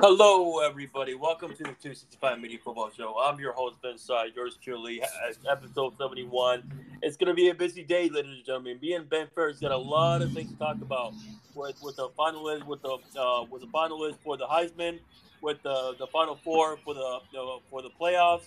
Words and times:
Hello, 0.00 0.58
everybody. 0.58 1.14
Welcome 1.14 1.52
to 1.52 1.58
the 1.58 1.70
265 1.70 2.40
Media 2.40 2.58
Football 2.62 2.90
Show. 2.90 3.14
I'm 3.16 3.38
your 3.38 3.52
host, 3.52 3.80
Ben 3.80 3.96
Side, 3.96 4.32
yours 4.34 4.58
truly, 4.60 5.00
episode 5.48 5.96
71. 5.96 6.98
It's 7.00 7.16
going 7.16 7.28
to 7.28 7.34
be 7.34 7.50
a 7.50 7.54
busy 7.54 7.84
day, 7.84 8.08
ladies 8.08 8.32
and 8.32 8.44
gentlemen. 8.44 8.80
Me 8.82 8.94
and 8.94 9.08
Ben 9.08 9.28
Ferris 9.36 9.60
got 9.60 9.70
a 9.70 9.76
lot 9.76 10.20
of 10.20 10.32
things 10.32 10.50
to 10.50 10.58
talk 10.58 10.82
about 10.82 11.14
with, 11.54 11.80
with 11.80 11.94
the 11.94 12.08
finalists, 12.18 12.66
with 12.66 12.82
the 12.82 12.98
uh, 13.18 13.44
with 13.48 13.62
the 13.62 13.68
finalists 13.68 14.18
for 14.24 14.36
the 14.36 14.46
Heisman, 14.46 14.98
with 15.40 15.62
the, 15.62 15.94
the 16.00 16.08
Final 16.08 16.34
Four 16.42 16.76
for 16.78 16.92
the, 16.92 17.20
the 17.32 17.58
for 17.70 17.80
the 17.80 17.90
playoffs. 17.90 18.46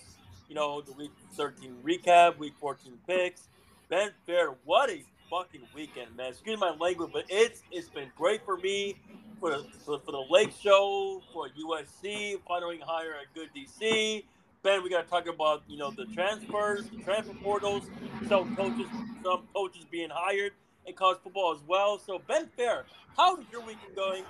You 0.50 0.54
know, 0.54 0.82
the 0.82 0.92
Week 0.92 1.12
13 1.32 1.76
recap, 1.82 2.36
Week 2.36 2.52
14 2.60 2.92
picks. 3.06 3.48
Ben 3.88 4.10
Fair, 4.26 4.50
what 4.66 4.90
a 4.90 5.02
fucking 5.30 5.62
weekend, 5.74 6.14
man. 6.14 6.32
Excuse 6.32 6.60
my 6.60 6.74
language, 6.78 7.10
but 7.10 7.24
it's 7.30 7.62
it's 7.72 7.88
been 7.88 8.10
great 8.18 8.44
for 8.44 8.58
me 8.58 8.96
for 9.40 9.50
the, 9.50 9.64
for, 9.84 9.98
for 10.00 10.12
the 10.12 10.24
Lake 10.30 10.52
Show, 10.60 11.22
for 11.32 11.48
USC, 11.48 12.40
finally 12.46 12.80
hire 12.84 13.12
a 13.12 13.38
good 13.38 13.48
DC. 13.54 14.24
Ben, 14.62 14.82
we 14.82 14.90
got 14.90 15.04
to 15.04 15.08
talk 15.08 15.28
about 15.28 15.62
you 15.68 15.76
know 15.78 15.90
the 15.90 16.06
transfers, 16.06 16.88
the 16.88 17.02
transfer 17.02 17.34
portals, 17.42 17.84
some 18.28 18.56
coaches, 18.56 18.86
some 19.22 19.42
coaches 19.54 19.84
being 19.90 20.10
hired 20.12 20.52
in 20.86 20.94
college 20.94 21.18
football 21.22 21.54
as 21.54 21.62
well. 21.66 21.98
So 21.98 22.20
Ben 22.26 22.48
Fair, 22.56 22.84
how's 23.16 23.38
your 23.52 23.60
weekend 23.60 23.94
going? 23.94 24.24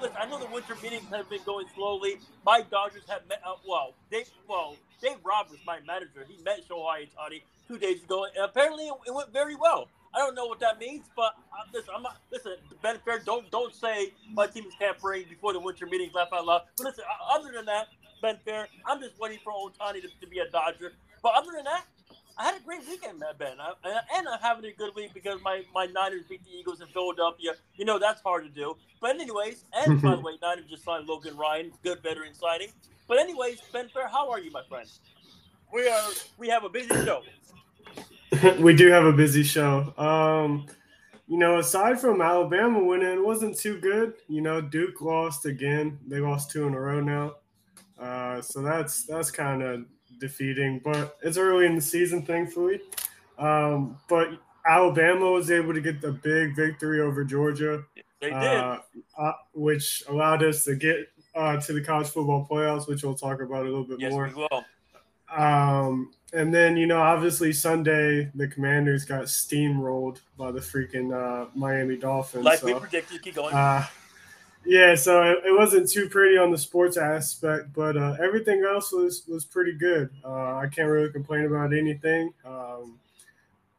Listen, 0.00 0.16
I 0.18 0.26
know 0.26 0.38
the 0.38 0.46
winter 0.46 0.76
meetings 0.82 1.04
have 1.10 1.28
been 1.28 1.42
going 1.44 1.66
slowly. 1.74 2.18
My 2.46 2.62
Dodgers 2.62 3.02
have 3.08 3.26
met. 3.28 3.40
Uh, 3.44 3.54
well, 3.68 3.94
Dave, 4.10 4.30
well, 4.48 4.76
Dave 5.02 5.16
Roberts, 5.24 5.60
my 5.66 5.80
manager, 5.86 6.24
he 6.28 6.40
met 6.44 6.60
Shohei 6.68 7.08
Ohtani 7.08 7.42
two 7.66 7.78
days 7.78 8.02
ago, 8.02 8.24
and 8.24 8.44
apparently 8.44 8.86
it 8.86 9.12
went 9.12 9.32
very 9.32 9.56
well. 9.56 9.88
I 10.14 10.18
don't 10.18 10.34
know 10.34 10.46
what 10.46 10.60
that 10.60 10.78
means, 10.78 11.06
but 11.16 11.34
uh, 11.52 11.64
listen, 11.72 11.92
I'm 11.96 12.02
not, 12.02 12.18
listen, 12.30 12.52
Ben 12.82 12.98
Fair, 13.04 13.20
don't 13.24 13.50
don't 13.50 13.74
say 13.74 14.12
my 14.32 14.46
team 14.46 14.64
is 14.64 14.74
tampering 14.78 15.24
before 15.28 15.52
the 15.52 15.60
winter 15.60 15.86
meetings. 15.86 16.14
Laugh 16.14 16.28
out 16.32 16.46
loud. 16.46 16.62
But 16.76 16.86
listen, 16.86 17.04
uh, 17.04 17.36
other 17.38 17.52
than 17.52 17.64
that, 17.66 17.88
Ben 18.22 18.38
Fair, 18.44 18.68
I'm 18.86 19.00
just 19.00 19.18
waiting 19.18 19.38
for 19.42 19.52
Ohtani 19.52 20.02
to, 20.02 20.08
to 20.20 20.26
be 20.28 20.38
a 20.38 20.48
Dodger. 20.50 20.92
But 21.22 21.32
other 21.36 21.52
than 21.54 21.64
that, 21.64 21.84
I 22.36 22.44
had 22.44 22.60
a 22.60 22.64
great 22.64 22.80
weekend, 22.88 23.22
Ben. 23.38 23.56
I, 23.60 23.72
and 24.16 24.28
I'm 24.28 24.40
having 24.40 24.64
a 24.64 24.72
good 24.72 24.94
week 24.94 25.14
because 25.14 25.40
my, 25.42 25.62
my 25.72 25.86
Niners 25.86 26.24
beat 26.28 26.44
the 26.44 26.50
Eagles 26.50 26.80
in 26.80 26.88
Philadelphia. 26.88 27.52
You 27.76 27.84
know, 27.84 27.98
that's 27.98 28.20
hard 28.22 28.44
to 28.44 28.50
do. 28.50 28.76
But, 29.00 29.20
anyways, 29.20 29.64
and 29.72 30.02
by 30.02 30.16
the 30.16 30.20
way, 30.22 30.32
Niners 30.42 30.64
just 30.68 30.84
signed 30.84 31.06
Logan 31.06 31.36
Ryan, 31.36 31.72
good 31.84 32.02
veteran 32.02 32.34
signing. 32.34 32.68
But, 33.06 33.18
anyways, 33.20 33.60
Ben 33.72 33.88
Fair, 33.88 34.08
how 34.08 34.30
are 34.30 34.40
you, 34.40 34.50
my 34.50 34.62
friend? 34.68 34.88
We 35.72 35.88
are 35.88 36.10
we 36.38 36.48
have 36.48 36.64
a 36.64 36.68
busy 36.68 36.88
show. 37.04 37.22
we 38.58 38.74
do 38.74 38.88
have 38.88 39.04
a 39.04 39.12
busy 39.12 39.42
show. 39.42 39.92
Um, 39.96 40.66
you 41.26 41.38
know, 41.38 41.58
aside 41.58 42.00
from 42.00 42.20
Alabama 42.20 42.84
winning, 42.84 43.08
it 43.08 43.24
wasn't 43.24 43.56
too 43.58 43.78
good. 43.80 44.14
You 44.28 44.42
know, 44.42 44.60
Duke 44.60 45.00
lost 45.00 45.46
again. 45.46 45.98
They 46.06 46.18
lost 46.18 46.50
two 46.50 46.66
in 46.66 46.74
a 46.74 46.80
row 46.80 47.00
now. 47.00 47.36
Uh, 47.98 48.42
so 48.42 48.60
that's 48.60 49.04
that's 49.04 49.30
kind 49.30 49.62
of 49.62 49.84
defeating, 50.18 50.80
but 50.84 51.16
it's 51.22 51.36
early 51.36 51.66
in 51.66 51.74
the 51.74 51.80
season, 51.80 52.24
thankfully. 52.24 52.80
Um, 53.38 53.98
but 54.08 54.28
Alabama 54.66 55.30
was 55.30 55.50
able 55.50 55.74
to 55.74 55.80
get 55.80 56.00
the 56.00 56.12
big 56.12 56.56
victory 56.56 57.00
over 57.00 57.24
Georgia. 57.24 57.84
They 58.20 58.30
did, 58.30 58.34
uh, 58.34 58.78
uh, 59.18 59.32
which 59.54 60.02
allowed 60.08 60.42
us 60.42 60.64
to 60.64 60.76
get 60.76 61.08
uh, 61.34 61.60
to 61.60 61.72
the 61.72 61.82
college 61.82 62.08
football 62.08 62.46
playoffs, 62.50 62.88
which 62.88 63.02
we'll 63.02 63.14
talk 63.14 63.40
about 63.40 63.62
a 63.62 63.68
little 63.68 63.84
bit 63.84 64.00
yes, 64.00 64.12
more. 64.12 64.28
We 64.28 64.34
will. 64.34 64.64
Um, 65.34 66.12
and 66.32 66.52
then 66.52 66.76
you 66.76 66.86
know, 66.86 67.00
obviously 67.00 67.52
Sunday 67.52 68.30
the 68.34 68.48
Commanders 68.48 69.04
got 69.04 69.24
steamrolled 69.24 70.20
by 70.36 70.50
the 70.50 70.60
freaking 70.60 71.12
uh, 71.12 71.48
Miami 71.54 71.96
Dolphins. 71.96 72.44
Like 72.44 72.60
so, 72.60 72.66
we 72.66 72.74
predicted, 72.74 73.22
keep 73.22 73.34
going. 73.34 73.54
Uh, 73.54 73.86
yeah, 74.66 74.94
so 74.94 75.22
it, 75.22 75.38
it, 75.46 75.52
wasn't 75.52 75.90
too 75.90 76.08
pretty 76.08 76.38
on 76.38 76.50
the 76.50 76.56
sports 76.56 76.96
aspect, 76.96 77.72
but 77.74 77.96
uh, 77.96 78.16
everything 78.20 78.64
else 78.64 78.92
was 78.92 79.24
was 79.28 79.44
pretty 79.44 79.72
good. 79.72 80.10
Uh, 80.24 80.56
I 80.56 80.68
can't 80.72 80.88
really 80.88 81.12
complain 81.12 81.44
about 81.44 81.74
anything. 81.74 82.32
Um, 82.44 82.98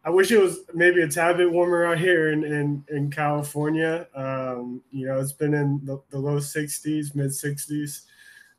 I 0.03 0.11
wish 0.11 0.31
it 0.31 0.39
was 0.39 0.59
maybe 0.75 1.01
a 1.01 1.07
tad 1.07 1.37
bit 1.37 1.51
warmer 1.51 1.85
out 1.85 1.97
here 1.97 2.31
in 2.31 2.43
in, 2.43 2.85
in 2.89 3.09
California. 3.09 4.07
Um, 4.15 4.81
you 4.91 5.07
know, 5.07 5.19
it's 5.19 5.33
been 5.33 5.55
in 5.55 5.81
the, 5.83 5.99
the 6.11 6.19
low 6.19 6.37
60s, 6.37 7.15
mid 7.15 7.31
60s. 7.31 8.01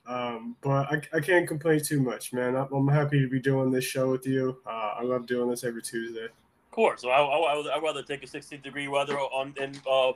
Um, 0.07 0.57
but 0.61 0.87
I, 0.93 1.03
I 1.17 1.21
can't 1.21 1.49
complain 1.49 1.81
too 1.81 2.01
much, 2.01 2.33
man. 2.33 2.55
I'm, 2.55 2.73
I'm 2.73 2.89
happy 2.89 3.21
to 3.21 3.29
be 3.29 3.41
doing 3.41 3.71
this 3.71 3.85
show 3.85 4.11
with 4.11 4.27
you. 4.27 4.59
Uh, 4.67 4.95
I 4.99 5.03
love 5.03 5.27
doing 5.27 5.51
this 5.51 5.65
every 5.65 5.83
Tuesday. 5.83 6.25
Of 6.27 6.71
course, 6.71 7.03
so 7.03 7.11
I, 7.11 7.21
I, 7.21 7.77
I'd 7.77 7.83
rather 7.83 8.03
take 8.03 8.23
a 8.23 8.27
16 8.27 8.61
degree 8.61 8.87
weather 8.87 9.19
on, 9.19 9.55
and 9.61 9.81
uh, 9.87 10.11
uh, 10.11 10.13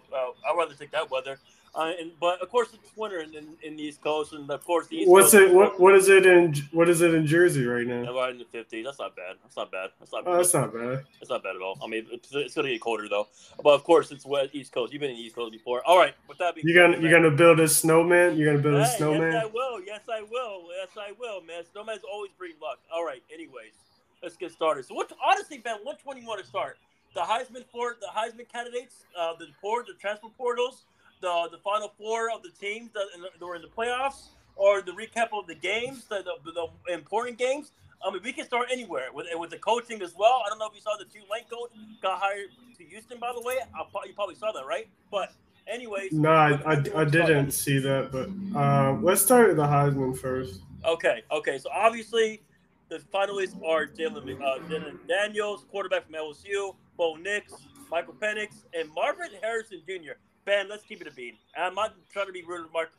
I'd 0.48 0.56
rather 0.56 0.74
take 0.74 0.90
that 0.92 1.10
weather 1.10 1.38
uh, 1.72 1.92
and, 2.00 2.10
but 2.18 2.42
of 2.42 2.50
course, 2.50 2.68
it's 2.74 2.96
winter 2.96 3.20
in, 3.20 3.32
in, 3.34 3.46
in, 3.62 3.76
the 3.76 3.84
East 3.84 4.02
Coast, 4.02 4.32
and 4.32 4.50
of 4.50 4.64
course, 4.64 4.88
the 4.88 4.96
East 4.96 5.10
What's 5.10 5.30
Coast, 5.30 5.50
it? 5.50 5.54
What 5.54 5.78
What 5.78 5.94
is 5.94 6.08
it 6.08 6.26
in? 6.26 6.52
What 6.72 6.88
is 6.88 7.00
it 7.00 7.14
in 7.14 7.26
Jersey 7.26 7.64
right 7.64 7.86
now? 7.86 8.12
Right 8.12 8.32
in 8.32 8.38
the 8.38 8.44
50s. 8.44 8.84
That's 8.84 8.98
not 8.98 9.14
bad. 9.14 9.36
That's 9.40 9.56
not 9.56 9.70
bad. 9.70 9.90
That's 10.00 10.12
not. 10.12 10.24
Oh, 10.26 10.36
that's 10.36 10.52
not 10.52 10.74
bad. 10.74 11.04
That's 11.20 11.30
not 11.30 11.44
bad 11.44 11.54
at 11.54 11.62
all. 11.62 11.78
I 11.82 11.86
mean, 11.86 12.06
it's, 12.10 12.28
it's 12.32 12.54
gonna 12.54 12.70
get 12.70 12.80
colder 12.80 13.08
though. 13.08 13.28
But 13.62 13.74
of 13.74 13.84
course, 13.84 14.10
it's 14.10 14.26
west 14.26 14.50
East 14.52 14.72
Coast. 14.72 14.92
You've 14.92 15.00
been 15.00 15.10
in 15.10 15.16
the 15.16 15.22
East 15.22 15.36
Coast 15.36 15.52
before. 15.52 15.80
All 15.86 15.96
right. 15.96 16.14
With 16.28 16.38
that 16.38 16.56
being 16.56 16.66
you 16.66 16.74
gonna 16.74 16.98
you 16.98 17.08
gonna 17.08 17.30
build 17.30 17.60
a 17.60 17.68
snowman? 17.68 18.36
You're 18.36 18.50
gonna 18.50 18.62
build 18.62 18.82
hey, 18.82 18.92
a 18.92 18.96
snowman? 18.96 19.32
Yes, 19.32 19.44
I 19.44 19.46
will. 19.46 19.80
Yes, 19.84 20.00
I 20.08 20.22
will. 20.22 20.62
Yes, 20.76 20.88
I 20.96 21.12
will, 21.20 21.40
man. 21.42 21.62
Snowman's 21.72 22.02
always 22.12 22.32
bring 22.36 22.54
luck. 22.60 22.80
All 22.92 23.04
right. 23.04 23.22
Anyways, 23.32 23.74
let's 24.24 24.36
get 24.36 24.50
started. 24.50 24.86
So, 24.86 24.94
what? 24.94 25.12
Honestly, 25.24 25.58
Ben, 25.58 25.76
which 25.84 25.98
one 26.02 26.16
do 26.16 26.22
you 26.22 26.28
want 26.28 26.40
to 26.40 26.46
start? 26.46 26.78
The 27.14 27.20
Heisman 27.20 27.64
for 27.72 27.96
the 28.00 28.08
Heisman 28.08 28.48
candidates, 28.52 29.04
uh, 29.16 29.34
the 29.38 29.46
port, 29.60 29.86
the 29.86 29.94
transfer 29.94 30.28
portals 30.36 30.82
the 31.20 31.48
the 31.50 31.58
final 31.58 31.92
four 31.98 32.30
of 32.30 32.42
the 32.42 32.50
teams 32.50 32.90
that, 32.92 33.06
that 33.38 33.44
were 33.44 33.56
in 33.56 33.62
the 33.62 33.68
playoffs, 33.68 34.28
or 34.56 34.82
the 34.82 34.92
recap 34.92 35.28
of 35.32 35.46
the 35.46 35.54
games, 35.54 36.04
the, 36.04 36.22
the, 36.44 36.52
the 36.86 36.92
important 36.92 37.38
games. 37.38 37.72
I 38.06 38.10
mean, 38.10 38.22
we 38.24 38.32
can 38.32 38.46
start 38.46 38.68
anywhere 38.70 39.08
with 39.12 39.26
with 39.34 39.50
the 39.50 39.58
coaching 39.58 40.02
as 40.02 40.14
well. 40.16 40.42
I 40.44 40.48
don't 40.48 40.58
know 40.58 40.68
if 40.68 40.74
you 40.74 40.80
saw 40.80 40.96
the 40.98 41.04
Tulane 41.04 41.44
coach 41.50 41.70
got 42.02 42.20
hired 42.20 42.48
to 42.78 42.84
Houston, 42.84 43.18
by 43.18 43.32
the 43.32 43.40
way. 43.42 43.56
I, 43.74 43.84
you 44.06 44.14
probably 44.14 44.36
saw 44.36 44.52
that, 44.52 44.66
right? 44.66 44.88
But 45.10 45.32
anyways, 45.66 46.12
no, 46.12 46.30
I, 46.30 46.52
I, 46.64 46.82
I 46.94 47.04
didn't 47.04 47.52
see 47.52 47.78
that. 47.78 48.10
But 48.10 48.28
uh, 48.58 48.98
let's 49.02 49.22
start 49.22 49.48
with 49.48 49.56
the 49.56 49.64
Heisman 49.64 50.16
first. 50.16 50.60
Okay, 50.84 51.22
okay. 51.30 51.58
So 51.58 51.68
obviously, 51.74 52.42
the 52.88 52.98
finalists 53.12 53.54
are 53.64 53.86
Jalen 53.86 54.40
uh, 54.42 54.90
Daniels, 55.06 55.66
quarterback 55.70 56.06
from 56.06 56.14
LSU, 56.14 56.74
Bo 56.96 57.16
Nix, 57.16 57.52
Michael 57.90 58.14
Penix, 58.14 58.64
and 58.74 58.88
Marvin 58.94 59.30
Harrison 59.42 59.82
Jr. 59.86 60.12
Ben, 60.44 60.68
let's 60.68 60.84
keep 60.84 61.00
it 61.00 61.06
a 61.06 61.10
beat. 61.12 61.36
I'm 61.56 61.74
not 61.74 61.94
trying 62.12 62.26
to 62.26 62.32
be 62.32 62.42
rude 62.42 62.66
to 62.66 62.72
Mark, 62.72 62.90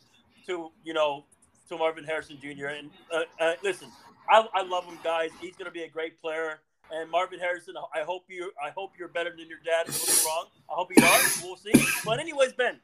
to 0.47 0.71
you 0.83 0.93
know, 0.93 1.25
to 1.69 1.77
Marvin 1.77 2.03
Harrison 2.03 2.37
Jr. 2.41 2.67
And 2.67 2.89
uh, 3.13 3.21
uh, 3.39 3.53
listen, 3.63 3.89
I, 4.29 4.45
I 4.53 4.63
love 4.63 4.85
him, 4.85 4.97
guys. 5.03 5.31
He's 5.39 5.55
going 5.55 5.65
to 5.65 5.71
be 5.71 5.83
a 5.83 5.89
great 5.89 6.21
player. 6.21 6.59
And 6.93 7.09
Marvin 7.09 7.39
Harrison, 7.39 7.75
I 7.95 8.01
hope 8.01 8.25
you, 8.27 8.51
I 8.63 8.69
hope 8.69 8.91
you're 8.99 9.07
better 9.07 9.29
than 9.29 9.47
your 9.47 9.59
dad. 9.65 9.87
Is 9.87 10.25
wrong. 10.27 10.47
I 10.69 10.73
hope 10.73 10.91
you 10.95 11.03
are. 11.03 11.19
We'll 11.41 11.55
see. 11.55 11.71
But 12.03 12.19
anyways, 12.19 12.53
Ben, 12.53 12.79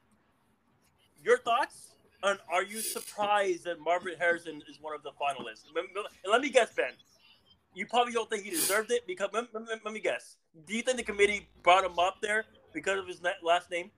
your 1.24 1.38
thoughts? 1.38 1.91
And 2.24 2.39
are 2.51 2.63
you 2.63 2.79
surprised 2.79 3.66
that 3.66 3.79
Marvin 3.79 4.16
Harrison 4.18 4.62
is 4.69 4.79
one 4.81 4.95
of 4.95 5.03
the 5.03 5.12
finalists? 5.12 5.66
Let 6.25 6.41
me 6.41 6.50
guess, 6.50 6.74
Ben. 6.74 6.91
You 7.75 7.85
probably 7.85 8.13
don't 8.13 8.29
think 8.29 8.44
he 8.44 8.50
deserved 8.50 8.91
it 8.91 9.06
because 9.06 9.29
let 9.34 9.94
me 9.94 10.00
guess. 10.00 10.38
Do 10.66 10.75
you 10.75 10.81
think 10.81 10.97
the 10.97 11.03
committee 11.03 11.47
brought 11.62 11.84
him 11.85 12.00
up 12.00 12.16
there 12.22 12.45
because 12.74 12.97
of 13.00 13.07
his 13.07 13.22
last 13.44 13.69
name? 13.69 13.91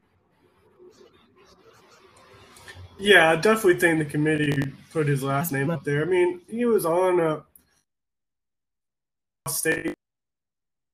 Yeah, 3.00 3.32
I 3.32 3.38
definitely 3.38 3.80
think 3.80 4.00
the 4.00 4.06
committee 4.06 4.62
put 4.92 5.08
his 5.08 5.24
last 5.24 5.54
name 5.54 5.70
up 5.70 5.86
there. 5.86 6.02
I 6.02 6.06
mean, 6.06 6.42
he 6.50 6.66
was 6.66 6.86
on 6.86 7.22
a 7.22 7.44
state, 9.48 9.94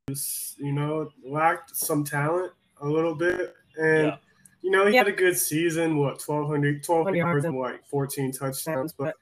you 0.07 0.71
know, 0.71 1.09
lacked 1.27 1.75
some 1.75 2.03
talent 2.03 2.51
a 2.81 2.87
little 2.87 3.15
bit, 3.15 3.55
and 3.77 4.07
yeah. 4.07 4.17
you 4.61 4.69
know, 4.69 4.85
he 4.85 4.93
yeah. 4.93 4.99
had 4.99 5.07
a 5.07 5.11
good 5.11 5.35
season. 5.35 5.97
What 5.97 6.21
1,200, 6.23 6.87
1,200 6.87 7.17
yards 7.17 7.45
and 7.45 7.57
like 7.57 7.83
14 7.87 8.31
touchdowns, 8.31 8.93
but 8.93 9.15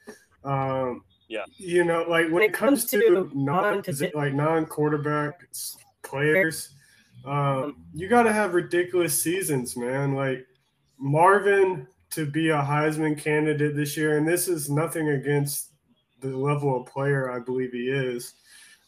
um, 0.44 1.06
yeah, 1.30 1.46
you 1.56 1.86
know, 1.86 2.02
like 2.10 2.26
when, 2.26 2.34
when 2.34 2.44
it 2.44 2.54
comes, 2.54 2.82
comes 2.82 3.02
to 3.02 3.32
non 3.34 3.82
like 4.14 4.34
non 4.34 4.66
quarterback 4.66 5.42
players, 6.02 6.76
um, 7.24 7.78
you 7.94 8.10
got 8.10 8.24
to 8.24 8.34
have 8.34 8.54
ridiculous 8.54 9.20
seasons, 9.22 9.78
man. 9.78 10.16
Like 10.16 10.46
Marvin 11.00 11.88
to 12.14 12.26
be 12.26 12.50
a 12.50 12.62
Heisman 12.62 13.18
candidate 13.18 13.76
this 13.76 13.98
year, 13.98 14.18
and 14.18 14.28
this 14.28 14.48
is 14.48 14.70
nothing 14.70 15.10
against 15.10 15.70
the 16.22 16.30
level 16.30 16.80
of 16.80 16.88
player 16.88 17.32
I 17.32 17.40
believe 17.40 17.72
he 17.72 17.90
is. 17.90 18.34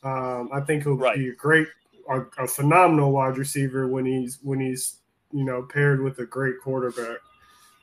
Um, 0.04 0.50
I 0.54 0.62
think 0.62 0.84
he'll 0.84 0.98
right. 0.98 1.18
be 1.18 1.30
a 1.30 1.36
great, 1.36 1.68
a, 2.10 2.22
a, 2.38 2.48
phenomenal 2.48 3.12
wide 3.12 3.38
receiver 3.38 3.88
when 3.88 4.06
he's 4.06 4.40
when 4.44 4.60
he's 4.60 4.98
you 5.32 5.44
know 5.44 5.64
paired 5.64 6.02
with 6.02 6.20
a 6.20 6.26
great 6.26 6.56
quarterback, 6.62 7.18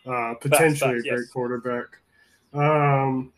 uh, 0.07 0.35
potentially 0.41 0.99
a 0.99 1.03
great 1.03 1.05
yes. 1.05 1.31
quarterback. 1.33 1.87
Um, 2.55 3.33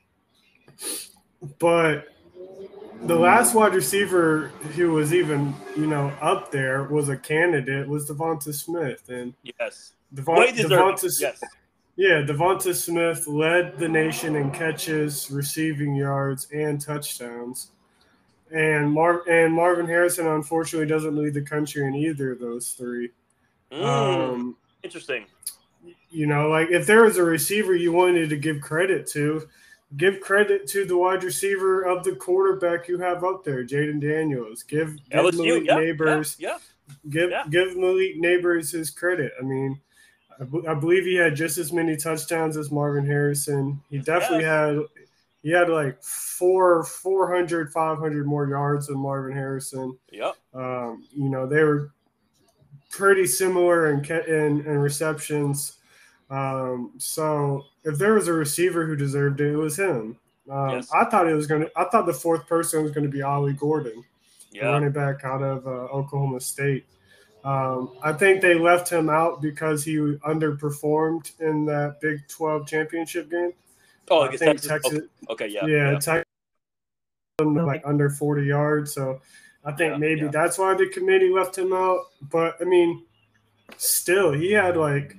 but 1.59 2.09
the 3.05 3.17
last 3.17 3.55
wide 3.55 3.75
receiver 3.75 4.49
who 4.75 4.93
was 4.93 5.15
even 5.15 5.55
you 5.77 5.87
know 5.87 6.13
up 6.21 6.51
there 6.51 6.85
was 6.85 7.09
a 7.09 7.17
candidate 7.17 7.89
was 7.89 8.09
Devonta 8.09 8.53
Smith, 8.55 9.09
and 9.09 9.35
yes, 9.59 9.93
Devon, 10.13 10.55
Devonta, 10.55 11.21
yes. 11.21 11.41
Yeah, 11.97 12.23
Devonta 12.23 12.75
Smith 12.75 13.27
led 13.29 13.79
the 13.79 13.89
nation 13.89 14.35
in 14.35 14.51
catches, 14.51 15.31
receiving 15.31 15.95
yards, 15.95 16.49
and 16.53 16.81
touchdowns. 16.81 17.71
And 18.51 18.93
Mar- 18.93 19.29
and 19.29 19.55
Marvin 19.55 19.87
Harrison 19.87 20.27
unfortunately 20.27 20.87
doesn't 20.89 21.17
lead 21.17 21.35
the 21.35 21.43
country 21.43 21.87
in 21.87 21.95
either 21.95 22.33
of 22.33 22.41
those 22.41 22.71
three. 22.73 23.11
Mm, 23.73 23.85
Um, 23.85 24.57
interesting. 24.83 25.27
you 26.11 26.27
know, 26.27 26.49
like 26.49 26.71
if 26.71 26.87
there 26.87 27.03
was 27.05 27.17
a 27.17 27.23
receiver 27.23 27.75
you 27.75 27.93
wanted 27.93 28.29
to 28.31 28.37
give 28.37 28.61
credit 28.61 29.07
to, 29.09 29.49
give 29.97 30.21
credit 30.21 30.67
to 30.69 30.85
the 30.85 30.97
wide 30.97 31.23
receiver 31.25 31.83
of 31.83 32.03
the 32.05 32.15
quarterback 32.17 32.89
you 32.89 32.99
have 32.99 33.23
up 33.25 33.45
there, 33.45 33.65
Jayden 33.65 34.01
Daniels. 34.01 34.63
Give, 34.63 34.97
give 35.11 35.25
LSU, 35.25 35.39
Malik 35.47 35.65
yeah, 35.67 35.77
Nabers, 35.77 36.37
yeah, 36.39 36.59
give 37.11 37.31
yeah. 37.31 37.45
give 37.51 37.77
Malik 37.77 38.17
Nabers 38.21 38.73
his 38.73 38.91
credit. 38.91 39.33
I 39.41 39.43
mean, 39.45 39.81
I, 40.41 40.45
b- 40.45 40.67
I 40.69 40.75
believe 40.75 41.05
he 41.05 41.15
had 41.15 41.35
just 41.37 41.59
as 41.59 41.73
many 41.73 41.97
touchdowns 41.97 42.57
as 42.57 42.71
Marvin 42.71 43.07
Harrison. 43.07 43.81
He 43.91 43.99
definitely 43.99 44.45
had 44.45 44.79
he 45.43 45.51
had 45.51 45.69
like 45.69 46.03
four 46.03 46.85
400 46.85 47.71
500 47.73 48.27
more 48.27 48.49
yards 48.49 48.87
than 48.87 48.99
Marvin 48.99 49.37
Harrison. 49.37 49.97
yeah, 50.11 50.33
Um, 50.55 51.07
you 51.15 51.29
know, 51.29 51.47
they 51.47 51.63
were 51.63 51.93
pretty 52.91 53.27
similar 53.27 53.93
in 53.93 54.05
in, 54.05 54.61
in 54.67 54.79
receptions. 54.79 55.79
Um, 56.31 56.93
so 56.99 57.65
if 57.85 57.99
there 57.99 58.15
was 58.15 58.29
a 58.29 58.33
receiver 58.33 58.87
who 58.87 58.97
deserved 58.97 59.41
it, 59.41 59.53
it 59.53 59.57
was 59.57 59.79
him. 59.79 60.17
Um, 60.51 60.71
Yes. 60.71 60.91
I 60.93 61.05
thought 61.05 61.29
it 61.29 61.35
was 61.35 61.47
going 61.47 61.63
to. 61.63 61.71
I 61.77 61.85
thought 61.85 62.07
the 62.07 62.13
fourth 62.13 62.47
person 62.47 62.83
was 62.83 62.93
going 62.93 63.05
to 63.05 63.11
be 63.11 63.23
Ollie 63.23 63.53
Gordon, 63.53 64.05
yeah. 64.51 64.67
running 64.67 64.91
back 64.93 65.25
out 65.25 65.43
of 65.43 65.67
uh, 65.67 65.71
Oklahoma 65.93 66.41
State. 66.41 66.85
Um, 67.45 67.91
I 68.03 68.13
think 68.13 68.41
they 68.41 68.55
left 68.55 68.89
him 68.91 69.11
out 69.11 69.43
because 69.43 69.85
he 69.85 69.97
underperformed 69.97 71.39
in 71.41 71.67
that 71.67 72.01
Big 72.01 72.27
Twelve 72.29 72.67
championship 72.67 73.31
game. 73.31 73.53
Oh, 74.11 74.21
I 74.21 74.29
I 74.29 74.37
think 74.37 74.61
Texas. 74.61 74.67
Texas, 74.67 74.93
Okay, 75.29 75.45
okay, 75.45 75.49
yeah, 75.49 75.67
yeah, 75.67 75.91
yeah. 75.93 75.99
Texas 75.99 76.25
like 77.41 77.83
under 77.85 78.11
40 78.11 78.45
yards. 78.45 78.93
So 78.95 79.21
I 79.65 79.73
think 79.73 79.93
Yeah, 79.93 79.99
maybe 79.99 80.21
yeah. 80.23 80.29
that's 80.29 80.59
why 80.59 80.75
the 80.75 80.89
committee 80.89 81.31
left 81.31 81.57
him 81.59 81.73
out. 81.73 82.01
But 82.23 82.57
I 82.61 82.65
mean, 82.65 83.05
still, 83.77 84.33
he 84.33 84.53
had 84.53 84.77
like 84.77 85.15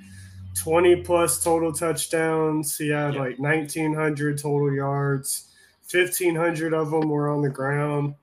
20 0.56 0.98
plus 1.04 1.44
total 1.44 1.74
touchdowns. 1.74 2.78
He 2.78 2.90
had 2.90 3.16
like 3.16 3.40
1,900 3.40 4.38
total 4.38 4.74
yards. 4.74 5.52
1,500 5.92 6.74
of 6.74 6.92
them 6.92 7.10
were 7.10 7.30
on 7.30 7.42
the 7.42 7.50
ground. 7.50 8.16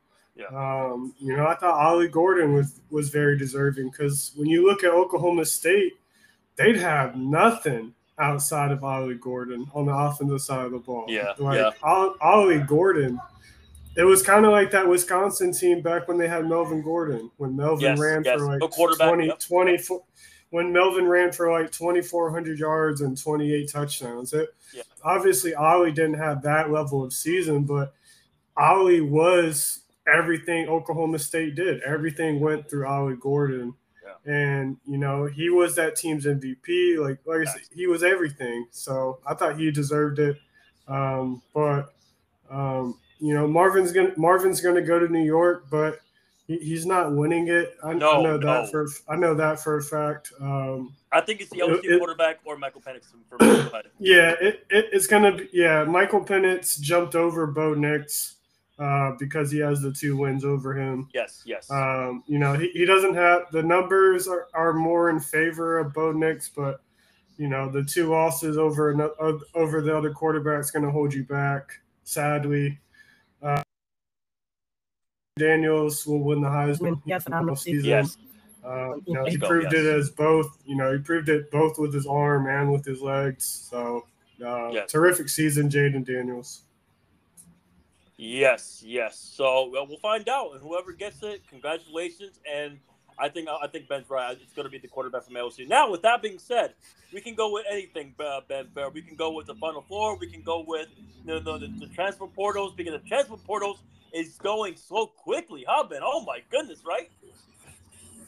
Yeah. 0.51 0.85
Um, 0.91 1.15
you 1.19 1.37
know, 1.37 1.47
I 1.47 1.55
thought 1.55 1.75
Ollie 1.79 2.09
Gordon 2.09 2.55
was 2.55 2.81
was 2.91 3.11
very 3.11 3.37
deserving 3.39 3.91
because 3.91 4.33
when 4.37 4.49
you 4.49 4.67
look 4.67 4.85
at 4.85 4.91
Oklahoma 4.93 5.45
State, 5.45 5.93
they'd 6.57 6.77
have 6.77 7.17
nothing 7.17 7.95
outside 8.19 8.71
of 8.73 8.85
Ollie 8.85 9.15
Gordon 9.15 9.67
on 9.75 9.87
the 9.87 9.93
offensive 9.95 10.41
side 10.43 10.67
of 10.67 10.73
the 10.73 10.79
ball. 10.79 11.07
Yeah, 11.09 11.33
like 11.39 11.59
yeah. 11.59 11.71
Ol- 11.83 12.17
Ollie 12.21 12.61
Gordon. 12.61 13.21
It 13.95 14.05
was 14.05 14.23
kind 14.23 14.47
of 14.47 14.53
like 14.53 14.71
that 14.71 14.89
Wisconsin 14.89 15.53
team 15.53 15.83
back 15.83 16.09
when 16.09 16.17
they 16.17 16.27
had 16.27 16.49
Melvin 16.49 16.81
Gordon, 16.81 17.31
when 17.37 17.55
Melvin 17.55 17.81
Yes, 17.83 17.99
ran 17.99 18.25
yes. 18.25 18.39
for 18.39 18.47
like 18.47 18.61
No 18.61 18.69
20, 18.69 19.27
yep. 19.27 19.39
24 19.39 20.03
when 20.49 20.73
Melvin 20.73 21.07
ran 21.07 21.31
for 21.33 21.51
like 21.53 21.71
2,400 21.73 22.59
yards 22.59 23.01
and 23.03 23.21
28 23.21 23.69
touchdowns. 23.71 24.33
It, 24.33 24.49
Yeah. 24.75 24.83
Obviously, 25.05 25.55
Ollie 25.55 25.93
didn't 25.93 26.15
have 26.15 26.41
that 26.43 26.71
level 26.71 27.05
of 27.05 27.13
season, 27.13 27.65
but 27.65 27.93
Ollie 28.57 29.01
was 29.03 29.81
everything 30.07 30.69
Oklahoma 30.69 31.19
State 31.19 31.55
did. 31.55 31.81
Everything 31.83 32.41
went 32.41 32.69
through 32.69 32.87
Ollie 32.87 33.17
Gordon. 33.17 33.75
Yeah. 34.05 34.33
And 34.33 34.77
you 34.87 34.99
know 34.99 35.27
he 35.27 35.49
was 35.51 35.75
that 35.77 35.97
team's 35.97 36.25
MVP. 36.27 36.99
Like, 36.99 37.19
like 37.27 37.49
I 37.49 37.51
said, 37.53 37.63
he 37.75 37.87
was 37.87 38.03
everything. 38.03 38.67
So 38.71 39.19
I 39.27 39.35
thought 39.35 39.59
he 39.59 39.71
deserved 39.71 40.19
it. 40.19 40.37
Um, 40.89 41.43
but 41.55 41.95
um, 42.51 42.99
you 43.21 43.35
know 43.35 43.47
Marvin's 43.47 43.93
gonna 43.93 44.13
Marvin's 44.17 44.61
gonna 44.61 44.83
go 44.83 44.99
to 44.99 45.09
New 45.09 45.23
York, 45.25 45.67
but 45.71 46.01
he, 46.49 46.59
he's 46.59 46.85
not 46.85 47.13
winning 47.15 47.49
it. 47.49 47.77
I, 47.85 47.91
I 47.91 47.95
No, 47.95 48.21
know 48.23 48.39
that 48.39 48.65
no. 48.65 48.67
for 48.67 48.89
I 49.09 49.15
know 49.17 49.35
that 49.35 49.61
for 49.61 49.77
a 49.77 49.83
fact. 49.83 50.33
Um, 50.41 50.95
I 51.13 51.21
think 51.21 51.41
it's 51.41 51.51
the 51.51 51.59
LSU 51.61 51.85
it- 51.85 51.99
quarterback 51.99 52.41
or 52.45 52.57
Michael 52.57 52.81
Penix 52.81 53.05
for 53.29 53.37
Michael 53.39 53.71
Penix. 53.71 53.91
yeah, 54.01 54.31
it, 54.41 54.67
it, 54.71 54.87
it's 54.93 55.07
gonna 55.07 55.37
be 55.37 55.49
yeah. 55.53 55.85
Michael 55.85 56.25
Penix 56.25 56.81
jumped 56.81 57.15
over 57.15 57.47
Bo 57.47 57.75
Nix 57.75 58.37
uh, 58.83 59.13
because 59.17 59.53
he 59.53 59.59
has 59.61 59.81
the 59.81 59.93
two 59.93 60.17
wins 60.17 60.45
over 60.45 60.75
him. 60.75 61.09
Yes, 61.15 61.43
yes. 61.47 61.71
Um, 61.71 62.25
you 62.27 62.41
know, 62.41 62.55
he, 62.55 62.69
he 62.71 62.85
doesn't 62.85 63.15
have 63.15 63.43
the 63.53 63.63
numbers 63.63 64.27
are, 64.27 64.49
are 64.55 64.73
more 64.73 65.09
in 65.09 65.21
favor 65.21 65.79
of 65.79 65.95
Bo 65.95 66.11
Nix, 66.11 66.49
but 66.49 66.83
you 67.39 67.47
know, 67.49 67.71
the 67.71 67.85
two 67.85 68.11
losses 68.11 68.59
over 68.59 68.91
ano- 68.91 69.41
over 69.55 69.83
the 69.83 69.97
other 69.97 70.11
quarterback's 70.11 70.73
going 70.73 70.85
to 70.85 70.91
hold 70.91 71.15
you 71.15 71.23
back. 71.23 71.81
Sadly, 72.03 72.81
uh, 73.41 73.63
Daniels 75.39 76.05
will 76.05 76.21
win 76.21 76.41
the 76.41 76.49
Heisman. 76.49 77.01
He 77.05 77.13
had 77.13 77.23
phenomenal 77.23 77.55
season. 77.55 77.85
yes. 77.89 78.17
Uh, 78.65 78.95
you 79.07 79.15
know, 79.15 79.25
he 79.27 79.39
proved 79.39 79.73
yes. 79.73 79.81
it 79.81 79.87
as 79.87 80.11
both. 80.11 80.59
You 80.67 80.75
know, 80.75 80.93
he 80.93 80.99
proved 80.99 81.29
it 81.29 81.53
both 81.53 81.79
with 81.79 81.95
his 81.95 82.07
arm 82.07 82.49
and 82.49 82.73
with 82.73 82.85
his 82.85 83.01
legs. 83.01 83.45
So, 83.45 84.07
uh, 84.45 84.71
Yes. 84.73 84.91
terrific 84.91 85.29
season, 85.29 85.69
Jayden 85.69 86.05
Daniels. 86.05 86.63
Yes, 88.23 88.85
yes. 88.87 89.19
So 89.19 89.69
well, 89.73 89.85
we'll 89.85 89.99
find 89.99 90.29
out, 90.29 90.53
and 90.53 90.61
whoever 90.63 90.93
gets 90.93 91.25
it, 91.25 91.43
congratulations. 91.49 92.39
And 92.49 92.79
I 93.19 93.29
think 93.29 93.49
I 93.49 93.67
think 93.67 93.89
Ben's 93.89 94.09
right. 94.09 94.39
It's 94.41 94.53
going 94.53 94.65
to 94.65 94.71
be 94.71 94.79
the 94.79 94.87
quarterback 94.87 95.25
from 95.25 95.35
LSU. 95.35 95.67
Now, 95.67 95.91
with 95.91 96.03
that 96.03 96.23
being 96.23 96.39
said, 96.39 96.75
we 97.13 97.21
can 97.21 97.35
go 97.35 97.53
with 97.53 97.65
anything, 97.69 98.15
Ben 98.47 98.69
Fair. 98.77 98.91
We 98.91 99.03
can 99.03 99.17
go 99.17 99.33
with 99.33 99.47
the 99.47 99.57
Final 99.57 99.85
Four. 99.89 100.17
We 100.19 100.29
can 100.29 100.41
go 100.43 100.65
with 100.65 100.87
you 101.27 101.41
know, 101.41 101.59
the, 101.59 101.67
the 101.81 101.89
transfer 101.89 102.29
portals 102.29 102.75
because 102.77 102.93
the 102.93 103.09
transfer 103.09 103.37
portals 103.37 103.81
is 104.15 104.37
going 104.37 104.77
so 104.77 105.07
quickly, 105.07 105.65
huh, 105.67 105.89
Ben? 105.91 106.03
Oh 106.05 106.25
my 106.25 106.43
goodness, 106.49 106.85
right? 106.87 107.11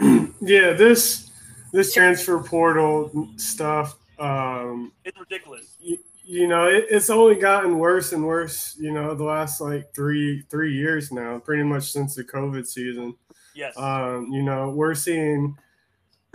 Yeah, 0.41 0.73
this 0.73 1.31
this 1.73 1.95
transfer 1.95 2.39
portal 2.43 3.31
stuff. 3.37 3.97
Um, 4.19 4.93
It's 5.05 5.19
ridiculous. 5.19 5.79
You 6.25 6.49
know, 6.49 6.67
it, 6.67 6.87
it's 6.91 7.11
only 7.11 7.37
gotten 7.37 7.79
worse 7.79 8.13
and 8.13 8.27
worse. 8.27 8.77
You 8.79 8.93
know, 8.93 9.15
the 9.15 9.25
last 9.25 9.61
like 9.61 9.95
three 9.95 10.43
three 10.51 10.75
years 10.75 11.13
now, 11.13 11.39
pretty 11.39 11.63
much 11.63 11.93
since 11.93 12.15
the 12.15 12.25
COVID 12.25 12.67
season. 12.67 13.15
Yes. 13.55 13.77
Um, 13.77 14.29
you 14.33 14.43
know, 14.43 14.71
we're 14.71 14.95
seeing 14.95 15.57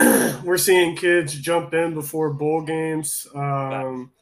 we're 0.44 0.58
seeing 0.58 0.96
kids 0.96 1.34
jump 1.34 1.74
in 1.74 1.94
before 1.94 2.32
bowl 2.32 2.62
games. 2.62 3.26
Um, 3.34 4.12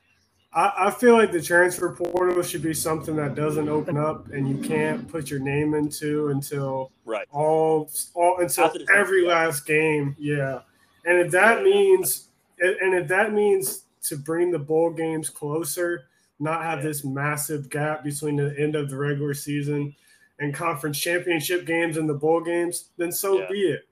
I, 0.52 0.72
I 0.86 0.90
feel 0.90 1.14
like 1.14 1.30
the 1.30 1.42
transfer 1.42 1.94
portal 1.94 2.42
should 2.42 2.62
be 2.62 2.74
something 2.74 3.14
that 3.16 3.34
doesn't 3.34 3.68
open 3.68 3.96
up 3.96 4.28
and 4.28 4.48
you 4.48 4.56
can't 4.66 5.06
put 5.06 5.30
your 5.30 5.40
name 5.40 5.74
into 5.74 6.28
until 6.28 6.90
right. 7.04 7.28
all 7.30 7.90
all 8.14 8.40
until 8.40 8.64
After 8.64 8.78
the 8.78 8.86
season, 8.86 8.96
every 8.96 9.26
last 9.26 9.66
game. 9.66 10.16
Yeah, 10.18 10.60
and 11.04 11.18
if 11.18 11.30
that 11.32 11.62
means 11.62 12.28
and 12.60 12.94
if 12.94 13.06
that 13.08 13.32
means 13.32 13.84
to 14.08 14.16
bring 14.16 14.50
the 14.50 14.58
bowl 14.58 14.90
games 14.90 15.30
closer, 15.30 16.04
not 16.40 16.62
have 16.62 16.82
this 16.82 17.04
massive 17.04 17.68
gap 17.70 18.04
between 18.04 18.36
the 18.36 18.54
end 18.58 18.76
of 18.76 18.90
the 18.90 18.96
regular 18.96 19.34
season 19.34 19.94
and 20.38 20.54
conference 20.54 20.98
championship 20.98 21.66
games 21.66 21.96
and 21.96 22.08
the 22.08 22.14
bowl 22.14 22.40
games, 22.40 22.90
then 22.96 23.10
so 23.10 23.40
Yeah. 23.40 23.48
be 23.50 23.60
it. 23.72 23.88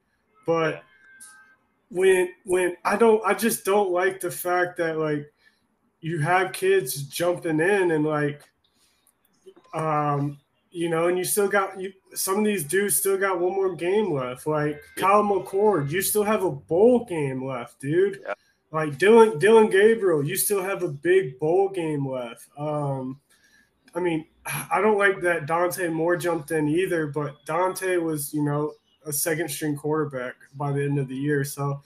But 0.47 0.75
Yeah. 0.75 0.81
when 1.91 2.29
when 2.45 2.77
I 2.85 2.97
don't 2.97 3.25
I 3.25 3.35
just 3.35 3.65
don't 3.65 3.91
like 3.91 4.21
the 4.21 4.31
fact 4.31 4.77
that 4.79 4.99
like 4.99 5.33
you 6.01 6.19
have 6.21 6.53
kids 6.53 7.03
jumping 7.05 7.61
in 7.61 7.91
and 7.91 8.05
like 8.05 8.43
um 9.75 10.39
you 10.71 10.89
know 10.91 11.09
and 11.09 11.19
you 11.19 11.25
still 11.25 11.49
got 11.49 11.81
you 11.81 11.93
some 12.15 12.39
of 12.39 12.45
these 12.45 12.65
dudes 12.65 12.97
still 12.97 13.17
got 13.19 13.41
one 13.41 13.53
more 13.53 13.75
game 13.75 14.13
left 14.13 14.47
like 14.47 14.81
Kyle 14.97 15.23
McCord 15.23 15.91
you 15.91 16.03
still 16.03 16.23
have 16.25 16.45
a 16.45 16.51
bowl 16.51 17.05
game 17.05 17.45
left 17.45 17.81
dude 17.81 18.21
Yeah. 18.27 18.35
Like 18.73 18.99
Dillon 18.99 19.39
Dillon 19.39 19.71
Gabriel 19.71 20.25
you 20.25 20.37
still 20.37 20.63
have 20.63 20.83
a 20.83 20.89
big 20.89 21.39
bowl 21.39 21.69
game 21.69 22.07
left 22.07 22.49
um 22.59 23.21
I 23.95 24.01
mean 24.01 24.27
I 24.71 24.81
don't 24.81 24.99
like 24.99 25.21
that 25.23 25.47
Dante 25.47 25.89
Moore 25.89 26.17
jumped 26.17 26.51
in 26.51 26.69
either 26.69 27.07
but 27.07 27.45
Dante 27.47 27.97
was 27.97 28.35
you 28.35 28.43
know 28.43 28.73
a 29.07 29.13
second 29.13 29.49
string 29.51 29.77
quarterback 29.77 30.35
by 30.55 30.73
the 30.73 30.83
end 30.83 30.99
of 30.99 31.09
the 31.09 31.17
year 31.17 31.45
so 31.45 31.83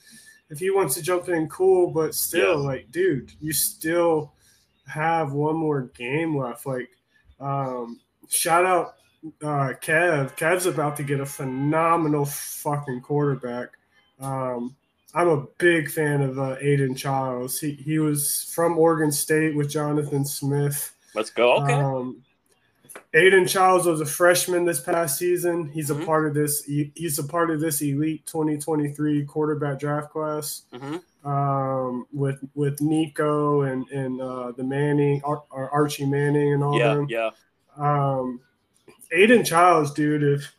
if 0.51 0.59
he 0.59 0.69
wants 0.69 0.95
to 0.95 1.01
jump 1.01 1.29
in, 1.29 1.47
cool. 1.47 1.91
But 1.91 2.13
still, 2.13 2.61
Yeah. 2.61 2.67
like, 2.67 2.91
dude, 2.91 3.31
you 3.39 3.53
still 3.53 4.33
have 4.85 5.31
one 5.31 5.55
more 5.55 5.83
game 5.95 6.35
left. 6.37 6.65
Like, 6.65 6.89
um, 7.39 8.01
shout 8.27 8.65
out 8.65 8.95
uh, 9.41 9.73
Kev. 9.81 10.35
Kev's 10.37 10.65
about 10.65 10.97
to 10.97 11.03
get 11.03 11.21
a 11.21 11.25
phenomenal 11.25 12.25
fucking 12.25 12.99
quarterback. 12.99 13.69
Um, 14.19 14.75
I'm 15.13 15.27
a 15.27 15.45
big 15.57 15.89
fan 15.89 16.21
of 16.21 16.39
uh, 16.39 16.55
Aidan 16.61 16.95
Chiles. 16.95 17.59
He 17.59 17.71
he 17.73 17.99
was 17.99 18.51
from 18.53 18.77
Oregon 18.77 19.11
State 19.11 19.55
with 19.55 19.69
Jonathan 19.69 20.23
Smith. 20.25 20.93
Let's 21.13 21.29
go. 21.29 21.55
Okay. 21.63 21.73
Um, 21.73 22.21
Aidan 23.13 23.45
Chiles 23.45 23.85
was 23.85 23.99
a 23.99 24.05
freshman 24.05 24.63
this 24.63 24.79
past 24.79 25.17
season. 25.17 25.69
He's 25.69 25.89
a 25.91 25.95
Mhm. 25.95 26.05
part 26.05 26.27
of 26.27 26.33
this. 26.33 26.63
he- 26.63 26.91
He's 26.95 27.19
a 27.19 27.23
part 27.25 27.51
of 27.51 27.59
this 27.59 27.81
elite 27.81 28.25
2023 28.25 29.25
quarterback 29.25 29.79
draft 29.79 30.11
class. 30.11 30.63
hmm 30.73 30.97
um, 31.23 32.07
with 32.11 32.39
with 32.55 32.81
Nico 32.81 33.61
and 33.61 33.87
and 33.91 34.19
uh, 34.19 34.53
the 34.53 34.63
Manning, 34.63 35.21
Ar- 35.23 35.43
Archie 35.51 36.07
Manning, 36.07 36.53
and 36.53 36.63
all 36.63 36.79
Yeah, 36.79 36.95
them. 36.95 37.05
yeah. 37.09 37.29
Um, 37.77 38.39
Aiden 39.15 39.45
Childs, 39.45 39.91
dude, 39.91 40.23
if 40.23 40.51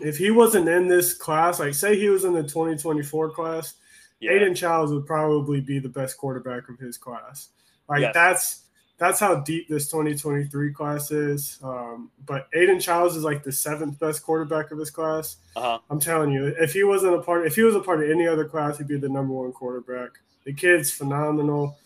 if 0.00 0.16
he 0.16 0.30
wasn't 0.30 0.68
in 0.68 0.88
this 0.88 1.14
class, 1.14 1.60
like 1.60 1.74
say 1.74 1.98
he 1.98 2.08
was 2.08 2.24
in 2.24 2.32
the 2.32 2.42
2024 2.42 3.30
class, 3.30 3.74
Yeah. 4.20 4.32
Aidan 4.32 4.54
Chiles 4.54 4.92
would 4.92 5.06
probably 5.06 5.60
be 5.60 5.78
the 5.78 5.88
best 5.88 6.16
quarterback 6.16 6.68
of 6.68 6.78
his 6.78 6.96
class. 6.98 7.50
Like 7.88 8.00
Yes. 8.02 8.14
that's 8.14 8.62
that's 8.98 9.20
how 9.20 9.40
deep 9.40 9.68
this 9.68 9.90
2023 9.90 10.72
class 10.72 11.10
is. 11.10 11.58
Um, 11.62 12.10
but 12.24 12.48
Aidan 12.54 12.80
Chiles 12.80 13.14
is 13.14 13.24
like 13.24 13.42
the 13.42 13.52
seventh 13.52 13.98
best 13.98 14.22
quarterback 14.22 14.70
of 14.70 14.78
his 14.78 14.90
class. 14.90 15.36
Uh-huh. 15.54 15.78
I'm 15.90 16.00
telling 16.00 16.32
you, 16.32 16.46
if 16.58 16.72
he 16.72 16.82
wasn't 16.82 17.14
a 17.14 17.20
part, 17.20 17.46
if 17.46 17.54
he 17.56 17.62
was 17.62 17.74
a 17.74 17.80
part 17.80 18.02
of 18.02 18.10
any 18.10 18.26
other 18.26 18.46
class, 18.46 18.78
he'd 18.78 18.88
be 18.88 18.96
the 18.96 19.08
number 19.08 19.34
one 19.34 19.52
quarterback. 19.52 20.12
The 20.44 20.54
kid's 20.54 20.90
phenomenal. 20.90 21.76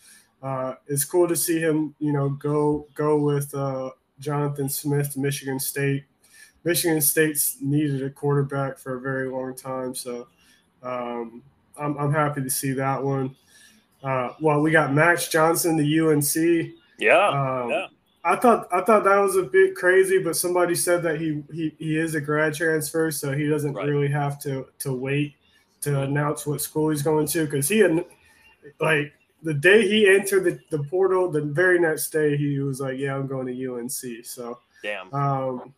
Uh, 0.41 0.75
it's 0.87 1.03
cool 1.03 1.27
to 1.27 1.35
see 1.35 1.59
him, 1.59 1.93
you 1.99 2.13
know, 2.13 2.29
go 2.29 2.87
go 2.95 3.17
with 3.17 3.53
uh, 3.53 3.89
Jonathan 4.19 4.69
Smith 4.69 5.17
Michigan 5.17 5.59
State. 5.59 6.05
Michigan 6.63 7.01
State's 7.01 7.57
needed 7.61 8.03
a 8.03 8.09
quarterback 8.09 8.77
for 8.77 8.95
a 8.97 9.01
very 9.01 9.29
long 9.29 9.55
time, 9.55 9.95
so 9.95 10.27
um, 10.83 11.41
I'm, 11.79 11.97
I'm 11.97 12.13
happy 12.13 12.41
to 12.41 12.49
see 12.49 12.71
that 12.73 13.01
one. 13.03 13.35
Uh, 14.03 14.33
well, 14.39 14.61
we 14.61 14.71
got 14.71 14.93
Max 14.93 15.27
Johnson, 15.27 15.77
the 15.77 15.99
UNC. 15.99 16.71
Yeah. 16.99 17.27
Um, 17.29 17.69
yeah. 17.69 17.87
I 18.23 18.35
thought 18.35 18.67
I 18.71 18.81
thought 18.81 19.03
that 19.05 19.17
was 19.17 19.35
a 19.35 19.41
bit 19.43 19.73
crazy, 19.75 20.19
but 20.19 20.35
somebody 20.35 20.75
said 20.75 21.01
that 21.03 21.19
he 21.19 21.43
he, 21.51 21.73
he 21.79 21.97
is 21.97 22.13
a 22.13 22.21
grad 22.21 22.53
transfer, 22.53 23.09
so 23.09 23.31
he 23.31 23.47
doesn't 23.47 23.73
Right. 23.73 23.87
really 23.87 24.09
have 24.09 24.39
to 24.41 24.67
to 24.79 24.93
wait 24.93 25.33
to 25.81 26.01
announce 26.01 26.45
what 26.45 26.61
school 26.61 26.91
he's 26.91 27.01
going 27.01 27.25
to 27.27 27.45
because 27.45 27.67
he 27.67 27.79
had 27.79 28.05
like 28.79 29.11
the 29.41 29.55
day 29.55 29.87
he 29.87 30.07
entered 30.07 30.43
the, 30.43 30.59
the 30.77 30.83
portal, 30.83 31.31
the 31.31 31.41
very 31.41 31.79
next 31.79 32.11
day 32.11 32.37
he 32.37 32.59
was 32.59 32.79
like, 32.79 32.99
"Yeah, 32.99 33.15
I'm 33.15 33.25
going 33.25 33.47
to 33.47 33.73
UNC." 33.73 34.23
So 34.23 34.59
Damn. 34.83 35.11
um, 35.15 35.73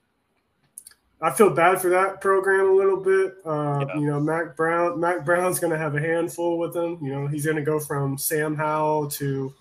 I 1.24 1.32
feel 1.32 1.50
bad 1.50 1.80
for 1.82 1.90
that 1.90 2.20
program 2.20 2.68
a 2.70 2.74
little 2.74 2.98
bit. 3.00 3.36
Uh, 3.46 3.86
Yeah. 3.88 3.96
You 3.96 4.08
know, 4.08 4.20
Mack 4.20 4.58
Brown. 4.58 5.00
Mack 5.00 5.24
Brown's 5.24 5.58
going 5.58 5.72
to 5.72 5.78
have 5.78 5.96
a 5.96 6.00
handful 6.02 6.60
with 6.60 6.76
him. 6.76 7.00
You 7.02 7.14
know, 7.14 7.28
he's 7.28 7.46
going 7.46 7.56
to 7.56 7.64
go 7.64 7.80
from 7.80 8.18
Sam 8.18 8.56
Howell 8.56 9.10
to 9.12 9.54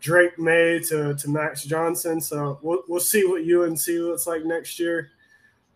Drake 0.00 0.38
Maye 0.38 0.78
to, 0.88 1.14
to 1.14 1.28
Max 1.28 1.64
Johnson. 1.64 2.18
So 2.20 2.58
we'll, 2.62 2.82
we'll 2.88 2.98
see 3.00 3.24
what 3.26 3.42
UNC 3.42 3.86
looks 3.88 4.26
like 4.26 4.44
next 4.44 4.80
year. 4.80 5.10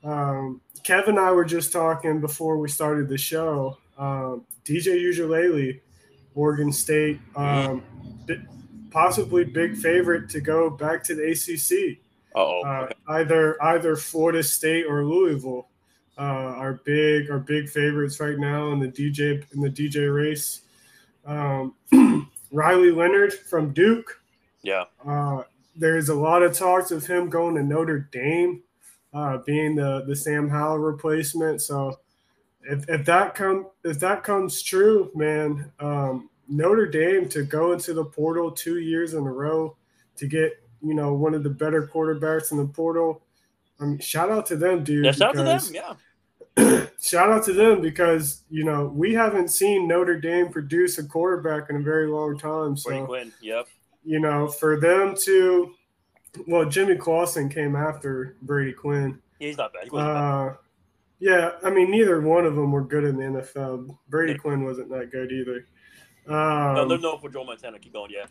Um, 0.03 0.63
Kevin 0.83 1.17
and 1.17 1.21
I 1.21 1.33
were 1.33 1.45
just 1.45 1.71
talking 1.71 2.21
before 2.21 2.57
we 2.59 2.69
started 2.69 3.09
the 3.09 3.19
show. 3.19 3.77
Um, 3.99 4.47
DJ 4.65 4.97
Uiagalelei, 5.03 5.81
Oregon 6.35 6.73
State, 6.73 7.21
um, 7.37 7.83
bi- 8.27 8.41
possibly 8.91 9.45
big 9.45 9.77
favorite 9.77 10.31
to 10.31 10.41
go 10.41 10.71
back 10.71 11.05
to 11.05 11.15
the 11.15 11.31
ACC. 11.31 11.99
Uh, 12.35 12.89
either 13.09 13.63
either 13.63 13.97
Florida 13.97 14.43
State 14.43 14.85
or 14.87 15.05
Louisville 15.05 15.69
uh, 16.19 16.21
are 16.21 16.81
big 16.85 17.31
are 17.31 17.39
big 17.39 17.69
favorites 17.69 18.21
right 18.21 18.39
now 18.39 18.73
in 18.73 18.81
the 18.81 18.89
DJ 18.89 19.45
in 19.55 19.61
the 19.61 19.71
DJ 19.71 20.15
race. 20.15 20.63
Um, 21.25 21.75
Riley 22.53 22.91
Leonard 22.91 23.33
from 23.33 23.73
Duke. 23.73 24.21
yeah. 24.63 24.85
Uh, 25.07 25.43
there's 25.77 26.09
a 26.09 26.15
lot 26.15 26.43
of 26.43 26.57
talks 26.57 26.93
of 26.93 27.05
him 27.05 27.29
going 27.29 27.57
to 27.57 27.63
Notre 27.63 28.09
Dame, 28.13 28.63
uh, 29.13 29.39
being 29.39 29.75
the 29.75 30.05
the 30.07 30.15
Sam 30.15 30.49
Howell 30.49 30.79
replacement. 30.79 31.63
So 31.63 31.99
if, 32.63 32.89
if 32.89 33.05
that 33.07 33.35
come 33.35 33.67
if 33.85 33.99
that 34.01 34.23
comes 34.23 34.63
true, 34.63 35.11
man, 35.15 35.71
um, 35.81 36.31
Notre 36.49 36.87
Dame 36.87 37.29
to 37.31 37.43
go 37.45 37.73
into 37.73 37.93
the 37.93 38.05
portal 38.05 38.51
two 38.51 38.79
years 38.79 39.15
in 39.15 39.27
a 39.27 39.33
row 39.33 39.77
to 40.17 40.27
get 40.27 40.53
you 40.85 40.95
know 40.95 41.15
one 41.15 41.35
of 41.35 41.43
the 41.43 41.51
better 41.51 41.87
quarterbacks 41.93 42.53
in 42.53 42.59
the 42.59 42.67
portal. 42.67 43.23
I 43.81 43.85
mean, 43.85 43.99
shout 43.99 44.31
out 44.31 44.47
to 44.47 44.57
them, 44.57 44.85
dude. 44.85 45.05
Yeah, 45.05 45.13
shout 45.13 45.37
out 45.37 45.37
to 45.37 45.43
them. 45.43 45.97
Yeah. 46.57 46.87
shout 47.01 47.31
out 47.31 47.45
to 47.45 47.53
them 47.53 47.81
because 47.81 48.43
you 48.51 48.65
know 48.65 48.87
we 48.87 49.13
haven't 49.15 49.49
seen 49.49 49.89
Notre 49.89 50.21
Dame 50.21 50.49
produce 50.51 50.99
a 50.99 51.05
quarterback 51.05 51.71
in 51.71 51.77
a 51.77 51.81
very 51.83 52.07
long 52.07 52.39
time. 52.39 52.77
So 52.77 52.91
Brady 52.91 53.07
Quinn. 53.07 53.33
Yep. 53.43 53.67
you 54.05 54.21
know, 54.21 54.47
for 54.47 54.79
them 54.79 55.17
to, 55.23 55.75
well, 56.47 56.65
Jimmy 56.67 56.95
Clausen 56.97 57.49
came 57.49 57.75
after 57.75 58.37
Brady 58.43 58.73
Quinn. 58.73 59.21
He's 59.41 59.57
not 59.57 59.73
bad. 59.73 59.85
He 59.85 59.91
wasn't 59.91 60.15
bad. 60.15 60.21
Uh, 60.21 60.55
yeah, 61.19 61.51
I 61.65 61.71
mean, 61.71 61.91
neither 61.91 62.21
one 62.21 62.45
of 62.45 62.55
them 62.55 62.71
were 62.71 62.85
good 62.85 63.05
in 63.05 63.17
the 63.17 63.23
NFL. 63.25 63.97
Brady 64.09 64.33
Yeah. 64.33 64.39
Quinn 64.39 64.65
wasn't 64.65 64.91
that 64.91 65.11
good 65.11 65.33
either. 65.33 65.67
no, 66.29 66.83
Um, 66.83 66.89
they're 66.89 66.99
known 66.99 67.19
for 67.19 67.31
Joe 67.31 67.45
Montana. 67.45 67.79
Keep 67.79 67.95
going. 67.95 68.11
Yeah. 68.13 68.27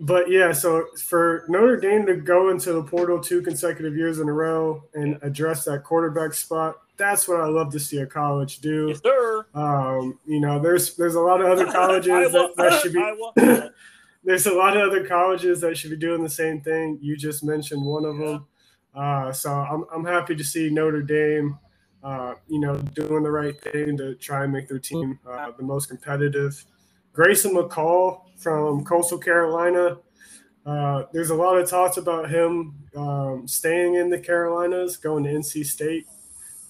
But 0.00 0.30
yeah, 0.30 0.52
so 0.52 0.86
for 1.02 1.44
Notre 1.48 1.76
Dame 1.76 2.06
to 2.06 2.16
go 2.16 2.50
into 2.50 2.72
the 2.72 2.82
portal 2.82 3.20
two 3.20 3.42
consecutive 3.42 3.96
years 3.96 4.18
in 4.18 4.28
a 4.28 4.32
row 4.32 4.82
and 4.94 5.18
address 5.22 5.64
that 5.64 5.84
quarterback 5.84 6.34
spot, 6.34 6.76
that's 6.96 7.26
what 7.28 7.40
I 7.40 7.46
love 7.46 7.72
to 7.72 7.80
see 7.80 7.98
a 7.98 8.06
college 8.06 8.58
do. 8.60 8.88
Yes, 8.88 9.00
sir. 9.02 9.46
Um, 9.54 10.18
you 10.26 10.40
know, 10.40 10.58
there's 10.58 10.96
there's 10.96 11.14
a 11.16 11.20
lot 11.20 11.40
of 11.40 11.46
other 11.46 11.66
colleges 11.72 12.32
that, 12.32 12.54
that 12.56 12.80
should 12.80 12.92
be 12.92 13.68
there's 14.24 14.46
a 14.46 14.52
lot 14.54 14.76
of 14.76 14.88
other 14.88 15.06
colleges 15.06 15.60
that 15.60 15.76
should 15.76 15.90
be 15.90 15.96
doing 15.96 16.22
the 16.22 16.30
same 16.30 16.60
thing. 16.60 16.98
You 17.00 17.16
just 17.16 17.44
mentioned 17.44 17.84
one 17.84 18.04
of 18.04 18.18
Yeah. 18.18 18.26
them. 18.26 18.46
Uh, 18.94 19.32
so 19.32 19.50
I'm, 19.52 19.84
I'm 19.92 20.04
happy 20.04 20.36
to 20.36 20.44
see 20.44 20.70
Notre 20.70 21.02
Dame, 21.02 21.58
uh, 22.04 22.34
you 22.48 22.60
know, 22.60 22.78
doing 22.78 23.24
the 23.24 23.30
right 23.30 23.60
thing 23.60 23.96
to 23.96 24.14
try 24.14 24.44
and 24.44 24.52
make 24.52 24.68
their 24.68 24.78
team 24.78 25.18
uh, 25.28 25.50
the 25.56 25.64
most 25.64 25.88
competitive. 25.88 26.64
Grayson 27.14 27.54
McCall 27.54 28.22
from 28.36 28.84
Coastal 28.84 29.18
Carolina. 29.18 29.98
Uh, 30.66 31.04
there's 31.12 31.30
a 31.30 31.34
lot 31.34 31.56
of 31.56 31.70
talks 31.70 31.96
about 31.96 32.28
him 32.28 32.74
um, 32.96 33.46
staying 33.46 33.94
in 33.94 34.10
the 34.10 34.18
Carolinas, 34.18 34.96
going 34.96 35.24
to 35.24 35.30
NC 35.30 35.64
State. 35.64 36.06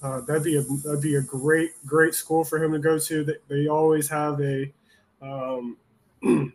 Uh, 0.03 0.21
that'd 0.21 0.45
be 0.45 0.57
a 0.57 0.63
that'd 0.63 1.01
be 1.01 1.15
a 1.15 1.23
great 1.23 1.71
great 1.87 2.15
school 2.15 2.45
for 2.45 2.63
him 2.63 2.73
to 2.73 2.79
go 2.79 2.99
to. 2.99 3.25
They, 3.25 3.37
they 3.49 3.69
always 3.69 4.07
have 4.09 4.39
a 4.43 4.71
um, 5.23 5.79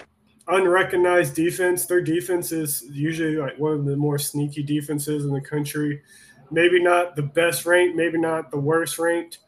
unrecognized 0.47 1.33
defense. 1.33 1.87
Their 1.87 2.01
defense 2.01 2.51
is 2.51 2.83
usually 2.91 3.37
like 3.37 3.57
one 3.57 3.73
of 3.73 3.85
the 3.85 3.95
more 3.95 4.19
sneaky 4.19 4.61
defenses 4.61 5.25
in 5.25 5.31
the 5.31 5.41
country. 5.41 6.01
Maybe 6.51 6.79
not 6.79 7.15
the 7.15 7.23
best 7.23 7.65
ranked, 7.65 7.95
maybe 7.95 8.19
not 8.19 8.51
the 8.51 8.59
worst 8.59 8.99
ranked. 8.99 9.39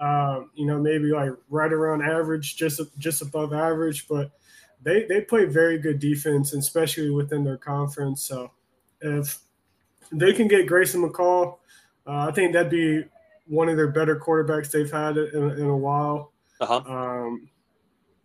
Um, 0.00 0.50
you 0.54 0.64
know, 0.66 0.78
maybe 0.78 1.06
like 1.06 1.30
right 1.48 1.72
around 1.72 2.02
average, 2.02 2.56
just 2.56 2.80
just 2.98 3.22
above 3.22 3.52
average, 3.52 4.06
but 4.08 4.30
they 4.82 5.04
they 5.04 5.22
play 5.22 5.44
very 5.44 5.78
good 5.78 5.98
defense, 5.98 6.52
especially 6.52 7.10
within 7.10 7.42
their 7.44 7.56
conference. 7.56 8.22
So 8.22 8.52
if 9.00 9.38
they 10.12 10.32
can 10.32 10.48
get 10.48 10.66
Grayson 10.66 11.02
McCall, 11.02 11.58
uh, 12.06 12.28
I 12.28 12.32
think 12.32 12.52
that'd 12.52 12.70
be 12.70 13.04
one 13.46 13.68
of 13.68 13.76
their 13.76 13.88
better 13.88 14.18
quarterbacks 14.18 14.70
they've 14.70 14.90
had 14.90 15.16
in, 15.16 15.50
in 15.50 15.66
a 15.66 15.76
while. 15.76 16.32
Uh-huh. 16.60 16.82
Um, 16.86 17.48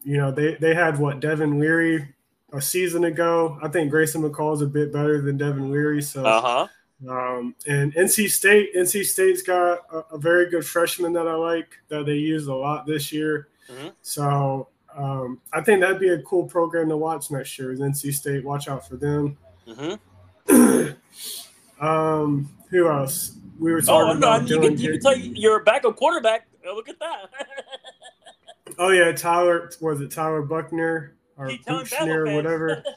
you 0.03 0.17
know, 0.17 0.31
they 0.31 0.55
they 0.55 0.75
had 0.75 0.99
what 0.99 1.19
Devin 1.19 1.59
Leary 1.59 2.13
a 2.53 2.61
season 2.61 3.05
ago. 3.05 3.57
I 3.63 3.67
think 3.67 3.89
Grayson 3.89 4.21
McCall 4.21 4.53
is 4.53 4.61
a 4.61 4.67
bit 4.67 4.93
better 4.93 5.21
than 5.21 5.37
Devin 5.37 5.71
Leary. 5.71 6.01
So, 6.01 6.23
Uh-huh. 6.23 6.67
Um, 7.09 7.55
and 7.67 7.93
NC 7.93 8.29
State, 8.29 8.75
NC 8.75 9.03
State's 9.05 9.41
got 9.41 9.79
a, 9.91 10.15
a 10.15 10.17
very 10.17 10.49
good 10.49 10.65
freshman 10.65 11.13
that 11.13 11.27
I 11.27 11.33
like 11.35 11.77
that 11.89 12.05
they 12.05 12.15
used 12.15 12.47
a 12.47 12.55
lot 12.55 12.85
this 12.85 13.11
year. 13.11 13.47
Mhm. 13.69 13.91
So, 14.01 14.67
um, 14.95 15.41
I 15.51 15.61
think 15.61 15.81
that'd 15.81 15.99
be 15.99 16.09
a 16.09 16.21
cool 16.21 16.45
program 16.45 16.89
to 16.89 16.97
watch 16.97 17.31
next 17.31 17.57
year. 17.57 17.71
Is 17.71 17.79
NC 17.79 18.13
State? 18.13 18.43
Watch 18.43 18.67
out 18.67 18.87
for 18.87 18.95
them. 18.95 19.37
Mm-hmm. 19.67 20.91
um, 21.85 22.49
who 22.69 22.89
else? 22.89 23.37
We 23.59 23.71
were 23.71 23.79
Oh, 23.79 23.81
talking 23.81 24.19
no, 24.19 24.27
about 24.35 24.49
you 24.49 24.59
can, 24.59 24.77
you 24.77 24.91
can 24.93 24.99
tell 24.99 25.17
you're 25.17 25.61
a 25.61 25.63
backup 25.63 25.95
quarterback. 25.95 26.47
Oh, 26.67 26.75
look 26.75 26.89
at 26.89 26.99
that. 26.99 27.29
Oh 28.79 28.89
yeah, 28.89 29.11
Tyler 29.11 29.69
was 29.81 30.01
it 30.01 30.09
Tyler 30.09 30.41
Buckner 30.41 31.13
or 31.37 31.51
Buchner 31.67 32.33
whatever? 32.35 32.83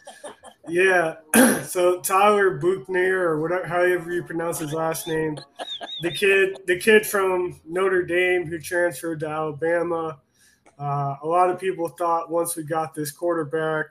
yeah. 0.69 1.17
so 1.65 2.01
Tyler 2.01 2.59
Buchner 2.59 3.27
or 3.27 3.41
whatever 3.41 3.67
however 3.67 4.13
you 4.13 4.23
pronounce 4.23 4.59
his 4.59 4.73
last 4.73 5.07
name. 5.07 5.39
The 6.03 6.11
kid 6.11 6.59
the 6.67 6.79
kid 6.79 7.07
from 7.07 7.61
Notre 7.67 8.05
Dame 8.05 8.47
who 8.47 8.59
transferred 8.59 9.21
to 9.21 9.29
Alabama. 9.29 10.21
Uh, 10.79 11.17
a 11.23 11.27
lot 11.27 11.51
of 11.51 11.59
people 11.59 11.89
thought 11.89 12.31
once 12.31 12.57
we 12.57 12.63
got 12.63 12.95
this 12.95 13.11
quarterback, 13.11 13.87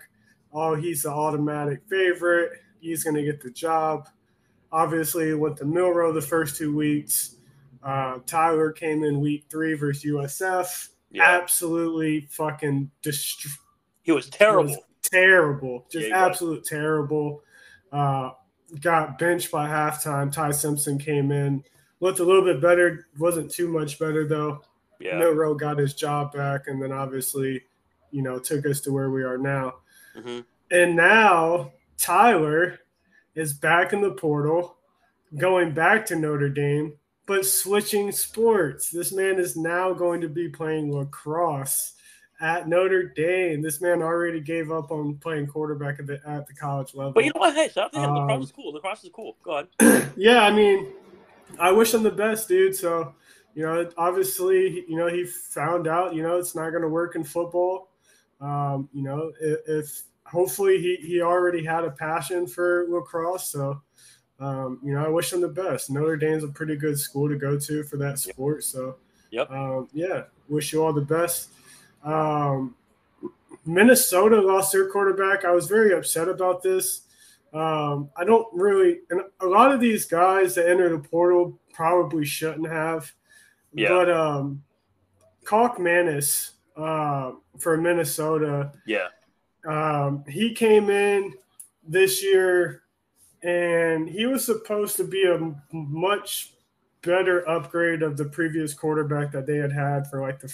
oh, 0.53 0.75
he's 0.75 1.03
the 1.03 1.09
automatic 1.09 1.81
favorite. 1.89 2.59
He's 2.79 3.03
going 3.03 3.15
to 3.15 3.23
get 3.23 3.41
the 3.41 3.49
job. 3.49 4.07
Obviously, 4.71 5.33
went 5.33 5.57
to 5.57 5.65
Milroe 5.65 6.13
the 6.13 6.21
first 6.21 6.57
two 6.57 6.75
weeks. 6.75 7.37
Uh, 7.83 8.19
Tyler 8.27 8.71
came 8.71 9.03
in 9.03 9.19
week 9.19 9.45
three 9.49 9.73
versus 9.73 10.03
USF 10.03 10.89
yeah, 11.15 11.39
absolutely 11.41 12.27
fucking 12.29 12.91
dest- 13.01 13.47
he 14.03 14.11
was 14.11 14.29
terrible. 14.29 14.71
was 14.71 14.77
terrible, 15.09 15.85
just 15.91 16.07
Yeah, 16.09 16.15
he 16.17 16.21
was. 16.23 16.31
absolute 16.31 16.65
terrible. 16.65 17.43
Uh, 17.91 18.31
got 18.81 19.17
benched 19.19 19.51
by 19.51 19.67
halftime. 19.67 20.31
Ty 20.31 20.51
Simpson 20.51 20.97
came 20.97 21.31
in, 21.31 21.63
looked 21.99 22.19
a 22.19 22.23
little 22.23 22.43
bit 22.43 22.61
better, 22.61 23.07
wasn't 23.17 23.51
too 23.51 23.67
much 23.67 23.99
better 23.99 24.27
though. 24.27 24.61
Yeah, 24.99 25.17
Milroe 25.19 25.55
got 25.55 25.77
his 25.77 25.93
job 25.93 26.31
back, 26.33 26.67
and 26.67 26.81
then 26.81 26.91
obviously 26.91 27.63
you 28.11 28.21
know 28.21 28.39
took 28.39 28.65
us 28.65 28.81
to 28.81 28.91
where 28.93 29.09
we 29.11 29.23
are 29.23 29.37
now. 29.37 29.75
hmm 30.15 30.39
And 30.71 30.95
now 30.95 31.71
Tyler 31.97 32.79
is 33.35 33.53
back 33.53 33.91
in 33.93 34.01
the 34.01 34.11
portal, 34.11 34.77
going 35.37 35.73
back 35.73 36.05
to 36.07 36.15
Notre 36.15 36.49
Dame, 36.49 36.93
but 37.25 37.45
switching 37.45 38.11
sports. 38.11 38.89
This 38.89 39.11
man 39.11 39.37
is 39.39 39.57
now 39.57 39.91
going 39.93 40.21
to 40.21 40.29
be 40.29 40.47
playing 40.47 40.93
lacrosse 40.93 41.94
at 42.41 42.67
Notre 42.67 43.03
Dame. 43.03 43.61
This 43.61 43.81
man 43.81 44.01
already 44.01 44.39
gave 44.39 44.71
up 44.71 44.91
on 44.91 45.15
playing 45.17 45.47
quarterback 45.47 45.99
at 45.99 46.07
the, 46.07 46.19
at 46.25 46.47
the 46.47 46.53
college 46.53 46.93
level. 46.93 47.13
But 47.13 47.25
you 47.25 47.31
know 47.33 47.39
what? 47.39 47.55
Hey, 47.55 47.69
shout 47.69 47.85
out 47.85 47.93
to 47.93 47.99
him. 47.99 48.09
Um, 48.09 48.15
Lacrosse 48.27 48.45
is 48.45 48.51
cool. 48.51 48.73
Lacrosse 48.73 49.03
is 49.03 49.09
cool. 49.13 49.37
Go 49.43 49.65
ahead. 49.79 50.11
yeah, 50.17 50.41
I 50.43 50.51
mean, 50.51 50.87
I 51.59 51.71
wish 51.71 51.93
him 51.93 52.03
the 52.03 52.11
best, 52.11 52.47
dude. 52.47 52.75
So, 52.75 53.13
you 53.53 53.63
know, 53.63 53.89
obviously, 53.97 54.85
you 54.87 54.97
know, 54.97 55.07
he 55.07 55.25
found 55.25 55.87
out, 55.87 56.13
you 56.13 56.23
know, 56.23 56.37
it's 56.37 56.55
not 56.55 56.71
going 56.71 56.81
to 56.81 56.89
work 56.89 57.15
in 57.15 57.23
football. 57.23 57.89
Um, 58.41 58.89
you 58.93 59.03
know, 59.03 59.31
if, 59.39 59.59
if 59.67 60.01
hopefully 60.25 60.81
he, 60.81 60.95
he 60.97 61.21
already 61.21 61.63
had 61.63 61.85
a 61.85 61.91
passion 61.91 62.47
for 62.47 62.85
lacrosse. 62.89 63.49
So, 63.49 63.81
um, 64.39 64.79
you 64.83 64.93
know, 64.93 65.05
I 65.05 65.07
wish 65.07 65.31
him 65.31 65.39
the 65.39 65.47
best. 65.47 65.89
Notre 65.89 66.17
Dame's 66.17 66.43
a 66.43 66.49
pretty 66.49 66.75
good 66.75 66.99
school 66.99 67.29
to 67.29 67.37
go 67.37 67.57
to 67.57 67.83
for 67.83 67.95
that 67.97 68.19
sport. 68.19 68.63
So, 68.65 68.97
Yep. 69.31 69.51
um, 69.51 69.89
yeah, 69.93 70.23
wish 70.49 70.71
you 70.73 70.83
all 70.83 70.93
the 70.93 71.01
best. 71.01 71.49
Um, 72.05 72.75
Minnesota 73.65 74.39
lost 74.39 74.71
their 74.71 74.89
quarterback. 74.89 75.43
I 75.43 75.51
was 75.51 75.67
very 75.67 75.93
upset 75.93 76.29
about 76.29 76.61
this. 76.61 77.01
Um, 77.53 78.09
I 78.15 78.23
don't 78.23 78.47
really, 78.53 78.99
and 79.09 79.21
a 79.39 79.45
lot 79.45 79.71
of 79.71 79.79
these 79.79 80.05
guys 80.05 80.55
that 80.55 80.69
enter 80.69 80.89
the 80.89 80.99
portal 80.99 81.59
probably 81.73 82.25
shouldn't 82.25 82.67
have. 82.69 83.11
Yeah. 83.73 83.89
But 83.89 84.11
um, 84.11 84.63
Kaliakmanis 85.45 86.51
uh, 86.77 87.31
for 87.59 87.77
Minnesota, 87.77 88.71
Yeah. 88.85 89.07
um, 89.67 90.23
he 90.27 90.53
came 90.53 90.89
in 90.89 91.33
this 91.87 92.23
year 92.23 92.83
and 93.43 94.09
he 94.09 94.25
was 94.25 94.45
supposed 94.45 94.97
to 94.97 95.03
be 95.03 95.23
a 95.25 95.55
much 95.71 96.53
better 97.01 97.47
upgrade 97.47 98.01
of 98.01 98.17
the 98.17 98.25
previous 98.25 98.73
quarterback 98.73 99.31
that 99.31 99.45
they 99.45 99.57
had 99.57 99.71
had 99.71 100.07
for 100.07 100.21
like 100.21 100.39
the 100.39 100.53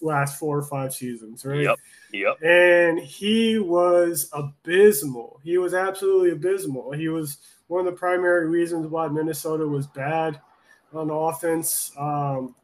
last 0.00 0.38
four 0.38 0.58
or 0.58 0.62
five 0.62 0.94
seasons, 0.94 1.44
right? 1.44 1.62
Yep. 1.62 1.78
Yep. 2.12 2.42
and 2.42 2.98
he 2.98 3.58
was 3.58 4.30
abysmal. 4.32 5.40
He 5.42 5.58
was 5.58 5.74
absolutely 5.74 6.30
abysmal. 6.30 6.92
He 6.92 7.08
was 7.08 7.38
one 7.66 7.80
of 7.80 7.86
the 7.86 7.98
primary 7.98 8.48
reasons 8.48 8.86
why 8.86 9.08
Minnesota 9.08 9.66
was 9.66 9.86
bad 9.88 10.40
on 10.94 11.10
offense. 11.10 11.90
Um, 11.98 12.54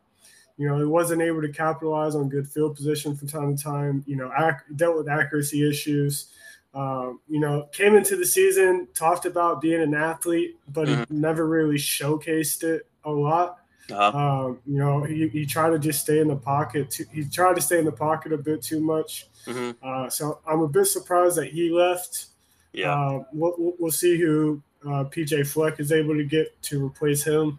you 0.57 0.69
know, 0.69 0.79
he 0.79 0.85
wasn't 0.85 1.23
able 1.23 1.43
to 1.43 1.49
capitalize 1.49 2.15
on 2.15 2.29
good 2.29 2.47
field 2.47 2.77
position 2.77 3.17
from 3.17 3.29
time 3.29 3.57
to 3.57 3.63
time. 3.63 4.05
You 4.07 4.17
know, 4.17 4.33
ac- 4.39 4.63
dealt 4.77 4.97
with 4.97 5.09
accuracy 5.09 5.69
issues. 5.69 6.29
Um, 6.75 7.21
you 7.29 7.41
know, 7.41 7.69
came 7.73 7.97
into 7.97 8.17
the 8.17 8.25
season, 8.25 8.89
talked 8.95 9.27
about 9.27 9.61
being 9.61 9.83
an 9.83 9.95
athlete, 9.95 10.57
but 10.69 10.89
he 10.89 10.97
never 11.11 11.47
really 11.47 11.77
showcased 11.77 12.63
it 12.63 12.87
a 13.05 13.11
lot. 13.11 13.59
Uh-huh. 13.91 14.17
Um, 14.47 14.59
you 14.67 14.79
know, 14.79 15.03
he, 15.03 15.29
he 15.29 15.45
tried 15.45 15.71
to 15.71 15.79
just 15.79 16.01
stay 16.01 16.21
in 16.21 16.29
the 16.29 16.37
pocket. 16.37 16.91
Too, 16.91 17.05
he 17.13 17.25
tried 17.25 17.57
to 17.57 17.61
stay 17.61 17.79
in 17.79 17.85
the 17.85 17.93
pocket 17.93 18.33
a 18.33 18.39
bit 18.39 18.63
too 18.63 18.81
much. 18.81 19.27
hmm 19.45 19.73
Uh, 19.83 20.09
so 20.09 20.41
I'm 20.47 20.61
a 20.61 20.69
bit 20.69 20.87
surprised 20.87 21.37
that 21.39 21.49
he 21.49 21.71
left. 21.71 22.27
Yeah. 22.73 22.93
Uh, 22.95 23.25
we'll, 23.33 23.75
we'll- 23.79 23.91
see 23.91 24.17
who 24.19 24.63
uh, 24.87 25.05
PJ 25.05 25.47
Fleck 25.49 25.81
is 25.81 25.93
able 25.93 26.15
to 26.15 26.25
get 26.25 26.61
to 26.63 26.85
replace 26.87 27.23
him. 27.25 27.59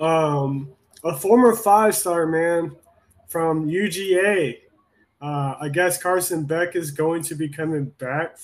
Um, 0.00 0.70
a 1.04 1.14
former 1.16 1.54
five 1.54 1.94
star 1.94 2.26
man 2.26 2.74
from 3.28 3.66
UGA. 3.68 4.58
Uh, 5.20 5.54
I 5.60 5.68
guess 5.68 6.00
Carson 6.02 6.44
Beck 6.44 6.76
is 6.76 6.90
going 6.90 7.22
to 7.24 7.34
be 7.34 7.48
coming 7.48 7.86
back, 7.98 8.38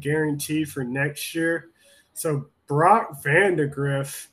guaranteed 0.00 0.68
for 0.70 0.82
next 0.84 1.34
year. 1.34 1.68
So 2.14 2.46
Brock 2.66 3.22
Vandagriff, 3.22 4.26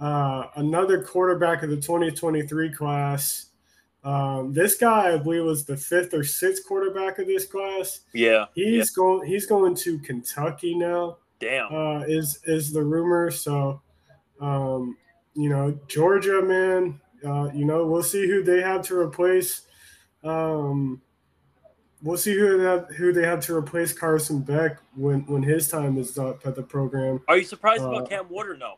uh, 0.00 0.46
another 0.56 1.02
quarterback 1.02 1.62
of 1.62 1.70
the 1.70 1.76
2023 1.76 2.72
class. 2.72 3.46
Um, 4.02 4.52
this 4.54 4.76
guy, 4.76 5.12
I 5.12 5.18
believe, 5.18 5.44
was 5.44 5.64
the 5.64 5.76
fifth 5.76 6.14
or 6.14 6.24
sixth 6.24 6.66
quarterback 6.66 7.18
of 7.18 7.26
this 7.26 7.44
class. 7.44 8.00
yeah. 8.14 8.46
He's 8.54 8.90
going. 8.90 9.26
He's 9.26 9.46
going 9.46 9.74
to 9.76 9.98
Kentucky 9.98 10.74
now. 10.74 11.18
Damn. 11.38 11.74
Uh, 11.74 12.00
is 12.00 12.40
is 12.44 12.72
the 12.72 12.82
rumor? 12.82 13.30
So, 13.30 13.82
um, 14.40 14.96
you 15.34 15.50
know, 15.50 15.78
Georgia, 15.86 16.40
man. 16.42 17.00
Uh, 17.24 17.50
you 17.54 17.66
know, 17.66 17.86
we'll 17.86 18.02
see 18.02 18.26
who 18.26 18.42
they 18.42 18.62
have 18.62 18.82
to 18.86 18.98
replace. 18.98 19.66
Um, 20.24 21.02
we'll 22.02 22.16
see 22.16 22.34
who 22.34 22.56
they 22.56 22.64
have, 22.64 22.88
who 22.96 23.12
they 23.12 23.26
have 23.26 23.40
to 23.40 23.54
replace 23.54 23.92
Carson 23.92 24.40
Beck 24.40 24.78
when 24.94 25.26
when 25.26 25.42
his 25.42 25.68
time 25.68 25.98
is 25.98 26.16
up 26.16 26.46
at 26.46 26.54
the 26.54 26.62
program. 26.62 27.20
Are 27.28 27.36
you 27.36 27.44
surprised 27.44 27.82
uh, 27.82 27.90
about 27.90 28.08
Cam 28.08 28.28
Ward 28.30 28.58
no? 28.58 28.76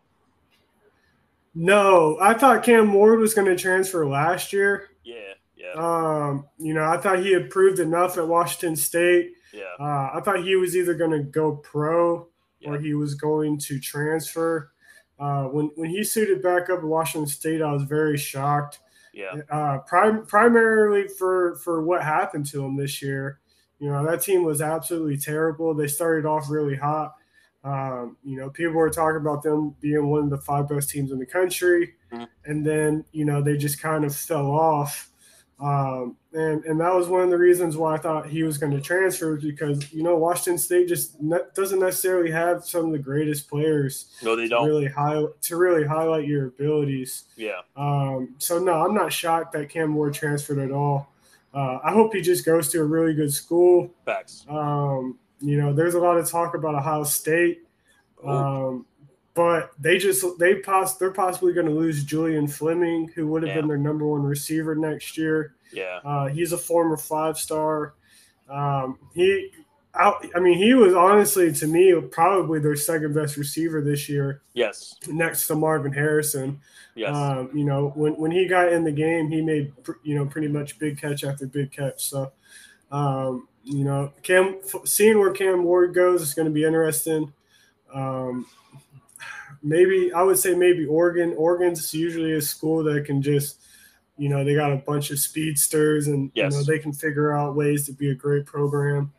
No, 1.55 2.19
I 2.21 2.35
thought 2.35 2.63
Cam 2.63 2.93
Ward 2.93 3.21
was 3.21 3.35
going 3.35 3.47
to 3.47 3.57
transfer 3.57 4.07
last 4.07 4.53
year. 4.53 4.89
Yeah. 5.05 5.35
Yeah. 5.57 5.73
Um, 5.77 6.47
you 6.59 6.75
know, 6.75 6.85
I 6.85 6.97
thought 6.97 7.21
he 7.21 7.33
had 7.33 7.51
proved 7.51 7.79
enough 7.79 8.19
at 8.19 8.27
Washington 8.27 8.75
State. 8.75 9.33
Yeah. 9.53 9.65
Uh, 9.79 10.11
I 10.15 10.21
thought 10.25 10.43
he 10.43 10.57
was 10.57 10.77
either 10.77 10.95
going 10.95 11.11
to 11.11 11.23
go 11.23 11.57
pro 11.57 12.29
or 12.65 12.79
he 12.79 12.95
was 12.95 13.15
going 13.15 13.59
to 13.59 13.79
transfer. 13.79 14.73
Uh, 15.19 15.45
when 15.45 15.71
when 15.77 15.91
he 15.91 16.03
suited 16.03 16.43
back 16.43 16.71
up 16.71 16.79
at 16.79 16.85
Washington 16.85 17.29
State, 17.29 17.63
I 17.63 17.73
was 17.73 17.83
very 17.85 18.17
shocked. 18.17 18.81
Yeah. 19.13 19.35
Uh, 19.51 19.79
prim- 19.87 20.27
primarily 20.27 21.07
for 21.07 21.57
for 21.57 21.83
what 21.83 22.03
happened 22.03 22.47
to 22.47 22.65
him 22.65 22.77
this 22.77 23.03
year. 23.03 23.41
You 23.79 23.91
know, 23.91 24.05
that 24.07 24.23
team 24.23 24.43
was 24.45 24.63
absolutely 24.63 25.19
terrible. 25.19 25.75
They 25.75 25.89
started 25.89 26.25
off 26.25 26.49
really 26.49 26.77
hot. 26.77 27.15
Um, 27.65 28.17
you 28.25 28.37
know, 28.39 28.51
people 28.51 28.75
were 28.75 28.91
talking 28.91 29.19
about 29.21 29.43
them 29.43 29.75
being 29.81 30.09
one 30.09 30.25
of 30.25 30.31
the 30.31 30.39
five 30.39 30.69
best 30.69 30.91
teams 30.91 31.13
in 31.13 31.19
the 31.19 31.27
country, 31.27 31.95
Mhm. 32.13 32.29
and 32.45 32.67
then 32.67 33.05
you 33.13 33.25
know 33.25 33.41
they 33.41 33.57
just 33.57 33.81
kind 33.81 34.05
of 34.05 34.15
fell 34.15 34.51
off. 34.51 35.09
Um, 35.61 36.17
and 36.33 36.65
and 36.65 36.81
that 36.81 36.93
was 36.93 37.07
one 37.07 37.21
of 37.23 37.31
the 37.31 37.39
reasons 37.39 37.77
why 37.77 37.95
I 37.95 37.99
thought 37.99 38.27
he 38.27 38.43
was 38.43 38.59
going 38.59 38.73
to 38.73 38.81
transfer 38.81 39.37
because 39.37 39.93
you 39.93 40.03
know 40.03 40.17
Washington 40.17 40.59
State 40.59 40.89
just 40.89 41.23
ne- 41.23 41.39
doesn't 41.55 41.79
necessarily 41.79 42.33
have 42.33 42.65
some 42.65 42.87
of 42.87 42.93
the 42.93 42.99
greatest 42.99 43.49
players 43.49 44.07
No, 44.25 44.35
they 44.35 44.45
to 44.45 44.49
don't. 44.49 44.67
really 44.67 44.89
high 44.89 45.23
to 45.43 45.57
really 45.57 45.85
highlight 45.87 46.27
your 46.27 46.47
abilities. 46.49 47.25
Yeah. 47.37 47.61
Um, 47.77 48.35
so 48.39 48.59
no, 48.59 48.85
I'm 48.85 48.95
not 48.95 49.13
shocked 49.13 49.53
that 49.53 49.69
Cam 49.69 49.95
Ward 49.95 50.15
transferred 50.15 50.59
at 50.59 50.73
all. 50.73 51.13
Uh, 51.55 51.79
I 51.85 51.93
hope 51.93 52.13
he 52.15 52.23
just 52.23 52.45
goes 52.45 52.69
to 52.71 52.81
a 52.81 52.85
really 52.85 53.15
good 53.15 53.33
school. 53.33 53.91
Facts. 54.05 54.45
Um, 54.49 55.19
you 55.43 55.59
know, 55.59 55.73
there's 55.73 55.95
a 55.95 55.99
lot 56.01 56.17
of 56.19 56.29
talk 56.31 56.55
about 56.55 56.75
Ohio 56.75 57.05
State, 57.05 57.63
um, 58.25 58.87
but 59.35 59.71
they 59.79 59.99
just 59.99 60.25
they 60.39 60.57
poss- 60.57 60.97
they're 60.99 61.11
possibly 61.11 61.53
going 61.53 61.67
to 61.67 61.73
lose 61.73 62.05
Julian 62.05 62.47
Fleming, 62.47 63.09
who 63.15 63.27
would 63.29 63.43
have 63.43 63.49
Yeah. 63.51 63.61
been 63.63 63.69
their 63.69 63.77
number 63.79 64.07
one 64.07 64.23
receiver 64.23 64.75
next 64.75 65.17
year. 65.19 65.55
yeah. 65.73 66.01
Uh, 66.05 66.27
he's 66.29 66.53
a 66.53 66.59
former 66.59 66.97
five 66.99 67.39
star. 67.39 67.95
Um, 68.49 68.99
he, 69.15 69.51
I, 69.95 70.13
I 70.35 70.41
mean, 70.41 70.59
he 70.59 70.75
was 70.75 70.93
honestly 70.95 71.51
to 71.53 71.67
me 71.67 71.99
probably 72.11 72.59
their 72.61 72.77
second 72.77 73.15
best 73.15 73.37
receiver 73.39 73.81
this 73.81 74.07
year, 74.09 74.43
Yes. 74.53 74.97
next 75.09 75.47
to 75.47 75.55
Marvin 75.55 75.93
Harrison. 75.93 76.61
Yes. 76.95 77.15
Um, 77.17 77.51
you 77.55 77.65
know, 77.65 77.89
when, 77.95 78.13
when 78.17 78.31
he 78.31 78.47
got 78.47 78.71
in 78.71 78.85
the 78.85 78.93
game, 78.93 79.31
he 79.31 79.41
made 79.41 79.73
pr- 79.83 79.93
you 80.03 80.15
know 80.15 80.27
pretty 80.27 80.49
much 80.49 80.79
big 80.79 81.01
catch 81.01 81.25
after 81.25 81.47
big 81.47 81.73
catch. 81.73 82.05
So, 82.11 82.33
um, 82.91 83.49
you 83.65 83.85
know, 83.85 84.13
Cam 84.23 84.59
seeing 84.85 85.19
where 85.19 85.33
Cam 85.33 85.65
Ward 85.65 85.95
goes 85.95 86.23
is 86.23 86.35
going 86.35 86.47
to 86.47 86.53
be 86.53 86.65
interesting. 86.65 87.33
Um, 87.95 88.47
maybe 89.63 90.13
I 90.13 90.23
would 90.23 90.39
say 90.39 90.55
maybe 90.55 90.87
Oregon. 90.87 91.35
Oregon's 91.37 91.93
usually 91.95 92.33
a 92.33 92.43
school 92.43 92.83
that 92.85 93.05
can 93.05 93.23
just, 93.23 93.61
you 94.19 94.29
know, 94.29 94.45
they 94.45 94.55
got 94.55 94.73
a 94.73 94.77
bunch 94.77 95.11
of 95.11 95.19
speedsters 95.19 96.09
and 96.09 96.31
Yes. 96.35 96.53
you 96.53 96.59
know 96.59 96.65
they 96.65 96.79
can 96.79 96.93
figure 96.93 97.37
out 97.37 97.55
ways 97.55 97.87
to 97.87 97.93
be 97.93 98.11
a 98.11 98.15
great 98.15 98.47
program. 98.47 99.13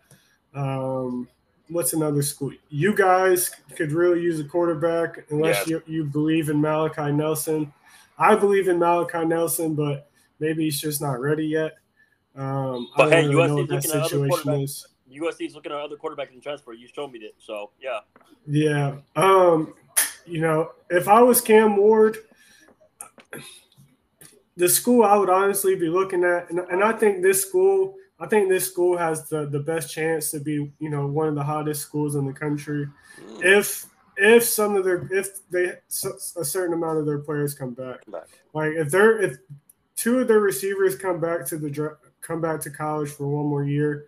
Um, 0.53 1.27
what's 1.69 1.93
another 1.93 2.21
school? 2.21 2.51
You 2.69 2.93
guys 2.95 3.49
could 3.75 3.91
really 3.91 4.21
use 4.21 4.39
a 4.39 4.43
quarterback 4.43 5.25
unless 5.29 5.67
Yes. 5.67 5.67
you, 5.69 5.84
you 5.88 6.03
believe 6.06 6.49
in 6.49 6.60
Malachi 6.60 7.12
Nelson. 7.12 7.71
I 8.17 8.36
believe 8.36 8.67
in 8.67 8.77
Malachi 8.77 9.25
Nelson, 9.25 9.73
but 9.73 10.10
maybe 10.39 10.63
he's 10.65 10.79
just 10.79 11.01
not 11.01 11.19
ready 11.19 11.45
yet. 11.47 11.77
Um, 12.36 12.89
But 12.98 13.12
hey, 13.12 13.28
really 13.28 13.36
USC 13.36 13.69
what 13.69 13.69
looking 13.69 13.91
at 13.91 14.02
other 14.02 14.17
quarterbacks. 14.28 14.63
is. 14.63 14.88
USC's 15.12 15.56
looking 15.56 15.72
at 15.72 15.78
other 15.78 15.96
quarterbacks 15.96 16.34
in 16.34 16.41
transfer. 16.41 16.74
You 16.74 16.88
showed 16.88 17.12
me 17.12 17.19
that. 17.19 17.34
So 17.38 17.72
yeah. 17.80 18.00
Yeah. 18.48 18.96
Um, 19.15 19.74
you 20.26 20.41
know, 20.41 20.72
if 20.89 21.08
I 21.08 21.22
was 21.22 21.41
Cam 21.41 21.78
Ward, 21.78 22.17
the 24.56 24.69
school 24.69 25.04
I 25.04 25.17
would 25.17 25.30
honestly 25.30 25.76
be 25.76 25.89
looking 25.89 26.24
at, 26.24 26.50
and, 26.50 26.60
and 26.60 26.84
I 26.84 26.93
think 26.93 27.22
this 27.22 27.41
school, 27.41 27.96
I 28.19 28.28
think 28.28 28.50
this 28.50 28.67
school 28.69 28.98
has 28.98 29.28
the, 29.28 29.46
the 29.48 29.60
best 29.60 29.93
chance 29.93 30.32
to 30.32 30.39
be, 30.39 30.72
you 30.80 30.89
know, 30.89 31.08
one 31.08 31.28
of 31.28 31.36
the 31.36 31.43
hottest 31.43 31.82
schools 31.82 32.15
in 32.15 32.26
the 32.26 32.34
country. 32.34 32.88
Mm. 33.22 33.43
If 33.60 33.86
if 34.15 34.43
some 34.43 34.76
of 34.76 34.84
their 34.84 35.08
if 35.12 35.48
they 35.50 35.65
a 35.65 36.46
certain 36.46 36.74
amount 36.74 37.00
of 37.00 37.06
their 37.06 37.19
players 37.19 37.54
come 37.56 37.74
back, 37.74 38.06
Back. 38.08 38.28
like 38.54 38.74
if 38.74 38.91
they're 38.91 39.19
if 39.22 39.38
two 39.96 40.19
of 40.19 40.28
their 40.28 40.39
receivers 40.39 40.96
come 40.96 41.19
back 41.19 41.46
to 41.48 41.58
the 41.58 41.69
dra- 41.69 41.98
come 42.24 42.42
back 42.42 42.60
to 42.62 42.70
college 42.70 43.10
for 43.12 43.28
one 43.28 43.46
more 43.46 43.64
year. 43.64 44.08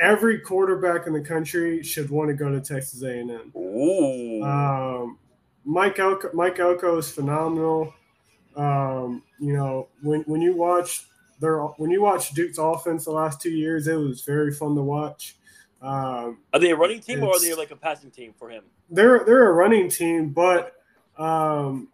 Every 0.00 0.40
quarterback 0.40 1.06
in 1.06 1.12
the 1.12 1.20
country 1.20 1.82
should 1.82 2.10
want 2.10 2.28
to 2.28 2.34
go 2.34 2.50
to 2.50 2.60
Texas 2.60 3.02
A&M. 3.02 3.52
Ooh. 3.56 4.42
Um, 4.42 5.18
Mike 5.64 5.98
Elko, 5.98 6.30
Mike 6.32 6.58
Elko 6.58 6.98
is 6.98 7.10
phenomenal. 7.10 7.92
Um, 8.56 9.22
you 9.38 9.52
know, 9.52 9.88
when 10.02 10.22
when 10.22 10.40
you 10.40 10.56
watch 10.56 11.06
their 11.40 11.58
when 11.58 11.90
you 11.90 12.02
watch 12.02 12.32
Duke's 12.34 12.58
offense 12.58 13.04
the 13.04 13.10
last 13.10 13.40
two 13.40 13.50
years, 13.50 13.86
it 13.86 13.96
was 13.96 14.22
very 14.22 14.52
fun 14.52 14.74
to 14.74 14.82
watch. 14.82 15.36
Um, 15.82 16.38
are 16.52 16.60
they 16.60 16.70
a 16.70 16.76
running 16.76 17.00
team 17.00 17.22
or 17.22 17.30
are 17.30 17.40
they 17.40 17.54
like 17.54 17.70
a 17.70 17.76
passing 17.76 18.10
team 18.10 18.32
for 18.38 18.48
him? 18.50 18.64
they're 18.90 19.24
they're 19.24 19.50
a 19.50 19.52
running 19.52 19.88
team, 19.88 20.30
but 20.30 20.74
um, 21.18 21.88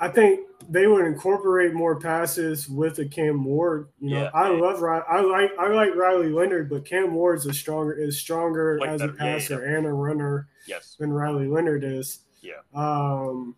I 0.00 0.08
think 0.08 0.40
they 0.68 0.86
would 0.86 1.04
incorporate 1.06 1.74
more 1.74 1.98
passes 1.98 2.68
with 2.68 2.98
a 3.00 3.06
Cam 3.06 3.44
Ward. 3.44 3.88
You 4.00 4.10
know, 4.10 4.22
Yeah. 4.24 4.30
I 4.34 4.48
love 4.50 4.82
I 4.82 5.20
like 5.20 5.50
I 5.58 5.68
like 5.68 5.94
Riley 5.96 6.28
Leonard, 6.28 6.68
but 6.70 6.84
Cam 6.84 7.14
Ward's 7.14 7.46
a 7.46 7.54
stronger 7.54 7.92
is 7.94 8.18
stronger 8.18 8.78
Like 8.78 8.90
as 8.90 9.00
a 9.00 9.08
better, 9.08 9.16
yeah, 9.18 9.24
yeah, 9.26 9.38
passer 9.38 9.64
and 9.76 9.86
a 9.86 9.92
runner 9.92 10.48
Yes. 10.66 10.96
than 10.98 11.12
Riley 11.12 11.46
Leonard 11.48 11.84
is. 11.84 12.20
Yeah. 12.42 12.60
Um, 12.74 13.56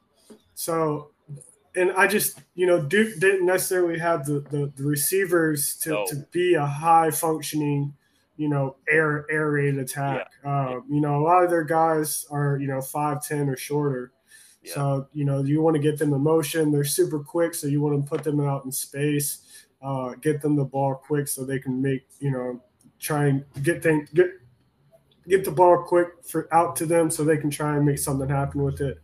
so, 0.54 1.10
and 1.76 1.92
I 1.92 2.06
just, 2.06 2.40
you 2.54 2.66
know, 2.66 2.80
Duke 2.82 3.18
didn't 3.20 3.46
necessarily 3.46 3.98
have 3.98 4.24
the, 4.26 4.40
the, 4.40 4.72
the 4.76 4.84
receivers 4.84 5.76
to, 5.82 5.90
No. 5.90 6.06
to 6.06 6.16
be 6.32 6.54
a 6.54 6.66
high 6.66 7.10
functioning, 7.10 7.94
you 8.36 8.48
know, 8.48 8.76
air 8.88 9.26
air 9.30 9.50
raid 9.50 9.76
attack. 9.78 10.28
Um, 10.44 10.84
you 10.88 11.00
know, 11.00 11.16
a 11.20 11.22
lot 11.22 11.44
of 11.44 11.50
their 11.50 11.64
guys 11.64 12.26
are, 12.30 12.56
you 12.58 12.66
know, 12.66 12.78
5'10 12.78 13.48
or 13.52 13.56
shorter. 13.56 14.12
Yeah. 14.62 14.74
So, 14.74 15.08
you 15.12 15.24
know, 15.24 15.42
you 15.42 15.62
want 15.62 15.76
to 15.76 15.82
get 15.82 15.98
them 15.98 16.12
in 16.12 16.20
motion. 16.20 16.70
They're 16.70 16.84
super 16.84 17.18
quick, 17.18 17.54
so 17.54 17.66
you 17.66 17.80
want 17.80 18.02
to 18.02 18.08
put 18.08 18.22
them 18.22 18.40
out 18.40 18.64
in 18.64 18.72
space, 18.72 19.66
uh, 19.82 20.10
get 20.20 20.42
them 20.42 20.56
the 20.56 20.64
ball 20.64 20.94
quick 20.94 21.28
so 21.28 21.44
they 21.44 21.58
can 21.58 21.80
make, 21.80 22.06
you 22.18 22.30
know, 22.30 22.60
try 22.98 23.26
and 23.26 23.44
get 23.62 23.82
things 23.82 24.10
get 24.10 24.28
get 25.26 25.44
the 25.44 25.50
ball 25.50 25.82
quick 25.82 26.08
for 26.22 26.52
out 26.52 26.76
to 26.76 26.86
them 26.86 27.10
so 27.10 27.24
they 27.24 27.36
can 27.36 27.50
try 27.50 27.76
and 27.76 27.86
make 27.86 27.98
something 27.98 28.28
happen 28.28 28.62
with 28.62 28.80
it. 28.80 29.00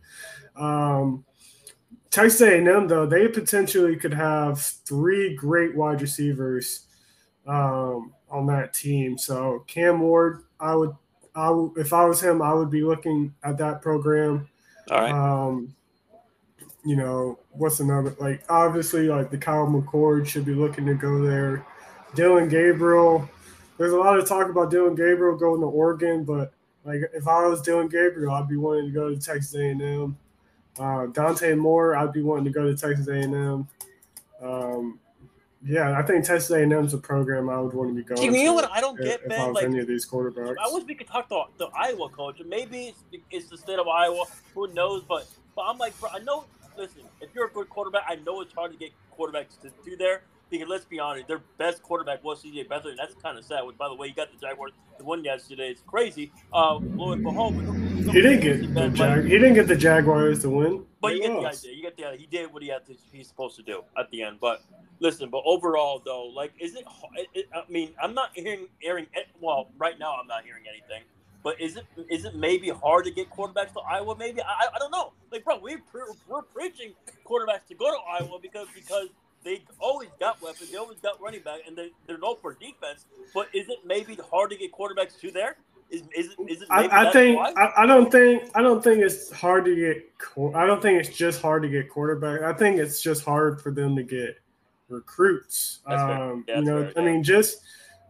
Um, 0.55 1.25
Texas 2.11 2.41
A&M 2.41 2.87
though 2.87 3.05
they 3.05 3.27
potentially 3.27 3.95
could 3.95 4.13
have 4.13 4.61
three 4.61 5.35
great 5.35 5.75
wide 5.75 6.01
receivers 6.01 6.87
um, 7.47 8.13
on 8.29 8.45
that 8.47 8.73
team. 8.73 9.17
So 9.17 9.63
Cam 9.67 10.01
Ward, 10.01 10.43
I 10.59 10.75
would, 10.75 10.91
I 11.35 11.49
would, 11.49 11.77
if 11.77 11.93
I 11.93 12.05
was 12.05 12.21
him, 12.21 12.41
I 12.41 12.53
would 12.53 12.69
be 12.69 12.83
looking 12.83 13.33
at 13.43 13.57
that 13.59 13.81
program. 13.81 14.49
All 14.91 15.01
right. 15.01 15.11
Um, 15.11 15.75
you 16.85 16.95
know, 16.95 17.39
what's 17.51 17.79
another 17.79 18.15
like 18.19 18.43
obviously 18.49 19.09
like 19.09 19.29
the 19.29 19.37
Kyle 19.37 19.67
McCord 19.67 20.27
should 20.27 20.45
be 20.45 20.53
looking 20.53 20.85
to 20.85 20.93
go 20.93 21.21
there. 21.21 21.65
Dillon 22.15 22.47
Gabriel, 22.47 23.29
there's 23.77 23.91
a 23.91 23.97
lot 23.97 24.17
of 24.17 24.27
talk 24.27 24.49
about 24.49 24.71
Dillon 24.71 24.95
Gabriel 24.95 25.37
going 25.37 25.59
to 25.59 25.67
Oregon, 25.67 26.23
but 26.23 26.53
like 26.85 27.01
if 27.13 27.27
I 27.27 27.45
was 27.45 27.61
Dillon 27.61 27.89
Gabriel, 27.89 28.31
I'd 28.33 28.47
be 28.47 28.55
wanting 28.55 28.85
to 28.85 28.91
go 28.91 29.13
to 29.13 29.19
Texas 29.19 29.53
A&M. 29.55 30.17
Uh, 30.79 31.07
Dante 31.07 31.55
Moore, 31.55 31.97
I'd 31.97 32.13
be 32.13 32.21
wanting 32.21 32.45
to 32.45 32.51
go 32.51 32.63
to 32.63 32.77
Texas 32.77 33.07
A&M. 33.07 33.67
Um, 34.41 34.99
yeah, 35.65 35.97
I 35.97 36.01
think 36.03 36.25
Texas 36.25 36.51
A&M 36.51 36.71
is 36.71 36.93
a 36.93 36.97
program 36.97 37.49
I 37.49 37.59
would 37.59 37.73
want 37.73 37.89
to 37.89 37.95
be 37.95 38.03
going. 38.03 38.17
See, 38.19 38.25
you 38.25 38.45
know 38.45 38.51
to 38.51 38.53
what 38.67 38.71
I 38.71 38.81
don't 38.81 38.99
if- 38.99 39.05
get, 39.05 39.21
if 39.25 39.31
I 39.39 39.47
was 39.47 39.55
Like, 39.55 39.65
any 39.65 39.79
of 39.79 39.87
these 39.87 40.05
quarterbacks. 40.07 40.55
I 40.63 40.71
wish 40.73 40.83
we 40.85 40.95
could 40.95 41.07
talk 41.07 41.29
to 41.29 41.43
the 41.57 41.67
Iowa 41.75 42.09
coach. 42.09 42.41
Maybe 42.45 42.87
it's, 43.11 43.23
it's 43.31 43.49
the 43.49 43.57
state 43.57 43.79
of 43.79 43.87
Iowa. 43.87 44.25
Who 44.53 44.67
knows? 44.73 45.03
But 45.07 45.27
but 45.55 45.63
I'm 45.63 45.77
like, 45.77 45.99
bro, 45.99 46.09
I 46.13 46.19
know. 46.19 46.45
Listen, 46.77 47.01
if 47.21 47.29
you're 47.33 47.47
a 47.47 47.49
good 47.49 47.69
quarterback, 47.69 48.03
I 48.07 48.15
know 48.15 48.41
it's 48.41 48.53
hard 48.53 48.71
to 48.71 48.77
get 48.77 48.91
quarterbacks 49.17 49.59
to 49.61 49.71
do 49.83 49.97
there. 49.97 50.21
Because 50.49 50.67
let's 50.69 50.85
be 50.85 50.99
honest, 50.99 51.27
their 51.27 51.41
best 51.57 51.81
quarterback 51.83 52.23
was 52.23 52.41
CJ 52.43 52.67
Beathard, 52.69 52.89
and 52.91 52.97
that's 52.99 53.13
kind 53.15 53.37
of 53.37 53.43
sad. 53.43 53.63
Which, 53.65 53.77
by 53.77 53.89
the 53.89 53.95
way, 53.95 54.07
you 54.07 54.13
got 54.13 54.29
the 54.31 54.37
Jaguars 54.39 54.71
the 54.97 55.03
win 55.03 55.23
yesterday. 55.23 55.69
It's 55.69 55.81
crazy. 55.81 56.31
Uh, 56.53 56.75
lo 56.75 57.11
and 57.11 57.21
behold, 57.23 57.55
he 58.13 58.21
didn't 58.21 58.39
get 58.39 58.73
the 58.73 58.89
Jag- 58.89 59.23
he 59.25 59.31
didn't 59.31 59.55
get 59.55 59.67
the 59.67 59.75
Jaguars 59.75 60.41
to 60.43 60.49
win. 60.49 60.85
But 61.01 61.09
They 61.09 61.15
you 61.15 61.21
get 61.23 61.41
the 61.41 61.47
idea. 61.47 61.73
You 61.73 61.81
get 61.81 61.97
the 61.97 62.05
idea. 62.05 62.19
He 62.19 62.25
did 62.27 62.53
what 62.53 62.63
he 62.63 62.69
had 62.69 62.85
to, 62.85 62.95
he's 63.11 63.27
supposed 63.27 63.55
to 63.57 63.63
do 63.63 63.83
at 63.97 64.09
the 64.11 64.23
end. 64.23 64.37
But 64.39 64.63
listen, 64.99 65.29
but 65.29 65.41
overall 65.45 66.01
though, 66.03 66.25
like, 66.27 66.53
is 66.59 66.75
it? 66.75 66.85
I 67.53 67.63
mean, 67.69 67.91
I'm 68.01 68.13
not 68.13 68.29
hearing 68.33 68.67
hearing. 68.79 69.07
Well, 69.41 69.69
right 69.77 69.99
now 69.99 70.15
I'm 70.19 70.27
not 70.27 70.43
hearing 70.45 70.63
anything. 70.69 71.03
But 71.43 71.61
is 71.61 71.75
it 71.77 71.85
is 72.09 72.25
it 72.25 72.35
maybe 72.35 72.69
hard 72.69 73.05
to 73.05 73.11
get 73.11 73.29
quarterbacks 73.29 73.73
to 73.73 73.79
Iowa? 73.81 74.15
Maybe 74.17 74.41
I, 74.41 74.67
I- 74.73 74.79
don't 74.79 74.91
know. 74.91 75.13
Like, 75.31 75.43
bro, 75.43 75.59
we 75.59 75.77
pre- 75.77 76.01
we're 76.27 76.41
preaching 76.41 76.93
quarterbacks 77.25 77.67
to 77.67 77.75
go 77.75 77.91
to 77.91 77.97
Iowa 78.23 78.39
because 78.41 78.67
because 78.73 79.09
they 79.47 79.61
always 79.79 80.09
got 80.19 80.41
weapons, 80.41 80.69
they 80.69 80.77
always 80.77 80.99
got 80.99 81.21
running 81.21 81.41
back, 81.41 81.61
and 81.65 81.75
they 81.75 81.91
they're 82.05 82.17
known 82.17 82.35
for 82.41 82.53
defense. 82.53 83.05
But 83.33 83.47
is 83.53 83.69
it 83.69 83.79
maybe 83.85 84.15
hard 84.29 84.49
to 84.51 84.57
get 84.57 84.73
quarterbacks 84.73 85.19
to 85.21 85.31
there? 85.31 85.55
Is 85.89 86.01
is 86.15 86.35
it 86.37 86.51
is 86.51 86.61
it? 86.63 86.67
Maybe 86.69 86.89
I, 86.91 87.07
I 87.09 87.11
think? 87.13 87.39
I, 87.39 87.71
I 87.77 87.85
don't 87.85 88.11
think 88.11 88.43
I 88.55 88.61
don't 88.61 88.83
think 88.83 89.01
it's 89.01 89.31
hard 89.31 89.63
to 89.65 89.75
get. 89.75 90.53
I 90.53 90.65
don't 90.65 90.81
think 90.81 90.99
it's 90.99 91.15
just 91.15 91.41
hard 91.41 91.63
to 91.63 91.69
get 91.69 91.89
quarterback. 91.89 92.41
I 92.41 92.51
think 92.51 92.77
it's 92.77 93.01
just 93.01 93.23
hard 93.23 93.61
for 93.61 93.71
them 93.71 93.95
to 93.95 94.03
get 94.03 94.37
recruits. 94.89 95.79
Um, 95.85 96.43
Yeah, 96.47 96.59
you 96.59 96.65
know, 96.65 96.83
fair, 96.83 96.93
I 96.97 97.05
yeah. 97.05 97.13
mean, 97.13 97.23
just 97.23 97.61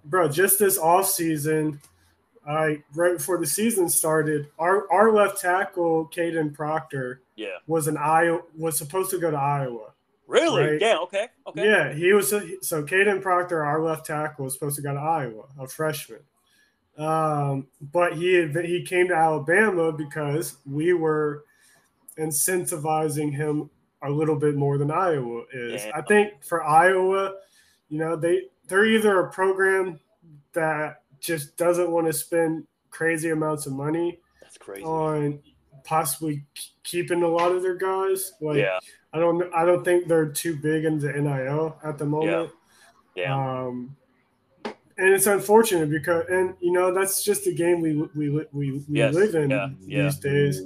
bro, 0.06 0.28
just 0.28 0.58
this 0.58 0.80
off 0.80 1.08
season, 1.08 1.80
I 2.47 2.82
right 2.95 3.15
before 3.17 3.38
the 3.38 3.45
season 3.45 3.89
started, 3.89 4.47
our 4.58 4.91
our 4.91 5.13
left 5.13 5.39
tackle, 5.39 6.10
Kadyn 6.12 6.56
Proctor, 6.56 7.21
yeah. 7.36 7.58
was 7.67 7.88
an 7.88 7.97
Iowa 7.97 8.41
was 8.58 8.76
supposed 8.76 9.12
to 9.12 9.19
go 9.19 9.30
to 9.30 9.38
Iowa. 9.38 9.91
Really? 10.27 10.71
Right. 10.71 10.81
Yeah. 10.81 10.97
Okay. 11.03 11.27
Okay. 11.47 11.65
Yeah, 11.65 11.93
he 11.93 12.11
was 12.11 12.29
so 12.29 12.83
Kadyn 12.83 13.21
Proctor, 13.21 13.63
our 13.63 13.81
left 13.81 14.05
tackle, 14.05 14.45
was 14.45 14.53
supposed 14.53 14.75
to 14.75 14.81
go 14.81 14.93
to 14.93 14.99
Iowa, 14.99 15.43
a 15.57 15.67
freshman. 15.67 16.19
Um, 16.97 17.67
but 17.93 18.13
he 18.17 18.33
had, 18.33 18.55
he 18.65 18.83
came 18.83 19.07
to 19.07 19.15
Alabama 19.15 19.91
because 19.91 20.57
we 20.65 20.93
were 20.93 21.45
incentivizing 22.17 23.33
him 23.33 23.69
a 24.01 24.09
little 24.09 24.35
bit 24.35 24.55
more 24.55 24.77
than 24.77 24.91
Iowa 24.91 25.43
is. 25.53 25.85
Yeah. 25.85 25.91
I 25.95 26.01
think 26.01 26.43
for 26.43 26.63
Iowa, 26.63 27.35
you 27.89 27.97
know, 27.99 28.15
they 28.15 28.43
they're 28.67 28.85
either 28.85 29.21
a 29.21 29.31
program 29.31 29.99
that 30.53 31.03
just 31.19 31.55
doesn't 31.57 31.89
want 31.89 32.07
to 32.07 32.13
spend 32.13 32.67
crazy 32.89 33.29
amounts 33.29 33.65
of 33.65 33.73
money 33.73 34.19
That's 34.41 34.57
crazy. 34.57 34.83
on 34.83 35.39
possibly 35.83 36.43
keeping 36.83 37.23
a 37.23 37.27
lot 37.27 37.51
of 37.51 37.61
their 37.61 37.75
guys. 37.75 38.33
Like 38.41 38.57
yeah. 38.57 38.79
I 39.13 39.20
don't 39.20 39.54
I 39.54 39.65
don't 39.65 39.84
think 39.84 40.08
they're 40.08 40.28
too 40.30 40.56
big 40.56 40.86
into 40.86 41.08
the 41.08 41.13
NIL 41.13 41.78
at 41.84 41.98
the 41.98 42.06
moment. 42.06 42.52
Yeah. 43.15 43.34
Um, 43.36 43.96
and 45.00 45.13
it's 45.13 45.28
unfortunate 45.28 45.89
because 45.89 46.26
and 46.30 46.56
you 46.60 46.72
know 46.72 46.93
that's 46.93 47.24
just 47.24 47.46
the 47.46 47.54
game 47.54 47.82
we 47.82 47.93
we 48.15 48.30
we, 48.30 48.46
we 48.52 48.84
Yes, 48.89 49.13
live 49.13 49.36
in 49.36 49.50
yeah, 49.50 49.70
yeah. 49.82 50.04
these 50.04 50.17
days. 50.17 50.62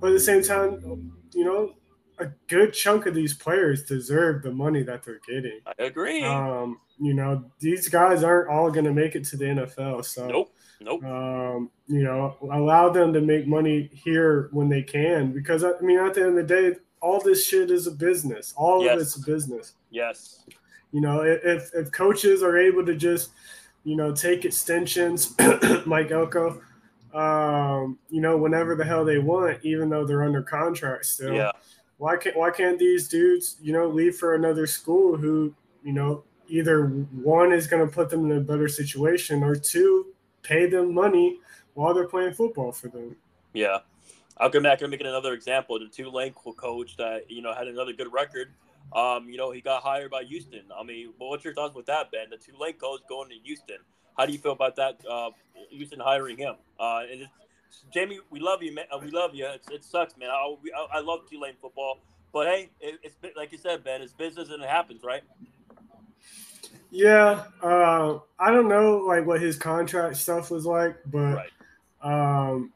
But 0.00 0.08
at 0.08 0.12
the 0.14 0.20
same 0.20 0.42
time, 0.42 1.12
you 1.34 1.44
know, 1.44 1.74
a 2.18 2.26
good 2.48 2.72
chunk 2.72 3.06
of 3.06 3.14
these 3.14 3.34
players 3.34 3.84
deserve 3.84 4.42
the 4.42 4.52
money 4.52 4.82
that 4.82 5.02
they're 5.02 5.20
getting. 5.26 5.60
I 5.66 5.84
agree. 5.84 6.22
Um, 6.24 6.78
you 6.98 7.14
know, 7.14 7.44
these 7.58 7.88
guys 7.88 8.22
aren't 8.22 8.48
all 8.50 8.70
going 8.70 8.84
to 8.84 8.92
make 8.92 9.16
it 9.16 9.24
to 9.26 9.36
the 9.36 9.44
NFL. 9.46 10.04
So 10.04 10.28
nope. 10.28 10.54
Nope. 10.80 11.04
um, 11.04 11.70
you 11.86 12.02
know, 12.02 12.36
allow 12.50 12.88
them 12.88 13.12
to 13.12 13.20
make 13.20 13.46
money 13.46 13.90
here 13.92 14.48
when 14.52 14.68
they 14.68 14.82
can. 14.82 15.32
Because 15.32 15.64
I 15.64 15.72
mean, 15.80 15.98
at 15.98 16.14
the 16.14 16.20
end 16.22 16.38
of 16.38 16.46
the 16.48 16.54
day, 16.54 16.76
all 17.02 17.20
this 17.20 17.46
shit 17.46 17.70
is 17.70 17.86
a 17.86 17.90
business. 17.90 18.54
All 18.56 18.82
Yes. 18.82 18.94
of 18.94 19.02
it's 19.02 19.16
a 19.16 19.20
business. 19.20 19.74
Yes. 19.90 20.44
You 20.92 21.00
know, 21.00 21.22
if 21.22 21.70
if 21.74 21.90
coaches 21.92 22.42
are 22.42 22.56
able 22.56 22.84
to 22.86 22.94
just, 22.94 23.30
you 23.84 23.96
know, 23.96 24.12
take 24.14 24.44
extensions, 24.44 25.34
Mike 25.86 26.10
Elko, 26.10 26.62
um, 27.12 27.98
you 28.08 28.20
know, 28.20 28.36
whenever 28.36 28.74
the 28.74 28.84
hell 28.84 29.04
they 29.04 29.18
want, 29.18 29.58
even 29.62 29.90
though 29.90 30.06
they're 30.06 30.22
under 30.22 30.42
contract 30.42 31.04
still. 31.06 31.34
Yeah. 31.34 31.52
Why 31.98 32.16
can't 32.16 32.36
why 32.36 32.50
can't 32.50 32.78
these 32.78 33.08
dudes, 33.08 33.56
you 33.60 33.72
know, 33.72 33.88
leave 33.88 34.16
for 34.16 34.34
another 34.34 34.66
school 34.66 35.16
who, 35.16 35.54
you 35.84 35.92
know, 35.92 36.24
either 36.48 36.86
one 36.86 37.52
is 37.52 37.66
going 37.66 37.86
to 37.86 37.92
put 37.92 38.10
them 38.10 38.30
in 38.30 38.36
a 38.36 38.40
better 38.40 38.68
situation 38.68 39.42
or 39.42 39.54
two 39.54 40.06
pay 40.42 40.66
them 40.66 40.92
money 40.92 41.38
while 41.74 41.94
they're 41.94 42.08
playing 42.08 42.34
football 42.34 42.72
for 42.72 42.88
them. 42.88 43.16
Yeah. 43.52 43.78
I'll 44.42 44.50
come 44.50 44.64
back 44.64 44.82
and 44.82 44.90
make 44.90 45.00
another 45.00 45.34
example. 45.34 45.78
The 45.78 45.86
Tulane 45.86 46.32
co- 46.32 46.52
coach 46.52 46.96
that 46.96 47.30
you 47.30 47.42
know 47.42 47.54
had 47.54 47.68
another 47.68 47.92
good 47.92 48.12
record. 48.12 48.48
Um, 48.92 49.28
you 49.28 49.36
know, 49.36 49.52
he 49.52 49.60
got 49.60 49.84
hired 49.84 50.10
by 50.10 50.24
Houston. 50.24 50.64
I 50.76 50.82
mean, 50.82 51.12
what's 51.16 51.44
your 51.44 51.54
thoughts 51.54 51.76
with 51.76 51.86
that, 51.86 52.10
Ben? 52.10 52.28
The 52.28 52.36
Tulane 52.36 52.74
coach 52.74 53.02
going 53.08 53.28
to 53.28 53.36
Houston. 53.36 53.78
How 54.18 54.26
do 54.26 54.32
you 54.32 54.38
feel 54.38 54.52
about 54.52 54.74
that? 54.76 55.00
Uh, 55.08 55.30
Houston 55.70 56.00
hiring 56.00 56.36
him. 56.36 56.56
Uh, 56.78 57.02
and 57.10 57.22
it's, 57.22 57.30
Jamie, 57.92 58.18
we 58.30 58.40
love 58.40 58.62
you, 58.64 58.74
man. 58.74 58.86
Uh, 58.92 58.98
we 58.98 59.10
love 59.12 59.34
you. 59.34 59.46
It's, 59.46 59.70
it 59.70 59.84
sucks, 59.84 60.16
man. 60.18 60.28
I, 60.28 60.54
we, 60.60 60.72
I, 60.72 60.98
I 60.98 61.00
love 61.00 61.20
Tulane 61.30 61.54
football, 61.60 62.00
but 62.32 62.48
hey, 62.48 62.68
it, 62.80 63.14
like 63.36 63.52
you 63.52 63.58
said, 63.58 63.84
Ben. 63.84 64.02
It's 64.02 64.12
business 64.12 64.50
and 64.50 64.62
it 64.62 64.68
happens, 64.68 65.02
right? 65.04 65.22
Yeah, 66.90 67.44
uh, 67.62 68.18
I 68.38 68.50
don't 68.50 68.68
know 68.68 68.98
like 68.98 69.24
what 69.24 69.40
his 69.40 69.56
contract 69.56 70.16
stuff 70.16 70.50
was 70.50 70.66
like, 70.66 70.96
but 71.06 71.36
Right. 71.36 71.50
um, 72.02 72.72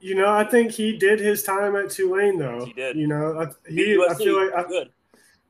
you 0.00 0.14
know, 0.14 0.32
I 0.32 0.44
think 0.44 0.72
he 0.72 0.96
did 0.96 1.20
his 1.20 1.42
time 1.42 1.76
at 1.76 1.90
Tulane 1.90 2.38
though. 2.38 2.64
He 2.64 2.72
did. 2.72 2.96
You 2.96 3.06
know, 3.06 3.40
I, 3.40 3.70
he, 3.70 4.02
I 4.08 4.14
feel 4.14 4.44
like 4.44 4.54
I, 4.54 4.68
good. 4.68 4.90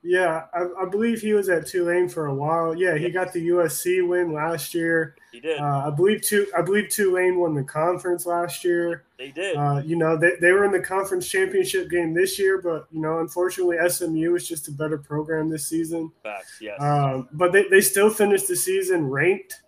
Yeah, 0.02 0.44
I, 0.54 0.66
I, 0.80 0.88
believe 0.88 1.20
he 1.20 1.34
was 1.34 1.48
at 1.48 1.66
Tulane 1.66 2.08
for 2.08 2.26
a 2.26 2.34
while. 2.34 2.74
Yeah, 2.74 2.96
he 2.96 3.10
got 3.10 3.32
the 3.32 3.48
USC 3.48 4.06
win 4.06 4.32
last 4.32 4.72
year. 4.72 5.16
He 5.32 5.40
did. 5.40 5.58
Uh, 5.58 5.88
I 5.88 5.90
believe 5.90 6.22
two. 6.22 6.46
I 6.56 6.62
believe 6.62 6.88
Tulane 6.88 7.38
won 7.38 7.54
the 7.54 7.64
conference 7.64 8.24
last 8.24 8.62
year. 8.64 9.04
They 9.18 9.32
did. 9.32 9.56
Uh, 9.56 9.82
you 9.84 9.96
know, 9.96 10.16
they, 10.16 10.32
they 10.40 10.52
were 10.52 10.64
in 10.64 10.70
the 10.70 10.80
conference 10.80 11.28
championship 11.28 11.90
game 11.90 12.14
this 12.14 12.38
year, 12.38 12.62
but 12.62 12.86
you 12.92 13.00
know, 13.00 13.18
unfortunately, 13.18 13.76
SMU 13.88 14.36
is 14.36 14.46
just 14.46 14.68
a 14.68 14.72
better 14.72 14.98
program 14.98 15.50
this 15.50 15.66
season. 15.66 16.12
Facts, 16.22 16.58
yes. 16.60 16.80
Um, 16.80 17.28
but 17.32 17.52
they, 17.52 17.68
they 17.68 17.80
still 17.80 18.08
finished 18.08 18.46
the 18.46 18.56
season 18.56 19.10
ranked. 19.10 19.60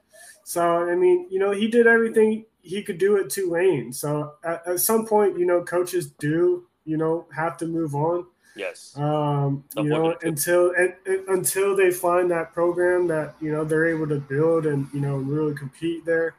So 0.45 0.89
I 0.89 0.95
mean, 0.95 1.27
you 1.29 1.41
know, 1.41 1.51
he 1.51 1.67
did 1.67 1.89
everything 1.89 2.45
he 2.63 2.83
could 2.83 2.99
do 2.99 3.19
at 3.19 3.31
Tulane. 3.31 3.93
So 3.93 4.35
at, 4.45 4.67
at 4.67 4.81
some 4.81 5.07
point, 5.07 5.39
you 5.39 5.47
know, 5.47 5.63
coaches 5.63 6.09
do 6.19 6.67
you 6.85 6.97
know 6.97 7.27
have 7.35 7.57
to 7.59 7.67
move 7.67 7.95
on. 7.95 8.27
Yes. 8.57 8.97
Um, 8.97 9.65
you 9.77 9.85
know, 9.85 10.17
until 10.23 10.73
and, 10.77 10.95
and, 11.07 11.29
until 11.29 11.77
they 11.77 11.91
find 11.91 12.31
that 12.31 12.53
program 12.53 13.07
that 13.09 13.35
you 13.41 13.53
know 13.53 13.65
they're 13.65 13.87
able 13.87 14.09
to 14.09 14.19
build 14.19 14.67
and 14.67 14.89
you 14.93 15.01
know 15.01 15.17
really 15.17 15.55
compete 15.55 16.05
there. 16.05 16.35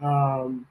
Um, 0.00 0.66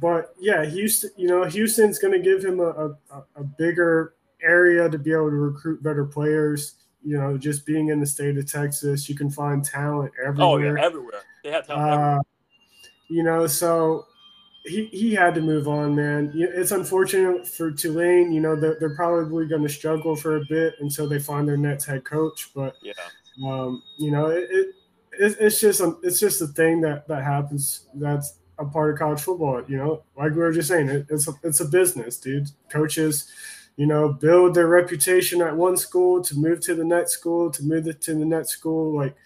but 0.00 0.34
yeah, 0.38 0.64
Houston, 0.64 1.10
you 1.16 1.28
know, 1.28 1.44
Houston's 1.44 1.98
going 1.98 2.12
to 2.12 2.18
give 2.18 2.44
him 2.44 2.60
a, 2.60 2.96
a, 3.10 3.24
a 3.36 3.44
bigger 3.44 4.14
area 4.42 4.88
to 4.88 4.98
be 4.98 5.12
able 5.12 5.30
to 5.30 5.36
recruit 5.36 5.82
better 5.82 6.04
players. 6.04 6.74
You 7.04 7.16
know, 7.16 7.38
just 7.38 7.64
being 7.64 7.88
in 7.88 8.00
the 8.00 8.06
state 8.06 8.36
of 8.36 8.50
Texas, 8.50 9.08
you 9.08 9.14
can 9.14 9.30
find 9.30 9.64
talent 9.64 10.12
everywhere. 10.22 10.46
Oh 10.46 10.56
yeah, 10.58 10.84
everywhere. 10.84 11.22
They 11.44 11.50
have 11.52 11.66
talent. 11.66 12.02
Uh, 12.02 12.22
you 13.08 13.22
know, 13.22 13.46
so 13.46 14.06
he, 14.70 14.86
he 14.86 15.14
had 15.14 15.34
to 15.34 15.40
move 15.40 15.68
on, 15.68 15.94
man. 15.94 16.32
It's 16.34 16.70
unfortunate 16.70 17.46
for 17.46 17.70
Tulane. 17.70 18.32
You 18.32 18.40
know, 18.40 18.54
they're, 18.54 18.76
they're 18.78 18.94
probably 18.94 19.46
going 19.46 19.62
to 19.62 19.68
struggle 19.68 20.14
for 20.14 20.36
a 20.36 20.44
bit 20.48 20.74
until 20.80 21.08
they 21.08 21.18
find 21.18 21.46
their 21.46 21.56
next 21.56 21.84
head 21.84 22.04
coach. 22.04 22.50
But 22.54 22.76
yeah, 22.82 22.92
um, 23.44 23.82
you 23.98 24.10
know, 24.10 24.26
it, 24.26 24.48
it 24.50 24.74
it's 25.12 25.60
just 25.60 25.80
a, 25.80 25.96
it's 26.02 26.20
just 26.20 26.40
a 26.40 26.46
thing 26.46 26.80
that 26.82 27.06
that 27.08 27.24
happens. 27.24 27.86
That's 27.94 28.38
a 28.58 28.64
part 28.64 28.92
of 28.92 28.98
college 28.98 29.20
football. 29.20 29.62
You 29.66 29.76
know, 29.76 30.02
like 30.16 30.32
we 30.32 30.38
were 30.38 30.52
just 30.52 30.68
saying, 30.68 30.88
it, 30.88 31.06
it's 31.10 31.28
a, 31.28 31.32
it's 31.42 31.60
a 31.60 31.64
business, 31.64 32.16
dude. 32.16 32.50
Coaches, 32.70 33.30
you 33.76 33.86
know, 33.86 34.12
build 34.12 34.54
their 34.54 34.68
reputation 34.68 35.42
at 35.42 35.56
one 35.56 35.76
school 35.76 36.22
to 36.22 36.36
move 36.36 36.60
to 36.60 36.74
the 36.74 36.84
next 36.84 37.12
school 37.12 37.50
to 37.50 37.62
move 37.64 37.86
it 37.88 38.00
to 38.02 38.14
the 38.14 38.24
next 38.24 38.50
school, 38.50 38.96
like 38.96 39.16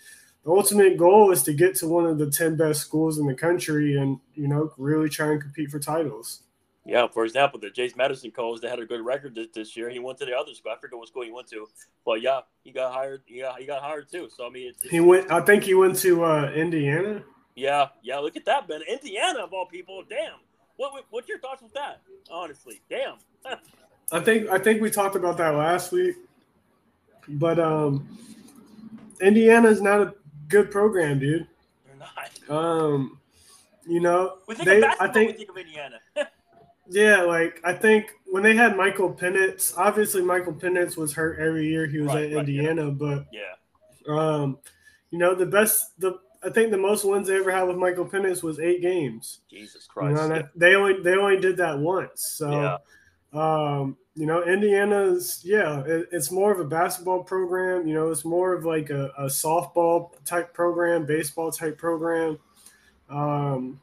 the 0.44 0.50
ultimate 0.50 0.98
goal 0.98 1.30
is 1.30 1.42
to 1.44 1.52
get 1.52 1.74
to 1.76 1.88
one 1.88 2.04
of 2.04 2.18
the 2.18 2.30
10 2.30 2.56
best 2.56 2.82
schools 2.82 3.18
in 3.18 3.26
the 3.26 3.34
country 3.34 3.96
and, 3.96 4.20
you 4.34 4.46
know, 4.46 4.72
really 4.76 5.08
try 5.08 5.32
and 5.32 5.40
compete 5.40 5.70
for 5.70 5.78
titles. 5.78 6.42
Yeah, 6.86 7.06
for 7.08 7.24
example, 7.24 7.58
the 7.58 7.70
James 7.70 7.96
Madison 7.96 8.30
Coles, 8.30 8.60
they 8.60 8.68
had 8.68 8.78
a 8.78 8.84
good 8.84 9.00
record 9.00 9.34
this, 9.34 9.46
this, 9.54 9.74
year. 9.74 9.88
He 9.88 9.98
went 9.98 10.18
to 10.18 10.26
the 10.26 10.34
other 10.34 10.52
school. 10.52 10.72
I 10.72 10.78
forget 10.78 10.98
what 10.98 11.08
school 11.08 11.22
he 11.22 11.32
went 11.32 11.48
to, 11.48 11.66
but 12.04 12.20
yeah, 12.20 12.40
he 12.62 12.72
got 12.72 12.92
hired. 12.92 13.22
Yeah, 13.26 13.52
he 13.58 13.64
got 13.64 13.82
hired 13.82 14.10
too. 14.10 14.28
So 14.36 14.46
I 14.46 14.50
mean, 14.50 14.68
it's, 14.68 14.82
he 14.82 15.00
went. 15.00 15.30
I 15.32 15.40
think 15.40 15.64
he 15.64 15.72
went 15.72 15.96
to 16.00 16.24
uh, 16.26 16.52
Indiana. 16.54 17.22
Yeah, 17.56 17.88
yeah. 18.02 18.18
Look 18.18 18.36
at 18.36 18.44
that, 18.44 18.68
Ben. 18.68 18.82
Indiana 18.82 19.44
of 19.44 19.54
all 19.54 19.64
people. 19.64 20.04
Damn. 20.06 20.34
What, 20.76 20.92
what 20.92 21.04
what's 21.08 21.26
your 21.26 21.38
thoughts 21.38 21.62
with 21.62 21.72
that? 21.72 22.02
Honestly, 22.30 22.82
damn. 22.90 23.16
I 24.12 24.20
think 24.20 24.50
I 24.50 24.58
think 24.58 24.82
we 24.82 24.90
talked 24.90 25.16
about 25.16 25.38
that 25.38 25.54
last 25.54 25.90
week, 25.90 26.16
but 27.28 27.58
um, 27.58 28.06
Indiana 29.22 29.68
is 29.68 29.80
not 29.80 30.02
a 30.02 30.14
good 30.54 30.70
program, 30.70 31.18
dude. 31.18 31.48
They're 31.84 31.96
not. 32.48 32.56
Um, 32.56 33.18
you 33.86 34.00
know, 34.00 34.38
we 34.46 34.54
think 34.54 34.68
they, 34.68 34.78
of 34.78 34.94
I 35.00 35.08
think, 35.08 35.32
we 35.32 35.38
think 35.38 35.50
of 35.50 35.56
Indiana. 35.56 36.00
yeah, 36.88 37.22
like 37.22 37.60
I 37.64 37.72
think 37.72 38.12
when 38.26 38.42
they 38.42 38.54
had 38.54 38.76
Michael 38.76 39.12
Penix, 39.12 39.76
obviously 39.76 40.22
Michael 40.22 40.54
Penix 40.54 40.96
was 40.96 41.12
hurt 41.12 41.40
every 41.40 41.66
year 41.66 41.86
he 41.86 41.98
was 41.98 42.08
right, 42.08 42.30
at 42.30 42.36
right, 42.36 42.48
Indiana, 42.48 42.86
yeah. 42.86 42.90
but 42.90 43.26
yeah, 43.32 43.54
um, 44.08 44.58
you 45.10 45.18
know 45.18 45.34
the 45.34 45.46
best 45.46 45.98
the 45.98 46.18
I 46.44 46.50
think 46.50 46.70
the 46.70 46.78
most 46.78 47.04
wins 47.04 47.26
they 47.26 47.36
ever 47.36 47.50
had 47.50 47.64
with 47.64 47.76
Michael 47.76 48.06
Penix 48.06 48.42
was 48.42 48.60
eight 48.60 48.80
games. 48.80 49.40
Jesus 49.50 49.86
Christ! 49.86 50.22
You 50.22 50.28
know, 50.28 50.34
yeah. 50.36 50.42
they 50.54 50.74
only 50.76 51.02
they 51.02 51.16
only 51.16 51.40
did 51.40 51.56
that 51.56 51.78
once, 51.78 52.36
so. 52.36 52.50
Yeah. 52.50 52.76
Um, 53.32 53.96
you 54.16 54.26
know, 54.26 54.44
Indiana's 54.44 55.40
yeah, 55.44 55.80
it, 55.84 56.08
it's 56.12 56.30
more 56.30 56.52
of 56.52 56.60
a 56.60 56.64
basketball 56.64 57.24
program. 57.24 57.86
You 57.88 57.94
know, 57.94 58.10
it's 58.10 58.24
more 58.24 58.52
of 58.52 58.64
like 58.64 58.90
a, 58.90 59.10
a 59.18 59.24
softball 59.24 60.10
type 60.24 60.54
program, 60.54 61.04
baseball 61.04 61.50
type 61.50 61.76
program. 61.76 62.38
Um, 63.10 63.80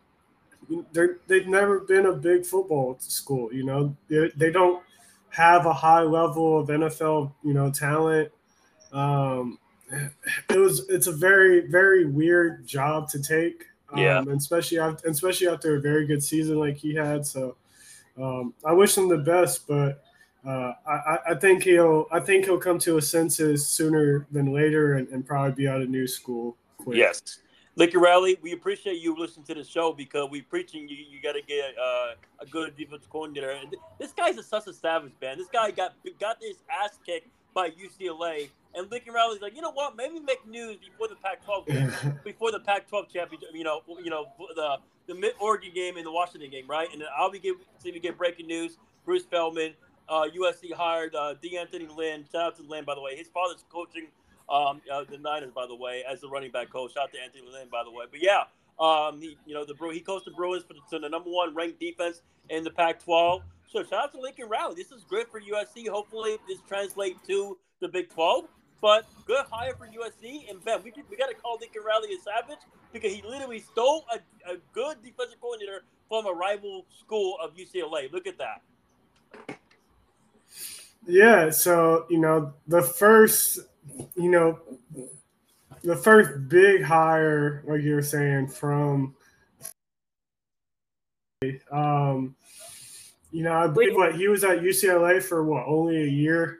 they're 0.93 1.17
they've 1.27 1.47
never 1.47 1.81
been 1.81 2.05
a 2.05 2.13
big 2.13 2.45
football 2.45 2.95
school. 2.99 3.53
You 3.53 3.65
know, 3.65 3.95
they, 4.07 4.31
they 4.37 4.51
don't 4.51 4.81
have 5.29 5.65
a 5.65 5.73
high 5.73 6.01
level 6.01 6.59
of 6.59 6.69
NFL 6.69 7.33
you 7.43 7.53
know 7.53 7.69
talent. 7.69 8.31
Um, 8.93 9.59
it 10.49 10.57
was 10.57 10.87
it's 10.87 11.07
a 11.07 11.11
very 11.11 11.67
very 11.67 12.05
weird 12.05 12.65
job 12.65 13.09
to 13.09 13.21
take. 13.21 13.65
Um, 13.91 13.99
yeah, 13.99 14.23
especially 14.33 14.79
after, 14.79 15.09
especially 15.09 15.49
after 15.49 15.75
a 15.75 15.81
very 15.81 16.07
good 16.07 16.23
season 16.23 16.57
like 16.57 16.77
he 16.77 16.95
had. 16.95 17.25
So 17.25 17.57
um, 18.17 18.53
I 18.65 18.71
wish 18.71 18.97
him 18.97 19.09
the 19.09 19.17
best, 19.17 19.67
but 19.67 20.01
uh, 20.45 20.73
I, 20.87 21.17
I, 21.29 21.35
think 21.35 21.63
he'll 21.63 22.07
I 22.11 22.19
think 22.19 22.45
he'll 22.45 22.57
come 22.57 22.79
to 22.79 22.97
a 22.97 23.01
senses 23.01 23.67
sooner 23.67 24.25
than 24.31 24.51
later 24.51 24.95
and, 24.95 25.07
and 25.09 25.25
probably 25.25 25.51
be 25.51 25.67
out 25.67 25.81
of 25.81 25.89
new 25.89 26.07
school. 26.07 26.57
Quick. 26.77 26.97
Yes. 26.97 27.39
Lincoln 27.75 28.01
Riley, 28.01 28.37
we 28.41 28.51
appreciate 28.51 28.99
you 28.99 29.15
listening 29.17 29.45
to 29.45 29.53
the 29.53 29.63
show 29.63 29.93
because 29.93 30.29
we're 30.29 30.43
preaching 30.43 30.89
you 30.89 30.97
you 30.97 31.21
got 31.21 31.33
to 31.33 31.41
get 31.41 31.75
uh, 31.77 32.13
a 32.39 32.45
good 32.49 32.75
defense 32.75 33.05
coordinator. 33.09 33.51
And 33.51 33.75
this 33.99 34.11
guy's 34.11 34.37
a 34.37 34.43
sus 34.43 34.67
of 34.67 34.75
savage, 34.75 35.13
man. 35.21 35.37
This 35.37 35.47
guy 35.47 35.71
got 35.71 35.93
got 36.19 36.37
his 36.41 36.57
ass 36.83 36.97
kicked 37.05 37.27
by 37.53 37.69
UCLA, 37.69 38.49
and 38.75 38.89
Lincoln 38.89 39.13
Riley's 39.13 39.41
like, 39.41 39.55
you 39.55 39.61
know 39.61 39.71
what? 39.71 39.95
Maybe 39.95 40.19
make 40.19 40.45
news 40.47 40.77
before 40.77 41.07
the 41.07 41.15
Pac-12 41.15 42.23
before 42.23 42.51
the 42.51 42.59
Pac-12 42.59 43.09
championship. 43.09 43.49
You 43.53 43.63
know, 43.63 43.81
you 44.03 44.09
know 44.09 44.27
the 44.55 44.77
the 45.07 45.15
Mid 45.15 45.33
Oregon 45.39 45.71
game 45.73 45.97
and 45.97 46.05
the 46.05 46.11
Washington 46.11 46.49
game, 46.49 46.67
right? 46.67 46.89
And 46.91 47.01
then 47.01 47.07
I'll 47.17 47.31
be 47.31 47.39
give, 47.39 47.55
see 47.79 47.89
if 47.89 47.95
we 47.95 48.01
get 48.01 48.17
breaking 48.17 48.47
news. 48.47 48.77
Bruce 49.05 49.25
Feldman, 49.25 49.73
uh, 50.11 50.27
USC 50.37 50.73
hired 50.73 51.15
uh, 51.15 51.33
Anthony 51.57 51.87
Lynn. 51.87 52.25
Shout 52.31 52.41
out 52.41 52.57
to 52.57 52.63
Lynn, 52.63 52.83
by 52.83 52.95
the 52.95 53.01
way. 53.01 53.15
His 53.15 53.29
father's 53.29 53.63
coaching 53.71 54.07
um, 54.49 54.81
uh, 54.91 55.05
the 55.09 55.17
Niners, 55.17 55.51
by 55.55 55.65
the 55.65 55.75
way, 55.75 56.03
as 56.07 56.19
the 56.19 56.29
running 56.29 56.51
back 56.51 56.69
coach. 56.69 56.93
Shout 56.93 57.03
out 57.03 57.13
to 57.13 57.19
Anthony 57.19 57.45
Lynn, 57.51 57.69
by 57.71 57.83
the 57.83 57.91
way. 57.91 58.05
But 58.11 58.21
yeah, 58.21 58.43
um, 58.77 59.21
he, 59.21 59.37
you 59.45 59.53
know, 59.53 59.63
the 59.63 59.73
he 59.93 60.01
coached 60.01 60.25
the 60.25 60.31
Bruins 60.31 60.63
for 60.63 60.73
the, 60.73 60.81
to 60.91 60.99
the 60.99 61.07
number 61.07 61.29
one 61.29 61.55
ranked 61.55 61.79
defense 61.79 62.21
in 62.49 62.63
the 62.63 62.71
Pac-12. 62.71 63.41
So 63.67 63.83
shout 63.83 64.03
out 64.03 64.11
to 64.11 64.19
Lincoln 64.19 64.49
Riley. 64.49 64.75
This 64.75 64.91
is 64.91 65.05
good 65.09 65.27
for 65.29 65.39
USC. 65.39 65.87
Hopefully, 65.87 66.35
this 66.45 66.59
translates 66.67 67.25
to 67.27 67.57
the 67.79 67.87
Big 67.87 68.09
12. 68.09 68.45
But 68.81 69.05
good 69.25 69.45
hire 69.49 69.75
for 69.75 69.85
USC. 69.87 70.49
And 70.49 70.63
Ben, 70.65 70.81
we, 70.83 70.91
we 71.09 71.15
got 71.15 71.29
to 71.29 71.35
call 71.35 71.57
Lincoln 71.61 71.83
Riley 71.85 72.09
a 72.13 72.19
savage 72.19 72.59
because 72.91 73.13
he 73.13 73.21
literally 73.21 73.59
stole 73.59 74.05
a, 74.13 74.51
a 74.51 74.57
good 74.73 74.97
defensive 75.03 75.39
coordinator 75.39 75.83
from 76.09 76.25
a 76.25 76.33
rival 76.33 76.85
school 76.99 77.37
of 77.41 77.55
UCLA. 77.55 78.11
Look 78.11 78.27
at 78.27 78.37
that. 78.39 78.61
Yeah, 81.07 81.49
so 81.49 82.05
you 82.09 82.19
know 82.19 82.53
the 82.67 82.81
first, 82.81 83.59
you 84.15 84.29
know, 84.29 84.59
the 85.83 85.95
first 85.95 86.47
big 86.47 86.83
hire, 86.83 87.63
like 87.67 87.81
you 87.81 87.95
were 87.95 88.03
saying, 88.03 88.49
from, 88.49 89.15
um, 91.71 92.35
you 93.31 93.43
know, 93.43 93.53
I 93.53 93.67
believe 93.67 93.95
what 93.95 94.15
he 94.15 94.27
was 94.27 94.43
at 94.43 94.59
UCLA 94.59 95.23
for 95.23 95.43
what 95.43 95.65
only 95.65 96.03
a 96.03 96.07
year. 96.07 96.59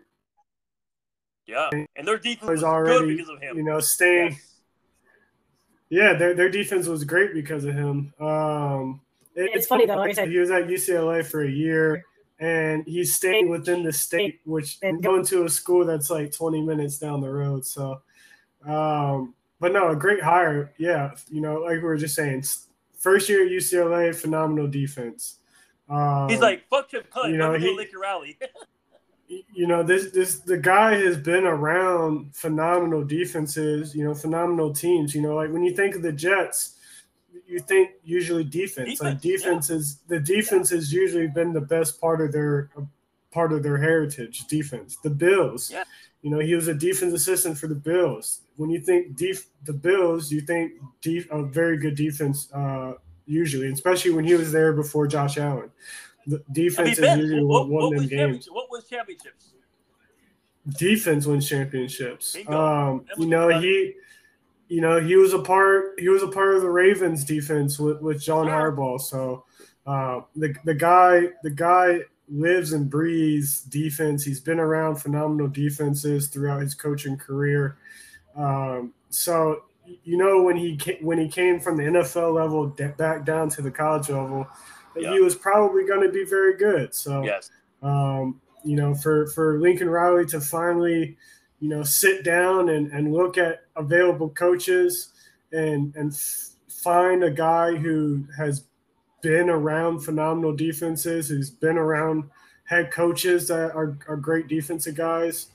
Yeah, 1.46 1.70
and 1.96 2.08
their 2.08 2.18
defense 2.18 2.50
was, 2.50 2.64
already, 2.64 3.16
because 3.16 3.30
of 3.30 3.42
him. 3.42 3.58
You 3.58 3.64
know, 3.64 3.80
staying. 3.80 4.32
Yes. 4.32 4.48
Yeah, 5.90 6.14
their 6.14 6.34
their 6.34 6.50
defense 6.50 6.88
was 6.88 7.04
great 7.04 7.34
because 7.34 7.66
of 7.66 7.76
him. 7.76 8.14
Um, 8.20 9.02
it, 9.36 9.52
it's 9.54 9.68
funny 9.68 9.86
though. 9.86 9.98
Like 9.98 10.12
I 10.12 10.14
said, 10.14 10.30
he 10.30 10.38
was 10.40 10.50
at 10.50 10.68
UCLA 10.68 11.26
for 11.26 11.44
a 11.44 11.52
year 11.52 12.06
and 12.42 12.84
he's 12.88 13.14
staying 13.14 13.50
within 13.50 13.84
the 13.84 13.94
state, 13.94 14.42
which 14.46 14.80
going 14.82 15.24
to 15.28 15.46
a 15.46 15.50
school 15.50 15.86
that's 15.86 16.10
like 16.10 16.34
20 16.34 16.64
minutes 16.64 16.98
down 16.98 17.22
the 17.22 17.30
road. 17.30 17.64
So, 17.64 18.02
um, 18.66 19.36
but 19.60 19.72
no, 19.72 19.90
a 19.90 19.96
great 19.96 20.24
hire. 20.24 20.74
Yeah, 20.80 21.12
you 21.30 21.40
know, 21.40 21.60
like 21.60 21.76
we 21.76 21.84
were 21.84 21.98
just 21.98 22.16
saying, 22.16 22.44
first 22.98 23.30
year 23.30 23.46
at 23.46 23.52
UCLA, 23.52 24.14
phenomenal 24.14 24.68
defense. 24.68 25.38
Um, 25.88 26.30
he's 26.30 26.40
like, 26.40 26.68
fuck 26.68 26.92
him, 26.92 27.04
cut. 27.14 27.30
you 27.30 27.38
know, 27.38 27.54
he, 27.54 27.76
lick 27.76 27.92
your 27.92 28.02
rally. 28.02 28.40
you 29.28 29.68
know, 29.68 29.84
this 29.84 30.12
this 30.12 30.40
the 30.40 30.58
guy 30.58 30.96
has 30.96 31.18
been 31.18 31.46
around 31.46 32.36
phenomenal 32.36 33.04
defenses, 33.04 33.94
you 33.94 34.04
know, 34.04 34.16
phenomenal 34.16 34.74
teams. 34.74 35.14
You 35.14 35.22
know, 35.22 35.36
like 35.36 35.52
when 35.52 35.64
you 35.64 35.76
think 35.76 35.96
of 35.96 36.02
the 36.02 36.12
Jets 36.12 36.78
you 37.52 37.60
think 37.60 37.92
usually 38.04 38.44
defense. 38.44 38.92
defense 38.92 39.02
like 39.02 39.22
defense 39.22 39.70
yeah. 39.70 39.76
is 39.76 39.98
the 40.08 40.20
defense 40.20 40.72
yeah. 40.72 40.78
has 40.78 40.94
usually 40.94 41.28
been 41.28 41.54
the 41.54 41.62
best 41.62 42.00
part 42.00 42.22
of 42.22 42.32
their 42.32 42.70
part 43.32 43.52
of 43.52 43.64
their 43.64 43.78
heritage. 43.78 44.46
Defense. 44.48 44.98
The 45.04 45.10
Bills. 45.10 45.70
Yeah. 45.70 45.84
You 46.22 46.30
know, 46.30 46.40
he 46.40 46.56
was 46.56 46.68
a 46.68 46.74
defense 46.74 47.14
assistant 47.14 47.58
for 47.58 47.68
the 47.68 47.76
Bills. 47.76 48.42
When 48.56 48.70
you 48.70 48.80
think 48.80 49.16
def- 49.16 49.50
the 49.64 49.74
Bills, 49.74 50.32
you 50.32 50.42
think 50.42 50.74
def- 51.02 51.30
a 51.32 51.44
very 51.44 51.78
good 51.78 51.96
defense 51.96 52.48
uh, 52.54 52.94
usually, 53.26 53.72
especially 53.72 54.12
when 54.12 54.26
he 54.26 54.36
was 54.36 54.52
there 54.52 54.72
before 54.72 55.08
Josh 55.08 55.38
Allen. 55.38 55.72
The 56.28 56.44
defense 56.52 57.00
I 57.00 57.02
mean, 57.02 57.12
is 57.12 57.18
usually 57.18 57.44
what, 57.44 57.68
what 57.70 57.90
won 57.90 57.96
them 57.96 58.08
games. 58.08 58.48
What 58.52 58.70
was 58.70 58.88
championships? 58.88 59.52
defense 60.78 61.26
wins 61.26 61.50
championships. 61.50 62.38
Um, 62.48 63.06
you 63.18 63.26
know, 63.26 63.60
he 63.60 63.96
you 64.72 64.80
know, 64.80 65.02
he 65.02 65.18
was 65.18 65.34
a 65.34 65.40
part 65.40 66.00
he 66.00 66.08
was 66.08 66.24
a 66.24 66.30
part 66.30 66.56
of 66.56 66.62
the 66.62 66.70
Ravens 66.70 67.26
defense 67.26 67.78
with, 67.78 68.00
with 68.02 68.22
John 68.22 68.48
Harbaugh. 68.48 69.02
So 69.02 69.44
uh, 69.86 70.22
the 70.34 70.56
the 70.64 70.74
guy 70.74 71.24
the 71.44 71.50
guy 71.50 72.00
lives 72.30 72.72
and 72.72 72.90
breathes 72.90 73.64
defense. 73.64 74.24
He's 74.24 74.40
been 74.40 74.62
around 74.62 74.96
phenomenal 74.96 75.50
defenses 75.50 76.30
throughout 76.30 76.62
his 76.62 76.74
coaching 76.74 77.18
career. 77.18 77.80
Um, 78.38 78.94
so 79.10 79.64
you 80.06 80.16
know 80.16 80.42
when 80.42 80.56
he 80.56 80.80
when 81.02 81.18
he 81.18 81.28
came 81.28 81.60
from 81.60 81.76
the 81.76 81.84
NFL 81.84 82.34
level 82.34 82.68
back 82.96 83.26
down 83.26 83.50
to 83.50 83.62
the 83.62 83.72
college 83.72 84.08
level, 84.08 84.48
he 84.96 85.20
was 85.20 85.36
probably 85.36 85.86
going 85.86 86.08
to 86.08 86.14
be 86.14 86.24
very 86.24 86.56
good. 86.56 86.96
So 86.96 87.24
yes. 87.24 87.52
Um, 87.84 88.40
you 88.64 88.78
know, 88.78 88.96
for 88.96 89.28
for 89.28 89.60
Lincoln 89.60 89.90
Riley 89.90 90.26
to 90.28 90.40
finally, 90.40 91.18
you 91.62 91.70
know, 91.70 91.84
sit 91.84 92.24
down 92.26 92.70
and, 92.70 92.92
and 92.92 93.14
look 93.14 93.38
at 93.38 93.62
available 93.76 94.30
coaches 94.30 95.10
and 95.54 95.96
and 95.96 96.14
find 96.68 97.24
a 97.24 97.32
guy 97.32 97.76
who 97.76 98.26
has 98.36 98.66
been 99.22 99.50
around 99.50 100.00
phenomenal 100.00 100.54
defenses, 100.54 101.30
who's 101.30 101.52
been 101.52 101.78
around 101.78 102.24
head 102.64 102.92
coaches 102.92 103.48
that 103.48 103.72
are, 103.76 103.98
are 104.08 104.18
great 104.18 104.48
defensive 104.48 104.96
guys. 104.96 105.48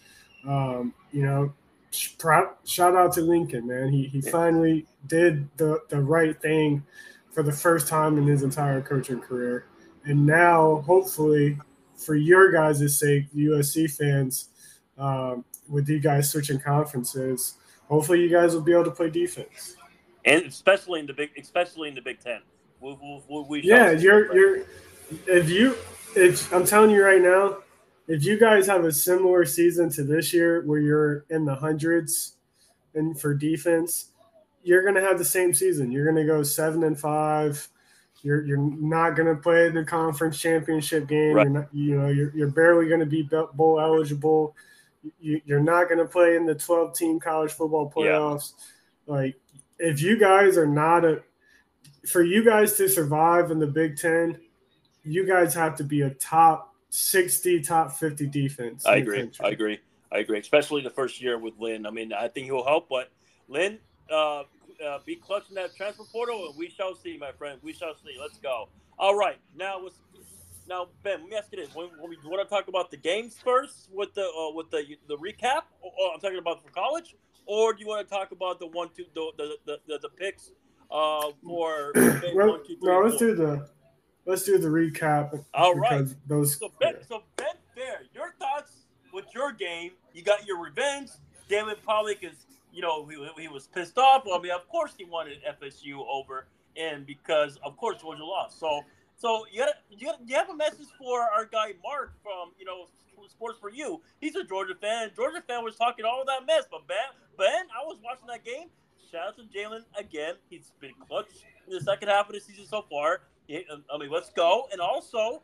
Um, 0.47 0.95
you 1.13 1.23
know, 1.23 1.53
shout 1.91 2.57
out 2.79 3.13
to 3.15 3.21
Lincoln, 3.21 3.67
man. 3.67 3.89
He 3.89 4.05
he 4.05 4.21
finally 4.21 4.87
did 5.09 5.49
the 5.57 5.81
the 5.89 6.01
right 6.01 6.41
thing 6.41 6.85
for 7.33 7.43
the 7.43 7.53
first 7.53 7.89
time 7.89 8.17
in 8.17 8.27
his 8.27 8.45
entire 8.45 8.81
coaching 8.81 9.21
career, 9.21 9.67
and 10.05 10.25
now 10.25 10.83
hopefully 10.87 11.59
for 11.97 12.15
your 12.15 12.53
guys' 12.53 12.99
sake, 12.99 13.25
USC 13.35 13.91
fans, 13.91 14.51
um, 14.99 15.45
with 15.69 15.89
you 15.89 15.99
guys 15.99 16.31
switching 16.31 16.59
conferences, 16.59 17.55
hopefully 17.89 18.21
you 18.21 18.29
guys 18.29 18.55
will 18.55 18.63
be 18.63 18.73
able 18.73 18.85
to 18.85 18.91
play 18.91 19.11
defense. 19.11 19.77
And 20.25 20.45
especially 20.45 21.01
in 21.01 21.07
the 21.07 21.13
big, 21.13 21.31
especially 21.39 21.89
in 21.89 21.95
the 21.95 22.01
Big 22.01 22.21
Ten. 22.21 22.41
We, 22.81 22.97
we, 23.29 23.45
we 23.49 23.63
yeah, 23.63 23.93
you're 23.93 24.35
you're 24.35 24.67
if 25.27 25.49
you 25.49 25.77
if 26.15 26.53
I'm 26.53 26.67
telling 26.67 26.91
you 26.91 27.03
right 27.03 27.23
now, 27.23 27.59
if 28.09 28.25
you 28.25 28.39
guys 28.39 28.67
have 28.67 28.85
a 28.85 28.93
similar 28.93 29.45
season 29.45 29.89
to 29.91 30.05
this 30.05 30.33
year 30.33 30.63
where 30.67 30.81
you're 30.81 31.25
in 31.31 31.45
the 31.45 31.55
hundreds 31.55 32.37
and 32.95 33.19
for 33.19 33.35
defense, 33.35 34.11
you're 34.63 34.85
gonna 34.85 35.01
have 35.01 35.19
the 35.19 35.25
same 35.25 35.55
season. 35.55 35.91
You're 35.91 36.07
gonna 36.07 36.27
go 36.27 36.43
seven 36.43 36.83
and 36.85 36.99
five 36.99 37.69
you're 38.27 38.45
you're 38.45 38.59
not 38.59 39.15
going 39.15 39.29
to 39.29 39.41
play 39.41 39.69
the 39.69 39.85
conference 39.85 40.39
championship 40.39 41.07
game. 41.07 41.35
Right. 41.35 41.45
You're 41.45 41.53
not, 41.53 41.69
you 41.73 41.97
know, 41.97 42.09
you're, 42.09 42.37
you're 42.37 42.51
barely 42.51 42.89
going 42.89 43.01
to 43.01 43.07
be 43.07 43.23
bowl 43.23 43.81
eligible. 43.81 44.57
You, 45.21 45.41
are 45.51 45.61
not 45.61 45.89
going 45.89 45.99
to 45.99 46.07
play 46.07 46.37
in 46.37 46.47
the 46.47 46.55
12 46.55 46.95
team 46.95 47.21
college 47.21 47.53
football 47.53 47.91
playoffs. 47.91 48.53
Yeah. 49.07 49.15
Like, 49.15 49.37
if 49.79 50.03
you 50.03 50.19
guys 50.19 50.57
are 50.57 50.67
not 50.67 51.05
a, 51.05 51.23
for 52.07 52.23
you 52.23 52.45
guys 52.45 52.75
to 52.75 52.89
survive 52.89 53.51
in 53.51 53.59
the 53.59 53.67
Big 53.67 53.97
Ten, 53.97 54.41
you 55.05 55.27
guys 55.27 55.55
have 55.55 55.77
to 55.77 55.85
be 55.85 56.03
a 56.03 56.11
top 56.11 56.75
60, 56.91 57.63
top 57.63 57.93
50 57.93 58.27
defense. 58.27 58.87
I 58.87 58.97
agree. 58.97 59.31
I 59.41 59.49
agree. 59.49 59.79
I 60.11 60.19
agree. 60.19 60.39
Especially 60.39 60.83
the 60.83 60.91
first 60.91 61.21
year 61.21 61.39
with 61.39 61.55
Lynn. 61.59 61.87
I 61.87 61.91
mean, 61.91 62.13
I 62.13 62.29
think 62.29 62.47
he'll 62.47 62.65
help, 62.65 62.89
but 62.89 63.11
Lynn, 63.49 63.79
uh, 64.11 64.45
uh, 64.85 64.99
be 65.05 65.17
clutching 65.17 65.55
that 65.57 65.75
transfer 65.77 66.05
portal, 66.13 66.49
and 66.49 66.59
we 66.59 66.69
shall 66.69 66.95
see, 66.95 67.17
my 67.17 67.33
friend. 67.33 67.59
We 67.63 67.73
shall 67.73 67.95
see. 68.05 68.17
Let's 68.21 68.39
go. 68.39 68.69
All 68.99 69.17
right, 69.17 69.37
now 69.55 69.83
what's 69.83 69.97
now, 70.69 70.89
Ben? 71.03 71.21
Let 71.21 71.31
me 71.31 71.37
ask 71.37 71.49
you 71.53 71.65
this: 71.65 71.75
when, 71.75 71.89
when 71.99 72.11
we 72.11 72.17
want 72.25 72.47
to 72.47 72.55
talk 72.55 72.69
about 72.69 72.91
the 72.91 72.97
games 72.97 73.37
first 73.43 73.89
with 73.93 74.15
the 74.15 74.23
uh, 74.23 74.55
with 74.55 74.71
the 74.71 74.85
the 75.09 75.17
recap, 75.17 75.63
I'm 76.15 76.21
talking 76.21 76.39
about 76.39 76.63
for 76.63 76.71
college, 76.71 77.17
or 77.47 77.73
do 77.73 77.81
you 77.81 77.87
want 77.87 78.07
to 78.07 78.15
talk 78.15 78.33
about 78.33 78.59
the 78.61 78.67
one 78.67 78.89
two 78.97 79.05
the 79.15 79.33
the 79.37 79.57
the, 79.67 79.79
the, 79.87 79.99
the 80.03 80.09
picks 80.11 80.51
uh, 80.91 81.31
for 81.45 81.93
one, 81.95 82.65
two, 82.67 82.77
three, 82.77 82.79
no, 82.83 83.01
let's 83.01 83.17
do 83.17 83.35
the 83.35 83.69
let's 84.27 84.45
do 84.45 84.59
the 84.59 84.69
recap. 84.69 85.45
All 85.55 85.75
right, 85.75 86.07
those 86.27 86.59
so 86.59 86.73
Ben, 86.81 86.97
so 87.09 87.23
Ben 87.37 87.47
Fair, 87.75 88.03
your 88.15 88.35
thoughts 88.39 88.87
with 89.13 89.27
your 89.35 89.53
game? 89.53 89.93
You 90.15 90.23
got 90.23 90.47
your 90.47 90.63
revenge. 90.63 91.11
David 91.49 91.77
Pollack 91.85 92.25
is 92.25 92.47
you 92.77 92.83
know, 92.83 93.07
he, 93.07 93.43
he 93.43 93.49
was 93.49 93.67
pissed 93.67 93.97
off. 93.97 94.25
Well, 94.27 94.39
I 94.39 94.43
mean, 94.43 94.53
of 94.53 94.69
course 94.69 94.93
he 94.97 95.05
wanted 95.05 95.39
FSU 95.43 96.07
over, 96.07 96.47
and 96.77 97.07
because 97.07 97.59
of 97.65 97.77
course 97.79 98.03
Georgia 98.03 98.25
lost. 98.25 98.61
So, 98.61 98.83
so 99.17 99.47
you, 99.51 99.61
got 99.61 99.75
you, 99.91 100.13
you 100.27 100.37
have 100.37 100.51
a 100.51 100.57
message 100.57 100.89
for 100.99 101.21
our 101.21 101.47
guy 101.47 101.73
Mark 101.83 102.15
from 102.23 102.53
you 102.59 102.65
know 102.65 102.89
Sports 103.29 103.59
for 103.61 103.71
You. 103.71 104.01
He's 104.21 104.37
a 104.37 104.45
Georgia 104.45 104.75
fan. 104.81 105.11
Georgia 105.17 105.43
fan 105.47 105.65
was 105.65 105.77
talking 105.77 106.05
all 106.05 106.25
that 106.27 106.47
mess, 106.47 106.65
but 106.71 106.87
Ben, 106.87 106.97
Ben, 107.37 107.67
I 107.75 107.85
was 107.85 107.99
watching 108.03 108.27
that 108.29 108.45
game. 108.45 108.69
Shout 109.11 109.29
out 109.29 109.37
to 109.37 109.43
Jalen 109.45 109.83
again. 109.99 110.35
He's 110.49 110.73
been 110.81 110.93
clutch 111.07 111.29
in 111.67 111.73
the 111.73 111.81
second 111.81 112.09
half 112.09 112.29
of 112.29 112.35
the 112.35 112.41
season 112.41 112.67
so 112.67 112.85
far. 112.91 113.23
I 113.51 113.99
mean, 113.99 114.11
let's 114.11 114.31
go. 114.31 114.69
And 114.73 114.81
also, 114.81 115.43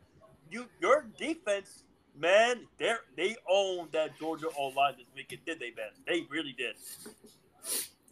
you 0.49 0.67
your 0.81 1.05
defense 1.17 1.83
man, 2.17 2.67
they 2.77 2.93
they 3.15 3.35
owned 3.49 3.91
that 3.91 4.17
Georgia 4.19 4.47
O 4.57 4.67
line 4.67 4.95
this 4.97 5.07
weekend, 5.15 5.41
did 5.45 5.59
they, 5.59 5.71
Ben? 5.71 5.85
They 6.07 6.25
really 6.29 6.55
did. 6.57 6.75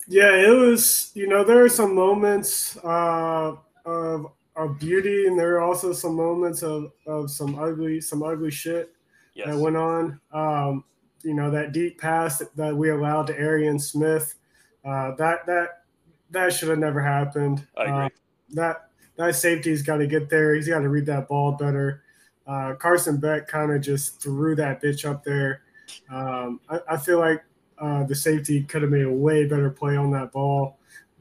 Yeah, 0.07 0.33
it 0.35 0.49
was. 0.49 1.11
You 1.13 1.27
know, 1.27 1.43
there 1.43 1.63
are 1.63 1.69
some 1.69 1.93
moments 1.93 2.77
uh, 2.77 3.55
of 3.85 4.31
of 4.55 4.79
beauty, 4.79 5.27
and 5.27 5.39
there 5.39 5.55
are 5.55 5.61
also 5.61 5.93
some 5.93 6.15
moments 6.15 6.63
of, 6.63 6.91
of 7.07 7.31
some 7.31 7.57
ugly 7.57 8.01
some 8.01 8.23
ugly 8.23 8.51
shit 8.51 8.93
yes. 9.33 9.47
that 9.47 9.57
went 9.57 9.77
on. 9.77 10.19
Um, 10.31 10.83
you 11.23 11.33
know, 11.33 11.51
that 11.51 11.71
deep 11.71 11.99
pass 11.99 12.41
that, 12.55 12.75
we 12.75 12.89
allowed 12.89 13.27
to 13.27 13.37
Arian 13.37 13.79
Smith, 13.79 14.35
uh, 14.83 15.15
that 15.15 15.45
that 15.45 15.83
that 16.31 16.53
should 16.53 16.69
have 16.69 16.79
never 16.79 17.01
happened. 17.01 17.65
I 17.77 17.83
agree. 17.83 18.05
Uh, 18.05 18.09
that 18.53 18.89
that 19.17 19.35
safety's 19.35 19.81
got 19.81 19.97
to 19.97 20.07
get 20.07 20.29
there. 20.29 20.55
He's 20.55 20.67
got 20.67 20.79
to 20.79 20.89
read 20.89 21.05
that 21.05 21.27
ball 21.27 21.53
better. 21.53 22.03
Uh, 22.47 22.73
Carson 22.73 23.17
Beck 23.17 23.47
kind 23.47 23.71
of 23.71 23.81
just 23.81 24.21
threw 24.21 24.55
that 24.55 24.81
bitch 24.81 25.09
up 25.09 25.23
there. 25.23 25.61
Um, 26.09 26.59
I, 26.69 26.79
I, 26.89 26.97
feel 26.97 27.19
like 27.19 27.43
uh, 27.77 28.03
the 28.03 28.15
safety 28.15 28.63
could 28.63 28.81
have 28.81 28.91
made 28.91 29.05
a 29.05 29.11
way 29.11 29.45
better 29.45 29.69
play 29.69 29.95
on 29.95 30.11
that 30.11 30.31
ball, 30.31 30.79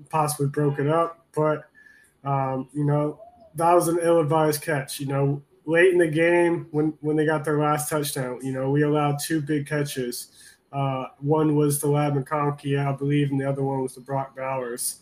possibly 0.09 0.49
broke 0.49 0.79
it 0.79 0.89
up. 0.89 1.27
But, 1.35 1.65
um, 2.25 2.69
you 2.73 2.85
know, 2.85 3.21
that 3.55 3.73
was 3.73 3.89
an 3.89 3.99
ill 4.03 4.21
advised 4.21 4.63
catch. 4.63 5.01
You 5.01 5.07
know, 5.07 5.43
late 5.65 5.93
in 5.93 5.99
the 5.99 6.09
game 6.09 6.67
when, 6.71 6.95
when 7.01 7.17
they 7.17 7.27
got 7.27 7.45
their 7.45 7.59
last 7.59 7.89
touchdown, 7.89 8.41
you 8.43 8.53
know, 8.53 8.71
we 8.71 8.83
allowed 8.83 9.19
two 9.19 9.41
big 9.41 9.67
catches. 9.67 10.29
Uh, 10.73 11.07
one 11.19 11.57
was 11.57 11.81
the 11.81 11.89
Ladd 11.89 12.15
McConkey, 12.15 12.79
I 12.79 12.93
believe, 12.93 13.31
and 13.31 13.41
the 13.41 13.49
other 13.49 13.63
one 13.63 13.83
was 13.83 13.95
the 13.95 14.01
Brock 14.01 14.37
Bowers. 14.37 15.01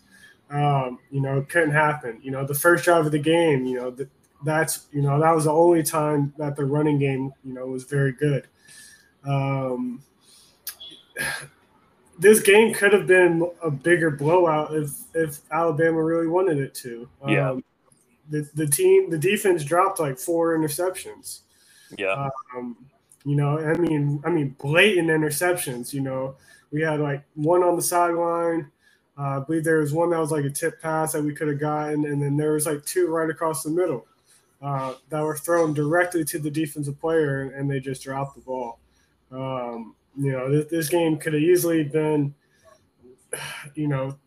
Um, 0.50 0.98
you 1.10 1.20
know, 1.20 1.38
it 1.38 1.48
couldn't 1.50 1.72
happen. 1.72 2.18
You 2.22 2.30
know, 2.30 2.46
the 2.46 2.54
first 2.54 2.84
drive 2.84 3.04
of 3.04 3.12
the 3.12 3.18
game, 3.18 3.66
you 3.66 3.78
know, 3.78 3.90
the, 3.90 4.08
that's 4.44 4.86
you 4.92 5.02
know 5.02 5.18
that 5.20 5.34
was 5.34 5.44
the 5.44 5.52
only 5.52 5.82
time 5.82 6.32
that 6.38 6.54
the 6.56 6.64
running 6.64 6.98
game 6.98 7.32
you 7.44 7.54
know 7.54 7.66
was 7.66 7.84
very 7.84 8.12
good. 8.12 8.46
Um, 9.26 10.02
this 12.18 12.40
game 12.40 12.74
could 12.74 12.92
have 12.92 13.06
been 13.06 13.48
a 13.62 13.70
bigger 13.70 14.10
blowout 14.10 14.74
if 14.74 14.90
if 15.14 15.38
Alabama 15.50 16.02
really 16.02 16.26
wanted 16.26 16.58
it 16.58 16.74
to. 16.74 17.08
Yeah. 17.26 17.50
Um, 17.50 17.64
the, 18.30 18.48
the 18.54 18.66
team 18.66 19.08
the 19.10 19.18
defense 19.18 19.64
dropped 19.64 20.00
like 20.00 20.18
four 20.18 20.56
interceptions. 20.56 21.40
Yeah. 21.96 22.28
Um, 22.56 22.76
you 23.24 23.36
know, 23.36 23.58
I 23.58 23.74
mean, 23.74 24.22
I 24.24 24.30
mean, 24.30 24.54
blatant 24.58 25.08
interceptions. 25.08 25.92
You 25.92 26.00
know, 26.00 26.36
we 26.70 26.82
had 26.82 27.00
like 27.00 27.22
one 27.34 27.62
on 27.62 27.76
the 27.76 27.82
sideline. 27.82 28.70
Uh, 29.18 29.40
I 29.40 29.44
believe 29.44 29.64
there 29.64 29.78
was 29.78 29.92
one 29.92 30.10
that 30.10 30.20
was 30.20 30.30
like 30.30 30.44
a 30.44 30.50
tip 30.50 30.80
pass 30.80 31.12
that 31.12 31.22
we 31.22 31.34
could 31.34 31.48
have 31.48 31.58
gotten, 31.58 32.04
and 32.04 32.22
then 32.22 32.36
there 32.36 32.52
was 32.52 32.66
like 32.66 32.84
two 32.84 33.08
right 33.08 33.28
across 33.28 33.64
the 33.64 33.70
middle 33.70 34.06
uh, 34.62 34.94
that 35.08 35.22
were 35.22 35.36
thrown 35.36 35.74
directly 35.74 36.24
to 36.24 36.38
the 36.38 36.50
defensive 36.50 37.00
player, 37.00 37.50
and 37.50 37.70
they 37.70 37.80
just 37.80 38.02
dropped 38.02 38.36
the 38.36 38.40
ball. 38.42 38.78
Um, 39.32 39.94
you 40.18 40.32
know, 40.32 40.50
this, 40.50 40.66
this 40.70 40.88
game 40.88 41.16
could 41.16 41.34
have 41.34 41.42
easily 41.42 41.84
been, 41.84 42.34
you 43.74 43.88
know, 43.88 44.18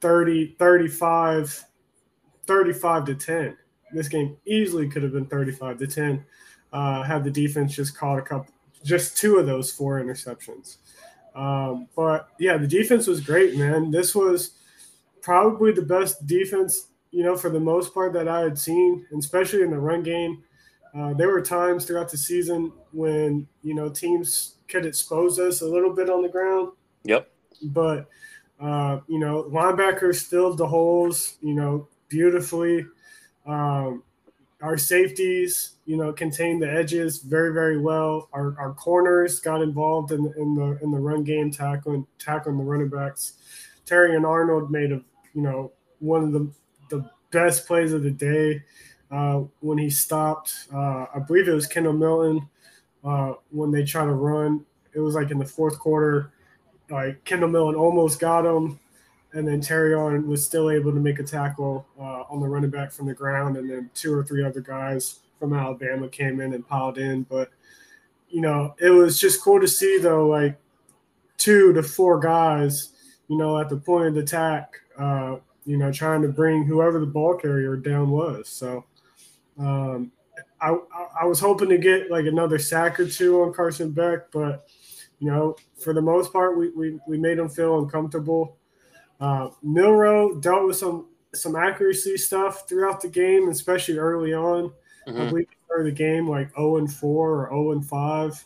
30, 0.00 0.56
35, 0.58 1.64
35 2.46 3.04
to 3.04 3.14
10. 3.14 3.56
This 3.92 4.08
game 4.08 4.36
easily 4.46 4.88
could 4.88 5.02
have 5.02 5.12
been 5.12 5.26
35 5.26 5.78
to 5.78 5.86
10 5.86 6.24
uh, 6.72 7.02
had 7.02 7.24
the 7.24 7.30
defense 7.30 7.74
just 7.74 7.96
caught 7.96 8.18
a 8.18 8.22
couple, 8.22 8.52
just 8.82 9.16
two 9.16 9.38
of 9.38 9.46
those 9.46 9.70
four 9.70 10.00
interceptions. 10.00 10.78
Um, 11.34 11.88
but 11.94 12.28
yeah, 12.38 12.56
the 12.56 12.66
defense 12.66 13.06
was 13.06 13.20
great, 13.20 13.56
man. 13.56 13.90
This 13.90 14.14
was 14.14 14.52
probably 15.20 15.72
the 15.72 15.82
best 15.82 16.26
defense 16.26 16.88
you 17.12 17.22
know, 17.22 17.36
for 17.36 17.50
the 17.50 17.60
most 17.60 17.94
part 17.94 18.12
that 18.14 18.26
I 18.26 18.40
had 18.40 18.58
seen, 18.58 19.06
especially 19.16 19.62
in 19.62 19.70
the 19.70 19.78
run 19.78 20.02
game. 20.02 20.42
Uh, 20.94 21.14
there 21.14 21.28
were 21.28 21.40
times 21.40 21.84
throughout 21.84 22.10
the 22.10 22.18
season 22.18 22.72
when 22.92 23.46
you 23.62 23.74
know 23.74 23.88
teams 23.88 24.56
could 24.68 24.84
expose 24.84 25.38
us 25.38 25.62
a 25.62 25.66
little 25.66 25.92
bit 25.92 26.10
on 26.10 26.22
the 26.22 26.28
ground. 26.28 26.72
Yep. 27.04 27.30
But 27.64 28.08
uh, 28.60 29.00
you 29.08 29.18
know, 29.18 29.44
linebackers 29.44 30.26
filled 30.26 30.58
the 30.58 30.66
holes. 30.66 31.36
You 31.40 31.54
know, 31.54 31.88
beautifully. 32.08 32.86
Um, 33.46 34.02
our 34.60 34.78
safeties, 34.78 35.72
you 35.86 35.96
know, 35.96 36.12
contained 36.12 36.62
the 36.62 36.70
edges 36.70 37.18
very, 37.18 37.52
very 37.52 37.80
well. 37.80 38.28
Our, 38.32 38.54
our 38.58 38.72
corners 38.74 39.40
got 39.40 39.60
involved 39.60 40.12
in, 40.12 40.32
in 40.36 40.54
the 40.54 40.78
in 40.82 40.92
the 40.92 40.98
run 40.98 41.24
game, 41.24 41.50
tackling 41.50 42.06
tackling 42.18 42.58
the 42.58 42.64
running 42.64 42.88
backs. 42.88 43.34
Terrion 43.86 44.26
Arnold 44.26 44.70
made 44.70 44.92
a 44.92 45.02
you 45.34 45.42
know 45.42 45.72
one 45.98 46.22
of 46.22 46.32
the 46.32 46.50
the 46.90 47.10
best 47.30 47.66
plays 47.66 47.92
of 47.92 48.02
the 48.02 48.10
day 48.10 48.62
when 49.60 49.78
he 49.78 49.90
stopped. 49.90 50.66
Uh, 50.72 51.06
I 51.14 51.18
believe 51.26 51.48
it 51.48 51.52
was 51.52 51.66
Kendall 51.66 51.92
Milton 51.92 52.48
uh, 53.04 53.34
when 53.50 53.70
they 53.70 53.84
tried 53.84 54.06
to 54.06 54.12
run. 54.12 54.64
It 54.94 55.00
was 55.00 55.14
like 55.14 55.30
in 55.30 55.38
the 55.38 55.44
fourth 55.44 55.78
quarter. 55.78 56.32
Like 56.90 57.24
Kendall 57.24 57.48
Milton 57.48 57.74
almost 57.78 58.20
got 58.20 58.44
him 58.44 58.78
and 59.34 59.46
then 59.46 59.60
Terrion 59.60 60.26
was 60.26 60.44
still 60.44 60.70
able 60.70 60.92
to 60.92 61.00
make 61.00 61.18
a 61.18 61.22
tackle 61.22 61.86
uh, 61.98 62.24
on 62.28 62.40
the 62.40 62.48
running 62.48 62.70
back 62.70 62.92
from 62.92 63.06
the 63.06 63.14
ground, 63.14 63.56
and 63.56 63.68
then 63.68 63.90
two 63.94 64.12
or 64.12 64.24
three 64.24 64.44
other 64.44 64.60
guys 64.60 65.20
from 65.38 65.54
Alabama 65.54 66.08
came 66.08 66.40
in 66.40 66.54
and 66.54 66.66
piled 66.66 66.98
in. 66.98 67.22
But 67.24 67.50
you 68.28 68.40
know, 68.40 68.74
it 68.78 68.90
was 68.90 69.18
just 69.18 69.42
cool 69.42 69.60
to 69.60 69.68
see 69.68 69.98
though, 69.98 70.26
like 70.26 70.58
two 71.38 71.72
to 71.72 71.82
four 71.82 72.18
guys, 72.18 72.90
you 73.28 73.36
know, 73.38 73.58
at 73.58 73.68
the 73.68 73.76
point 73.76 74.08
of 74.08 74.16
attack, 74.16 74.74
uh, 74.98 75.36
you 75.64 75.76
know, 75.76 75.90
trying 75.90 76.22
to 76.22 76.28
bring 76.28 76.64
whoever 76.64 77.00
the 77.00 77.06
ball 77.06 77.34
carrier 77.34 77.76
down 77.76 78.10
was. 78.10 78.48
So 78.48 78.84
um, 79.58 80.12
I, 80.60 80.76
I 81.20 81.24
was 81.24 81.40
hoping 81.40 81.68
to 81.70 81.78
get 81.78 82.10
like 82.10 82.26
another 82.26 82.58
sack 82.58 82.98
or 83.00 83.06
two 83.06 83.42
on 83.42 83.52
Carson 83.52 83.90
Beck, 83.90 84.30
but 84.30 84.68
you 85.18 85.30
know, 85.30 85.56
for 85.78 85.92
the 85.92 86.02
most 86.02 86.32
part, 86.32 86.56
we, 86.56 86.70
we, 86.70 86.98
we 87.06 87.18
made 87.18 87.38
him 87.38 87.48
feel 87.48 87.78
uncomfortable. 87.78 88.56
Uh, 89.20 89.50
Milroe 89.62 90.40
dealt 90.40 90.66
with 90.66 90.76
some 90.76 91.08
some 91.34 91.56
accuracy 91.56 92.16
stuff 92.16 92.68
throughout 92.68 93.00
the 93.00 93.08
game, 93.08 93.48
especially 93.48 93.98
early 93.98 94.34
on. 94.34 94.72
Mm-hmm. 95.08 95.20
I 95.20 95.28
believe 95.28 95.46
started 95.64 95.86
the 95.86 95.96
game 95.96 96.28
like 96.28 96.54
0 96.54 96.78
and 96.78 96.92
4 96.92 97.30
or 97.30 97.48
0 97.48 97.72
and 97.72 97.86
5. 97.86 98.44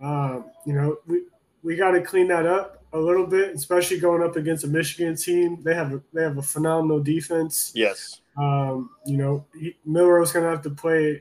Um, 0.00 0.50
you 0.66 0.72
know, 0.72 0.96
we 1.06 1.22
we 1.62 1.76
got 1.76 1.92
to 1.92 2.00
clean 2.00 2.28
that 2.28 2.46
up 2.46 2.83
a 2.94 2.98
little 2.98 3.26
bit, 3.26 3.54
especially 3.54 3.98
going 3.98 4.22
up 4.22 4.36
against 4.36 4.64
a 4.64 4.68
Michigan 4.68 5.16
team. 5.16 5.60
They 5.62 5.74
have 5.74 5.92
a, 5.92 6.02
they 6.12 6.22
have 6.22 6.38
a 6.38 6.42
phenomenal 6.42 7.00
defense. 7.00 7.72
Yes. 7.74 8.20
Um, 8.38 8.90
you 9.04 9.16
know, 9.16 9.44
Milroe's 9.84 10.32
going 10.32 10.44
to 10.44 10.50
have 10.50 10.62
to 10.62 10.70
play, 10.70 11.20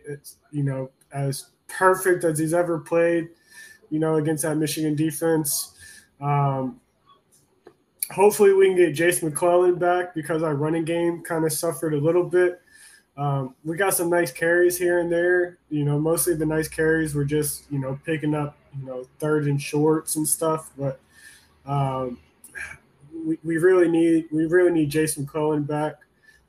you 0.52 0.64
know, 0.64 0.92
as 1.12 1.48
perfect 1.68 2.24
as 2.24 2.38
he's 2.38 2.54
ever 2.54 2.80
played, 2.80 3.30
you 3.90 4.00
know, 4.00 4.16
against 4.16 4.44
that 4.44 4.56
Michigan 4.56 4.96
defense. 4.96 5.74
Um, 6.22 6.80
hopefully 8.12 8.54
we 8.54 8.68
can 8.68 8.78
get 8.78 8.94
Jase 8.94 9.24
McClellan 9.24 9.76
back 9.76 10.14
because 10.14 10.44
our 10.44 10.56
running 10.56 10.86
game 10.86 11.24
kind 11.24 11.44
of 11.44 11.52
suffered 11.52 11.96
a 11.96 12.00
little 12.00 12.24
bit. 12.24 12.62
Um, 13.18 13.56
we 13.64 13.78
got 13.78 13.94
some 13.94 14.10
nice 14.10 14.32
carries 14.32 14.78
here 14.78 15.00
and 15.00 15.12
there. 15.12 15.58
You 15.70 15.86
know, 15.86 16.00
mostly 16.00 16.36
the 16.36 16.46
nice 16.46 16.68
carries 16.68 17.14
were 17.14 17.26
just 17.26 17.72
you 17.72 17.80
know 17.80 18.00
picking 18.06 18.34
up 18.34 18.58
you 18.80 18.86
know 18.86 19.06
third 19.20 19.46
and 19.46 19.62
shorts 19.62 20.16
and 20.16 20.28
stuff. 20.28 20.72
But 20.78 21.00
um, 21.66 22.18
we, 23.26 23.38
we 23.44 23.58
really 23.58 23.90
need 23.90 24.28
we 24.32 24.46
really 24.46 24.72
need 24.72 24.90
Jason 24.90 25.26
Cohen 25.26 25.64
back, 25.64 25.96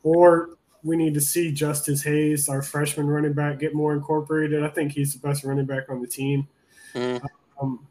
or 0.03 0.51
we 0.83 0.97
need 0.97 1.15
to 1.15 1.21
see 1.21 1.53
Justice 1.53 2.03
Hayes, 2.03 2.49
our 2.49 2.63
freshman 2.63 3.07
running 3.07 3.33
back, 3.33 3.59
get 3.59 3.75
more 3.75 3.95
incorporated. 3.95 4.63
I 4.63 4.69
think 4.69 4.93
he's 4.93 5.15
the 5.15 5.27
best 5.27 5.45
running 5.45 5.67
back 5.67 5.89
on 5.89 6.01
the 6.01 6.07
team. 6.07 6.47
Mm. 6.95 7.25
Um, 7.61 7.87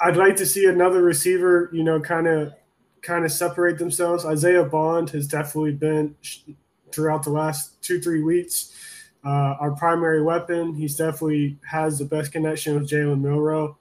I'd 0.00 0.16
like 0.16 0.36
to 0.36 0.46
see 0.46 0.66
another 0.66 1.02
receiver, 1.02 1.70
you 1.72 1.82
know, 1.82 2.00
kind 2.00 2.26
of 2.26 2.54
kind 3.02 3.24
of 3.24 3.32
separate 3.32 3.78
themselves. 3.78 4.24
Isaiah 4.24 4.64
Bond 4.64 5.10
has 5.10 5.26
definitely 5.26 5.72
been 5.72 6.14
throughout 6.92 7.22
the 7.22 7.30
last 7.30 7.82
two 7.82 8.00
three 8.00 8.22
weeks 8.22 8.72
uh, 9.24 9.56
our 9.60 9.72
primary 9.72 10.22
weapon. 10.22 10.74
He's 10.74 10.96
definitely 10.96 11.58
has 11.68 11.98
the 11.98 12.04
best 12.04 12.32
connection 12.32 12.74
with 12.74 12.88
Jalen 12.88 13.20
Milroe. 13.20 13.76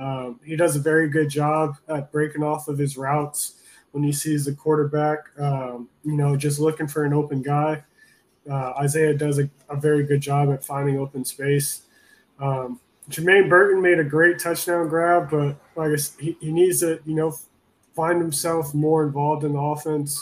Um, 0.00 0.40
he 0.42 0.56
does 0.56 0.76
a 0.76 0.80
very 0.80 1.08
good 1.08 1.28
job 1.28 1.76
at 1.88 2.10
breaking 2.10 2.42
off 2.42 2.68
of 2.68 2.78
his 2.78 2.96
routes 2.96 3.56
when 3.92 4.02
he 4.02 4.12
sees 4.12 4.46
the 4.46 4.54
quarterback. 4.54 5.18
Um, 5.38 5.88
you 6.04 6.16
know, 6.16 6.36
just 6.36 6.58
looking 6.58 6.88
for 6.88 7.04
an 7.04 7.12
open 7.12 7.42
guy. 7.42 7.84
Uh, 8.50 8.72
Isaiah 8.80 9.14
does 9.14 9.38
a, 9.38 9.50
a, 9.68 9.76
very 9.76 10.04
good 10.04 10.22
job 10.22 10.50
at 10.50 10.64
finding 10.64 10.98
open 10.98 11.24
space. 11.24 11.82
Um, 12.40 12.80
Jermaine 13.10 13.50
Burton 13.50 13.82
made 13.82 13.98
a 13.98 14.04
great 14.04 14.38
touchdown 14.38 14.88
grab, 14.88 15.30
but 15.30 15.56
like 15.76 15.90
I, 15.90 16.22
he, 16.22 16.36
he 16.40 16.50
needs 16.50 16.80
to, 16.80 17.00
you 17.04 17.14
know, 17.14 17.34
find 17.94 18.20
himself 18.20 18.72
more 18.72 19.04
involved 19.04 19.44
in 19.44 19.52
the 19.52 19.58
offense. 19.58 20.18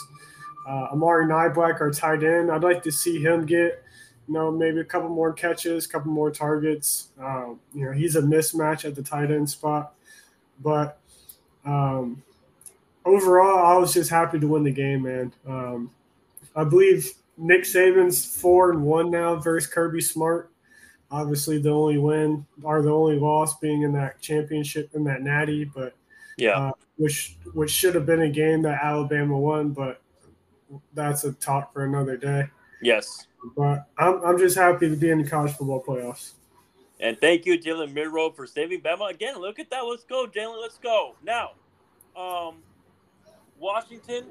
Uh, 0.67 0.89
Amari 0.91 1.25
Niblack, 1.25 1.79
our 1.79 1.91
tight 1.91 2.23
end, 2.23 2.51
I'd 2.51 2.63
like 2.63 2.83
to 2.83 2.91
see 2.91 3.23
him 3.23 3.45
get, 3.45 3.83
you 4.29 4.33
know, 4.35 4.51
maybe 4.51 4.79
a 4.79 4.85
couple 4.85 5.09
more 5.09 5.33
catches, 5.33 5.85
a 5.85 5.89
couple 5.89 6.11
more 6.11 6.31
targets. 6.31 7.09
Um, 7.19 7.59
you 7.73 7.83
know, 7.83 7.91
he's 7.91 8.15
a 8.15 8.21
mismatch 8.21 8.85
at 8.85 8.95
the 8.95 9.03
tight 9.03 9.31
end 9.31 9.49
spot, 9.49 9.93
but 10.61 10.99
um, 11.65 12.23
overall, 13.03 13.65
I 13.65 13.77
was 13.77 13.93
just 13.93 14.09
happy 14.09 14.39
to 14.39 14.47
win 14.47 14.63
the 14.63 14.71
game, 14.71 15.01
man. 15.01 15.33
Um, 15.47 15.91
I 16.55 16.63
believe 16.63 17.11
Nick 17.37 17.63
Saban's 17.63 18.23
four 18.39 18.71
and 18.71 18.83
one 18.83 19.11
now 19.11 19.35
versus 19.35 19.69
Kirby 19.69 20.01
Smart 20.01 20.51
obviously 21.11 21.57
the 21.57 21.69
only 21.69 21.97
win 21.97 22.45
or 22.63 22.81
the 22.81 22.91
only 22.91 23.17
loss 23.17 23.57
being 23.59 23.81
in 23.81 23.93
that 23.93 24.21
championship 24.21 24.91
in 24.93 25.03
that 25.05 25.21
natty, 25.21 25.65
but 25.65 25.93
yeah, 26.37 26.57
uh, 26.57 26.71
which 26.97 27.37
which 27.53 27.71
should 27.71 27.95
have 27.95 28.05
been 28.05 28.21
a 28.21 28.29
game 28.29 28.61
that 28.61 28.79
Alabama 28.83 29.37
won, 29.37 29.71
but 29.71 30.01
that's 30.93 31.23
a 31.23 31.33
talk 31.33 31.73
for 31.73 31.85
another 31.85 32.17
day. 32.17 32.45
Yes, 32.81 33.27
but 33.55 33.87
I'm 33.97 34.23
I'm 34.23 34.37
just 34.37 34.57
happy 34.57 34.89
to 34.89 34.95
be 34.95 35.09
in 35.09 35.21
the 35.21 35.29
college 35.29 35.53
football 35.53 35.83
playoffs. 35.83 36.33
And 36.99 37.19
thank 37.19 37.45
you, 37.45 37.57
Jalen 37.57 37.93
Milroe, 37.93 38.31
for 38.31 38.45
saving 38.45 38.81
Bama 38.81 39.09
again. 39.09 39.39
Look 39.39 39.59
at 39.59 39.69
that. 39.69 39.81
Let's 39.81 40.03
go, 40.03 40.27
Jalen. 40.27 40.61
Let's 40.61 40.77
go 40.77 41.15
now. 41.23 41.51
Um, 42.15 42.55
Washington 43.57 44.25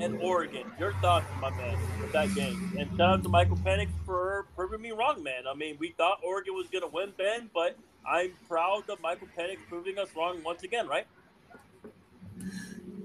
and 0.00 0.20
Oregon. 0.20 0.70
Your 0.78 0.92
thoughts, 0.94 1.26
my 1.40 1.50
man, 1.50 1.78
with 2.00 2.12
that 2.12 2.34
game. 2.34 2.72
And 2.78 2.90
shout 2.90 3.00
out 3.00 3.22
to 3.22 3.28
Michael 3.28 3.56
Penix 3.56 3.88
for 4.04 4.46
proving 4.54 4.80
me 4.80 4.90
wrong, 4.90 5.22
man. 5.22 5.44
I 5.50 5.54
mean, 5.54 5.76
we 5.78 5.90
thought 5.92 6.20
Oregon 6.24 6.54
was 6.54 6.68
going 6.68 6.82
to 6.82 6.88
win, 6.88 7.12
Ben, 7.16 7.50
but 7.54 7.76
I'm 8.06 8.32
proud 8.48 8.88
of 8.88 9.00
Michael 9.00 9.28
Penix 9.36 9.58
proving 9.68 9.98
us 9.98 10.08
wrong 10.16 10.42
once 10.42 10.62
again, 10.62 10.88
right? 10.88 11.06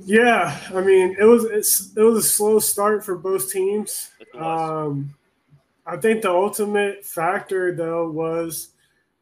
Yeah, 0.03 0.59
I 0.73 0.81
mean, 0.81 1.15
it 1.19 1.23
was 1.23 1.45
it's, 1.45 1.95
it 1.95 2.01
was 2.01 2.17
a 2.17 2.27
slow 2.27 2.59
start 2.59 3.03
for 3.03 3.15
both 3.15 3.51
teams. 3.51 4.11
Um, 4.33 5.13
I 5.85 5.97
think 5.97 6.21
the 6.21 6.31
ultimate 6.31 7.05
factor 7.05 7.75
though 7.75 8.09
was, 8.09 8.69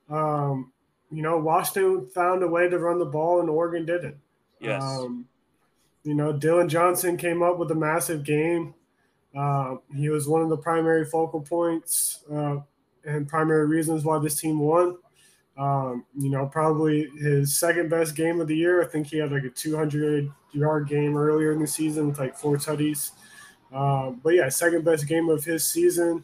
um, 0.09 0.71
you 1.11 1.21
know, 1.21 1.37
Washington 1.37 2.07
found 2.07 2.43
a 2.43 2.47
way 2.47 2.69
to 2.69 2.79
run 2.79 2.99
the 2.99 3.05
ball 3.05 3.39
and 3.39 3.49
Oregon 3.49 3.85
didn't. 3.85 4.17
Yes. 4.59 4.81
Um, 4.81 5.27
you 6.03 6.13
know, 6.13 6.33
Dillon 6.33 6.69
Johnson 6.69 7.17
came 7.17 7.43
up 7.43 7.57
with 7.57 7.71
a 7.71 7.75
massive 7.75 8.23
game. 8.23 8.73
Uh, 9.35 9.77
he 9.95 10.09
was 10.09 10.27
one 10.27 10.41
of 10.41 10.49
the 10.49 10.57
primary 10.57 11.05
focal 11.05 11.41
points 11.41 12.23
uh, 12.31 12.57
and 13.05 13.27
primary 13.27 13.67
reasons 13.67 14.03
why 14.03 14.19
this 14.19 14.39
team 14.39 14.59
won. 14.59 14.97
Um, 15.57 16.05
you 16.17 16.29
know, 16.29 16.45
probably 16.47 17.09
his 17.19 17.57
second 17.57 17.89
best 17.89 18.15
game 18.15 18.41
of 18.41 18.47
the 18.47 18.55
year. 18.55 18.81
I 18.81 18.87
think 18.87 19.07
he 19.07 19.17
had 19.17 19.31
like 19.31 19.43
a 19.43 19.49
200 19.49 20.31
yard 20.53 20.87
game 20.87 21.17
earlier 21.17 21.51
in 21.51 21.59
the 21.59 21.67
season 21.67 22.07
with 22.07 22.19
like 22.19 22.37
four 22.37 22.57
tutties. 22.57 23.11
Um, 23.73 24.21
but 24.23 24.35
yeah, 24.35 24.49
second 24.49 24.85
best 24.85 25.07
game 25.07 25.29
of 25.29 25.43
his 25.43 25.63
season. 25.63 26.23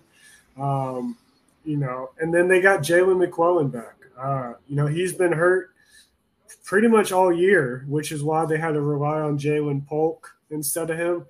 Um, 0.58 1.18
you 1.66 1.78
know, 1.78 2.12
and 2.20 2.34
then 2.34 2.48
they 2.48 2.62
got 2.62 2.82
Jalen 2.82 3.28
McMillan 3.28 3.72
back. 3.72 3.96
Uh, 4.18 4.54
you 4.68 4.76
know, 4.76 4.88
he's 4.88 5.14
been 5.14 5.32
hurt 5.32 5.72
pretty 6.64 6.88
much 6.88 7.12
all 7.12 7.34
year, 7.34 7.86
which 7.88 8.12
is 8.12 8.24
why 8.24 8.46
they 8.46 8.58
had 8.58 8.74
to 8.74 8.82
rely 8.82 9.20
on 9.20 9.38
Ja'Lynn 9.38 9.86
Polk 9.88 10.36
instead 10.52 10.90
of 10.90 10.98
him. 10.98 11.26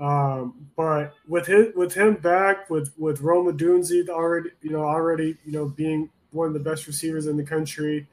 Um, 0.00 0.66
but 0.76 1.14
with 1.28 1.46
his, 1.46 1.74
with 1.76 1.94
him 1.94 2.14
back, 2.14 2.68
with 2.68 2.92
with 2.98 3.20
Rome 3.20 3.46
Odunze 3.46 4.08
already, 4.08 4.50
you 4.62 4.70
know, 4.70 4.82
already, 4.82 5.36
you 5.44 5.52
know, 5.52 5.66
being 5.66 6.10
one 6.32 6.48
of 6.48 6.54
the 6.54 6.58
best 6.60 6.88
receivers 6.88 7.26
in 7.26 7.36
the 7.36 7.44
country, 7.44 8.08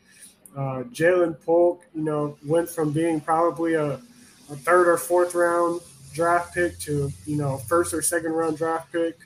uh, 0.55 0.83
Ja'Lynn 0.91 1.43
Polk, 1.43 1.81
you 1.95 2.03
know, 2.03 2.37
went 2.45 2.69
from 2.69 2.91
being 2.91 3.19
probably 3.19 3.73
a, 3.73 3.99
a 4.51 4.55
third 4.55 4.87
or 4.87 4.97
fourth 4.97 5.33
round 5.33 5.81
draft 6.13 6.53
pick 6.53 6.77
to 6.77 7.09
you 7.25 7.37
know 7.37 7.57
first 7.57 7.93
or 7.93 8.01
second 8.01 8.33
round 8.33 8.57
draft 8.57 8.91
pick 8.91 9.17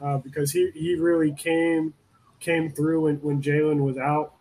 uh, 0.00 0.18
because 0.18 0.50
he 0.50 0.70
he 0.74 0.94
really 0.94 1.32
came 1.32 1.94
came 2.40 2.70
through 2.70 3.02
when 3.02 3.16
when 3.16 3.42
Jalen 3.42 3.80
was 3.80 3.98
out. 3.98 4.34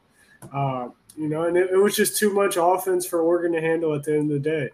Uh, 0.54 0.90
you 1.18 1.28
know, 1.28 1.44
and 1.44 1.58
it, 1.58 1.70
it, 1.72 1.76
was 1.76 1.98
just 1.98 2.18
too 2.18 2.34
much 2.34 2.56
offense 2.58 3.06
for 3.06 3.22
Oregon 3.22 3.52
to 3.52 3.60
handle 3.60 3.94
at 3.94 4.06
the 4.06 4.14
end 4.14 4.32
of 4.32 4.42
the 4.42 4.50
day. 4.50 4.70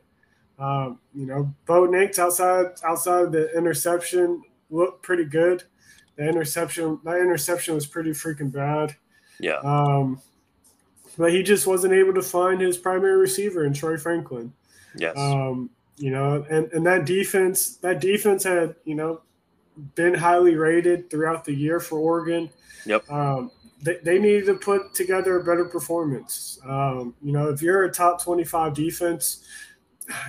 Um, 0.59 0.99
you 1.15 1.25
know, 1.25 1.51
Bo 1.65 1.85
Nix 1.85 2.19
outside 2.19 2.67
outside 2.83 3.31
the 3.31 3.51
interception 3.57 4.43
looked 4.69 5.01
pretty 5.01 5.25
good. 5.25 5.63
The 6.17 6.29
interception 6.29 6.99
that 7.03 7.17
interception 7.17 7.73
was 7.73 7.87
pretty 7.87 8.11
freaking 8.11 8.51
bad. 8.51 8.95
Yeah. 9.39 9.57
Um, 9.63 10.21
but 11.17 11.31
he 11.31 11.43
just 11.43 11.65
wasn't 11.65 11.93
able 11.93 12.13
to 12.13 12.21
find 12.21 12.61
his 12.61 12.77
primary 12.77 13.17
receiver 13.17 13.65
in 13.65 13.73
Troy 13.73 13.97
Franklin. 13.97 14.53
Yes. 14.97 15.17
Um, 15.17 15.69
you 15.97 16.11
know, 16.11 16.45
and, 16.49 16.71
and 16.73 16.85
that 16.85 17.05
defense, 17.05 17.77
that 17.77 18.01
defense 18.01 18.43
had, 18.43 18.75
you 18.83 18.95
know, 18.95 19.21
been 19.95 20.13
highly 20.13 20.55
rated 20.55 21.09
throughout 21.09 21.45
the 21.45 21.53
year 21.53 21.79
for 21.79 21.99
Oregon. 21.99 22.49
Yep. 22.85 23.09
Um, 23.09 23.51
they, 23.81 23.97
they 24.03 24.19
need 24.19 24.45
to 24.45 24.55
put 24.55 24.93
together 24.93 25.39
a 25.39 25.43
better 25.43 25.65
performance. 25.65 26.59
Um, 26.65 27.13
you 27.21 27.31
know, 27.31 27.49
if 27.49 27.61
you're 27.61 27.83
a 27.83 27.91
top 27.91 28.21
25 28.23 28.73
defense, 28.73 29.45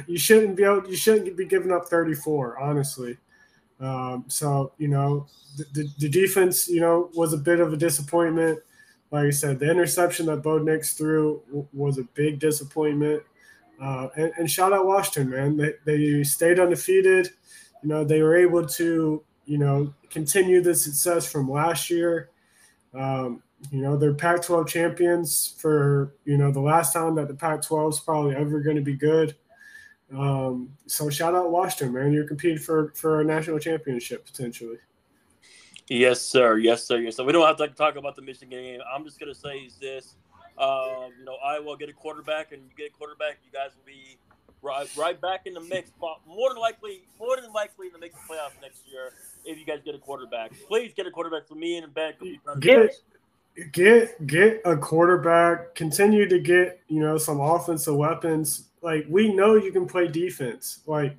you 0.07 0.19
shouldn't 0.19 0.57
be 0.57 0.65
able, 0.65 0.89
you 0.89 0.97
shouldn't 0.97 1.37
be 1.37 1.47
giving 1.47 1.73
up 1.73 1.87
34, 1.87 2.59
honestly. 2.59 3.17
Um, 3.81 4.25
so, 4.29 4.73
you 4.79 4.89
know, 4.89 5.27
the, 5.57 5.65
the, 5.75 5.89
the, 5.99 6.09
defense, 6.09 6.69
you 6.69 6.81
know, 6.81 7.11
was 7.15 7.35
a 7.35 7.39
bit 7.39 7.61
of 7.61 7.73
a 7.73 7.77
disappointment. 7.77 8.61
Like 9.11 9.27
I 9.27 9.31
said, 9.31 9.59
the 9.59 9.71
interception 9.71 10.27
that 10.27 10.43
Bo 10.43 10.59
Nix 10.59 10.95
threw 10.95 11.43
w- 11.49 11.69
was 11.75 11.99
a 11.99 12.05
big 12.15 12.39
disappointment. 12.39 13.23
Uh, 13.81 14.09
and, 14.17 14.33
and, 14.39 14.51
shout 14.51 14.73
out 14.73 14.87
Washington, 14.87 15.31
man. 15.31 15.57
They, 15.57 15.73
they 15.85 16.25
stayed 16.25 16.59
undefeated. 16.59 17.29
You 17.83 17.89
know, 17.91 18.05
they 18.05 18.23
were 18.23 18.35
able 18.35 18.65
to, 18.67 19.23
you 19.45 19.59
know, 19.59 19.93
continue 20.09 20.63
the 20.63 20.75
success 20.75 21.31
from 21.31 21.51
last 21.51 21.91
year. 21.91 22.31
Um, 22.95 23.43
you 23.71 23.83
know, 23.83 23.97
they're 23.97 24.15
Pac 24.15 24.43
12 24.43 24.67
champions 24.67 25.57
for, 25.59 26.15
you 26.25 26.39
know, 26.39 26.51
the 26.51 26.61
last 26.61 26.93
time 26.93 27.15
that 27.17 27.29
the 27.29 27.35
Pac 27.35 27.63
12 27.63 27.95
is 27.95 28.01
probably 28.01 28.35
ever 28.35 28.61
going 28.61 28.77
to 28.77 28.83
be 28.83 28.95
good. 28.95 29.37
Um, 30.15 30.71
so 30.87 31.11
shout 31.11 31.35
out 31.35 31.51
Washington, 31.51 31.95
man. 31.95 32.13
You're 32.13 32.29
competing 32.29 32.59
for, 32.59 32.93
for 32.97 33.21
a 33.21 33.25
national 33.25 33.59
championship 33.59 34.25
potentially. 34.25 34.77
Yes, 35.89 36.21
sir. 36.21 36.59
Yes, 36.59 36.85
sir. 36.85 36.99
Yes, 36.99 37.17
sir. 37.17 37.25
We 37.25 37.33
don't 37.33 37.47
have 37.47 37.57
to 37.59 37.69
talk 37.69 37.97
about 37.97 38.17
the 38.17 38.23
Michigan 38.23 38.51
game. 38.51 38.81
I'm 38.93 39.05
just 39.05 39.21
going 39.21 39.33
to 39.33 39.39
say 39.39 39.59
is 39.59 39.77
this. 39.77 40.15
Um, 40.59 41.13
you 41.19 41.25
know, 41.25 41.37
Iowa 41.45 41.77
get 41.77 41.89
a 41.89 41.93
quarterback, 41.93 42.53
and 42.53 42.63
you 42.63 42.71
get 42.77 42.95
a 42.95 42.97
quarterback, 42.97 43.39
you 43.45 43.53
guys 43.53 43.71
will 43.77 43.85
be 43.87 44.17
right, 44.63 44.89
right 44.97 45.21
back 45.21 45.43
in 45.47 45.55
the 45.55 45.61
mix. 45.61 45.91
More 46.01 46.51
than 46.51 46.59
likely, 46.59 47.03
more 47.19 47.37
than 47.37 47.53
likely 47.53 47.89
make 48.01 48.13
the 48.13 48.19
playoffs 48.19 48.61
next 48.61 48.83
year 48.91 49.13
if 49.45 49.59
you 49.59 49.65
guys 49.65 49.81
get 49.85 49.95
a 49.95 49.99
quarterback. 49.99 50.53
Please 50.67 50.93
get 50.95 51.07
a 51.07 51.11
quarterback 51.11 51.47
for 51.47 51.55
me 51.55 51.79
and 51.79 51.93
Ben. 51.95 52.15
Get 52.61 52.93
get 53.73 54.27
get 54.27 54.61
a 54.65 54.77
quarterback. 54.77 55.75
Continue 55.75 56.29
to 56.29 56.39
get 56.39 56.81
you 56.89 57.01
know 57.01 57.19
some 57.19 57.41
offensive 57.41 57.97
weapons. 57.97 58.69
Like 58.83 59.07
we 59.09 59.33
know 59.33 59.57
you 59.57 59.73
can 59.73 59.87
play 59.87 60.09
defense. 60.09 60.81
Like 60.87 61.17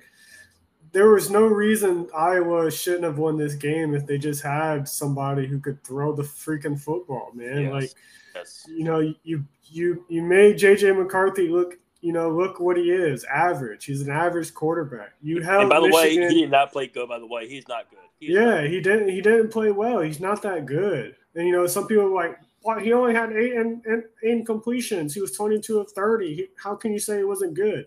there 0.98 1.10
was 1.10 1.30
no 1.30 1.46
reason 1.46 2.08
Iowa 2.12 2.72
shouldn't 2.72 3.04
have 3.04 3.18
won 3.18 3.36
this 3.36 3.54
game 3.54 3.94
if 3.94 4.04
they 4.04 4.18
just 4.18 4.42
had 4.42 4.88
somebody 4.88 5.46
who 5.46 5.60
could 5.60 5.84
throw 5.84 6.12
the 6.12 6.24
freaking 6.24 6.76
football, 6.76 7.30
man. 7.34 7.62
Yes. 7.62 7.72
Like 7.72 7.90
yes. 8.34 8.66
you 8.68 8.82
know, 8.82 9.14
you 9.22 9.44
you 9.66 10.04
you 10.08 10.22
made 10.22 10.56
JJ 10.56 10.98
McCarthy 10.98 11.46
look 11.46 11.78
you 12.00 12.12
know, 12.12 12.30
look 12.30 12.58
what 12.58 12.76
he 12.76 12.90
is, 12.90 13.22
average. 13.24 13.84
He's 13.84 14.02
an 14.02 14.10
average 14.10 14.52
quarterback. 14.54 15.12
You 15.22 15.40
have. 15.42 15.60
And 15.60 15.70
by 15.70 15.78
the 15.78 15.86
Michigan, 15.86 16.24
way, 16.24 16.34
he 16.34 16.40
did 16.40 16.50
not 16.50 16.72
play 16.72 16.88
good. 16.88 17.08
By 17.08 17.20
the 17.20 17.26
way, 17.26 17.48
he's 17.48 17.68
not 17.68 17.88
good. 17.90 18.00
He's 18.18 18.30
yeah, 18.30 18.62
not 18.62 18.66
he 18.66 18.80
didn't. 18.80 19.08
He 19.08 19.20
didn't 19.20 19.50
play 19.50 19.70
well. 19.70 20.00
He's 20.00 20.20
not 20.20 20.42
that 20.42 20.66
good. 20.66 21.14
And 21.36 21.46
you 21.46 21.52
know, 21.52 21.68
some 21.68 21.86
people 21.86 22.06
are 22.06 22.14
like, 22.14 22.38
well, 22.62 22.80
he 22.80 22.92
only 22.92 23.14
had 23.14 23.32
eight 23.32 23.54
and 23.54 23.84
eight 24.24 24.46
completions. 24.46 25.14
He 25.14 25.20
was 25.20 25.30
twenty-two 25.30 25.78
of 25.78 25.92
thirty. 25.92 26.34
He, 26.34 26.46
how 26.60 26.74
can 26.74 26.92
you 26.92 26.98
say 26.98 27.20
it 27.20 27.28
wasn't 27.28 27.54
good? 27.54 27.86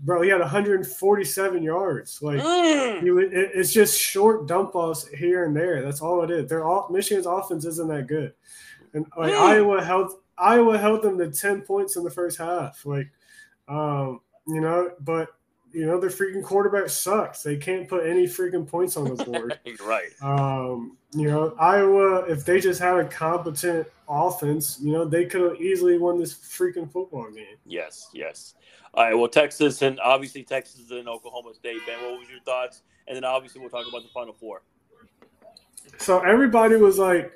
Bro, 0.00 0.22
he 0.22 0.28
had 0.28 0.40
147 0.40 1.62
yards. 1.62 2.20
Like 2.20 2.40
mm. 2.40 3.00
he, 3.00 3.08
it, 3.08 3.50
it's 3.54 3.72
just 3.72 3.98
short 3.98 4.46
dump 4.46 4.74
offs 4.74 5.08
here 5.08 5.44
and 5.44 5.56
there. 5.56 5.82
That's 5.82 6.02
all 6.02 6.22
it 6.22 6.30
is. 6.30 6.48
They're 6.48 6.64
all 6.64 6.88
Michigan's 6.90 7.26
offense 7.26 7.64
isn't 7.64 7.88
that 7.88 8.06
good, 8.06 8.34
and 8.92 9.06
like 9.16 9.32
mm. 9.32 9.40
Iowa 9.40 9.82
held 9.82 10.12
Iowa 10.36 10.78
held 10.78 11.02
them 11.02 11.18
to 11.18 11.30
10 11.30 11.62
points 11.62 11.96
in 11.96 12.04
the 12.04 12.10
first 12.10 12.38
half. 12.38 12.84
Like, 12.84 13.10
um, 13.68 14.20
you 14.46 14.60
know, 14.60 14.90
but 15.00 15.28
you 15.72 15.86
know, 15.86 15.98
their 15.98 16.10
freaking 16.10 16.44
quarterback 16.44 16.88
sucks. 16.88 17.42
They 17.42 17.56
can't 17.56 17.88
put 17.88 18.06
any 18.06 18.26
freaking 18.26 18.66
points 18.66 18.96
on 18.96 19.04
the 19.04 19.24
board. 19.24 19.58
right. 19.84 20.10
Um, 20.22 20.96
you 21.14 21.28
know, 21.28 21.54
Iowa, 21.58 22.24
if 22.28 22.44
they 22.44 22.60
just 22.60 22.80
had 22.80 22.98
a 22.98 23.04
competent 23.04 23.86
offense, 24.08 24.78
you 24.82 24.92
know, 24.92 25.04
they 25.04 25.24
could 25.24 25.42
have 25.42 25.60
easily 25.60 25.98
won 25.98 26.18
this 26.18 26.34
freaking 26.34 26.90
football 26.90 27.30
game. 27.30 27.56
Yes, 27.64 28.08
yes. 28.12 28.54
All 28.94 29.04
right. 29.04 29.14
Well, 29.14 29.28
Texas 29.28 29.82
and 29.82 29.98
obviously 30.00 30.42
Texas 30.42 30.90
and 30.90 31.08
Oklahoma 31.08 31.54
State. 31.54 31.78
Ben, 31.86 32.00
what 32.02 32.18
was 32.18 32.28
your 32.28 32.40
thoughts? 32.40 32.82
And 33.06 33.16
then 33.16 33.24
obviously 33.24 33.60
we'll 33.60 33.70
talk 33.70 33.86
about 33.88 34.02
the 34.02 34.08
Final 34.12 34.32
Four. 34.32 34.62
So 35.98 36.20
everybody 36.20 36.76
was 36.76 36.98
like, 36.98 37.32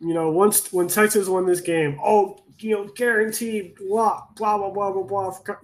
you 0.00 0.14
know, 0.14 0.30
once 0.30 0.72
when 0.72 0.88
Texas 0.88 1.28
won 1.28 1.46
this 1.46 1.60
game, 1.60 1.98
oh, 2.04 2.38
you 2.58 2.74
know, 2.74 2.84
guaranteed 2.96 3.74
lock, 3.80 4.36
blah 4.36 4.58
blah 4.58 4.70
blah 4.70 4.92
blah 4.92 5.02
blah. 5.02 5.56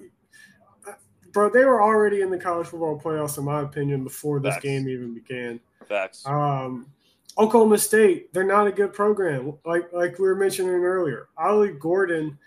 Bro, 1.33 1.51
they 1.51 1.65
were 1.65 1.83
already 1.83 2.21
in 2.21 2.31
the 2.31 2.39
college 2.39 2.69
football 2.69 2.99
playoffs, 2.99 3.39
in 3.39 3.45
my 3.45 3.63
opinion, 3.63 4.05
before 4.05 4.39
this 4.39 4.55
Facts. 4.55 4.65
game 4.65 4.89
even 4.89 5.15
began. 5.15 5.59
Facts. 5.89 6.25
Um, 6.27 6.87
Oklahoma 7.37 7.79
State, 7.79 8.33
they're 8.33 8.45
not 8.45 8.67
a 8.67 8.73
good 8.73 8.93
program. 8.93 9.55
Like 9.65 9.93
like 9.93 10.19
we 10.19 10.27
were 10.27 10.37
mentioning 10.37 10.73
earlier, 10.73 11.29
Ollie 11.37 11.73
Gordon 11.73 12.39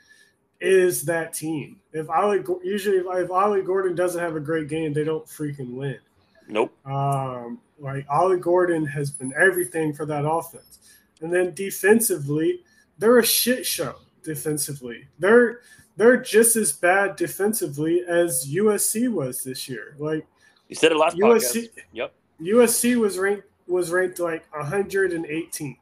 is 0.59 1.03
that 1.03 1.33
team. 1.33 1.79
If 1.93 2.09
Ollie 2.09 2.43
usually 2.63 2.97
if, 2.97 3.05
if 3.09 3.31
Ollie 3.31 3.61
Gordon 3.61 3.95
doesn't 3.95 4.21
have 4.21 4.35
a 4.35 4.39
great 4.39 4.69
game, 4.69 4.93
they 4.93 5.03
don't 5.03 5.25
freaking 5.25 5.73
win. 5.73 5.99
Nope. 6.47 6.73
Um, 6.85 7.59
like 7.79 8.05
Ollie 8.09 8.39
Gordon 8.39 8.85
has 8.85 9.11
been 9.11 9.33
everything 9.37 9.93
for 9.93 10.05
that 10.05 10.25
offense. 10.25 10.79
And 11.21 11.33
then 11.33 11.53
defensively, 11.53 12.63
they're 12.97 13.19
a 13.19 13.25
shit 13.25 13.65
show 13.65 13.95
defensively. 14.23 15.07
They're 15.19 15.61
they're 15.97 16.21
just 16.21 16.55
as 16.55 16.71
bad 16.73 17.15
defensively 17.15 18.03
as 18.07 18.47
USC 18.49 19.11
was 19.11 19.43
this 19.43 19.67
year. 19.67 19.95
Like 19.97 20.25
you 20.69 20.75
said 20.75 20.91
it 20.91 20.97
last 20.97 21.17
USC, 21.17 21.63
podcast. 21.63 21.69
Yep. 21.93 22.13
USC 22.41 22.95
was 22.95 23.17
ranked 23.17 23.47
was 23.67 23.91
ranked 23.91 24.19
like 24.19 24.49
118th. 24.51 25.77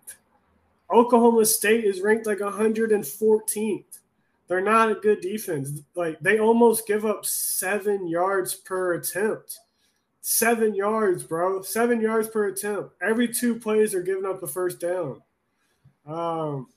Oklahoma 0.92 1.46
State 1.46 1.84
is 1.84 2.02
ranked 2.02 2.26
like 2.28 2.40
114th. 2.40 3.84
They're 4.48 4.62
not 4.62 4.92
a 4.92 4.96
good 4.96 5.22
defense. 5.22 5.82
Like 5.96 6.20
they 6.20 6.40
almost 6.40 6.88
give 6.88 7.06
up 7.06 7.26
seven 7.26 8.08
yards 8.08 8.54
per 8.54 8.94
attempt 8.94 9.60
seven 10.28 10.74
yards, 10.74 11.24
bro. 11.24 11.62
Seven 11.62 12.02
yards 12.02 12.28
per 12.28 12.48
attempt. 12.48 12.96
Every 13.00 13.28
two 13.28 13.60
plays 13.60 13.94
are 13.94 14.02
giving 14.02 14.26
up 14.26 14.42
a 14.42 14.48
first 14.48 14.80
down. 14.80 15.22
Um, 16.08 16.68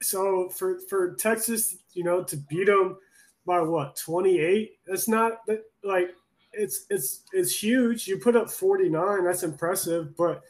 so 0.00 0.48
for 0.48 0.80
for 0.80 1.14
Texas, 1.14 1.76
you 1.94 2.02
know, 2.02 2.24
to 2.24 2.36
beat 2.36 2.66
them 2.66 2.98
by 3.46 3.60
what 3.60 3.96
twenty 3.96 4.40
eight? 4.40 4.78
That's 4.84 5.06
not 5.06 5.46
that 5.46 5.62
like 5.84 6.10
it's 6.52 6.86
it's 6.90 7.22
it's 7.32 7.62
huge. 7.62 8.06
You 8.06 8.18
put 8.18 8.36
up 8.36 8.50
forty 8.50 8.88
nine. 8.88 9.24
That's 9.24 9.42
impressive, 9.42 10.16
but 10.16 10.42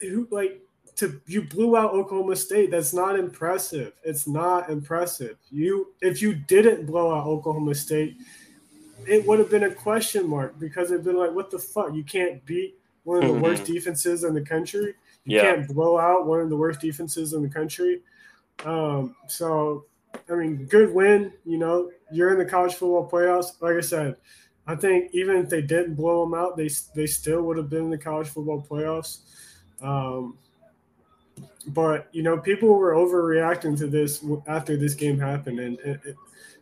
who 0.00 0.26
like 0.30 0.62
to 0.96 1.20
you 1.26 1.42
blew 1.42 1.76
out 1.76 1.92
Oklahoma 1.92 2.36
State. 2.36 2.70
That's 2.70 2.92
not 2.92 3.18
impressive. 3.18 3.92
It's 4.04 4.26
not 4.26 4.70
impressive. 4.70 5.36
You 5.50 5.94
if 6.00 6.20
you 6.20 6.34
didn't 6.34 6.86
blow 6.86 7.14
out 7.14 7.26
Oklahoma 7.26 7.74
State, 7.74 8.16
it 9.06 9.26
would 9.26 9.38
have 9.38 9.50
been 9.50 9.64
a 9.64 9.74
question 9.74 10.28
mark 10.28 10.58
because 10.58 10.90
it'd 10.90 11.04
been 11.04 11.16
like, 11.16 11.32
what 11.32 11.50
the 11.50 11.58
fuck? 11.58 11.94
You 11.94 12.04
can't 12.04 12.44
beat 12.44 12.76
one 13.04 13.18
of 13.18 13.28
the 13.28 13.34
mm-hmm. 13.34 13.44
worst 13.44 13.64
defenses 13.64 14.24
in 14.24 14.34
the 14.34 14.42
country. 14.42 14.94
You 15.24 15.36
yeah. 15.36 15.42
can't 15.42 15.68
blow 15.68 15.98
out 15.98 16.26
one 16.26 16.40
of 16.40 16.48
the 16.48 16.56
worst 16.56 16.80
defenses 16.80 17.32
in 17.32 17.42
the 17.42 17.48
country. 17.48 18.02
Um, 18.64 19.16
so, 19.26 19.86
I 20.30 20.34
mean, 20.34 20.66
good 20.66 20.92
win. 20.92 21.32
You 21.44 21.58
know, 21.58 21.90
you're 22.12 22.32
in 22.32 22.38
the 22.38 22.44
college 22.44 22.74
football 22.74 23.08
playoffs. 23.08 23.60
Like 23.60 23.76
I 23.76 23.80
said, 23.80 24.16
I 24.70 24.76
think 24.76 25.10
even 25.12 25.36
if 25.36 25.48
they 25.48 25.62
didn't 25.62 25.94
blow 25.94 26.24
them 26.24 26.32
out, 26.32 26.56
they 26.56 26.70
they 26.94 27.06
still 27.06 27.42
would 27.42 27.56
have 27.56 27.68
been 27.68 27.84
in 27.84 27.90
the 27.90 27.98
college 27.98 28.28
football 28.28 28.64
playoffs. 28.70 29.18
Um, 29.82 30.38
but 31.66 32.08
you 32.12 32.22
know, 32.22 32.38
people 32.38 32.68
were 32.68 32.92
overreacting 32.92 33.76
to 33.78 33.88
this 33.88 34.24
after 34.46 34.76
this 34.76 34.94
game 34.94 35.18
happened, 35.18 35.58
and 35.58 35.78
it, 35.80 36.16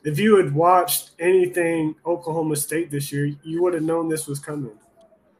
if 0.04 0.18
you 0.18 0.38
had 0.38 0.54
watched 0.54 1.10
anything 1.18 1.96
Oklahoma 2.06 2.56
State 2.56 2.90
this 2.90 3.12
year, 3.12 3.36
you 3.42 3.62
would 3.62 3.74
have 3.74 3.82
known 3.82 4.08
this 4.08 4.26
was 4.26 4.38
coming. 4.38 4.72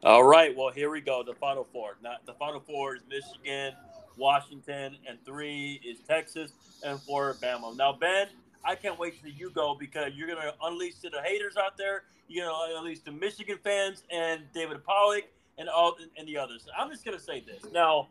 All 0.03 0.25
right. 0.25 0.55
Well, 0.55 0.71
here 0.71 0.91
we 0.91 1.01
go. 1.01 1.23
The 1.23 1.35
Final 1.35 1.67
Four. 1.73 1.97
Not 2.03 2.27
the 2.27 2.35
Final 2.35 2.61
Four 2.61 2.97
is 2.97 3.03
Michigan, 3.09 3.73
Washington, 4.19 4.99
and 5.09 5.19
three 5.25 5.81
is 5.83 6.01
Texas, 6.01 6.53
and 6.85 7.01
four 7.01 7.35
Bama. 7.43 7.75
Now, 7.79 7.95
Ben, 7.95 8.27
I 8.69 8.75
can't 8.75 8.99
wait 8.99 9.19
till 9.21 9.31
you 9.31 9.51
go 9.51 9.75
because 9.75 10.13
you're 10.15 10.29
gonna 10.29 10.53
unleash 10.63 10.97
to 10.97 11.09
the 11.09 11.23
haters 11.23 11.57
out 11.57 11.79
there. 11.79 12.05
You're 12.29 12.47
gonna 12.47 12.79
unleash 12.79 13.01
the 13.01 13.13
Michigan 13.13 13.59
fans 13.65 14.03
and 14.13 14.43
David 14.53 14.85
Pollack 14.85 15.25
and 15.57 15.71
all 15.71 15.97
and 16.19 16.29
the 16.29 16.37
others. 16.37 16.69
I'm 16.79 16.91
just 16.91 17.03
gonna 17.03 17.19
say 17.19 17.41
this 17.41 17.73
now. 17.73 18.09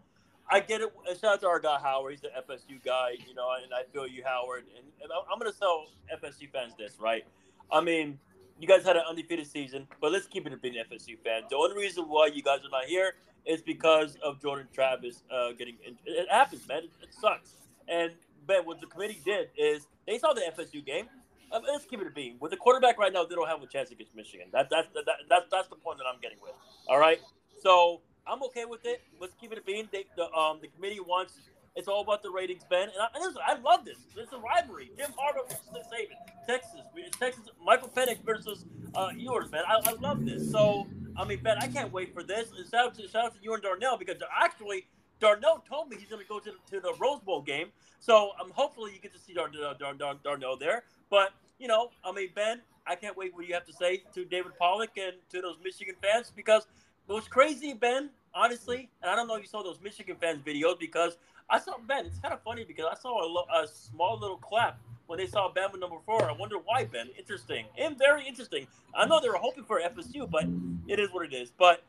I 0.49 0.61
get 0.61 0.81
it. 0.81 0.91
Shout 1.21 1.33
out 1.33 1.41
to 1.41 1.47
our 1.47 1.59
guy 1.59 1.77
Howard. 1.79 2.13
He's 2.13 2.21
the 2.21 2.29
FSU 2.29 2.83
guy, 2.83 3.11
you 3.27 3.35
know, 3.35 3.49
and 3.61 3.71
I 3.71 3.83
feel 3.93 4.07
you, 4.07 4.23
Howard. 4.25 4.63
And, 4.75 4.85
and 5.03 5.11
I'm 5.11 5.37
going 5.39 5.51
to 5.51 5.59
tell 5.59 5.87
FSU 6.23 6.49
fans 6.51 6.73
this, 6.77 6.95
right? 6.99 7.25
I 7.69 7.81
mean, 7.81 8.17
you 8.57 8.65
guys 8.65 8.85
had 8.85 8.95
an 8.95 9.03
undefeated 9.09 9.45
season, 9.45 9.87
but 9.99 10.13
let's 10.13 10.25
keep 10.25 10.47
it 10.47 10.53
a 10.53 10.57
bit 10.57 10.73
FSU 10.89 11.17
fans. 11.21 11.47
The 11.49 11.57
only 11.57 11.75
reason 11.75 12.05
why 12.05 12.27
you 12.27 12.41
guys 12.41 12.59
are 12.59 12.69
not 12.71 12.85
here 12.85 13.15
is 13.45 13.61
because 13.61 14.17
of 14.23 14.41
Jordan 14.41 14.67
Travis 14.73 15.23
uh, 15.29 15.51
getting. 15.51 15.75
It 16.05 16.29
happens, 16.29 16.65
man. 16.67 16.83
It, 16.85 16.91
it, 17.01 17.13
sucks. 17.13 17.55
And 17.89 18.13
Ben, 18.45 18.65
what 18.65 18.79
the 18.79 18.87
committee 18.87 19.21
did 19.25 19.49
is 19.57 19.87
they 20.07 20.17
saw 20.17 20.33
the 20.33 20.41
FSU 20.57 20.83
game. 20.85 21.05
Um, 21.51 21.61
let's 21.67 21.85
keep 21.85 22.01
it 22.01 22.07
a 22.07 22.11
beam. 22.11 22.37
With 22.39 22.51
the 22.51 22.57
quarterback 22.57 22.97
right 22.97 23.13
now, 23.13 23.23
they 23.23 23.35
don't 23.35 23.47
have 23.47 23.61
a 23.61 23.67
chance 23.67 23.91
against 23.91 24.15
Michigan. 24.15 24.47
That, 24.51 24.69
that, 24.69 24.87
that, 24.93 25.05
that, 25.29 25.43
that's 25.51 25.67
the 25.67 25.75
point 25.75 25.97
that 25.99 26.05
I'm 26.11 26.19
getting 26.21 26.39
with. 26.41 26.53
All 26.87 26.99
right. 26.99 27.19
So 27.61 28.01
I'm 28.25 28.43
okay 28.43 28.65
with 28.65 28.85
it. 28.85 29.01
Let's 29.19 29.33
keep 29.39 29.51
it 29.53 29.65
being. 29.65 29.87
They, 29.91 30.05
the 30.15 30.31
um 30.33 30.59
the 30.61 30.67
committee 30.67 30.99
wants. 30.99 31.35
It's 31.75 31.87
all 31.87 32.01
about 32.01 32.23
the 32.23 32.31
ratings, 32.31 32.63
Ben. 32.69 32.89
And 32.89 32.99
I, 32.99 33.07
and 33.13 33.23
listen, 33.23 33.41
I 33.45 33.55
love 33.59 33.85
this. 33.85 33.99
It's 34.15 34.33
a 34.33 34.39
rivalry. 34.39 34.89
Jim 34.97 35.11
Harbaugh 35.11 35.47
versus 35.47 35.69
Nick 35.71 35.83
Saban. 35.83 36.47
Texas, 36.47 36.81
Texas. 37.19 37.43
Michael 37.63 37.89
Penix 37.89 38.23
versus 38.25 38.65
uh, 38.95 39.09
yours, 39.15 39.51
man. 39.51 39.63
I, 39.67 39.79
I 39.85 39.93
love 39.93 40.25
this. 40.25 40.51
So 40.51 40.87
I 41.15 41.25
mean, 41.25 41.39
Ben, 41.43 41.57
I 41.59 41.67
can't 41.67 41.91
wait 41.91 42.13
for 42.13 42.23
this. 42.23 42.49
And 42.57 42.67
shout 42.69 42.87
out 42.87 42.95
to 42.95 43.07
shout 43.07 43.25
out 43.25 43.35
to 43.35 43.39
you 43.41 43.53
and 43.53 43.63
Darnell 43.63 43.97
because 43.97 44.17
actually 44.41 44.87
Darnell 45.19 45.63
told 45.67 45.89
me 45.89 45.97
he's 45.97 46.09
going 46.09 46.21
to 46.21 46.27
go 46.27 46.39
to 46.39 46.51
the, 46.51 46.75
to 46.75 46.81
the 46.81 46.93
Rose 46.99 47.19
Bowl 47.21 47.41
game. 47.41 47.67
So 47.99 48.31
um, 48.41 48.51
hopefully 48.53 48.91
you 48.93 48.99
get 48.99 49.13
to 49.13 49.19
see 49.19 49.33
Dar- 49.33 49.49
Dar- 49.79 49.93
Dar- 49.93 50.15
Darnell 50.23 50.57
there. 50.57 50.83
But 51.09 51.33
you 51.59 51.67
know, 51.67 51.89
I 52.05 52.11
mean, 52.11 52.29
Ben, 52.35 52.61
I 52.85 52.95
can't 52.95 53.17
wait 53.17 53.33
what 53.33 53.47
you 53.47 53.53
have 53.53 53.65
to 53.65 53.73
say 53.73 54.03
to 54.13 54.25
David 54.25 54.51
Pollack 54.59 54.91
and 54.97 55.13
to 55.31 55.41
those 55.41 55.57
Michigan 55.63 55.95
fans 56.01 56.31
because 56.35 56.67
it 57.09 57.13
was 57.13 57.27
crazy, 57.27 57.73
Ben. 57.73 58.09
Honestly, 58.33 58.89
and 59.01 59.09
I 59.09 59.15
don't 59.15 59.27
know 59.27 59.35
if 59.35 59.41
you 59.41 59.47
saw 59.47 59.63
those 59.63 59.79
Michigan 59.81 60.15
fans 60.21 60.41
videos 60.45 60.79
because 60.79 61.17
I 61.49 61.59
saw 61.59 61.77
Ben. 61.87 62.05
It's 62.05 62.19
kind 62.19 62.33
of 62.33 62.43
funny 62.43 62.63
because 62.63 62.85
I 62.91 62.95
saw 62.95 63.25
a, 63.25 63.27
lo- 63.27 63.47
a 63.63 63.67
small 63.67 64.19
little 64.19 64.37
clap 64.37 64.79
when 65.07 65.17
they 65.17 65.25
saw 65.25 65.51
Bama 65.51 65.79
number 65.79 65.95
four. 66.05 66.29
I 66.29 66.33
wonder 66.33 66.57
why, 66.63 66.83
Ben. 66.85 67.07
Interesting 67.17 67.65
and 67.79 67.97
very 67.97 68.27
interesting. 68.27 68.67
I 68.93 69.07
know 69.07 69.19
they 69.19 69.29
were 69.29 69.37
hoping 69.37 69.63
for 69.63 69.79
FSU, 69.81 70.29
but 70.29 70.45
it 70.87 70.99
is 70.99 71.09
what 71.11 71.25
it 71.25 71.33
is. 71.33 71.51
But 71.57 71.83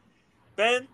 Ben, 0.56 0.88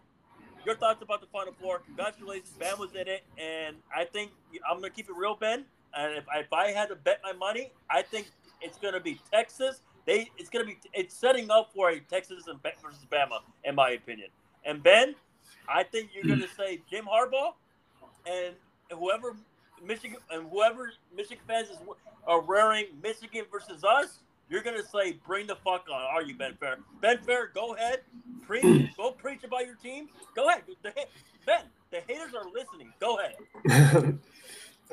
your 0.66 0.76
thoughts 0.76 1.02
about 1.02 1.20
the 1.20 1.26
Final 1.28 1.54
Four? 1.60 1.80
Congratulations, 1.80 2.50
Bam 2.58 2.78
was 2.78 2.94
in 2.94 3.08
it, 3.08 3.24
and 3.38 3.76
I 3.94 4.04
think 4.04 4.32
I'm 4.68 4.78
gonna 4.78 4.90
keep 4.90 5.08
it 5.08 5.16
real, 5.16 5.34
Ben. 5.34 5.64
And 5.96 6.16
if, 6.16 6.24
if 6.34 6.52
I 6.52 6.70
had 6.70 6.88
to 6.88 6.96
bet 6.96 7.20
my 7.22 7.32
money, 7.32 7.72
I 7.90 8.02
think 8.02 8.30
it's 8.60 8.78
gonna 8.78 9.00
be 9.00 9.20
Texas. 9.30 9.80
They 10.06 10.30
it's 10.38 10.50
gonna 10.50 10.64
be 10.64 10.78
it's 10.92 11.14
setting 11.14 11.50
up 11.50 11.72
for 11.74 11.90
a 11.90 12.00
Texas 12.00 12.46
and 12.46 12.60
versus 12.62 13.06
Bama, 13.10 13.40
in 13.64 13.74
my 13.74 13.90
opinion. 13.90 14.28
And 14.64 14.82
Ben, 14.82 15.14
I 15.68 15.82
think 15.82 16.10
you're 16.14 16.24
gonna 16.24 16.48
say 16.56 16.80
Jim 16.90 17.06
Harbaugh, 17.06 17.52
and 18.26 18.54
whoever 18.90 19.36
Michigan 19.84 20.18
and 20.30 20.48
whoever 20.50 20.92
Michigan 21.14 21.42
fans 21.46 21.68
is, 21.70 21.78
are 22.26 22.40
wearing 22.40 22.86
Michigan 23.02 23.44
versus 23.50 23.84
us. 23.84 24.20
You're 24.49 24.62
gonna 24.62 24.84
say, 24.84 25.18
"Bring 25.26 25.47
the 25.47 25.57
fuck 25.57 25.86
on." 25.90 26.01
Are 26.01 26.22
you 26.22 26.36
Ben 26.36 26.55
Fair? 26.61 26.78
Ben 27.01 27.18
Fair, 27.18 27.51
go 27.55 27.74
ahead, 27.74 28.01
preach, 28.47 28.90
go 28.97 29.12
preach 29.12 29.45
about 29.45 29.66
your 29.66 29.76
team. 29.76 30.09
Go 30.34 30.49
ahead, 30.49 30.62
Ben. 31.47 31.64
The 31.90 32.01
haters 32.07 32.34
are 32.34 32.45
listening. 32.53 32.92
Go 33.01 33.18
ahead. 33.18 34.18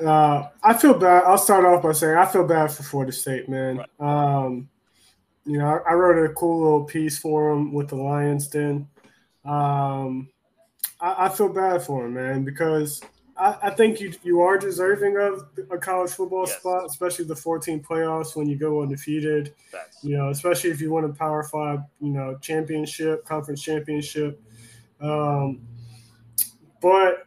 uh, 0.06 0.48
I 0.62 0.74
feel 0.74 0.94
bad. 0.94 1.24
I'll 1.24 1.38
start 1.38 1.64
off 1.64 1.82
by 1.82 1.92
saying 1.92 2.16
I 2.16 2.26
feel 2.26 2.46
bad 2.46 2.70
for 2.70 2.82
Florida 2.82 3.12
State, 3.12 3.48
man. 3.48 3.78
Right. 3.78 4.44
Um, 4.44 4.68
you 5.44 5.58
know, 5.58 5.66
I, 5.66 5.90
I, 5.90 5.94
wrote 5.94 6.24
a 6.24 6.32
cool 6.34 6.62
little 6.62 6.84
piece 6.84 7.18
for 7.18 7.52
them 7.52 7.72
with 7.72 7.88
the 7.88 7.96
Lions. 7.96 8.46
Den. 8.46 8.88
Um, 9.44 10.28
I, 11.00 11.26
I 11.26 11.28
feel 11.28 11.48
bad 11.48 11.82
for 11.82 12.06
him, 12.06 12.14
man, 12.14 12.44
because 12.44 13.02
I, 13.36 13.56
I, 13.62 13.70
think 13.70 14.00
you 14.00 14.12
you 14.22 14.40
are 14.42 14.58
deserving 14.58 15.16
of 15.16 15.48
a 15.70 15.78
college 15.78 16.10
football 16.12 16.44
yes. 16.46 16.58
spot, 16.58 16.84
especially 16.86 17.24
the 17.24 17.36
14 17.36 17.82
playoffs 17.82 18.36
when 18.36 18.48
you 18.48 18.56
go 18.56 18.82
undefeated. 18.82 19.54
That's... 19.72 20.04
You 20.04 20.16
know, 20.16 20.30
especially 20.30 20.70
if 20.70 20.80
you 20.80 20.92
win 20.92 21.04
a 21.04 21.08
Power 21.08 21.42
Five, 21.42 21.80
you 22.00 22.10
know, 22.10 22.36
championship, 22.40 23.24
conference 23.24 23.62
championship. 23.62 24.40
Um, 25.00 25.60
but 26.80 27.26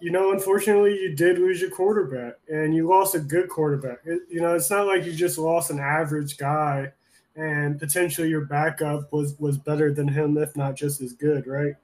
you 0.00 0.10
know, 0.10 0.32
unfortunately, 0.32 0.98
you 1.00 1.14
did 1.14 1.38
lose 1.38 1.60
your 1.60 1.70
quarterback, 1.70 2.34
and 2.48 2.74
you 2.74 2.86
lost 2.86 3.14
a 3.14 3.18
good 3.20 3.48
quarterback. 3.48 3.98
It, 4.04 4.22
you 4.28 4.40
know, 4.40 4.54
it's 4.54 4.70
not 4.70 4.86
like 4.86 5.04
you 5.04 5.12
just 5.12 5.38
lost 5.38 5.70
an 5.70 5.80
average 5.80 6.36
guy, 6.36 6.92
and 7.34 7.78
potentially 7.78 8.28
your 8.28 8.42
backup 8.42 9.12
was 9.12 9.34
was 9.38 9.58
better 9.58 9.92
than 9.92 10.06
him, 10.06 10.36
if 10.38 10.54
not 10.56 10.76
just 10.76 11.00
as 11.00 11.12
good, 11.12 11.46
right? 11.46 11.74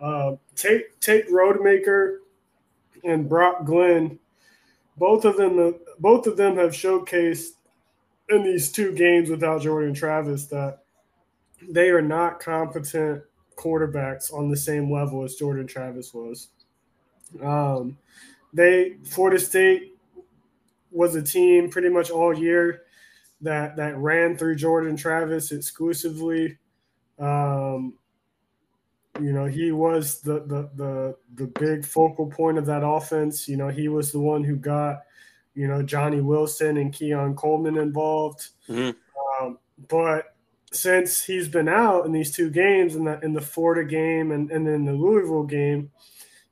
Uh, 0.00 0.36
take 0.56 0.98
take 1.00 1.28
Rodemaker 1.28 2.18
and 3.04 3.28
Brock 3.28 3.64
Glenn, 3.64 4.18
both 4.96 5.24
of 5.24 5.36
them 5.36 5.74
both 5.98 6.26
of 6.26 6.36
them 6.36 6.56
have 6.56 6.72
showcased 6.72 7.52
in 8.28 8.42
these 8.44 8.70
two 8.70 8.92
games 8.92 9.28
without 9.28 9.62
Jordan 9.62 9.94
Travis 9.94 10.46
that 10.46 10.80
they 11.68 11.90
are 11.90 12.02
not 12.02 12.40
competent 12.40 13.22
quarterbacks 13.56 14.32
on 14.32 14.48
the 14.48 14.56
same 14.56 14.90
level 14.90 15.22
as 15.22 15.34
Jordan 15.34 15.66
Travis 15.66 16.14
was. 16.14 16.48
Um, 17.42 17.98
they 18.52 18.96
Florida 19.04 19.38
State 19.38 19.94
was 20.90 21.14
a 21.14 21.22
team 21.22 21.70
pretty 21.70 21.88
much 21.88 22.10
all 22.10 22.36
year 22.36 22.82
that 23.42 23.76
that 23.76 23.96
ran 23.96 24.36
through 24.36 24.56
Jordan 24.56 24.96
Travis 24.96 25.52
exclusively. 25.52 26.58
Um, 27.18 27.94
you 29.20 29.32
know, 29.32 29.46
he 29.46 29.72
was 29.72 30.20
the 30.20 30.40
the 30.40 30.70
the 30.76 31.16
the 31.34 31.46
big 31.58 31.84
focal 31.84 32.26
point 32.26 32.58
of 32.58 32.66
that 32.66 32.84
offense. 32.84 33.48
You 33.48 33.56
know, 33.56 33.68
he 33.68 33.88
was 33.88 34.12
the 34.12 34.20
one 34.20 34.44
who 34.44 34.56
got, 34.56 35.02
you 35.54 35.68
know, 35.68 35.82
Johnny 35.82 36.20
Wilson 36.20 36.76
and 36.76 36.92
Keon 36.92 37.34
Coleman 37.34 37.76
involved. 37.76 38.48
Mm-hmm. 38.68 39.44
Um, 39.44 39.58
but 39.88 40.34
since 40.72 41.22
he's 41.24 41.48
been 41.48 41.68
out 41.68 42.06
in 42.06 42.12
these 42.12 42.32
two 42.32 42.50
games, 42.50 42.96
in 42.96 43.04
the 43.04 43.20
in 43.20 43.32
the 43.32 43.40
Florida 43.40 43.88
game 43.88 44.32
and, 44.32 44.50
and 44.50 44.66
then 44.66 44.84
the 44.84 44.92
Louisville 44.92 45.44
game, 45.44 45.90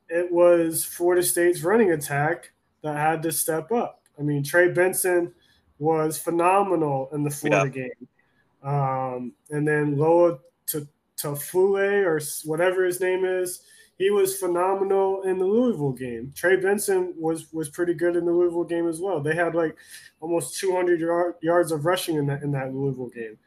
it 0.09 0.31
was 0.31 0.85
Florida 0.85 1.23
State's 1.23 1.63
running 1.63 1.93
attack 1.93 2.53
that 2.83 2.97
had 2.97 3.23
to 3.23 3.33
step 3.33 3.73
up. 3.73 4.03
I 4.19 4.23
mean, 4.23 4.43
Trey 4.43 4.73
Benson 4.73 5.33
was 5.79 6.19
phenomenal 6.19 7.09
in 7.13 7.23
the 7.23 7.31
Florida 7.31 7.71
yeah. 7.75 7.89
game. 7.89 8.09
Um, 8.63 9.33
and 9.51 9.67
then 9.67 9.97
Loa 9.97 10.39
Tafule 11.21 12.05
or 12.05 12.21
whatever 12.45 12.85
his 12.85 13.01
name 13.01 13.25
is. 13.25 13.63
He 13.99 14.11
was 14.11 14.39
phenomenal 14.39 15.23
in 15.23 15.39
the 15.39 15.45
Louisville 15.45 15.93
game. 15.93 16.33
Trey 16.35 16.57
Benson 16.57 17.15
was 17.19 17.53
was 17.53 17.69
pretty 17.69 17.95
good 17.95 18.15
in 18.15 18.25
the 18.25 18.33
Louisville 18.33 18.65
game 18.65 18.89
as 18.89 19.01
well. 19.01 19.21
They 19.21 19.35
had 19.35 19.57
like 19.57 19.77
almost 20.21 20.59
200 20.61 21.01
yard, 21.01 21.35
yards 21.43 21.73
of 21.73 21.85
rushing 21.85 22.17
in 22.17 22.27
that 22.27 22.43
in 22.43 22.53
that 22.53 22.73
Louisville 22.73 23.09
game. 23.09 23.39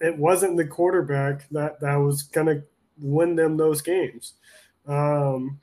It 0.00 0.16
wasn't 0.18 0.56
the 0.56 0.66
quarterback 0.66 1.48
that 1.50 1.80
that 1.80 1.94
was 1.94 2.24
gonna 2.24 2.62
win 2.98 3.36
them 3.36 3.56
those 3.56 3.82
games. 3.82 4.34
Um, 4.86 5.60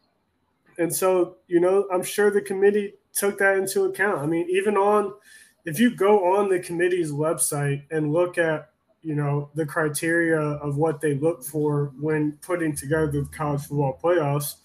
and 0.77 0.95
so 0.95 1.37
you 1.47 1.59
know, 1.59 1.85
I'm 1.91 2.03
sure 2.03 2.31
the 2.31 2.41
committee 2.41 2.93
took 3.13 3.39
that 3.39 3.57
into 3.57 3.83
account. 3.83 4.19
I 4.19 4.27
mean, 4.27 4.47
even 4.49 4.77
on 4.77 5.13
if 5.65 5.77
you 5.77 5.93
go 5.93 6.37
on 6.37 6.47
the 6.47 6.59
committee's 6.59 7.11
website 7.11 7.83
and 7.91 8.13
look 8.13 8.37
at 8.37 8.69
you 9.01 9.15
know 9.15 9.49
the 9.55 9.65
criteria 9.65 10.39
of 10.39 10.77
what 10.77 11.01
they 11.01 11.15
look 11.15 11.43
for 11.43 11.93
when 11.99 12.33
putting 12.41 12.75
together 12.75 13.07
the 13.07 13.27
college 13.31 13.61
football 13.61 13.99
playoffs 14.03 14.55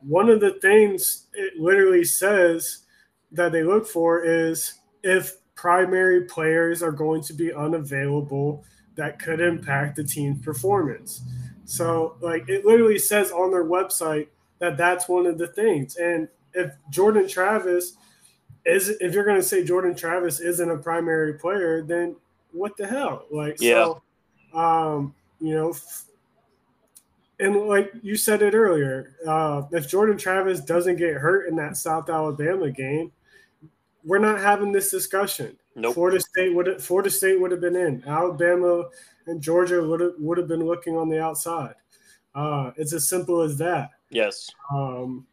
one 0.00 0.28
of 0.28 0.40
the 0.40 0.52
things 0.60 1.26
it 1.34 1.58
literally 1.58 2.04
says 2.04 2.84
that 3.32 3.52
they 3.52 3.62
look 3.62 3.86
for 3.86 4.24
is 4.24 4.74
if 5.02 5.36
primary 5.54 6.24
players 6.24 6.82
are 6.82 6.92
going 6.92 7.22
to 7.22 7.32
be 7.32 7.52
unavailable 7.52 8.64
that 8.94 9.18
could 9.18 9.40
impact 9.40 9.96
the 9.96 10.04
team's 10.04 10.42
performance. 10.44 11.22
So 11.64 12.16
like 12.20 12.48
it 12.48 12.64
literally 12.64 12.98
says 12.98 13.30
on 13.30 13.50
their 13.50 13.64
website 13.64 14.28
that 14.58 14.76
that's 14.76 15.08
one 15.08 15.26
of 15.26 15.38
the 15.38 15.48
things. 15.48 15.96
And 15.96 16.28
if 16.54 16.72
jordan 16.90 17.28
travis 17.28 17.96
is 18.64 18.88
if 19.00 19.12
you're 19.12 19.24
going 19.24 19.40
to 19.40 19.46
say 19.46 19.62
jordan 19.62 19.94
travis 19.94 20.40
isn't 20.40 20.70
a 20.70 20.78
primary 20.78 21.34
player 21.34 21.82
then 21.82 22.16
what 22.56 22.76
the 22.76 22.86
hell? 22.86 23.26
Like, 23.30 23.56
yeah. 23.60 23.94
so, 24.52 24.58
um, 24.58 25.14
you 25.40 25.54
know, 25.54 25.74
and 27.38 27.68
like 27.68 27.92
you 28.02 28.16
said 28.16 28.42
it 28.42 28.54
earlier, 28.54 29.16
uh, 29.26 29.62
if 29.72 29.88
Jordan 29.88 30.16
Travis 30.16 30.60
doesn't 30.60 30.96
get 30.96 31.14
hurt 31.14 31.48
in 31.48 31.56
that 31.56 31.76
South 31.76 32.08
Alabama 32.08 32.70
game, 32.70 33.12
we're 34.04 34.18
not 34.18 34.40
having 34.40 34.72
this 34.72 34.90
discussion. 34.90 35.56
Nope. 35.74 35.94
Florida 35.94 36.20
State 36.20 36.54
would 36.54 36.82
Florida 36.82 37.10
State 37.10 37.38
would 37.38 37.50
have 37.50 37.60
been 37.60 37.76
in. 37.76 38.02
Alabama 38.06 38.84
and 39.26 39.42
Georgia 39.42 39.86
would 39.86 40.00
have 40.00 40.14
would 40.18 40.38
have 40.38 40.48
been 40.48 40.64
looking 40.64 40.96
on 40.96 41.10
the 41.10 41.20
outside. 41.20 41.74
Uh, 42.34 42.70
it's 42.76 42.94
as 42.94 43.08
simple 43.08 43.42
as 43.42 43.58
that. 43.58 43.90
Yes. 44.10 44.50
Um, 44.72 45.26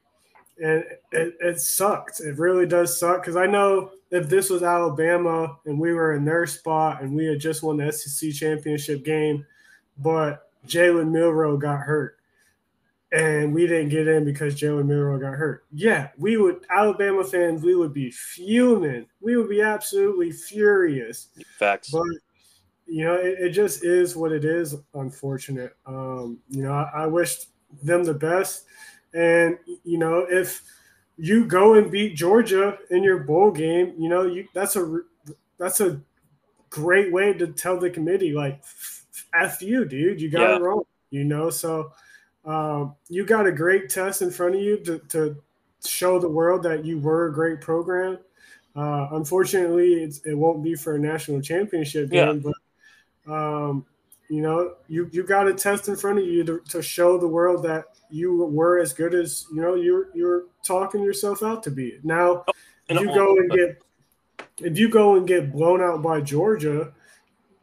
and 0.61 0.83
it, 1.11 1.35
it 1.39 1.59
sucked. 1.61 2.19
It 2.19 2.37
really 2.37 2.65
does 2.65 2.99
suck 2.99 3.21
because 3.21 3.35
I 3.35 3.45
know 3.45 3.91
if 4.13 4.29
this 4.29 4.51
was 4.51 4.61
Alabama 4.61 5.57
and 5.65 5.79
we 5.79 5.91
were 5.91 6.13
in 6.13 6.23
their 6.23 6.45
spot 6.45 7.01
and 7.01 7.15
we 7.15 7.25
had 7.25 7.39
just 7.39 7.63
won 7.63 7.77
the 7.77 7.91
SEC 7.91 8.31
championship 8.31 9.03
game, 9.03 9.43
but 9.97 10.51
Jalen 10.67 11.09
Milroe 11.09 11.57
got 11.57 11.79
hurt 11.79 12.19
and 13.11 13.51
we 13.51 13.65
didn't 13.65 13.89
get 13.89 14.07
in 14.07 14.23
because 14.23 14.53
Jalen 14.53 14.85
Milroe 14.85 15.19
got 15.19 15.33
hurt. 15.33 15.65
Yeah, 15.73 16.09
we 16.19 16.37
would 16.37 16.63
Alabama 16.69 17.23
fans, 17.23 17.63
we 17.63 17.73
would 17.73 17.91
be 17.91 18.11
fuming. 18.11 19.07
We 19.19 19.35
would 19.35 19.49
be 19.49 19.61
absolutely 19.61 20.31
furious. 20.31 21.29
Facts. 21.57 21.89
But 21.89 22.03
you 22.85 23.05
know, 23.05 23.15
it, 23.15 23.39
it 23.39 23.49
just 23.49 23.83
is 23.83 24.15
what 24.15 24.31
it 24.31 24.45
is. 24.45 24.75
Unfortunate. 24.93 25.75
Um, 25.87 26.37
you 26.49 26.61
know, 26.61 26.71
I, 26.71 27.03
I 27.03 27.07
wish 27.07 27.45
them 27.81 28.03
the 28.03 28.13
best. 28.13 28.65
And 29.15 29.57
you 29.83 29.97
know, 29.97 30.27
if 30.29 30.61
you 31.17 31.45
go 31.45 31.75
and 31.75 31.91
beat 31.91 32.15
Georgia 32.15 32.77
in 32.89 33.03
your 33.03 33.19
bowl 33.19 33.51
game, 33.51 33.93
you 33.97 34.09
know, 34.09 34.23
you 34.23 34.47
that's 34.53 34.75
a 34.75 35.01
that's 35.57 35.81
a 35.81 35.99
great 36.69 37.11
way 37.11 37.33
to 37.33 37.47
tell 37.47 37.79
the 37.79 37.89
committee 37.89 38.33
like 38.33 38.63
f 39.33 39.61
you, 39.61 39.85
dude, 39.85 40.21
you 40.21 40.29
got 40.29 40.49
yeah. 40.49 40.55
it 40.55 40.61
wrong, 40.61 40.83
you 41.11 41.23
know. 41.23 41.49
So 41.49 41.91
um, 42.45 42.95
you 43.09 43.25
got 43.25 43.47
a 43.47 43.51
great 43.51 43.89
test 43.89 44.21
in 44.21 44.31
front 44.31 44.55
of 44.55 44.61
you 44.61 44.77
to, 44.79 44.99
to 45.09 45.37
show 45.85 46.19
the 46.19 46.29
world 46.29 46.63
that 46.63 46.83
you 46.85 46.99
were 46.99 47.27
a 47.27 47.33
great 47.33 47.61
program. 47.61 48.17
Uh, 48.75 49.07
unfortunately, 49.11 50.11
it 50.25 50.37
won't 50.37 50.63
be 50.63 50.75
for 50.75 50.95
a 50.95 50.99
national 50.99 51.41
championship 51.41 52.09
game, 52.09 52.43
yeah. 52.43 52.51
but 53.25 53.31
um, 53.31 53.85
you 54.33 54.41
know, 54.41 54.73
you 54.87 55.07
you 55.11 55.21
got 55.21 55.47
a 55.47 55.53
test 55.53 55.89
in 55.89 55.95
front 55.95 56.17
of 56.17 56.25
you 56.25 56.43
to, 56.43 56.59
to 56.69 56.81
show 56.81 57.19
the 57.19 57.27
world 57.27 57.61
that 57.65 57.85
you 58.09 58.35
were 58.35 58.79
as 58.79 58.91
good 58.91 59.13
as 59.13 59.45
you 59.53 59.61
know 59.61 59.75
you're 59.75 60.07
you're 60.15 60.45
talking 60.63 61.03
yourself 61.03 61.43
out 61.43 61.61
to 61.61 61.69
be. 61.69 61.99
Now, 62.01 62.43
oh, 62.47 62.53
if 62.89 62.99
you 62.99 63.05
go 63.13 63.37
and 63.37 63.51
get 63.51 63.83
if 64.57 64.79
you 64.79 64.89
go 64.89 65.17
and 65.17 65.27
get 65.27 65.51
blown 65.51 65.83
out 65.83 66.01
by 66.01 66.19
Georgia, 66.21 66.93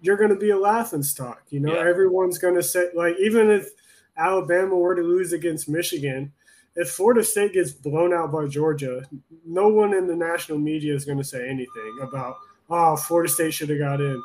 you're 0.01 0.17
going 0.17 0.31
to 0.31 0.37
be 0.37 0.51
a 0.51 0.57
laughing 0.57 1.03
stock. 1.03 1.43
You 1.51 1.59
know, 1.59 1.75
yeah. 1.75 1.89
everyone's 1.89 2.39
going 2.39 2.55
to 2.55 2.63
say 2.63 2.87
like 2.95 3.17
even 3.19 3.51
if 3.51 3.71
Alabama 4.17 4.77
were 4.77 4.95
to 4.95 5.03
lose 5.03 5.33
against 5.33 5.69
Michigan, 5.69 6.31
if 6.77 6.91
Florida 6.91 7.25
State 7.25 7.55
gets 7.55 7.73
blown 7.73 8.15
out 8.15 8.31
by 8.31 8.47
Georgia, 8.47 9.03
no 9.45 9.67
one 9.67 9.93
in 9.93 10.07
the 10.07 10.15
national 10.15 10.59
media 10.59 10.95
is 10.95 11.05
going 11.05 11.19
to 11.19 11.25
say 11.25 11.49
anything 11.49 11.99
about, 12.01 12.37
oh, 12.69 12.95
Florida 12.95 13.29
State 13.29 13.55
should 13.55 13.71
have 13.71 13.81
got 13.81 14.01
in. 14.01 14.23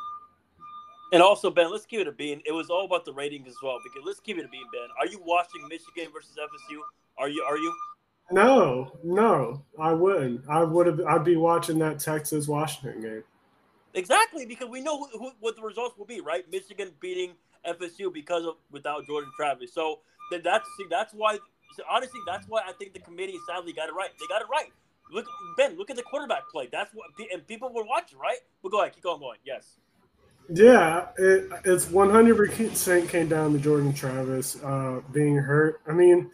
And 1.15 1.23
also, 1.23 1.49
Ben, 1.49 1.71
let's 1.71 1.85
keep 1.85 2.01
it 2.01 2.09
a 2.09 2.11
bean. 2.11 2.41
It 2.45 2.51
was 2.51 2.69
all 2.69 2.83
about 2.83 3.05
the 3.05 3.13
ratings 3.13 3.47
as 3.47 3.55
well. 3.63 3.79
Because 3.81 4.05
let's 4.05 4.19
keep 4.19 4.37
it 4.37 4.43
a 4.43 4.49
bean, 4.49 4.65
Ben. 4.73 4.89
Are 4.99 5.07
you 5.07 5.21
watching 5.25 5.65
Michigan 5.69 6.11
versus 6.11 6.35
FSU? 6.37 6.79
Are 7.17 7.29
you? 7.29 7.41
Are 7.41 7.57
you? 7.57 7.73
No, 8.31 8.91
no, 9.01 9.63
I 9.79 9.93
wouldn't. 9.93 10.41
I 10.49 10.63
would 10.63 10.87
have. 10.87 10.99
I'd 11.07 11.23
be 11.23 11.37
watching 11.37 11.79
that 11.79 11.99
Texas 11.99 12.49
Washington 12.49 13.01
game. 13.01 13.23
Exactly, 13.93 14.45
because 14.45 14.67
we 14.67 14.81
know 14.81 15.05
who, 15.05 15.07
who, 15.17 15.31
what 15.39 15.55
the 15.55 15.61
results 15.61 15.97
will 15.97 16.05
be, 16.05 16.19
right? 16.19 16.43
Michigan 16.51 16.91
beating 16.99 17.31
FSU 17.65 18.13
because 18.13 18.45
of 18.45 18.55
without 18.69 19.07
Jordan 19.07 19.31
Travis. 19.37 19.73
So 19.73 19.99
then 20.31 20.41
that's 20.43 20.67
see, 20.77 20.83
that's 20.89 21.13
why 21.13 21.39
so 21.77 21.83
honestly, 21.89 22.19
that's 22.27 22.45
why 22.49 22.63
I 22.67 22.73
think 22.73 22.91
the 22.91 22.99
committee 22.99 23.39
sadly 23.47 23.71
got 23.71 23.87
it 23.87 23.95
right. 23.95 24.09
They 24.19 24.25
got 24.27 24.41
it 24.41 24.47
right. 24.51 24.73
Look, 25.13 25.27
Ben, 25.55 25.77
look 25.77 25.89
at 25.89 25.95
the 25.95 26.03
quarterback 26.03 26.41
play. 26.51 26.67
That's 26.69 26.93
what, 26.93 27.07
and 27.31 27.47
people 27.47 27.71
were 27.71 27.85
watching, 27.85 28.19
right? 28.19 28.39
But 28.61 28.73
go 28.73 28.81
ahead, 28.81 28.93
keep 28.93 29.05
on 29.05 29.21
going. 29.21 29.37
Yes. 29.45 29.77
Yeah, 30.49 31.07
it, 31.17 31.49
it's 31.63 31.85
100% 31.85 33.09
came 33.09 33.27
down 33.27 33.53
to 33.53 33.59
Jordan 33.59 33.93
Travis 33.93 34.61
uh, 34.63 35.01
being 35.11 35.35
hurt. 35.35 35.81
I 35.87 35.93
mean, 35.93 36.29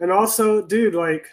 and 0.00 0.12
also, 0.12 0.66
dude, 0.66 0.94
like 0.94 1.26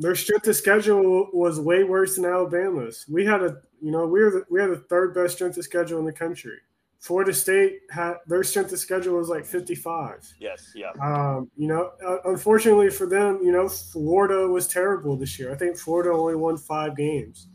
their 0.00 0.14
strength 0.14 0.46
of 0.48 0.56
schedule 0.56 1.28
was 1.32 1.60
way 1.60 1.84
worse 1.84 2.16
than 2.16 2.24
Alabama's. 2.24 3.04
We 3.08 3.24
had 3.24 3.42
a, 3.42 3.58
you 3.80 3.90
know, 3.90 4.06
we 4.06 4.22
were 4.22 4.30
the, 4.30 4.44
we 4.50 4.60
had 4.60 4.70
the 4.70 4.84
third 4.88 5.14
best 5.14 5.34
strength 5.34 5.56
of 5.56 5.64
schedule 5.64 5.98
in 5.98 6.04
the 6.04 6.12
country. 6.12 6.58
Florida 7.00 7.34
State 7.34 7.80
had 7.90 8.14
their 8.26 8.42
strength 8.42 8.72
of 8.72 8.78
schedule 8.78 9.18
was 9.18 9.28
like 9.28 9.44
55. 9.44 10.26
Yes, 10.40 10.72
yeah. 10.74 10.90
Um, 11.02 11.50
you 11.54 11.68
know, 11.68 11.90
uh, 12.04 12.16
unfortunately 12.24 12.88
for 12.88 13.06
them, 13.06 13.40
you 13.42 13.52
know, 13.52 13.68
Florida 13.68 14.48
was 14.48 14.66
terrible 14.66 15.14
this 15.14 15.38
year. 15.38 15.52
I 15.52 15.54
think 15.54 15.76
Florida 15.76 16.10
only 16.10 16.34
won 16.34 16.56
five 16.56 16.96
games. 16.96 17.48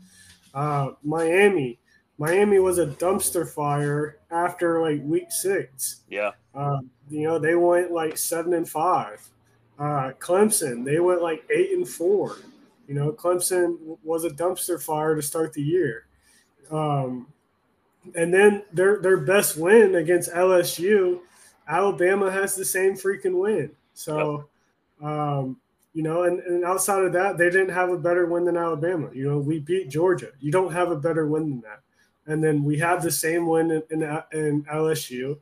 Uh, 0.54 0.90
Miami, 1.02 1.79
Miami 2.20 2.58
was 2.58 2.76
a 2.76 2.86
dumpster 2.86 3.48
fire 3.48 4.18
after 4.30 4.82
like 4.82 5.00
week 5.02 5.32
six. 5.32 6.02
Yeah. 6.10 6.32
Uh, 6.54 6.80
you 7.08 7.22
know, 7.22 7.38
they 7.38 7.54
went 7.54 7.92
like 7.92 8.18
seven 8.18 8.52
and 8.52 8.68
five. 8.68 9.26
Uh, 9.78 10.12
Clemson, 10.20 10.84
they 10.84 11.00
went 11.00 11.22
like 11.22 11.42
eight 11.48 11.70
and 11.70 11.88
four. 11.88 12.36
You 12.86 12.94
know, 12.94 13.10
Clemson 13.10 13.96
was 14.04 14.24
a 14.24 14.30
dumpster 14.30 14.80
fire 14.80 15.14
to 15.14 15.22
start 15.22 15.54
the 15.54 15.62
year. 15.62 16.04
Um, 16.70 17.26
and 18.14 18.34
then 18.34 18.64
their 18.70 19.00
their 19.00 19.16
best 19.16 19.56
win 19.56 19.94
against 19.94 20.30
LSU, 20.30 21.20
Alabama 21.66 22.30
has 22.30 22.54
the 22.54 22.66
same 22.66 22.96
freaking 22.96 23.40
win. 23.40 23.70
So, 23.94 24.46
um, 25.02 25.56
you 25.94 26.02
know, 26.02 26.24
and, 26.24 26.40
and 26.40 26.66
outside 26.66 27.02
of 27.02 27.14
that, 27.14 27.38
they 27.38 27.48
didn't 27.48 27.70
have 27.70 27.88
a 27.88 27.98
better 27.98 28.26
win 28.26 28.44
than 28.44 28.58
Alabama. 28.58 29.08
You 29.14 29.26
know, 29.26 29.38
we 29.38 29.58
beat 29.58 29.88
Georgia. 29.88 30.32
You 30.38 30.52
don't 30.52 30.72
have 30.72 30.90
a 30.90 30.96
better 30.96 31.26
win 31.26 31.48
than 31.48 31.60
that. 31.62 31.80
And 32.26 32.42
then 32.42 32.64
we 32.64 32.78
have 32.78 33.02
the 33.02 33.10
same 33.10 33.46
win 33.46 33.70
in, 33.70 33.82
in, 33.90 34.02
in 34.32 34.64
LSU. 34.64 35.38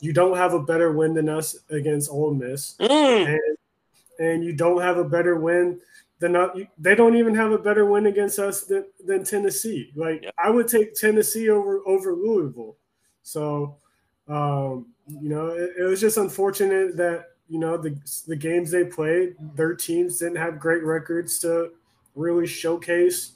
You 0.00 0.12
don't 0.12 0.36
have 0.36 0.54
a 0.54 0.62
better 0.62 0.92
win 0.92 1.14
than 1.14 1.28
us 1.28 1.58
against 1.68 2.10
Ole 2.10 2.32
Miss, 2.32 2.76
mm. 2.80 3.26
and, 3.26 3.56
and 4.18 4.44
you 4.44 4.54
don't 4.54 4.80
have 4.80 4.96
a 4.96 5.04
better 5.04 5.36
win 5.36 5.80
then 6.20 6.36
uh, 6.36 6.48
they 6.78 6.94
don't 6.94 7.16
even 7.16 7.34
have 7.34 7.50
a 7.50 7.58
better 7.58 7.86
win 7.86 8.06
against 8.06 8.38
us 8.38 8.64
than, 8.64 8.84
than 9.04 9.24
Tennessee. 9.24 9.90
Like 9.96 10.22
yeah. 10.22 10.30
I 10.38 10.50
would 10.50 10.68
take 10.68 10.94
Tennessee 10.94 11.48
over 11.48 11.80
over 11.86 12.12
Louisville. 12.12 12.76
So, 13.22 13.78
um, 14.28 14.86
you 15.06 15.30
know, 15.30 15.48
it, 15.48 15.72
it, 15.78 15.82
was 15.82 16.00
just 16.00 16.18
unfortunate 16.18 16.96
that 16.98 17.30
you 17.48 17.58
know 17.58 17.78
the 17.78 17.98
the 18.28 18.36
games 18.36 18.70
they 18.70 18.84
played, 18.84 19.34
their 19.54 19.74
teams 19.74 20.18
didn't 20.18 20.36
have 20.36 20.60
great 20.60 20.84
records 20.84 21.38
to 21.40 21.70
really 22.14 22.46
showcase 22.46 23.32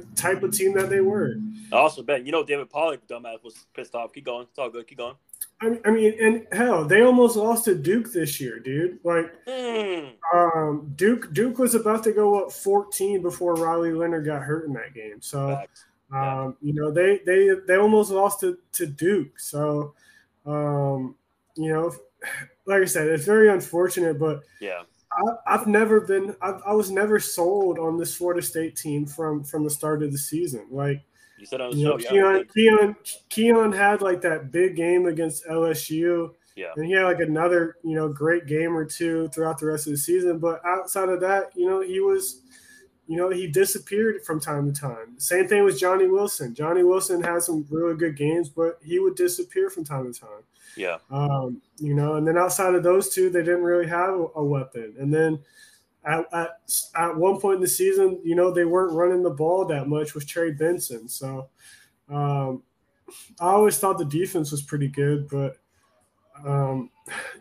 the 0.00 0.06
type 0.14 0.42
of 0.42 0.52
team 0.52 0.74
that 0.74 0.90
they 0.90 1.00
were. 1.00 1.36
Also, 1.72 2.02
Ben, 2.02 2.26
you 2.26 2.32
know, 2.32 2.44
David 2.44 2.70
Pollack, 2.70 3.06
dumbass, 3.06 3.42
was 3.42 3.66
pissed 3.74 3.94
off. 3.94 4.12
Keep 4.12 4.26
going. 4.26 4.46
It's 4.48 4.58
all 4.58 4.70
good. 4.70 4.86
Keep 4.86 4.98
going. 4.98 5.14
I 5.60 5.90
mean, 5.90 6.14
and 6.20 6.46
hell, 6.52 6.84
they 6.84 7.02
almost 7.02 7.36
lost 7.36 7.64
to 7.64 7.74
Duke 7.74 8.12
this 8.12 8.38
year, 8.38 8.58
dude. 8.58 8.98
Like, 9.02 9.32
mm. 9.46 10.10
um, 10.34 10.92
Duke 10.96 11.32
Duke 11.32 11.58
was 11.58 11.74
about 11.74 12.04
to 12.04 12.12
go 12.12 12.44
up 12.44 12.52
14 12.52 13.22
before 13.22 13.54
Riley 13.54 13.92
Leonard 13.92 14.26
got 14.26 14.42
hurt 14.42 14.66
in 14.66 14.74
that 14.74 14.94
game. 14.94 15.22
So, 15.22 15.62
um, 16.12 16.56
you 16.60 16.74
know, 16.74 16.90
they 16.90 17.20
they 17.24 17.50
they 17.66 17.76
almost 17.76 18.10
lost 18.10 18.40
to, 18.40 18.58
to 18.72 18.86
Duke. 18.86 19.38
So, 19.38 19.94
um, 20.44 21.14
you 21.56 21.72
know, 21.72 21.94
like 22.66 22.82
I 22.82 22.86
said, 22.86 23.08
it's 23.08 23.24
very 23.24 23.48
unfortunate, 23.48 24.18
but 24.18 24.42
yeah, 24.60 24.82
I, 25.46 25.56
have 25.56 25.66
never 25.66 26.00
been, 26.00 26.34
I've, 26.42 26.60
I 26.66 26.72
was 26.72 26.90
never 26.90 27.20
sold 27.20 27.78
on 27.78 27.98
this 27.98 28.16
Florida 28.16 28.42
State 28.42 28.76
team 28.76 29.06
from 29.06 29.44
from 29.44 29.64
the 29.64 29.70
start 29.70 30.02
of 30.02 30.12
the 30.12 30.18
season. 30.18 30.66
Like, 30.70 31.04
you 31.38 31.46
said 31.46 31.60
on 31.60 31.70
the 31.70 31.76
show, 31.76 31.96
know, 31.96 31.98
Keon, 31.98 32.46
Keon, 32.54 32.96
Keon 33.28 33.72
had 33.72 34.02
like 34.02 34.20
that 34.22 34.50
big 34.50 34.76
game 34.76 35.06
against 35.06 35.46
LSU. 35.46 36.30
Yeah. 36.56 36.72
And 36.76 36.86
he 36.86 36.92
had 36.92 37.04
like 37.04 37.20
another, 37.20 37.76
you 37.82 37.96
know, 37.96 38.08
great 38.08 38.46
game 38.46 38.76
or 38.76 38.84
two 38.84 39.28
throughout 39.28 39.58
the 39.58 39.66
rest 39.66 39.86
of 39.86 39.92
the 39.92 39.98
season. 39.98 40.38
But 40.38 40.64
outside 40.64 41.08
of 41.08 41.20
that, 41.20 41.50
you 41.56 41.68
know, 41.68 41.80
he 41.80 42.00
was, 42.00 42.42
you 43.08 43.16
know, 43.16 43.30
he 43.30 43.48
disappeared 43.48 44.24
from 44.24 44.40
time 44.40 44.72
to 44.72 44.80
time. 44.80 45.18
Same 45.18 45.48
thing 45.48 45.64
with 45.64 45.78
Johnny 45.78 46.06
Wilson. 46.06 46.54
Johnny 46.54 46.84
Wilson 46.84 47.22
had 47.22 47.42
some 47.42 47.66
really 47.70 47.96
good 47.96 48.16
games, 48.16 48.48
but 48.48 48.78
he 48.82 49.00
would 49.00 49.16
disappear 49.16 49.68
from 49.68 49.84
time 49.84 50.12
to 50.12 50.18
time. 50.18 50.44
Yeah. 50.76 50.98
Um, 51.10 51.60
you 51.78 51.94
know, 51.94 52.14
and 52.14 52.26
then 52.26 52.38
outside 52.38 52.74
of 52.74 52.82
those 52.82 53.10
two, 53.10 53.30
they 53.30 53.42
didn't 53.42 53.62
really 53.62 53.86
have 53.86 54.14
a, 54.34 54.44
weapon. 54.44 54.94
And 54.98 55.12
then 55.12 55.38
at, 56.04 56.26
at, 56.32 56.60
at 56.96 57.16
one 57.16 57.40
point 57.40 57.56
in 57.56 57.60
the 57.60 57.68
season, 57.68 58.20
you 58.24 58.34
know, 58.34 58.50
they 58.50 58.64
weren't 58.64 58.92
running 58.92 59.22
the 59.22 59.30
ball 59.30 59.64
that 59.66 59.88
much 59.88 60.14
with 60.14 60.26
Trey 60.26 60.52
Benson. 60.52 61.08
So 61.08 61.48
um, 62.08 62.62
I 63.40 63.46
always 63.46 63.78
thought 63.78 63.98
the 63.98 64.04
defense 64.04 64.50
was 64.50 64.62
pretty 64.62 64.88
good, 64.88 65.28
but 65.28 65.56
um, 66.44 66.90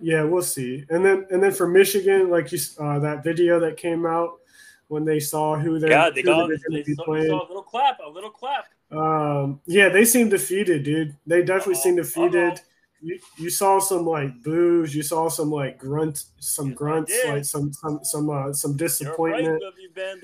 yeah, 0.01 0.23
we'll 0.23 0.41
see. 0.41 0.85
And 0.89 1.03
then 1.03 1.25
and 1.31 1.41
then 1.41 1.51
for 1.51 1.67
Michigan, 1.67 2.29
like 2.29 2.51
you 2.51 2.59
uh, 2.79 2.99
that 2.99 3.23
video 3.23 3.59
that 3.59 3.75
came 3.75 4.05
out 4.05 4.39
when 4.87 5.03
they 5.03 5.19
saw 5.19 5.57
who 5.57 5.79
they're, 5.79 5.89
yeah, 5.89 6.09
they 6.09 6.21
got, 6.21 6.47
going 6.47 6.57
to 6.57 6.83
be 6.83 6.95
playing. 6.95 7.31
a 7.31 7.35
little 7.35 7.63
clap, 7.63 7.97
a 8.05 8.09
little 8.09 8.29
clap. 8.29 8.65
Um, 8.91 9.59
yeah, 9.65 9.89
they 9.89 10.05
seem 10.05 10.29
defeated, 10.29 10.83
dude. 10.83 11.15
They 11.25 11.41
definitely 11.41 11.75
uh-oh, 11.75 11.83
seem 11.83 11.95
defeated. 11.95 12.53
Uh-oh 12.53 12.63
you, 13.03 13.19
you 13.37 13.49
saw 13.49 13.79
some 13.79 14.05
like 14.05 14.41
boos, 14.43 14.95
you 14.95 15.03
saw 15.03 15.27
some 15.27 15.51
like 15.51 15.77
grunt, 15.77 16.25
some 16.39 16.69
yes, 16.69 16.77
grunts, 16.77 17.25
like 17.25 17.45
some 17.45 17.73
some 17.73 17.99
some 18.03 18.29
uh, 18.29 18.53
some 18.53 18.77
disappointment. 18.77 19.61
Right 19.61 20.17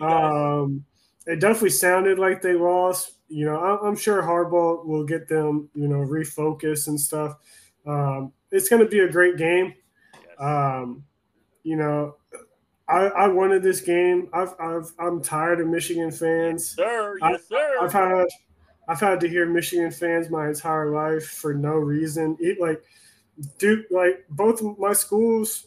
you, 0.00 0.06
um, 0.06 0.84
it 1.26 1.40
definitely 1.40 1.70
sounded 1.70 2.18
like 2.18 2.42
they 2.42 2.54
lost. 2.54 3.12
You 3.28 3.46
know, 3.46 3.56
I'm, 3.56 3.86
I'm 3.86 3.96
sure 3.96 4.22
Harbaugh 4.22 4.84
will 4.84 5.04
get 5.04 5.28
them, 5.28 5.68
you 5.74 5.88
know, 5.88 5.98
refocus 5.98 6.88
and 6.88 7.00
stuff. 7.00 7.36
Um, 7.86 8.32
it's 8.50 8.68
going 8.68 8.82
to 8.82 8.88
be 8.88 9.00
a 9.00 9.08
great 9.08 9.36
game. 9.36 9.74
Yes. 10.12 10.40
Um, 10.40 11.04
you 11.62 11.76
know, 11.76 12.16
I, 12.88 13.06
I 13.06 13.28
wanted 13.28 13.62
this 13.62 13.80
game. 13.80 14.28
I've, 14.32 14.54
I've 14.60 14.92
I'm 14.98 15.22
tired 15.22 15.60
of 15.60 15.68
Michigan 15.68 16.10
fans. 16.10 16.74
Yes, 16.76 16.86
sir. 16.86 17.18
Yes, 17.22 17.40
I, 17.50 17.54
sir. 17.54 17.76
I've 17.80 17.92
had 17.92 18.26
I've 18.88 19.00
had 19.00 19.20
to 19.20 19.28
hear 19.28 19.46
Michigan 19.46 19.90
fans 19.90 20.30
my 20.30 20.48
entire 20.48 20.90
life 20.90 21.26
for 21.26 21.54
no 21.54 21.74
reason. 21.74 22.36
It 22.40 22.60
like 22.60 22.82
Duke, 23.58 23.86
like 23.90 24.24
both 24.28 24.62
my 24.78 24.92
schools, 24.92 25.66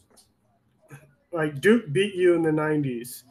like 1.32 1.60
Duke 1.62 1.92
beat 1.92 2.16
you 2.16 2.36
in 2.36 2.42
the 2.42 2.52
'90s, 2.52 3.24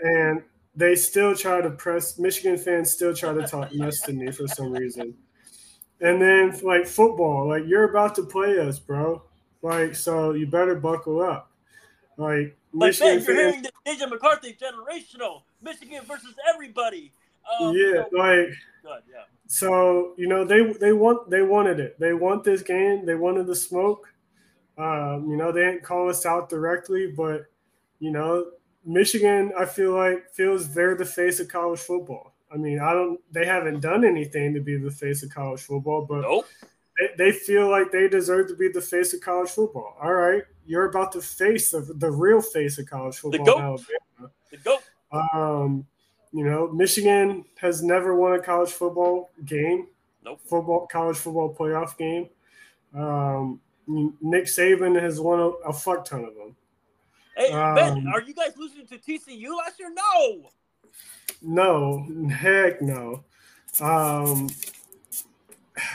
and 0.00 0.42
they 0.74 0.94
still 0.94 1.34
try 1.34 1.60
to 1.60 1.70
press. 1.70 2.18
Michigan 2.18 2.56
fans 2.56 2.90
still 2.90 3.14
try 3.14 3.34
to 3.34 3.46
talk 3.46 3.74
mess 3.74 4.00
to 4.02 4.12
me 4.12 4.30
for 4.30 4.46
some 4.48 4.72
reason. 4.72 5.14
And 6.00 6.22
then 6.22 6.58
like 6.62 6.86
football, 6.86 7.48
like 7.48 7.64
you're 7.66 7.90
about 7.90 8.14
to 8.16 8.22
play 8.22 8.58
us, 8.58 8.78
bro. 8.78 9.22
Like 9.62 9.94
so, 9.96 10.32
you 10.32 10.46
better 10.46 10.76
buckle 10.76 11.20
up. 11.20 11.50
Like 12.16 12.56
Michigan 12.72 13.16
man, 13.16 13.24
you're 13.24 13.36
hearing 13.36 13.62
the 13.62 13.72
JJ 13.86 14.10
McCarthy 14.10 14.56
generational 14.60 15.42
Michigan 15.60 16.02
versus 16.06 16.34
everybody. 16.52 17.12
Um, 17.60 17.74
yeah, 17.74 18.04
like 18.12 18.50
good, 18.88 19.02
yeah. 19.10 19.22
So 19.46 20.14
you 20.16 20.28
know 20.28 20.44
they 20.44 20.72
they 20.74 20.92
want 20.92 21.30
they 21.30 21.42
wanted 21.42 21.80
it. 21.80 21.98
They 21.98 22.12
want 22.14 22.44
this 22.44 22.62
game. 22.62 23.06
They 23.06 23.14
wanted 23.14 23.46
the 23.46 23.54
smoke. 23.54 24.06
Um, 24.76 25.28
you 25.28 25.36
know, 25.36 25.50
they 25.50 25.62
didn't 25.62 25.82
call 25.82 26.08
us 26.08 26.24
out 26.24 26.48
directly, 26.48 27.08
but 27.10 27.46
you 27.98 28.12
know, 28.12 28.46
Michigan, 28.84 29.52
I 29.58 29.64
feel 29.64 29.92
like 29.94 30.30
feels 30.32 30.72
they're 30.72 30.94
the 30.96 31.04
face 31.04 31.40
of 31.40 31.48
college 31.48 31.80
football. 31.80 32.34
I 32.52 32.56
mean, 32.56 32.78
I 32.78 32.92
don't. 32.92 33.20
They 33.32 33.44
haven't 33.44 33.80
done 33.80 34.04
anything 34.04 34.54
to 34.54 34.60
be 34.60 34.76
the 34.76 34.90
face 34.90 35.22
of 35.22 35.30
college 35.30 35.62
football, 35.62 36.06
but 36.08 36.22
Nope. 36.22 36.46
they, 36.98 37.30
they 37.30 37.32
feel 37.32 37.68
like 37.70 37.90
they 37.90 38.08
deserve 38.08 38.48
to 38.48 38.56
be 38.56 38.68
the 38.68 38.80
face 38.80 39.12
of 39.14 39.20
college 39.20 39.50
football. 39.50 39.96
All 40.00 40.14
right, 40.14 40.42
you're 40.64 40.88
about 40.88 41.12
the 41.12 41.20
face 41.20 41.74
of 41.74 41.98
the 42.00 42.10
real 42.10 42.40
face 42.40 42.78
of 42.78 42.86
college 42.86 43.16
football. 43.18 43.40
in 43.40 43.44
GOAT. 43.46 43.60
Alabama. 43.60 44.32
The 44.50 44.56
goat. 44.58 44.82
Um, 45.10 45.86
you 46.32 46.44
know, 46.44 46.68
Michigan 46.72 47.44
has 47.56 47.82
never 47.82 48.14
won 48.14 48.34
a 48.34 48.40
college 48.42 48.70
football 48.70 49.30
game, 49.44 49.86
Nope. 50.24 50.40
football 50.44 50.86
college 50.86 51.16
football 51.16 51.54
playoff 51.54 51.96
game. 51.96 52.28
Um, 52.94 53.60
Nick 53.86 54.44
Saban 54.44 55.00
has 55.00 55.20
won 55.20 55.40
a, 55.40 55.48
a 55.68 55.72
fuck 55.72 56.04
ton 56.04 56.24
of 56.24 56.34
them. 56.34 56.54
Hey, 57.36 57.50
Ben, 57.50 57.98
Um, 57.98 58.08
are 58.08 58.20
you 58.22 58.34
guys 58.34 58.52
losing 58.56 58.86
to 58.88 58.98
TCU 58.98 59.56
last 59.56 59.78
year? 59.78 59.92
No. 59.94 60.50
No, 61.40 62.28
heck 62.30 62.82
no. 62.82 63.24
Um, 63.80 64.48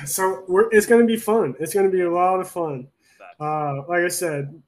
so 0.06 0.46
we're, 0.48 0.70
it's 0.72 0.86
going 0.86 1.02
to 1.02 1.08
be 1.08 1.18
fun. 1.18 1.56
It's 1.60 1.74
going 1.74 1.86
to 1.86 1.92
be 1.92 2.02
a 2.04 2.12
lot 2.12 2.40
of 2.40 2.50
fun. 2.50 2.88
Uh, 3.40 3.82
like 3.88 4.04
I 4.04 4.08
said, 4.08 4.62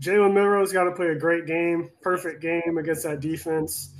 Jalen 0.00 0.32
Milroe's 0.32 0.72
got 0.72 0.84
to 0.84 0.92
play 0.92 1.08
a 1.08 1.14
great 1.14 1.46
game, 1.46 1.90
perfect 2.00 2.40
game 2.40 2.78
against 2.78 3.02
that 3.02 3.20
defense. 3.20 3.91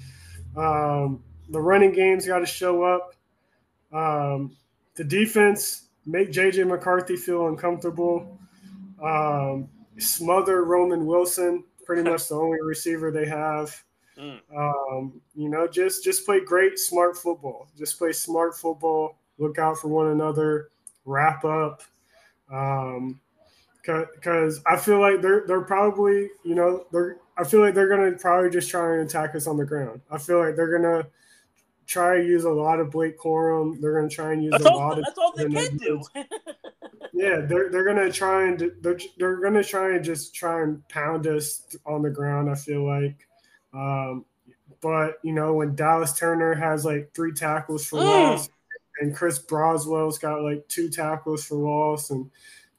Um, 0.56 1.22
the 1.48 1.60
running 1.60 1.92
game's 1.92 2.26
got 2.26 2.40
to 2.40 2.46
show 2.46 2.82
up. 2.82 3.14
Um, 3.92 4.56
the 4.94 5.04
defense 5.04 5.88
make 6.06 6.32
JJ 6.32 6.66
McCarthy 6.66 7.16
feel 7.16 7.48
uncomfortable. 7.48 8.38
Um, 9.02 9.68
smother 9.98 10.64
Roman 10.64 11.06
Wilson, 11.06 11.64
pretty 11.84 12.08
much 12.08 12.28
the 12.28 12.36
only 12.36 12.60
receiver 12.62 13.10
they 13.10 13.26
have. 13.26 13.82
Mm. 14.18 14.40
Um, 14.54 15.20
you 15.34 15.48
know, 15.48 15.66
just 15.66 16.04
just 16.04 16.26
play 16.26 16.40
great, 16.40 16.78
smart 16.78 17.16
football. 17.16 17.68
Just 17.76 17.98
play 17.98 18.12
smart 18.12 18.56
football. 18.56 19.16
Look 19.38 19.58
out 19.58 19.78
for 19.78 19.88
one 19.88 20.08
another. 20.08 20.70
Wrap 21.04 21.44
up. 21.44 21.82
Um, 22.52 23.20
because 23.82 24.60
I 24.66 24.76
feel 24.76 25.00
like 25.00 25.20
they're 25.22 25.44
they're 25.46 25.62
probably 25.62 26.28
you 26.44 26.54
know 26.54 26.86
they're 26.92 27.16
I 27.36 27.44
feel 27.44 27.60
like 27.60 27.74
they're 27.74 27.88
gonna 27.88 28.12
probably 28.12 28.50
just 28.50 28.70
try 28.70 28.92
and 28.96 29.08
attack 29.08 29.34
us 29.34 29.46
on 29.46 29.56
the 29.56 29.64
ground. 29.64 30.00
I 30.10 30.18
feel 30.18 30.38
like 30.38 30.54
they're 30.56 30.76
gonna 30.78 31.06
try 31.86 32.18
to 32.18 32.24
use 32.24 32.44
a 32.44 32.50
lot 32.50 32.78
of 32.80 32.90
Blake 32.90 33.18
Corum. 33.18 33.80
They're 33.80 33.94
gonna 33.94 34.08
try 34.08 34.32
and 34.32 34.42
use 34.42 34.52
That's 34.52 34.64
a 34.66 34.70
all. 34.70 34.78
lot 34.78 34.98
of 34.98 35.04
That's 35.04 35.18
all 35.18 35.32
they 35.36 35.44
the 35.44 35.50
can 35.68 35.76
do. 35.78 36.02
yeah, 37.12 37.40
they're 37.40 37.70
they're 37.70 37.84
gonna 37.84 38.12
try 38.12 38.46
and 38.48 38.72
they're 38.80 38.98
they're 39.18 39.36
gonna 39.40 39.64
try 39.64 39.94
and 39.94 40.04
just 40.04 40.34
try 40.34 40.62
and 40.62 40.86
pound 40.88 41.26
us 41.26 41.76
on 41.86 42.02
the 42.02 42.10
ground. 42.10 42.50
I 42.50 42.54
feel 42.54 42.86
like, 42.86 43.26
um, 43.74 44.24
but 44.80 45.18
you 45.22 45.32
know 45.32 45.54
when 45.54 45.74
Dallas 45.74 46.16
Turner 46.18 46.54
has 46.54 46.84
like 46.84 47.12
three 47.14 47.32
tackles 47.32 47.86
for 47.86 47.98
Mm. 47.98 48.06
loss, 48.30 48.48
and 49.00 49.14
Chris 49.16 49.38
Braswell's 49.38 50.18
got 50.18 50.42
like 50.42 50.66
two 50.68 50.88
tackles 50.90 51.44
for 51.44 51.54
loss, 51.56 52.10
and 52.10 52.30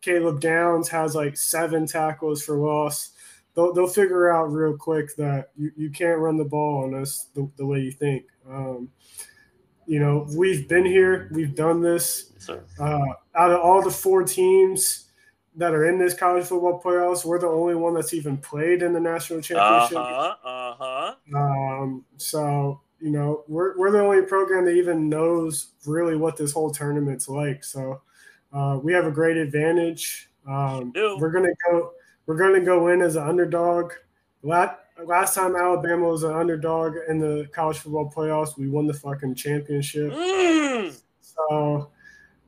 Caleb 0.02 0.40
Downs 0.42 0.90
has 0.90 1.16
like 1.16 1.38
seven 1.38 1.86
tackles 1.88 2.44
for 2.44 2.56
loss. 2.58 3.13
They'll, 3.56 3.74
they'll 3.74 3.88
figure 3.88 4.32
out 4.32 4.52
real 4.52 4.76
quick 4.76 5.16
that 5.16 5.52
you, 5.56 5.72
you 5.76 5.90
can't 5.90 6.20
run 6.20 6.38
the 6.38 6.46
ball 6.46 6.84
on 6.84 6.96
us 7.00 7.28
the, 7.36 7.50
the 7.58 7.66
way 7.66 7.80
you 7.80 7.92
think. 7.92 8.26
Um, 8.50 8.90
you 9.86 10.00
know, 10.00 10.26
we've 10.36 10.68
been 10.68 10.86
here, 10.86 11.30
we've 11.32 11.56
done 11.56 11.82
this. 11.82 12.32
Uh, 12.80 13.00
out 13.36 13.52
of 13.52 13.60
all 13.60 13.82
the 13.82 13.92
four 13.92 14.24
teams 14.24 15.10
that 15.56 15.74
are 15.74 15.86
in 15.88 16.00
this 16.00 16.14
college 16.14 16.46
football 16.46 16.82
playoffs, 16.84 17.26
we're 17.26 17.40
the 17.40 17.48
only 17.48 17.76
one 17.76 17.94
that's 17.94 18.14
even 18.14 18.38
played 18.38 18.82
in 18.82 18.94
the 18.94 19.00
national 19.00 19.42
championship. 19.42 19.98
Uh 19.98 20.36
huh. 20.42 20.50
Uh 20.50 20.76
huh. 20.80 21.16
Um, 21.36 22.06
so 22.18 22.82
you 23.00 23.10
know, 23.12 23.44
we're 23.48 23.78
we're 23.78 23.92
the 23.92 24.00
only 24.00 24.22
program 24.26 24.66
that 24.66 24.76
even 24.76 25.10
knows 25.10 25.74
really 25.86 26.16
what 26.16 26.38
this 26.38 26.54
whole 26.54 26.72
tournament's 26.72 27.28
like. 27.28 27.64
So 27.64 28.02
uh, 28.54 28.80
we 28.82 28.94
have 28.94 29.06
a 29.06 29.12
great 29.12 29.38
advantage. 29.38 30.30
Um, 30.48 30.94
we're 30.96 31.32
gonna 31.32 31.54
go. 31.70 31.92
We're 32.26 32.38
gonna 32.38 32.62
go 32.62 32.88
in 32.90 33.02
as 33.02 33.16
an 33.16 33.28
underdog. 33.28 33.94
Last 34.44 34.76
last 35.06 35.36
time 35.36 35.56
Alabama 35.56 36.08
was 36.10 36.24
an 36.24 36.34
underdog 36.34 36.96
in 37.10 37.20
the 37.20 37.48
college 37.54 37.80
football 37.80 38.12
playoffs, 38.16 38.58
we 38.58 38.70
won 38.70 38.88
the 38.88 38.94
fucking 38.94 39.36
championship. 39.36 40.12
Mm. 40.14 40.96
So 41.22 41.90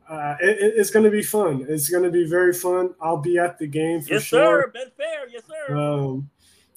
uh, 0.09 0.35
it, 0.39 0.59
it- 0.59 0.73
it's 0.77 0.91
going 0.91 1.03
to 1.05 1.09
be 1.11 1.23
fun. 1.23 1.65
It's 1.67 1.89
going 1.89 2.03
to 2.03 2.11
be 2.11 2.27
very 2.29 2.53
fun. 2.53 2.93
I'll 3.01 3.17
be 3.17 3.39
at 3.39 3.57
the 3.57 3.65
game 3.65 4.01
for 4.01 4.13
Yes, 4.13 4.23
sure. 4.23 4.61
sir. 4.63 4.71
Ben 4.71 4.91
Fair. 4.95 5.27
Yes, 5.27 5.41
sir. 5.47 5.75
Um, 5.75 6.29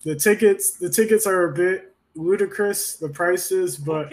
the 0.04 0.14
tickets, 0.16 0.78
the 0.78 0.88
tickets 0.88 1.26
are 1.26 1.50
a 1.50 1.52
bit 1.52 1.94
ludicrous, 2.14 2.96
the 2.96 3.08
prices, 3.10 3.76
but 3.76 4.10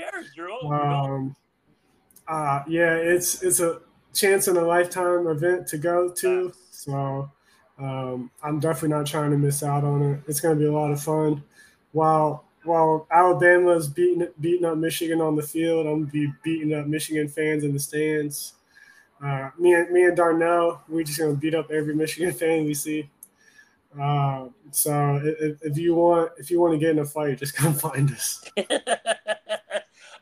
um, 0.70 1.36
uh, 2.28 2.64
yeah, 2.68 2.96
it's 2.96 3.42
it's 3.44 3.60
a 3.62 3.80
chance 4.14 4.48
in 4.50 4.58
a 4.58 4.62
lifetime 4.62 5.28
event 5.28 5.68
to 5.68 5.78
go 5.78 6.10
to. 6.12 6.52
So 6.72 7.32
um, 7.80 8.32
I'm 8.42 8.60
definitely 8.60 8.90
not 8.90 9.06
trying 9.06 9.32
to 9.32 9.38
miss 9.38 9.64
out 9.64 9.84
on 9.84 10.02
it. 10.02 10.22
It's 10.28 10.40
going 10.40 10.56
to 10.56 10.60
be 10.60 10.68
a 10.68 10.72
lot 10.72 10.92
of 10.92 11.02
fun. 11.02 11.44
While 11.92 12.46
while 12.66 13.08
Alabama's 13.12 13.88
beating 13.88 14.28
beating 14.40 14.66
up 14.66 14.78
Michigan 14.78 15.22
on 15.22 15.36
the 15.36 15.44
field, 15.44 15.86
I'm 15.86 16.02
gonna 16.02 16.12
be 16.12 16.34
beating 16.44 16.74
up 16.74 16.88
Michigan 16.88 17.28
fans 17.28 17.64
in 17.64 17.74
the 17.74 17.80
stands. 17.80 18.54
Uh, 19.24 19.50
me 19.58 19.74
and 19.74 19.92
me 19.92 20.04
and 20.06 20.18
Darnell, 20.18 20.82
we're 20.90 21.04
just 21.04 21.20
gonna 21.20 21.34
beat 21.36 21.56
up 21.56 21.72
every 21.72 21.96
Michigan 21.96 22.34
fan 22.40 22.66
we 22.66 22.74
see. 22.74 23.10
Uh, 24.00 24.48
so 24.72 25.22
if, 25.24 25.62
if 25.62 25.78
you 25.78 25.96
want 25.96 26.32
if 26.38 26.52
you 26.52 26.60
want 26.60 26.74
to 26.74 26.80
get 26.80 26.92
in 26.92 27.00
a 27.00 27.06
fight, 27.06 27.38
just 27.38 27.56
come 27.56 27.74
find 27.76 28.12
us. 28.12 28.44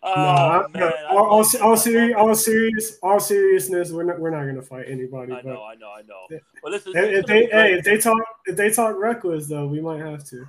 oh, 0.04 0.66
no, 0.74 0.92
all, 1.10 1.18
all, 1.18 1.46
all, 1.62 1.78
serious, 1.78 2.16
all 2.18 2.36
serious, 2.36 2.98
all 3.02 3.20
seriousness, 3.20 3.92
we're 3.92 4.04
not 4.04 4.20
we're 4.20 4.32
not 4.32 4.46
gonna 4.46 4.62
fight 4.62 4.86
anybody. 4.88 5.32
I 5.32 5.42
but 5.42 5.46
know, 5.46 5.64
I 5.64 5.76
know, 5.76 5.92
I 5.92 6.02
know. 6.02 6.40
Well, 6.62 6.74
listen, 6.74 6.94
if, 6.96 7.20
if 7.20 7.26
they 7.26 7.46
hey, 7.46 7.74
if 7.74 7.86
they 7.86 7.98
talk 7.98 8.22
if 8.46 8.56
they 8.56 8.70
talk 8.70 8.98
reckless 8.98 9.48
though, 9.48 9.68
we 9.68 9.82
might 9.82 10.00
have 10.00 10.24
to. 10.30 10.46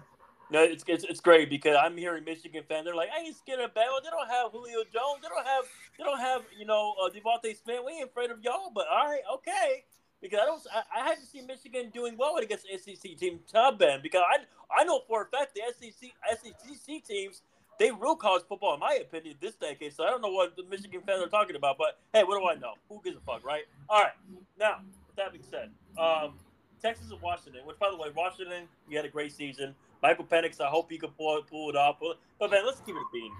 No, 0.50 0.62
it's, 0.62 0.84
it's 0.86 1.04
it's 1.04 1.20
great 1.20 1.50
because 1.50 1.76
I'm 1.80 1.96
hearing 1.96 2.24
Michigan 2.24 2.62
fans. 2.68 2.84
They're 2.84 2.94
like, 2.94 3.08
"I 3.16 3.22
ain't 3.22 3.36
scared 3.36 3.60
of 3.60 3.70
Bama. 3.74 4.02
They 4.02 4.10
don't 4.10 4.28
have 4.28 4.52
Julio 4.52 4.82
Jones. 4.92 5.22
They 5.22 5.28
don't 5.28 5.46
have 5.46 5.64
they 5.98 6.04
don't 6.04 6.20
have 6.20 6.42
you 6.56 6.66
know 6.66 6.94
uh, 7.02 7.08
DeVonta 7.08 7.56
Smith. 7.56 7.80
We 7.84 7.92
ain't 7.92 8.10
afraid 8.10 8.30
of 8.30 8.38
y'all." 8.42 8.70
But 8.74 8.86
all 8.88 9.06
right, 9.06 9.22
okay. 9.34 9.84
Because 10.20 10.40
I 10.42 10.46
don't, 10.46 10.62
I, 10.72 11.00
I 11.00 11.08
haven't 11.08 11.26
seen 11.26 11.46
Michigan 11.46 11.90
doing 11.92 12.16
well 12.16 12.36
against 12.36 12.66
the 12.66 12.78
SEC 12.78 13.16
team 13.18 13.40
top 13.50 13.82
end. 13.82 14.02
Because 14.02 14.22
I 14.22 14.38
I 14.80 14.84
know 14.84 15.02
for 15.08 15.22
a 15.22 15.26
fact 15.26 15.54
the 15.54 15.62
SEC 15.72 16.12
SEC 16.40 17.04
teams 17.04 17.42
they 17.78 17.90
rule 17.90 18.16
college 18.16 18.42
football 18.48 18.74
in 18.74 18.80
my 18.80 18.98
opinion 19.00 19.36
this 19.40 19.54
decade. 19.54 19.92
So 19.94 20.04
I 20.04 20.10
don't 20.10 20.22
know 20.22 20.30
what 20.30 20.56
the 20.56 20.64
Michigan 20.64 21.00
fans 21.06 21.22
are 21.22 21.28
talking 21.28 21.56
about. 21.56 21.76
But 21.78 21.98
hey, 22.12 22.24
what 22.24 22.38
do 22.38 22.46
I 22.46 22.54
know? 22.54 22.74
Who 22.88 23.00
gives 23.04 23.16
a 23.16 23.20
fuck, 23.20 23.44
right? 23.44 23.64
All 23.88 24.02
right. 24.02 24.12
Now 24.58 24.80
with 25.06 25.16
that 25.16 25.32
being 25.32 25.44
said, 25.48 25.70
um, 25.98 26.34
Texas 26.80 27.10
and 27.10 27.20
Washington. 27.20 27.62
Which 27.64 27.78
by 27.78 27.90
the 27.90 27.96
way, 27.96 28.08
Washington, 28.14 28.64
you 28.88 28.96
had 28.96 29.06
a 29.06 29.10
great 29.10 29.32
season. 29.32 29.74
Michael 30.02 30.24
Penix, 30.24 30.60
I 30.60 30.68
hope 30.68 30.90
he 30.90 30.98
can 30.98 31.10
pull, 31.10 31.40
pull 31.42 31.70
it 31.70 31.76
off. 31.76 31.96
But, 31.98 32.18
but 32.38 32.50
man, 32.50 32.66
let's 32.66 32.80
keep 32.80 32.94
it 32.94 32.98
a 32.98 33.12
bean. 33.12 33.32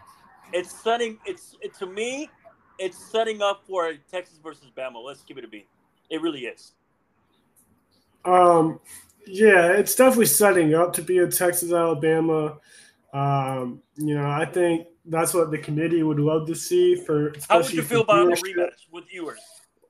It's 0.53 0.72
setting. 0.82 1.18
It's 1.26 1.57
it, 1.61 1.74
to 1.74 1.87
me, 1.87 2.30
it's 2.78 2.97
setting 2.97 3.43
up 3.43 3.62
for 3.66 3.93
Texas 4.11 4.39
versus 4.43 4.70
Bama. 4.76 5.05
Let's 5.05 5.22
keep 5.22 5.37
it 5.37 5.45
a 5.45 5.49
bean. 5.49 5.64
It 6.11 6.22
really 6.22 6.47
is. 6.47 6.72
Um, 8.24 8.80
yeah, 9.26 9.72
it's 9.72 9.95
definitely 9.95 10.26
setting 10.26 10.74
up 10.74 10.93
to 10.95 11.03
be 11.03 11.18
a 11.18 11.26
Texas 11.26 11.72
Alabama. 11.72 12.59
Um, 13.15 13.81
you 13.97 14.15
know, 14.17 14.29
I 14.29 14.45
think 14.45 14.89
that's 15.07 15.33
what 15.33 15.51
the 15.51 15.59
committee 15.59 16.03
would 16.03 16.19
love 16.19 16.47
to 16.49 16.55
see 16.55 16.97
for. 16.97 17.33
How 17.49 17.59
would 17.59 17.73
you 17.73 17.83
feel 17.83 18.01
about 18.03 18.27
a 18.27 18.31
rematch 18.43 18.87
with 18.91 19.09
viewers? 19.09 19.39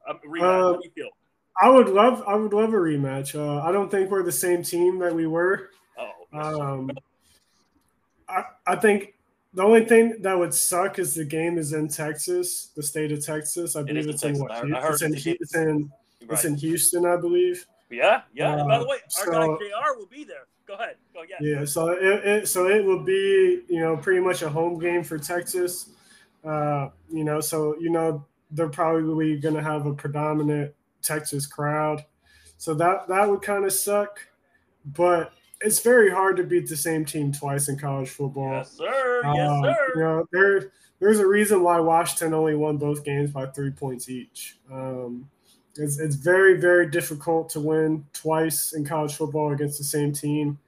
A 0.07 0.15
rematch. 0.15 0.43
Uh, 0.43 0.43
How 0.43 0.73
do 0.75 0.81
you 0.85 0.91
feel? 0.95 1.09
I 1.63 1.71
would 1.71 1.89
love, 1.89 2.23
I 2.27 2.35
would 2.35 2.53
love 2.53 2.75
a 2.75 2.77
rematch. 2.77 3.35
Uh, 3.35 3.63
I 3.67 3.73
don't 3.73 3.91
think 3.91 4.11
we're 4.11 4.23
the 4.25 4.33
same 4.33 4.63
team 4.63 4.99
that 4.99 5.15
we 5.15 5.27
were. 5.27 5.71
Oh, 5.99 6.39
Um, 6.39 6.91
I, 8.29 8.43
I 8.67 8.77
think 8.77 9.15
the 9.55 9.63
only 9.63 9.85
thing 9.85 10.21
that 10.21 10.37
would 10.39 10.53
suck 10.53 10.99
is 10.99 11.15
the 11.15 11.25
game 11.25 11.57
is 11.57 11.73
in 11.73 11.89
Texas, 11.89 12.73
the 12.77 12.83
state 12.83 13.13
of 13.13 13.25
Texas. 13.25 13.77
I 13.77 13.83
believe 13.85 14.05
in 14.05 14.11
it's 14.11 14.25
in 14.25 14.39
what? 14.39 14.51
I- 14.51 14.61
I 14.77 14.81
heard 14.83 14.95
It's 14.95 15.03
in, 15.03 15.15
it's 15.15 15.27
in- 15.27 15.37
it's 15.41 15.55
in, 15.55 15.93
right. 16.23 16.33
it's 16.33 16.45
in 16.45 16.57
Houston, 16.57 17.07
I 17.07 17.17
believe. 17.17 17.65
yeah, 17.89 18.23
yeah. 18.35 18.59
and 18.59 18.69
by 18.69 18.79
the 18.79 18.85
uh, 18.85 18.89
way, 18.89 18.97
our 19.21 19.25
so- 19.25 19.31
guy 19.31 19.47
Jr. 19.47 19.97
will 19.99 20.07
be 20.07 20.25
there. 20.25 20.47
Go 20.67 20.75
ahead. 20.75 20.97
Go 21.13 21.23
yeah. 21.29 21.37
Yeah, 21.41 21.65
so 21.65 21.89
it, 21.89 22.25
it 22.27 22.49
so 22.49 22.69
it 22.69 22.85
will 22.85 23.03
be 23.03 23.63
you 23.69 23.81
know 23.81 23.97
pretty 23.97 24.21
much 24.21 24.43
a 24.43 24.49
home 24.49 24.79
game 24.79 25.03
for 25.05 25.19
Texas. 25.19 25.91
Uh, 26.45 26.89
you 27.11 27.25
know, 27.25 27.41
so 27.41 27.77
you 27.79 27.91
know 27.91 28.25
they're 28.51 28.69
probably 28.69 29.37
going 29.39 29.55
to 29.55 29.63
have 29.63 29.87
a 29.87 29.95
predominant 29.95 30.75
Texas 31.03 31.47
crowd, 31.47 32.05
so 32.59 32.75
that 32.75 33.09
that 33.09 33.29
would 33.29 33.43
kind 33.43 33.65
of 33.65 33.73
suck. 33.73 34.21
But 34.85 35.33
it's 35.61 35.81
very 35.81 36.11
hard 36.11 36.37
to 36.37 36.45
beat 36.45 36.69
the 36.69 36.77
same 36.77 37.05
team 37.05 37.33
twice 37.33 37.69
in 37.69 37.79
college 37.79 38.11
football. 38.11 38.53
Yes, 38.53 38.73
sir. 38.73 39.23
Yes, 39.25 39.51
Uh, 39.51 39.63
sir. 39.63 39.93
You 39.95 40.01
know, 40.03 40.27
there 40.33 40.73
there's 41.01 41.19
a 41.19 41.27
reason 41.27 41.63
why 41.63 41.81
Washington 41.81 42.35
only 42.35 42.55
won 42.55 42.77
both 42.79 43.05
games 43.05 43.31
by 43.31 43.47
three 43.47 43.71
points 43.71 44.09
each. 44.09 44.59
Um, 44.71 45.29
it's, 45.77 45.99
it's 45.99 46.15
very, 46.15 46.61
very 46.61 46.89
difficult 46.89 47.49
to 47.51 47.61
win 47.61 48.05
twice 48.13 48.73
in 48.73 48.85
college 48.85 49.15
football 49.15 49.53
against 49.53 49.79
the 49.79 49.85
same 49.85 50.13
team. 50.13 50.59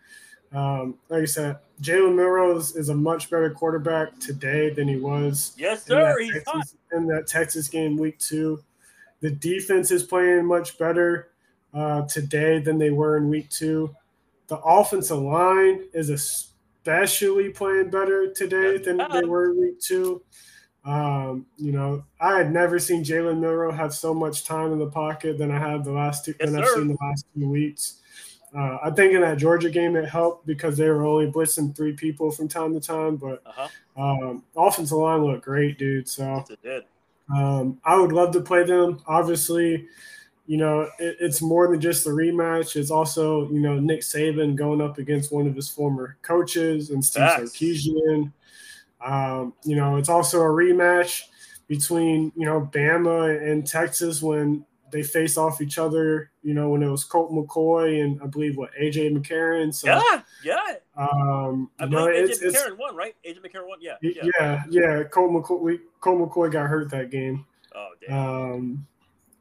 Um, 0.53 0.95
like 1.09 1.23
I 1.23 1.27
said, 1.27 1.59
Jalen 1.83 2.15
Milrose 2.15 2.77
is 2.77 2.89
a 2.89 2.95
much 2.95 3.31
better 3.31 3.51
quarterback 3.51 4.19
today 4.19 4.71
than 4.71 4.89
he 4.89 4.97
was. 4.97 5.53
Yes, 5.57 5.85
sir. 5.85 6.19
In 6.19 6.29
that, 6.29 6.45
Texas, 6.45 6.75
in 6.93 7.07
that 7.07 7.27
Texas 7.27 7.69
game 7.69 7.97
week 7.97 8.19
two. 8.19 8.63
The 9.21 9.31
defense 9.31 9.91
is 9.91 10.03
playing 10.03 10.47
much 10.47 10.79
better 10.79 11.29
uh, 11.75 12.03
today 12.03 12.59
than 12.59 12.79
they 12.79 12.91
were 12.91 13.17
in 13.17 13.29
week 13.29 13.51
two. 13.51 13.95
The 14.49 14.59
offensive 14.59 15.19
line 15.19 15.85
is 15.93 16.11
especially 16.11 17.51
playing 17.51 17.91
better 17.91 18.33
today 18.33 18.79
than 18.79 18.99
they 19.13 19.25
were 19.25 19.51
in 19.51 19.61
week 19.61 19.81
two. 19.81 20.23
Um, 20.87 21.47
you 21.57 21.73
know, 21.73 22.05
I 22.21 22.39
had 22.39 22.53
never 22.53 22.79
seen 22.79 23.03
Jalen 23.03 23.41
Milroe 23.41 23.73
have 23.73 23.93
so 23.93 24.15
much 24.15 24.45
time 24.45 24.73
in 24.73 24.79
the 24.79 24.87
pocket 24.87 25.37
than 25.37 25.51
I 25.51 25.59
have 25.59 25.85
the 25.85 25.91
last 25.91 26.25
two 26.25 26.35
yes, 26.39 26.51
than 26.51 26.63
I've 26.63 26.69
seen 26.69 26.89
the 26.89 26.97
last 27.01 27.27
two 27.37 27.49
weeks. 27.49 28.01
Uh, 28.57 28.79
I 28.83 28.91
think 28.91 29.13
in 29.13 29.21
that 29.21 29.39
Georgia 29.39 29.69
game 29.69 29.97
it 29.97 30.09
helped 30.09 30.47
because 30.47 30.77
they 30.77 30.89
were 30.89 31.05
only 31.05 31.31
blitzing 31.31 31.77
three 31.77 31.93
people 31.93 32.31
from 32.31 32.47
time 32.47 32.73
to 32.73 32.81
time, 32.81 33.17
but 33.17 33.43
uh-huh. 33.45 33.69
um, 33.97 34.45
offensive 34.57 34.97
line 34.97 35.25
looked 35.25 35.45
great, 35.45 35.77
dude. 35.77 36.09
So 36.09 36.45
it 36.49 36.63
did. 36.63 36.85
Um, 37.35 37.79
I 37.85 37.99
would 37.99 38.13
love 38.13 38.33
to 38.35 38.41
play 38.41 38.63
them. 38.63 39.03
Obviously, 39.09 39.89
you 40.47 40.57
know, 40.57 40.83
it, 41.01 41.17
it's 41.19 41.43
more 41.43 41.69
than 41.69 41.81
just 41.81 42.05
the 42.05 42.11
rematch. 42.11 42.77
It's 42.77 42.93
also, 42.93 43.51
you 43.51 43.59
know, 43.59 43.81
Nick 43.81 44.03
Saban 44.03 44.55
going 44.55 44.81
up 44.81 44.99
against 44.99 45.33
one 45.33 45.49
of 45.49 45.57
his 45.57 45.69
former 45.69 46.17
coaches 46.23 46.91
and 46.91 47.05
Steve 47.05 47.23
Sarkisian. 47.23 48.33
Um, 49.07 49.55
you 49.65 49.77
know, 49.77 49.97
it's 49.97 50.09
also 50.09 50.41
a 50.41 50.49
rematch 50.49 51.23
between 51.69 52.33
you 52.37 52.45
know 52.45 52.69
Bama 52.73 53.51
and 53.51 53.67
Texas 53.67 54.21
when 54.21 54.65
they 54.93 55.03
face 55.03 55.37
off 55.37 55.61
each 55.61 55.79
other. 55.79 56.31
You 56.43 56.55
know, 56.55 56.71
when 56.71 56.83
it 56.83 56.89
was 56.89 57.05
Colt 57.05 57.31
McCoy 57.31 58.03
and 58.03 58.21
I 58.23 58.27
believe 58.27 58.57
what 58.57 58.71
AJ 58.81 59.17
McCarron. 59.17 59.73
So 59.73 59.87
yeah, 59.87 60.23
yeah. 60.45 60.75
Um, 60.97 61.71
I 61.79 61.87
believe 61.87 62.15
AJ 62.15 62.31
it's, 62.31 62.41
McCarron 62.41 62.71
it's, 62.71 62.79
won, 62.79 62.97
right? 62.97 63.15
AJ 63.25 63.39
McCarron 63.39 63.69
won. 63.69 63.79
Yeah, 63.81 63.95
yeah, 64.03 64.25
yeah. 64.41 64.63
yeah. 64.69 65.03
Colt 65.05 65.31
McCoy, 65.31 65.79
Colt 66.01 66.19
McCoy 66.19 66.51
got 66.51 66.67
hurt 66.67 66.91
that 66.91 67.11
game. 67.11 67.47
Oh 67.75 67.91
damn. 68.05 68.19
Um, 68.19 68.87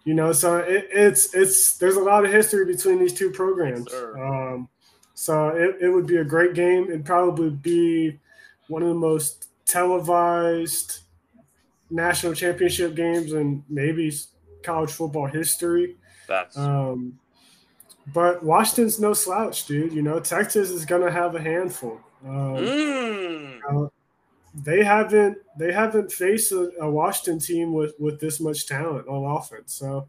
you 0.03 0.13
know, 0.13 0.32
so 0.32 0.57
it, 0.57 0.88
it's 0.91 1.34
it's 1.34 1.78
there's 1.78 1.95
a 1.95 2.01
lot 2.01 2.24
of 2.24 2.32
history 2.32 2.66
between 2.66 2.99
these 2.99 3.13
two 3.13 3.32
programs. 3.32 3.88
Yes, 3.91 4.03
um, 4.20 4.70
so 5.16 5.49
it, 5.49 5.78
it 5.82 5.89
would 5.89 6.05
be 6.05 6.18
a 6.18 6.24
great 6.24 6.53
game. 6.53 6.86
It'd 6.86 7.05
probably 7.05 7.49
be 7.49 8.20
one 8.68 8.84
of 8.84 8.89
the 8.89 8.95
most 8.95 9.49
televised 9.66 10.99
national 11.89 12.34
championship 12.34 12.95
games 12.95 13.34
and 13.34 13.63
maybe 13.70 14.11
college 14.63 14.91
football 14.91 15.28
history. 15.28 15.95
That's 16.28 16.57
um, 16.57 17.20
but 18.13 18.43
Washington's 18.43 18.99
no 18.99 19.13
slouch, 19.13 19.66
dude. 19.66 19.93
You 19.93 20.01
know, 20.01 20.20
Texas 20.20 20.70
is 20.70 20.86
gonna 20.86 21.11
have 21.11 21.36
a 21.36 21.41
handful. 21.41 21.99
Um, 22.26 22.55
mm. 22.57 23.89
they 24.55 24.84
haven't 24.84 25.38
they 25.59 25.72
haven't 25.72 26.11
faced 26.11 26.51
a, 26.51 26.72
a, 26.82 26.89
Washington 26.89 27.39
team 27.39 27.74
with 27.74 27.93
with 27.99 28.20
this 28.20 28.39
much 28.39 28.66
talent 28.66 29.07
on 29.07 29.38
offense. 29.38 29.74
So 29.74 30.07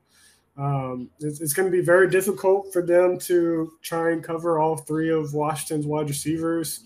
um, 0.56 1.10
it's, 1.20 1.40
it's 1.40 1.52
going 1.52 1.70
to 1.70 1.76
be 1.76 1.84
very 1.84 2.08
difficult 2.08 2.72
for 2.72 2.80
them 2.80 3.18
to 3.20 3.72
try 3.82 4.12
and 4.12 4.24
cover 4.24 4.58
all 4.58 4.76
three 4.76 5.10
of 5.10 5.34
Washington's 5.34 5.86
wide 5.86 6.08
receivers. 6.08 6.84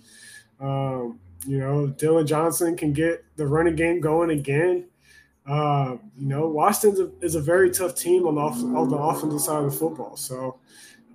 Um, 0.61 1.21
you 1.47 1.59
know, 1.59 1.87
Dillon 1.87 2.27
Johnson 2.27 2.77
can 2.77 2.93
get 2.93 3.25
the 3.37 3.47
running 3.47 3.77
game 3.77 4.01
going 4.01 4.31
again. 4.31 4.87
Uh, 5.47 5.97
you 6.19 6.27
know, 6.27 6.49
Washington 6.49 7.13
is 7.23 7.35
a 7.35 7.41
very 7.41 7.71
tough 7.71 7.95
team 7.95 8.27
on 8.27 8.35
the, 8.35 8.41
off, 8.41 8.63
on 8.63 8.89
the 8.89 8.97
offensive 8.97 9.41
side 9.41 9.65
of 9.65 9.73
the 9.73 9.77
football. 9.77 10.17
So, 10.17 10.59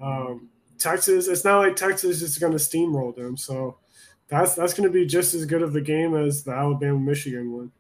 um, 0.02 0.50
Texas, 0.78 1.28
it's 1.28 1.46
not 1.46 1.60
like 1.60 1.76
Texas 1.76 2.22
is 2.22 2.38
going 2.38 2.52
to 2.52 2.58
steamroll 2.58 3.16
them. 3.16 3.38
So, 3.38 3.78
that's 4.28 4.56
that's 4.56 4.74
going 4.74 4.90
to 4.90 4.94
be 4.94 5.06
just 5.06 5.34
as 5.34 5.46
good 5.46 5.62
of 5.62 5.76
a 5.76 5.82
game 5.82 6.16
as 6.16 6.44
the 6.44 6.52
Alabama 6.52 7.00
Michigan 7.00 7.52
one. 7.52 7.72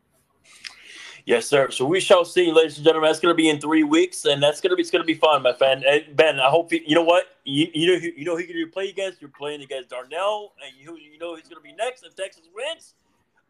Yes, 1.26 1.48
sir. 1.48 1.72
So 1.72 1.86
we 1.86 2.00
shall 2.00 2.24
see, 2.24 2.52
ladies 2.52 2.78
and 2.78 2.86
gentlemen. 2.86 3.10
That's 3.10 3.20
going 3.20 3.34
to 3.34 3.36
be 3.36 3.50
in 3.50 3.60
three 3.60 3.82
weeks, 3.82 4.26
and 4.26 4.42
that's 4.44 4.62
going 4.62 4.70
to 4.70 4.76
be 4.76 4.82
it's 4.82 4.92
going 4.92 5.02
to 5.02 5.08
be 5.08 5.16
fun, 5.16 5.42
my 5.42 5.54
friend. 5.54 5.84
ben, 6.14 6.40
I 6.40 6.50
hope 6.50 6.72
you, 6.72 6.82
you 6.86 6.94
know 6.94 7.04
what 7.04 7.26
you, 7.44 7.68
you 7.74 7.88
know 7.88 7.94
you 8.16 8.26
know 8.26 8.38
who 8.38 8.44
you're 8.44 8.68
play 8.68 8.90
against. 8.90 9.22
You're 9.22 9.32
playing 9.32 9.64
against 9.64 9.90
Darnell, 9.90 10.54
and 10.64 10.72
you 10.80 10.98
you 10.98 11.18
know 11.18 11.36
who's 11.36 11.48
going 11.48 11.56
to 11.56 11.64
be 11.64 11.74
next 11.74 12.04
if 12.04 12.16
Texas 12.16 12.44
wins. 12.54 12.94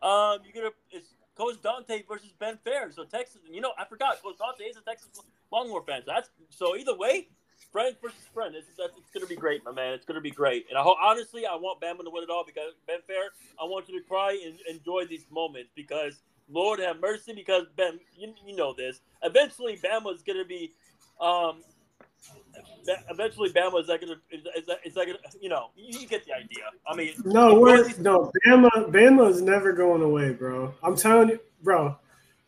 Um, 0.01 0.39
you're 0.45 0.53
gonna 0.53 0.73
it's 0.89 1.15
Coach 1.35 1.61
Dante 1.61 2.03
versus 2.07 2.31
Ben 2.39 2.57
Fair. 2.63 2.91
So 2.91 3.03
Texas, 3.03 3.41
you 3.51 3.59
know, 3.59 3.73
I 3.77 3.83
forgot 3.83 4.23
Coach 4.23 4.37
Dante 4.37 4.63
is 4.63 4.77
a 4.77 4.81
Texas 4.81 5.09
Longhorn 5.51 5.83
fan. 5.83 6.01
So 6.05 6.13
that's 6.15 6.29
so 6.49 6.77
either 6.77 6.95
way, 6.95 7.27
friend 7.73 7.93
versus 8.01 8.17
friend. 8.33 8.55
It's, 8.55 8.67
it's, 8.69 8.97
it's 8.97 9.11
going 9.11 9.25
to 9.25 9.29
be 9.29 9.35
great, 9.35 9.65
my 9.65 9.71
man. 9.71 9.93
It's 9.93 10.05
going 10.05 10.15
to 10.15 10.21
be 10.21 10.31
great. 10.31 10.65
And 10.69 10.79
I 10.79 10.81
hope, 10.81 10.97
honestly, 11.03 11.45
I 11.45 11.55
want 11.55 11.81
Bama 11.81 12.05
to 12.05 12.09
win 12.09 12.23
it 12.23 12.29
all 12.29 12.45
because 12.45 12.71
Ben 12.87 12.99
Fair. 13.05 13.31
I 13.59 13.65
want 13.65 13.89
you 13.89 13.99
to 13.99 14.07
cry 14.07 14.39
and 14.45 14.55
enjoy 14.69 15.05
these 15.07 15.25
moments 15.29 15.71
because 15.75 16.21
Lord 16.49 16.79
have 16.79 16.99
mercy, 16.99 17.33
because 17.33 17.63
Ben, 17.75 17.99
you, 18.17 18.33
you 18.45 18.55
know 18.55 18.73
this. 18.73 19.01
Eventually, 19.23 19.77
Bama 19.83 20.13
is 20.13 20.21
going 20.21 20.39
to 20.39 20.45
be, 20.45 20.71
um, 21.19 21.63
eventually 23.09 23.51
Bama 23.51 23.81
is 23.81 23.87
going 23.87 23.99
to 24.01 24.17
is 24.31 24.65
that, 24.67 24.79
is 24.85 24.93
that 24.93 25.05
going 25.05 25.17
to 25.17 25.37
you 25.41 25.49
know 25.49 25.71
you 25.75 26.07
get 26.07 26.25
the 26.25 26.33
idea. 26.33 26.63
I 26.87 26.95
mean, 26.95 27.13
no, 27.25 27.59
we're, 27.59 27.91
no 27.99 28.31
Bama 28.45 28.91
Bama 28.91 29.29
is 29.29 29.41
never 29.41 29.73
going 29.73 30.01
away, 30.01 30.33
bro. 30.33 30.73
I'm 30.83 30.95
telling 30.95 31.29
you, 31.29 31.39
bro. 31.63 31.97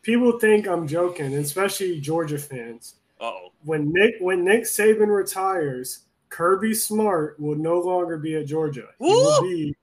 People 0.02 0.38
think 0.38 0.66
I'm 0.66 0.86
joking, 0.86 1.34
especially 1.34 2.00
Georgia 2.00 2.38
fans. 2.38 2.94
oh 3.20 3.50
When 3.64 3.92
Nick 3.92 4.14
when 4.20 4.44
Nick 4.44 4.62
Saban 4.62 5.14
retires, 5.14 6.04
Kirby 6.28 6.72
Smart 6.72 7.38
will 7.40 7.56
no 7.56 7.80
longer 7.80 8.16
be 8.16 8.36
at 8.36 8.46
Georgia. 8.46 8.86
He 8.98 9.04
will 9.04 9.42
be 9.42 9.76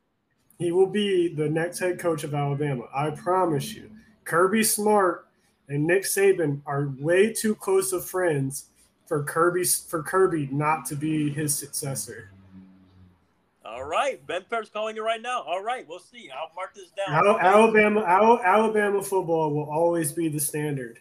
he 0.58 0.72
will 0.72 0.88
be 0.88 1.28
the 1.28 1.50
next 1.50 1.80
head 1.80 2.00
coach 2.00 2.24
of 2.24 2.34
Alabama. 2.34 2.86
I 2.96 3.10
promise 3.10 3.74
you. 3.74 3.92
Kirby 4.26 4.64
Smart 4.64 5.28
and 5.70 5.86
Nick 5.86 6.04
Saban 6.04 6.62
are 6.66 6.94
way 7.00 7.32
too 7.32 7.56
close 7.56 7.94
of 7.94 8.06
friends 8.06 8.66
for 9.06 9.24
Kirby 9.24 9.64
for 9.64 10.04
Kirby 10.04 10.50
not 10.52 10.86
to 10.88 10.96
be 10.96 11.30
his 11.30 11.56
successor. 11.56 12.32
All 13.64 13.84
right, 13.84 14.26
Ben 14.28 14.44
Fair's 14.50 14.70
calling 14.70 14.96
you 14.96 15.04
right 15.04 15.22
now. 15.22 15.42
All 15.42 15.64
right, 15.64 15.88
we'll 15.88 16.00
see. 16.00 16.30
I'll 16.30 16.54
mark 16.56 16.76
this 16.76 16.92
down. 16.92 17.40
Alabama, 17.40 18.02
Alabama 18.02 19.02
football 19.02 19.52
will 19.54 19.70
always 19.70 20.12
be 20.12 20.28
the 20.28 20.40
standard. 20.40 21.00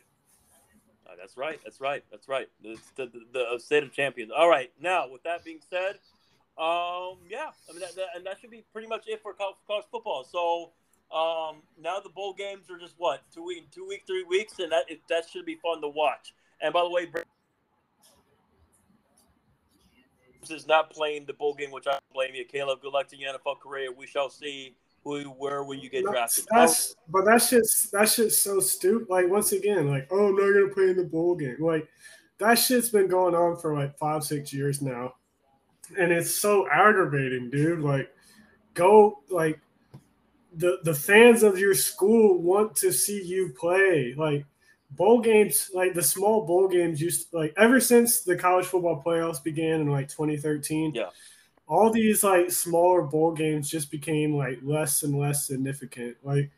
Uh, 1.06 1.12
that's 1.18 1.36
right. 1.36 1.60
That's 1.62 1.80
right. 1.80 2.02
That's 2.10 2.26
right. 2.26 2.48
The, 2.62 2.78
the, 2.96 3.10
the, 3.32 3.58
state 3.58 3.82
of 3.82 3.92
champions. 3.92 4.32
All 4.34 4.48
right. 4.48 4.72
Now, 4.80 5.08
with 5.10 5.22
that 5.24 5.44
being 5.44 5.60
said, 5.68 5.98
um, 6.56 7.18
yeah, 7.28 7.50
I 7.68 7.72
mean, 7.72 7.80
that, 7.80 7.94
that, 7.96 8.06
and 8.16 8.24
that 8.26 8.40
should 8.40 8.50
be 8.50 8.64
pretty 8.72 8.88
much 8.88 9.04
it 9.08 9.22
for 9.22 9.34
college, 9.34 9.56
college 9.66 9.84
football. 9.90 10.24
So 10.24 10.70
um, 11.12 11.56
now 11.80 12.00
the 12.00 12.10
bowl 12.10 12.34
games 12.34 12.70
are 12.70 12.78
just 12.78 12.94
what 12.98 13.22
two 13.32 13.44
week, 13.44 13.70
two 13.70 13.86
week, 13.86 14.02
three 14.06 14.24
weeks, 14.24 14.58
and 14.58 14.72
that 14.72 14.84
that 15.08 15.28
should 15.28 15.46
be 15.46 15.56
fun 15.62 15.80
to 15.80 15.88
watch. 15.88 16.34
And 16.60 16.72
by 16.72 16.82
the 16.82 16.90
way, 16.90 17.06
this 20.40 20.50
is 20.50 20.66
not 20.66 20.90
playing 20.90 21.26
the 21.26 21.32
bowl 21.32 21.54
game, 21.54 21.70
which 21.70 21.86
I 21.86 21.98
blame 22.12 22.34
you, 22.34 22.44
Caleb. 22.44 22.80
Good 22.82 22.92
luck 22.92 23.08
to 23.08 23.16
your 23.16 23.32
NFL 23.32 23.60
career. 23.60 23.92
We 23.92 24.06
shall 24.06 24.28
see 24.28 24.76
who, 25.04 25.22
where 25.24 25.62
will 25.62 25.74
you 25.74 25.90
get 25.90 26.04
drafted. 26.04 26.46
That's, 26.50 26.96
but 27.08 27.24
that's 27.24 27.50
just 27.50 27.92
that's 27.92 28.16
just 28.16 28.42
so 28.42 28.58
stupid. 28.60 29.08
Like 29.08 29.28
once 29.28 29.52
again, 29.52 29.88
like 29.88 30.08
oh, 30.10 30.28
I'm 30.28 30.36
not 30.36 30.52
gonna 30.52 30.74
play 30.74 30.90
in 30.90 30.96
the 30.96 31.04
bowl 31.04 31.36
game. 31.36 31.56
Like 31.60 31.88
that 32.38 32.54
shit's 32.54 32.88
been 32.88 33.06
going 33.06 33.34
on 33.34 33.56
for 33.58 33.74
like 33.74 33.96
five, 33.98 34.24
six 34.24 34.52
years 34.52 34.82
now, 34.82 35.14
and 35.98 36.10
it's 36.10 36.34
so 36.34 36.68
aggravating, 36.70 37.50
dude. 37.50 37.80
Like 37.80 38.10
go 38.72 39.22
like 39.30 39.60
the 40.56 40.78
the 40.84 40.94
fans 40.94 41.42
of 41.42 41.58
your 41.58 41.74
school 41.74 42.40
want 42.40 42.74
to 42.76 42.92
see 42.92 43.22
you 43.22 43.54
play. 43.58 44.14
Like 44.16 44.46
bowl 44.90 45.20
games, 45.20 45.70
like 45.74 45.94
the 45.94 46.02
small 46.02 46.46
bowl 46.46 46.68
games 46.68 47.00
used 47.00 47.30
to, 47.30 47.38
like 47.38 47.54
ever 47.56 47.80
since 47.80 48.22
the 48.22 48.36
college 48.36 48.66
football 48.66 49.02
playoffs 49.04 49.42
began 49.42 49.80
in 49.80 49.90
like 49.90 50.08
2013. 50.08 50.92
Yeah. 50.94 51.10
All 51.66 51.90
these 51.90 52.22
like 52.22 52.50
smaller 52.50 53.02
bowl 53.02 53.32
games 53.32 53.70
just 53.70 53.90
became 53.90 54.34
like 54.34 54.58
less 54.62 55.02
and 55.02 55.18
less 55.18 55.46
significant. 55.46 56.16
Like 56.22 56.50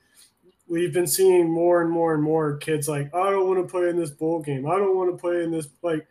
we've 0.69 0.93
been 0.93 1.07
seeing 1.07 1.51
more 1.51 1.83
and 1.83 1.91
more 1.91 2.15
and 2.15 2.23
more 2.23 2.57
kids 2.57 2.89
like, 2.89 3.15
I 3.15 3.31
don't 3.31 3.47
want 3.47 3.65
to 3.65 3.71
play 3.71 3.89
in 3.89 3.97
this 3.97 4.11
bowl 4.11 4.43
game. 4.43 4.67
I 4.67 4.77
don't 4.77 4.97
want 4.97 5.13
to 5.13 5.21
play 5.21 5.45
in 5.45 5.51
this 5.51 5.69
like 5.83 6.07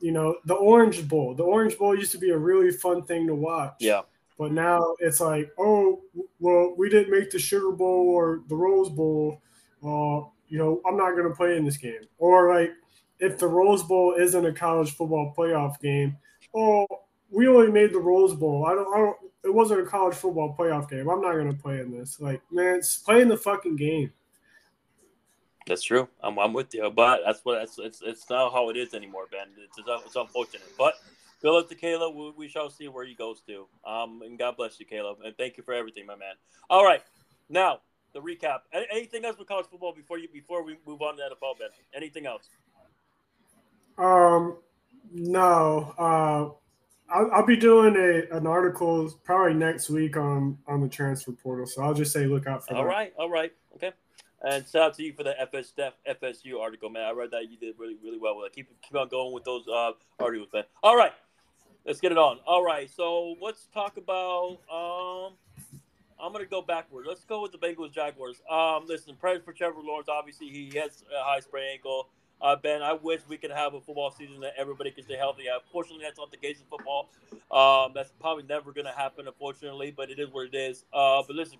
you 0.00 0.12
know, 0.12 0.36
the 0.44 0.54
Orange 0.54 1.08
Bowl. 1.08 1.34
The 1.34 1.42
Orange 1.42 1.78
Bowl 1.78 1.96
used 1.96 2.12
to 2.12 2.18
be 2.18 2.30
a 2.30 2.38
really 2.38 2.70
fun 2.70 3.02
thing 3.02 3.26
to 3.26 3.34
watch. 3.34 3.76
Yeah. 3.80 4.02
But 4.38 4.52
now 4.52 4.94
it's 4.98 5.20
like, 5.20 5.50
oh, 5.58 6.02
well, 6.40 6.74
we 6.76 6.90
didn't 6.90 7.10
make 7.10 7.30
the 7.30 7.38
Sugar 7.38 7.72
Bowl 7.72 8.08
or 8.10 8.42
the 8.48 8.54
Rose 8.54 8.90
Bowl. 8.90 9.40
Uh, 9.82 10.28
you 10.48 10.58
know, 10.58 10.80
I'm 10.86 10.96
not 10.96 11.12
going 11.12 11.28
to 11.28 11.34
play 11.34 11.56
in 11.56 11.64
this 11.64 11.76
game. 11.76 12.06
Or 12.18 12.54
like, 12.54 12.72
if 13.18 13.38
the 13.38 13.46
Rose 13.46 13.82
Bowl 13.82 14.14
isn't 14.18 14.46
a 14.46 14.52
college 14.52 14.94
football 14.94 15.34
playoff 15.36 15.80
game, 15.80 16.16
oh, 16.54 16.86
we 17.30 17.48
only 17.48 17.72
made 17.72 17.92
the 17.92 17.98
Rose 17.98 18.34
Bowl. 18.34 18.66
I 18.66 18.74
don't, 18.74 18.94
I 18.94 18.98
don't. 18.98 19.16
It 19.44 19.54
wasn't 19.54 19.80
a 19.80 19.86
college 19.86 20.16
football 20.16 20.56
playoff 20.58 20.90
game. 20.90 21.08
I'm 21.08 21.20
not 21.20 21.32
going 21.32 21.54
to 21.54 21.62
play 21.62 21.80
in 21.80 21.96
this. 21.96 22.20
Like, 22.20 22.42
man, 22.50 22.76
it's 22.76 22.98
playing 22.98 23.28
the 23.28 23.36
fucking 23.36 23.76
game. 23.76 24.12
That's 25.66 25.82
true. 25.82 26.08
I'm, 26.22 26.38
I'm 26.38 26.52
with 26.52 26.72
you, 26.74 26.88
but 26.90 27.22
that's 27.24 27.40
what 27.44 27.58
that's 27.58 27.78
it's 27.78 28.00
it's 28.04 28.30
not 28.30 28.52
how 28.52 28.70
it 28.70 28.76
is 28.76 28.94
anymore, 28.94 29.26
Ben. 29.30 29.48
It's 29.58 29.78
it's, 29.78 30.16
unfortunate, 30.16 30.62
but 30.78 30.94
good 31.46 31.52
luck 31.52 31.68
to 31.68 31.76
Caleb. 31.76 32.16
We, 32.16 32.32
we, 32.36 32.48
shall 32.48 32.68
see 32.68 32.88
where 32.88 33.06
he 33.06 33.14
goes 33.14 33.40
to. 33.42 33.68
Um, 33.88 34.20
and 34.24 34.36
God 34.36 34.56
bless 34.56 34.80
you, 34.80 34.86
Caleb, 34.86 35.18
and 35.24 35.36
thank 35.36 35.56
you 35.56 35.62
for 35.62 35.74
everything, 35.74 36.04
my 36.04 36.16
man. 36.16 36.34
All 36.68 36.84
right, 36.84 37.02
now 37.48 37.82
the 38.12 38.20
recap. 38.20 38.60
Anything 38.72 39.24
else 39.24 39.38
with 39.38 39.46
college 39.46 39.66
football 39.70 39.94
before 39.94 40.18
you 40.18 40.26
before 40.32 40.64
we 40.64 40.76
move 40.84 41.02
on 41.02 41.16
to 41.18 41.22
NFL, 41.22 41.58
Ben? 41.60 41.68
Anything 41.94 42.26
else? 42.26 42.48
Um, 43.96 44.56
no. 45.12 45.94
Uh, 45.96 47.14
I'll, 47.14 47.30
I'll 47.32 47.46
be 47.46 47.56
doing 47.56 47.94
a 47.94 48.36
an 48.36 48.48
article 48.48 49.08
probably 49.22 49.54
next 49.54 49.88
week 49.88 50.16
on 50.16 50.58
on 50.66 50.80
the 50.80 50.88
transfer 50.88 51.30
portal, 51.30 51.66
so 51.66 51.80
I'll 51.80 51.94
just 51.94 52.12
say 52.12 52.26
look 52.26 52.48
out 52.48 52.66
for 52.66 52.74
all 52.74 52.82
that. 52.82 52.88
All 52.88 52.92
right, 52.92 53.12
all 53.16 53.30
right, 53.30 53.52
okay. 53.76 53.92
And 54.42 54.66
shout 54.66 54.82
out 54.82 54.94
to 54.94 55.02
you 55.02 55.12
for 55.12 55.22
the 55.22 55.40
FS, 55.40 55.72
FSU 56.08 56.60
article, 56.60 56.90
man. 56.90 57.04
I 57.04 57.12
read 57.12 57.30
that 57.30 57.50
you 57.50 57.56
did 57.56 57.74
really, 57.78 57.96
really 58.02 58.18
well 58.18 58.36
with 58.36 58.46
it. 58.46 58.52
Keep 58.54 58.82
keep 58.82 58.96
on 58.96 59.08
going 59.08 59.32
with 59.32 59.44
those 59.44 59.66
uh, 59.68 59.92
articles, 60.18 60.48
man. 60.52 60.64
All 60.82 60.96
right, 60.96 61.12
let's 61.86 62.00
get 62.00 62.12
it 62.12 62.18
on. 62.18 62.38
All 62.46 62.64
right, 62.64 62.90
so 62.90 63.36
let's 63.40 63.68
talk 63.72 63.96
about. 63.96 64.58
Um, 64.70 65.32
I'm 66.18 66.32
gonna 66.32 66.46
go 66.46 66.62
backward. 66.62 67.06
Let's 67.06 67.24
go 67.24 67.42
with 67.42 67.52
the 67.52 67.58
Bengals 67.58 67.92
Jaguars. 67.92 68.42
Um, 68.50 68.84
listen, 68.86 69.14
prayers 69.16 69.42
for 69.44 69.52
Trevor 69.52 69.80
Lawrence. 69.82 70.08
Obviously, 70.08 70.48
he 70.48 70.76
has 70.78 71.04
a 71.14 71.22
high 71.22 71.40
sprain 71.40 71.68
ankle. 71.74 72.08
Uh, 72.40 72.54
ben, 72.54 72.82
I 72.82 72.92
wish 72.92 73.20
we 73.28 73.38
could 73.38 73.50
have 73.50 73.74
a 73.74 73.80
football 73.80 74.10
season 74.10 74.40
that 74.40 74.54
everybody 74.58 74.90
could 74.90 75.04
stay 75.04 75.16
healthy. 75.16 75.44
Unfortunately, 75.46 76.04
that's 76.04 76.18
not 76.18 76.30
the 76.30 76.36
case 76.36 76.58
in 76.58 76.66
football. 76.66 77.08
Um, 77.50 77.92
that's 77.94 78.12
probably 78.20 78.42
never 78.42 78.72
going 78.72 78.84
to 78.84 78.92
happen, 78.92 79.26
unfortunately, 79.26 79.90
but 79.96 80.10
it 80.10 80.18
is 80.18 80.28
what 80.30 80.46
it 80.46 80.54
is. 80.54 80.84
Uh, 80.92 81.22
but 81.26 81.34
listen, 81.34 81.56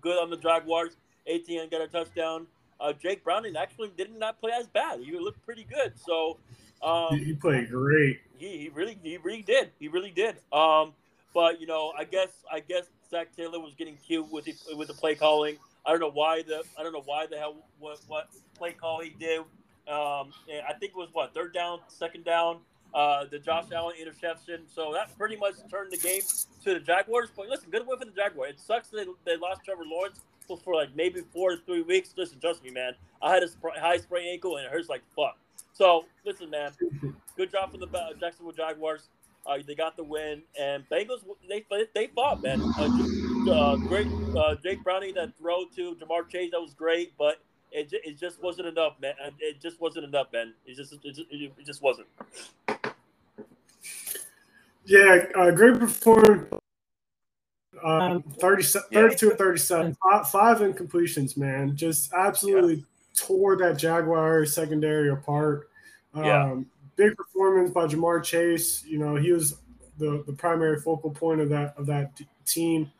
good 0.00 0.20
on 0.20 0.30
the 0.30 0.36
Jaguars. 0.36 0.96
ATN 1.30 1.70
got 1.70 1.80
a 1.80 1.86
touchdown. 1.86 2.48
Uh, 2.80 2.92
Jake 2.92 3.22
Browning 3.22 3.56
actually 3.56 3.92
did 3.96 4.18
not 4.18 4.40
play 4.40 4.50
as 4.52 4.66
bad. 4.66 4.98
He 5.00 5.16
looked 5.16 5.44
pretty 5.44 5.64
good. 5.64 5.92
So 5.96 6.38
um, 6.82 7.18
he 7.18 7.34
played 7.34 7.70
great. 7.70 8.20
He, 8.38 8.58
he 8.58 8.68
really 8.68 8.98
he 9.02 9.16
really 9.18 9.42
did. 9.42 9.70
He 9.78 9.88
really 9.88 10.10
did. 10.10 10.36
Um, 10.52 10.92
but 11.34 11.60
you 11.60 11.66
know, 11.66 11.92
I 11.98 12.04
guess 12.04 12.28
I 12.50 12.60
guess 12.60 12.86
Zac 13.10 13.34
Taylor 13.36 13.60
was 13.60 13.74
getting 13.74 13.96
cute 13.96 14.30
with 14.30 14.44
the 14.44 14.54
with 14.76 14.88
the 14.88 14.94
play 14.94 15.14
calling. 15.14 15.56
I 15.84 15.90
don't 15.90 16.00
know 16.00 16.10
why 16.10 16.42
the 16.42 16.62
I 16.78 16.82
don't 16.82 16.92
know 16.92 17.02
why 17.04 17.26
the 17.26 17.36
hell 17.36 17.56
what 17.78 18.00
what 18.08 18.28
play 18.56 18.72
call 18.72 19.00
he 19.00 19.10
did. 19.10 19.40
Um, 19.88 20.32
I 20.68 20.72
think 20.80 20.92
it 20.92 20.96
was 20.96 21.10
what 21.12 21.32
third 21.32 21.54
down, 21.54 21.80
second 21.88 22.24
down. 22.24 22.58
Uh, 22.94 23.26
the 23.30 23.38
Josh 23.38 23.66
Allen 23.72 23.94
interception. 24.00 24.62
So 24.74 24.92
that 24.94 25.16
pretty 25.18 25.36
much 25.36 25.54
turned 25.70 25.92
the 25.92 25.98
game 25.98 26.22
to 26.64 26.74
the 26.74 26.80
Jaguars. 26.80 27.28
But 27.36 27.48
listen, 27.48 27.68
good 27.70 27.86
win 27.86 27.98
for 27.98 28.06
the 28.06 28.10
Jaguars. 28.10 28.52
It 28.52 28.60
sucks 28.60 28.88
that 28.88 29.06
they, 29.24 29.32
they 29.32 29.36
lost 29.36 29.60
Trevor 29.64 29.84
Lawrence 29.84 30.20
for 30.64 30.74
like 30.74 30.94
maybe 30.96 31.20
four 31.32 31.50
to 31.50 31.56
three 31.66 31.82
weeks. 31.82 32.14
Listen, 32.16 32.40
trust 32.40 32.64
me, 32.64 32.70
man. 32.70 32.94
I 33.20 33.34
had 33.34 33.42
a 33.42 33.48
high 33.78 33.98
sprain 33.98 34.28
ankle 34.28 34.56
and 34.56 34.66
it 34.66 34.72
hurts 34.72 34.88
like 34.88 35.02
fuck. 35.14 35.36
So 35.72 36.06
listen, 36.24 36.50
man. 36.50 36.72
Good 37.36 37.52
job 37.52 37.72
for 37.72 37.78
the 37.78 37.86
Jacksonville 38.18 38.52
Jaguars. 38.52 39.08
Uh, 39.46 39.58
they 39.64 39.74
got 39.74 39.96
the 39.96 40.02
win, 40.02 40.42
and 40.58 40.88
Bengals 40.88 41.20
they 41.48 41.64
they 41.94 42.06
fought, 42.08 42.42
man. 42.42 42.60
Uh, 42.78 43.50
uh, 43.50 43.76
great, 43.76 44.08
uh, 44.36 44.56
Jake 44.62 44.82
Browning 44.82 45.14
that 45.14 45.36
throw 45.38 45.64
to 45.76 45.94
Ja'Marr 45.94 46.28
Chase 46.28 46.50
that 46.50 46.60
was 46.60 46.74
great, 46.74 47.12
but 47.16 47.40
it, 47.70 47.88
it 47.92 48.18
just 48.18 48.42
wasn't 48.42 48.66
enough, 48.66 48.94
man. 49.00 49.14
It 49.38 49.60
just 49.60 49.80
wasn't 49.80 50.06
enough, 50.06 50.32
man. 50.32 50.54
It 50.64 50.76
just 50.76 50.92
it 50.92 51.14
just, 51.14 51.30
it 51.30 51.64
just 51.64 51.82
wasn't. 51.82 52.08
Yeah, 54.84 55.26
uh, 55.36 55.50
great 55.50 55.78
performance. 55.78 56.54
Um, 57.84 58.22
30, 58.40 58.62
32 58.92 59.30
and 59.30 59.38
37, 59.38 59.96
five, 60.02 60.30
five 60.30 60.58
incompletions, 60.58 61.36
man. 61.36 61.76
Just 61.76 62.12
absolutely 62.14 62.76
yeah. 62.76 62.82
Tore 63.16 63.56
that 63.56 63.78
Jaguar 63.78 64.44
secondary 64.46 65.10
apart. 65.10 65.68
Um, 66.14 66.24
yeah. 66.24 66.56
Big 66.96 67.16
performance 67.16 67.70
by 67.70 67.86
Ja'Marr 67.86 68.22
Chase. 68.22 68.84
You 68.84 68.98
know, 68.98 69.16
he 69.16 69.32
was 69.32 69.56
the, 69.98 70.22
the 70.26 70.32
primary 70.32 70.80
focal 70.80 71.10
point 71.10 71.40
of 71.40 71.48
that 71.50 71.74
of 71.76 71.86
that 71.86 72.18
team. 72.44 72.90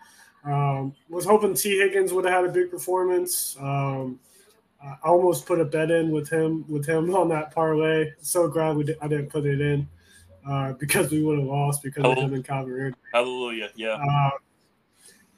Um, 0.45 0.95
was 1.09 1.25
hoping 1.25 1.55
Tee 1.55 1.79
Higgins 1.79 2.13
would 2.13 2.25
have 2.25 2.35
had 2.35 2.45
a 2.45 2.53
big 2.53 2.71
performance. 2.71 3.57
Um, 3.61 4.21
I 4.83 5.09
almost 5.09 5.47
put 5.47 5.61
a 5.61 5.65
bet 5.65 5.91
in 5.91 6.11
with 6.11 6.29
him 6.29 6.65
with 6.69 6.87
him 6.87 7.15
on 7.15 7.29
that 7.31 7.55
parlay. 7.55 8.13
So 8.21 8.49
glad 8.49 8.77
we 8.77 8.85
did, 8.85 8.99
I 9.01 9.09
didn't 9.09 9.31
put 9.31 9.47
it 9.47 9.61
in 9.61 9.89
uh, 10.49 10.73
because 10.75 11.11
we 11.11 11.23
would 11.23 11.39
have 11.39 11.47
lost 11.47 11.83
because 11.83 12.03
Hallelujah. 12.03 12.25
of 12.25 12.31
him 12.31 12.35
and 12.37 12.45
Calvin 12.45 12.95
Hallelujah, 13.13 13.71
yeah. 13.75 13.99
Uh, 13.99 14.31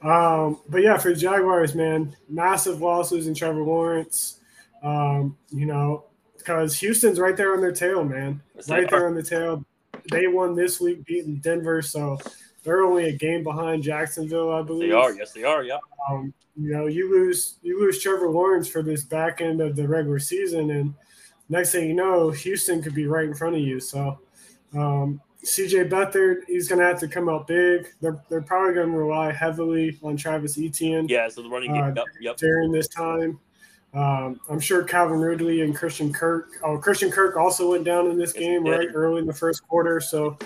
um, 0.00 0.60
but 0.68 0.82
yeah, 0.82 0.96
for 0.98 1.10
the 1.10 1.16
Jaguars, 1.16 1.74
man, 1.74 2.14
massive 2.28 2.80
loss 2.80 3.10
losing 3.10 3.34
Trevor 3.34 3.62
Lawrence. 3.62 4.37
Um, 4.82 5.36
you 5.50 5.66
know, 5.66 6.04
because 6.36 6.78
Houston's 6.78 7.18
right 7.18 7.36
there 7.36 7.52
on 7.52 7.60
their 7.60 7.72
tail, 7.72 8.04
man. 8.04 8.40
Right 8.68 8.88
there 8.88 9.06
on 9.06 9.14
the 9.14 9.22
tail. 9.22 9.64
They 10.10 10.26
won 10.26 10.54
this 10.54 10.80
week, 10.80 11.04
beating 11.04 11.36
Denver, 11.36 11.82
so 11.82 12.18
they're 12.62 12.82
only 12.82 13.08
a 13.08 13.12
game 13.12 13.42
behind 13.42 13.82
Jacksonville, 13.82 14.52
I 14.52 14.62
believe. 14.62 14.90
They 14.90 14.96
are, 14.96 15.12
yes, 15.12 15.32
they 15.32 15.44
are. 15.44 15.62
Yeah. 15.62 15.78
Um, 16.08 16.32
you 16.56 16.72
know, 16.72 16.86
you 16.86 17.10
lose 17.10 17.56
you 17.62 17.78
lose 17.78 18.02
Trevor 18.02 18.30
Lawrence 18.30 18.68
for 18.68 18.82
this 18.82 19.04
back 19.04 19.40
end 19.40 19.60
of 19.60 19.76
the 19.76 19.86
regular 19.86 20.18
season, 20.18 20.70
and 20.70 20.94
next 21.48 21.72
thing 21.72 21.88
you 21.88 21.94
know, 21.94 22.30
Houston 22.30 22.82
could 22.82 22.94
be 22.94 23.06
right 23.06 23.26
in 23.26 23.34
front 23.34 23.54
of 23.54 23.60
you. 23.60 23.78
So, 23.80 24.18
um, 24.74 25.20
CJ 25.44 25.88
Beathard, 25.88 26.40
he's 26.46 26.68
going 26.68 26.80
to 26.80 26.86
have 26.86 26.98
to 27.00 27.08
come 27.08 27.28
out 27.28 27.46
big. 27.46 27.88
They're, 28.00 28.20
they're 28.28 28.42
probably 28.42 28.74
going 28.74 28.90
to 28.90 28.98
rely 28.98 29.32
heavily 29.32 29.96
on 30.02 30.16
Travis 30.16 30.58
Etienne. 30.58 31.08
Yeah, 31.08 31.28
so 31.28 31.42
the 31.42 31.48
running 31.48 31.72
game 31.72 31.84
uh, 31.84 31.92
yep, 31.94 32.06
yep. 32.20 32.36
during 32.36 32.72
this 32.72 32.88
time. 32.88 33.38
Um, 33.98 34.40
I'm 34.48 34.60
sure 34.60 34.84
Calvin 34.84 35.18
Ridley 35.18 35.62
and 35.62 35.74
Christian 35.74 36.12
Kirk. 36.12 36.58
Oh, 36.62 36.78
Christian 36.78 37.10
Kirk 37.10 37.36
also 37.36 37.72
went 37.72 37.84
down 37.84 38.10
in 38.10 38.16
this 38.16 38.32
game 38.32 38.64
right 38.64 38.88
early 38.94 39.20
in 39.20 39.26
the 39.26 39.34
first 39.34 39.66
quarter. 39.66 40.00
So, 40.00 40.38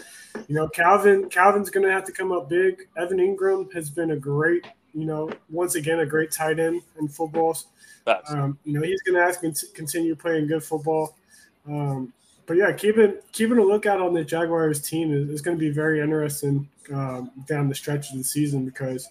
you 0.48 0.54
know, 0.54 0.68
Calvin 0.68 1.28
Calvin's 1.28 1.68
going 1.68 1.86
to 1.86 1.92
have 1.92 2.04
to 2.04 2.12
come 2.12 2.32
up 2.32 2.48
big. 2.48 2.88
Evan 2.96 3.18
Engram 3.18 3.72
has 3.74 3.90
been 3.90 4.12
a 4.12 4.16
great 4.16 4.66
you 4.94 5.04
know, 5.04 5.30
once 5.50 5.74
again, 5.74 6.00
a 6.00 6.06
great 6.06 6.30
tight 6.30 6.58
end 6.58 6.82
in 6.98 7.08
football. 7.08 7.56
Um, 8.28 8.58
you 8.64 8.72
know, 8.74 8.82
he's 8.82 9.00
going 9.02 9.14
to 9.14 9.22
have 9.22 9.40
to 9.40 9.66
continue 9.74 10.14
playing 10.14 10.48
good 10.48 10.62
football. 10.62 11.16
Um, 11.66 12.12
but 12.46 12.56
yeah, 12.56 12.72
keeping 12.72 13.14
keeping 13.30 13.58
a 13.58 13.62
lookout 13.62 14.00
on 14.00 14.12
the 14.12 14.24
Jaguars 14.24 14.82
team 14.82 15.12
is, 15.12 15.28
is 15.30 15.40
going 15.40 15.56
to 15.56 15.60
be 15.60 15.70
very 15.70 16.00
interesting 16.00 16.68
um, 16.92 17.30
down 17.46 17.68
the 17.68 17.74
stretch 17.74 18.10
of 18.10 18.18
the 18.18 18.24
season 18.24 18.64
because 18.64 19.08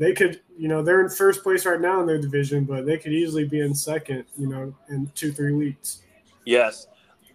they 0.00 0.14
could, 0.14 0.40
you 0.58 0.66
know, 0.66 0.82
they're 0.82 1.02
in 1.02 1.10
first 1.10 1.42
place 1.42 1.66
right 1.66 1.80
now 1.80 2.00
in 2.00 2.06
their 2.06 2.18
division, 2.18 2.64
but 2.64 2.86
they 2.86 2.96
could 2.96 3.12
easily 3.12 3.44
be 3.44 3.60
in 3.60 3.74
second, 3.74 4.24
you 4.38 4.46
know, 4.46 4.74
in 4.88 5.12
two 5.14 5.30
three 5.30 5.52
weeks. 5.52 6.00
Yes. 6.46 6.86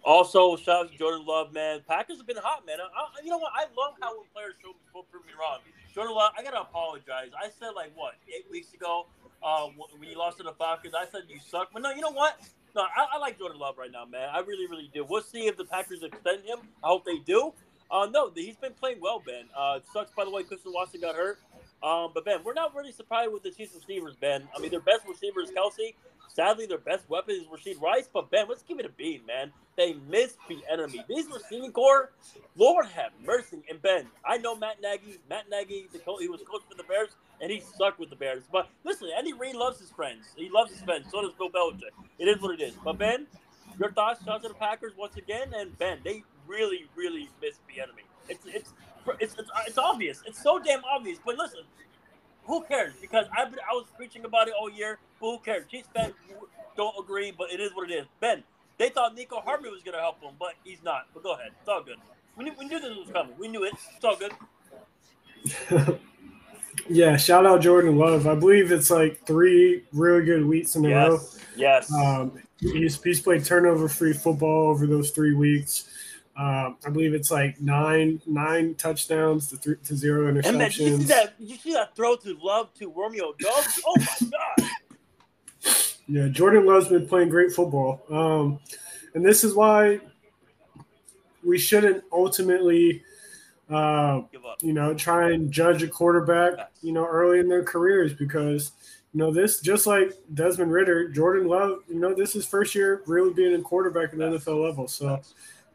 Also, 0.02 0.56
shout 0.56 0.86
out 0.86 0.92
to 0.92 0.98
Jordan 0.98 1.24
Love, 1.24 1.52
man. 1.52 1.80
Packers 1.88 2.16
have 2.18 2.26
been 2.26 2.36
hot, 2.36 2.66
man. 2.66 2.78
I, 2.80 3.22
you 3.22 3.30
know 3.30 3.38
what? 3.38 3.52
I 3.54 3.62
love 3.76 3.94
how 4.02 4.16
when 4.16 4.26
players 4.34 4.54
show 4.60 4.74
prove 4.92 5.24
me 5.26 5.32
wrong. 5.38 5.60
Jordan 5.94 6.14
Love, 6.14 6.32
I 6.36 6.42
gotta 6.42 6.60
apologize. 6.60 7.30
I 7.40 7.50
said 7.56 7.70
like 7.76 7.92
what 7.94 8.14
eight 8.28 8.50
weeks 8.50 8.74
ago 8.74 9.06
uh, 9.44 9.68
when 9.98 10.10
you 10.10 10.18
lost 10.18 10.38
to 10.38 10.42
the 10.42 10.52
Falcons, 10.52 10.94
I 10.98 11.06
said 11.06 11.22
you 11.28 11.38
suck. 11.48 11.70
But 11.72 11.82
no, 11.82 11.92
you 11.92 12.00
know 12.00 12.10
what? 12.10 12.40
No, 12.74 12.82
I, 12.82 13.14
I, 13.14 13.18
like 13.18 13.38
Jordan 13.38 13.60
Love 13.60 13.78
right 13.78 13.92
now, 13.92 14.04
man. 14.04 14.28
I 14.32 14.40
really, 14.40 14.66
really 14.66 14.90
do. 14.92 15.06
We'll 15.08 15.22
see 15.22 15.46
if 15.46 15.56
the 15.56 15.64
Packers 15.64 16.02
extend 16.02 16.44
him. 16.44 16.58
I 16.82 16.88
hope 16.88 17.04
they 17.04 17.18
do. 17.20 17.52
Uh, 17.90 18.08
no, 18.10 18.30
he's 18.34 18.56
been 18.56 18.74
playing 18.74 18.98
well, 19.00 19.22
Ben. 19.24 19.44
Uh, 19.56 19.78
sucks, 19.92 20.10
by 20.12 20.24
the 20.24 20.30
way, 20.30 20.42
Christian 20.42 20.72
Watson 20.74 21.00
got 21.00 21.14
hurt. 21.14 21.38
Um, 21.82 22.10
but 22.14 22.24
Ben, 22.24 22.42
we're 22.44 22.54
not 22.54 22.74
really 22.74 22.92
surprised 22.92 23.32
with 23.32 23.42
the 23.42 23.50
Chiefs 23.50 23.74
receivers, 23.74 24.16
Ben. 24.16 24.48
I 24.56 24.60
mean, 24.60 24.70
their 24.70 24.80
best 24.80 25.06
receiver 25.06 25.40
is 25.40 25.50
Kelce. 25.50 25.94
Sadly, 26.28 26.66
their 26.66 26.78
best 26.78 27.08
weapon 27.08 27.34
is 27.34 27.44
Rashee 27.46 27.80
Rice. 27.80 28.08
But 28.12 28.30
Ben, 28.30 28.46
let's 28.48 28.62
give 28.62 28.78
it 28.78 28.84
a 28.84 28.90
beat, 28.90 29.26
man. 29.26 29.52
They 29.76 29.94
missed 30.08 30.36
the 30.48 30.58
enemy. 30.70 31.04
These 31.08 31.26
receiving 31.32 31.72
core, 31.72 32.12
Lord 32.56 32.86
have 32.86 33.12
mercy. 33.24 33.62
And 33.70 33.80
Ben, 33.80 34.06
I 34.24 34.38
know 34.38 34.54
Matt 34.54 34.82
Nagy. 34.82 35.18
Matt 35.30 35.48
Nagy, 35.50 35.88
the 35.92 36.00
he 36.20 36.28
was 36.28 36.42
coach 36.42 36.62
for 36.68 36.76
the 36.76 36.82
Bears, 36.82 37.10
and 37.40 37.50
he 37.50 37.60
sucked 37.60 37.98
with 37.98 38.10
the 38.10 38.16
Bears. 38.16 38.44
But 38.50 38.68
listen, 38.84 39.08
Andy 39.16 39.32
Reid 39.32 39.54
loves 39.54 39.78
his 39.78 39.90
friends. 39.90 40.26
He 40.36 40.50
loves 40.50 40.72
his 40.72 40.82
friends. 40.82 41.06
So 41.10 41.22
does 41.22 41.32
Bill 41.38 41.50
Belichick. 41.50 41.92
It 42.18 42.28
is 42.28 42.40
what 42.42 42.58
it 42.58 42.62
is. 42.62 42.74
But 42.84 42.98
Ben, 42.98 43.26
your 43.78 43.92
thoughts? 43.92 44.24
Shout 44.24 44.36
out 44.36 44.42
to 44.42 44.48
the 44.48 44.54
Packers 44.54 44.92
once 44.96 45.16
again. 45.16 45.52
And 45.54 45.76
Ben, 45.78 46.00
they 46.04 46.22
really, 46.46 46.86
really 46.94 47.28
missed 47.40 47.60
Bieniemy. 47.66 48.04
It's 48.28 48.44
it's 48.46 48.72
it's, 49.20 49.34
it's, 49.38 49.50
it's 49.66 49.78
obvious. 49.78 50.22
It's 50.26 50.42
so 50.42 50.58
damn 50.58 50.82
obvious. 50.84 51.18
But 51.24 51.36
listen, 51.36 51.60
who 52.44 52.62
cares? 52.64 52.94
Because 53.00 53.26
I've 53.36 53.50
been, 53.50 53.60
I 53.60 53.74
was 53.74 53.86
preaching 53.96 54.24
about 54.24 54.48
it 54.48 54.54
all 54.58 54.70
year. 54.70 54.98
But 55.20 55.30
who 55.30 55.38
cares? 55.38 55.66
Chiefs 55.70 55.88
fans 55.94 56.14
don't 56.76 56.94
agree, 56.98 57.32
but 57.36 57.50
it 57.52 57.60
is 57.60 57.74
what 57.74 57.90
it 57.90 57.94
is. 57.94 58.06
Ben, 58.20 58.42
they 58.78 58.88
thought 58.88 59.14
Nico 59.14 59.40
Hardman 59.40 59.72
was 59.72 59.82
going 59.82 59.94
to 59.94 60.00
help 60.00 60.20
them, 60.20 60.34
but 60.38 60.54
he's 60.64 60.82
not. 60.82 61.06
But 61.14 61.22
go 61.22 61.34
ahead. 61.34 61.52
It's 61.58 61.68
all 61.68 61.82
good. 61.82 61.96
We 62.36 62.44
knew, 62.44 62.52
we 62.58 62.66
knew 62.66 62.78
this 62.78 62.96
was 62.96 63.10
coming. 63.10 63.34
We 63.38 63.48
knew 63.48 63.64
it. 63.64 63.72
It's 63.94 64.04
all 64.04 64.16
good. 64.16 64.32
yeah, 66.88 67.16
shout 67.16 67.46
out 67.46 67.62
Jordan 67.62 67.96
Love. 67.96 68.26
I 68.26 68.34
believe 68.34 68.70
it's 68.72 68.90
like 68.90 69.24
three 69.26 69.84
really 69.92 70.24
good 70.24 70.44
weeks 70.44 70.76
in 70.76 70.84
a 70.84 70.88
yes. 70.88 71.08
row. 71.08 71.20
Yes. 71.56 71.92
Um, 71.92 72.32
he's, 72.60 73.02
he's 73.02 73.20
played 73.20 73.44
turnover 73.44 73.88
free 73.88 74.12
football 74.12 74.68
over 74.68 74.86
those 74.86 75.10
three 75.10 75.34
weeks. 75.34 75.88
Um, 76.38 76.76
I 76.84 76.90
believe 76.90 77.14
it's 77.14 77.30
like 77.30 77.58
nine 77.60 78.20
nine 78.26 78.74
touchdowns 78.74 79.48
to 79.48 79.56
three, 79.56 79.76
to 79.84 79.96
zero 79.96 80.30
interceptions. 80.30 80.48
And 80.48 80.58
man, 80.58 80.70
you 80.70 80.96
see 80.98 81.04
that? 81.04 81.34
You 81.38 81.56
see 81.56 81.72
that 81.72 81.96
throw 81.96 82.16
to 82.16 82.36
Love 82.42 82.74
to 82.74 82.90
Romeo? 82.90 83.34
Oh 83.46 83.96
my 83.96 84.28
god! 84.30 84.70
Yeah, 86.08 86.28
Jordan 86.28 86.66
Love's 86.66 86.88
been 86.88 87.08
playing 87.08 87.30
great 87.30 87.52
football. 87.52 88.02
Um, 88.10 88.60
and 89.14 89.24
this 89.24 89.44
is 89.44 89.54
why 89.54 90.00
we 91.42 91.58
shouldn't 91.58 92.04
ultimately, 92.12 93.02
uh, 93.70 94.22
you 94.60 94.72
know, 94.72 94.94
try 94.94 95.30
and 95.30 95.50
judge 95.50 95.82
a 95.82 95.88
quarterback, 95.88 96.70
you 96.82 96.92
know, 96.92 97.06
early 97.06 97.40
in 97.40 97.48
their 97.48 97.64
careers 97.64 98.12
because, 98.12 98.72
you 99.12 99.18
know, 99.18 99.32
this 99.32 99.60
just 99.60 99.86
like 99.86 100.12
Desmond 100.34 100.72
Ridder, 100.72 101.08
Jordan 101.08 101.48
Love, 101.48 101.78
you 101.88 101.98
know, 101.98 102.14
this 102.14 102.36
is 102.36 102.46
first 102.46 102.74
year 102.74 103.02
really 103.06 103.32
being 103.32 103.54
a 103.54 103.62
quarterback 103.62 104.12
at 104.12 104.18
the 104.18 104.24
NFL 104.24 104.62
level. 104.62 104.86
So, 104.86 105.20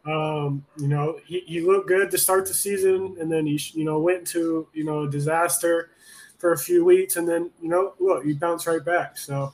um, 0.04 0.64
you 0.78 0.88
know, 0.88 1.18
he, 1.24 1.40
he 1.40 1.60
looked 1.60 1.88
good 1.88 2.10
to 2.10 2.18
start 2.18 2.46
the 2.46 2.54
season, 2.54 3.16
and 3.20 3.30
then 3.30 3.46
he, 3.46 3.60
you 3.74 3.84
know, 3.84 3.98
went 4.00 4.26
to 4.28 4.66
you 4.72 4.84
know 4.84 5.06
disaster 5.06 5.90
for 6.38 6.52
a 6.52 6.58
few 6.58 6.84
weeks, 6.84 7.16
and 7.16 7.28
then 7.28 7.50
you 7.60 7.68
know, 7.68 7.94
look, 8.00 8.24
he 8.24 8.32
bounced 8.32 8.66
right 8.66 8.84
back. 8.84 9.16
So, 9.16 9.52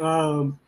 um, 0.00 0.58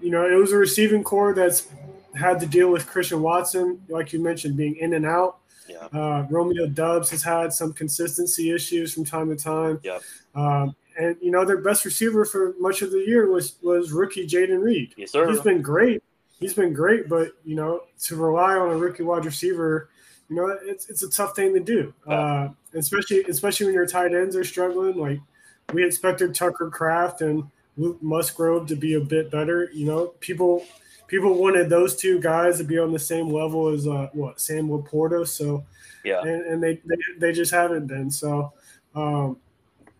you 0.00 0.10
know, 0.10 0.26
it 0.26 0.34
was 0.34 0.52
a 0.52 0.56
receiving 0.56 1.02
core 1.02 1.34
that's 1.34 1.68
had 2.14 2.40
to 2.40 2.46
deal 2.46 2.70
with 2.70 2.86
Christian 2.86 3.22
Watson, 3.22 3.80
like 3.88 4.12
you 4.12 4.20
mentioned, 4.20 4.56
being 4.56 4.76
in 4.76 4.92
and 4.92 5.06
out. 5.06 5.38
Yeah. 5.66 5.86
Uh, 5.98 6.26
Romeo 6.28 6.66
Doubs 6.66 7.08
has 7.10 7.22
had 7.22 7.54
some 7.54 7.72
consistency 7.72 8.50
issues 8.50 8.92
from 8.92 9.06
time 9.06 9.34
to 9.34 9.42
time. 9.42 9.80
Yeah. 9.82 10.00
Um, 10.34 10.76
and 10.98 11.16
you 11.22 11.30
know, 11.30 11.46
their 11.46 11.62
best 11.62 11.86
receiver 11.86 12.26
for 12.26 12.54
much 12.58 12.82
of 12.82 12.90
the 12.90 12.98
year 12.98 13.30
was 13.30 13.56
was 13.62 13.92
rookie 13.92 14.26
Jayden 14.26 14.62
Reed. 14.62 14.92
Yes, 14.96 15.12
sir. 15.12 15.30
He's 15.30 15.40
been 15.40 15.62
great. 15.62 16.02
He's 16.42 16.54
been 16.54 16.72
great, 16.72 17.08
but 17.08 17.32
you 17.44 17.54
know, 17.56 17.82
to 18.04 18.16
rely 18.16 18.56
on 18.56 18.70
a 18.70 18.76
rookie 18.76 19.02
wide 19.02 19.24
receiver, 19.24 19.88
you 20.28 20.36
know, 20.36 20.58
it's 20.62 20.90
it's 20.90 21.02
a 21.02 21.10
tough 21.10 21.34
thing 21.34 21.54
to 21.54 21.60
do. 21.60 21.94
Uh, 22.06 22.48
especially 22.74 23.22
especially 23.24 23.66
when 23.66 23.74
your 23.74 23.86
tight 23.86 24.14
ends 24.14 24.36
are 24.36 24.44
struggling. 24.44 24.96
Like 24.96 25.20
we 25.72 25.84
expected 25.84 26.34
Tucker 26.34 26.70
Kraft 26.70 27.20
and 27.22 27.44
Luke 27.76 28.02
Musgrave 28.02 28.66
to 28.66 28.76
be 28.76 28.94
a 28.94 29.00
bit 29.00 29.30
better. 29.30 29.70
You 29.72 29.86
know, 29.86 30.06
people 30.20 30.64
people 31.06 31.34
wanted 31.34 31.68
those 31.68 31.94
two 31.96 32.20
guys 32.20 32.58
to 32.58 32.64
be 32.64 32.78
on 32.78 32.92
the 32.92 32.98
same 32.98 33.28
level 33.28 33.68
as 33.68 33.86
uh, 33.86 34.08
what 34.12 34.40
Sam 34.40 34.68
LaPorta. 34.68 35.26
So 35.28 35.64
Yeah. 36.04 36.22
and, 36.22 36.46
and 36.46 36.62
they, 36.62 36.80
they 36.84 36.96
they 37.18 37.32
just 37.32 37.52
haven't 37.52 37.86
been. 37.86 38.10
So, 38.10 38.52
um, 38.94 39.36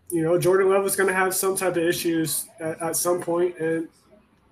you 0.09 0.23
know, 0.23 0.37
Jordan 0.37 0.69
Love 0.69 0.85
is 0.85 0.95
going 0.95 1.09
to 1.09 1.15
have 1.15 1.33
some 1.33 1.55
type 1.55 1.71
of 1.77 1.83
issues 1.83 2.47
at, 2.59 2.81
at 2.81 2.95
some 2.95 3.21
point, 3.21 3.57
and 3.57 3.87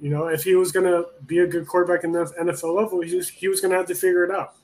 you 0.01 0.09
know, 0.09 0.27
if 0.27 0.43
he 0.43 0.55
was 0.55 0.71
going 0.71 0.85
to 0.85 1.05
be 1.27 1.39
a 1.39 1.47
good 1.47 1.67
quarterback 1.67 2.03
in 2.03 2.11
the 2.11 2.25
NFL 2.41 2.75
level, 2.75 3.01
he 3.01 3.15
was, 3.15 3.29
he 3.29 3.47
was 3.47 3.61
going 3.61 3.71
to 3.71 3.77
have 3.77 3.85
to 3.87 3.95
figure 3.95 4.25
it 4.25 4.31
out, 4.31 4.55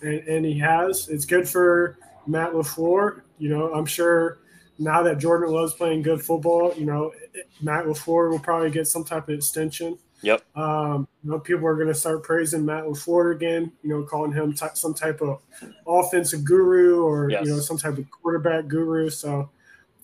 and, 0.00 0.20
and 0.26 0.44
he 0.46 0.58
has. 0.58 1.08
It's 1.08 1.24
good 1.26 1.46
for 1.48 1.98
Matt 2.26 2.52
LaFleur. 2.52 3.20
You 3.38 3.50
know, 3.50 3.72
I'm 3.74 3.86
sure 3.86 4.38
now 4.78 5.02
that 5.02 5.18
Jordan 5.18 5.52
Love's 5.52 5.74
playing 5.74 6.02
good 6.02 6.22
football, 6.22 6.72
you 6.76 6.86
know, 6.86 7.12
Matt 7.60 7.84
LaFleur 7.84 8.30
will 8.30 8.38
probably 8.38 8.70
get 8.70 8.88
some 8.88 9.04
type 9.04 9.28
of 9.28 9.34
extension. 9.34 9.98
Yep. 10.22 10.42
Um, 10.56 11.06
you 11.22 11.30
know, 11.30 11.38
people 11.38 11.66
are 11.66 11.74
going 11.76 11.88
to 11.88 11.94
start 11.94 12.22
praising 12.24 12.64
Matt 12.64 12.84
LaFleur 12.84 13.36
again. 13.36 13.70
You 13.82 13.90
know, 13.90 14.02
calling 14.02 14.32
him 14.32 14.52
ty- 14.54 14.70
some 14.74 14.94
type 14.94 15.20
of 15.20 15.40
offensive 15.86 16.44
guru 16.44 17.04
or 17.04 17.30
Yes. 17.30 17.44
you 17.46 17.52
know 17.52 17.60
some 17.60 17.76
type 17.78 17.98
of 17.98 18.10
quarterback 18.10 18.66
guru. 18.68 19.10
So, 19.10 19.48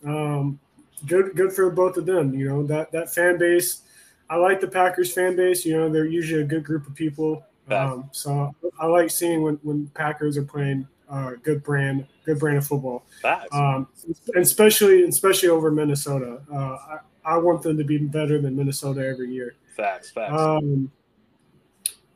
um, 0.07 0.61
good 1.07 1.35
good 1.35 1.53
for 1.53 1.71
both 1.71 1.97
of 1.97 2.07
them. 2.07 2.35
You 2.35 2.49
know 2.49 2.67
that 2.67 2.93
that 2.93 3.13
fan 3.13 3.39
base. 3.39 3.81
I 4.31 4.37
like 4.37 4.61
the 4.61 4.69
Packers 4.69 5.13
fan 5.13 5.37
base. 5.37 5.65
You 5.65 5.77
know, 5.77 5.89
they're 5.89 6.07
usually 6.07 6.43
a 6.43 6.47
good 6.47 6.65
group 6.65 6.87
of 6.87 6.95
people. 6.95 7.45
Um, 7.71 8.09
so 8.13 8.55
I 8.79 8.87
like 8.87 9.11
seeing 9.11 9.43
when 9.43 9.59
when 9.63 9.87
Packers 9.95 10.37
are 10.37 10.45
playing 10.45 10.87
uh, 11.09 11.33
good 11.43 11.63
brand 11.63 12.07
good 12.25 12.39
brand 12.39 12.59
of 12.59 12.67
football 12.67 13.05
Facts. 13.21 13.49
um, 13.53 13.87
and 14.35 14.43
especially 14.43 15.03
especially 15.05 15.49
over 15.49 15.71
Minnesota. 15.71 16.41
Uh, 16.53 16.57
I, 16.57 16.99
I 17.25 17.37
want 17.39 17.63
them 17.63 17.79
to 17.79 17.85
be 17.85 17.99
better 17.99 18.41
than 18.41 18.55
Minnesota 18.57 19.07
every 19.07 19.33
year. 19.33 19.55
facts. 19.77 20.11
Facts. 20.11 20.33
Um, 20.33 20.91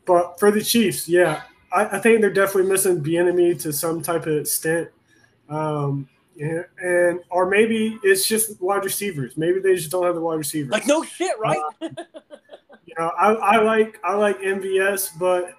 but 0.04 0.38
for 0.38 0.50
the 0.50 0.62
Chiefs, 0.62 1.08
yeah, 1.08 1.42
I, 1.72 1.96
I 1.96 1.98
think 1.98 2.20
they're 2.20 2.30
definitely 2.30 2.70
missing 2.70 3.02
Bieniemy 3.02 3.60
to 3.62 3.72
some 3.72 4.02
type 4.02 4.26
of 4.26 4.36
extent. 4.36 4.88
Um, 5.48 6.08
and, 6.38 6.64
and 6.78 7.20
or 7.30 7.48
maybe 7.48 7.98
it's 8.02 8.26
just 8.26 8.60
wide 8.60 8.84
receivers. 8.84 9.36
Maybe 9.36 9.60
they 9.60 9.74
just 9.74 9.90
don't 9.90 10.04
have 10.04 10.14
the 10.14 10.20
wide 10.20 10.38
receivers. 10.38 10.70
like 10.70 10.86
no 10.86 11.02
shit, 11.02 11.38
right? 11.38 11.58
You 11.80 12.94
know, 12.98 13.10
I, 13.18 13.32
I 13.32 13.62
like 13.62 13.98
I 14.04 14.14
like 14.14 14.40
MVS, 14.40 15.18
but 15.18 15.54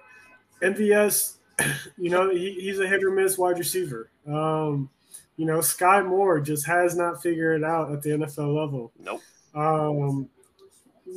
MVS, 0.62 1.36
you 1.98 2.10
know, 2.10 2.30
he, 2.30 2.52
he's 2.60 2.78
a 2.78 2.88
hit 2.88 3.04
or 3.04 3.10
miss 3.10 3.38
wide 3.38 3.58
receiver. 3.58 4.10
Um, 4.26 4.90
you 5.36 5.46
know, 5.46 5.60
Sky 5.60 6.02
Moore 6.02 6.40
just 6.40 6.66
has 6.66 6.96
not 6.96 7.22
figured 7.22 7.62
it 7.62 7.64
out 7.64 7.92
at 7.92 8.02
the 8.02 8.10
NFL 8.10 8.54
level. 8.54 8.92
nope. 8.98 9.22
Um, 9.54 10.28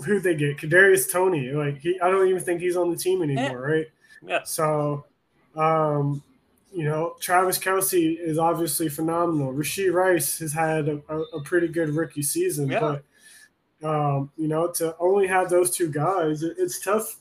who 0.06 0.20
they 0.20 0.36
get? 0.36 0.58
Kadarius 0.58 1.12
Toney. 1.12 1.52
Like 1.52 1.80
he, 1.80 2.00
I 2.02 2.10
don't 2.10 2.28
even 2.28 2.42
think 2.42 2.62
he's 2.62 2.78
on 2.78 2.90
the 2.90 2.98
team 2.98 3.22
anymore, 3.22 3.62
right? 3.62 3.88
Yeah. 4.26 4.44
So, 4.44 5.06
um, 5.56 6.24
you 6.74 6.84
know, 6.86 7.16
Travis 7.20 7.58
Kelce 7.60 8.18
is 8.20 8.38
obviously 8.40 8.90
phenomenal. 8.90 9.54
Rashee 9.54 9.92
Rice 9.94 10.40
has 10.40 10.52
had 10.54 10.88
a, 10.90 11.02
a, 11.10 11.20
a 11.38 11.42
pretty 11.44 11.68
good 11.68 11.90
rookie 11.90 12.24
season, 12.24 12.68
Yeah. 12.68 12.80
but 12.80 13.04
um, 13.88 14.32
you 14.38 14.48
know, 14.48 14.72
to 14.72 14.96
only 15.00 15.28
have 15.28 15.50
those 15.50 15.70
two 15.72 15.90
guys, 15.90 16.42
it, 16.44 16.56
it's 16.58 16.80
tough. 16.80 17.18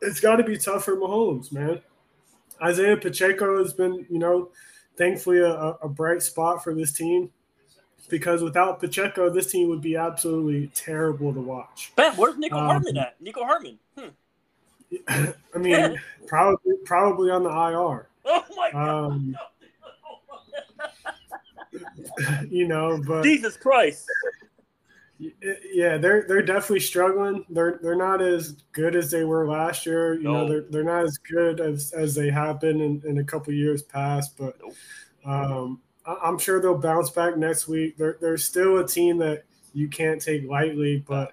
It's 0.00 0.20
got 0.20 0.36
to 0.36 0.44
be 0.44 0.56
tough 0.56 0.84
for 0.84 0.96
Mahomes, 0.96 1.50
man. 1.52 1.80
Isaiah 2.62 2.96
Pacheco 2.96 3.58
has 3.58 3.72
been, 3.72 4.06
you 4.08 4.18
know, 4.18 4.50
thankfully 4.96 5.38
a, 5.40 5.50
a- 5.52 5.88
bright 5.88 6.22
spot 6.22 6.62
for 6.62 6.74
this 6.74 6.92
team 6.92 7.30
because 8.08 8.42
without 8.42 8.78
Pacheco, 8.80 9.28
this 9.30 9.50
team 9.50 9.68
would 9.68 9.80
be 9.80 9.96
absolutely 9.96 10.70
terrible 10.74 11.32
to 11.34 11.40
watch. 11.40 11.92
Ben, 11.96 12.12
where's 12.14 12.36
Nico 12.36 12.56
Um, 12.56 12.66
Hardman 12.66 12.96
at? 12.98 13.20
Nico 13.20 13.42
Hardman. 13.44 13.78
Hmm. 13.98 14.08
I 15.54 15.58
mean, 15.58 16.00
probably 16.28 16.74
probably 16.84 17.30
on 17.30 17.42
the 17.42 17.50
IR. 17.50 18.06
Oh 18.24 18.44
my 18.56 18.70
god. 18.72 18.88
Um, 18.88 19.36
you 22.48 22.66
know, 22.68 23.00
but 23.06 23.22
Jesus 23.22 23.56
Christ. 23.56 24.06
yeah, 25.72 25.96
they're 25.96 26.24
they're 26.26 26.42
definitely 26.42 26.80
struggling. 26.80 27.44
They're 27.50 27.78
they're 27.82 27.96
not 27.96 28.20
as 28.22 28.52
good 28.72 28.94
as 28.96 29.10
they 29.10 29.24
were 29.24 29.48
last 29.48 29.86
year. 29.86 30.14
You 30.14 30.24
know, 30.24 30.46
No. 30.46 30.48
they're 30.48 30.64
they're 30.70 30.84
not 30.84 31.04
as 31.04 31.18
good 31.18 31.60
as 31.60 31.92
as 31.92 32.14
they 32.14 32.30
have 32.30 32.60
been 32.60 32.80
in, 32.80 33.02
in 33.06 33.18
a 33.18 33.24
couple 33.24 33.52
years 33.52 33.82
past. 33.82 34.36
But 34.36 34.56
um, 35.24 35.80
I'm 36.06 36.38
sure 36.38 36.60
they'll 36.60 36.78
bounce 36.78 37.10
back 37.10 37.36
next 37.36 37.68
week. 37.68 37.96
They're 37.96 38.18
they're 38.20 38.36
still 38.38 38.78
a 38.78 38.86
team 38.86 39.18
that 39.18 39.44
you 39.72 39.88
can't 39.88 40.20
take 40.20 40.48
lightly, 40.48 41.04
but 41.06 41.32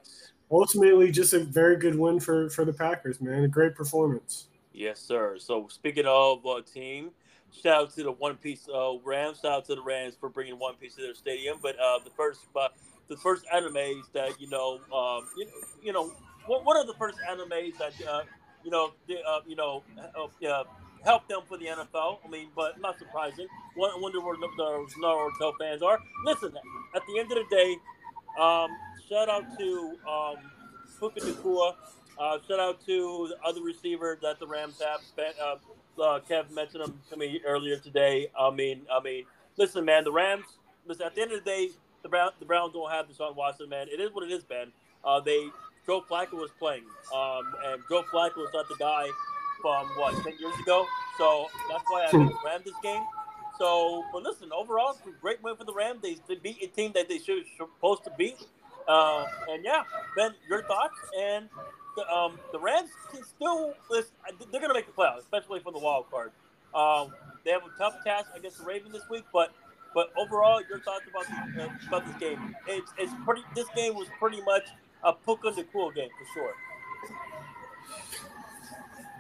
ultimately, 0.49 1.11
just 1.11 1.33
a 1.33 1.39
very 1.39 1.77
good 1.77 1.97
win 1.97 2.19
for 2.19 2.49
for 2.49 2.65
the 2.65 2.73
Packers, 2.73 3.21
man. 3.21 3.43
A 3.43 3.47
great 3.47 3.75
performance. 3.75 4.47
Yes, 4.73 4.99
sir. 4.99 5.37
So 5.37 5.67
speaking 5.69 6.05
of 6.07 6.45
uh, 6.45 6.61
team, 6.61 7.11
shout 7.51 7.83
out 7.83 7.95
to 7.95 8.03
the 8.03 8.11
One 8.11 8.35
Piece 8.35 8.67
uh, 8.73 8.93
Rams. 9.03 9.39
Shout 9.41 9.51
out 9.51 9.65
to 9.65 9.75
the 9.75 9.81
Rams 9.81 10.15
for 10.19 10.29
bringing 10.29 10.57
One 10.57 10.75
Piece 10.75 10.95
to 10.95 11.01
their 11.01 11.13
stadium. 11.13 11.57
But 11.61 11.77
uh, 11.79 11.99
the 12.03 12.11
first, 12.11 12.41
uh, 12.55 12.69
the 13.07 13.17
first 13.17 13.45
animes 13.53 14.03
that 14.13 14.39
you 14.39 14.49
know, 14.49 14.79
um, 14.93 15.27
you, 15.37 15.47
you 15.83 15.93
know, 15.93 16.11
one, 16.47 16.77
of 16.77 16.87
the 16.87 16.93
first 16.93 17.17
animes 17.29 17.77
that 17.77 17.93
uh, 18.07 18.21
you 18.63 18.71
know, 18.71 18.91
uh, 19.09 19.39
you 19.45 19.55
know, 19.55 19.83
uh, 20.17 20.47
uh, 20.47 20.63
helped 21.03 21.27
them 21.27 21.41
for 21.47 21.57
the 21.57 21.65
NFL. 21.65 22.19
I 22.25 22.29
mean, 22.29 22.47
but 22.55 22.79
not 22.79 22.97
surprising. 22.97 23.47
Wonder 23.75 24.01
wonder 24.01 24.21
where 24.21 24.37
the 24.37 24.47
Naruto 25.01 25.53
fans 25.59 25.81
are. 25.81 25.99
Listen, 26.25 26.53
at 26.95 27.01
the 27.07 27.19
end 27.19 27.31
of 27.31 27.37
the 27.37 27.55
day, 27.55 27.75
um, 28.39 28.69
shout 29.09 29.29
out 29.29 29.43
to 29.59 29.97
um, 30.07 30.35
Puka 30.99 31.19
Nacua. 31.19 31.75
Uh, 32.19 32.37
shout 32.47 32.59
out 32.59 32.85
to 32.85 33.29
the 33.29 33.47
other 33.47 33.61
receiver 33.61 34.17
that 34.21 34.39
the 34.39 34.47
Rams 34.47 34.81
have. 34.81 35.01
Ben, 35.15 35.33
uh, 35.41 35.55
uh, 36.01 36.19
Kev 36.29 36.51
mentioned 36.51 36.83
him 36.83 36.99
to 37.09 37.17
me 37.17 37.41
earlier 37.45 37.77
today. 37.77 38.27
I 38.39 38.51
mean, 38.51 38.81
I 38.91 39.01
mean, 39.01 39.25
listen, 39.57 39.85
man, 39.85 40.03
the 40.03 40.11
Rams. 40.11 40.45
Listen, 40.85 41.05
at 41.05 41.15
the 41.15 41.21
end 41.21 41.31
of 41.31 41.43
the 41.43 41.49
day, 41.49 41.69
the 42.03 42.09
Brown, 42.09 42.31
the 42.39 42.45
Browns 42.45 42.73
don't 42.73 42.89
have 42.91 43.07
Deshaun 43.07 43.35
Watson, 43.35 43.69
man. 43.69 43.87
It 43.87 43.99
is 43.99 44.11
what 44.13 44.23
it 44.23 44.31
is, 44.31 44.43
Ben. 44.43 44.71
Uh, 45.03 45.19
they 45.19 45.49
Joe 45.85 46.03
Flacco 46.09 46.33
was 46.33 46.51
playing, 46.59 46.83
um, 47.13 47.53
and 47.65 47.81
Joe 47.89 48.03
Flacco 48.11 48.37
was 48.37 48.49
not 48.53 48.67
the 48.69 48.75
guy 48.75 49.07
from 49.61 49.87
what 49.89 50.13
ten 50.23 50.33
years 50.39 50.57
ago. 50.59 50.85
So 51.17 51.47
that's 51.69 51.83
why 51.87 52.05
I 52.05 52.11
the 52.11 52.33
Rams 52.45 52.65
this 52.65 52.73
game. 52.83 53.03
So, 53.57 54.03
but 54.11 54.23
listen, 54.23 54.49
overall, 54.51 54.91
it's 54.97 55.05
a 55.05 55.21
great 55.21 55.41
win 55.43 55.55
for 55.55 55.65
the 55.65 55.73
Rams. 55.73 56.01
They, 56.01 56.17
they 56.27 56.35
beat 56.35 56.63
a 56.63 56.67
team 56.67 56.91
that 56.95 57.07
they 57.07 57.19
should 57.19 57.43
supposed 57.57 58.03
to 58.05 58.11
beat. 58.17 58.37
Uh, 58.87 59.25
and 59.49 59.63
yeah, 59.63 59.83
Ben, 60.15 60.33
your 60.49 60.63
thoughts 60.63 60.97
and 61.19 61.47
the, 61.95 62.09
um, 62.09 62.39
the 62.51 62.59
Rams 62.59 62.89
can 63.11 63.23
still 63.23 63.73
listen, 63.89 64.13
they're 64.51 64.61
going 64.61 64.69
to 64.69 64.73
make 64.73 64.87
the 64.87 64.93
playoffs, 64.93 65.19
especially 65.19 65.59
for 65.59 65.71
the 65.71 65.79
wild 65.79 66.05
card. 66.09 66.31
Um, 66.73 67.13
they 67.43 67.51
have 67.51 67.63
a 67.63 67.77
tough 67.77 67.95
task 68.03 68.29
against 68.35 68.59
the 68.59 68.65
Ravens 68.65 68.93
this 68.93 69.03
week, 69.09 69.25
but 69.33 69.53
but 69.93 70.11
overall, 70.17 70.61
your 70.69 70.79
thoughts 70.79 71.03
about 71.09 71.25
the, 71.53 71.63
uh, 71.63 71.69
about 71.87 72.05
this 72.07 72.15
game? 72.15 72.55
It's 72.67 72.91
it's 72.97 73.11
pretty. 73.25 73.41
This 73.55 73.67
game 73.75 73.95
was 73.95 74.07
pretty 74.19 74.41
much 74.43 74.63
a 75.03 75.13
Puka 75.13 75.51
the 75.51 75.63
cool 75.65 75.91
game 75.91 76.09
for 76.17 76.33
sure. 76.33 76.53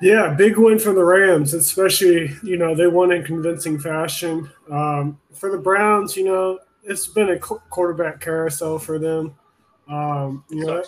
Yeah, 0.01 0.33
big 0.33 0.57
win 0.57 0.79
for 0.79 0.93
the 0.93 1.03
Rams, 1.03 1.53
especially, 1.53 2.35
you 2.41 2.57
know, 2.57 2.73
they 2.73 2.87
won 2.87 3.11
in 3.11 3.23
convincing 3.23 3.79
fashion. 3.79 4.49
Um, 4.71 5.19
for 5.31 5.51
the 5.51 5.59
Browns, 5.59 6.17
you 6.17 6.23
know, 6.23 6.57
it's 6.83 7.05
been 7.05 7.29
a 7.29 7.37
quarterback 7.37 8.19
carousel 8.19 8.79
for 8.79 8.97
them. 8.97 9.35
Um, 9.87 10.43
you 10.49 10.65
know, 10.65 10.83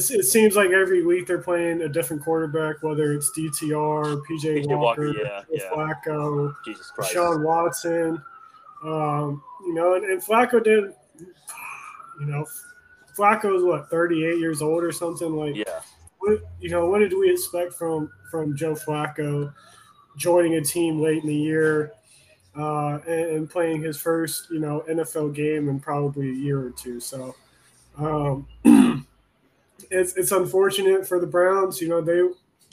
Sucks. 0.00 0.10
it 0.10 0.22
seems 0.24 0.56
like 0.56 0.70
every 0.70 1.04
week 1.04 1.26
they're 1.26 1.42
playing 1.42 1.82
a 1.82 1.88
different 1.88 2.22
quarterback, 2.22 2.82
whether 2.82 3.12
it's 3.12 3.30
DTR, 3.36 4.22
PJ, 4.28 4.64
PJ 4.64 4.66
Walker, 4.68 5.08
Walker, 5.08 5.14
yeah, 5.22 5.42
yeah. 5.50 5.70
Flacco, 5.70 6.54
Jesus 6.64 6.90
Christ. 6.90 7.12
Sean 7.12 7.42
Watson. 7.42 8.22
Um, 8.84 9.42
you 9.64 9.74
know, 9.74 9.94
and, 9.94 10.04
and 10.04 10.20
Flacco 10.22 10.62
did, 10.62 10.92
you 12.20 12.26
know, 12.26 12.46
Flacco's 13.16 13.62
what, 13.62 13.88
38 13.90 14.38
years 14.38 14.62
old 14.62 14.82
or 14.82 14.92
something? 14.92 15.36
Like, 15.36 15.54
Yeah. 15.54 15.80
what, 16.18 16.38
you 16.60 16.70
know, 16.70 16.86
what 16.86 16.98
did 17.00 17.12
we 17.12 17.30
expect 17.30 17.74
from 17.74 18.10
from 18.30 18.56
Joe 18.56 18.74
Flacco 18.74 19.52
joining 20.16 20.54
a 20.54 20.60
team 20.62 21.00
late 21.00 21.22
in 21.22 21.28
the 21.28 21.34
year 21.34 21.92
uh, 22.56 22.98
and, 23.06 23.30
and 23.36 23.50
playing 23.50 23.82
his 23.82 23.98
first, 24.00 24.50
you 24.50 24.58
know, 24.58 24.84
NFL 24.88 25.34
game 25.34 25.68
in 25.68 25.78
probably 25.78 26.30
a 26.30 26.34
year 26.34 26.58
or 26.60 26.70
two? 26.70 26.98
So, 26.98 27.34
um, 27.98 28.46
it's 29.92 30.16
it's 30.16 30.32
unfortunate 30.32 31.06
for 31.06 31.20
the 31.20 31.26
Browns. 31.26 31.80
You 31.80 31.88
know, 31.88 32.00
they 32.00 32.22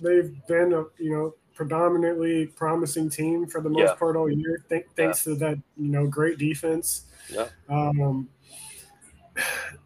they've 0.02 0.36
been 0.48 0.74
a 0.74 0.86
you 0.98 1.12
know 1.14 1.36
predominantly 1.54 2.48
promising 2.48 3.10
team 3.10 3.46
for 3.46 3.62
the 3.62 3.70
most 3.70 3.80
Yeah. 3.82 3.94
part 3.96 4.16
all 4.16 4.30
year, 4.30 4.64
th- 4.70 4.86
thanks 4.96 5.24
to 5.26 5.36
that 5.36 5.58
you 5.78 5.90
know 5.90 6.08
great 6.08 6.38
defense. 6.38 7.04
Yeah. 7.30 7.50
Um, 7.68 8.30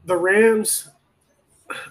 the 0.05 0.15
Rams, 0.15 0.89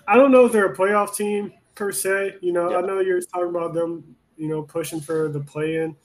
I 0.06 0.16
don't 0.16 0.30
know 0.30 0.46
if 0.46 0.52
they're 0.52 0.72
a 0.72 0.76
playoff 0.76 1.16
team 1.16 1.52
per 1.74 1.90
se. 1.92 2.36
You 2.40 2.52
know, 2.52 2.70
Yeah. 2.70 2.78
I 2.78 2.80
know 2.82 3.00
you're 3.00 3.20
talking 3.20 3.48
about 3.48 3.74
them, 3.74 4.16
you 4.36 4.48
know, 4.48 4.62
pushing 4.62 5.00
for 5.00 5.28
the 5.28 5.40
play-in. 5.40 5.96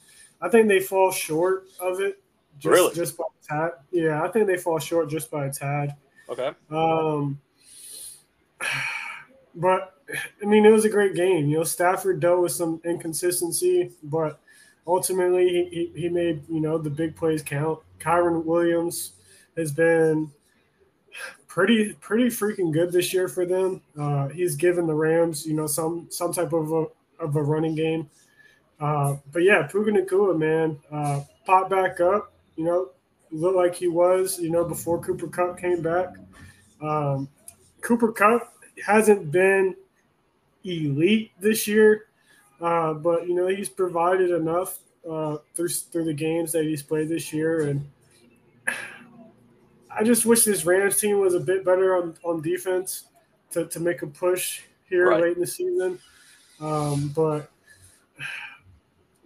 I 0.41 0.49
think 0.49 0.67
they 0.67 0.79
fall 0.79 1.11
short 1.11 1.67
of 1.79 1.99
it. 1.99 2.21
Just, 2.59 2.71
Really? 2.73 2.95
Just 2.95 3.17
by 3.17 3.23
a 3.25 3.47
tad. 3.47 3.71
Yeah, 3.91 4.23
I 4.23 4.27
think 4.29 4.47
they 4.47 4.57
fall 4.57 4.79
short 4.79 5.09
just 5.09 5.29
by 5.29 5.45
a 5.45 5.51
tad. 5.53 5.95
Okay. 6.29 6.51
Um, 6.71 7.39
but 9.57 9.93
I 10.41 10.45
mean, 10.45 10.65
it 10.65 10.71
was 10.71 10.85
a 10.85 10.89
great 10.89 11.15
game. 11.15 11.49
You 11.49 11.57
know, 11.57 11.63
Stafford 11.63 12.19
dealt 12.19 12.41
with 12.41 12.53
some 12.53 12.81
inconsistency, 12.85 13.91
but 14.03 14.39
ultimately 14.85 15.49
he, 15.49 15.91
he, 15.93 16.01
he 16.01 16.09
made 16.09 16.41
you 16.49 16.61
know 16.61 16.77
the 16.77 16.89
big 16.89 17.15
plays 17.15 17.41
count. 17.43 17.79
Kyren 17.99 18.45
Williams 18.45 19.13
has 19.57 19.71
been 19.71 20.31
pretty 21.47 21.93
pretty 21.99 22.27
freaking 22.27 22.71
good 22.71 22.91
this 22.91 23.13
year 23.13 23.27
for 23.27 23.45
them. 23.45 23.81
Uh, 23.99 24.27
he's 24.29 24.55
given 24.55 24.87
the 24.87 24.93
Rams 24.93 25.45
you 25.45 25.53
know 25.53 25.67
some 25.67 26.07
some 26.09 26.31
type 26.31 26.53
of 26.53 26.71
a 26.71 26.85
of 27.19 27.35
a 27.35 27.41
running 27.41 27.75
game. 27.75 28.09
Uh, 28.79 29.15
but 29.31 29.41
yeah, 29.41 29.63
Puka 29.63 29.91
Nacua, 29.91 30.37
man, 30.37 30.77
uh, 30.91 31.21
popped 31.45 31.71
back 31.71 31.99
up. 31.99 32.31
You 32.55 32.63
know, 32.63 32.89
looked 33.31 33.57
like 33.57 33.75
he 33.75 33.87
was 33.87 34.39
you 34.39 34.51
know 34.51 34.63
before 34.63 35.01
Cooper 35.01 35.27
Kupp 35.27 35.57
came 35.57 35.81
back. 35.81 36.13
Um, 36.81 37.27
Cooper 37.81 38.11
Kupp 38.11 38.53
hasn't 38.85 39.31
been 39.31 39.75
elite 40.63 41.31
this 41.39 41.67
year, 41.67 42.07
uh, 42.61 42.93
but 42.93 43.27
you 43.27 43.35
know 43.35 43.47
he's 43.47 43.69
provided 43.69 44.31
enough 44.31 44.79
uh, 45.09 45.37
through 45.55 45.69
through 45.69 46.05
the 46.05 46.13
games 46.13 46.51
that 46.51 46.65
he's 46.65 46.83
played 46.83 47.09
this 47.09 47.31
year, 47.33 47.61
and 47.67 47.87
I 49.89 50.03
just 50.03 50.25
wish 50.25 50.43
this 50.45 50.65
Rams 50.65 50.99
team 50.99 51.19
was 51.19 51.33
a 51.33 51.39
bit 51.39 51.65
better 51.65 51.95
on, 51.95 52.15
on 52.23 52.41
defense 52.41 53.05
to, 53.51 53.65
to 53.65 53.79
make 53.79 54.01
a 54.03 54.07
push 54.07 54.61
here 54.89 55.09
Right. 55.09 55.21
late 55.21 55.35
in 55.35 55.41
the 55.41 55.47
season. 55.47 55.99
Um, 56.59 57.11
but 57.15 57.49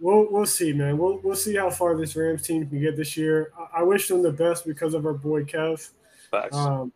we'll 0.00 0.28
we'll 0.30 0.46
see, 0.46 0.72
man. 0.72 0.98
We'll 0.98 1.18
we'll 1.22 1.36
see 1.36 1.56
how 1.56 1.70
far 1.70 1.96
this 1.96 2.16
Rams 2.16 2.42
team 2.42 2.66
can 2.66 2.80
get 2.80 2.96
this 2.96 3.16
year. 3.16 3.52
I, 3.58 3.80
I 3.80 3.82
wish 3.82 4.08
them 4.08 4.22
the 4.22 4.32
best 4.32 4.66
because 4.66 4.94
of 4.94 5.06
our 5.06 5.14
boy 5.14 5.44
Kev. 5.44 5.90
Facts. 6.30 6.56
Um, 6.56 6.92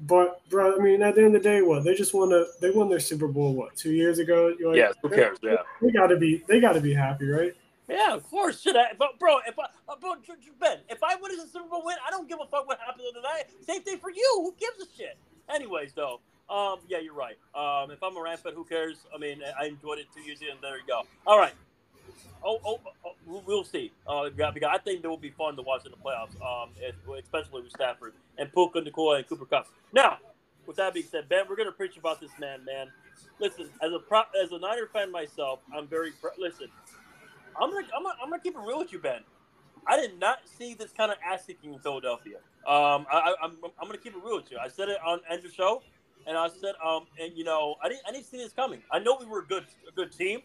but 0.00 0.40
bro, 0.48 0.76
I 0.76 0.82
mean, 0.82 1.02
at 1.02 1.14
the 1.14 1.22
end 1.24 1.34
of 1.36 1.42
the 1.42 1.48
day, 1.48 1.62
what 1.62 1.84
they 1.84 1.94
just 1.94 2.14
won 2.14 2.32
a 2.32 2.44
they 2.60 2.70
won 2.70 2.88
their 2.88 3.00
Super 3.00 3.28
Bowl 3.28 3.54
what 3.54 3.76
two 3.76 3.92
years 3.92 4.18
ago? 4.18 4.54
Like, 4.60 4.76
yeah. 4.76 4.92
Who 5.02 5.08
cares? 5.10 5.38
Yeah. 5.42 5.56
They 5.82 5.90
got 5.90 6.08
to 6.08 6.16
be 6.16 6.42
they 6.48 6.60
got 6.60 6.72
to 6.72 6.80
be 6.80 6.94
happy, 6.94 7.26
right? 7.26 7.54
Yeah, 7.88 8.14
of 8.14 8.22
course. 8.30 8.60
Should 8.60 8.76
I? 8.76 8.92
But 8.96 9.18
bro, 9.18 9.38
if 9.48 9.58
I, 9.58 9.64
uh, 9.88 9.96
bro, 10.00 10.14
J- 10.24 10.34
J- 10.40 10.52
Ben, 10.60 10.78
if 10.88 11.02
I 11.02 11.16
win 11.16 11.32
as 11.32 11.38
a 11.38 11.48
Super 11.48 11.68
Bowl 11.68 11.82
win, 11.84 11.96
I 12.06 12.10
don't 12.10 12.28
give 12.28 12.38
a 12.40 12.46
fuck 12.46 12.66
what 12.68 12.78
happens 12.78 13.02
the 13.12 13.18
other 13.18 13.22
night. 13.22 13.44
Same 13.66 13.82
thing 13.82 13.98
for 13.98 14.10
you. 14.10 14.30
Who 14.36 14.54
gives 14.58 14.88
a 14.88 14.96
shit? 14.96 15.16
Anyways, 15.52 15.92
though, 15.94 16.20
um, 16.48 16.78
yeah, 16.88 16.98
you're 16.98 17.14
right. 17.14 17.36
Um, 17.54 17.90
if 17.90 18.00
I'm 18.02 18.16
a 18.16 18.22
Rams 18.22 18.40
fan, 18.42 18.52
who 18.54 18.64
cares? 18.64 18.98
I 19.12 19.18
mean, 19.18 19.40
I 19.58 19.66
enjoyed 19.66 19.98
it 19.98 20.06
two 20.14 20.20
years 20.22 20.40
in, 20.40 20.48
and 20.50 20.58
there 20.62 20.76
you 20.76 20.84
go. 20.86 21.02
All 21.26 21.38
right. 21.38 21.52
Oh, 22.44 22.58
oh, 22.64 22.80
oh 23.04 23.12
we'll- 23.26 23.42
see. 23.64 23.92
Uh, 24.06 24.30
because 24.30 24.70
I 24.72 24.78
think 24.78 25.04
it 25.04 25.08
will 25.08 25.16
be 25.16 25.30
fun 25.30 25.56
to 25.56 25.62
watch 25.62 25.84
in 25.86 25.92
the 25.92 25.98
playoffs. 25.98 26.34
Um, 26.42 26.70
especially 27.18 27.62
with 27.62 27.72
Stafford 27.72 28.14
and 28.38 28.52
Puka 28.52 28.80
Nacua 28.82 29.18
and 29.18 29.28
Cooper 29.28 29.46
Kupp. 29.46 29.68
Now, 29.92 30.18
with 30.66 30.76
that 30.76 30.94
being 30.94 31.06
said, 31.06 31.28
Ben, 31.28 31.44
we're 31.48 31.56
gonna 31.56 31.72
preach 31.72 31.96
about 31.96 32.20
this 32.20 32.30
man, 32.38 32.64
man. 32.64 32.88
Listen, 33.40 33.68
as 33.82 33.92
a 33.92 34.00
as 34.42 34.52
a 34.52 34.58
Niner 34.58 34.88
fan 34.92 35.10
myself, 35.12 35.60
I'm 35.74 35.86
very 35.88 36.12
pr- 36.12 36.28
listen. 36.38 36.68
I'm 37.60 37.70
gonna, 37.70 37.86
I'm 37.96 38.02
gonna, 38.02 38.14
I'm 38.22 38.30
gonna 38.30 38.42
keep 38.42 38.54
it 38.54 38.60
real 38.60 38.78
with 38.78 38.92
you, 38.92 38.98
Ben. 38.98 39.20
I 39.86 39.96
did 39.96 40.18
not 40.18 40.40
see 40.46 40.74
this 40.74 40.92
kind 40.92 41.10
of 41.10 41.18
ass 41.26 41.44
kicking 41.46 41.74
in 41.74 41.80
Philadelphia. 41.80 42.36
Um, 42.66 43.06
I, 43.12 43.18
I, 43.18 43.34
I'm, 43.44 43.56
I'm 43.80 43.86
gonna 43.86 43.98
keep 43.98 44.14
it 44.14 44.22
real 44.24 44.36
with 44.36 44.50
you. 44.50 44.58
I 44.58 44.68
said 44.68 44.88
it 44.88 44.98
on 45.06 45.20
Andrew's 45.30 45.54
show, 45.54 45.82
and 46.26 46.36
I 46.38 46.48
said, 46.48 46.74
um, 46.84 47.06
and 47.20 47.36
you 47.36 47.44
know, 47.44 47.76
I 47.82 47.88
didn't, 47.88 48.02
I 48.08 48.12
didn't 48.12 48.26
see 48.26 48.38
this 48.38 48.52
coming. 48.52 48.82
I 48.92 48.98
know 49.00 49.16
we 49.20 49.26
were 49.26 49.40
a 49.40 49.46
good, 49.46 49.64
a 49.88 49.92
good 49.92 50.12
team. 50.12 50.40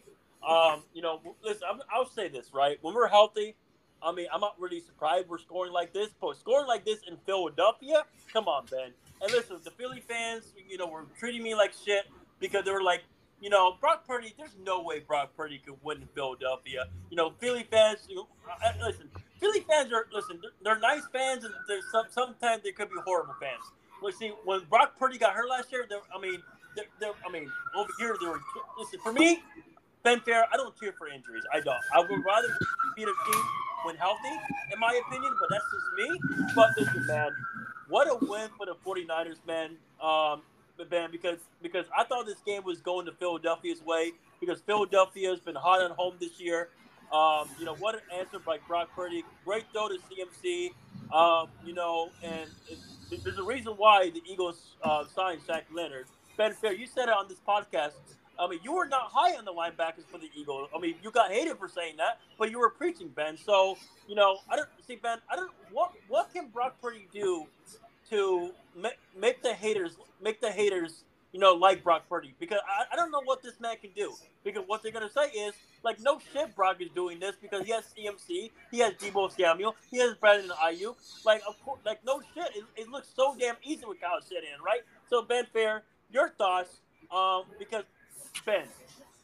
Um, 0.46 0.82
you 0.94 1.02
know, 1.02 1.20
listen, 1.44 1.62
I'm, 1.68 1.80
I'll 1.92 2.08
say 2.08 2.28
this 2.28 2.50
right 2.54 2.78
when 2.82 2.94
we're 2.94 3.08
healthy. 3.08 3.56
I 4.02 4.12
mean, 4.12 4.26
I'm 4.32 4.40
not 4.40 4.54
really 4.60 4.80
surprised 4.80 5.28
we're 5.28 5.38
scoring 5.38 5.72
like 5.72 5.92
this, 5.92 6.10
but 6.20 6.36
scoring 6.36 6.66
like 6.66 6.84
this 6.84 7.00
in 7.08 7.16
Philadelphia, 7.26 8.04
come 8.32 8.46
on, 8.46 8.66
Ben. 8.70 8.92
And 9.22 9.32
listen, 9.32 9.58
the 9.64 9.70
Philly 9.70 10.02
fans, 10.06 10.52
you 10.68 10.76
know, 10.76 10.86
were 10.86 11.06
treating 11.18 11.42
me 11.42 11.54
like 11.54 11.72
shit 11.84 12.04
because 12.38 12.64
they 12.64 12.70
were 12.70 12.82
like, 12.82 13.02
you 13.40 13.50
know, 13.50 13.76
Brock 13.80 14.06
Purdy. 14.06 14.34
There's 14.36 14.56
no 14.64 14.82
way 14.82 15.00
Brock 15.00 15.30
Purdy 15.36 15.58
could 15.64 15.76
win 15.82 16.02
in 16.02 16.08
Philadelphia. 16.14 16.86
You 17.10 17.16
know, 17.16 17.32
Philly 17.38 17.66
fans. 17.70 18.06
You 18.08 18.16
know, 18.16 18.28
listen, 18.80 19.10
Philly 19.40 19.60
fans 19.60 19.92
are 19.92 20.06
listen. 20.12 20.38
They're, 20.40 20.52
they're 20.62 20.80
nice 20.80 21.02
fans, 21.12 21.44
and 21.44 21.52
there's 21.68 21.84
some 21.90 22.06
sometimes 22.10 22.62
they 22.62 22.72
could 22.72 22.88
be 22.88 22.96
horrible 23.04 23.34
fans. 23.40 23.64
But 24.00 24.14
see, 24.14 24.32
when 24.44 24.60
Brock 24.70 24.98
Purdy 24.98 25.18
got 25.18 25.34
hurt 25.34 25.48
last 25.48 25.72
year, 25.72 25.86
I 26.14 26.20
mean, 26.20 26.42
they're, 26.74 26.84
they're, 27.00 27.12
I 27.26 27.32
mean, 27.32 27.50
over 27.74 27.90
here 27.98 28.16
they 28.20 28.26
were. 28.26 28.40
Listen, 28.78 29.00
for 29.02 29.12
me, 29.12 29.42
Ben 30.06 30.20
Fair, 30.20 30.46
I 30.52 30.56
don't 30.56 30.78
care 30.78 30.92
for 30.96 31.08
injuries. 31.08 31.42
I 31.52 31.58
don't. 31.58 31.80
I 31.92 31.98
would 31.98 32.24
rather 32.24 32.46
beat 32.94 33.08
a 33.08 33.14
team 33.26 33.44
when 33.84 33.96
healthy, 33.96 34.28
in 34.72 34.78
my 34.78 35.02
opinion. 35.04 35.34
But 35.40 35.48
that's 35.50 35.64
just 35.64 35.98
me. 35.98 36.46
But 36.54 36.68
listen, 36.78 37.06
man, 37.08 37.30
what 37.88 38.06
a 38.06 38.14
win 38.24 38.48
for 38.56 38.66
the 38.66 38.76
49ers, 38.86 39.44
man. 39.48 39.72
Um, 40.00 40.42
Ben, 40.88 41.10
because 41.10 41.40
because 41.60 41.86
I 41.96 42.04
thought 42.04 42.24
this 42.24 42.38
game 42.46 42.62
was 42.62 42.80
going 42.80 43.06
to 43.06 43.12
Philadelphia's 43.14 43.82
way 43.82 44.12
because 44.38 44.60
Philadelphia's 44.60 45.40
been 45.40 45.56
hot 45.56 45.82
on 45.82 45.90
home 45.90 46.14
this 46.20 46.38
year. 46.38 46.68
Um, 47.12 47.48
you 47.58 47.64
know 47.64 47.74
what 47.74 47.96
an 47.96 48.02
answer 48.16 48.38
by 48.38 48.58
Brock 48.68 48.90
Purdy. 48.94 49.24
Great 49.44 49.64
throw 49.72 49.88
to 49.88 49.98
CMC. 49.98 50.70
Um, 51.12 51.48
you 51.64 51.74
know, 51.74 52.10
and 52.22 52.48
there's 53.24 53.38
a 53.38 53.42
reason 53.42 53.72
why 53.72 54.10
the 54.10 54.22
Eagles 54.24 54.76
uh, 54.84 55.02
signed 55.12 55.40
Shaq 55.48 55.62
Leonard. 55.74 56.06
Ben 56.36 56.52
Fair, 56.52 56.74
you 56.74 56.86
said 56.86 57.08
it 57.08 57.14
on 57.14 57.26
this 57.26 57.40
podcast. 57.48 57.94
I 58.38 58.48
mean, 58.48 58.60
you 58.62 58.72
were 58.72 58.86
not 58.86 59.10
high 59.12 59.36
on 59.36 59.44
the 59.44 59.52
linebackers 59.52 60.04
for 60.10 60.18
the 60.18 60.30
Eagles. 60.34 60.68
I 60.74 60.78
mean, 60.78 60.96
you 61.02 61.10
got 61.10 61.30
hated 61.30 61.58
for 61.58 61.68
saying 61.68 61.96
that, 61.98 62.20
but 62.38 62.50
you 62.50 62.58
were 62.58 62.70
preaching, 62.70 63.08
Ben. 63.08 63.36
So, 63.36 63.76
you 64.08 64.14
know, 64.14 64.38
I 64.50 64.56
don't 64.56 64.68
see 64.86 64.96
Ben. 64.96 65.18
I 65.30 65.36
don't. 65.36 65.50
What 65.72 65.92
what 66.08 66.32
can 66.32 66.48
Brock 66.48 66.76
Purdy 66.80 67.08
do 67.12 67.46
to 68.10 68.50
make, 68.76 68.98
make 69.18 69.42
the 69.42 69.52
haters 69.52 69.96
make 70.22 70.40
the 70.40 70.50
haters 70.50 71.04
you 71.32 71.40
know 71.40 71.54
like 71.54 71.82
Brock 71.82 72.08
Purdy? 72.08 72.34
Because 72.38 72.60
I, 72.66 72.92
I 72.92 72.96
don't 72.96 73.10
know 73.10 73.22
what 73.24 73.42
this 73.42 73.58
man 73.60 73.76
can 73.80 73.90
do. 73.96 74.14
Because 74.44 74.64
what 74.66 74.82
they're 74.82 74.92
gonna 74.92 75.10
say 75.10 75.28
is 75.30 75.54
like, 75.82 76.00
no 76.00 76.18
shit, 76.32 76.54
Brock 76.54 76.80
is 76.80 76.88
doing 76.94 77.18
this 77.20 77.36
because 77.40 77.64
he 77.64 77.72
has 77.72 77.84
CMC, 77.96 78.50
he 78.70 78.78
has 78.80 78.92
Deebo 78.94 79.30
Samuel, 79.36 79.76
he 79.90 79.98
has 79.98 80.14
Brandon 80.14 80.50
Aiyuk. 80.50 80.96
Like, 81.24 81.42
of 81.48 81.60
course, 81.64 81.80
like 81.84 82.04
no 82.04 82.20
shit. 82.34 82.56
It, 82.56 82.64
it 82.76 82.88
looks 82.88 83.08
so 83.14 83.36
damn 83.38 83.56
easy 83.62 83.84
with 83.86 84.00
Kyle 84.00 84.20
Shanahan, 84.20 84.62
right? 84.64 84.80
So 85.08 85.22
Ben 85.22 85.46
Fair, 85.52 85.82
your 86.10 86.30
thoughts? 86.30 86.80
Um, 87.10 87.44
because 87.58 87.84
Ben, 88.44 88.64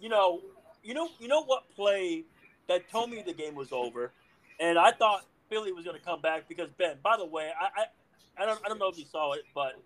you 0.01 0.09
know, 0.09 0.40
you 0.82 0.94
know, 0.94 1.09
you 1.18 1.28
know 1.28 1.43
what 1.44 1.64
play 1.74 2.24
that 2.68 2.89
told 2.90 3.10
me 3.10 3.22
the 3.24 3.32
game 3.32 3.55
was 3.55 3.72
over, 3.72 4.12
and 4.60 4.78
I 4.78 4.93
thought 4.93 5.24
Philly 5.48 5.72
was 5.72 5.84
going 5.84 5.98
to 5.98 6.05
come 6.05 6.20
back 6.20 6.48
because 6.48 6.70
Ben. 6.78 6.97
By 7.02 7.16
the 7.16 7.26
way, 7.26 7.51
I, 7.60 7.82
I, 7.82 8.43
I 8.43 8.47
don't, 8.47 8.60
I 8.64 8.68
don't 8.68 8.78
know 8.78 8.89
if 8.89 8.98
you 8.98 9.05
saw 9.05 9.32
it, 9.32 9.43
but 9.55 9.80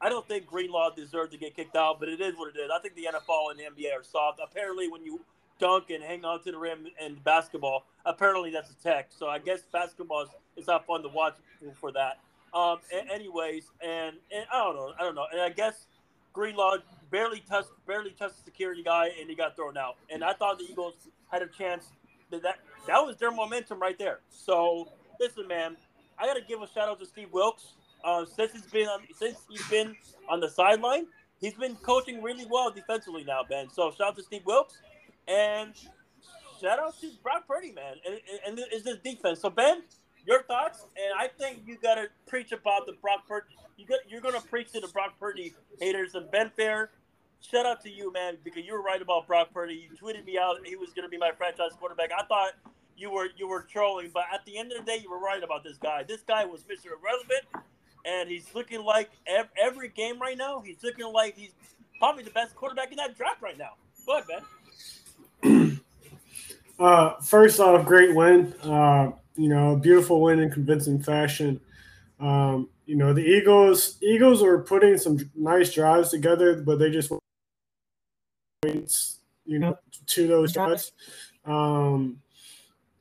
I 0.00 0.08
don't 0.08 0.26
think 0.26 0.46
Greenlaw 0.46 0.90
deserved 0.94 1.32
to 1.32 1.38
get 1.38 1.54
kicked 1.54 1.76
out. 1.76 2.00
But 2.00 2.08
it 2.08 2.20
is 2.20 2.34
what 2.36 2.54
it 2.54 2.58
is. 2.58 2.70
I 2.74 2.80
think 2.80 2.94
the 2.94 3.08
NFL 3.12 3.50
and 3.50 3.58
the 3.58 3.64
NBA 3.64 3.92
are 3.92 4.02
soft. 4.02 4.40
Apparently, 4.42 4.88
when 4.88 5.04
you 5.04 5.20
dunk 5.58 5.90
and 5.90 6.02
hang 6.02 6.24
on 6.24 6.42
to 6.42 6.52
the 6.52 6.58
rim 6.58 6.86
in 7.04 7.14
basketball, 7.24 7.84
apparently 8.04 8.50
that's 8.50 8.70
a 8.70 8.74
tech. 8.82 9.10
So 9.10 9.28
I 9.28 9.38
guess 9.38 9.60
basketball 9.72 10.22
is 10.22 10.28
it's 10.56 10.66
not 10.66 10.86
fun 10.86 11.02
to 11.02 11.08
watch 11.08 11.36
for, 11.80 11.92
that. 11.92 12.18
Um, 12.52 12.78
anyways, 13.10 13.64
and, 13.80 14.16
and 14.34 14.46
I 14.52 14.58
don't 14.58 14.76
know, 14.76 14.92
I 14.98 15.02
don't 15.02 15.14
know, 15.14 15.26
and 15.32 15.40
I 15.40 15.48
guess 15.48 15.86
Greenlaw 16.32 16.76
barely 17.10 17.40
touched 17.40 17.70
barely 17.86 18.10
touched 18.10 18.38
the 18.38 18.44
security 18.44 18.82
guy 18.82 19.10
and 19.20 19.28
he 19.28 19.34
got 19.34 19.56
thrown 19.56 19.76
out. 19.76 19.96
And 20.10 20.22
I 20.24 20.32
thought 20.32 20.58
the 20.58 20.64
Eagles 20.64 20.94
had 21.30 21.42
a 21.42 21.46
chance 21.46 21.86
that 22.30 22.42
that, 22.42 22.58
that 22.86 22.98
was 22.98 23.16
their 23.16 23.30
momentum 23.30 23.80
right 23.80 23.98
there. 23.98 24.20
So 24.30 24.88
listen, 25.20 25.46
man, 25.46 25.76
I 26.18 26.26
gotta 26.26 26.42
give 26.46 26.62
a 26.62 26.68
shout 26.68 26.88
out 26.88 26.98
to 27.00 27.06
Steve 27.06 27.28
Wilks. 27.32 27.74
Uh, 28.04 28.26
since 28.26 28.52
he's 28.52 28.66
been 28.66 28.86
on 28.86 29.00
since 29.16 29.38
he's 29.48 29.66
been 29.68 29.96
on 30.28 30.40
the 30.40 30.48
sideline, 30.48 31.06
he's 31.40 31.54
been 31.54 31.74
coaching 31.76 32.22
really 32.22 32.46
well 32.50 32.70
defensively 32.70 33.24
now, 33.24 33.40
Ben. 33.48 33.68
So 33.70 33.90
shout 33.90 34.08
out 34.08 34.16
to 34.16 34.22
Steve 34.22 34.42
Wilks 34.44 34.78
and 35.26 35.74
shout 36.60 36.78
out 36.78 37.00
to 37.00 37.10
Brock 37.22 37.46
Purdy, 37.48 37.72
man. 37.72 37.94
And, 38.06 38.20
and, 38.46 38.58
and 38.58 38.66
is 38.72 38.84
this 38.84 38.98
defense. 39.02 39.40
So 39.40 39.50
Ben, 39.50 39.82
your 40.26 40.42
thoughts? 40.42 40.86
And 40.96 41.18
I 41.18 41.28
think 41.28 41.62
you 41.66 41.76
gotta 41.82 42.08
preach 42.26 42.52
about 42.52 42.86
the 42.86 42.92
Brock 42.92 43.26
Purdy. 43.28 43.56
You 43.76 43.86
got 43.86 44.00
you're 44.08 44.20
gonna 44.20 44.40
preach 44.40 44.72
to 44.72 44.80
the 44.80 44.88
Brock 44.88 45.14
Purdy 45.18 45.54
haters 45.80 46.14
and 46.14 46.30
Ben 46.30 46.50
Fair. 46.56 46.90
Shout 47.40 47.66
out 47.66 47.82
to 47.82 47.90
you, 47.90 48.12
man, 48.12 48.38
because 48.42 48.64
you 48.64 48.72
were 48.72 48.82
right 48.82 49.02
about 49.02 49.26
Brock 49.26 49.52
Purdy. 49.52 49.74
You 49.74 49.96
tweeted 49.96 50.24
me 50.24 50.38
out 50.38 50.56
he 50.64 50.76
was 50.76 50.90
gonna 50.94 51.08
be 51.08 51.18
my 51.18 51.32
franchise 51.36 51.72
quarterback. 51.78 52.10
I 52.16 52.24
thought 52.24 52.52
you 52.96 53.10
were 53.10 53.28
you 53.36 53.48
were 53.48 53.62
trolling, 53.62 54.10
but 54.12 54.24
at 54.32 54.44
the 54.46 54.58
end 54.58 54.72
of 54.72 54.78
the 54.78 54.84
day, 54.84 54.98
you 55.02 55.10
were 55.10 55.18
right 55.18 55.42
about 55.42 55.64
this 55.64 55.76
guy. 55.76 56.02
This 56.02 56.22
guy 56.22 56.44
was 56.44 56.62
Mr. 56.62 56.92
Irrelevant, 56.98 57.66
and 58.04 58.28
he's 58.28 58.54
looking 58.54 58.82
like 58.82 59.10
every 59.60 59.88
game 59.88 60.20
right 60.20 60.38
now. 60.38 60.60
He's 60.60 60.82
looking 60.82 61.12
like 61.12 61.36
he's 61.36 61.52
probably 61.98 62.24
the 62.24 62.30
best 62.30 62.54
quarterback 62.54 62.90
in 62.90 62.96
that 62.96 63.16
draft 63.16 63.42
right 63.42 63.58
now. 63.58 63.72
Go 64.06 64.18
ahead, 64.18 64.26
Ben. 65.42 65.80
Uh, 66.76 67.14
first 67.20 67.60
off, 67.60 67.86
great 67.86 68.12
win. 68.14 68.52
Uh, 68.62 69.12
you 69.36 69.48
know, 69.48 69.76
beautiful 69.76 70.20
win 70.20 70.40
in 70.40 70.50
convincing 70.50 71.02
fashion. 71.02 71.60
Um, 72.20 72.68
you 72.86 72.96
know, 72.96 73.12
the 73.12 73.24
Eagles 73.24 73.98
Eagles 74.02 74.42
were 74.42 74.62
putting 74.62 74.96
some 74.98 75.18
nice 75.34 75.72
drives 75.72 76.10
together, 76.10 76.62
but 76.62 76.78
they 76.78 76.90
just 76.90 77.12
points, 78.62 79.20
you 79.44 79.58
know 79.58 79.76
to 80.06 80.26
those 80.26 80.52
drives. 80.52 80.92
Um, 81.44 82.20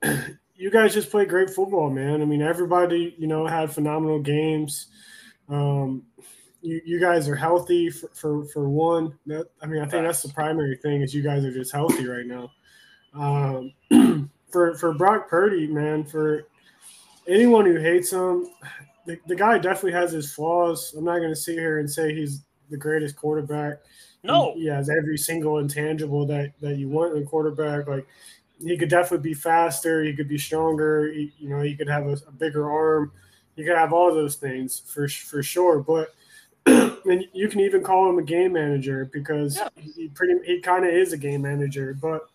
you 0.56 0.72
guys 0.72 0.94
just 0.94 1.12
played 1.12 1.30
great 1.30 1.50
football, 1.50 1.90
man. 1.90 2.22
I 2.22 2.26
mean, 2.26 2.42
everybody, 2.42 3.16
you 3.18 3.28
know, 3.28 3.46
had 3.48 3.72
phenomenal 3.72 4.20
games. 4.20 4.88
Um, 5.50 6.04
you, 6.62 6.82
you 6.86 7.00
guys 7.00 7.28
are 7.28 7.36
healthy 7.36 7.90
for, 7.90 8.10
for, 8.14 8.46
for 8.46 8.70
one. 8.70 9.18
That, 9.26 9.48
I 9.62 9.66
mean, 9.66 9.82
I 9.82 9.88
think 9.88 10.06
that's 10.06 10.22
the 10.22 10.30
primary 10.30 10.78
thing 10.78 11.02
is 11.02 11.14
you 11.14 11.24
guys 11.24 11.44
are 11.44 11.52
just 11.52 11.72
healthy 11.72 12.08
right 12.08 12.26
now. 12.26 12.52
Um, 13.14 13.74
for 14.54 14.76
for 14.76 14.94
Brock 14.94 15.28
Purdy, 15.28 15.68
man, 15.68 16.06
for 16.06 16.48
anyone 17.28 17.66
who 17.66 17.76
hates 17.76 18.12
him, 18.12 18.48
the, 19.06 19.20
the 19.28 19.36
guy 19.36 19.58
definitely 19.58 20.00
has 20.00 20.12
his 20.12 20.34
flaws. 20.34 20.94
I'm 20.98 21.04
not 21.04 21.18
going 21.18 21.30
to 21.30 21.36
sit 21.36 21.58
here 21.58 21.80
and 21.80 21.90
say 21.90 22.14
he's 22.14 22.44
the 22.70 22.78
greatest 22.78 23.16
quarterback. 23.16 23.80
No, 24.24 24.54
he, 24.54 24.62
he 24.62 24.68
has 24.68 24.90
every 24.90 25.18
single 25.18 25.58
intangible 25.58 26.26
that 26.28 26.54
that 26.62 26.78
you 26.78 26.88
want 26.88 27.18
in 27.18 27.24
a 27.24 27.26
quarterback. 27.26 27.88
Like 27.88 28.08
he 28.60 28.78
could 28.78 28.90
definitely 28.90 29.30
be 29.30 29.34
faster. 29.34 30.04
He 30.04 30.14
could 30.14 30.30
be 30.30 30.38
stronger. 30.38 31.12
He, 31.12 31.34
you 31.40 31.50
know, 31.50 31.62
he 31.62 31.76
could 31.76 31.90
have 31.90 32.08
a, 32.08 32.14
a, 32.28 32.32
bigger 32.32 32.72
arm. 32.72 33.12
He 33.56 33.66
could 33.66 33.76
have 33.76 33.92
all 33.92 34.14
those 34.14 34.36
things 34.36 34.82
for 34.86 35.08
for 35.10 35.44
sure. 35.44 35.80
But 35.80 36.14
and 36.66 37.26
you 37.34 37.50
can 37.50 37.60
even 37.60 37.84
call 37.84 38.10
him 38.10 38.20
a 38.20 38.24
game 38.24 38.54
manager 38.54 39.10
because 39.12 39.58
yeah. 39.58 39.68
he 39.96 40.08
pretty 40.10 40.36
he 40.46 40.62
kind 40.62 40.86
of 40.86 40.94
is 40.94 41.12
a 41.12 41.18
game 41.18 41.42
manager. 41.42 41.98
But 42.00 42.30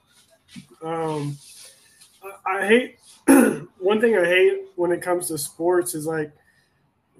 um, 0.82 1.39
I, 2.47 2.66
hate 2.66 2.99
one 3.78 4.01
thing 4.01 4.16
I 4.16 4.24
hate 4.24 4.66
when 4.77 4.93
it 4.93 5.03
comes 5.03 5.28
to 5.28 5.39
sports 5.39 5.95
is 5.95 6.07
like 6.07 6.32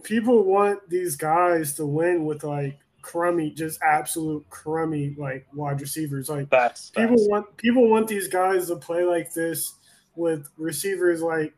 people 0.03 0.45
want 0.45 0.89
these 0.89 1.16
guys 1.16 1.75
to 1.75 1.87
win 1.87 2.25
with 2.25 2.45
like 2.45 2.79
crummy, 3.03 3.51
just 3.51 3.81
absolute 3.83 4.49
crummy 4.51 5.15
like 5.19 5.47
wide 5.55 5.81
receivers. 5.81 6.29
Like 6.29 6.51
facts, 6.51 6.91
people 6.91 7.16
want 7.29 7.57
people 7.57 7.89
want 7.89 8.09
these 8.09 8.29
guys 8.29 8.69
to 8.69 8.77
play 8.77 9.05
like 9.05 9.33
this 9.33 9.75
with 10.15 10.49
receivers 10.57 11.23
like 11.23 11.55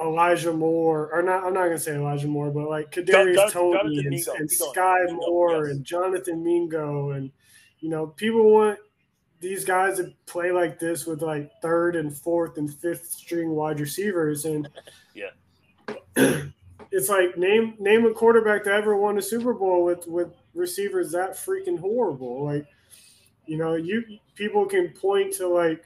Elijah 0.00 0.52
Moore, 0.52 1.10
or 1.12 1.22
not. 1.22 1.44
I'm 1.44 1.54
not 1.54 1.64
gonna 1.64 1.78
say 1.78 1.94
Elijah 1.94 2.28
Moore, 2.28 2.50
but 2.50 2.68
like 2.68 2.90
Kadarius 2.90 3.50
Toney 3.50 3.98
and, 3.98 4.14
and 4.14 4.50
Mingo, 4.50 5.12
Moore 5.12 5.66
yes. 5.66 5.76
and 5.76 5.84
Jonathan 5.84 6.42
Mingo, 6.42 7.10
and 7.10 7.30
you 7.80 7.88
know 7.90 8.06
people 8.06 8.50
want 8.50 8.78
these 9.40 9.64
guys 9.64 9.96
that 9.96 10.14
play 10.26 10.52
like 10.52 10.78
this 10.78 11.06
with 11.06 11.22
like 11.22 11.50
third 11.62 11.96
and 11.96 12.16
fourth 12.16 12.58
and 12.58 12.72
fifth 12.72 13.10
string 13.10 13.50
wide 13.50 13.80
receivers, 13.80 14.44
and 14.44 14.68
yeah. 15.14 15.30
it's 16.92 17.08
like 17.08 17.36
name 17.36 17.74
name 17.78 18.04
a 18.06 18.12
quarterback 18.12 18.64
that 18.64 18.74
ever 18.74 18.96
won 18.96 19.18
a 19.18 19.22
Super 19.22 19.54
Bowl 19.54 19.84
with 19.84 20.06
with 20.06 20.28
receivers 20.54 21.10
that 21.12 21.32
freaking 21.32 21.78
horrible. 21.78 22.44
Like, 22.44 22.66
you 23.46 23.56
know, 23.56 23.74
you 23.74 24.04
people 24.34 24.66
can 24.66 24.90
point 24.90 25.32
to 25.34 25.48
like 25.48 25.84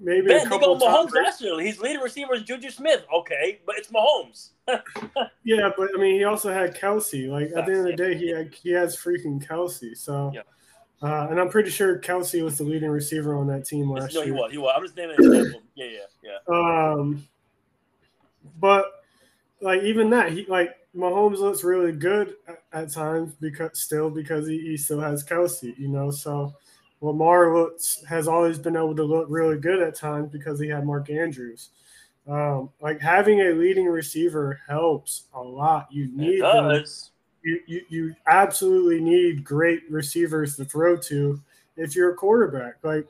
maybe 0.00 0.28
ben, 0.28 0.46
a 0.46 0.48
couple 0.48 0.76
they 0.76 0.86
Mahomes 0.86 1.12
last 1.14 1.42
year. 1.42 1.60
He's 1.60 1.78
leading 1.78 2.00
receivers 2.00 2.42
Juju 2.42 2.70
Smith. 2.70 3.04
Okay, 3.14 3.60
but 3.66 3.76
it's 3.76 3.90
Mahomes. 3.90 4.50
yeah, 5.44 5.70
but 5.76 5.90
I 5.94 6.00
mean, 6.00 6.14
he 6.14 6.24
also 6.24 6.52
had 6.52 6.74
Kelce. 6.74 7.28
Like 7.28 7.50
at 7.56 7.66
the 7.66 7.72
end 7.72 7.80
of 7.80 7.84
the 7.84 7.92
day, 7.96 8.16
he 8.16 8.30
had, 8.30 8.54
he 8.54 8.70
has 8.70 8.96
freaking 8.96 9.46
Kelce. 9.46 9.96
So. 9.96 10.32
Yeah. 10.34 10.42
Uh, 11.02 11.28
and 11.30 11.40
I'm 11.40 11.48
pretty 11.48 11.70
sure 11.70 11.98
Kelce 11.98 12.42
was 12.44 12.58
the 12.58 12.64
leading 12.64 12.90
receiver 12.90 13.34
on 13.34 13.46
that 13.46 13.64
team 13.64 13.90
last 13.90 14.14
no, 14.14 14.22
year. 14.22 14.34
No, 14.34 14.36
he 14.36 14.42
was. 14.42 14.52
He 14.52 14.58
was. 14.58 14.72
I'm 14.76 14.82
just 14.82 14.96
naming 14.96 15.16
an 15.18 15.24
example. 15.24 15.62
Yeah, 15.74 15.86
yeah, 15.86 16.38
yeah. 16.48 16.92
Um, 16.92 17.26
but 18.58 18.84
like 19.62 19.82
even 19.82 20.10
that, 20.10 20.32
he 20.32 20.44
like 20.46 20.76
Mahomes 20.94 21.38
looks 21.38 21.64
really 21.64 21.92
good 21.92 22.34
at, 22.46 22.62
at 22.72 22.92
times 22.92 23.32
because 23.40 23.78
still 23.78 24.10
because 24.10 24.46
he, 24.46 24.60
he 24.60 24.76
still 24.76 25.00
has 25.00 25.24
Kelce, 25.24 25.78
you 25.78 25.88
know. 25.88 26.10
So 26.10 26.54
Lamar 27.00 27.56
looks 27.56 28.04
has 28.06 28.28
always 28.28 28.58
been 28.58 28.76
able 28.76 28.96
to 28.96 29.04
look 29.04 29.26
really 29.30 29.58
good 29.58 29.80
at 29.80 29.94
times 29.94 30.30
because 30.30 30.60
he 30.60 30.68
had 30.68 30.84
Mark 30.84 31.08
Andrews. 31.08 31.70
Um, 32.28 32.70
like 32.80 33.00
having 33.00 33.40
a 33.40 33.52
leading 33.52 33.86
receiver 33.86 34.60
helps 34.68 35.24
a 35.32 35.40
lot. 35.40 35.88
You 35.90 36.14
need 36.14 36.42
them. 36.42 36.84
You, 37.42 37.60
you 37.66 37.80
you 37.88 38.14
absolutely 38.26 39.00
need 39.00 39.44
great 39.44 39.82
receivers 39.90 40.56
to 40.56 40.64
throw 40.64 40.96
to 40.98 41.40
if 41.76 41.96
you're 41.96 42.12
a 42.12 42.16
quarterback. 42.16 42.74
Like 42.82 43.06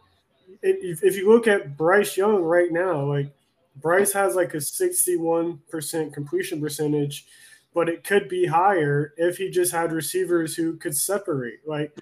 if, 0.62 1.02
if 1.02 1.16
you 1.16 1.28
look 1.28 1.46
at 1.46 1.76
Bryce 1.76 2.16
Young 2.16 2.42
right 2.42 2.70
now, 2.70 3.04
like 3.04 3.32
Bryce 3.76 4.12
has 4.12 4.34
like 4.34 4.54
a 4.54 4.58
61% 4.58 6.12
completion 6.12 6.60
percentage, 6.60 7.26
but 7.74 7.88
it 7.88 8.04
could 8.04 8.28
be 8.28 8.46
higher 8.46 9.14
if 9.16 9.38
he 9.38 9.50
just 9.50 9.72
had 9.72 9.92
receivers 9.92 10.54
who 10.54 10.76
could 10.76 10.96
separate. 10.96 11.60
Like, 11.66 11.96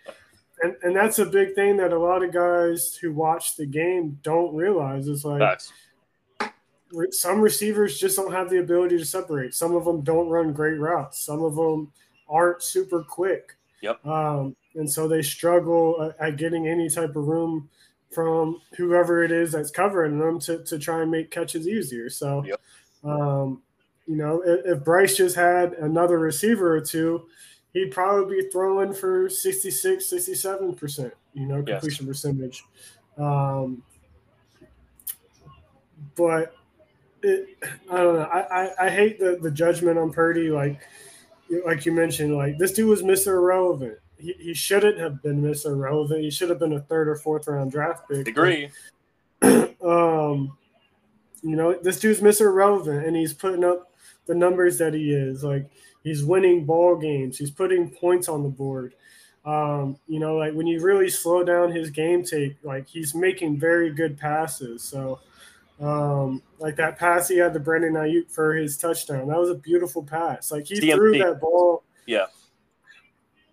and, 0.63 0.77
and 0.83 0.97
that's 0.97 1.19
a 1.19 1.27
big 1.27 1.55
thing 1.55 1.77
that 1.77 1.93
a 1.93 1.99
lot 1.99 2.23
of 2.23 2.33
guys 2.33 2.97
who 2.97 3.13
watch 3.13 3.57
the 3.57 3.67
game 3.67 4.19
don't 4.23 4.55
realize 4.55 5.09
is 5.09 5.25
like 5.25 5.61
some 7.11 7.41
receivers 7.41 7.99
just 7.99 8.17
don't 8.17 8.33
have 8.33 8.51
the 8.51 8.61
ability 8.61 8.99
to 8.99 9.05
separate. 9.05 9.55
Some 9.55 9.75
of 9.77 9.85
them 9.85 10.01
don't 10.01 10.29
run 10.29 10.53
great 10.53 10.79
routes. 10.79 11.21
Some 11.21 11.45
of 11.45 11.55
them 11.55 11.93
aren't 12.29 12.63
super 12.63 13.03
quick. 13.03 13.57
Yep. 13.83 14.05
Um, 14.07 14.57
and 14.75 14.91
so 14.91 15.09
they 15.09 15.23
struggle 15.23 16.13
at 16.19 16.37
getting 16.37 16.69
any 16.69 16.89
type 16.89 17.17
of 17.17 17.27
room 17.27 17.69
from 18.11 18.61
whoever 18.77 19.23
it 19.23 19.31
is 19.31 19.53
that's 19.53 19.71
covering 19.71 20.19
them 20.19 20.39
to, 20.41 20.63
to 20.65 20.79
try 20.79 21.03
and 21.03 21.11
make 21.11 21.31
catches 21.31 21.69
easier. 21.69 22.09
So, 22.09 22.45
yep. 22.45 22.61
um, 23.05 23.63
you 24.07 24.17
know, 24.17 24.43
if, 24.45 24.79
if, 24.79 24.85
Bryce 24.85 25.17
just 25.17 25.37
had 25.37 25.75
another 25.75 26.19
receiver 26.19 26.75
or 26.75 26.81
two, 26.81 27.27
he'd 27.75 27.91
probably 27.91 28.43
be 28.43 28.49
throwing 28.51 28.95
for 28.95 29.29
66, 29.29 30.05
67%, 30.05 31.13
you 31.35 31.47
know, 31.47 31.63
completion 31.63 32.07
yes. 32.07 32.23
percentage. 32.23 32.65
Um, 33.19 33.83
but 36.17 36.55
it, 37.23 37.59
I 37.91 37.97
don't 37.99 38.15
know. 38.15 38.23
I, 38.23 38.65
I, 38.65 38.87
I 38.87 38.91
hate 38.91 39.19
the, 39.19 39.39
the 39.41 39.51
judgment 39.51 39.99
on 39.99 40.13
Purdy. 40.13 40.51
Like, 40.51 40.81
like 41.65 41.87
you 41.87 41.93
mentioned, 41.93 42.37
like 42.37 42.59
this 42.59 42.73
dude 42.73 42.89
was 42.89 43.03
Mr. 43.03 43.29
Irrelevant 43.29 43.99
he, 44.19 44.35
he 44.39 44.55
shouldn't 44.55 44.99
have 44.99 45.23
been 45.23 45.43
Mr. 45.43 45.79
Relevant. 45.79 46.21
He 46.21 46.31
should 46.31 46.51
have 46.51 46.59
been 46.59 46.73
a 46.73 46.81
third 46.81 47.09
or 47.09 47.17
fourth 47.17 47.47
round 47.47 47.71
draft 47.71 48.09
pick. 48.09 48.29
Agree. 48.29 48.71
um, 49.43 50.57
you 51.43 51.57
know, 51.57 51.79
this 51.81 52.01
dude's 52.01 52.21
Mr. 52.21 52.53
Relevant, 52.53 53.07
and 53.07 53.17
he's 53.17 53.33
putting 53.33 53.65
up 53.65 53.93
the 54.27 54.35
numbers 54.35 54.77
that 54.79 54.93
he 54.93 55.13
is. 55.13 55.45
Like 55.45 55.71
he's 56.03 56.25
winning 56.25 56.65
ball 56.65 56.97
games. 56.97 57.39
He's 57.39 57.51
putting 57.51 57.91
points 57.91 58.29
on 58.29 58.43
the 58.43 58.49
board. 58.49 58.95
Um, 59.45 59.97
you 60.09 60.19
know, 60.19 60.37
like 60.37 60.53
when 60.53 60.67
you 60.67 60.81
really 60.81 61.09
slow 61.09 61.45
down 61.45 61.73
his 61.73 61.91
game 61.91 62.25
take, 62.25 62.57
like 62.65 62.89
he's 62.89 63.15
making 63.15 63.59
very 63.59 63.91
good 63.93 64.19
passes. 64.19 64.83
So, 64.83 65.21
um, 65.81 66.43
like 66.59 66.77
that 66.77 66.99
pass 66.99 67.29
he 67.29 67.39
had 67.39 67.53
to 67.55 67.61
Brandon 67.61 67.95
Aiyuk 67.95 68.31
for 68.31 68.55
his 68.55 68.77
touchdown, 68.77 69.29
that 69.29 69.39
was 69.39 69.51
a 69.51 69.55
beautiful 69.55 70.03
pass. 70.03 70.51
Like 70.51 70.67
he 70.67 70.81
DMP. 70.81 70.95
threw 70.95 71.19
that 71.19 71.41
ball. 71.41 71.85
Yeah 72.07 72.27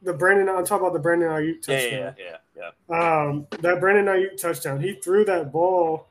the 0.06 0.14
Brandon. 0.14 0.48
I'm 0.48 0.66
talking 0.66 0.86
about 0.86 0.94
the 0.94 1.00
Brandon 1.00 1.30
Aiyuk 1.30 1.62
touchdown. 1.62 1.92
Yeah, 1.92 2.14
yeah, 2.18 2.38
yeah. 2.56 2.70
yeah. 2.90 3.26
Um, 3.26 3.48
that 3.60 3.80
Brandon 3.80 4.06
Aiyuk 4.06 4.40
touchdown. 4.40 4.80
He 4.80 4.94
threw 4.94 5.26
that 5.26 5.52
ball 5.52 6.08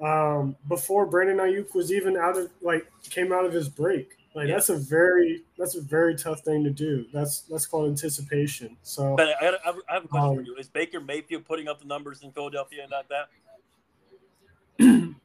um, 0.00 0.54
before 0.68 1.06
Brandon 1.06 1.38
Aiyuk 1.38 1.74
was 1.74 1.92
even 1.92 2.16
out 2.16 2.36
of 2.36 2.50
like 2.62 2.86
came 3.10 3.32
out 3.32 3.44
of 3.44 3.52
his 3.52 3.68
break. 3.68 4.14
Like 4.34 4.48
yeah. 4.48 4.54
that's 4.54 4.68
a 4.68 4.76
very 4.76 5.42
that's 5.56 5.74
a 5.74 5.80
very 5.80 6.14
tough 6.14 6.40
thing 6.40 6.62
to 6.62 6.70
do. 6.70 7.06
That's 7.12 7.40
that's 7.40 7.66
called 7.66 7.88
anticipation. 7.88 8.76
So, 8.82 9.16
but 9.16 9.28
I, 9.40 9.44
have, 9.44 9.54
I 9.88 9.94
have 9.94 10.04
a 10.04 10.08
question 10.08 10.28
um, 10.28 10.36
for 10.36 10.42
you: 10.42 10.54
Is 10.56 10.68
Baker 10.68 11.00
Mayfield 11.00 11.44
putting 11.44 11.66
up 11.66 11.80
the 11.80 11.86
numbers 11.86 12.22
in 12.22 12.30
Philadelphia 12.30 12.82
and 12.82 12.90
not 12.90 13.08
that? 13.08 13.28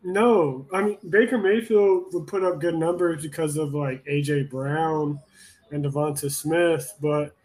No, 0.03 0.67
I 0.73 0.81
mean 0.81 0.97
Baker 1.09 1.37
Mayfield 1.37 2.13
would 2.13 2.27
put 2.27 2.43
up 2.43 2.59
good 2.59 2.75
numbers 2.75 3.21
because 3.21 3.57
of 3.57 3.73
like 3.73 4.03
AJ 4.05 4.49
Brown 4.49 5.19
and 5.71 5.83
DeVonta 5.83 6.29
Smith, 6.29 6.93
but 7.01 7.35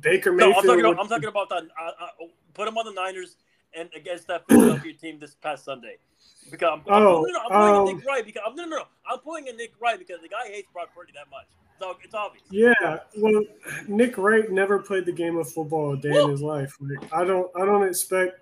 Baker 0.00 0.32
No, 0.32 0.48
Mayfield. 0.48 0.56
I'm 0.56 0.64
talking 0.64 0.84
about, 0.84 1.00
I'm 1.00 1.08
talking 1.08 1.28
about 1.28 1.48
that. 1.50 1.62
uh, 1.80 2.04
uh, 2.04 2.26
put 2.54 2.66
him 2.66 2.78
on 2.78 2.86
the 2.86 2.92
Niners 2.92 3.36
and 3.74 3.88
against 3.94 4.26
that 4.28 4.46
Philadelphia 4.48 4.92
team 4.94 5.18
this 5.18 5.34
past 5.34 5.64
Sunday. 5.64 5.96
Because 6.50 6.70
I'm, 6.72 6.92
I'm, 6.92 7.02
Oh, 7.02 7.22
no, 7.22 7.32
no, 7.32 7.40
I'm 7.40 7.50
pulling 7.50 7.74
um, 7.74 7.88
in 7.88 7.96
Nick 7.96 8.06
Wright 8.06 8.24
because 8.24 8.42
I'm 8.46 8.56
no, 8.56 8.64
no, 8.64 8.78
no. 8.78 8.84
I'm 9.10 9.18
pulling 9.20 9.46
in 9.46 9.56
Nick 9.56 9.72
Wright 9.80 9.98
because 9.98 10.20
the 10.22 10.28
guy 10.28 10.48
hates 10.48 10.68
Brock 10.72 10.88
Purdy 10.94 11.12
that 11.14 11.30
much. 11.30 11.46
So 11.78 11.96
it's 12.04 12.14
obvious. 12.14 12.44
Yeah, 12.50 12.98
well, 13.16 13.42
Nick 13.88 14.18
Wright 14.18 14.50
never 14.50 14.80
played 14.80 15.06
the 15.06 15.12
game 15.12 15.38
of 15.38 15.50
football 15.50 15.92
a 15.92 15.96
day 15.96 16.10
in 16.10 16.28
his 16.28 16.42
life. 16.42 16.76
Like, 16.78 17.10
I 17.12 17.24
don't, 17.24 17.50
I 17.56 17.64
don't 17.64 17.86
expect, 17.88 18.40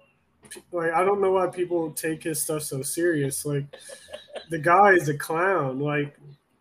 like, 0.72 0.92
I 0.92 1.04
don't 1.04 1.20
know 1.20 1.32
why 1.32 1.46
people 1.46 1.90
take 1.92 2.22
his 2.22 2.42
stuff 2.42 2.62
so 2.62 2.82
serious. 2.82 3.44
Like, 3.44 3.64
the 4.50 4.58
guy 4.58 4.92
is 4.92 5.08
a 5.08 5.16
clown. 5.16 5.78
Like, 5.78 6.16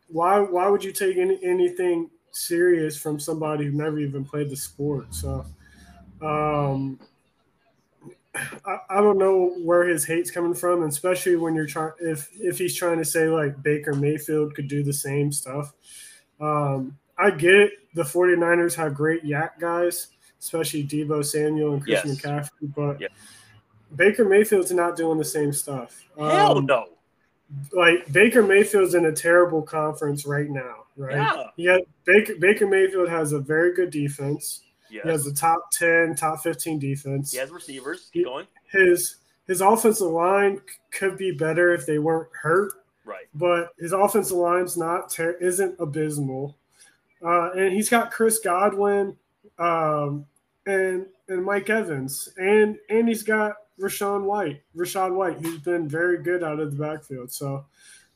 why, 0.10 0.40
why 0.40 0.68
would 0.68 0.84
you 0.84 0.92
take 0.92 1.18
any, 1.18 1.40
anything 1.44 2.10
serious 2.32 2.98
from 2.98 3.20
somebody 3.20 3.66
who 3.66 3.72
never 3.72 4.00
even 4.00 4.26
played 4.26 4.50
the 4.50 4.56
sport? 4.56 5.14
So, 5.14 5.46
um, 6.22 7.00
I, 8.66 8.78
I 8.90 9.02
don't 9.02 9.18
know 9.18 9.56
where 9.64 9.88
his 9.88 10.06
hate's 10.06 10.32
coming 10.32 10.54
from, 10.54 10.84
especially 10.84 11.36
when 11.36 11.56
you're 11.56 11.66
trying, 11.66 11.94
if 12.00 12.30
if 12.40 12.58
he's 12.58 12.76
trying 12.76 12.98
to 13.00 13.06
say 13.06 13.28
like 13.30 13.62
Baker 13.64 13.94
Mayfield 13.94 14.54
could 14.56 14.68
do 14.68 14.84
the 14.84 14.94
same 14.94 15.32
stuff. 15.32 15.74
Um, 16.40 16.98
I 17.18 17.32
get 17.32 17.56
it. 17.56 17.72
The 17.96 18.04
49ers 18.04 18.76
have 18.76 18.94
great 18.94 19.24
YAC 19.24 19.60
guys, 19.60 20.08
especially 20.40 20.84
Deebo 20.84 21.26
Samuel 21.26 21.74
and 21.74 21.84
Christian 21.84 22.12
Yes. 22.12 22.22
McCaffrey, 22.22 22.76
but 22.76 23.02
Yeah. 23.02 23.08
Baker 23.96 24.26
Mayfield's 24.26 24.72
not 24.72 24.96
doing 24.96 25.18
the 25.18 25.26
same 25.26 25.54
stuff. 25.54 26.04
Hell 26.18 26.58
Um, 26.60 26.66
no. 26.66 26.86
Like 27.72 28.12
Baker 28.12 28.44
Mayfield's 28.44 28.94
in 28.96 29.06
a 29.06 29.12
terrible 29.12 29.62
conference 29.62 30.26
right 30.26 30.50
now, 30.50 30.84
right? 30.98 31.16
Yeah. 31.16 31.44
Yeah, 31.56 31.78
Baker 32.06 32.36
Baker 32.40 32.68
Mayfield 32.68 33.08
has 33.10 33.32
a 33.32 33.40
very 33.40 33.74
good 33.74 33.90
defense. 33.90 34.62
Yes. 34.90 35.04
He 35.04 35.10
has 35.10 35.28
a 35.28 35.34
top 35.34 35.72
10, 35.72 36.16
top 36.16 36.42
15 36.44 36.78
defense. 36.80 37.32
He 37.32 37.38
has 37.38 37.50
receivers. 37.52 38.10
Keep 38.14 38.26
going. 38.26 38.48
His 38.72 39.18
his 39.48 39.62
offensive 39.62 40.08
line 40.12 40.60
could 40.92 41.18
be 41.18 41.32
better 41.32 41.74
if 41.74 41.86
they 41.86 42.00
weren't 42.00 42.28
hurt 42.34 42.74
Right. 43.06 43.28
but 43.34 43.70
his 43.80 43.94
offensive 43.94 44.36
line's 44.36 44.76
not 44.76 45.10
ter- 45.10 45.38
isn't 45.40 45.76
abysmal, 45.80 46.58
uh, 47.26 47.52
and 47.52 47.72
he's 47.74 47.88
got 47.90 48.12
Chris 48.12 48.40
Godwin, 48.40 49.16
um, 49.58 50.26
and 50.66 51.06
and 51.30 51.46
Mike 51.46 51.70
Evans, 51.70 52.28
and 52.38 52.78
and 52.90 53.08
he's 53.08 53.24
got 53.24 53.56
Rashawn 53.80 54.24
White, 54.24 54.62
Rachaad 54.76 55.14
White, 55.14 55.38
who's 55.40 55.60
been 55.60 55.88
very 55.88 56.22
good 56.24 56.44
out 56.44 56.60
of 56.60 56.76
the 56.76 56.84
backfield. 56.84 57.32
So, 57.32 57.66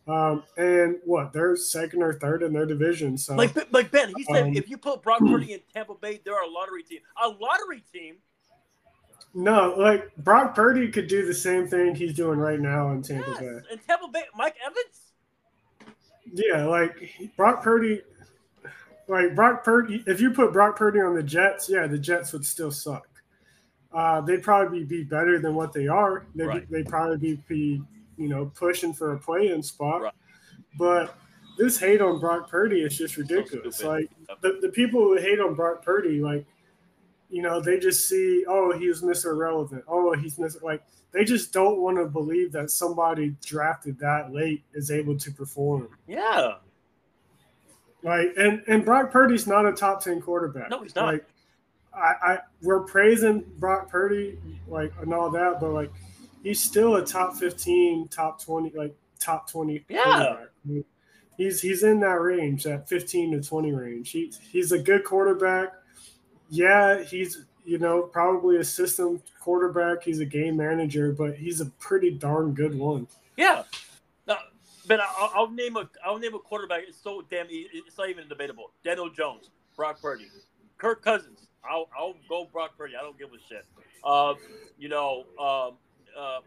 um, 0.08 0.44
and 0.58 0.96
what 1.06 1.32
they're 1.34 1.56
second 1.56 2.02
or 2.02 2.14
third 2.14 2.42
in 2.44 2.52
their 2.54 2.66
division. 2.66 3.18
So 3.18 3.36
Like, 3.36 3.56
like 3.72 3.92
Ben, 3.92 4.12
he 4.18 4.24
said, 4.24 4.48
Um, 4.48 4.54
if 4.56 4.70
you 4.70 4.78
put 4.78 5.04
Brock 5.04 5.20
Purdy 5.20 5.54
in 5.54 5.60
Tampa 5.74 5.94
Bay, 5.96 6.20
they're 6.26 6.42
a 6.42 6.50
lottery 6.50 6.84
team. 6.84 7.00
A 7.24 7.28
lottery 7.28 7.84
team. 7.94 8.16
no, 9.36 9.76
like 9.78 10.14
Brock 10.18 10.56
Purdy 10.56 10.90
could 10.90 11.08
do 11.08 11.26
the 11.26 11.34
same 11.34 11.68
thing 11.68 11.94
he's 11.96 12.16
doing 12.16 12.40
right 12.40 12.60
now 12.60 12.90
in 12.92 13.02
Tampa 13.04 13.30
Yes. 13.30 13.40
Bay. 13.40 13.60
And 13.72 13.88
Tampa 13.88 14.08
Bay, 14.08 14.24
Mike 14.36 14.56
Evans. 14.66 15.14
Yeah, 16.34 16.66
like 16.66 17.12
Brock 17.38 17.62
Purdy, 17.64 18.02
like 19.08 19.36
Brock 19.36 19.64
Purdy. 19.64 20.04
If 20.08 20.20
you 20.22 20.32
put 20.32 20.52
Brock 20.54 20.76
Purdy 20.78 21.00
on 21.00 21.14
the 21.14 21.24
Jets, 21.24 21.70
yeah, 21.70 21.86
the 21.88 21.98
Jets 22.00 22.34
would 22.34 22.46
still 22.46 22.72
suck. 22.72 23.08
Uh, 23.94 24.22
they'd 24.22 24.42
probably 24.44 24.84
be 24.84 25.04
better 25.04 25.40
than 25.40 25.54
what 25.56 25.74
they 25.74 25.88
are. 25.88 26.26
They'd, 26.36 26.46
Right. 26.46 26.72
they'd 26.72 26.88
probably 26.88 27.42
be, 27.48 27.82
you 28.18 28.28
know, 28.30 28.52
pushing 28.56 28.94
for 28.94 29.14
a 29.14 29.20
play-in 29.20 29.62
spot. 29.62 30.02
Right. 30.02 30.14
But 30.78 31.16
this 31.58 31.78
hate 31.78 32.02
on 32.02 32.20
Brock 32.20 32.50
Purdy 32.50 32.82
is 32.82 32.98
just 32.98 33.18
ridiculous. 33.18 33.78
stupid. 33.78 34.10
like 34.30 34.42
the, 34.42 34.60
the 34.62 34.70
people 34.70 35.02
who 35.02 35.18
hate 35.18 35.40
on 35.42 35.56
Brock 35.56 35.84
Purdy, 35.84 36.22
like, 36.22 36.46
you 37.30 37.42
know, 37.42 37.60
they 37.62 37.80
just 37.80 38.08
see, 38.08 38.46
oh, 38.48 38.72
he 38.78 38.88
was 38.88 39.02
Mr. 39.02 39.26
Irrelevant. 39.32 39.84
Oh, 39.88 40.14
he's 40.14 40.36
Mr. 40.38 40.62
Like, 40.62 40.84
they 41.12 41.26
just 41.26 41.52
don't 41.52 41.80
want 41.82 41.98
to 41.98 42.06
believe 42.06 42.54
that 42.54 42.72
somebody 42.72 43.36
drafted 43.46 44.00
that 44.00 44.32
late 44.34 44.64
is 44.74 44.90
able 44.92 45.18
to 45.18 45.32
perform. 45.32 45.90
Yeah. 46.08 46.56
Like 48.04 48.30
and 48.38 48.64
and 48.68 48.84
Brock 48.84 49.12
Purdy's 49.12 49.46
not 49.46 49.66
a 49.66 49.72
top 49.74 50.02
ten 50.04 50.22
quarterback. 50.22 50.70
No, 50.72 50.82
he's 50.82 50.96
not. 50.96 51.06
Like 51.14 51.26
I, 51.94 52.14
I 52.22 52.40
we're 52.62 52.82
praising 52.82 53.46
Brock 53.60 53.90
Purdy 53.90 54.40
like 54.68 54.94
and 55.02 55.14
all 55.14 55.30
that, 55.32 55.60
but 55.60 55.72
like 55.72 55.92
he's 56.44 56.62
still 56.62 56.96
a 56.96 57.06
top 57.06 57.36
fifteen, 57.36 58.08
top 58.08 58.42
twenty, 58.42 58.72
like 58.76 58.96
top 59.20 59.50
twenty. 59.50 59.86
Yeah. 59.90 60.04
quarterback. 60.04 60.86
He's 61.38 61.62
he's 61.62 61.84
in 61.84 62.00
that 62.02 62.22
range, 62.22 62.64
that 62.64 62.88
fifteen 62.88 63.32
to 63.32 63.42
twenty 63.42 63.72
range. 63.72 64.12
He 64.12 64.32
he's 64.52 64.72
a 64.72 64.80
good 64.80 65.04
quarterback. 65.04 65.74
Yeah, 66.50 67.04
he's 67.04 67.46
you 67.66 67.78
know 67.78 68.04
probably 68.04 68.58
a 68.58 68.64
system 68.64 69.22
quarterback. 69.40 70.04
He's 70.04 70.20
a 70.20 70.26
game 70.26 70.58
manager, 70.58 71.12
but 71.12 71.36
he's 71.36 71.62
a 71.62 71.66
pretty 71.66 72.12
darn 72.12 72.54
good 72.54 72.78
one. 72.78 73.08
Yeah. 73.38 73.64
No, 74.28 74.36
but 74.88 75.00
I'll, 75.00 75.32
I'll 75.34 75.50
name 75.50 75.78
a 75.78 75.90
I'll 76.06 76.20
name 76.20 76.36
a 76.36 76.40
quarterback. 76.40 76.84
It's 76.88 77.02
so 77.02 77.24
damn. 77.30 77.48
It's 77.50 77.98
not 77.98 78.10
even 78.10 78.28
debatable. 78.28 78.72
Daniel 78.84 79.10
Jones, 79.10 79.50
Brock 79.76 80.02
Purdy, 80.02 80.28
Kirk 80.78 81.04
Cousins. 81.04 81.48
I'll 81.70 81.88
I'll 81.98 82.16
go 82.30 82.48
Brock 82.52 82.72
Purdy. 82.78 82.94
I 82.98 83.02
don't 83.02 83.18
give 83.18 83.30
a 83.30 83.38
shit. 83.48 83.66
Um, 84.04 84.36
you 84.80 84.90
know, 84.90 85.26
um, 85.40 85.74
uh, 86.18 86.40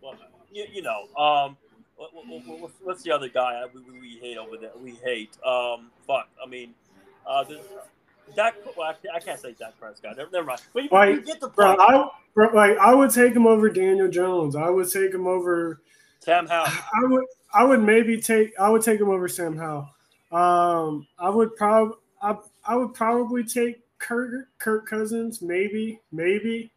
well, 0.00 0.14
you, 0.52 0.64
you 0.72 0.82
know, 0.82 1.02
um, 1.16 1.56
what, 1.96 2.10
what, 2.14 2.26
what- 2.60 2.70
what's 2.82 3.02
the 3.02 3.10
other 3.12 3.28
guy 3.28 3.62
we, 3.74 3.80
we, 3.82 4.00
we 4.00 4.08
hate 4.20 4.38
over 4.38 4.56
there? 4.56 4.70
We 4.82 4.92
hate. 5.04 5.36
Um, 5.44 5.90
fuck. 6.06 6.28
I 6.44 6.48
mean, 6.48 6.74
uh, 7.26 7.44
Dak. 8.34 8.54
Well, 8.76 8.88
I, 9.12 9.16
I 9.16 9.20
can't 9.20 9.38
say 9.40 9.52
Dak 9.58 9.78
Prescott. 9.78 10.16
Never, 10.16 10.30
never 10.32 10.46
mind. 10.46 10.60
But 10.72 10.82
you, 10.84 10.88
Why- 10.90 11.08
you 11.10 11.20
get 11.22 11.40
the 11.40 11.48
Bro. 11.48 11.76
I 11.78 12.08
bro, 12.34 12.48
like 12.54 12.76
I 12.78 12.94
would 12.94 13.10
take 13.10 13.34
him 13.34 13.46
over 13.46 13.68
Daniel 13.70 14.08
Jones. 14.08 14.56
I 14.56 14.68
would 14.70 14.90
take 14.90 15.12
him 15.12 15.26
over. 15.26 15.80
Sam 16.20 16.46
Howell. 16.46 16.66
I 16.66 17.04
would 17.06 17.24
I 17.54 17.64
would 17.64 17.82
maybe 17.82 18.20
take 18.20 18.52
I 18.58 18.68
would 18.68 18.82
take 18.82 19.00
him 19.00 19.10
over 19.10 19.28
Sam 19.28 19.56
Howell. 19.56 19.88
Um, 20.32 21.06
I 21.18 21.28
would 21.30 21.54
probably 21.56 21.94
I, 22.20 22.36
I 22.66 22.74
would 22.74 22.94
probably 22.94 23.44
take 23.44 23.80
Kirk 23.98 24.48
Kirk 24.58 24.86
Cousins. 24.88 25.42
Maybe 25.42 26.00
maybe. 26.12 26.70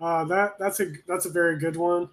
Uh, 0.00 0.24
that 0.24 0.58
that's 0.58 0.80
a 0.80 0.92
that's 1.06 1.26
a 1.26 1.30
very 1.30 1.58
good 1.58 1.76
one. 1.76 2.08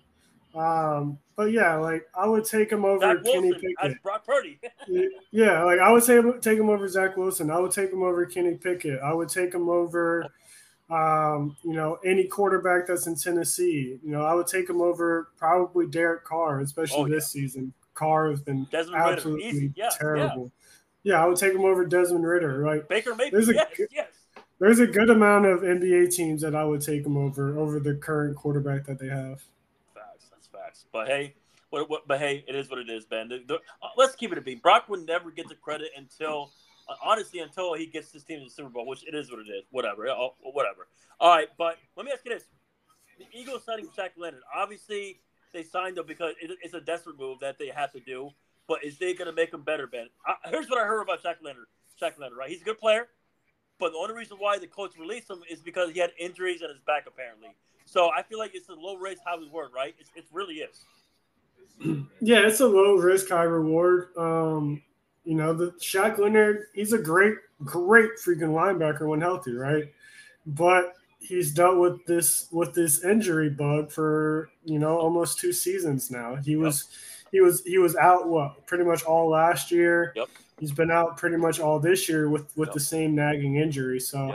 Um, 0.56 1.18
but 1.36 1.52
yeah, 1.52 1.76
like 1.76 2.08
I 2.16 2.28
would 2.28 2.46
take 2.46 2.72
him 2.72 2.86
over 2.86 3.00
Zach 3.02 3.24
Kenny 3.26 3.50
Wilson 3.52 3.74
Pickett. 3.82 4.04
Brock 4.04 4.26
Purdy. 4.26 4.60
Yeah, 5.32 5.64
like 5.64 5.80
I 5.80 5.92
would 5.92 6.04
say 6.04 6.22
take 6.42 6.60
him 6.60 6.70
over 6.70 6.88
Zach 6.88 7.18
Wilson. 7.18 7.50
I 7.50 7.60
would 7.60 7.72
take 7.72 7.92
him 7.92 8.04
over 8.04 8.26
Kenny 8.28 8.54
Pickett. 8.56 9.00
I 9.02 9.12
would 9.14 9.30
take 9.30 9.52
him 9.54 9.68
over, 9.68 10.28
um, 10.92 11.58
you 11.64 11.74
know, 11.74 11.98
any 12.06 12.26
quarterback 12.26 12.86
that's 12.86 13.08
in 13.08 13.16
Tennessee. 13.16 13.98
You 14.04 14.12
know, 14.12 14.24
I 14.24 14.36
would 14.36 14.46
take 14.46 14.70
him 14.70 14.80
over 14.80 15.30
probably 15.38 15.88
Derek 15.88 16.24
Carr, 16.24 16.60
especially 16.60 17.02
Oh, 17.02 17.08
this 17.08 17.32
season. 17.32 17.74
Carr 17.96 18.30
has 18.30 18.42
been 18.42 18.68
Desmond 18.72 19.04
Ridder. 19.04 19.14
absolutely 19.16 19.46
Easy. 19.48 19.74
Yeah, 19.76 19.90
terrible. 20.00 20.52
Yeah. 21.04 21.24
I 21.24 21.26
would 21.26 21.38
take 21.38 21.54
him 21.54 21.62
over 21.66 21.84
Desmond 21.86 22.26
Ridder. 22.28 22.60
Right, 22.60 22.88
Baker 22.88 23.16
Mayfield. 23.16 23.34
There's 23.34 23.50
a 23.50 23.54
yes, 23.56 23.68
yes. 23.92 24.08
There's 24.64 24.80
a 24.80 24.88
good 24.88 25.10
amount 25.10 25.46
of 25.46 25.60
NBA 25.60 26.16
teams 26.16 26.42
that 26.42 26.56
I 26.56 26.64
would 26.64 26.80
take 26.80 27.06
him 27.06 27.18
over 27.18 27.58
over 27.58 27.82
the 27.82 27.96
current 27.96 28.38
quarterback 28.38 28.86
that 28.86 28.98
they 28.98 29.10
have. 29.10 29.42
Facts. 29.94 30.28
That's 30.32 30.48
facts. 30.48 30.86
But 30.94 31.08
hey, 31.08 31.36
what, 31.70 31.90
what, 31.90 32.08
but 32.08 32.18
hey, 32.20 32.46
it 32.48 32.56
is 32.56 32.70
what 32.70 32.80
it 32.80 32.90
is, 32.90 33.04
Ben. 33.06 33.28
The- 33.28 33.44
the- 33.46 33.56
uh, 33.56 33.90
let's 33.98 34.16
keep 34.16 34.32
it 34.32 34.38
a 34.38 34.42
beat. 34.42 34.62
Brock 34.62 34.88
would 34.88 35.06
never 35.06 35.32
get 35.32 35.50
the 35.50 35.56
credit 35.56 35.90
until, 35.98 36.50
uh, 36.88 36.94
honestly, 37.04 37.42
until 37.42 37.74
he 37.74 37.88
gets 37.88 38.14
his 38.14 38.24
team 38.24 38.40
to 38.40 38.46
the 38.46 38.50
Super 38.52 38.70
Bowl, 38.70 38.86
which 38.88 39.06
it 39.06 39.14
is 39.14 39.30
what 39.30 39.42
it 39.42 39.52
is. 39.52 39.66
Whatever. 39.72 40.08
Uh, 40.08 40.30
whatever. 40.44 40.88
All 41.20 41.36
right, 41.36 41.50
but 41.58 41.78
let 41.98 42.06
me 42.06 42.14
ask 42.14 42.24
you 42.24 42.32
this: 42.34 42.46
the 43.20 43.26
Eagles 43.38 43.66
signing 43.66 43.88
Shaq 43.88 44.12
Leonard. 44.16 44.44
Obviously, 44.56 45.20
they 45.52 45.64
signed 45.64 45.98
him 45.98 46.06
because 46.08 46.36
it, 46.42 46.52
it's 46.62 46.74
a 46.74 46.80
desperate 46.82 47.20
move 47.20 47.40
that 47.42 47.60
they 47.60 47.68
have 47.68 47.92
to 47.92 48.00
do. 48.00 48.30
But 48.70 48.86
is 48.86 48.98
they 48.98 49.14
going 49.14 49.28
to 49.30 49.34
make 49.36 49.54
him 49.54 49.64
better, 49.64 49.88
Ben? 49.88 50.08
I, 50.26 50.36
here's 50.50 50.70
what 50.70 50.80
I 50.80 50.86
heard 50.86 51.02
about 51.02 51.22
Shaq 51.22 51.36
Leonard. 51.44 51.66
Shaq 52.02 52.18
Leonard, 52.18 52.38
right? 52.38 52.50
He's 52.50 52.62
a 52.62 52.66
good 52.66 52.80
player, 52.80 53.08
but 53.80 53.92
the 53.92 53.98
only 53.98 54.14
reason 54.14 54.38
why 54.40 54.58
the 54.60 54.68
coach 54.68 54.98
released 54.98 55.30
him 55.30 55.42
is 55.50 55.60
because 55.60 55.92
he 55.92 56.00
had 56.00 56.12
injuries 56.20 56.62
in 56.62 56.70
his 56.70 56.80
back, 56.86 57.06
apparently. 57.08 57.50
So 57.86 58.12
I 58.18 58.24
feel 58.24 58.40
like 58.40 58.52
it's 58.54 58.70
a 58.70 58.74
low 58.74 58.96
risk, 58.96 59.22
high 59.26 59.38
reward, 59.38 59.72
right? 59.76 59.96
It's, 60.00 60.10
it 60.16 60.26
really 60.32 60.56
is. 60.56 60.86
Yeah, 62.22 62.48
it's 62.48 62.62
a 62.62 62.66
low 62.66 62.96
risk, 62.96 63.28
high 63.28 63.44
reward. 63.44 64.16
Um, 64.16 64.82
you 65.26 65.36
know, 65.36 65.52
the 65.54 65.72
Shaq 65.72 66.18
Leonard, 66.18 66.68
he's 66.74 66.94
a 66.94 66.98
great, 66.98 67.36
great 67.66 68.12
freaking 68.26 68.54
linebacker 68.54 69.06
when 69.08 69.20
healthy, 69.20 69.54
right? 69.54 69.92
But 70.46 70.94
he's 71.20 71.54
dealt 71.54 71.78
with 71.78 72.06
this 72.06 72.48
with 72.52 72.74
this 72.74 73.04
injury 73.04 73.50
bug 73.50 73.92
for 73.92 74.50
you 74.66 74.80
know 74.80 74.98
almost 74.98 75.40
two 75.40 75.54
seasons 75.54 76.12
now. 76.12 76.36
He 76.36 76.56
was 76.56 76.90
he 77.32 77.42
was 77.42 77.64
he 77.66 77.78
was 77.78 77.96
out 77.96 78.28
what 78.28 78.66
pretty 78.68 78.84
much 78.84 79.04
all 79.04 79.30
last 79.30 79.72
year. 79.72 80.14
Yep. 80.16 80.30
He's 80.64 80.72
been 80.72 80.92
out 80.92 81.18
pretty 81.18 81.36
much 81.36 81.60
all 81.60 81.78
this 81.78 82.08
year 82.08 82.30
with 82.30 82.56
with 82.56 82.70
Yep. 82.70 82.74
the 82.74 82.80
same 82.80 83.14
nagging 83.14 83.58
injury. 83.58 84.00
So, 84.00 84.28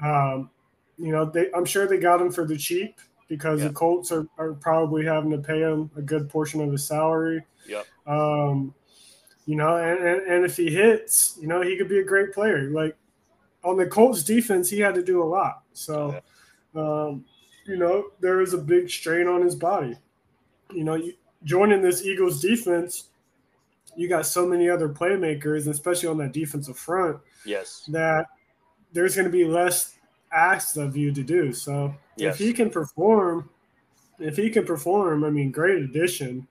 Yep. 0.00 0.08
um, 0.10 0.50
you 0.96 1.12
know, 1.12 1.26
they 1.26 1.52
I'm 1.52 1.66
sure 1.66 1.86
they 1.86 1.98
got 1.98 2.22
him 2.22 2.32
for 2.32 2.46
the 2.46 2.56
cheap 2.56 2.98
because 3.28 3.60
Yeah. 3.60 3.68
the 3.68 3.74
Colts 3.74 4.10
are, 4.10 4.26
are 4.38 4.54
probably 4.54 5.04
having 5.04 5.30
to 5.32 5.36
pay 5.36 5.60
him 5.60 5.90
a 5.94 6.00
good 6.00 6.30
portion 6.30 6.62
of 6.62 6.72
his 6.72 6.86
salary. 6.86 7.44
Yep. 7.66 7.86
Um, 8.06 8.74
you 9.44 9.56
know, 9.56 9.76
and, 9.76 9.98
and, 10.02 10.20
and 10.26 10.44
if 10.46 10.56
he 10.56 10.70
hits, 10.70 11.36
you 11.38 11.46
know, 11.48 11.60
he 11.60 11.76
could 11.76 11.90
be 11.90 11.98
a 11.98 12.04
great 12.04 12.32
player. 12.32 12.70
Like 12.70 12.96
on 13.62 13.76
the 13.76 13.86
Colts 13.86 14.22
defense, 14.24 14.70
he 14.70 14.78
had 14.80 14.94
to 14.94 15.02
do 15.02 15.22
a 15.22 15.28
lot. 15.28 15.64
So, 15.74 16.18
um, 16.74 17.26
you 17.66 17.76
know, 17.76 18.06
there 18.20 18.40
is 18.40 18.54
a 18.54 18.58
big 18.58 18.88
strain 18.88 19.26
on 19.26 19.42
his 19.42 19.54
body. 19.54 19.98
You 20.72 20.84
know, 20.84 20.94
you, 20.94 21.12
joining 21.44 21.82
this 21.82 22.06
Eagles 22.06 22.40
defense, 22.40 23.10
you 23.96 24.08
got 24.08 24.26
so 24.26 24.46
many 24.46 24.68
other 24.68 24.88
playmakers, 24.88 25.66
especially 25.68 26.08
on 26.08 26.18
that 26.18 26.32
defensive 26.32 26.78
front. 26.78 27.18
Yes. 27.44 27.84
That 27.88 28.26
there's 28.92 29.14
going 29.14 29.26
to 29.26 29.32
be 29.32 29.44
less 29.44 29.94
asked 30.32 30.76
of 30.76 30.96
you 30.96 31.12
to 31.12 31.22
do. 31.22 31.52
So 31.52 31.94
yes. 32.16 32.34
if 32.34 32.38
he 32.38 32.52
can 32.52 32.70
perform, 32.70 33.48
if 34.18 34.36
he 34.36 34.50
can 34.50 34.64
perform, 34.64 35.24
I 35.24 35.30
mean, 35.30 35.50
great 35.50 35.82
addition. 35.82 36.46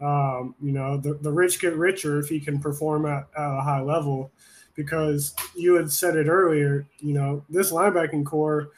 Um, 0.00 0.54
you 0.60 0.72
know, 0.72 0.98
the, 0.98 1.14
the 1.14 1.32
rich 1.32 1.60
get 1.60 1.74
richer 1.74 2.18
if 2.18 2.28
he 2.28 2.38
can 2.38 2.60
perform 2.60 3.06
at, 3.06 3.28
at 3.36 3.58
a 3.58 3.62
high 3.62 3.80
level 3.80 4.30
because 4.74 5.34
you 5.54 5.74
had 5.74 5.90
said 5.90 6.16
it 6.16 6.28
earlier, 6.28 6.86
you 6.98 7.14
know, 7.14 7.42
this 7.48 7.72
linebacking 7.72 8.26
core, 8.26 8.70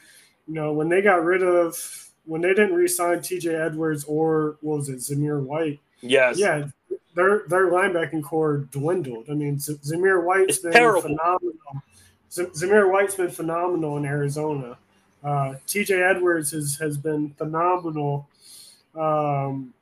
you 0.47 0.53
know, 0.53 0.71
when 0.71 0.87
they 0.87 1.01
got 1.01 1.23
rid 1.23 1.43
of 1.43 2.09
when 2.25 2.41
they 2.41 2.49
didn't 2.49 2.73
re-sign 2.73 3.17
TJ 3.17 3.53
Edwards 3.53 4.03
or 4.05 4.57
what 4.61 4.77
was 4.77 4.89
it 4.89 4.99
Zamir 4.99 5.43
White? 5.43 5.79
Yes. 6.01 6.37
Yeah, 6.37 6.67
their 7.15 7.43
their 7.47 7.67
linebacking 7.71 8.23
core 8.23 8.59
dwindled. 8.71 9.25
I 9.29 9.33
mean, 9.33 9.59
Z- 9.59 9.79
Zamir 9.83 10.23
White's 10.23 10.49
it's 10.55 10.59
been 10.59 10.71
terrible. 10.71 11.01
phenomenal. 11.01 11.53
Z- 12.31 12.43
Zamir 12.53 12.91
White's 12.91 13.15
been 13.15 13.31
phenomenal 13.31 13.97
in 13.97 14.05
Arizona. 14.05 14.77
Uh, 15.23 15.55
TJ 15.67 16.01
Edwards 16.15 16.51
has 16.51 16.75
has 16.77 16.97
been 16.97 17.31
phenomenal. 17.31 18.27
Um, 18.95 19.73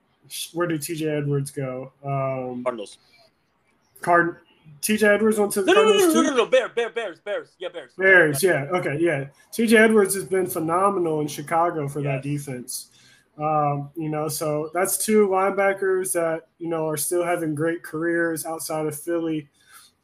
where 0.53 0.67
did 0.67 0.81
TJ 0.81 1.07
Edwards 1.17 1.51
go? 1.51 1.91
Um, 2.03 2.63
Cardinals. 2.63 2.97
Card 4.01 4.37
TJ 4.81 5.03
Edwards 5.03 5.39
went 5.39 5.51
to 5.53 5.61
the 5.61 5.67
no, 5.67 5.73
Cardinals 5.73 6.01
no, 6.01 6.07
no, 6.07 6.13
too? 6.13 6.23
no, 6.23 6.29
no, 6.29 6.35
no, 6.43 6.45
Bear, 6.45 6.69
Bear, 6.69 6.89
Bears, 6.89 7.19
Bears, 7.19 7.55
yeah, 7.59 7.69
Bears. 7.69 7.91
Bears, 7.97 8.43
yeah, 8.43 8.65
okay, 8.71 8.97
yeah. 8.99 9.25
TJ 9.51 9.77
Edwards 9.77 10.13
has 10.15 10.25
been 10.25 10.45
phenomenal 10.47 11.21
in 11.21 11.27
Chicago 11.27 11.87
for 11.87 12.01
that 12.01 12.23
Yes. 12.25 12.45
defense. 12.45 12.87
Um, 13.37 13.91
you 13.95 14.09
know, 14.09 14.27
so 14.27 14.71
that's 14.73 14.97
two 14.97 15.27
linebackers 15.27 16.11
that 16.13 16.47
you 16.57 16.67
know 16.67 16.87
are 16.87 16.97
still 16.97 17.23
having 17.23 17.53
great 17.53 17.83
careers 17.83 18.45
outside 18.45 18.85
of 18.87 18.99
Philly. 18.99 19.47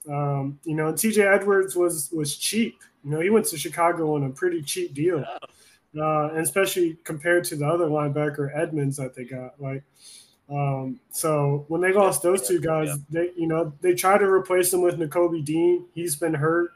Um, 0.08 0.60
you 0.66 0.76
know, 0.76 0.88
and 0.90 0.98
TJ 0.98 1.26
Edwards 1.34 1.76
was 1.76 2.12
was 2.12 2.36
cheap. 2.36 2.80
You 3.04 3.12
know, 3.12 3.20
he 3.22 3.30
went 3.30 3.46
to 3.48 3.58
Chicago 3.58 4.16
on 4.16 4.24
a 4.26 4.30
pretty 4.30 4.62
cheap 4.62 4.94
deal, 4.94 5.26
uh, 5.98 6.28
and 6.30 6.40
especially 6.40 6.98
compared 7.04 7.44
to 7.46 7.56
the 7.56 7.66
other 7.68 7.88
linebacker 7.88 8.52
Edmonds 8.56 8.98
that 8.98 9.16
they 9.16 9.24
got. 9.24 9.60
Like, 9.60 9.84
um, 10.50 11.00
so 11.10 11.66
when 11.70 11.82
they 11.82 11.92
lost 11.92 12.22
those 12.22 12.48
two 12.48 12.60
guys, 12.60 12.90
Yeah. 12.90 12.96
they 13.10 13.32
you 13.36 13.48
know 13.48 13.74
they 13.82 13.96
tried 13.96 14.20
to 14.20 14.26
replace 14.30 14.72
him 14.74 14.82
with 14.82 15.00
Nakobe 15.00 15.44
Dean. 15.44 15.86
He's 15.96 16.16
been 16.16 16.34
hurt. 16.36 16.72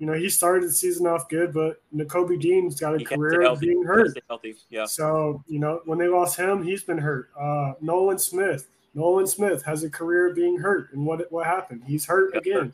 You 0.00 0.06
know, 0.06 0.14
he 0.14 0.30
started 0.30 0.66
the 0.66 0.72
season 0.72 1.06
off 1.06 1.28
good, 1.28 1.52
but 1.52 1.82
Nakobe 1.94 2.40
Dean's 2.40 2.80
got 2.80 2.94
a 2.94 2.98
He 2.98 3.04
career 3.04 3.42
of 3.42 3.60
being 3.60 3.84
hurt. 3.84 4.18
healthy. 4.28 4.56
Yeah. 4.70 4.86
So, 4.86 5.44
you 5.46 5.58
know, 5.60 5.82
when 5.84 5.98
they 5.98 6.08
lost 6.08 6.38
him, 6.38 6.64
he's 6.64 6.82
been 6.82 6.96
hurt. 6.96 7.28
Uh, 7.38 7.74
Nolan 7.82 8.18
Smith, 8.18 8.66
Nolan 8.94 9.26
Smith 9.26 9.62
has 9.62 9.84
a 9.84 9.90
career 9.90 10.30
of 10.30 10.34
being 10.34 10.58
hurt. 10.58 10.94
And 10.94 11.04
what 11.04 11.30
what 11.30 11.44
happened? 11.46 11.82
He's 11.86 12.06
hurt 12.06 12.34
again. 12.34 12.54
hurt. 12.54 12.72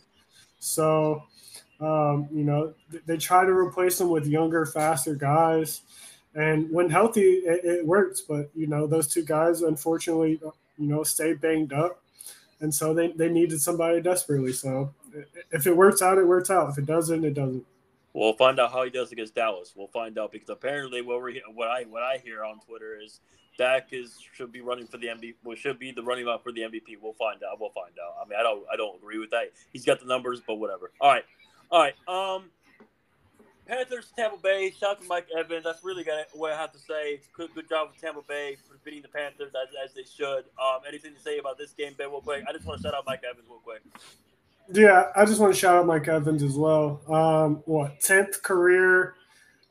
So, 0.61 1.25
um, 1.81 2.29
you 2.33 2.45
know, 2.45 2.73
th- 2.93 3.03
they 3.07 3.17
try 3.17 3.45
to 3.45 3.53
replace 3.53 4.01
him 4.01 4.09
with 4.09 4.27
younger, 4.27 4.65
faster 4.65 5.17
guys. 5.17 5.81
And 6.37 6.71
when 6.71 6.89
healthy, 6.91 7.23
it, 7.23 7.65
it 7.65 7.85
works. 7.87 8.21
But, 8.21 8.51
you 8.55 8.69
know, 8.69 8.87
those 8.87 9.09
two 9.09 9.25
guys, 9.25 9.63
unfortunately, 9.63 10.39
you 10.79 10.87
know, 10.87 11.03
stay 11.03 11.33
banged 11.35 11.73
up. 11.73 12.01
And 12.61 12.75
so 12.75 12.95
they, 12.95 13.09
they 13.09 13.29
needed 13.29 13.61
somebody 13.61 14.01
desperately. 14.01 14.53
So 14.53 14.95
if 15.51 15.67
it 15.67 15.77
works 15.77 16.01
out, 16.01 16.19
it 16.19 16.27
works 16.27 16.51
out. 16.51 16.71
If 16.71 16.79
it 16.79 16.87
doesn't, 16.87 17.25
it 17.25 17.35
doesn't. 17.35 17.65
We'll 18.15 18.33
find 18.33 18.59
out 18.59 18.73
how 18.73 18.83
he 18.83 18.91
does 18.91 19.13
against 19.13 19.35
Dallas. 19.35 19.75
We'll 19.77 19.89
find 19.89 20.19
out 20.19 20.33
because 20.33 20.49
apparently 20.49 21.03
what 21.03 21.23
we 21.23 21.43
what 21.55 21.69
I 21.69 21.83
what 21.83 22.03
I 22.03 22.17
hear 22.25 22.45
on 22.45 22.61
Twitter 22.61 22.99
is 22.99 23.21
Dak 23.59 23.89
is 23.93 24.19
should 24.33 24.53
be 24.53 24.63
running 24.63 24.87
for 24.87 24.97
the 24.97 25.09
MVP. 25.09 25.35
Well, 25.45 25.55
should 25.55 25.79
be 25.79 25.91
the 25.91 26.03
running 26.03 26.27
up 26.27 26.43
for 26.43 26.51
the 26.51 26.63
MVP. 26.63 26.97
We'll 27.01 27.13
find 27.13 27.43
out. 27.43 27.61
We'll 27.61 27.71
find 27.71 27.93
out. 28.03 28.17
I 28.25 28.27
mean, 28.27 28.39
I 28.39 28.43
don't 28.43 28.65
I 28.73 28.77
don't 28.77 28.97
agree 28.97 29.19
with 29.19 29.31
that. 29.31 29.53
He's 29.71 29.85
got 29.85 30.01
the 30.01 30.07
numbers, 30.07 30.41
but 30.47 30.55
whatever. 30.55 30.93
All 30.99 31.11
right, 31.11 31.25
all 31.71 31.83
right. 31.83 31.95
Um, 32.09 32.45
Panthers 33.67 34.13
Tampa 34.17 34.37
Bay. 34.37 34.73
Shout 34.79 34.91
out 34.91 35.03
to 35.03 35.09
Mike 35.09 35.27
Evans. 35.37 35.65
That's 35.65 35.83
really 35.83 36.05
got 36.05 36.27
what 36.33 36.53
I 36.53 36.57
have 36.57 36.73
to 36.73 36.79
say. 36.79 37.21
Good, 37.33 37.55
good 37.55 37.69
job 37.69 37.89
with 37.91 38.01
Tampa 38.01 38.23
Bay 38.27 38.57
for 38.69 38.79
beating 38.85 39.03
the 39.03 39.09
Panthers 39.09 39.53
as, 39.55 39.69
as 39.85 39.95
they 39.95 40.05
should. 40.05 40.45
Um, 40.61 40.81
anything 40.87 41.15
to 41.15 41.21
say 41.21 41.39
about 41.39 41.59
this 41.59 41.73
game, 41.73 41.95
Ben? 41.99 42.11
Real 42.11 42.21
quick. 42.21 42.45
I 42.49 42.53
just 42.53 42.65
want 42.65 42.81
to 42.81 42.87
shout 42.87 42.95
out 42.95 43.05
Mike 43.07 43.23
Evans 43.29 43.47
real 43.49 43.59
quick. 43.59 43.83
Yeah, 44.73 45.11
I 45.15 45.25
just 45.25 45.41
want 45.41 45.55
to 45.55 45.59
shout 45.59 45.77
out 45.77 45.87
Mike 45.87 46.09
Evans 46.09 46.43
as 46.43 46.55
well. 46.55 47.01
Um, 47.09 47.63
what 47.67 48.01
tenth 48.01 48.43
career 48.43 49.15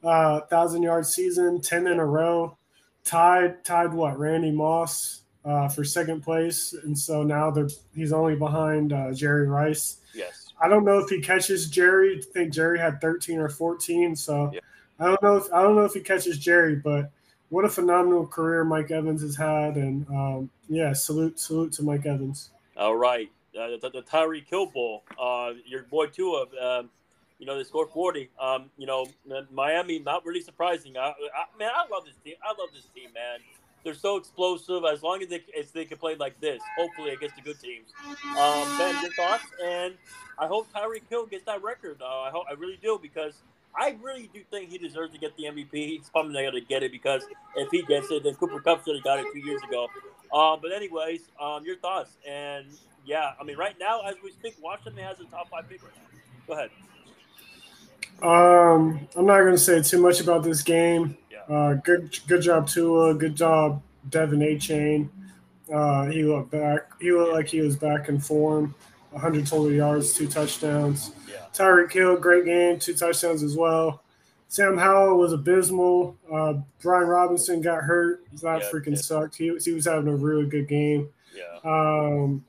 uh, 0.03 0.41
thousand 0.41 0.83
yard 0.83 1.05
season, 1.05 1.61
ten 1.61 1.87
in 1.87 1.99
a 1.99 2.05
row, 2.05 2.57
tied 3.03 3.63
tied 3.65 3.93
what 3.93 4.17
Randy 4.17 4.51
Moss 4.51 5.21
uh, 5.43 5.67
for 5.67 5.83
second 5.83 6.21
place, 6.21 6.73
and 6.83 6.97
so 6.97 7.23
now 7.23 7.51
they're 7.51 7.69
he's 7.93 8.13
only 8.13 8.35
behind 8.35 8.93
uh, 8.93 9.13
Jerry 9.13 9.47
Rice. 9.47 9.97
Yes. 10.13 10.44
I 10.61 10.67
don't 10.67 10.85
know 10.85 10.99
if 10.99 11.09
he 11.09 11.21
catches 11.21 11.69
Jerry. 11.69 12.17
I 12.17 12.21
think 12.33 12.53
Jerry 12.53 12.79
had 12.79 13.01
thirteen 13.01 13.39
or 13.39 13.49
fourteen, 13.49 14.15
so 14.15 14.51
Yeah. 14.53 14.59
I 14.99 15.05
don't 15.07 15.21
know 15.21 15.35
if 15.37 15.51
I 15.51 15.61
don't 15.61 15.75
know 15.75 15.85
if 15.85 15.93
he 15.93 15.99
catches 15.99 16.39
Jerry, 16.39 16.75
but 16.75 17.11
what 17.49 17.65
a 17.65 17.69
phenomenal 17.69 18.25
career 18.25 18.63
Mike 18.63 18.91
Evans 18.91 19.21
has 19.21 19.35
had, 19.35 19.75
and 19.75 20.07
um, 20.09 20.49
yeah, 20.67 20.93
salute 20.93 21.39
salute 21.39 21.73
to 21.73 21.83
Mike 21.83 22.05
Evans. 22.05 22.51
All 22.77 22.95
right, 22.95 23.29
uh, 23.59 23.77
the, 23.81 23.89
the 23.93 24.01
Tyreek 24.01 24.47
Hill 24.47 24.67
Bowl. 24.67 25.03
Uh, 25.19 25.53
your 25.65 25.83
boy 25.83 26.07
Tua. 26.07 26.45
Um, 26.61 26.89
you 27.39 27.45
know 27.45 27.57
they 27.57 27.63
scored 27.63 27.89
forty. 27.89 28.29
Um, 28.39 28.69
you 28.77 28.85
know 28.85 29.05
Miami, 29.51 29.99
not 29.99 30.25
really 30.25 30.41
surprising. 30.41 30.97
I, 30.97 31.09
I, 31.09 31.59
man, 31.59 31.71
I 31.75 31.85
love 31.93 32.05
this 32.05 32.15
team. 32.23 32.35
I 32.43 32.49
love 32.49 32.69
this 32.73 32.87
team, 32.95 33.09
man. 33.13 33.39
They're 33.85 33.93
so 33.93 34.17
explosive. 34.17 34.83
As 34.83 35.03
long 35.03 35.21
as 35.21 35.29
they 35.29 35.43
as 35.57 35.69
they 35.69 35.85
can 35.85 35.99
play 35.99 36.15
like 36.15 36.41
this, 36.41 36.59
hopefully 36.75 37.11
against 37.11 37.35
the 37.35 37.43
good 37.43 37.59
teams. 37.61 37.91
Um, 38.37 38.77
ben, 38.79 39.01
your 39.03 39.13
thoughts? 39.13 39.45
And 39.63 39.93
I 40.39 40.47
hope 40.47 40.67
Tyreek 40.73 41.03
Hill 41.07 41.27
gets 41.27 41.45
that 41.45 41.63
record. 41.63 42.01
Uh, 42.01 42.21
I 42.21 42.31
hope 42.31 42.45
I 42.49 42.53
really 42.53 42.79
do 42.81 42.99
because 42.99 43.35
I 43.77 43.95
really 44.01 44.27
do 44.33 44.41
think 44.49 44.71
he 44.71 44.79
deserves 44.79 45.13
to 45.13 45.19
get 45.19 45.37
the 45.37 45.43
MVP. 45.43 45.71
He's 45.71 46.09
probably 46.09 46.33
not 46.33 46.51
going 46.51 46.63
to 46.63 46.67
get 46.67 46.81
it 46.81 46.91
because 46.91 47.23
if 47.55 47.69
he 47.69 47.83
gets 47.83 48.09
it, 48.09 48.23
then 48.23 48.33
Cooper 48.33 48.59
Kupp 48.59 48.83
should 48.83 48.95
have 48.95 49.03
got 49.03 49.19
it 49.19 49.27
two 49.31 49.39
years 49.39 49.61
ago. 49.61 49.87
Um, 50.33 50.59
but 50.61 50.71
anyways, 50.71 51.21
um, 51.39 51.63
your 51.63 51.77
thoughts? 51.77 52.17
And 52.27 52.65
yeah, 53.05 53.33
I 53.39 53.43
mean, 53.43 53.57
right 53.57 53.75
now 53.79 54.01
as 54.01 54.15
we 54.23 54.31
speak, 54.31 54.55
Washington 54.61 55.03
has 55.03 55.19
a 55.19 55.25
top 55.25 55.49
five 55.49 55.69
pick 55.69 55.83
right 55.83 55.91
now. 55.95 56.19
Go 56.47 56.53
ahead. 56.53 56.71
Um, 58.21 59.07
I'm 59.15 59.25
not 59.25 59.41
going 59.41 59.51
to 59.51 59.57
say 59.57 59.81
too 59.81 60.01
much 60.01 60.21
about 60.21 60.43
this 60.43 60.61
game. 60.61 61.17
Uh, 61.49 61.73
good, 61.75 62.17
good 62.27 62.41
job 62.41 62.67
Tua. 62.67 63.13
Good 63.13 63.35
job 63.35 63.81
De'Von 64.09 64.43
Achane. 64.43 65.09
Uh, 65.73 66.05
he 66.05 66.23
looked 66.23 66.51
back. 66.51 66.91
He 66.99 67.11
looked 67.11 67.33
like 67.33 67.47
he 67.47 67.61
was 67.61 67.75
back 67.75 68.09
in 68.09 68.19
form. 68.19 68.75
100 69.11 69.47
total 69.47 69.71
yards, 69.71 70.13
two 70.13 70.27
touchdowns. 70.27 71.11
Yeah. 71.29 71.45
Tyreek 71.53 71.91
Hill, 71.91 72.17
great 72.17 72.43
game, 72.45 72.79
two 72.79 72.93
touchdowns 72.93 73.43
as 73.43 73.55
well. 73.55 74.03
Sam 74.49 74.77
Howell 74.77 75.17
was 75.17 75.31
abysmal. 75.31 76.17
Uh, 76.31 76.55
Brian 76.81 77.07
Robinson 77.07 77.61
got 77.61 77.83
hurt. 77.83 78.23
That 78.41 78.61
Yeah, 78.61 78.69
freaking 78.69 78.95
yeah. 78.95 79.01
sucked. 79.01 79.35
He, 79.37 79.55
he 79.63 79.71
was 79.71 79.85
having 79.85 80.07
a 80.09 80.15
really 80.15 80.45
good 80.47 80.67
game. 80.67 81.09
Yeah. 81.33 81.59
Um, 81.63 82.43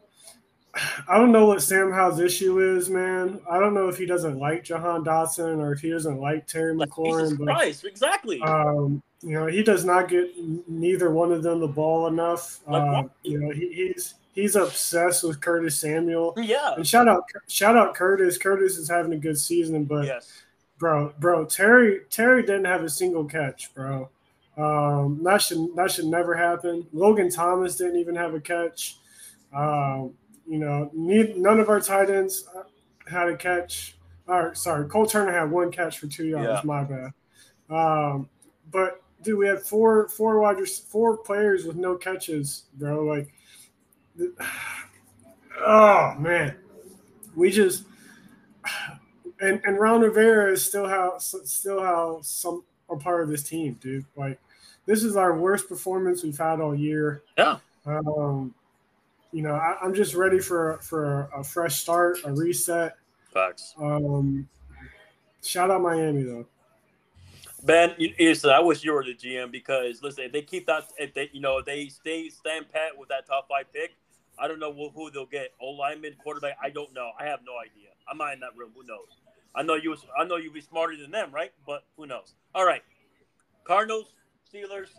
I 1.08 1.16
don't 1.18 1.32
know 1.32 1.46
what 1.46 1.62
Sam 1.62 1.90
Howell's 1.92 2.20
issue 2.20 2.60
is, 2.76 2.88
man. 2.90 3.40
I 3.50 3.58
don't 3.58 3.74
know 3.74 3.88
if 3.88 3.96
he 3.98 4.06
doesn't 4.06 4.38
like 4.38 4.64
Jahan 4.64 5.04
Dotson 5.04 5.58
or 5.58 5.72
if 5.72 5.80
he 5.80 5.90
doesn't 5.90 6.18
like 6.20 6.46
Terry 6.46 6.74
McLaurin, 6.74 7.22
Jesus 7.30 7.38
but 7.38 7.44
Christ, 7.46 7.84
exactly. 7.84 8.40
um, 8.42 9.02
you 9.22 9.32
know 9.32 9.46
he 9.46 9.62
does 9.62 9.84
not 9.84 10.08
get 10.08 10.30
neither 10.68 11.10
one 11.10 11.32
of 11.32 11.42
them 11.42 11.60
the 11.60 11.68
ball 11.68 12.06
enough. 12.08 12.60
Like 12.66 13.04
Uh, 13.04 13.08
you 13.22 13.38
know 13.38 13.50
he, 13.50 13.72
he's 13.72 14.14
he's 14.34 14.56
obsessed 14.56 15.24
with 15.24 15.40
Curtis 15.40 15.80
Samuel. 15.80 16.34
yeah. 16.36 16.74
And 16.74 16.86
shout 16.86 17.08
out 17.08 17.24
shout 17.48 17.76
out 17.76 17.94
Curtis. 17.94 18.36
Curtis 18.38 18.76
is 18.76 18.88
having 18.88 19.12
a 19.12 19.18
good 19.18 19.38
season, 19.38 19.84
but 19.84 20.04
Yes. 20.04 20.42
bro, 20.78 21.14
bro, 21.18 21.44
Terry 21.46 22.00
Terry 22.10 22.42
didn't 22.42 22.66
have 22.66 22.82
a 22.84 22.90
single 22.90 23.24
catch, 23.24 23.72
bro. 23.74 24.10
Um, 24.58 25.20
that 25.22 25.42
should 25.42 25.74
that 25.76 25.90
should 25.90 26.06
never 26.06 26.34
happen. 26.34 26.86
Logan 26.92 27.30
Thomas 27.30 27.76
didn't 27.76 27.96
even 27.98 28.14
have 28.16 28.34
a 28.34 28.40
catch. 28.40 28.98
Um, 29.54 30.12
you 30.48 30.58
know, 30.58 30.90
ne- 30.92 31.34
none 31.36 31.60
of 31.60 31.68
our 31.68 31.80
tight 31.80 32.10
ends 32.10 32.48
had 33.08 33.28
a 33.28 33.36
catch. 33.36 33.96
Or 34.28 34.54
sorry, 34.54 34.88
Cole 34.88 35.06
Turner 35.06 35.32
had 35.32 35.50
one 35.50 35.70
catch 35.70 35.98
for 35.98 36.08
two 36.08 36.26
yards. 36.26 36.48
Yeah. 36.48 36.60
My 36.64 36.84
bad. 36.84 37.12
Um, 37.70 38.28
but 38.70 39.02
dude, 39.22 39.38
we 39.38 39.46
had 39.46 39.62
four 39.62 40.08
four 40.08 40.40
wide 40.40 40.58
four 40.68 41.16
players 41.18 41.64
with 41.64 41.76
no 41.76 41.96
catches, 41.96 42.64
bro. 42.74 43.04
Like, 43.04 43.32
oh 45.66 46.14
man, 46.18 46.56
we 47.34 47.50
just 47.50 47.84
and 49.40 49.60
and 49.64 49.78
Ron 49.78 50.00
Rivera 50.00 50.52
is 50.52 50.64
still 50.64 50.88
how 50.88 51.18
still 51.18 51.80
how 51.80 52.20
some 52.22 52.64
a 52.90 52.96
part 52.96 53.22
of 53.22 53.28
this 53.28 53.42
team, 53.42 53.78
dude. 53.80 54.04
Like, 54.16 54.40
this 54.86 55.02
is 55.02 55.16
our 55.16 55.38
worst 55.38 55.68
performance 55.68 56.22
we've 56.22 56.38
had 56.38 56.60
all 56.60 56.74
year. 56.74 57.22
Yeah. 57.36 57.58
Um, 57.84 58.54
you 59.32 59.42
know, 59.42 59.54
I, 59.54 59.76
I'm 59.82 59.94
just 59.94 60.14
ready 60.14 60.38
for 60.38 60.78
for 60.82 61.28
a 61.34 61.42
fresh 61.44 61.80
start, 61.80 62.18
a 62.24 62.32
reset. 62.32 62.96
Facts. 63.32 63.74
Um, 63.78 64.48
shout 65.42 65.70
out 65.70 65.82
Miami 65.82 66.22
though. 66.22 66.46
Ben, 67.62 67.94
you, 67.98 68.14
listen, 68.18 68.50
I 68.50 68.60
wish 68.60 68.84
you 68.84 68.92
were 68.92 69.04
the 69.04 69.14
GM 69.14 69.50
because 69.50 70.02
listen, 70.02 70.24
if 70.24 70.32
they 70.32 70.42
keep 70.42 70.66
that, 70.66 70.84
if 70.98 71.14
they, 71.14 71.30
you 71.32 71.40
know, 71.40 71.60
they 71.60 71.88
stay 71.88 72.28
stand 72.28 72.70
pat 72.72 72.96
with 72.96 73.08
that 73.08 73.26
top 73.26 73.48
five 73.48 73.72
pick, 73.72 73.96
I 74.38 74.46
don't 74.46 74.60
know 74.60 74.72
who, 74.72 74.90
who 74.90 75.10
they'll 75.10 75.26
get. 75.26 75.52
Old 75.60 75.78
lineman, 75.78 76.14
quarterback, 76.22 76.56
I 76.62 76.70
don't 76.70 76.94
know. 76.94 77.10
I 77.18 77.24
have 77.24 77.40
no 77.44 77.52
idea. 77.58 77.90
I'm 78.08 78.18
not 78.18 78.34
in 78.34 78.40
that 78.40 78.56
room. 78.56 78.70
Who 78.76 78.86
knows? 78.86 79.08
I 79.54 79.62
know 79.62 79.74
you. 79.74 79.96
I 80.16 80.24
know 80.24 80.36
you'd 80.36 80.54
be 80.54 80.60
smarter 80.60 80.96
than 80.96 81.10
them, 81.10 81.32
right? 81.32 81.50
But 81.66 81.84
who 81.96 82.06
knows? 82.06 82.34
All 82.54 82.64
right, 82.64 82.82
Cardinals, 83.64 84.14
Steelers, 84.52 84.90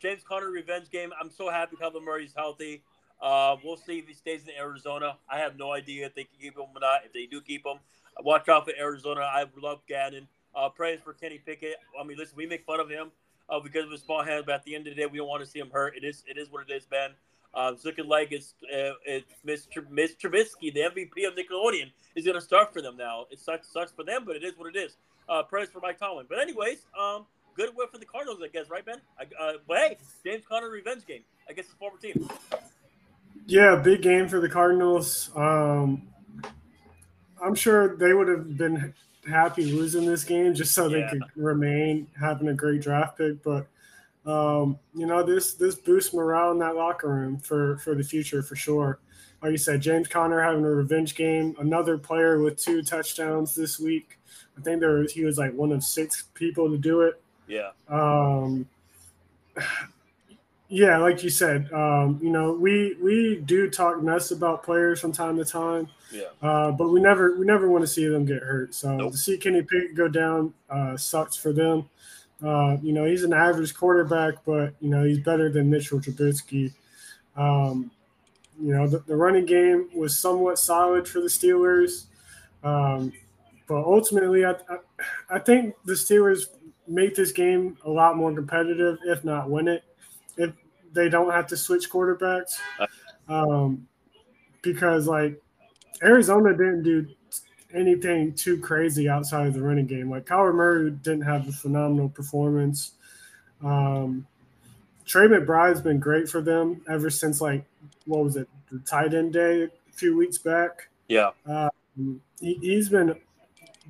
James 0.00 0.22
Conner 0.26 0.50
revenge 0.50 0.90
game. 0.90 1.12
I'm 1.20 1.30
so 1.30 1.50
happy 1.50 1.76
Kyler 1.76 2.02
Murray's 2.02 2.34
healthy. 2.34 2.82
Uh, 3.20 3.56
we'll 3.64 3.76
see 3.76 3.98
if 3.98 4.06
he 4.06 4.14
stays 4.14 4.42
in 4.44 4.50
Arizona. 4.58 5.16
I 5.28 5.38
have 5.38 5.56
no 5.58 5.72
idea 5.72 6.06
if 6.06 6.14
they 6.14 6.24
can 6.24 6.38
keep 6.40 6.56
him 6.56 6.66
or 6.74 6.80
not. 6.80 7.00
If 7.04 7.12
they 7.12 7.26
do 7.26 7.40
keep 7.40 7.64
him, 7.64 7.78
watch 8.20 8.48
out 8.48 8.66
for 8.66 8.72
Arizona. 8.78 9.20
I 9.20 9.46
love 9.60 9.80
Gannon. 9.88 10.28
Uh, 10.54 10.68
prayers 10.68 11.00
for 11.02 11.12
Kenny 11.12 11.38
Pickett. 11.38 11.76
I 12.00 12.04
mean, 12.04 12.16
listen, 12.16 12.34
we 12.36 12.46
make 12.46 12.64
fun 12.64 12.80
of 12.80 12.88
him 12.88 13.10
uh, 13.48 13.60
because 13.60 13.84
of 13.84 13.90
his 13.90 14.02
small 14.02 14.22
hands, 14.22 14.44
but 14.46 14.54
at 14.54 14.64
the 14.64 14.74
end 14.74 14.86
of 14.86 14.94
the 14.94 15.02
day, 15.02 15.06
we 15.06 15.18
don't 15.18 15.28
want 15.28 15.44
to 15.44 15.48
see 15.48 15.58
him 15.58 15.70
hurt. 15.70 15.96
It 15.96 16.04
is, 16.04 16.24
it 16.26 16.38
is 16.38 16.50
what 16.50 16.68
it 16.68 16.72
is, 16.72 16.84
Ben. 16.86 17.10
Uh, 17.54 17.72
it's 17.74 17.84
looking 17.84 18.06
like 18.06 18.32
it's, 18.32 18.54
uh, 18.64 18.92
it's 19.04 19.32
Miss, 19.44 19.66
Miss 19.90 20.14
Trubisky, 20.14 20.72
the 20.72 20.80
MVP 20.80 21.26
of 21.26 21.34
Nickelodeon, 21.34 21.90
is 22.14 22.24
going 22.24 22.34
to 22.34 22.40
start 22.40 22.72
for 22.72 22.82
them 22.82 22.96
now. 22.96 23.26
It 23.30 23.38
sucks, 23.38 23.68
sucks 23.68 23.92
for 23.92 24.04
them, 24.04 24.24
but 24.26 24.36
it 24.36 24.44
is 24.44 24.58
what 24.58 24.74
it 24.74 24.78
is. 24.78 24.96
Uh, 25.28 25.42
prayers 25.42 25.70
for 25.70 25.80
Mike 25.80 25.98
Tomlin. 25.98 26.26
But 26.28 26.38
anyways, 26.38 26.84
um, 26.98 27.24
good 27.54 27.70
win 27.74 27.88
for 27.90 27.98
the 27.98 28.04
Cardinals, 28.04 28.40
I 28.44 28.48
guess, 28.48 28.68
right, 28.68 28.84
Ben? 28.84 29.00
I, 29.18 29.24
uh, 29.42 29.52
but 29.66 29.78
hey, 29.78 29.96
James 30.24 30.44
Conner 30.46 30.70
revenge 30.70 31.06
game. 31.06 31.22
I 31.48 31.52
guess 31.52 31.64
it's 31.64 31.74
former 31.74 31.98
team. 31.98 32.28
Yeah, 33.46 33.76
big 33.76 34.02
game 34.02 34.28
for 34.28 34.40
the 34.40 34.48
Cardinals. 34.48 35.30
Um, 35.36 36.08
I'm 37.40 37.54
sure 37.54 37.96
they 37.96 38.12
would 38.12 38.28
have 38.28 38.56
been 38.56 38.92
happy 39.28 39.66
losing 39.66 40.04
this 40.04 40.24
game 40.24 40.54
just 40.54 40.74
so 40.74 40.88
yeah. 40.88 40.96
they 40.96 41.10
could 41.10 41.22
remain 41.36 42.08
having 42.18 42.48
a 42.48 42.54
great 42.54 42.82
draft 42.82 43.18
pick. 43.18 43.42
But 43.42 43.68
um, 44.24 44.78
you 44.94 45.06
know, 45.06 45.22
this 45.22 45.54
this 45.54 45.76
boosts 45.76 46.12
morale 46.12 46.50
in 46.50 46.58
that 46.58 46.74
locker 46.74 47.08
room 47.08 47.38
for 47.38 47.78
for 47.78 47.94
the 47.94 48.02
future 48.02 48.42
for 48.42 48.56
sure. 48.56 48.98
Like 49.42 49.52
you 49.52 49.58
said, 49.58 49.80
James 49.80 50.08
Conner 50.08 50.42
having 50.42 50.64
a 50.64 50.70
revenge 50.70 51.14
game. 51.14 51.54
Another 51.60 51.98
player 51.98 52.40
with 52.40 52.56
two 52.56 52.82
touchdowns 52.82 53.54
this 53.54 53.78
week. 53.78 54.18
I 54.58 54.62
think 54.62 54.80
there 54.80 54.94
was, 54.94 55.12
he 55.12 55.24
was 55.24 55.38
like 55.38 55.52
one 55.52 55.70
of 55.70 55.84
six 55.84 56.24
people 56.34 56.70
to 56.70 56.78
do 56.78 57.02
it. 57.02 57.20
Yeah. 57.46 57.70
Um, 57.88 58.66
yeah, 60.68 60.98
like 60.98 61.22
you 61.22 61.30
said, 61.30 61.72
um, 61.72 62.18
you 62.20 62.30
know, 62.30 62.52
we 62.52 62.96
we 63.00 63.42
do 63.44 63.70
talk 63.70 64.02
mess 64.02 64.32
about 64.32 64.64
players 64.64 65.00
from 65.00 65.12
time 65.12 65.36
to 65.36 65.44
time. 65.44 65.88
Yeah. 66.10 66.24
Uh, 66.42 66.72
but 66.72 66.88
we 66.88 67.00
never 67.00 67.36
we 67.36 67.46
never 67.46 67.68
want 67.68 67.82
to 67.82 67.86
see 67.86 68.06
them 68.06 68.24
get 68.24 68.42
hurt. 68.42 68.74
So 68.74 68.96
nope. 68.96 69.12
to 69.12 69.18
see 69.18 69.38
Kenny 69.38 69.62
Pickett 69.62 69.94
go 69.94 70.08
down 70.08 70.52
uh, 70.68 70.96
sucks 70.96 71.36
for 71.36 71.52
them. 71.52 71.88
Uh, 72.44 72.76
you 72.82 72.92
know, 72.92 73.04
he's 73.04 73.22
an 73.22 73.32
average 73.32 73.74
quarterback, 73.74 74.34
but 74.44 74.74
you 74.80 74.90
know 74.90 75.04
he's 75.04 75.20
better 75.20 75.50
than 75.50 75.70
Mitchell 75.70 76.00
Trubisky. 76.00 76.72
Um, 77.36 77.90
you 78.60 78.74
know, 78.74 78.88
the, 78.88 78.98
the, 79.00 79.14
running 79.14 79.44
game 79.44 79.88
was 79.94 80.18
somewhat 80.18 80.58
solid 80.58 81.06
for 81.06 81.20
the 81.20 81.28
Steelers, 81.28 82.06
um, 82.64 83.12
but 83.68 83.84
ultimately, 83.84 84.46
I, 84.46 84.52
I, 84.52 84.78
I 85.28 85.38
think 85.38 85.74
the 85.84 85.92
Steelers 85.92 86.46
make 86.88 87.14
this 87.14 87.32
game 87.32 87.76
a 87.84 87.90
lot 87.90 88.16
more 88.16 88.32
competitive, 88.32 88.98
if 89.04 89.24
not 89.24 89.50
win 89.50 89.68
it, 89.68 89.84
if 90.36 90.52
they 90.92 91.08
don't 91.08 91.30
have 91.30 91.46
to 91.48 91.56
switch 91.56 91.90
quarterbacks. 91.90 92.58
Um, 93.28 93.86
because 94.62 95.06
like 95.06 95.40
Arizona 96.02 96.50
didn't 96.52 96.82
do 96.82 97.06
anything 97.74 98.32
too 98.34 98.58
crazy 98.58 99.08
outside 99.08 99.46
of 99.46 99.54
the 99.54 99.62
running 99.62 99.86
game. 99.86 100.10
Like 100.10 100.26
Kyler 100.26 100.54
Murray 100.54 100.90
didn't 100.90 101.22
have 101.22 101.48
a 101.48 101.52
phenomenal 101.52 102.08
performance. 102.08 102.92
Um, 103.62 104.26
Trey 105.04 105.28
McBride's 105.28 105.80
been 105.80 106.00
great 106.00 106.28
for 106.28 106.40
them 106.40 106.82
ever 106.88 107.10
since 107.10 107.40
like 107.40 107.64
what 108.06 108.24
was 108.24 108.36
it, 108.36 108.48
the 108.70 108.78
tight 108.80 109.14
end 109.14 109.32
day 109.32 109.64
a 109.64 109.92
few 109.92 110.16
weeks 110.16 110.38
back. 110.38 110.88
Yeah, 111.08 111.30
um, 111.46 112.20
he, 112.40 112.74
has 112.74 112.88
been 112.88 113.14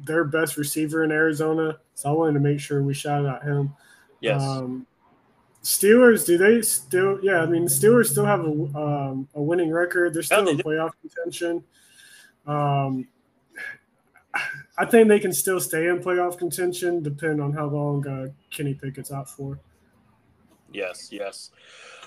their 0.04 0.24
best 0.24 0.58
receiver 0.58 1.04
in 1.04 1.10
Arizona, 1.10 1.78
so 1.94 2.10
I 2.10 2.12
wanted 2.12 2.34
to 2.34 2.40
make 2.40 2.60
sure 2.60 2.82
we 2.82 2.92
shouted 2.92 3.28
out 3.28 3.42
him. 3.42 3.74
Yes. 4.20 4.42
Um, 4.42 4.86
Steelers, 5.66 6.24
do 6.24 6.38
they 6.38 6.62
still? 6.62 7.18
Yeah, 7.24 7.42
I 7.42 7.46
mean, 7.46 7.64
the 7.64 7.70
Steelers 7.70 8.10
still 8.10 8.24
have 8.24 8.38
a 8.38 8.50
um, 8.78 9.28
a 9.34 9.42
winning 9.42 9.72
record. 9.72 10.14
They're 10.14 10.22
still 10.22 10.46
in 10.46 10.58
playoff 10.58 10.92
contention. 11.00 11.64
Um, 12.46 13.08
I 14.78 14.84
think 14.84 15.08
they 15.08 15.18
can 15.18 15.32
still 15.32 15.58
stay 15.58 15.88
in 15.88 15.98
playoff 15.98 16.38
contention, 16.38 17.02
depending 17.02 17.40
on 17.40 17.52
how 17.52 17.66
long 17.66 18.06
uh, 18.06 18.28
Kenny 18.52 18.74
Pickett's 18.74 19.10
out 19.10 19.28
for. 19.28 19.58
Yes, 20.72 21.08
yes. 21.10 21.50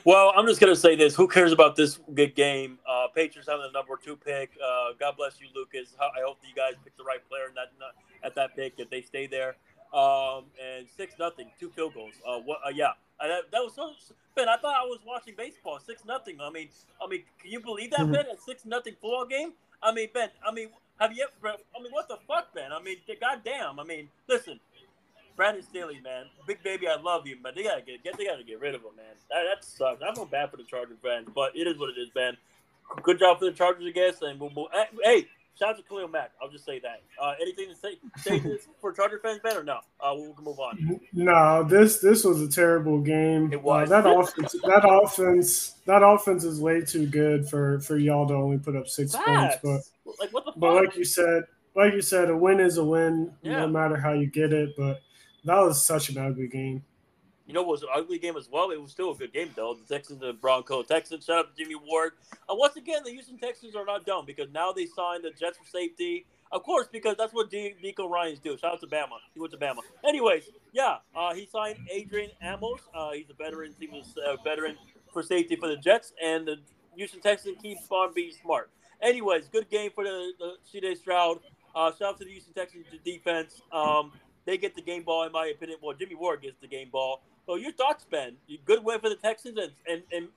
Well, 0.06 0.32
I'm 0.38 0.48
just 0.48 0.62
gonna 0.62 0.74
say 0.74 0.96
this: 0.96 1.14
Who 1.14 1.28
cares 1.28 1.52
about 1.52 1.76
this 1.76 2.00
good 2.14 2.36
game? 2.36 2.80
Uh, 2.88 3.08
Patriots 3.14 3.50
having 3.50 3.66
the 3.66 3.78
number 3.78 4.00
two 4.02 4.16
pick. 4.16 4.52
Uh, 4.64 4.94
God 4.98 5.18
bless 5.18 5.42
you, 5.42 5.48
Lucas. 5.54 5.98
I 6.00 6.22
hope 6.26 6.38
you 6.48 6.56
guys 6.56 6.76
pick 6.82 6.96
the 6.96 7.04
right 7.04 7.28
player 7.28 7.50
in 7.50 7.56
that, 7.56 7.68
at 8.24 8.36
that 8.36 8.56
pick 8.56 8.76
if 8.78 8.90
they 8.90 9.02
stay 9.02 9.28
there. 9.28 9.58
Um, 9.94 10.46
and 10.64 10.88
six 10.96 11.16
nothing, 11.20 11.52
two 11.60 11.72
field 11.72 11.94
goals. 11.94 12.14
Uh, 12.26 12.40
what? 12.40 12.60
Uh, 12.66 12.70
yeah, 12.70 12.92
that, 13.28 13.52
that 13.52 13.60
was 13.60 13.74
so. 13.76 13.92
Ben, 14.36 14.48
I 14.48 14.58
thought 14.58 14.76
I 14.76 14.86
was 14.86 15.00
watching 15.06 15.34
baseball. 15.38 15.80
Six 15.86 16.06
nothing. 16.06 16.40
I 16.42 16.50
mean, 16.50 16.70
I 17.04 17.08
mean, 17.08 17.24
can 17.42 17.52
you 17.52 17.60
believe 17.60 17.92
that, 17.92 18.02
mm-hmm. 18.02 18.14
Ben? 18.14 18.26
A 18.28 18.38
six 18.38 18.66
nothing 18.66 18.94
football 18.94 19.26
game. 19.26 19.54
I 19.84 19.94
mean, 19.94 20.10
Ben. 20.14 20.30
I 20.48 20.52
mean, 20.52 20.70
have 21.00 21.12
you 21.12 21.26
ever? 21.26 21.56
I 21.78 21.82
mean, 21.82 21.92
what 21.92 22.08
the 22.08 22.18
fuck, 22.28 22.54
Ben? 22.54 22.72
I 22.72 22.82
mean, 22.82 22.98
goddamn. 23.20 23.80
I 23.80 23.84
mean, 23.84 24.10
listen, 24.28 24.60
Brandon 25.40 25.64
Staley, 25.64 26.02
man, 26.04 26.26
big 26.46 26.62
baby, 26.64 26.86
I 26.86 27.00
love 27.00 27.26
you, 27.26 27.38
but 27.42 27.56
they 27.56 27.64
gotta 27.64 27.82
get, 27.82 28.04
get 28.04 28.18
they 28.18 28.26
gotta 28.26 28.44
get 28.44 28.60
rid 28.60 28.76
of 28.76 28.82
him, 28.82 28.92
man. 28.98 29.16
That, 29.30 29.44
that 29.50 29.64
sucks. 29.64 30.02
I 30.02 30.14
feel 30.14 30.26
bad 30.26 30.52
for 30.52 30.58
the 30.58 30.64
Chargers 30.64 30.98
fans, 31.02 31.30
but 31.34 31.56
it 31.56 31.66
is 31.66 31.80
what 31.80 31.92
it 31.92 31.98
is, 31.98 32.10
man. 32.14 32.36
Good 33.04 33.20
job 33.20 33.40
for 33.40 33.46
the 33.46 33.54
Chargers, 33.54 33.86
I 33.88 33.92
guess, 33.92 34.22
and 34.22 34.38
we'll, 34.38 34.52
we'll 34.54 34.68
hey, 35.02 35.28
shout 35.58 35.70
out 35.70 35.78
to 35.78 35.84
Khalil 35.84 36.08
Mack. 36.08 36.32
I'll 36.42 36.50
just 36.50 36.66
say 36.66 36.80
that. 36.80 37.04
Uh, 37.22 37.34
anything 37.42 37.70
to 37.70 37.76
say, 37.76 37.98
say 38.18 38.40
this 38.40 38.68
for 38.82 38.92
Charger 38.92 39.20
fans, 39.20 39.40
Ben, 39.44 39.58
or 39.58 39.64
no? 39.64 39.80
Uh, 40.00 40.14
we'll 40.16 40.36
move 40.42 40.60
on. 40.60 41.00
No, 41.14 41.64
this 41.64 42.00
this 42.00 42.24
was 42.24 42.42
a 42.42 42.50
terrible 42.50 43.00
game. 43.00 43.52
It 43.52 43.62
was 43.62 43.92
uh, 43.92 44.02
that 44.02 44.10
offense. 44.10 44.52
That 44.64 44.88
offense. 44.88 45.76
That 45.86 46.04
offense 46.04 46.44
is 46.44 46.60
way 46.60 46.82
too 46.82 47.08
good 47.08 47.48
for 47.50 47.80
for 47.82 47.98
y'all 47.98 48.28
to 48.28 48.34
only 48.34 48.58
put 48.58 48.76
up 48.76 48.88
six 48.88 49.14
Facts. 49.14 49.58
points. 49.64 49.92
But 50.06 50.20
like 50.20 50.34
what 50.34 50.46
the 50.46 50.54
but 50.56 50.76
like 50.76 50.96
you 50.96 51.06
said, 51.06 51.44
like 51.76 51.94
you 51.94 52.02
said, 52.02 52.30
a 52.30 52.38
win 52.38 52.60
is 52.60 52.78
a 52.78 52.84
win, 52.84 53.32
yeah. 53.42 53.62
no 53.62 53.68
matter 53.68 53.98
how 53.98 54.14
you 54.14 54.28
get 54.28 54.54
it. 54.54 54.76
But 54.78 55.02
that 55.46 55.60
was 55.60 55.84
such 55.84 56.10
an 56.10 56.18
ugly 56.18 56.48
game. 56.48 56.84
You 57.50 57.56
know, 57.56 57.62
it 57.62 57.68
was 57.68 57.82
an 57.82 57.90
ugly 57.92 58.20
game 58.20 58.38
as 58.38 58.48
well. 58.48 58.70
It 58.70 58.80
was 58.80 58.92
still 58.92 59.10
a 59.10 59.16
good 59.16 59.34
game, 59.34 59.50
though. 59.56 59.74
The 59.74 59.96
Texans 59.96 60.22
and 60.22 60.40
Broncos. 60.40 60.86
Texans, 60.86 61.26
shout 61.26 61.38
out 61.40 61.56
to 61.56 61.64
Jimmy 61.64 61.74
Ward. 61.74 62.12
And 62.48 62.60
once 62.60 62.76
again, 62.76 63.02
the 63.04 63.10
Houston 63.10 63.40
Texans 63.40 63.76
are 63.76 63.86
not 63.86 64.06
dumb 64.06 64.28
because 64.28 64.52
now 64.54 64.72
they 64.72 64.86
signed 64.86 65.24
the 65.24 65.32
Jets 65.32 65.58
for 65.58 65.66
safety. 65.66 66.28
Of 66.52 66.62
course, 66.62 66.88
because 66.92 67.16
that's 67.18 67.34
what 67.34 67.50
D- 67.50 67.74
DeMeco 67.84 68.08
Ryans 68.08 68.38
do. 68.38 68.56
Shout 68.56 68.74
out 68.74 68.82
to 68.82 68.86
Bama. 68.88 69.18
He 69.34 69.40
went 69.40 69.52
to 69.54 69.58
Bama. 69.58 69.80
Anyways, 70.08 70.44
yeah, 70.74 70.98
uh, 71.16 71.34
he 71.34 71.48
signed 71.48 71.80
Adrian 71.92 72.30
Amos. 72.44 72.82
Uh, 72.94 73.14
he's 73.14 73.32
a 73.32 73.34
veteran. 73.34 73.74
He 73.80 73.88
was 73.88 74.14
a 74.28 74.38
veteran 74.44 74.78
for 75.12 75.24
safety 75.24 75.56
for 75.56 75.70
the 75.70 75.78
Jets, 75.78 76.14
and 76.24 76.48
the 76.48 76.58
Houston 76.98 77.20
Texans 77.20 77.58
keeps 77.60 77.82
on 77.90 78.14
being 78.14 78.32
smart. 78.32 78.70
Anyways, 79.02 79.48
good 79.48 79.72
game 79.72 79.90
for 79.96 80.04
the, 80.04 80.34
the 80.38 80.54
CJ 80.72 80.98
Stroud. 80.98 81.40
Uh, 81.76 81.90
shout 81.94 82.10
out 82.10 82.20
to 82.20 82.26
the 82.26 82.32
Houston 82.32 82.54
Texans 82.54 82.86
defense. 83.04 83.64
Um, 83.72 84.12
they 84.46 84.58
get 84.58 84.76
the 84.76 84.82
game 84.82 85.04
ball, 85.04 85.24
in 85.24 85.32
my 85.32 85.48
opinion. 85.48 85.80
Well, 85.82 85.96
Jimmy 85.96 86.16
Ward 86.16 86.42
gets 86.42 86.60
the 86.60 86.68
game 86.68 86.90
ball. 86.92 87.22
So 87.50 87.56
your 87.56 87.72
thoughts, 87.72 88.06
Ben? 88.12 88.36
Good 88.64 88.84
win 88.84 89.00
for 89.00 89.10
the 89.10 89.16
Texans, 89.16 89.58
and 89.58 89.72
and, 89.88 90.04
and 90.12 90.28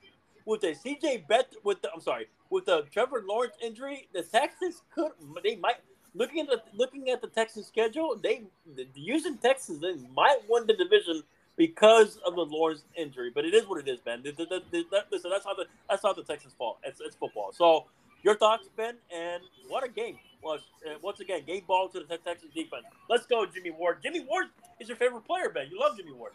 with 0.47 0.61
the 0.61 0.69
CJ 0.69 1.27
Bet 1.27 1.53
with 1.63 1.79
the 1.83 1.91
I'm 1.93 2.01
sorry 2.01 2.25
with 2.49 2.65
the 2.65 2.87
Trevor 2.91 3.23
Lawrence 3.23 3.53
injury, 3.61 4.07
the 4.15 4.23
Texans 4.23 4.81
could 4.95 5.11
they 5.43 5.55
might 5.57 5.75
looking 6.15 6.39
at 6.39 6.47
the 6.47 6.63
looking 6.73 7.11
at 7.11 7.21
the 7.21 7.27
Texans 7.27 7.67
schedule, 7.67 8.19
they 8.23 8.41
the, 8.75 8.87
using 8.95 9.37
Texans 9.37 9.79
they 9.79 9.93
might 10.15 10.39
win 10.49 10.65
the 10.65 10.73
division 10.73 11.21
because 11.55 12.17
of 12.25 12.33
the 12.33 12.45
Lawrence 12.45 12.83
injury. 12.97 13.29
But 13.29 13.45
it 13.45 13.53
is 13.53 13.67
what 13.67 13.79
it 13.79 13.87
is, 13.87 13.99
Ben. 13.99 14.23
Listen, 14.23 15.29
that's 15.29 15.45
how 15.45 15.53
the 15.53 15.67
that's 15.87 16.03
not 16.03 16.15
the 16.15 16.23
Texans' 16.23 16.55
fault. 16.57 16.79
It's, 16.83 16.99
it's 16.99 17.15
football. 17.15 17.51
So 17.51 17.85
your 18.23 18.35
thoughts, 18.35 18.69
Ben, 18.75 18.95
and 19.15 19.43
what 19.67 19.83
a 19.83 19.87
game 19.87 20.17
was. 20.41 20.61
Uh, 20.83 20.95
once 21.03 21.19
again, 21.19 21.43
game 21.45 21.61
ball 21.67 21.89
to 21.89 21.99
the 21.99 22.17
Texans 22.17 22.55
defense. 22.55 22.85
Let's 23.07 23.27
go, 23.27 23.45
Jimmy 23.45 23.69
Ward. 23.69 23.99
Jimmy 24.01 24.21
Ward 24.21 24.47
is 24.79 24.87
your 24.87 24.97
favorite 24.97 25.25
player, 25.25 25.49
Ben. 25.53 25.67
You 25.69 25.79
love 25.79 25.95
Jimmy 25.95 26.13
Ward 26.13 26.31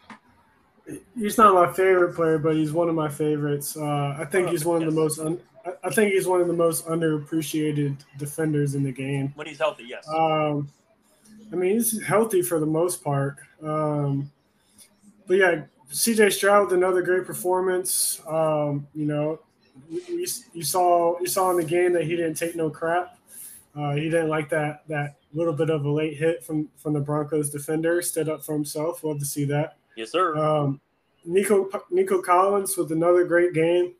he's 1.17 1.37
not 1.37 1.53
my 1.53 1.71
favorite 1.73 2.15
player, 2.15 2.37
but 2.37 2.55
he's 2.55 2.71
one 2.71 2.89
of 2.89 2.95
my 2.95 3.09
favorites. 3.09 3.75
Uh, 3.77 4.15
I 4.17 4.25
think 4.25 4.47
oh, 4.47 4.51
he's 4.51 4.65
one 4.65 4.81
yes. 4.81 4.87
of 4.87 4.95
the 4.95 5.01
most. 5.01 5.19
Un- 5.19 5.41
I 5.83 5.89
think 5.89 6.13
he's 6.13 6.25
one 6.27 6.41
of 6.41 6.47
the 6.47 6.53
most 6.53 6.85
underappreciated 6.87 7.97
defenders 8.17 8.75
in 8.75 8.83
the 8.83 8.91
game. 8.91 9.31
When 9.35 9.47
he's 9.47 9.59
healthy, 9.59 9.85
yes. 9.87 10.07
Um, 10.07 10.69
I 11.51 11.55
mean, 11.55 11.73
he's 11.73 12.01
healthy 12.03 12.41
for 12.41 12.59
the 12.59 12.65
most 12.65 13.03
part. 13.03 13.37
Um, 13.61 14.31
but 15.27 15.37
yeah, 15.37 15.63
CJ 15.91 16.31
Stroud, 16.33 16.65
with 16.65 16.73
another 16.73 17.01
great 17.01 17.25
performance. 17.25 18.21
Um, 18.27 18.87
you 18.93 19.05
know, 19.05 19.39
you, 19.89 20.27
you, 20.53 20.63
saw 20.63 21.19
you 21.19 21.27
saw 21.27 21.51
in 21.51 21.57
the 21.57 21.63
game 21.63 21.93
that 21.93 22.03
he 22.03 22.15
didn't 22.15 22.35
take 22.35 22.55
no 22.55 22.69
crap. 22.69 23.17
Uh, 23.75 23.93
he 23.93 24.03
didn't 24.03 24.29
like 24.29 24.49
that 24.49 24.87
that 24.87 25.15
little 25.33 25.53
bit 25.53 25.69
of 25.69 25.85
a 25.85 25.89
late 25.89 26.17
hit 26.17 26.43
from 26.43 26.69
from 26.77 26.93
the 26.93 26.99
Broncos 26.99 27.49
defender, 27.49 28.01
stood 28.01 28.29
up 28.29 28.43
for 28.43 28.53
himself. 28.53 29.03
Love 29.03 29.19
to 29.19 29.25
see 29.25 29.45
that. 29.45 29.77
Yes, 29.99 30.11
sir. 30.11 30.37
Um, 30.37 30.79
Nico 31.25 31.69
Nico 31.91 32.21
Collins 32.21 32.77
with 32.77 32.93
another 32.93 33.25
great 33.25 33.53
game. 33.53 33.93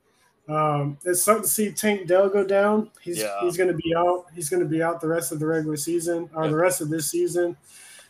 Um, 0.48 0.98
it's 1.04 1.22
starting 1.24 1.44
to 1.44 1.50
see 1.50 1.72
Tank 1.72 2.08
Dell 2.08 2.30
go 2.30 2.46
down. 2.46 2.90
He's 3.02 3.20
Yeah. 3.20 3.40
he's 3.42 3.58
going 3.58 3.70
to 3.70 3.76
be 3.76 3.94
out. 3.94 4.28
He's 4.34 4.50
going 4.50 4.64
to 4.64 4.70
be 4.70 4.82
out 4.82 5.02
the 5.02 5.10
rest 5.10 5.34
of 5.34 5.40
the 5.40 5.46
regular 5.46 5.76
season 5.76 6.30
or 6.34 6.46
Yeah. 6.46 6.52
the 6.52 6.56
rest 6.56 6.80
of 6.80 6.90
this 6.90 7.12
season. 7.12 7.58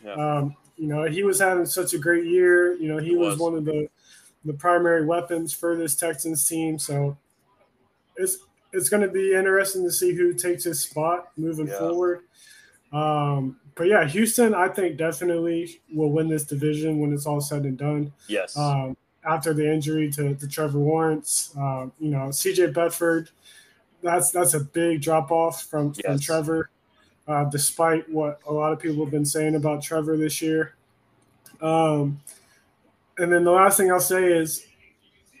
Yeah. 0.04 0.12
Um, 0.14 0.56
you 0.76 0.86
know, 0.86 1.02
he 1.04 1.24
was 1.24 1.40
having 1.40 1.66
such 1.66 1.92
a 1.92 1.98
great 1.98 2.24
year. 2.26 2.74
You 2.74 2.86
know, 2.88 2.98
he 2.98 3.08
He 3.10 3.16
was, 3.16 3.32
was. 3.32 3.38
one 3.40 3.54
of 3.56 3.64
the 3.64 3.88
the 4.44 4.54
primary 4.54 5.04
weapons 5.04 5.52
for 5.52 5.74
this 5.76 5.96
Texans 5.96 6.48
team. 6.48 6.78
So 6.78 7.18
it's 8.16 8.38
it's 8.72 8.88
going 8.88 9.02
to 9.02 9.12
be 9.12 9.34
interesting 9.34 9.82
to 9.82 9.90
see 9.90 10.14
who 10.14 10.32
takes 10.32 10.62
his 10.62 10.78
spot 10.80 11.32
moving 11.36 11.66
Yeah. 11.66 11.78
forward. 11.80 12.20
Um, 12.92 13.56
but 13.74 13.86
yeah, 13.86 14.06
Houston, 14.06 14.54
I 14.54 14.68
think 14.68 14.96
definitely 14.96 15.80
will 15.92 16.10
win 16.10 16.28
this 16.28 16.44
division 16.44 16.98
when 17.00 17.12
it's 17.12 17.26
all 17.26 17.40
said 17.40 17.62
and 17.62 17.78
done 17.78 18.12
yes. 18.26 18.56
um, 18.56 18.96
after 19.24 19.54
the 19.54 19.70
injury 19.70 20.10
to, 20.12 20.34
to 20.34 20.48
Trevor 20.48 20.78
Lawrence. 20.78 21.54
Um, 21.56 21.92
you 21.98 22.10
know, 22.10 22.28
CJ 22.28 22.74
Beathard, 22.74 23.28
that's 24.02 24.30
that's 24.30 24.54
a 24.54 24.60
big 24.60 25.02
drop 25.02 25.30
off 25.30 25.62
from, 25.62 25.94
from 25.94 26.18
Trevor, 26.18 26.70
uh, 27.28 27.44
despite 27.44 28.08
what 28.10 28.40
a 28.46 28.52
lot 28.52 28.72
of 28.72 28.78
people 28.80 29.04
have 29.04 29.10
been 29.12 29.24
saying 29.24 29.54
about 29.54 29.82
Trevor 29.82 30.16
this 30.16 30.42
year. 30.42 30.74
Um, 31.60 32.20
and 33.18 33.30
then 33.30 33.44
the 33.44 33.50
last 33.50 33.76
thing 33.76 33.92
I'll 33.92 34.00
say 34.00 34.24
is 34.24 34.66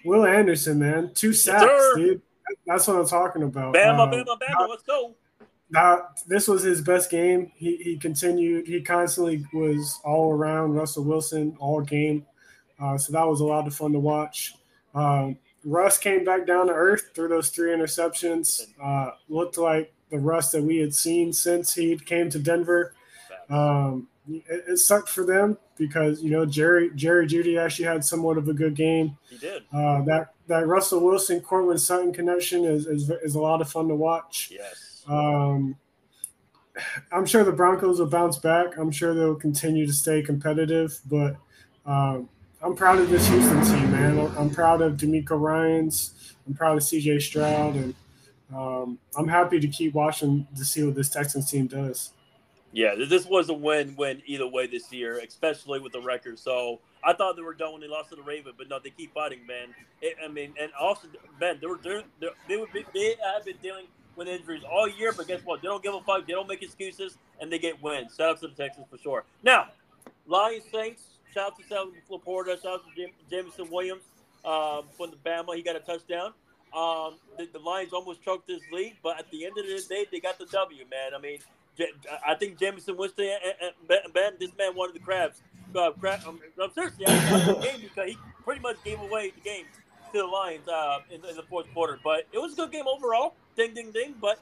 Will 0.04 0.24
Anderson, 0.24 0.78
man, 0.78 1.12
two 1.14 1.32
sacks, 1.32 1.62
sir. 1.62 1.92
dude. 1.96 2.22
That's 2.66 2.86
what 2.86 2.96
I'm 2.96 3.06
talking 3.06 3.42
about. 3.42 3.74
Bama, 3.74 4.00
Um, 4.00 4.10
Bama, 4.10 4.26
Bama. 4.26 4.68
Let's 4.68 4.82
go. 4.82 5.14
That 5.72 6.20
this 6.26 6.48
was 6.48 6.62
his 6.62 6.80
best 6.80 7.10
game. 7.10 7.52
He 7.54 7.76
he 7.76 7.96
continued. 7.96 8.66
He 8.66 8.80
constantly 8.80 9.44
was 9.52 10.00
all 10.04 10.32
around 10.32 10.74
Russell 10.74 11.04
Wilson 11.04 11.56
all 11.60 11.80
game. 11.80 12.26
Uh, 12.80 12.98
so 12.98 13.12
that 13.12 13.26
was 13.26 13.40
a 13.40 13.44
lot 13.44 13.66
of 13.66 13.74
fun 13.74 13.92
to 13.92 13.98
watch. 13.98 14.54
Um, 14.94 15.36
Russ 15.64 15.98
came 15.98 16.24
back 16.24 16.46
down 16.46 16.66
to 16.68 16.72
earth 16.72 17.10
through 17.14 17.28
those 17.28 17.50
three 17.50 17.70
interceptions. 17.70 18.62
Uh, 18.82 19.10
looked 19.28 19.58
like 19.58 19.92
the 20.10 20.18
Russ 20.18 20.50
that 20.52 20.62
we 20.62 20.78
had 20.78 20.94
seen 20.94 21.32
since 21.32 21.74
he 21.74 21.96
came 21.96 22.30
to 22.30 22.38
Denver. 22.38 22.94
Um, 23.48 24.08
it, 24.28 24.64
it 24.68 24.76
sucked 24.78 25.08
for 25.08 25.24
them 25.24 25.58
because 25.76 26.22
you 26.22 26.30
know 26.30 26.46
Jerry 26.46 26.90
Jerry 26.94 27.26
Jeudy 27.26 27.58
actually 27.58 27.86
had 27.86 28.04
somewhat 28.04 28.38
of 28.38 28.48
a 28.48 28.54
good 28.54 28.74
game. 28.74 29.16
He 29.28 29.38
did. 29.38 29.62
Uh, 29.72 30.02
that 30.02 30.34
that 30.46 30.66
Russell 30.66 31.00
Wilson 31.00 31.40
Courtland 31.40 31.80
Sutton 31.80 32.12
connection 32.12 32.64
is, 32.64 32.86
is 32.86 33.10
is 33.22 33.34
a 33.34 33.40
lot 33.40 33.60
of 33.60 33.70
fun 33.70 33.88
to 33.88 33.94
watch. 33.94 34.50
Yes. 34.52 34.89
Um, 35.08 35.76
I'm 37.12 37.26
sure 37.26 37.44
the 37.44 37.52
Broncos 37.52 37.98
will 37.98 38.06
bounce 38.06 38.38
back. 38.38 38.76
I'm 38.76 38.90
sure 38.90 39.14
they'll 39.14 39.34
continue 39.34 39.86
to 39.86 39.92
stay 39.92 40.22
competitive, 40.22 40.98
but 41.06 41.36
um, 41.86 42.28
I'm 42.62 42.74
proud 42.74 42.98
of 42.98 43.10
this 43.10 43.26
Houston 43.28 43.64
team, 43.64 43.90
man. 43.90 44.18
I'm 44.36 44.50
proud 44.50 44.82
of 44.82 44.96
DeMeco 44.96 45.40
Ryans. 45.40 46.34
I'm 46.46 46.54
proud 46.54 46.76
of 46.76 46.82
CJ 46.82 47.22
Stroud, 47.22 47.74
and 47.74 47.94
um, 48.54 48.98
I'm 49.16 49.28
happy 49.28 49.60
to 49.60 49.68
keep 49.68 49.94
watching 49.94 50.46
to 50.56 50.64
see 50.64 50.82
what 50.84 50.94
this 50.94 51.08
Texans 51.08 51.50
team 51.50 51.66
does. 51.66 52.12
Yeah, 52.72 52.94
this 52.94 53.26
was 53.26 53.48
a 53.48 53.54
win-win 53.54 54.22
either 54.26 54.46
way 54.46 54.68
this 54.68 54.92
year, 54.92 55.18
especially 55.18 55.80
with 55.80 55.92
the 55.92 56.00
record. 56.00 56.38
So 56.38 56.78
I 57.02 57.12
thought 57.14 57.34
they 57.34 57.42
were 57.42 57.54
done 57.54 57.72
when 57.72 57.80
they 57.80 57.88
lost 57.88 58.10
to 58.10 58.16
the 58.16 58.22
Raven, 58.22 58.52
but 58.56 58.68
no, 58.68 58.78
they 58.78 58.90
keep 58.90 59.12
fighting, 59.12 59.44
man. 59.44 59.74
It, 60.00 60.16
I 60.24 60.28
mean, 60.28 60.54
and 60.60 60.70
also, 60.78 61.08
Ben, 61.40 61.58
they 61.60 61.66
were 61.66 61.80
they're, 61.82 62.02
they 62.48 62.56
would 62.56 62.68
they 62.94 63.16
have 63.34 63.44
been 63.44 63.56
dealing 63.60 63.86
with 64.20 64.28
injuries 64.28 64.62
all 64.70 64.86
year, 64.86 65.12
but 65.16 65.26
guess 65.26 65.40
what? 65.44 65.62
They 65.62 65.68
don't 65.68 65.82
give 65.82 65.94
a 65.94 66.00
fuck. 66.02 66.26
They 66.26 66.34
don't 66.34 66.46
make 66.46 66.62
excuses, 66.62 67.16
and 67.40 67.50
they 67.50 67.58
get 67.58 67.82
wins. 67.82 68.14
Shout 68.16 68.28
out 68.28 68.40
to 68.42 68.48
the 68.48 68.54
Texans 68.54 68.86
for 68.90 68.98
sure. 68.98 69.24
Now, 69.42 69.68
Lions 70.26 70.64
Saints. 70.70 71.04
Shout 71.32 71.52
out 71.52 71.58
to 71.58 71.64
Salvador 71.64 72.02
LaPorta. 72.10 72.62
Shout 72.62 72.74
out 72.74 72.82
to 72.84 73.00
Jam- 73.00 73.14
Jameson 73.30 73.70
Williams 73.70 74.02
um, 74.44 74.82
from 74.94 75.10
the 75.10 75.16
Bama. 75.24 75.56
He 75.56 75.62
got 75.62 75.74
a 75.74 75.80
touchdown. 75.80 76.34
Um, 76.76 77.14
the, 77.38 77.48
the 77.50 77.58
Lions 77.60 77.94
almost 77.94 78.22
choked 78.22 78.46
this 78.46 78.60
league, 78.70 78.96
but 79.02 79.18
at 79.18 79.30
the 79.30 79.46
end 79.46 79.56
of 79.56 79.64
the 79.66 79.82
day, 79.88 80.04
they 80.12 80.20
got 80.20 80.38
the 80.38 80.44
W, 80.46 80.84
man. 80.90 81.14
I 81.16 81.20
mean, 81.20 81.38
J- 81.78 81.92
I 82.26 82.34
think 82.34 82.58
Jameis 82.58 82.94
Winston 82.94 83.24
and, 83.24 83.54
and 83.62 83.88
Ben, 83.88 84.00
Ben, 84.12 84.32
this 84.38 84.50
man 84.58 84.76
wanted 84.76 84.96
the 84.96 85.00
crabs. 85.00 85.40
Uh, 85.74 85.92
crab, 85.92 86.20
um, 86.26 86.40
I'm 86.62 86.70
seriously, 86.72 87.06
I 87.06 87.58
game 87.62 87.80
because 87.80 88.10
he 88.10 88.18
pretty 88.44 88.60
much 88.60 88.76
gave 88.84 89.00
away 89.00 89.32
the 89.34 89.40
game 89.40 89.64
to 90.12 90.18
the 90.18 90.26
Lions 90.26 90.68
uh, 90.68 90.98
in, 91.10 91.24
in 91.24 91.36
the 91.36 91.44
fourth 91.44 91.72
quarter. 91.72 91.98
But 92.02 92.26
it 92.32 92.38
was 92.38 92.52
a 92.52 92.56
good 92.56 92.72
game 92.72 92.86
overall. 92.86 93.34
Ding, 93.60 93.74
ding, 93.74 93.90
ding. 93.92 94.14
But 94.18 94.40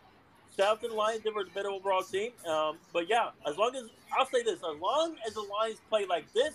to 0.57 0.89
the 0.89 0.95
Lions. 0.95 1.23
They 1.25 1.31
were 1.31 1.43
the 1.45 1.51
better 1.51 1.71
overall 1.71 2.03
team. 2.03 2.31
Um, 2.47 2.79
but 2.93 3.09
yeah, 3.09 3.31
as 3.47 3.57
long 3.57 3.75
as 3.75 3.85
I'll 4.17 4.27
say 4.27 4.45
this, 4.45 4.57
as 4.57 4.81
long 4.81 5.17
as 5.27 5.35
the 5.35 5.43
Lions 5.43 5.81
play 5.89 6.07
like 6.07 6.33
this, 6.33 6.55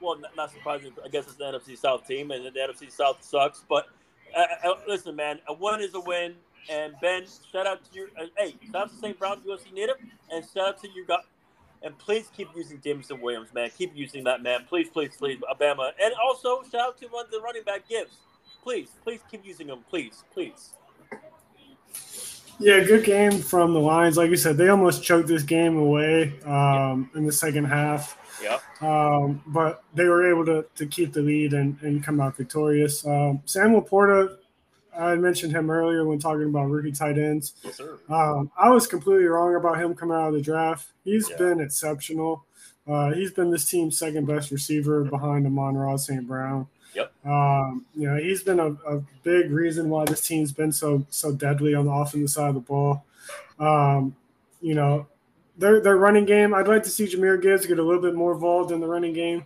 well, 0.00 0.18
not, 0.18 0.34
not 0.34 0.50
surprising. 0.50 0.92
I 1.04 1.08
guess 1.08 1.26
it's 1.26 1.34
the 1.34 1.44
NFC 1.44 1.76
South 1.76 2.06
team, 2.06 2.30
and 2.30 2.44
the 2.44 2.50
NFC 2.50 2.90
South 2.90 3.22
sucks. 3.22 3.62
But 3.68 3.88
uh, 4.34 4.44
uh, 4.66 4.74
listen, 4.88 5.14
man, 5.14 5.40
a 5.46 5.52
win 5.52 5.80
is 5.80 5.94
a 5.94 6.00
win. 6.00 6.34
And 6.70 6.94
Ben, 7.02 7.24
shout 7.52 7.66
out 7.66 7.84
to 7.84 7.98
your 7.98 8.08
uh, 8.18 8.26
hey, 8.38 8.54
shout 8.72 8.82
out 8.82 8.90
to 8.90 8.96
St. 8.96 9.18
Brown's 9.18 9.44
USC 9.44 9.74
native, 9.74 9.96
and 10.30 10.44
shout 10.54 10.68
out 10.68 10.82
to 10.82 10.88
you 10.88 11.04
guys. 11.06 11.24
And 11.82 11.98
please 11.98 12.30
keep 12.34 12.48
using 12.54 12.80
Jameson 12.82 13.20
Williams, 13.20 13.52
man. 13.54 13.70
Keep 13.76 13.96
using 13.96 14.24
that 14.24 14.42
man. 14.42 14.66
Please, 14.68 14.88
please, 14.90 15.16
please, 15.18 15.38
Alabama. 15.46 15.92
And 16.02 16.14
also 16.22 16.62
shout 16.70 16.80
out 16.80 16.98
to 17.00 17.06
one 17.08 17.26
of 17.26 17.30
the 17.30 17.40
running 17.40 17.62
back 17.62 17.88
Gibbs. 17.88 18.16
Please, 18.62 18.90
please 19.02 19.20
keep 19.30 19.46
using 19.46 19.68
him. 19.68 19.78
Please, 19.88 20.24
please. 20.34 20.74
Yeah, 22.58 22.80
good 22.80 23.04
game 23.04 23.32
from 23.38 23.72
the 23.72 23.80
Lions. 23.80 24.16
Like 24.18 24.28
you 24.30 24.36
said, 24.36 24.56
they 24.58 24.68
almost 24.68 25.02
choked 25.02 25.28
this 25.28 25.42
game 25.42 25.78
away 25.78 26.38
um, 26.44 27.10
in 27.14 27.24
the 27.24 27.32
second 27.32 27.64
half. 27.64 28.16
Yeah. 28.42 28.58
um, 28.80 29.42
but 29.46 29.82
they 29.94 30.04
were 30.04 30.30
able 30.30 30.46
to, 30.46 30.64
to 30.76 30.86
keep 30.86 31.12
the 31.12 31.20
lead 31.20 31.52
and, 31.52 31.76
and 31.82 32.02
come 32.02 32.20
out 32.20 32.36
victorious. 32.38 33.06
Um, 33.06 33.42
Sam 33.44 33.72
LaPorta, 33.74 34.36
I 34.98 35.14
mentioned 35.16 35.52
him 35.52 35.70
earlier 35.70 36.06
when 36.06 36.18
talking 36.18 36.44
about 36.46 36.70
rookie 36.70 36.92
tight 36.92 37.18
ends. 37.18 37.54
Yes, 37.62 37.76
sir. 37.76 37.98
Um, 38.08 38.50
I 38.58 38.70
was 38.70 38.86
completely 38.86 39.26
wrong 39.26 39.56
about 39.56 39.78
him 39.80 39.94
coming 39.94 40.16
out 40.16 40.28
of 40.28 40.34
the 40.34 40.40
draft. 40.42 40.88
He's 41.04 41.28
Yeah. 41.30 41.36
been 41.36 41.60
exceptional. 41.60 42.44
Uh, 42.86 43.12
he's 43.12 43.30
been 43.30 43.50
this 43.50 43.66
team's 43.66 43.98
second 43.98 44.26
best 44.26 44.50
receiver 44.50 45.04
behind 45.04 45.46
Amon-Ra 45.46 45.96
St. 45.96 46.26
Brown. 46.26 46.66
Yep. 46.94 47.12
Um, 47.24 47.86
you 47.94 48.08
know, 48.08 48.16
he's 48.16 48.42
been 48.42 48.60
a, 48.60 48.72
a 48.72 49.02
big 49.22 49.50
reason 49.50 49.88
why 49.88 50.04
this 50.04 50.26
team's 50.26 50.52
been 50.52 50.72
so 50.72 51.06
so 51.10 51.32
deadly 51.32 51.74
on 51.74 51.86
the 51.86 51.92
offensive 51.92 52.30
side 52.30 52.48
of 52.48 52.54
the 52.54 52.60
ball. 52.60 53.04
Um, 53.58 54.16
you 54.60 54.74
know, 54.74 55.06
their 55.56 55.80
their 55.80 55.96
running 55.96 56.24
game. 56.24 56.54
I'd 56.54 56.68
like 56.68 56.82
to 56.84 56.90
see 56.90 57.06
Jahmyr 57.06 57.40
Gibbs 57.40 57.66
get 57.66 57.78
a 57.78 57.82
little 57.82 58.02
bit 58.02 58.14
more 58.14 58.32
involved 58.32 58.72
in 58.72 58.80
the 58.80 58.86
running 58.86 59.12
game. 59.12 59.44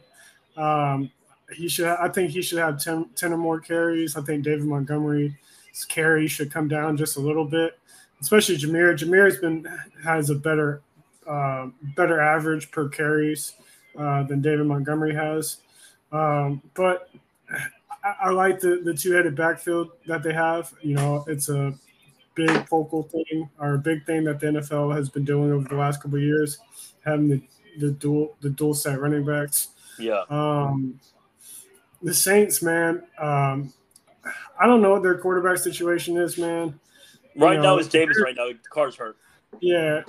Um, 0.56 1.10
he 1.54 1.68
should. 1.68 1.86
I 1.86 2.08
think 2.08 2.30
he 2.30 2.40
should 2.40 2.58
have 2.58 2.80
10, 2.80 3.10
10 3.14 3.32
or 3.32 3.36
more 3.36 3.60
carries. 3.60 4.16
I 4.16 4.22
think 4.22 4.44
David 4.44 4.64
Montgomery's 4.64 5.34
carry 5.88 6.26
should 6.26 6.52
come 6.52 6.68
down 6.68 6.96
just 6.96 7.16
a 7.16 7.20
little 7.20 7.44
bit, 7.44 7.78
especially 8.20 8.56
Jahmyr. 8.56 8.96
Jahmyr's 8.96 9.38
been 9.38 9.66
has 10.02 10.30
a 10.30 10.34
better 10.34 10.80
uh, 11.26 11.68
better 11.96 12.20
average 12.20 12.70
per 12.70 12.88
carries 12.88 13.52
uh, 13.98 14.22
than 14.22 14.40
David 14.40 14.66
Montgomery 14.66 15.14
has. 15.14 15.58
Um, 16.12 16.62
but 16.74 17.10
I, 18.04 18.14
I 18.24 18.30
like 18.30 18.60
the, 18.60 18.80
the 18.84 18.94
two 18.94 19.12
headed 19.12 19.34
backfield 19.34 19.92
that 20.06 20.22
they 20.22 20.32
have. 20.32 20.72
You 20.82 20.94
know, 20.94 21.24
it's 21.26 21.48
a 21.48 21.74
big 22.34 22.68
focal 22.68 23.04
thing 23.04 23.48
or 23.58 23.74
a 23.74 23.78
big 23.78 24.04
thing 24.06 24.24
that 24.24 24.40
the 24.40 24.46
NFL 24.46 24.94
has 24.94 25.08
been 25.08 25.24
doing 25.24 25.52
over 25.52 25.68
the 25.68 25.76
last 25.76 26.02
couple 26.02 26.18
of 26.18 26.24
years, 26.24 26.58
having 27.04 27.28
the, 27.28 27.42
the 27.78 27.90
dual 27.92 28.36
the 28.40 28.50
dual 28.50 28.74
set 28.74 29.00
running 29.00 29.24
backs. 29.24 29.68
Yeah. 29.98 30.22
Um, 30.28 31.00
the 32.02 32.14
Saints, 32.14 32.62
man. 32.62 33.02
Um, 33.18 33.72
I 34.60 34.66
don't 34.66 34.82
know 34.82 34.90
what 34.90 35.02
their 35.02 35.18
quarterback 35.18 35.58
situation 35.58 36.16
is, 36.16 36.38
man. 36.38 36.78
Right 37.36 37.54
You 37.54 37.56
now 37.56 37.62
know, 37.62 37.78
it's 37.78 37.88
James. 37.88 38.16
Right 38.22 38.36
now, 38.36 38.48
the 38.48 38.58
Carr's 38.70 38.96
hurt. 38.96 39.16
Yeah, 39.60 40.02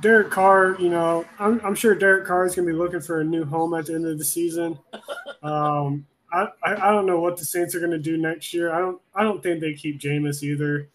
Derek 0.00 0.30
Carr. 0.30 0.76
You 0.78 0.88
know, 0.88 1.24
I'm, 1.38 1.60
I'm 1.64 1.74
sure 1.74 1.94
Derek 1.94 2.26
Carr 2.26 2.46
is 2.46 2.54
going 2.54 2.66
to 2.66 2.72
be 2.72 2.78
looking 2.78 3.00
for 3.00 3.20
a 3.20 3.24
new 3.24 3.44
home 3.44 3.74
at 3.74 3.86
the 3.86 3.94
end 3.94 4.06
of 4.06 4.18
the 4.18 4.24
season. 4.24 4.78
Um, 5.42 6.06
I, 6.32 6.48
I, 6.64 6.90
don't 6.92 7.06
know 7.06 7.20
what 7.20 7.36
the 7.36 7.44
Saints 7.44 7.74
are 7.74 7.80
going 7.80 7.90
to 7.90 7.98
do 7.98 8.16
next 8.16 8.54
year. 8.54 8.72
I 8.72 8.78
don't 8.78 9.00
I 9.14 9.22
don't 9.22 9.42
think 9.42 9.60
they 9.60 9.74
keep 9.74 10.00
Jameis 10.00 10.42
either. 10.42 10.88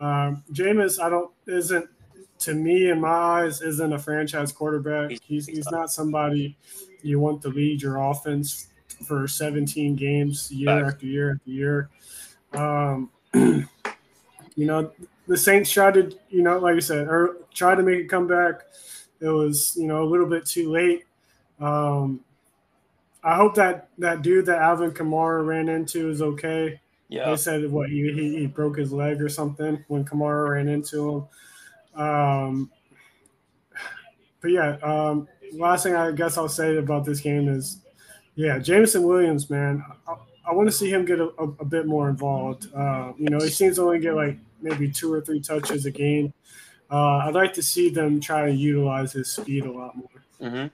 Um, 0.00 0.42
Jameis, 0.52 1.00
I 1.00 1.08
don't 1.08 1.30
isn't 1.46 1.88
to 2.40 2.54
me 2.54 2.90
in 2.90 3.00
my 3.00 3.08
eyes 3.08 3.60
isn't 3.60 3.92
a 3.92 3.98
franchise 3.98 4.52
quarterback. 4.52 5.12
He's 5.22 5.46
he's 5.46 5.70
not 5.70 5.90
somebody 5.90 6.56
you 7.02 7.20
want 7.20 7.42
to 7.42 7.48
lead 7.48 7.82
your 7.82 7.98
offense 7.98 8.68
for 9.06 9.26
17 9.26 9.96
games 9.96 10.50
year 10.50 10.86
after 10.86 11.06
year 11.06 11.32
after 11.32 11.50
year. 11.50 11.90
Um, 12.52 13.10
you 13.34 14.66
know, 14.66 14.90
the 15.26 15.36
Saints 15.36 15.70
tried 15.70 15.94
to, 15.94 16.16
you 16.28 16.42
know, 16.42 16.58
like 16.58 16.76
I 16.76 16.80
said, 16.80 17.06
or 17.06 17.36
tried 17.54 17.76
to 17.76 17.82
make 17.82 18.04
a 18.04 18.08
comeback. 18.08 18.62
It 19.20 19.28
was, 19.28 19.76
you 19.76 19.86
know, 19.86 20.02
a 20.02 20.08
little 20.08 20.26
bit 20.26 20.46
too 20.46 20.70
late. 20.70 21.04
Um, 21.60 22.20
I 23.22 23.36
hope 23.36 23.54
that 23.56 23.88
that 23.98 24.22
dude 24.22 24.46
that 24.46 24.58
Alvin 24.58 24.92
Kamara 24.92 25.44
ran 25.46 25.68
into 25.68 26.08
is 26.08 26.22
okay. 26.22 26.80
Yeah. 27.08 27.30
They 27.30 27.36
said 27.36 27.70
what 27.70 27.90
he, 27.90 28.12
he 28.12 28.38
he 28.38 28.46
broke 28.46 28.78
his 28.78 28.92
leg 28.92 29.20
or 29.20 29.28
something 29.28 29.84
when 29.88 30.04
Kamara 30.04 30.50
ran 30.50 30.68
into 30.68 31.28
him. 31.94 32.00
Um, 32.02 32.70
but 34.40 34.52
yeah, 34.52 34.76
um, 34.82 35.28
last 35.52 35.82
thing 35.82 35.94
I 35.94 36.12
guess 36.12 36.38
I'll 36.38 36.48
say 36.48 36.76
about 36.76 37.04
this 37.04 37.20
game 37.20 37.48
is, 37.48 37.78
yeah, 38.36 38.58
Jameson 38.58 39.02
Williams, 39.02 39.50
man, 39.50 39.84
I, 40.06 40.14
I 40.48 40.52
want 40.54 40.68
to 40.68 40.72
see 40.72 40.90
him 40.90 41.04
get 41.04 41.20
a, 41.20 41.28
a, 41.38 41.48
a 41.60 41.64
bit 41.64 41.86
more 41.86 42.08
involved. 42.08 42.72
Uh, 42.74 43.12
you 43.18 43.28
know, 43.28 43.38
he 43.38 43.50
seems 43.50 43.76
to 43.76 43.82
only 43.82 43.98
get 43.98 44.14
like 44.14 44.38
maybe 44.62 44.90
two 44.90 45.12
or 45.12 45.20
three 45.20 45.40
touches 45.40 45.84
a 45.86 45.90
game. 45.90 46.32
Uh, 46.90 47.18
I'd 47.18 47.34
like 47.34 47.52
to 47.54 47.62
see 47.62 47.90
them 47.90 48.20
try 48.20 48.46
to 48.46 48.52
utilize 48.52 49.12
his 49.12 49.28
speed 49.28 49.64
a 49.64 49.70
lot 49.70 49.96
more. 49.96 50.08
Mm-hmm. 50.40 50.66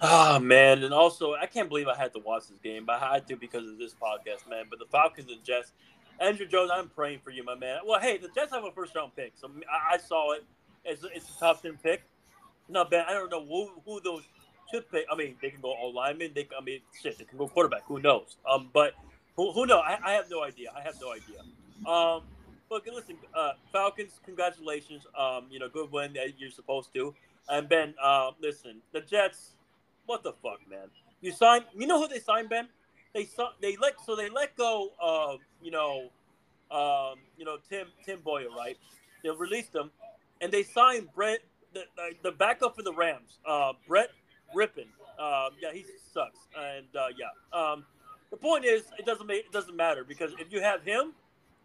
Oh 0.00 0.38
man, 0.38 0.82
and 0.82 0.94
also 0.94 1.34
I 1.34 1.46
can't 1.46 1.68
believe 1.68 1.88
I 1.88 1.96
had 1.96 2.12
to 2.14 2.20
watch 2.20 2.48
this 2.48 2.58
game, 2.58 2.84
but 2.86 3.02
I 3.02 3.14
had 3.14 3.28
to 3.28 3.36
because 3.36 3.68
of 3.68 3.78
this 3.78 3.94
podcast, 3.94 4.48
man. 4.48 4.64
But 4.70 4.78
the 4.78 4.86
Falcons 4.86 5.30
and 5.30 5.42
Jets, 5.44 5.72
Andrew 6.18 6.46
Jones, 6.46 6.70
I'm 6.72 6.88
praying 6.88 7.20
for 7.22 7.30
you, 7.30 7.44
my 7.44 7.54
man. 7.54 7.80
Well, 7.86 8.00
hey, 8.00 8.18
the 8.18 8.28
Jets 8.34 8.52
have 8.52 8.64
a 8.64 8.72
first 8.72 8.94
round 8.94 9.14
pick, 9.14 9.32
so 9.36 9.50
I, 9.70 9.94
I 9.94 9.98
saw 9.98 10.32
it. 10.32 10.44
It's, 10.84 11.04
it's 11.14 11.36
a 11.36 11.38
top 11.38 11.62
ten 11.62 11.78
pick. 11.82 12.02
Not 12.68 12.90
bad. 12.90 13.06
I 13.08 13.12
don't 13.12 13.30
know 13.30 13.44
who, 13.44 13.70
who 13.84 14.00
those 14.00 14.22
should 14.70 14.90
pick. 14.90 15.04
I 15.12 15.16
mean, 15.16 15.36
they 15.42 15.50
can 15.50 15.60
go 15.60 15.72
all 15.72 15.92
linemen. 15.92 16.30
They, 16.34 16.48
I 16.58 16.62
mean, 16.62 16.80
shit, 17.02 17.18
they 17.18 17.24
can 17.24 17.36
go 17.36 17.48
quarterback. 17.48 17.82
Who 17.86 18.00
knows? 18.00 18.36
Um, 18.48 18.70
but 18.72 18.94
who, 19.36 19.52
who 19.52 19.66
knows? 19.66 19.82
I, 19.84 19.98
I 20.02 20.12
have 20.12 20.30
no 20.30 20.42
idea. 20.44 20.70
I 20.76 20.80
have 20.80 20.94
no 21.00 21.12
idea. 21.12 21.40
Um, 21.86 22.22
but 22.68 22.86
listen, 22.86 23.16
uh, 23.34 23.52
Falcons, 23.72 24.20
congratulations. 24.24 25.06
Um, 25.18 25.46
you 25.50 25.58
know, 25.58 25.68
good 25.68 25.90
win 25.90 26.12
that 26.14 26.38
you're 26.38 26.50
supposed 26.50 26.94
to. 26.94 27.14
And 27.48 27.68
Ben, 27.68 27.94
uh, 28.00 28.30
listen, 28.40 28.76
the 28.92 29.00
Jets, 29.00 29.54
what 30.10 30.24
the 30.24 30.32
fuck, 30.42 30.58
man? 30.68 30.88
You 31.20 31.30
signed. 31.30 31.64
You 31.72 31.86
know 31.86 32.00
who 32.02 32.08
they 32.08 32.18
signed, 32.18 32.48
Ben? 32.48 32.66
They 33.14 33.28
they 33.62 33.76
let 33.76 33.94
so 34.04 34.16
they 34.16 34.28
let 34.28 34.56
go 34.56 34.90
of 35.00 35.38
you 35.62 35.70
know, 35.70 36.10
um, 36.70 37.20
you 37.38 37.44
know 37.44 37.58
Tim 37.68 37.86
Tim 38.04 38.18
Boyle, 38.20 38.52
right? 38.56 38.76
They 39.22 39.30
released 39.30 39.72
him, 39.72 39.92
and 40.40 40.50
they 40.50 40.64
signed 40.64 41.08
Brett, 41.14 41.40
the, 41.74 41.84
the 42.24 42.32
backup 42.32 42.74
for 42.74 42.82
the 42.82 42.92
Rams, 42.92 43.38
uh, 43.46 43.72
Brett 43.86 44.10
Rypien. 44.54 44.88
Um, 45.18 45.50
yeah, 45.62 45.72
he 45.72 45.84
sucks, 46.12 46.38
and 46.58 46.86
uh, 46.96 47.06
yeah. 47.16 47.58
Um, 47.58 47.84
the 48.32 48.36
point 48.36 48.64
is, 48.64 48.82
it 48.98 49.06
doesn't 49.06 49.28
make 49.28 49.44
it 49.44 49.52
doesn't 49.52 49.76
matter 49.76 50.02
because 50.02 50.32
if 50.40 50.52
you 50.52 50.60
have 50.60 50.82
him 50.82 51.12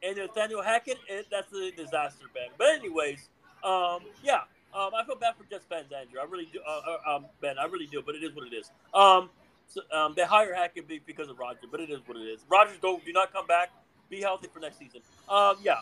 and 0.03 0.17
Nathaniel 0.17 0.61
Hackett, 0.61 0.99
it, 1.09 1.25
that's 1.31 1.51
a 1.51 1.71
disaster, 1.71 2.25
Ben. 2.33 2.49
But 2.59 2.67
anyways, 2.67 3.27
um, 3.63 4.01
yeah, 4.23 4.41
um, 4.75 4.91
I 4.93 5.05
feel 5.05 5.15
bad 5.15 5.35
for 5.37 5.45
Jets 5.49 5.65
fans, 5.69 5.91
Andrew. 5.91 6.19
I 6.19 6.25
really 6.25 6.49
do, 6.51 6.59
uh, 6.67 6.81
uh, 6.85 7.15
um, 7.15 7.25
Ben. 7.41 7.57
I 7.57 7.65
really 7.65 7.87
do, 7.87 8.01
but 8.05 8.13
it 8.15 8.23
is 8.23 8.35
what 8.35 8.45
it 8.45 8.53
is. 8.53 8.71
Um, 8.93 9.29
so, 9.67 9.81
um, 9.91 10.13
they 10.15 10.25
hire 10.25 10.53
Hackett 10.53 10.87
because 11.05 11.29
of 11.29 11.39
Roger, 11.39 11.67
but 11.71 11.79
it 11.79 11.89
is 11.89 11.99
what 12.05 12.17
it 12.17 12.27
is. 12.27 12.41
Rodgers, 12.49 12.77
don't 12.81 13.03
do 13.05 13.13
not 13.13 13.31
come 13.31 13.47
back. 13.47 13.71
Be 14.09 14.21
healthy 14.21 14.47
for 14.53 14.59
next 14.59 14.77
season. 14.77 15.01
Um, 15.29 15.55
yeah, 15.63 15.79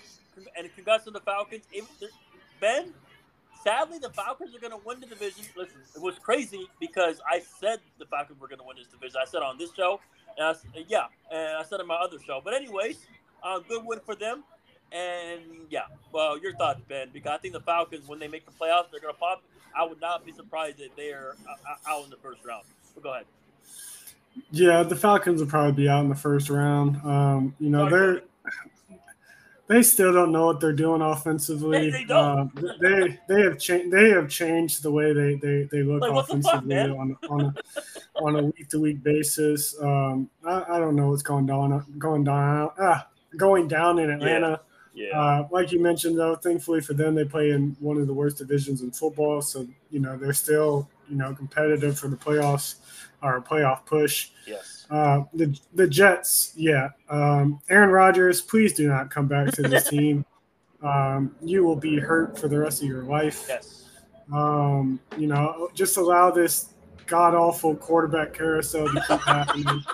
and 0.58 0.74
congrats 0.76 1.08
on 1.08 1.14
the 1.14 1.20
Falcons. 1.20 1.64
ben, 2.62 2.94
sadly, 3.64 3.98
the 4.00 4.10
Falcons 4.12 4.56
are 4.56 4.60
going 4.60 4.72
to 4.72 4.86
win 4.86 5.00
the 5.00 5.08
division. 5.08 5.44
Listen, 5.58 5.78
it 5.96 6.02
was 6.02 6.18
crazy 6.20 6.68
because 6.80 7.20
I 7.30 7.42
said 7.60 7.80
the 8.00 8.06
Falcons 8.06 8.40
were 8.40 8.48
going 8.48 8.60
to 8.60 8.66
win 8.66 8.78
this 8.78 8.88
division. 8.88 9.18
I 9.22 9.26
said 9.26 9.42
on 9.42 9.58
this 9.58 9.74
show, 9.74 10.00
and 10.38 10.48
I, 10.48 10.86
yeah, 10.88 11.06
and 11.32 11.58
I 11.58 11.64
said 11.64 11.82
on 11.82 11.88
my 11.88 11.96
other 11.96 12.18
show. 12.26 12.42
But 12.44 12.54
anyways, 12.54 13.06
uh, 13.44 13.60
good 13.60 13.84
win 13.86 14.00
for 14.06 14.16
them. 14.16 14.44
And 14.94 15.42
yeah, 15.70 15.86
well, 16.12 16.38
your 16.38 16.56
thoughts, 16.56 16.82
Ben? 16.88 17.10
Because 17.12 17.32
I 17.32 17.38
think 17.38 17.54
the 17.54 17.62
Falcons, 17.62 18.08
when 18.08 18.20
they 18.20 18.28
make 18.28 18.46
the 18.46 18.52
playoffs, 18.52 18.92
they're 18.92 19.02
going 19.02 19.14
to 19.14 19.20
pop. 19.20 19.44
I 19.76 19.84
would 19.84 20.00
not 20.00 20.26
be 20.26 20.32
surprised 20.32 20.80
if 20.80 20.96
they're 20.96 21.36
uh, 21.50 21.92
out 21.92 22.04
in 22.04 22.12
the 22.12 22.18
first 22.18 22.46
round. 22.46 22.64
But 22.94 23.04
go 23.04 23.14
ahead. 23.14 23.26
Yeah, 24.52 24.84
the 24.84 24.96
Falcons 24.96 25.42
will 25.42 25.48
probably 25.48 25.72
be 25.74 25.90
out 25.90 26.04
in 26.04 26.10
the 26.10 26.16
first 26.16 26.50
round. 26.50 26.98
Um, 27.04 27.56
you 27.60 27.70
know, 27.70 27.90
they're 27.90 28.22
they 29.68 29.82
still 29.82 30.12
don't 30.12 30.32
know 30.32 30.48
what 30.48 30.60
they're 30.60 30.74
doing 30.74 31.02
offensively. 31.02 31.90
They, 31.90 32.04
they, 32.04 32.14
uh, 32.14 32.46
they, 32.82 33.20
they 33.28 33.42
have 33.42 33.58
changed. 33.58 33.92
They 33.92 34.10
have 34.10 34.30
changed 34.30 34.84
the 34.84 34.92
way 34.92 35.14
they 35.14 35.36
they, 35.36 35.68
they 35.72 35.84
look 35.84 36.02
like, 36.02 36.12
offensively 36.12 36.76
fuck, 36.76 36.98
on 36.98 37.18
on 37.30 37.42
a, 37.42 37.54
on 38.24 38.36
a 38.36 38.44
week 38.44 38.70
to 38.70 38.82
week 38.82 39.02
basis. 39.04 39.76
Um, 39.82 40.30
I, 40.46 40.64
I, 40.70 40.80
don't 40.80 40.96
know 40.96 41.10
what's 41.10 41.24
going 41.24 41.46
down 41.46 41.86
going 41.98 42.24
down 42.24 42.72
ah, 42.78 43.08
going 43.38 43.68
down 43.68 44.00
in 44.00 44.10
Atlanta. 44.10 44.50
Yeah. 44.50 44.73
Yeah. 44.94 45.20
Uh, 45.20 45.48
like 45.52 45.72
you 45.72 45.80
mentioned, 45.80 46.18
though, 46.18 46.36
thankfully 46.36 46.82
for 46.82 46.94
them, 46.94 47.16
they 47.16 47.26
play 47.26 47.52
in 47.52 47.76
one 47.80 47.98
of 47.98 48.08
the 48.08 48.14
worst 48.14 48.38
divisions 48.38 48.82
in 48.82 48.92
football, 48.92 49.42
so 49.42 49.68
you 49.90 50.00
know 50.00 50.18
they're 50.18 50.34
still 50.34 50.90
you 51.10 51.16
know 51.16 51.34
competitive 51.34 51.98
for 51.98 52.08
the 52.08 52.16
playoffs 52.16 52.76
or 53.22 53.42
playoff 53.42 53.86
push. 53.86 54.30
Yes. 54.46 54.86
Uh, 54.90 55.24
the 55.34 55.58
the 55.74 55.88
Jets, 55.88 56.54
yeah. 56.56 56.90
Um, 57.10 57.60
Aaron 57.70 57.90
Rodgers, 57.90 58.42
please 58.42 58.74
do 58.74 58.88
not 58.88 59.10
come 59.10 59.28
back 59.28 59.52
to 59.54 59.64
this 59.64 59.88
team. 59.90 60.26
Um, 60.84 61.36
you 61.42 61.64
will 61.64 61.78
be 61.78 61.98
hurt 61.98 62.38
for 62.38 62.48
the 62.48 62.60
rest 62.60 62.82
of 62.82 62.88
your 62.88 63.04
life. 63.04 63.46
Yes. 63.48 63.86
Um, 64.32 65.00
you 65.18 65.28
know, 65.28 65.70
just 65.74 65.98
allow 65.98 66.30
this 66.30 66.70
god 67.06 67.34
awful 67.34 67.76
quarterback 67.76 68.34
carousel 68.34 68.88
to 68.88 69.04
keep 69.08 69.22
happening. 69.22 69.84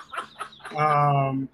Um, 0.77 1.49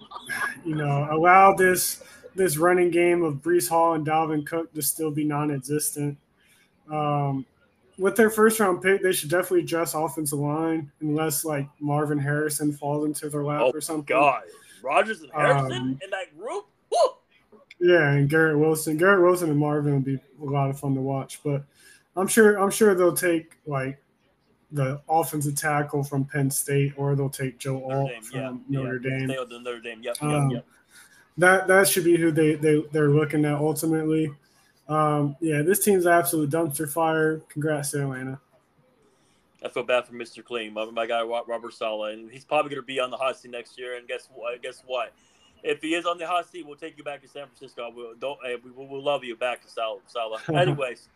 you 0.62 0.74
know, 0.74 1.08
allow 1.10 1.54
this 1.54 2.02
this 2.36 2.56
running 2.56 2.90
game 2.90 3.22
of 3.22 3.34
Breece 3.36 3.68
Hall 3.68 3.94
and 3.94 4.06
Dalvin 4.06 4.46
Cook 4.46 4.72
to 4.74 4.82
still 4.82 5.10
be 5.10 5.24
non-existent. 5.24 6.16
Um, 6.90 7.46
with 7.98 8.14
their 8.14 8.30
first 8.30 8.60
round 8.60 8.82
pick, 8.82 9.02
they 9.02 9.12
should 9.12 9.30
definitely 9.30 9.60
address 9.60 9.94
offensive 9.94 10.38
line 10.38 10.90
unless 11.00 11.44
like 11.44 11.66
Marvin 11.80 12.18
Harrison 12.18 12.72
falls 12.72 13.06
into 13.06 13.28
their 13.28 13.44
lap 13.44 13.62
oh, 13.64 13.70
or 13.70 13.80
something. 13.80 14.04
God, 14.04 14.42
Rodgers 14.82 15.22
and 15.22 15.32
Harrison 15.32 15.72
um, 15.72 15.98
in 16.02 16.10
that 16.10 16.38
group. 16.38 16.66
Woo! 16.90 17.58
Yeah, 17.80 18.12
and 18.12 18.28
Garrett 18.28 18.58
Wilson, 18.58 18.96
Garrett 18.96 19.22
Wilson 19.22 19.50
and 19.50 19.58
Marvin 19.58 19.94
will 19.94 20.00
be 20.00 20.18
a 20.42 20.44
lot 20.44 20.70
of 20.70 20.78
fun 20.78 20.94
to 20.94 21.00
watch. 21.00 21.40
But 21.42 21.64
I'm 22.16 22.28
sure 22.28 22.56
I'm 22.56 22.70
sure 22.70 22.94
they'll 22.94 23.16
take 23.16 23.56
like 23.66 23.98
the 24.72 25.00
offensive 25.08 25.56
tackle 25.56 26.02
from 26.02 26.24
Penn 26.24 26.50
State, 26.50 26.92
or 26.96 27.14
they'll 27.14 27.30
take 27.30 27.58
Joe 27.58 27.82
Alt 27.90 28.24
from 28.24 28.38
yeah, 28.38 28.52
Notre 28.68 29.00
yeah. 29.02 29.18
Dame. 29.18 29.28
Stay 29.28 29.38
with 29.38 29.48
the 29.48 29.60
Notre 29.60 29.80
Dame. 29.80 30.02
Yep, 30.02 30.22
um, 30.22 30.50
yep, 30.50 30.56
yep. 30.56 30.66
That 31.38 31.68
that 31.68 31.88
should 31.88 32.04
be 32.04 32.16
who 32.16 32.30
they 32.30 32.54
they 32.54 32.82
they're 32.92 33.10
looking 33.10 33.44
at 33.44 33.54
ultimately. 33.54 34.32
Um, 34.88 35.36
yeah, 35.40 35.62
this 35.62 35.80
team's 35.80 36.06
absolute 36.06 36.50
dumpster 36.50 36.88
fire. 36.88 37.40
Congrats 37.48 37.90
to 37.90 38.02
Atlanta. 38.02 38.40
I 39.64 39.68
feel 39.68 39.82
bad 39.82 40.06
for 40.06 40.12
Mr. 40.14 40.44
Clean, 40.44 40.72
my, 40.72 40.84
my 40.86 41.06
guy 41.06 41.22
Robert 41.22 41.72
Saleh, 41.72 42.12
and 42.12 42.30
he's 42.30 42.44
probably 42.44 42.70
going 42.70 42.82
to 42.82 42.86
be 42.86 43.00
on 43.00 43.10
the 43.10 43.16
hot 43.16 43.36
seat 43.36 43.50
next 43.50 43.76
year. 43.78 43.96
And 43.96 44.06
guess 44.06 44.28
what? 44.32 44.62
Guess 44.62 44.82
what? 44.86 45.12
If 45.62 45.80
he 45.82 45.94
is 45.94 46.06
on 46.06 46.18
the 46.18 46.26
hot 46.26 46.48
seat, 46.48 46.64
we'll 46.66 46.76
take 46.76 46.96
you 46.96 47.02
back 47.02 47.22
to 47.22 47.28
San 47.28 47.46
Francisco. 47.46 47.90
We'll 47.94 48.14
don't 48.14 48.38
we 48.64 48.70
will 48.70 48.86
we'll 48.86 49.02
love 49.02 49.24
you 49.24 49.34
back 49.34 49.62
to 49.62 49.68
Saleh. 49.68 50.02
Saleh. 50.06 50.48
Anyways, 50.54 51.08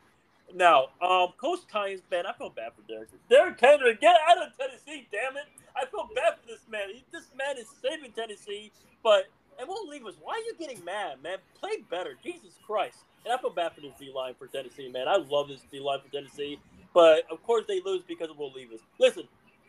now 0.54 0.88
um, 1.00 1.28
Colts 1.36 1.64
Titans, 1.70 2.02
man, 2.10 2.26
I 2.26 2.32
feel 2.32 2.50
bad 2.50 2.72
for 2.74 2.82
Derek. 2.88 3.10
Derrick 3.28 3.60
Henry, 3.60 3.96
get 4.00 4.16
out 4.28 4.38
of 4.38 4.56
Tennessee, 4.58 5.06
damn 5.12 5.36
it! 5.36 5.44
I 5.76 5.86
feel 5.86 6.08
bad 6.14 6.34
for 6.40 6.46
this 6.48 6.66
man. 6.68 6.88
He, 6.92 7.04
this 7.12 7.30
man 7.36 7.56
is 7.56 7.66
saving 7.80 8.12
Tennessee, 8.12 8.72
but 9.04 9.28
and 9.60 9.90
leave 9.90 10.06
us. 10.06 10.14
Why 10.20 10.34
are 10.34 10.38
you 10.38 10.54
getting 10.58 10.84
mad, 10.84 11.22
man? 11.22 11.38
Play 11.60 11.84
better, 11.90 12.16
Jesus 12.22 12.54
Christ. 12.66 12.98
And 13.24 13.34
I 13.34 13.38
feel 13.38 13.50
bad 13.50 13.72
for 13.74 13.80
this 13.80 13.92
D 13.98 14.10
line 14.14 14.34
for 14.38 14.46
Tennessee, 14.46 14.90
man. 14.90 15.08
I 15.08 15.16
love 15.16 15.48
this 15.48 15.60
D 15.70 15.80
line 15.80 16.00
for 16.04 16.10
Tennessee, 16.10 16.58
but 16.94 17.24
of 17.30 17.42
course 17.42 17.64
they 17.68 17.80
lose 17.84 18.02
because 18.06 18.30
of 18.30 18.38
Will 18.38 18.52
Levis. 18.52 18.80
Listen, 18.98 19.24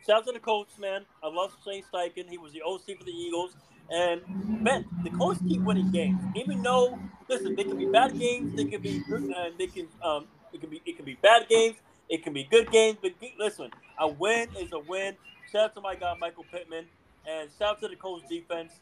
shout 0.06 0.18
out 0.18 0.26
to 0.26 0.32
the 0.32 0.38
coach, 0.38 0.68
man. 0.78 1.04
I 1.22 1.28
love 1.28 1.54
Shane 1.64 1.82
Steichen. 1.92 2.28
He 2.28 2.38
was 2.38 2.52
the 2.52 2.62
OC 2.62 2.98
for 2.98 3.04
the 3.04 3.12
Eagles. 3.12 3.54
And 3.90 4.22
man, 4.62 4.86
the 5.04 5.10
Colts 5.10 5.40
keep 5.46 5.60
winning 5.62 5.90
games, 5.90 6.18
even 6.34 6.62
though 6.62 6.98
listen, 7.28 7.54
they 7.54 7.64
can 7.64 7.76
be 7.76 7.86
bad 7.86 8.18
games, 8.18 8.54
they 8.54 8.64
can 8.64 8.80
be 8.80 9.02
uh, 9.12 9.50
they 9.58 9.66
can 9.66 9.86
um, 10.02 10.26
it 10.52 10.60
can 10.60 10.70
be 10.70 10.80
it 10.86 10.96
can 10.96 11.04
be 11.04 11.14
bad 11.20 11.48
games, 11.48 11.76
it 12.08 12.22
can 12.22 12.32
be 12.32 12.44
good 12.44 12.70
games. 12.70 12.98
But 13.02 13.12
listen, 13.38 13.70
a 13.98 14.08
win 14.08 14.48
is 14.58 14.72
a 14.72 14.78
win. 14.78 15.16
Shout 15.50 15.64
out 15.64 15.74
to 15.74 15.80
my 15.82 15.94
guy 15.94 16.14
Michael 16.18 16.44
Pittman, 16.50 16.86
and 17.28 17.50
shout 17.58 17.72
out 17.76 17.80
to 17.82 17.88
the 17.88 17.96
Colts 17.96 18.24
defense. 18.28 18.72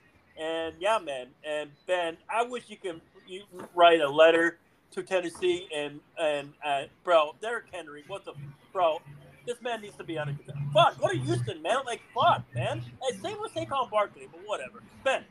And 0.41 0.75
yeah, 0.81 0.99
man. 0.99 1.29
And 1.45 1.71
Ben, 1.87 2.17
I 2.29 2.45
wish 2.45 2.65
you 2.69 2.77
could 2.77 3.01
you 3.29 3.45
write 3.75 4.01
a 4.01 4.09
letter 4.09 4.59
to 4.93 5.03
Tennessee 5.03 5.69
and 5.75 6.01
and 6.19 6.53
uh, 6.65 6.85
bro, 7.05 7.35
Derrick 7.43 7.67
Henry. 7.73 8.05
What 8.09 8.25
the 8.25 8.33
bro? 8.73 9.01
This 9.47 9.61
man 9.63 9.81
needs 9.83 9.97
to 9.97 10.05
be 10.05 10.19
on 10.19 10.29
a 10.29 10.37
fuck. 10.73 11.01
Go 11.01 11.09
to 11.09 11.19
Houston, 11.19 11.63
man. 11.63 11.79
Like 11.87 12.01
fuck, 12.15 12.45
man. 12.55 12.83
And 13.03 13.23
same 13.23 13.41
with 13.41 13.53
Saquon 13.55 13.91
Barkley, 13.91 14.29
but 14.31 14.41
whatever. 14.47 14.83
Ben, 15.05 15.25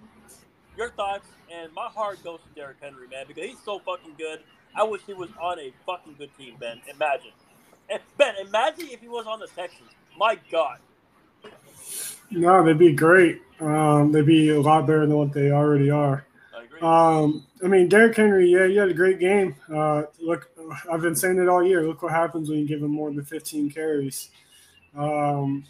your 0.78 0.90
thoughts 0.92 1.28
and 1.52 1.74
my 1.74 1.88
heart 1.88 2.24
goes 2.24 2.40
to 2.48 2.56
Derrick 2.60 2.78
Henry, 2.82 3.08
man, 3.08 3.26
because 3.28 3.46
he's 3.46 3.60
so 3.64 3.80
fucking 3.80 4.14
good. 4.18 4.42
I 4.76 4.84
wish 4.84 5.02
he 5.08 5.14
was 5.14 5.30
on 5.42 5.60
a 5.60 5.74
fucking 5.86 6.16
good 6.18 6.30
team, 6.38 6.56
Ben. 6.60 6.82
Imagine. 6.88 7.32
And 7.90 8.02
Ben, 8.18 8.36
imagine 8.46 8.88
if 8.92 9.02
he 9.02 9.08
was 9.08 9.26
on 9.26 9.40
the 9.40 9.48
Texans. 9.48 9.90
My 10.18 10.38
God. 10.52 10.78
No, 12.32 12.64
they'd 12.64 12.78
be 12.78 12.94
great. 12.94 13.42
Um, 13.60 14.12
they'd 14.12 14.26
be 14.26 14.50
a 14.50 14.62
lot 14.62 14.88
better 14.88 15.06
than 15.06 15.18
what 15.18 15.34
they 15.34 15.52
already 15.52 15.90
are. 15.90 16.26
I 16.56 16.64
agree. 16.64 16.80
Um, 16.82 17.46
I 17.64 17.68
mean, 17.68 17.90
Derrick 17.90 18.16
Henry, 18.16 18.50
yeah, 18.50 18.66
you 18.66 18.80
had 18.80 18.90
a 18.90 18.94
great 18.94 19.20
game. 19.20 19.56
Uh, 19.74 20.04
look, 20.22 20.50
I've 20.92 21.02
been 21.02 21.16
saying 21.16 21.40
it 21.40 21.50
all 21.50 21.64
year. 21.64 21.86
Look 21.86 22.02
what 22.02 22.12
happens 22.12 22.50
when 22.50 22.60
you 22.60 22.68
give 22.68 22.82
him 22.82 22.92
more 22.92 23.12
than 23.12 23.24
15 23.26 23.72
carries. 23.72 24.30
Um, 24.96 25.66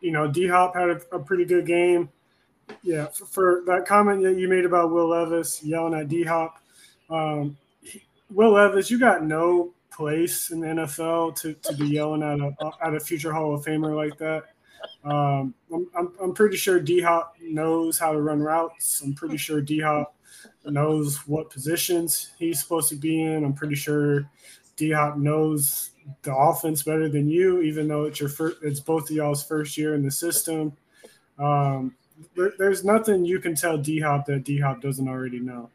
you 0.00 0.10
know, 0.10 0.26
D 0.26 0.48
Hop 0.48 0.74
had 0.74 0.90
a, 0.90 1.00
a, 1.12 1.18
pretty 1.18 1.44
good 1.44 1.66
game. 1.66 2.10
Yeah, 2.82 3.06
for, 3.06 3.26
for, 3.26 3.62
that 3.66 3.86
comment 3.86 4.22
that 4.22 4.36
you 4.36 4.48
made 4.48 4.64
about 4.64 4.90
Will 4.90 5.08
Levis 5.08 5.62
yelling 5.62 5.94
at 5.94 6.08
D 6.08 6.24
Hop, 6.24 6.58
um, 7.10 7.56
Will 8.30 8.52
Levis, 8.52 8.90
you 8.90 8.98
got 8.98 9.24
no 9.24 9.72
place 9.90 10.50
in 10.50 10.60
the 10.60 10.66
NFL 10.68 11.36
to, 11.40 11.52
to 11.54 11.76
be 11.76 11.86
yelling 11.86 12.22
at 12.22 12.40
a 12.40 12.70
at 12.82 12.94
a 12.94 13.00
future 13.00 13.32
Hall 13.32 13.54
of 13.54 13.64
Famer 13.64 13.94
like 13.94 14.18
that. 14.18 14.51
Um, 15.04 15.54
I'm, 15.72 15.86
I'm, 15.96 16.12
I'm 16.20 16.34
pretty 16.34 16.56
sure 16.56 16.80
D 16.80 17.00
Hop 17.00 17.36
knows 17.40 17.98
how 17.98 18.12
to 18.12 18.20
run 18.20 18.40
routes. 18.40 19.00
I'm 19.02 19.14
pretty 19.14 19.36
sure 19.36 19.60
D 19.60 19.80
Hop 19.80 20.14
knows 20.64 21.26
what 21.26 21.50
positions 21.50 22.30
he's 22.38 22.60
supposed 22.60 22.88
to 22.90 22.96
be 22.96 23.22
in. 23.22 23.44
I'm 23.44 23.52
pretty 23.52 23.74
sure 23.74 24.28
D 24.76 24.92
Hop 24.92 25.16
knows 25.16 25.90
the 26.22 26.34
offense 26.34 26.82
better 26.82 27.08
than 27.08 27.28
you, 27.28 27.62
even 27.62 27.88
though 27.88 28.04
it's 28.04 28.20
your 28.20 28.28
first, 28.28 28.58
it's 28.62 28.80
both 28.80 29.10
of 29.10 29.16
y'all's 29.16 29.44
first 29.44 29.76
year 29.76 29.94
in 29.94 30.04
the 30.04 30.10
system. 30.10 30.72
Um, 31.38 31.94
there, 32.36 32.52
there's 32.58 32.84
nothing 32.84 33.24
you 33.24 33.38
can 33.40 33.54
tell 33.54 33.76
D 33.78 34.00
Hop 34.00 34.26
that 34.26 34.44
D 34.44 34.58
Hop 34.60 34.80
doesn't 34.80 35.08
already 35.08 35.40
know. 35.40 35.70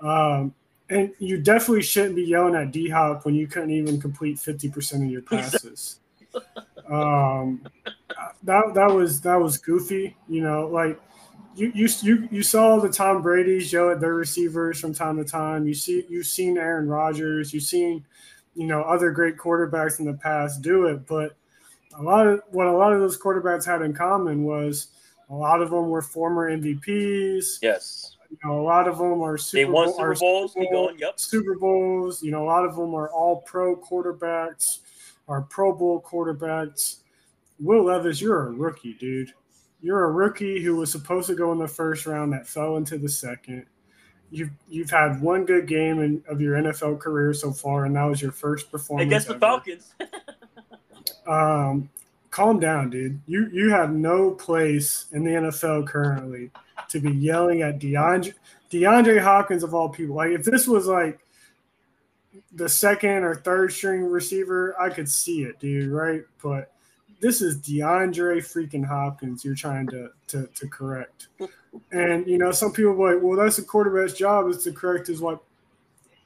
Um, 0.00 0.54
and 0.88 1.12
you 1.18 1.38
definitely 1.38 1.82
shouldn't 1.82 2.16
be 2.16 2.22
yelling 2.22 2.54
at 2.54 2.70
D 2.70 2.88
Hop 2.88 3.24
when 3.24 3.34
you 3.34 3.46
couldn't 3.46 3.70
even 3.70 4.00
complete 4.00 4.36
50% 4.36 5.04
of 5.04 5.10
your 5.10 5.22
passes. 5.22 6.00
Um, 6.90 7.62
that 8.42 8.72
that 8.74 8.90
was 8.90 9.20
that 9.22 9.36
was 9.36 9.58
goofy. 9.58 10.16
You 10.28 10.42
know, 10.42 10.66
like 10.68 11.00
you 11.54 11.72
you 11.74 11.88
you 12.02 12.28
you 12.30 12.42
saw 12.42 12.78
the 12.78 12.88
Tom 12.88 13.22
Brady's 13.22 13.72
yell 13.72 13.90
at 13.90 14.00
their 14.00 14.14
receivers 14.14 14.80
from 14.80 14.94
time 14.94 15.16
to 15.16 15.24
time. 15.24 15.66
You 15.66 15.74
see 15.74 16.04
you've 16.08 16.26
seen 16.26 16.58
Aaron 16.58 16.88
Rodgers. 16.88 17.52
You've 17.52 17.64
seen 17.64 18.04
you 18.54 18.66
know 18.66 18.82
other 18.82 19.10
great 19.10 19.36
quarterbacks 19.36 19.98
in 19.98 20.06
the 20.06 20.14
past 20.14 20.62
do 20.62 20.86
it, 20.86 21.06
but 21.06 21.36
a 21.98 22.02
lot 22.02 22.26
of 22.26 22.40
what 22.50 22.66
a 22.66 22.72
lot 22.72 22.92
of 22.92 23.00
those 23.00 23.18
quarterbacks 23.18 23.64
had 23.64 23.82
in 23.82 23.94
common 23.94 24.44
was 24.44 24.88
a 25.30 25.34
lot 25.34 25.60
of 25.60 25.70
them 25.70 25.88
were 25.88 26.02
former 26.02 26.50
MVPs. 26.50 27.58
Yes. 27.62 28.16
You 28.30 28.38
know, 28.44 28.60
a 28.60 28.62
lot 28.62 28.88
of 28.88 28.98
them 28.98 29.22
are 29.22 29.38
Super 29.38 29.66
they 29.66 29.70
won 29.70 29.92
Super 29.92 30.14
Bowls. 30.14 30.52
Super, 30.52 30.66
Bowl, 30.70 30.86
going, 30.88 30.98
yep. 30.98 31.18
Super 31.18 31.54
Bowls. 31.58 32.22
You 32.22 32.32
know, 32.32 32.44
a 32.44 32.46
lot 32.46 32.64
of 32.64 32.76
them 32.76 32.94
are 32.94 33.08
All 33.10 33.42
Pro 33.42 33.76
quarterbacks, 33.76 34.80
are 35.28 35.42
Pro 35.42 35.74
Bowl 35.74 36.02
quarterbacks. 36.06 36.96
Will 37.58 37.84
Levis, 37.84 38.20
you're 38.20 38.48
a 38.48 38.50
rookie, 38.50 38.94
dude. 38.94 39.32
You're 39.80 40.04
a 40.04 40.10
rookie 40.10 40.62
who 40.62 40.76
was 40.76 40.90
supposed 40.90 41.26
to 41.28 41.34
go 41.34 41.52
in 41.52 41.58
the 41.58 41.68
first 41.68 42.06
round 42.06 42.32
that 42.32 42.46
fell 42.46 42.76
into 42.76 42.98
the 42.98 43.08
second. 43.08 43.66
You've 44.30 44.50
you've 44.68 44.90
had 44.90 45.20
one 45.20 45.44
good 45.44 45.68
game 45.68 46.00
in, 46.00 46.22
of 46.28 46.40
your 46.40 46.56
NFL 46.56 46.98
career 46.98 47.32
so 47.32 47.52
far, 47.52 47.84
and 47.84 47.94
that 47.94 48.04
was 48.04 48.20
your 48.20 48.32
first 48.32 48.70
performance 48.72 49.06
against 49.06 49.28
the. 49.28 49.38
Falcons. 49.38 49.94
um, 51.28 51.88
calm 52.30 52.58
down, 52.58 52.90
dude. 52.90 53.20
You 53.26 53.48
you 53.52 53.70
have 53.70 53.92
no 53.92 54.32
place 54.32 55.06
in 55.12 55.22
the 55.22 55.30
NFL 55.30 55.86
currently 55.86 56.50
to 56.88 56.98
be 56.98 57.10
yelling 57.12 57.62
at 57.62 57.78
DeAndre 57.78 58.34
DeAndre 58.70 59.20
Hopkins 59.20 59.62
of 59.62 59.74
all 59.74 59.88
people. 59.88 60.16
Like 60.16 60.30
if 60.30 60.44
this 60.44 60.66
was 60.66 60.86
like 60.86 61.20
the 62.52 62.68
second 62.68 63.24
or 63.24 63.34
third 63.34 63.72
string 63.72 64.04
receiver, 64.04 64.74
I 64.80 64.90
could 64.90 65.08
see 65.08 65.42
it, 65.42 65.58
dude. 65.58 65.90
Right, 65.90 66.22
but 66.42 66.72
this 67.20 67.40
is 67.40 67.58
DeAndre 67.58 68.38
freaking 68.38 68.84
Hopkins 68.84 69.44
you're 69.44 69.54
trying 69.54 69.86
to, 69.88 70.10
to, 70.28 70.46
to 70.46 70.68
correct. 70.68 71.28
And, 71.92 72.26
you 72.26 72.38
know, 72.38 72.52
some 72.52 72.72
people 72.72 72.92
are 73.02 73.14
like, 73.14 73.22
well, 73.22 73.36
that's 73.36 73.56
the 73.56 73.62
quarterback's 73.62 74.12
job 74.12 74.48
is 74.48 74.62
to 74.64 74.72
correct 74.72 75.06
his 75.06 75.20
what? 75.20 75.42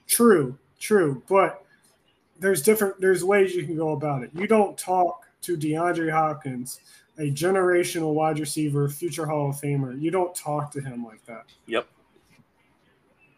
True, 0.08 0.58
true. 0.80 1.22
But 1.28 1.64
there's 2.38 2.62
different, 2.62 3.00
there's 3.00 3.22
ways 3.22 3.54
you 3.54 3.64
can 3.64 3.76
go 3.76 3.90
about 3.90 4.24
it. 4.24 4.30
You 4.34 4.46
don't 4.46 4.76
talk 4.76 5.26
to 5.42 5.56
DeAndre 5.56 6.10
Hopkins, 6.10 6.80
a 7.18 7.30
generational 7.30 8.12
wide 8.12 8.40
receiver, 8.40 8.88
future 8.88 9.26
Hall 9.26 9.50
of 9.50 9.56
Famer. 9.56 10.00
You 10.00 10.10
don't 10.10 10.34
talk 10.34 10.72
to 10.72 10.80
him 10.80 11.04
like 11.04 11.24
that. 11.26 11.44
Yep. 11.66 11.86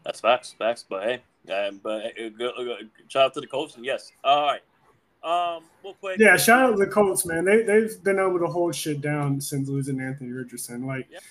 That's 0.05 0.21
facts, 0.21 0.55
facts. 0.59 0.85
But 0.89 1.05
hey, 1.05 1.23
um, 1.51 1.81
but 1.83 2.13
uh, 2.21 2.45
uh, 2.45 2.77
shout 3.09 3.25
out 3.25 3.35
to 3.35 3.41
the 3.41 3.47
Colts. 3.47 3.77
And 3.77 3.85
yes. 3.85 4.13
All 4.23 4.47
right. 4.47 4.61
Um, 5.25 5.65
real 5.85 5.95
quick. 5.95 6.19
Yeah, 6.19 6.37
shout 6.37 6.63
out 6.65 6.71
to 6.73 6.77
the 6.77 6.91
Colts, 6.91 7.27
man. 7.27 7.45
They 7.45 7.63
they've 7.63 8.03
been 8.03 8.19
able 8.19 8.39
to 8.39 8.47
hold 8.47 8.75
shit 8.75 9.01
down 9.01 9.41
since 9.41 9.69
losing 9.69 10.01
Anthony 10.01 10.31
Richardson. 10.31 10.87
Like 10.87 11.09
yep. 11.11 11.23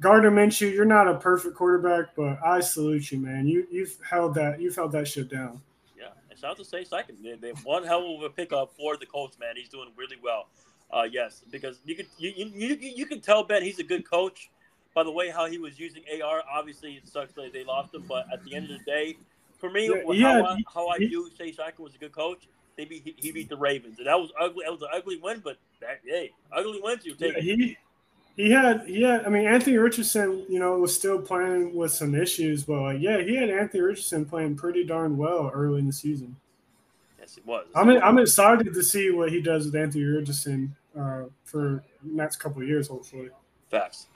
Gardner 0.00 0.30
Minshew, 0.30 0.72
you're 0.72 0.84
not 0.84 1.08
a 1.08 1.14
perfect 1.14 1.56
quarterback, 1.56 2.14
but 2.16 2.38
I 2.44 2.60
salute 2.60 3.10
you, 3.10 3.18
man. 3.18 3.46
You 3.46 3.66
you've 3.70 3.96
held 4.08 4.34
that 4.34 4.60
you've 4.60 4.76
held 4.76 4.92
that 4.92 5.08
shit 5.08 5.30
down. 5.30 5.60
Yeah, 5.98 6.08
and 6.30 6.38
shout 6.38 6.52
out 6.52 6.56
to 6.58 6.64
Say 6.64 6.84
Second. 6.84 7.18
They, 7.22 7.34
they 7.34 7.50
one 7.64 7.84
hell 7.84 8.16
of 8.16 8.22
a 8.22 8.30
pickup 8.30 8.72
for 8.74 8.96
the 8.96 9.06
Colts, 9.06 9.38
man. 9.38 9.54
He's 9.56 9.68
doing 9.68 9.90
really 9.96 10.16
well. 10.22 10.48
Uh, 10.90 11.06
yes, 11.10 11.42
because 11.50 11.80
you 11.84 11.94
could 11.96 12.06
you, 12.18 12.32
you 12.36 12.76
you 12.80 13.06
can 13.06 13.20
tell 13.20 13.44
Ben 13.44 13.62
he's 13.62 13.78
a 13.78 13.84
good 13.84 14.08
coach 14.08 14.50
by 14.94 15.04
the 15.04 15.10
way 15.12 15.30
how 15.30 15.46
he 15.46 15.58
was 15.58 15.78
using 15.78 16.02
AR. 16.22 16.42
Obviously, 16.50 16.94
it 16.94 17.06
sucks 17.06 17.32
that 17.34 17.52
they 17.52 17.62
lost 17.62 17.94
him, 17.94 18.04
but 18.08 18.26
at 18.32 18.42
the 18.44 18.54
end 18.54 18.70
of 18.70 18.78
the 18.78 18.84
day, 18.84 19.16
for 19.58 19.70
me, 19.70 19.86
yeah, 20.12 20.40
how, 20.40 20.44
I, 20.44 20.62
how 20.72 20.88
I 20.88 20.98
Shane 20.98 21.54
Steichen 21.54 21.80
was 21.80 21.94
a 21.94 21.98
good 21.98 22.12
coach 22.12 22.48
they 22.78 22.84
beat 22.84 23.14
he 23.18 23.32
beat 23.32 23.48
the 23.48 23.56
Ravens, 23.56 23.98
and 23.98 24.06
that 24.06 24.18
was 24.18 24.30
ugly. 24.40 24.62
That 24.64 24.72
was 24.72 24.82
an 24.82 24.88
ugly 24.94 25.18
win, 25.18 25.40
but 25.44 25.58
that 25.80 26.00
hey, 26.06 26.30
ugly 26.52 26.80
wins 26.80 27.04
you 27.04 27.14
take. 27.14 27.34
Yeah, 27.34 27.40
he 27.40 27.76
he 28.36 28.50
had 28.52 28.86
he 28.86 29.02
had. 29.02 29.26
I 29.26 29.28
mean, 29.28 29.46
Anthony 29.46 29.76
Richardson, 29.76 30.46
you 30.48 30.60
know, 30.60 30.78
was 30.78 30.94
still 30.94 31.20
playing 31.20 31.74
with 31.74 31.92
some 31.92 32.14
issues, 32.14 32.62
but 32.62 32.80
like, 32.80 33.00
yeah, 33.00 33.20
he 33.20 33.34
had 33.34 33.50
Anthony 33.50 33.82
Richardson 33.82 34.24
playing 34.24 34.56
pretty 34.56 34.84
darn 34.84 35.16
well 35.16 35.50
early 35.52 35.80
in 35.80 35.88
the 35.88 35.92
season. 35.92 36.36
Yes, 37.18 37.36
it 37.36 37.44
was. 37.44 37.66
I'm 37.74 37.90
I'm 37.90 38.18
excited 38.18 38.72
to 38.72 38.82
see 38.82 39.10
what 39.10 39.30
he 39.30 39.42
does 39.42 39.66
with 39.66 39.74
Anthony 39.74 40.04
Richardson 40.04 40.74
uh, 40.96 41.24
for 41.44 41.82
next 42.04 42.36
couple 42.36 42.62
of 42.62 42.68
years, 42.68 42.86
hopefully. 42.86 43.30
Facts. 43.72 44.06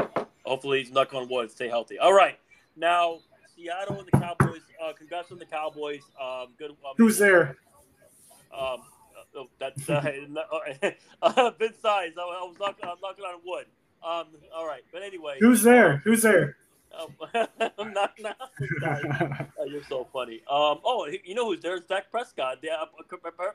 Hopefully, 0.44 0.84
he's 0.84 0.92
knock 0.92 1.12
on 1.14 1.28
wood, 1.28 1.50
stay 1.50 1.68
healthy. 1.68 1.98
All 1.98 2.12
right, 2.12 2.38
now 2.76 3.18
Seattle 3.56 3.98
and 3.98 4.06
the 4.06 4.18
Cowboys. 4.18 4.62
Uh, 4.82 4.92
congrats 4.92 5.30
on 5.30 5.38
the 5.38 5.44
Cowboys. 5.44 6.02
Um, 6.20 6.48
good. 6.58 6.70
Um, 6.70 6.94
Who's 6.96 7.18
there? 7.18 7.56
Um, 8.52 8.82
oh, 9.36 9.46
that's 9.58 9.88
uh, 9.90 10.02
uh, 11.22 11.50
Vince 11.58 11.76
Size. 11.80 12.12
I, 12.18 12.20
I 12.20 12.44
was 12.44 12.56
knocking, 12.58 12.84
I'm 12.88 12.96
knocking 13.00 13.24
on 13.24 13.40
wood. 13.44 13.66
Um, 14.04 14.26
all 14.54 14.66
right, 14.66 14.82
but 14.92 15.02
anyway. 15.02 15.36
Who's 15.38 15.62
there? 15.62 15.98
Who's 15.98 16.22
there? 16.22 16.56
Um, 16.98 17.14
I'm 17.78 17.92
not 17.94 18.12
now. 18.20 18.34
oh, 19.58 19.64
you're 19.64 19.84
so 19.84 20.06
funny. 20.12 20.42
Um, 20.50 20.80
oh, 20.84 21.08
you 21.24 21.34
know 21.34 21.46
who's 21.46 21.60
there? 21.60 21.76
It's 21.76 21.86
Dak 21.86 22.10
Prescott. 22.10 22.58
Uh, 22.58 22.86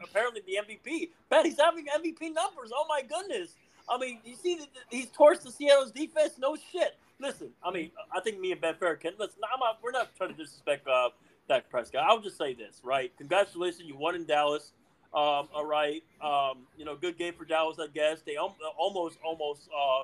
apparently 0.02 0.42
the 0.48 0.58
MVP. 0.64 1.10
Ben, 1.30 1.46
he's 1.46 1.60
having 1.60 1.86
MVP 1.86 2.34
numbers. 2.34 2.72
Oh 2.74 2.86
my 2.90 3.02
goodness. 3.02 3.56
I 3.90 3.98
mean, 3.98 4.20
you 4.24 4.36
see, 4.36 4.56
that 4.56 4.70
he's 4.90 5.08
torched 5.08 5.44
the 5.44 5.52
Seattle's 5.52 5.92
defense. 5.92 6.34
No 6.40 6.56
shit. 6.56 6.98
Listen, 7.20 7.50
I 7.64 7.72
mean, 7.72 7.92
I 8.16 8.20
think 8.20 8.40
me 8.40 8.52
and 8.52 8.62
Ben 8.62 8.76
Fair 8.76 8.96
can. 8.96 9.14
Listen, 9.18 9.40
I'm 9.52 9.60
not, 9.60 9.80
we're 9.82 9.92
not 9.92 10.16
trying 10.16 10.30
to 10.30 10.36
disrespect 10.36 10.88
uh, 10.88 11.10
Dak 11.50 11.70
Prescott. 11.70 12.04
I'll 12.08 12.22
just 12.22 12.38
say 12.38 12.54
this, 12.54 12.82
right? 12.84 13.12
Congratulations, 13.18 13.84
you 13.86 13.98
won 13.98 14.16
in 14.16 14.26
Dallas. 14.26 14.74
Um, 15.14 15.48
all 15.56 15.66
right. 15.66 16.04
Um, 16.22 16.68
you 16.78 16.86
know, 16.86 16.96
good 16.96 17.18
game 17.18 17.34
for 17.34 17.46
Dallas, 17.46 17.78
I 17.80 17.88
guess. 17.88 18.22
They 18.22 18.36
almost, 18.36 19.18
almost 19.24 19.70
uh, 19.76 20.04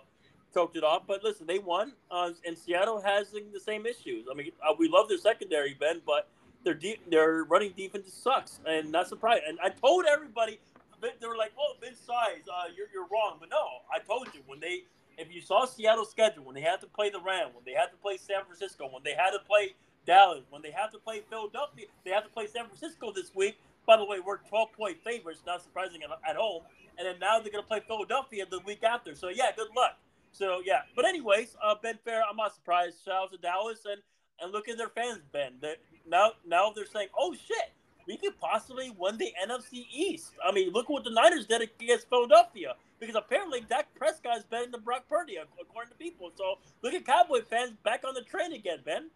choked 0.54 0.76
it 0.76 0.84
off. 0.84 1.04
But 1.06 1.24
listen, 1.24 1.46
they 1.46 1.60
won. 1.60 1.94
Uh, 2.10 2.32
and 2.48 2.58
Seattle 2.58 3.02
has 3.02 3.32
the 3.32 3.60
same 3.60 3.86
issues. 3.86 4.26
I 4.32 4.34
mean, 4.34 4.52
uh, 4.68 4.74
we 4.78 4.88
love 4.88 5.10
their 5.10 5.18
secondary, 5.18 5.76
Ben, 5.80 6.02
but 6.06 6.30
their 6.64 6.74
de- 6.74 7.00
their 7.12 7.44
running 7.44 7.74
defense 7.76 8.12
sucks. 8.12 8.60
And 8.66 8.92
not 8.92 9.08
surprised. 9.08 9.44
And 9.48 9.60
I 9.62 9.70
told 9.70 10.06
everybody, 10.06 10.60
they 11.02 11.28
were 11.28 11.36
like, 11.38 11.52
oh, 11.60 11.76
Vince 11.82 12.00
Size, 12.00 12.48
uh, 12.50 12.72
you're, 12.76 12.88
you're 12.94 13.08
wrong. 13.12 13.36
But 13.40 13.50
no, 13.50 13.64
I 13.94 14.00
told 14.00 14.30
you, 14.34 14.40
when 14.48 14.62
they, 14.62 14.84
if 15.18 15.34
you 15.34 15.42
saw 15.42 15.66
Seattle's 15.66 16.12
schedule, 16.12 16.44
when 16.44 16.56
they 16.56 16.62
had 16.62 16.82
to 16.82 16.88
play 16.88 17.10
the 17.10 17.20
Ram, 17.20 17.50
when 17.54 17.64
they 17.66 17.74
had 17.74 17.88
to 17.88 17.98
play 17.98 18.18
San 18.18 18.46
Francisco, 18.46 18.90
when 18.92 19.04
they 19.04 19.14
had 19.14 19.32
to 19.32 19.40
play 19.40 19.76
Dallas, 20.06 20.44
when 20.50 20.62
they 20.62 20.72
have 20.72 20.92
to 20.92 21.00
play 21.00 21.22
Philadelphia, 21.30 21.86
they 22.04 22.12
have 22.12 22.24
to 22.24 22.30
play 22.30 22.48
San 22.48 22.66
Francisco 22.66 23.12
this 23.14 23.34
week 23.36 23.58
by 23.86 23.98
the 23.98 24.06
way, 24.06 24.20
we're 24.20 24.38
12 24.38 24.72
point 24.74 24.98
favorites, 25.04 25.42
not 25.46 25.62
surprising 25.62 26.02
at 26.28 26.36
home. 26.36 26.64
And 26.98 27.08
then 27.08 27.20
now 27.20 27.40
they're 27.40 27.52
going 27.52 27.64
to 27.64 27.68
play 27.68 27.82
Philadelphia 27.86 28.46
the 28.50 28.60
week 28.60 28.84
after. 28.84 29.16
So, 29.16 29.30
yeah, 29.30 29.52
good 29.56 29.70
luck. 29.76 29.98
So, 30.32 30.62
yeah. 30.64 30.82
But, 30.96 31.06
anyways, 31.06 31.56
uh, 31.64 31.76
Ben 31.82 31.98
Fair, 32.06 32.22
I'm 32.30 32.38
not 32.38 32.56
surprised. 32.56 32.98
Shout 33.04 33.24
out 33.24 33.32
to 33.32 33.38
Dallas. 33.38 33.86
And, 33.90 34.02
and 34.40 34.52
look 34.52 34.70
at 34.70 34.78
their 34.78 34.90
fans, 34.90 35.22
Ben. 35.32 35.54
They're, 35.60 35.76
now, 36.08 36.34
now 36.46 36.72
they're 36.74 36.86
saying, 36.86 37.10
oh, 37.18 37.34
shit, 37.34 37.74
we 38.08 38.18
could 38.18 38.40
possibly 38.40 38.92
win 38.98 39.18
the 39.18 39.32
NFC 39.48 39.86
East. 39.92 40.32
I 40.46 40.52
mean, 40.52 40.72
look 40.72 40.90
what 40.90 41.04
the 41.04 41.12
Niners 41.12 41.46
did 41.46 41.62
against 41.62 42.10
Philadelphia. 42.10 42.76
Because 43.00 43.16
apparently 43.16 43.62
Dak 43.62 43.88
Prescott 43.96 44.38
is 44.38 44.44
better 44.46 44.70
than 44.72 44.82
Brock 44.82 45.04
Purdy, 45.10 45.38
according 45.62 45.92
to 45.92 45.98
people. 45.98 46.32
So, 46.38 46.58
look 46.82 46.94
at 46.94 47.06
Cowboy 47.06 47.42
fans 47.42 47.74
back 47.84 48.04
on 48.08 48.14
the 48.14 48.22
train 48.22 48.54
again, 48.54 48.80
Ben. 48.86 49.10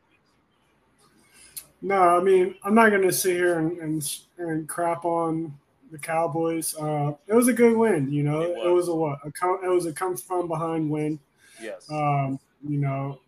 No, 1.81 1.95
I 1.95 2.21
mean 2.21 2.55
I'm 2.63 2.73
not 2.73 2.89
going 2.89 3.03
to 3.03 3.13
sit 3.13 3.35
here 3.35 3.59
and, 3.59 3.77
and, 3.77 4.17
and 4.39 4.67
crap 4.67 5.05
on 5.05 5.53
the 5.91 5.97
Cowboys. 5.97 6.75
Uh, 6.75 7.13
it 7.27 7.33
was 7.33 7.47
a 7.47 7.53
good 7.53 7.77
win. 7.77 8.11
You 8.11 8.23
know, 8.23 8.41
it 8.41 8.49
was, 8.49 8.65
it 8.65 8.69
was 8.69 8.87
a 8.89 8.95
what? 8.95 9.19
A 9.23 9.31
come, 9.31 9.59
it 9.63 9.69
was 9.69 9.85
a 9.85 9.93
come 9.93 10.17
from 10.17 10.47
behind 10.47 10.89
win. 10.89 11.19
Yes. 11.61 11.89
Um, 11.89 12.39
you 12.67 12.79
know, 12.79 13.19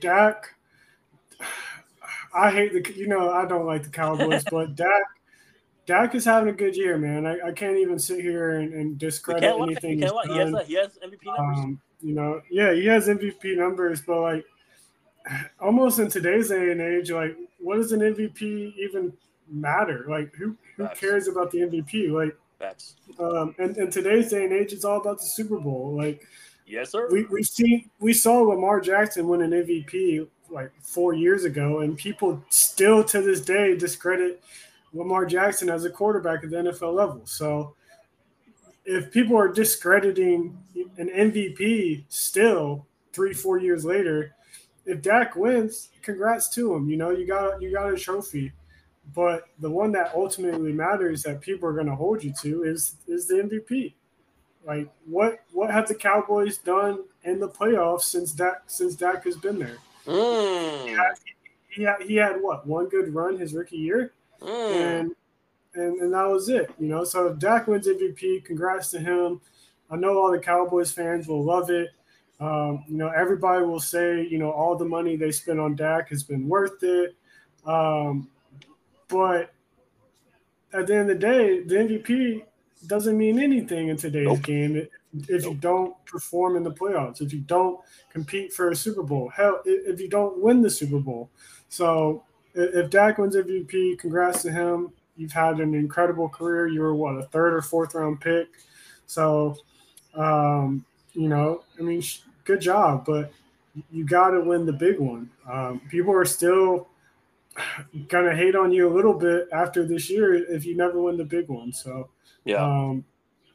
Dak. 0.00 0.54
I 2.34 2.50
hate 2.50 2.72
the. 2.72 2.94
You 2.94 3.08
know, 3.08 3.30
I 3.30 3.46
don't 3.46 3.66
like 3.66 3.82
the 3.82 3.90
Cowboys, 3.90 4.44
but 4.50 4.74
Dak. 4.76 5.02
Dak 5.86 6.14
is 6.14 6.24
having 6.24 6.50
a 6.50 6.56
good 6.56 6.76
year, 6.76 6.98
man. 6.98 7.26
I, 7.26 7.48
I 7.48 7.52
can't 7.52 7.76
even 7.76 7.98
sit 7.98 8.20
here 8.20 8.60
and, 8.60 8.72
and 8.72 8.98
discredit 8.98 9.42
anything. 9.42 9.98
He, 9.98 10.06
he, 10.28 10.38
has, 10.38 10.66
he 10.68 10.74
has 10.74 10.98
MVP 11.02 11.36
numbers. 11.36 11.58
Um, 11.58 11.80
you 12.00 12.14
know, 12.14 12.40
yeah, 12.48 12.72
he 12.72 12.86
has 12.86 13.08
MVP 13.08 13.56
numbers, 13.56 14.02
but 14.02 14.20
like 14.20 14.44
almost 15.60 15.98
in 15.98 16.08
today's 16.08 16.48
day 16.48 16.70
and 16.70 16.80
age, 16.80 17.10
like 17.10 17.36
what 17.58 17.76
does 17.76 17.92
an 17.92 18.00
MVP 18.00 18.76
even 18.76 19.12
matter. 19.48 20.06
Like 20.08 20.34
who 20.34 20.56
who 20.76 20.86
Facts. 20.86 21.00
cares 21.00 21.28
about 21.28 21.50
the 21.50 21.58
MVP? 21.58 22.10
Like 22.10 22.36
Facts. 22.58 22.96
Um, 23.18 23.54
and 23.58 23.76
in 23.76 23.90
today's 23.90 24.30
day 24.30 24.44
and 24.44 24.52
age, 24.52 24.72
it's 24.72 24.84
all 24.84 25.00
about 25.00 25.18
the 25.18 25.26
Super 25.26 25.58
Bowl. 25.58 25.94
Like 25.96 26.26
yes, 26.66 26.90
sir. 26.90 27.08
We 27.10 27.24
we 27.24 27.42
seen 27.42 27.90
we 27.98 28.12
saw 28.12 28.40
Lamar 28.40 28.80
Jackson 28.80 29.28
win 29.28 29.42
an 29.42 29.50
MVP 29.50 30.26
like 30.50 30.72
four 30.82 31.14
years 31.14 31.44
ago, 31.44 31.80
and 31.80 31.96
people 31.96 32.42
still 32.50 33.04
to 33.04 33.22
this 33.22 33.40
day 33.40 33.76
discredit 33.76 34.42
Lamar 34.92 35.24
Jackson 35.26 35.70
as 35.70 35.84
a 35.84 35.90
quarterback 35.90 36.42
at 36.42 36.50
the 36.50 36.56
NFL 36.56 36.94
level. 36.94 37.22
So 37.24 37.74
if 38.84 39.10
people 39.12 39.36
are 39.36 39.48
discrediting 39.48 40.58
an 40.96 41.08
MVP 41.08 42.04
still 42.08 42.86
three, 43.12 43.32
four 43.32 43.58
years 43.58 43.84
later, 43.84 44.34
if 44.86 45.02
Dak 45.02 45.36
wins, 45.36 45.90
congrats 46.02 46.48
to 46.54 46.74
him. 46.74 46.88
You 46.88 46.96
know, 46.96 47.10
you 47.10 47.26
got 47.26 47.60
you 47.62 47.72
got 47.72 47.92
a 47.92 47.96
trophy. 47.96 48.52
But 49.14 49.44
the 49.58 49.70
one 49.70 49.92
that 49.92 50.12
ultimately 50.14 50.72
matters 50.72 51.22
that 51.24 51.40
people 51.40 51.68
are 51.68 51.72
going 51.72 51.86
to 51.86 51.94
hold 51.94 52.22
you 52.22 52.32
to 52.42 52.64
is 52.64 52.96
is 53.06 53.26
the 53.26 53.34
MVP. 53.34 53.94
Like 54.66 54.90
what 55.06 55.40
what 55.52 55.70
have 55.70 55.88
the 55.88 55.94
Cowboys 55.94 56.58
done 56.58 57.04
in 57.24 57.40
the 57.40 57.48
playoffs 57.48 58.02
since 58.02 58.32
Dak 58.32 58.62
since 58.66 58.94
Dak 58.94 59.24
has 59.24 59.36
been 59.36 59.58
there? 59.58 59.78
Mm. 60.10 60.84
He, 60.84 60.90
had, 60.90 61.12
he, 61.68 61.82
had, 61.82 62.02
he 62.02 62.16
had 62.16 62.42
what 62.42 62.66
one 62.66 62.88
good 62.88 63.14
run 63.14 63.38
his 63.38 63.54
rookie 63.54 63.76
year, 63.76 64.12
mm. 64.40 64.74
and 64.74 65.14
and 65.74 66.00
and 66.00 66.12
that 66.12 66.28
was 66.28 66.48
it. 66.48 66.70
You 66.78 66.88
know, 66.88 67.04
so 67.04 67.28
if 67.28 67.38
Dak 67.38 67.66
wins 67.66 67.86
MVP, 67.86 68.44
congrats 68.44 68.90
to 68.90 68.98
him. 68.98 69.40
I 69.90 69.96
know 69.96 70.18
all 70.18 70.30
the 70.30 70.38
Cowboys 70.38 70.92
fans 70.92 71.26
will 71.26 71.44
love 71.44 71.70
it. 71.70 71.90
Um, 72.40 72.84
you 72.88 72.96
know, 72.96 73.08
everybody 73.08 73.64
will 73.64 73.80
say, 73.80 74.26
you 74.26 74.38
know, 74.38 74.50
all 74.50 74.76
the 74.76 74.84
money 74.84 75.16
they 75.16 75.30
spent 75.30 75.60
on 75.60 75.76
Dak 75.76 76.08
has 76.08 76.22
been 76.22 76.48
worth 76.48 76.82
it. 76.82 77.14
Um, 77.66 78.28
but 79.08 79.52
at 80.72 80.86
the 80.86 80.94
end 80.94 81.10
of 81.10 81.20
the 81.20 81.26
day, 81.26 81.60
the 81.60 81.74
MVP 81.74 82.44
doesn't 82.86 83.18
mean 83.18 83.38
anything 83.38 83.88
in 83.88 83.96
today's 83.96 84.26
nope. 84.26 84.42
game 84.42 84.88
if 85.28 85.44
you 85.44 85.54
don't 85.54 85.94
perform 86.04 86.56
in 86.56 86.62
the 86.62 86.72
playoffs, 86.72 87.20
if 87.20 87.32
you 87.32 87.40
don't 87.40 87.80
compete 88.12 88.52
for 88.52 88.70
a 88.70 88.76
Super 88.76 89.02
Bowl, 89.02 89.28
hell, 89.28 89.60
if 89.64 90.00
you 90.00 90.08
don't 90.08 90.40
win 90.40 90.62
the 90.62 90.70
Super 90.70 90.98
Bowl. 90.98 91.30
So 91.68 92.22
if 92.54 92.90
Dak 92.90 93.18
wins 93.18 93.36
MVP, 93.36 93.98
congrats 93.98 94.42
to 94.42 94.52
him. 94.52 94.92
You've 95.16 95.32
had 95.32 95.60
an 95.60 95.74
incredible 95.74 96.28
career. 96.28 96.66
You 96.66 96.80
were 96.80 96.94
what 96.94 97.16
a 97.16 97.22
third 97.22 97.54
or 97.54 97.62
fourth 97.62 97.94
round 97.94 98.20
pick. 98.20 98.48
So, 99.06 99.56
um, 100.14 100.84
you 101.12 101.28
know, 101.28 101.64
I 101.78 101.82
mean, 101.82 102.02
good 102.44 102.60
job, 102.60 103.04
but 103.04 103.32
you 103.90 104.04
got 104.04 104.30
to 104.30 104.40
win 104.40 104.66
the 104.66 104.72
big 104.72 104.98
one. 104.98 105.30
Um, 105.50 105.80
people 105.90 106.14
are 106.14 106.24
still 106.24 106.88
of 108.26 108.36
hate 108.36 108.54
on 108.54 108.72
you 108.72 108.88
a 108.88 108.94
little 108.94 109.14
bit 109.14 109.48
after 109.52 109.84
this 109.84 110.08
year 110.08 110.34
if 110.34 110.64
you 110.64 110.76
never 110.76 111.00
win 111.00 111.16
the 111.16 111.24
big 111.24 111.48
one. 111.48 111.72
So, 111.72 112.08
yeah, 112.44 112.64
um, 112.64 113.04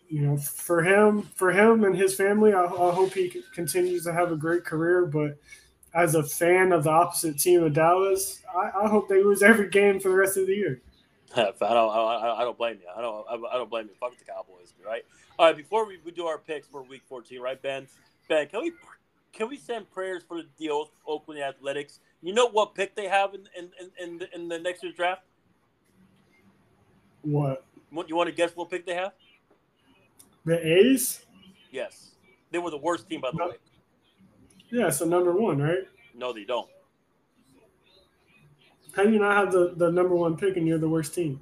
you 0.08 0.22
know, 0.22 0.38
for 0.38 0.84
him, 0.84 1.24
for 1.36 1.52
him 1.52 1.84
and 1.84 1.96
his 1.96 2.16
family, 2.16 2.54
I, 2.54 2.64
I 2.64 2.92
hope 2.92 3.14
he 3.14 3.42
continues 3.54 4.04
to 4.06 4.14
have 4.14 4.32
a 4.32 4.36
great 4.36 4.64
career. 4.64 5.06
But 5.06 5.38
as 5.94 6.16
a 6.16 6.24
fan 6.24 6.72
of 6.72 6.84
the 6.84 6.92
opposite 6.92 7.40
team 7.40 7.64
of 7.64 7.74
Dallas, 7.74 8.42
I, 8.56 8.84
I 8.84 8.88
hope 8.88 9.10
they 9.10 9.24
lose 9.24 9.42
every 9.42 9.70
game 9.70 10.00
for 10.00 10.10
the 10.10 10.16
rest 10.16 10.38
of 10.38 10.48
the 10.48 10.54
year. 10.54 10.82
I 11.36 11.52
don't, 11.60 11.62
I, 11.62 12.42
don't 12.44 12.58
blame 12.58 12.78
you. 12.82 12.88
I 12.96 13.02
don't, 13.02 13.26
I 13.30 13.58
don't 13.58 13.70
blame 13.70 13.86
you. 13.88 13.96
Fuck 14.00 14.18
the 14.18 14.26
Cowboys, 14.26 14.74
right? 14.86 15.04
All 15.38 15.48
right. 15.48 15.58
Before 15.58 15.86
we, 15.86 15.98
we 16.06 16.12
do 16.12 16.28
our 16.28 16.38
picks 16.38 16.68
for 16.68 16.84
Week 16.84 17.02
14, 17.08 17.42
right, 17.42 17.62
Ben? 17.62 17.88
Ben, 18.30 18.48
can 18.48 18.62
we 18.62 18.72
can 19.34 19.50
we 19.50 19.58
send 19.58 19.92
prayers 19.92 20.24
for 20.26 20.38
the 20.38 20.48
deal 20.58 20.90
Oakland 21.06 21.42
Athletics? 21.42 22.00
You 22.22 22.34
know 22.34 22.48
what 22.48 22.74
pick 22.74 22.96
they 22.96 23.08
have 23.08 23.34
in 23.34 23.48
in 23.58 23.70
in, 24.02 24.18
the, 24.18 24.34
in 24.34 24.48
the 24.48 24.58
next 24.58 24.82
year's 24.82 24.96
draft? 24.96 25.24
What? 27.22 27.66
What 27.90 28.10
you 28.10 28.16
want 28.16 28.30
to 28.30 28.36
guess? 28.36 28.56
What 28.56 28.70
pick 28.70 28.86
they 28.86 28.96
have? 28.96 29.12
The 30.46 30.66
A's. 30.66 31.26
Yes, 31.72 32.12
they 32.52 32.60
were 32.60 32.72
the 32.72 32.78
worst 32.78 33.10
team 33.10 33.22
by 33.22 33.32
the 33.32 33.38
no. 33.38 33.48
way. 33.50 33.56
Yeah, 34.72 34.90
so 34.90 35.06
number 35.06 35.34
one, 35.34 35.62
right? 35.62 35.88
No, 36.14 36.34
they 36.34 36.44
don't. 36.44 36.70
How 38.96 39.04
do 39.04 39.12
you 39.12 39.20
not 39.20 39.36
have 39.36 39.52
the, 39.52 39.74
the 39.76 39.92
number 39.92 40.16
one 40.16 40.38
pick 40.38 40.56
and 40.56 40.66
you're 40.66 40.78
the 40.78 40.88
worst 40.88 41.14
team? 41.14 41.42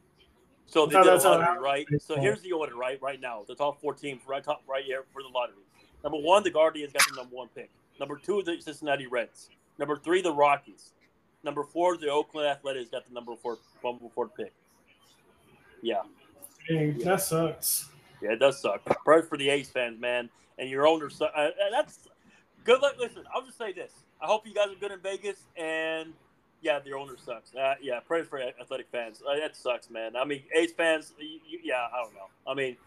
So 0.66 0.88
they 0.88 0.96
did 0.96 1.06
a 1.06 1.18
lottery, 1.18 1.60
right? 1.60 1.88
So 2.00 2.20
here's 2.20 2.42
the 2.42 2.52
order, 2.52 2.76
right? 2.76 3.00
Right 3.02 3.22
now, 3.22 3.44
the 3.48 3.54
top 3.54 3.80
four 3.80 3.94
teams, 3.94 4.22
right 4.28 4.44
top, 4.44 4.64
right 4.68 4.84
here 4.84 5.04
for 5.14 5.22
the 5.22 5.28
lottery. 5.28 5.58
Number 6.04 6.18
one, 6.18 6.42
the 6.44 6.50
Guardians 6.50 6.94
got 6.94 7.08
the 7.10 7.16
number 7.16 7.36
one 7.36 7.48
pick. 7.54 7.70
Number 8.00 8.18
two, 8.18 8.42
the 8.44 8.60
Cincinnati 8.60 9.06
Reds. 9.06 9.50
Number 9.78 9.98
three, 9.98 10.22
the 10.22 10.34
Rockies. 10.34 10.94
Number 11.44 11.64
four, 11.64 11.98
the 11.98 12.10
Oakland 12.10 12.48
Athletics 12.48 12.90
got 12.90 13.08
the 13.08 13.14
number 13.14 13.36
four, 13.36 13.60
number 13.84 14.06
four 14.16 14.30
pick. 14.30 14.54
Yeah. 15.82 16.02
Dang, 16.68 16.96
yeah. 16.98 17.06
that 17.06 17.22
sucks. 17.22 17.90
Yeah, 18.24 18.32
it 18.32 18.40
does 18.40 18.62
suck. 18.62 18.86
Prayers 19.04 19.28
for 19.28 19.38
the 19.38 19.50
A's 19.50 19.70
fans, 19.70 20.00
man, 20.00 20.30
and 20.58 20.70
your 20.70 20.88
owner. 20.88 21.10
Uh, 21.20 21.50
that's 21.72 22.08
good 22.64 22.82
luck. 22.82 22.96
Listen, 22.98 23.24
I'll 23.34 23.46
just 23.46 23.58
say 23.58 23.74
this. 23.74 23.92
I 24.22 24.28
hope 24.28 24.48
you 24.48 24.54
guys 24.54 24.70
are 24.70 24.80
good 24.80 24.92
in 24.94 25.00
Vegas, 25.00 25.44
and 25.58 26.14
yeah, 26.62 26.80
the 26.80 26.94
owner 26.94 27.16
sucks. 27.18 27.54
Uh, 27.54 27.76
yeah, 27.82 28.00
pray 28.00 28.24
for 28.24 28.40
athletic 28.40 28.88
fans. 28.90 29.22
Uh, 29.30 29.36
that 29.36 29.58
sucks, 29.58 29.90
man. 29.90 30.16
I 30.16 30.24
mean, 30.24 30.44
A's 30.56 30.72
fans. 30.72 31.12
You, 31.20 31.42
you, 31.46 31.60
yeah, 31.64 31.88
I 31.94 32.02
don't 32.02 32.14
know. 32.14 32.30
I 32.48 32.54
mean, 32.54 32.78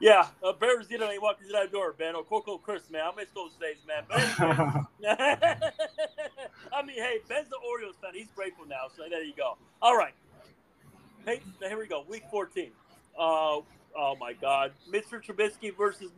yeah, 0.00 0.26
uh, 0.42 0.52
Bears 0.52 0.88
didn't 0.88 1.08
ain't 1.08 1.22
walking 1.22 1.44
through 1.44 1.52
that 1.52 1.70
door, 1.70 1.94
man. 1.98 2.16
Or 2.16 2.24
Coco 2.24 2.58
Crisp, 2.58 2.90
man. 2.90 3.02
I 3.02 3.14
miss 3.14 3.28
those 3.34 3.52
days, 3.60 3.76
man. 3.86 4.02
I 6.72 6.82
mean, 6.82 6.96
hey, 6.96 7.20
Ben's 7.28 7.48
the 7.48 7.58
Orioles 7.64 7.94
fan. 8.02 8.10
He's 8.14 8.30
grateful 8.34 8.66
now. 8.66 8.88
So 8.96 9.04
there 9.08 9.22
you 9.22 9.32
go. 9.36 9.56
All 9.80 9.96
right. 9.96 10.14
Hey, 11.24 11.40
here 11.60 11.78
we 11.78 11.86
go. 11.86 12.04
Week 12.08 12.24
14. 12.30 12.70
Uh, 13.18 13.60
oh 13.96 14.16
my 14.20 14.32
God, 14.32 14.72
Mr. 14.90 15.22
Trubisky 15.24 15.76
versus 15.76 16.10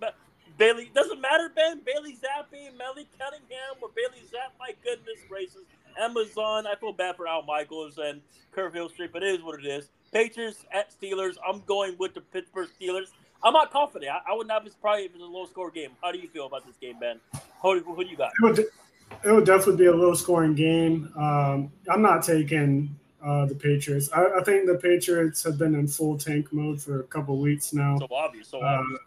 Bailey. 0.57 0.91
Doesn't 0.95 1.21
matter, 1.21 1.51
Ben. 1.55 1.81
Bailey 1.85 2.15
Zappe, 2.15 2.77
Melly 2.77 3.07
Cunningham, 3.19 3.77
or 3.81 3.89
Bailey 3.95 4.25
Zapp. 4.31 4.55
My 4.59 4.75
goodness 4.83 5.19
gracious. 5.29 5.63
Amazon. 5.99 6.67
I 6.67 6.75
feel 6.77 6.93
bad 6.93 7.17
for 7.17 7.27
Al 7.27 7.43
Michaels 7.43 7.99
and 7.99 8.21
Kirk 8.53 8.75
Herbstreit, 8.75 9.13
but 9.13 9.23
it 9.23 9.35
is 9.35 9.43
what 9.43 9.59
it 9.59 9.67
is. 9.67 9.91
Patriots 10.13 10.65
at 10.73 10.93
Steelers. 10.99 11.37
I'm 11.47 11.61
going 11.67 11.97
with 11.99 12.15
the 12.15 12.21
Pittsburgh 12.21 12.69
Steelers. 12.81 13.09
I'm 13.43 13.53
not 13.53 13.71
confident. 13.71 14.11
I, 14.11 14.33
I 14.33 14.37
would 14.37 14.47
not 14.47 14.65
be 14.65 14.71
surprised 14.71 15.07
if 15.07 15.15
it's 15.15 15.23
a 15.23 15.27
low 15.27 15.47
score 15.47 15.71
game. 15.71 15.91
How 16.03 16.13
do 16.13 16.19
you 16.19 16.29
feel 16.29 16.47
about 16.47 16.67
this 16.67 16.77
game, 16.77 16.99
Ben? 16.99 17.21
Who, 17.63 17.81
who 17.81 18.05
do 18.05 18.11
you 18.11 18.17
got? 18.17 18.33
It 18.41 18.43
would, 18.43 18.59
it 18.59 19.33
would 19.33 19.47
definitely 19.47 19.77
be 19.77 19.87
a 19.87 19.95
low 19.95 20.15
scoring 20.15 20.55
game. 20.55 21.13
Um, 21.17 21.71
I'm 21.91 22.03
not 22.03 22.23
taking 22.23 22.97
uh, 23.25 23.47
the 23.47 23.55
Patriots. 23.55 24.09
I, 24.13 24.27
I, 24.39 24.43
think 24.43 24.67
the 24.67 24.77
Patriots 24.77 25.43
have 25.45 25.59
been 25.59 25.75
in 25.75 25.89
full 25.89 26.17
tank 26.17 26.53
mode 26.53 26.81
for 26.81 27.01
a 27.01 27.05
couple 27.05 27.39
weeks 27.39 27.73
now. 27.73 27.99
So 27.99 28.07
obvious. 28.11 28.49
So 28.49 28.61
uh, 28.61 28.65
obvious. 28.65 29.01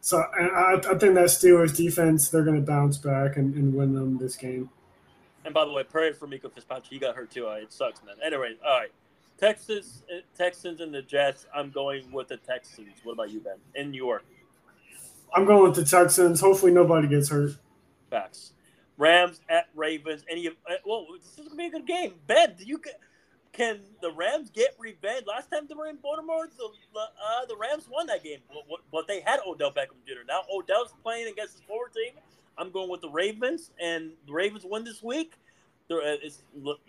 So 0.00 0.18
I, 0.18 0.74
I, 0.74 0.98
think 0.98 1.14
that 1.14 1.26
Steelers 1.26 1.76
defense, 1.76 2.28
they're 2.28 2.42
going 2.42 2.56
to 2.56 2.66
bounce 2.66 2.98
back 2.98 3.36
and, 3.36 3.54
and 3.54 3.72
win 3.72 3.94
them 3.94 4.18
this 4.18 4.34
game. 4.34 4.68
And 5.44 5.54
by 5.54 5.64
the 5.64 5.72
way, 5.72 5.84
pray 5.84 6.12
for 6.12 6.26
Minkah 6.26 6.52
Fitzpatrick. 6.52 6.86
He 6.90 6.98
got 6.98 7.14
hurt 7.14 7.30
too. 7.30 7.46
Uh, 7.46 7.52
it 7.54 7.72
sucks, 7.72 8.02
man. 8.04 8.16
Anyway, 8.24 8.56
all 8.66 8.80
right. 8.80 8.90
Texas, 9.38 10.02
uh, 10.12 10.20
Texans, 10.36 10.80
and 10.80 10.94
the 10.94 11.02
Jets. 11.02 11.46
I'm 11.54 11.70
going 11.70 12.10
with 12.12 12.28
the 12.28 12.36
Texans. 12.36 12.88
What 13.02 13.14
about 13.14 13.30
you, 13.30 13.40
Ben? 13.40 13.56
In 13.74 13.90
New 13.90 14.04
York. 14.04 14.24
I'm 15.34 15.44
going 15.44 15.62
with 15.62 15.74
the 15.74 15.84
Texans. 15.84 16.40
Hopefully, 16.40 16.72
nobody 16.72 17.08
gets 17.08 17.28
hurt. 17.28 17.52
Facts. 18.10 18.52
Rams 18.98 19.40
at 19.48 19.68
Ravens. 19.74 20.24
Any? 20.28 20.48
Uh, 20.48 20.52
well, 20.84 21.06
this 21.16 21.38
is 21.38 21.48
gonna 21.48 21.56
be 21.56 21.66
a 21.66 21.70
good 21.70 21.86
game. 21.86 22.14
Ben, 22.26 22.54
do 22.56 22.64
you 22.64 22.78
can 23.52 23.80
the 24.00 24.10
Rams 24.12 24.50
get 24.50 24.74
revenge? 24.78 25.26
Last 25.26 25.50
time 25.50 25.66
they 25.68 25.74
were 25.74 25.88
in 25.88 25.96
Baltimore, 25.96 26.48
the 26.56 26.64
uh, 26.64 27.46
the 27.46 27.56
Rams 27.56 27.88
won 27.90 28.06
that 28.06 28.24
game, 28.24 28.38
but, 28.48 28.80
but 28.90 29.06
they 29.06 29.20
had 29.20 29.40
Odell 29.46 29.70
Beckham 29.70 30.00
Jr. 30.06 30.24
Now 30.26 30.42
Odell's 30.52 30.94
playing 31.02 31.28
against 31.28 31.54
his 31.54 31.62
forward 31.62 31.92
team. 31.92 32.12
I'm 32.58 32.70
going 32.70 32.90
with 32.90 33.00
the 33.00 33.10
Ravens, 33.10 33.70
and 33.80 34.12
the 34.26 34.32
Ravens 34.32 34.64
win 34.64 34.84
this 34.84 35.02
week. 35.02 35.34
There 35.88 36.00
is 36.24 36.42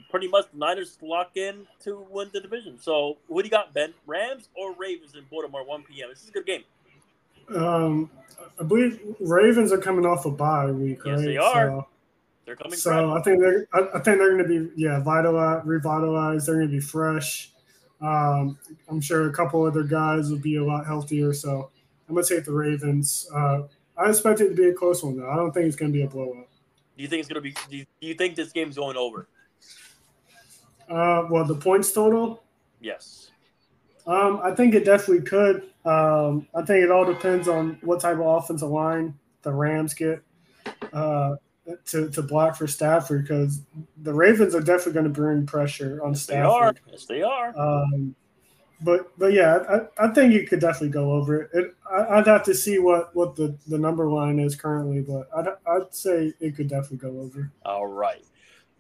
pretty 0.09 0.27
much 0.27 0.45
the 0.51 0.57
Niners 0.57 0.97
lock 1.01 1.35
in 1.35 1.67
to 1.83 2.05
win 2.09 2.29
the 2.31 2.39
division. 2.39 2.79
So, 2.79 3.17
what 3.27 3.41
do 3.41 3.47
you 3.47 3.51
got, 3.51 3.73
Ben? 3.73 3.93
Rams 4.05 4.49
or 4.55 4.73
Ravens 4.73 5.15
in 5.15 5.25
Baltimore, 5.29 5.65
1 5.65 5.83
p.m. 5.83 6.09
This 6.09 6.23
is 6.23 6.29
a 6.29 6.31
good 6.31 6.45
game. 6.45 6.63
Um, 7.53 8.09
I 8.59 8.63
believe 8.63 8.99
Ravens 9.19 9.71
are 9.73 9.77
coming 9.77 10.05
off 10.05 10.25
a 10.25 10.31
bye 10.31 10.71
week, 10.71 10.99
yes, 11.05 11.17
right? 11.17 11.25
they 11.25 11.37
are. 11.37 11.69
So, 11.69 11.87
they're 12.45 12.55
coming. 12.55 12.77
So 12.77 13.13
I 13.13 13.21
think 13.21 13.39
they're 13.39 13.67
I, 13.73 13.79
I 13.95 13.99
think 13.99 14.17
they're 14.17 14.37
going 14.37 14.47
to 14.47 14.67
be 14.67 14.71
yeah 14.75 14.99
vitalized, 14.99 15.65
revitalized. 15.65 16.47
They're 16.47 16.55
going 16.55 16.67
to 16.67 16.73
be 16.73 16.79
fresh. 16.79 17.51
Um, 18.01 18.57
I'm 18.89 18.99
sure 18.99 19.29
a 19.29 19.33
couple 19.33 19.63
other 19.63 19.83
guys 19.83 20.29
will 20.29 20.39
be 20.39 20.57
a 20.57 20.63
lot 20.63 20.85
healthier. 20.85 21.33
So 21.33 21.71
I'm 22.07 22.15
going 22.15 22.25
to 22.25 22.35
take 22.35 22.45
the 22.45 22.51
Ravens. 22.51 23.29
Uh, 23.33 23.63
I 23.97 24.09
expect 24.09 24.41
it 24.41 24.49
to 24.49 24.55
be 24.55 24.69
a 24.69 24.73
close 24.73 25.03
one 25.03 25.17
though. 25.17 25.29
I 25.29 25.35
don't 25.35 25.51
think 25.51 25.67
it's 25.67 25.75
going 25.75 25.91
to 25.91 25.97
be 25.97 26.03
a 26.03 26.07
blowout. 26.07 26.47
Do 26.97 27.01
you 27.01 27.07
think 27.07 27.21
it's 27.21 27.29
going 27.29 27.41
to 27.41 27.41
be? 27.41 27.55
Do 27.69 27.77
you, 27.77 27.85
do 28.01 28.07
you 28.07 28.13
think 28.13 28.35
this 28.35 28.51
game's 28.51 28.75
going 28.75 28.97
over? 28.97 29.27
Uh, 30.89 31.27
well, 31.29 31.45
the 31.45 31.55
points 31.55 31.91
total. 31.91 32.43
Yes. 32.81 33.31
Um, 34.05 34.41
I 34.43 34.51
think 34.51 34.75
it 34.75 34.83
definitely 34.83 35.23
could. 35.23 35.69
Um, 35.85 36.47
I 36.53 36.61
think 36.61 36.83
it 36.83 36.91
all 36.91 37.05
depends 37.05 37.47
on 37.47 37.77
what 37.81 38.01
type 38.01 38.17
of 38.17 38.25
offensive 38.25 38.69
line 38.69 39.17
the 39.43 39.53
Rams 39.53 39.93
get 39.93 40.21
uh, 40.91 41.35
to, 41.85 42.09
to 42.09 42.21
block 42.21 42.55
for 42.55 42.67
Stafford 42.67 43.23
because 43.23 43.61
the 44.01 44.13
Ravens 44.13 44.53
are 44.55 44.61
definitely 44.61 44.93
going 44.93 45.05
to 45.05 45.09
bring 45.09 45.45
pressure 45.45 46.03
on 46.03 46.11
yes, 46.11 46.23
Stafford. 46.23 46.75
They 46.85 46.91
are. 46.91 46.91
Yes, 46.91 47.05
they 47.05 47.21
are. 47.21 47.57
Um, 47.57 48.15
but 48.81 49.17
but 49.17 49.33
yeah, 49.33 49.59
I, 49.69 50.05
I 50.05 50.13
think 50.13 50.33
you 50.33 50.45
could 50.45 50.59
definitely 50.59 50.89
go 50.89 51.11
over 51.13 51.43
it. 51.43 51.49
it 51.53 51.75
I, 51.89 52.17
would 52.17 52.27
have 52.27 52.43
to 52.43 52.53
see 52.53 52.79
what 52.79 53.15
what 53.15 53.35
the 53.35 53.57
the 53.67 53.77
number 53.77 54.09
line 54.09 54.39
is 54.39 54.55
currently, 54.55 55.01
but 55.01 55.29
I'd 55.35 55.47
I'd 55.65 55.93
say 55.93 56.33
it 56.39 56.55
could 56.55 56.67
definitely 56.67 56.97
go 56.97 57.19
over. 57.21 57.51
All 57.65 57.87
right. 57.87 58.25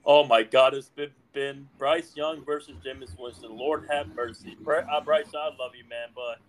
Oh 0.05 0.25
my 0.25 0.43
God, 0.43 0.73
it's 0.73 0.89
been 0.89 1.11
been 1.31 1.67
Bryce 1.77 2.15
Young 2.15 2.43
versus 2.43 2.75
Jameis 2.85 3.17
Winston. 3.17 3.55
Lord 3.55 3.87
have 3.89 4.13
mercy. 4.13 4.57
Uh, 4.67 5.01
Bryce, 5.01 5.25
I 5.33 5.45
love 5.57 5.71
you, 5.75 5.87
man, 5.89 6.09
but 6.13 6.39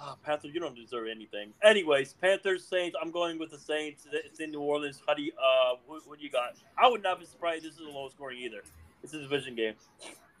oh, 0.00 0.16
Panthers, 0.24 0.52
you 0.54 0.60
don't 0.60 0.76
deserve 0.76 1.08
anything. 1.08 1.52
Anyways, 1.62 2.14
Panthers, 2.14 2.64
Saints. 2.64 2.96
I'm 3.00 3.10
going 3.10 3.38
with 3.38 3.50
the 3.50 3.58
Saints. 3.58 4.06
It's 4.12 4.40
in 4.40 4.50
New 4.50 4.60
Orleans. 4.60 5.02
How 5.06 5.14
do 5.14 5.22
you, 5.22 5.32
uh, 5.32 5.76
what, 5.86 6.06
what 6.06 6.18
do 6.18 6.24
you 6.24 6.30
got? 6.30 6.54
I 6.78 6.88
would 6.88 7.02
not 7.02 7.20
be 7.20 7.26
surprised. 7.26 7.64
This 7.64 7.74
is 7.74 7.80
a 7.80 7.90
low 7.90 8.08
scoring 8.08 8.38
either. 8.38 8.62
It's 9.02 9.14
a 9.14 9.20
division 9.20 9.54
game. 9.54 9.74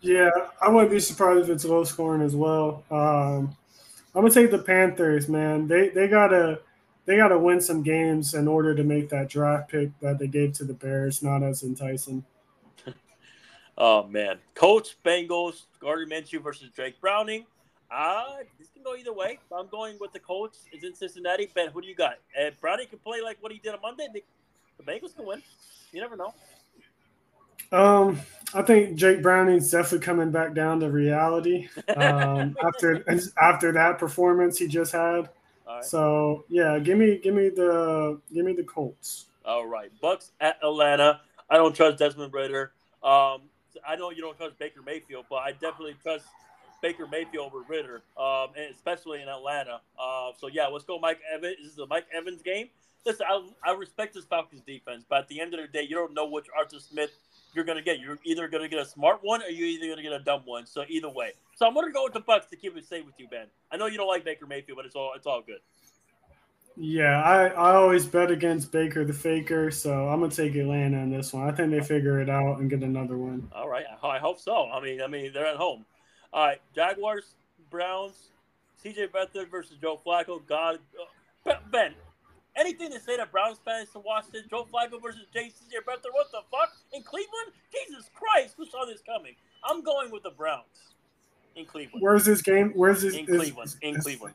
Yeah, 0.00 0.30
I 0.60 0.68
wouldn't 0.68 0.90
be 0.90 1.00
surprised 1.00 1.48
if 1.48 1.50
it's 1.50 1.64
low 1.64 1.84
scoring 1.84 2.22
as 2.22 2.34
well. 2.34 2.84
Um, 2.90 3.56
I'm 4.14 4.22
gonna 4.22 4.30
take 4.30 4.50
the 4.50 4.58
Panthers, 4.58 5.28
man. 5.28 5.68
They 5.68 5.88
they 5.88 6.08
gotta 6.08 6.60
they 7.06 7.16
gotta 7.16 7.38
win 7.38 7.60
some 7.60 7.82
games 7.82 8.34
in 8.34 8.48
order 8.48 8.74
to 8.74 8.82
make 8.82 9.08
that 9.10 9.28
draft 9.28 9.70
pick 9.70 9.98
that 10.00 10.18
they 10.18 10.26
gave 10.26 10.52
to 10.54 10.64
the 10.64 10.74
Bears 10.74 11.22
not 11.22 11.42
as 11.42 11.62
enticing. 11.62 12.24
oh 13.78 14.04
man, 14.08 14.38
Colts 14.54 14.94
Bengals 15.04 15.62
Gardner 15.80 16.06
Minshew 16.06 16.42
versus 16.42 16.70
Jake 16.76 17.00
Browning. 17.00 17.46
Uh, 17.92 18.38
this 18.58 18.68
can 18.70 18.82
go 18.82 18.96
either 18.96 19.12
way. 19.12 19.38
I'm 19.54 19.68
going 19.68 19.98
with 20.00 20.12
the 20.12 20.18
Colts. 20.18 20.64
Is 20.72 20.84
in 20.84 20.94
Cincinnati. 20.94 21.50
Ben, 21.54 21.70
who 21.70 21.82
do 21.82 21.88
you 21.88 21.94
got? 21.94 22.14
And 22.38 22.58
Browning 22.60 22.86
can 22.88 22.98
play 22.98 23.20
like 23.20 23.36
what 23.40 23.52
he 23.52 23.58
did 23.58 23.74
on 23.74 23.80
Monday. 23.82 24.08
The 24.12 24.82
Bengals 24.82 25.14
can 25.14 25.26
win. 25.26 25.42
You 25.92 26.00
never 26.00 26.16
know. 26.16 26.32
Um, 27.70 28.20
I 28.54 28.62
think 28.62 28.96
Jake 28.96 29.22
Browning's 29.22 29.70
definitely 29.70 30.04
coming 30.04 30.30
back 30.30 30.54
down 30.54 30.80
to 30.80 30.90
reality 30.90 31.68
um, 31.96 32.54
after 32.64 33.04
after 33.40 33.72
that 33.72 33.98
performance 33.98 34.58
he 34.58 34.68
just 34.68 34.92
had. 34.92 35.28
Right. 35.66 35.84
So 35.84 36.44
yeah, 36.48 36.78
give 36.78 36.98
me 36.98 37.18
give 37.18 37.34
me 37.34 37.48
the 37.50 38.20
give 38.32 38.44
me 38.44 38.52
the 38.52 38.64
Colts. 38.64 39.26
All 39.44 39.66
right, 39.66 39.90
Bucks 40.00 40.32
at 40.40 40.58
Atlanta. 40.62 41.20
I 41.50 41.56
don't 41.56 41.74
trust 41.74 41.98
Desmond 41.98 42.32
Ridder. 42.32 42.72
Um, 43.02 43.42
I 43.86 43.96
know 43.98 44.10
you 44.10 44.22
don't 44.22 44.36
trust 44.36 44.58
Baker 44.58 44.82
Mayfield, 44.82 45.26
but 45.28 45.36
I 45.36 45.52
definitely 45.52 45.96
trust 46.02 46.26
Baker 46.82 47.06
Mayfield 47.06 47.46
over 47.46 47.64
Ridder, 47.66 48.02
um, 48.18 48.48
and 48.56 48.74
especially 48.74 49.22
in 49.22 49.28
Atlanta. 49.28 49.80
Uh, 49.98 50.32
so 50.38 50.48
yeah, 50.48 50.66
let's 50.66 50.84
go, 50.84 50.98
Mike 50.98 51.20
Evans. 51.32 51.56
This 51.62 51.72
is 51.72 51.78
a 51.78 51.86
Mike 51.86 52.06
Evans 52.14 52.42
game. 52.42 52.68
Listen, 53.06 53.26
I, 53.28 53.70
I 53.70 53.72
respect 53.72 54.14
this 54.14 54.24
Falcons 54.24 54.62
defense, 54.66 55.04
but 55.08 55.20
at 55.20 55.28
the 55.28 55.40
end 55.40 55.54
of 55.54 55.60
the 55.60 55.66
day, 55.66 55.82
you 55.82 55.96
don't 55.96 56.14
know 56.14 56.26
which 56.26 56.46
Arthur 56.56 56.78
Smith 56.78 57.10
you're 57.54 57.64
going 57.64 57.78
to 57.78 57.84
get. 57.84 57.98
You're 57.98 58.18
either 58.24 58.48
going 58.48 58.62
to 58.62 58.68
get 58.68 58.80
a 58.80 58.86
smart 58.86 59.20
one 59.22 59.42
or 59.42 59.48
you're 59.48 59.66
either 59.66 59.86
going 59.86 59.96
to 59.96 60.02
get 60.02 60.12
a 60.12 60.20
dumb 60.20 60.42
one. 60.44 60.66
So 60.66 60.84
either 60.88 61.08
way. 61.08 61.32
So 61.56 61.66
I'm 61.66 61.74
going 61.74 61.86
to 61.86 61.92
go 61.92 62.04
with 62.04 62.12
the 62.12 62.20
Bucks 62.20 62.46
to 62.50 62.56
keep 62.56 62.76
it 62.76 62.86
safe 62.86 63.04
with 63.04 63.14
you, 63.18 63.28
Ben. 63.28 63.46
I 63.70 63.76
know 63.76 63.86
you 63.86 63.96
don't 63.96 64.08
like 64.08 64.24
Baker 64.24 64.46
Mayfield, 64.46 64.76
but 64.76 64.86
it's 64.86 64.96
all 64.96 65.12
it's 65.16 65.26
all 65.26 65.42
good. 65.42 65.58
Yeah, 66.76 67.22
I, 67.22 67.48
I 67.48 67.74
always 67.74 68.06
bet 68.06 68.30
against 68.30 68.72
Baker 68.72 69.04
the 69.04 69.12
Faker, 69.12 69.70
so 69.70 70.08
I'm 70.08 70.20
gonna 70.20 70.32
take 70.32 70.54
Atlanta 70.54 70.98
in 70.98 71.10
this 71.10 71.34
one. 71.34 71.46
I 71.46 71.52
think 71.52 71.70
they 71.70 71.82
figure 71.82 72.18
it 72.20 72.30
out 72.30 72.60
and 72.60 72.70
get 72.70 72.82
another 72.82 73.18
one. 73.18 73.50
All 73.54 73.68
right, 73.68 73.84
I 74.02 74.18
hope 74.18 74.40
so. 74.40 74.70
I 74.70 74.80
mean, 74.80 75.02
I 75.02 75.06
mean 75.06 75.32
they're 75.34 75.46
at 75.46 75.56
home. 75.56 75.84
All 76.32 76.46
right, 76.46 76.60
Jaguars, 76.74 77.34
Browns, 77.70 78.30
C.J. 78.82 79.08
Beathard 79.08 79.50
versus 79.50 79.76
Joe 79.80 80.00
Flacco. 80.04 80.40
God, 80.46 80.78
Ben, 81.70 81.94
Anything 82.54 82.92
to 82.92 83.00
say 83.00 83.16
that 83.16 83.32
Browns 83.32 83.58
fans 83.64 83.88
to 83.90 83.98
watch 84.00 84.26
this 84.30 84.42
Joe 84.50 84.66
Flacco 84.70 85.00
versus 85.02 85.22
J.C.J. 85.32 85.78
Beathard? 85.88 86.12
What 86.12 86.30
the 86.30 86.40
fuck 86.50 86.70
in 86.92 87.02
Cleveland? 87.02 87.52
Jesus 87.72 88.10
Christ, 88.14 88.54
who 88.58 88.66
saw 88.66 88.84
this 88.84 89.00
coming? 89.06 89.34
I'm 89.64 89.82
going 89.82 90.10
with 90.10 90.22
the 90.22 90.30
Browns 90.30 90.94
in 91.56 91.64
Cleveland. 91.64 92.02
Where's 92.02 92.26
this 92.26 92.42
game? 92.42 92.72
Where's 92.74 93.00
this? 93.00 93.14
In 93.14 93.24
Cleveland. 93.24 93.74
in 93.80 94.00
Cleveland. 94.00 94.34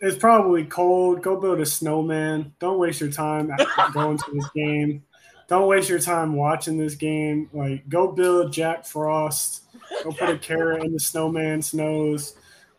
It's 0.00 0.16
probably 0.16 0.64
cold. 0.64 1.22
Go 1.22 1.38
build 1.38 1.60
a 1.60 1.66
snowman. 1.66 2.54
Don't 2.60 2.78
waste 2.78 3.00
your 3.00 3.10
time 3.10 3.50
going 3.92 4.16
to 4.16 4.24
this 4.32 4.48
game. 4.54 5.02
Don't 5.48 5.66
waste 5.66 5.88
your 5.90 5.98
time 5.98 6.34
watching 6.34 6.78
this 6.78 6.94
game. 6.94 7.50
Like, 7.52 7.88
go 7.88 8.12
build 8.12 8.52
Jack 8.52 8.86
Frost. 8.86 9.64
Go 10.04 10.12
put 10.12 10.30
a 10.30 10.38
carrot 10.38 10.84
in 10.84 10.92
the 10.92 11.00
snowman's 11.00 11.74
nose. 11.74 12.36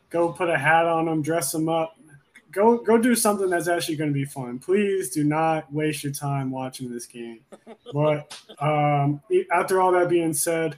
Go 0.09 0.31
put 0.31 0.49
a 0.49 0.57
hat 0.57 0.85
on 0.85 1.07
him. 1.07 1.21
Dress 1.21 1.53
him 1.53 1.69
up 1.69 1.95
go 2.51 2.77
go 2.77 2.97
do 2.97 3.15
something 3.15 3.49
that's 3.49 3.67
actually 3.67 3.95
going 3.95 4.09
to 4.09 4.13
be 4.13 4.25
fun. 4.25 4.59
Please 4.59 5.09
do 5.09 5.23
not 5.23 5.71
waste 5.71 6.03
your 6.03 6.13
time 6.13 6.51
watching 6.51 6.91
this 6.91 7.05
game. 7.05 7.41
But 7.93 8.37
um, 8.59 9.21
after 9.51 9.81
all 9.81 9.91
that 9.93 10.09
being 10.09 10.33
said, 10.33 10.77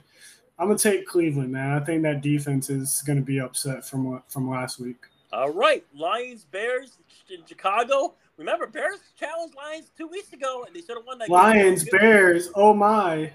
I'm 0.58 0.68
gonna 0.68 0.78
take 0.78 1.06
Cleveland, 1.06 1.52
man. 1.52 1.72
I 1.72 1.84
think 1.84 2.02
that 2.02 2.20
defense 2.20 2.70
is 2.70 3.02
going 3.06 3.18
to 3.18 3.24
be 3.24 3.40
upset 3.40 3.84
from 3.84 4.22
from 4.28 4.48
last 4.48 4.78
week. 4.78 4.96
All 5.32 5.50
right, 5.50 5.84
Lions, 5.94 6.44
Bears 6.44 6.98
in 7.30 7.44
Chicago. 7.46 8.14
Remember, 8.36 8.66
Bears 8.66 9.00
challenged 9.18 9.54
Lions 9.56 9.90
two 9.96 10.06
weeks 10.06 10.32
ago, 10.32 10.64
and 10.66 10.74
they 10.74 10.80
should 10.80 10.96
have 10.96 11.06
won 11.06 11.18
that. 11.18 11.28
Lions, 11.28 11.84
Bears. 11.88 12.50
Oh 12.54 12.74
my. 12.74 13.32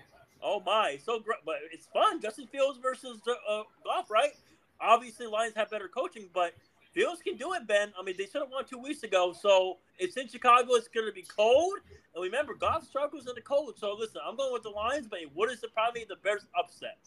Oh 0.50 0.62
my. 0.66 0.98
So, 1.04 1.20
great. 1.20 1.40
but 1.46 1.56
it's 1.74 1.88
fun. 1.88 2.22
Justin 2.22 2.48
Fields 2.48 2.80
versus 2.82 3.20
uh, 3.28 3.64
Goff, 3.84 4.10
right? 4.10 4.32
Obviously, 4.80 5.28
Lions 5.28 5.56
have 5.58 5.70
better 5.70 5.90
coaching, 5.90 6.30
but 6.34 6.54
Fields 6.94 7.22
can 7.22 7.36
do 7.36 7.54
it, 7.54 7.68
Ben. 7.68 7.92
I 8.00 8.02
mean, 8.02 8.16
they 8.18 8.28
should 8.28 8.42
have 8.42 8.50
won 8.50 8.64
two 8.64 8.78
weeks 8.78 9.04
ago. 9.04 9.34
So 9.34 9.80
it's 10.00 10.16
in 10.16 10.30
Chicago. 10.30 10.76
It's 10.76 10.88
going 10.88 11.06
to 11.06 11.12
be 11.12 11.24
cold. 11.24 11.74
And 12.16 12.24
remember, 12.24 12.54
Goff 12.54 12.88
struggles 12.88 13.28
in 13.28 13.36
the 13.36 13.42
cold. 13.42 13.78
So 13.78 13.94
listen, 14.00 14.22
I'm 14.26 14.38
going 14.38 14.54
with 14.54 14.64
the 14.64 14.70
Lions, 14.70 15.08
but 15.10 15.20
what 15.34 15.52
is 15.52 15.60
the 15.60 15.68
probably 15.68 16.06
the 16.08 16.16
Bears 16.24 16.46
upset? 16.58 16.98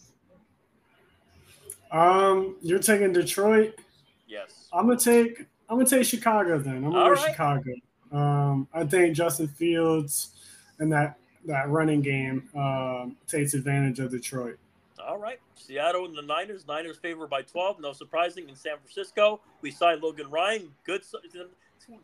Um, 1.91 2.57
you're 2.61 2.79
taking 2.79 3.15
Detroit. 3.15 3.81
Yes. 4.29 4.69
I'm 4.71 4.87
gonna 4.87 5.01
take. 5.01 5.47
I'm 5.69 5.79
gonna 5.79 5.89
take 5.89 6.05
Chicago 6.05 6.59
then. 6.59 6.77
I'm 6.77 6.93
gonna 6.93 6.95
go 6.95 7.11
right. 7.11 7.31
Chicago. 7.31 7.73
Um, 8.13 8.69
I 8.75 8.85
think 8.85 9.17
Justin 9.17 9.49
Fields 9.49 10.37
and 10.79 10.93
that 10.93 11.17
that 11.47 11.69
running 11.69 12.01
game 12.01 12.49
um, 12.55 13.17
takes 13.27 13.55
advantage 13.55 13.99
of 13.99 14.11
Detroit. 14.11 14.59
All 15.07 15.19
right. 15.19 15.41
Seattle 15.55 16.05
and 16.05 16.17
the 16.17 16.23
Niners. 16.23 16.67
Niners 16.67 16.99
favored 16.99 17.31
by 17.31 17.43
12. 17.43 17.81
No 17.81 17.93
surprising. 17.93 18.49
In 18.49 18.57
San 18.57 18.77
Francisco, 18.79 19.41
we 19.63 19.71
signed 19.71 20.03
Logan 20.03 20.31
Ryan. 20.31 20.71
Good. 20.85 21.03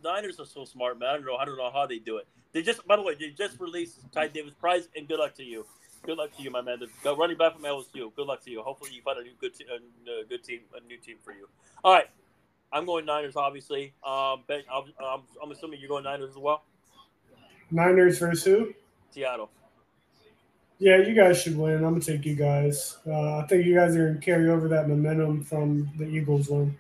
Niners 0.02 0.40
are 0.40 0.46
so 0.46 0.64
smart, 0.64 0.98
man. 0.98 1.08
I 1.08 1.12
don't 1.14 1.26
know. 1.26 1.36
I 1.36 1.44
don't 1.44 1.58
know 1.58 1.70
how 1.70 1.86
they 1.86 1.98
do 1.98 2.16
it. 2.16 2.26
They 2.52 2.62
just, 2.62 2.86
by 2.86 2.96
the 2.96 3.02
way, 3.02 3.14
they 3.14 3.30
just 3.30 3.60
released 3.60 4.00
Ty 4.12 4.28
Davis 4.28 4.54
Price, 4.54 4.88
and 4.96 5.06
good 5.06 5.18
luck 5.18 5.34
to 5.34 5.44
you. 5.44 5.66
Good 6.02 6.16
luck 6.18 6.34
to 6.36 6.42
you, 6.42 6.50
my 6.50 6.62
man. 6.62 6.80
The 7.02 7.14
running 7.14 7.36
back 7.36 7.52
from 7.54 7.62
LSU. 7.62 8.14
Good 8.14 8.26
luck 8.26 8.42
to 8.44 8.50
you. 8.50 8.62
Hopefully, 8.62 8.92
you 8.94 9.02
find 9.02 9.18
a 9.18 9.22
new 9.22 9.32
good, 9.40 9.54
te- 9.54 9.64
a 9.64 10.24
good 10.24 10.42
team, 10.42 10.60
a 10.74 10.86
new 10.86 10.96
team 10.96 11.16
for 11.22 11.32
you. 11.32 11.48
All 11.84 11.92
right, 11.92 12.06
I'm 12.72 12.86
going 12.86 13.04
Niners, 13.04 13.36
obviously. 13.36 13.92
Um, 14.06 14.44
ben, 14.46 14.62
I'm, 14.72 14.84
I'm, 15.04 15.22
I'm 15.42 15.50
assuming 15.50 15.80
you're 15.80 15.88
going 15.88 16.04
Niners 16.04 16.30
as 16.30 16.36
well. 16.36 16.62
Niners 17.70 18.18
versus 18.18 18.44
who? 18.44 18.72
Seattle. 19.10 19.50
Yeah, 20.78 20.98
you 20.98 21.14
guys 21.14 21.40
should 21.40 21.56
win. 21.56 21.76
I'm 21.76 21.82
gonna 21.82 22.00
take 22.00 22.26
you 22.26 22.34
guys. 22.34 22.98
Uh, 23.06 23.38
I 23.38 23.46
think 23.46 23.64
you 23.64 23.74
guys 23.74 23.96
are 23.96 24.08
gonna 24.08 24.20
carry 24.20 24.50
over 24.50 24.68
that 24.68 24.88
momentum 24.88 25.42
from 25.42 25.90
the 25.96 26.04
Eagles 26.04 26.48
one. 26.48 26.76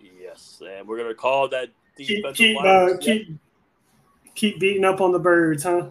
Yes, 0.00 0.62
and 0.66 0.88
we're 0.88 0.96
gonna 0.96 1.14
call 1.14 1.48
that 1.50 1.68
defensive 1.96 2.36
keep 2.36 2.56
keep, 2.56 2.64
uh, 2.64 2.96
keep, 3.00 3.28
keep 4.34 4.60
beating 4.60 4.84
up 4.84 5.02
on 5.02 5.12
the 5.12 5.18
birds, 5.18 5.62
huh? 5.62 5.90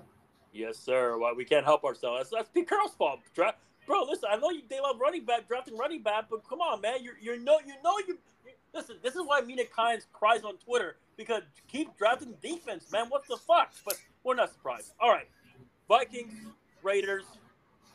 Yes, 0.52 0.78
sir. 0.78 1.18
Well, 1.18 1.36
we 1.36 1.46
can't 1.46 1.66
help 1.66 1.84
ourselves. 1.84 2.18
That's, 2.20 2.30
that's 2.32 2.50
Pete 2.50 2.68
Carroll's 2.68 2.94
fault. 2.96 3.20
Dra- 3.36 3.56
Bro, 3.86 4.04
listen. 4.04 4.30
I 4.32 4.38
know 4.38 4.50
you, 4.50 4.62
they 4.70 4.80
love 4.80 5.00
running 5.00 5.26
back, 5.26 5.48
drafting 5.48 5.78
running 5.78 6.02
back, 6.02 6.26
but 6.30 6.48
come 6.48 6.62
on, 6.62 6.82
man. 6.82 7.04
You're 7.04 7.18
you 7.20 7.44
know 7.44 7.60
you 7.66 7.74
know 7.84 7.96
you. 8.08 8.18
Listen, 8.74 8.96
this 9.04 9.16
is 9.16 9.22
why 9.26 9.42
Mina 9.42 9.64
Kimes 9.66 10.06
cries 10.14 10.44
on 10.44 10.58
Twitter 10.58 10.98
because 11.18 11.44
keep 11.68 11.96
drafting 11.98 12.34
defense, 12.42 12.92
man. 12.92 13.08
What 13.10 13.28
the 13.28 13.38
fuck? 13.38 13.74
But 13.86 13.96
we're 14.24 14.36
not 14.36 14.52
surprised. 14.52 14.94
All 15.00 15.10
right, 15.10 15.28
Vikings, 15.88 16.34
Raiders. 16.82 17.26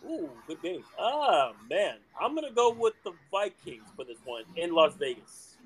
Ooh, 0.08 0.30
good 0.46 0.62
game. 0.62 0.84
Ah, 0.98 1.52
man. 1.68 1.96
I'm 2.20 2.34
going 2.34 2.46
to 2.48 2.54
go 2.54 2.70
with 2.70 2.94
the 3.04 3.12
Vikings 3.30 3.84
for 3.96 4.04
this 4.04 4.18
one 4.24 4.44
in 4.56 4.72
Las 4.72 4.94
Vegas. 4.98 5.56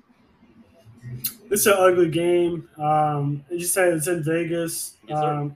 This 1.49 1.61
is 1.61 1.67
an 1.67 1.73
ugly 1.77 2.09
game. 2.09 2.69
Um, 2.77 3.43
you 3.49 3.65
said 3.65 3.93
it's 3.93 4.07
in 4.07 4.23
Vegas. 4.23 4.95
Yes, 5.07 5.17
um, 5.17 5.55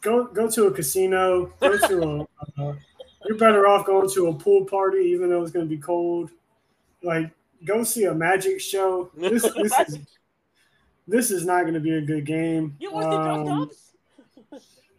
go 0.00 0.24
go 0.24 0.50
to 0.50 0.66
a 0.66 0.72
casino. 0.72 1.52
Go 1.60 1.78
to 1.78 2.02
a. 2.02 2.62
Uh, 2.62 2.74
you're 3.26 3.38
better 3.38 3.66
off 3.66 3.86
going 3.86 4.10
to 4.10 4.26
a 4.28 4.34
pool 4.34 4.64
party, 4.64 4.98
even 4.98 5.30
though 5.30 5.42
it's 5.42 5.52
going 5.52 5.66
to 5.66 5.70
be 5.70 5.80
cold. 5.80 6.30
Like, 7.02 7.30
go 7.64 7.84
see 7.84 8.04
a 8.04 8.14
magic 8.14 8.60
show. 8.60 9.10
This, 9.16 9.42
this 9.42 9.72
is 9.88 9.98
this 11.06 11.30
is 11.30 11.46
not 11.46 11.62
going 11.62 11.74
to 11.74 11.80
be 11.80 11.94
a 11.94 12.00
good 12.00 12.26
game. 12.26 12.76
You 12.80 12.92
watched 12.92 13.06
um, 13.06 13.44
the 13.44 13.66
Josh 13.66 13.76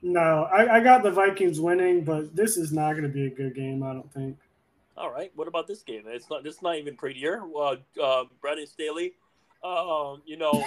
no, 0.02 0.48
I, 0.52 0.78
I 0.78 0.80
got 0.82 1.04
the 1.04 1.12
Vikings 1.12 1.60
winning, 1.60 2.04
but 2.04 2.36
this 2.36 2.58
is 2.58 2.72
not 2.72 2.92
going 2.92 3.04
to 3.04 3.10
be 3.10 3.28
a 3.28 3.30
good 3.30 3.56
game. 3.56 3.84
I 3.84 3.94
don't 3.94 4.12
think. 4.14 4.38
All 4.98 5.12
right. 5.12 5.32
What 5.36 5.48
about 5.48 5.68
this 5.68 5.82
game? 5.82 6.04
It's 6.08 6.30
not. 6.30 6.46
It's 6.46 6.62
not 6.62 6.78
even 6.78 6.96
prettier. 6.96 7.42
Uh, 7.56 7.76
uh, 8.02 8.26
Brandon 8.42 8.68
Staley, 8.68 9.14
uh, 9.64 10.16
you 10.26 10.38
know, 10.38 10.64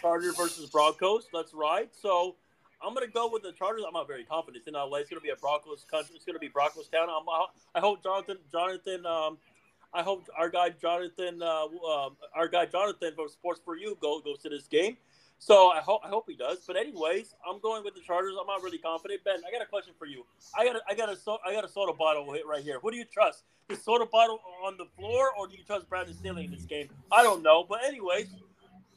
Chargers 0.00 0.36
versus 0.36 0.68
Broncos. 0.70 1.28
Let's 1.32 1.54
ride. 1.54 1.88
So 1.92 2.36
I'm 2.82 2.94
going 2.94 3.06
to 3.06 3.12
go 3.12 3.30
with 3.30 3.42
the 3.42 3.52
Chargers. 3.52 3.84
I'm 3.86 3.94
not 3.94 4.08
very 4.08 4.24
confident 4.24 4.64
in 4.66 4.74
LA. 4.74 4.98
It's 4.98 5.10
going 5.10 5.20
to 5.20 5.24
be 5.24 5.30
a 5.30 5.36
Broncos 5.36 5.86
country. 5.90 6.16
It's 6.16 6.24
going 6.24 6.34
to 6.34 6.40
be 6.40 6.48
Broncos 6.48 6.88
town. 6.88 7.08
I'm, 7.08 7.26
I 7.74 7.80
hope 7.80 8.02
Jonathan 8.02 8.38
Jonathan 8.50 9.06
um, 9.06 9.38
I 9.94 10.02
hope 10.02 10.28
our 10.36 10.48
guy 10.48 10.70
Jonathan, 10.70 11.40
uh, 11.40 11.66
um, 11.66 12.16
our 12.34 12.48
guy 12.48 12.66
Jonathan 12.66 13.12
from 13.14 13.28
Sports 13.28 13.60
for 13.64 13.76
You, 13.76 13.96
go 14.00 14.20
goes 14.20 14.40
to 14.42 14.48
this 14.48 14.66
game. 14.66 14.96
So 15.44 15.68
I 15.68 15.80
hope 15.80 16.00
I 16.02 16.08
hope 16.08 16.24
he 16.26 16.36
does. 16.36 16.64
But 16.66 16.78
anyways, 16.78 17.34
I'm 17.46 17.60
going 17.60 17.84
with 17.84 17.94
the 17.94 18.00
Chargers. 18.00 18.32
I'm 18.40 18.46
not 18.46 18.62
really 18.62 18.78
confident. 18.78 19.22
Ben, 19.24 19.40
I 19.46 19.52
got 19.52 19.60
a 19.60 19.66
question 19.66 19.92
for 19.98 20.06
you. 20.06 20.24
I 20.58 20.64
got 20.64 20.76
a, 20.76 20.80
I 20.88 20.94
got 20.94 21.12
a 21.12 21.16
so, 21.16 21.36
I 21.46 21.52
got 21.52 21.66
a 21.66 21.68
soda 21.68 21.92
bottle 21.92 22.32
hit 22.32 22.46
right 22.46 22.62
here. 22.62 22.78
Who 22.80 22.90
do 22.90 22.96
you 22.96 23.04
trust? 23.04 23.42
The 23.68 23.76
soda 23.76 24.06
bottle 24.06 24.40
on 24.64 24.78
the 24.78 24.86
floor, 24.96 25.32
or 25.38 25.46
do 25.46 25.54
you 25.54 25.62
trust 25.62 25.86
Brandon 25.86 26.14
Staley 26.14 26.46
in 26.46 26.50
this 26.50 26.64
game? 26.64 26.88
I 27.12 27.22
don't 27.22 27.42
know. 27.42 27.62
But 27.68 27.84
anyways, 27.84 28.28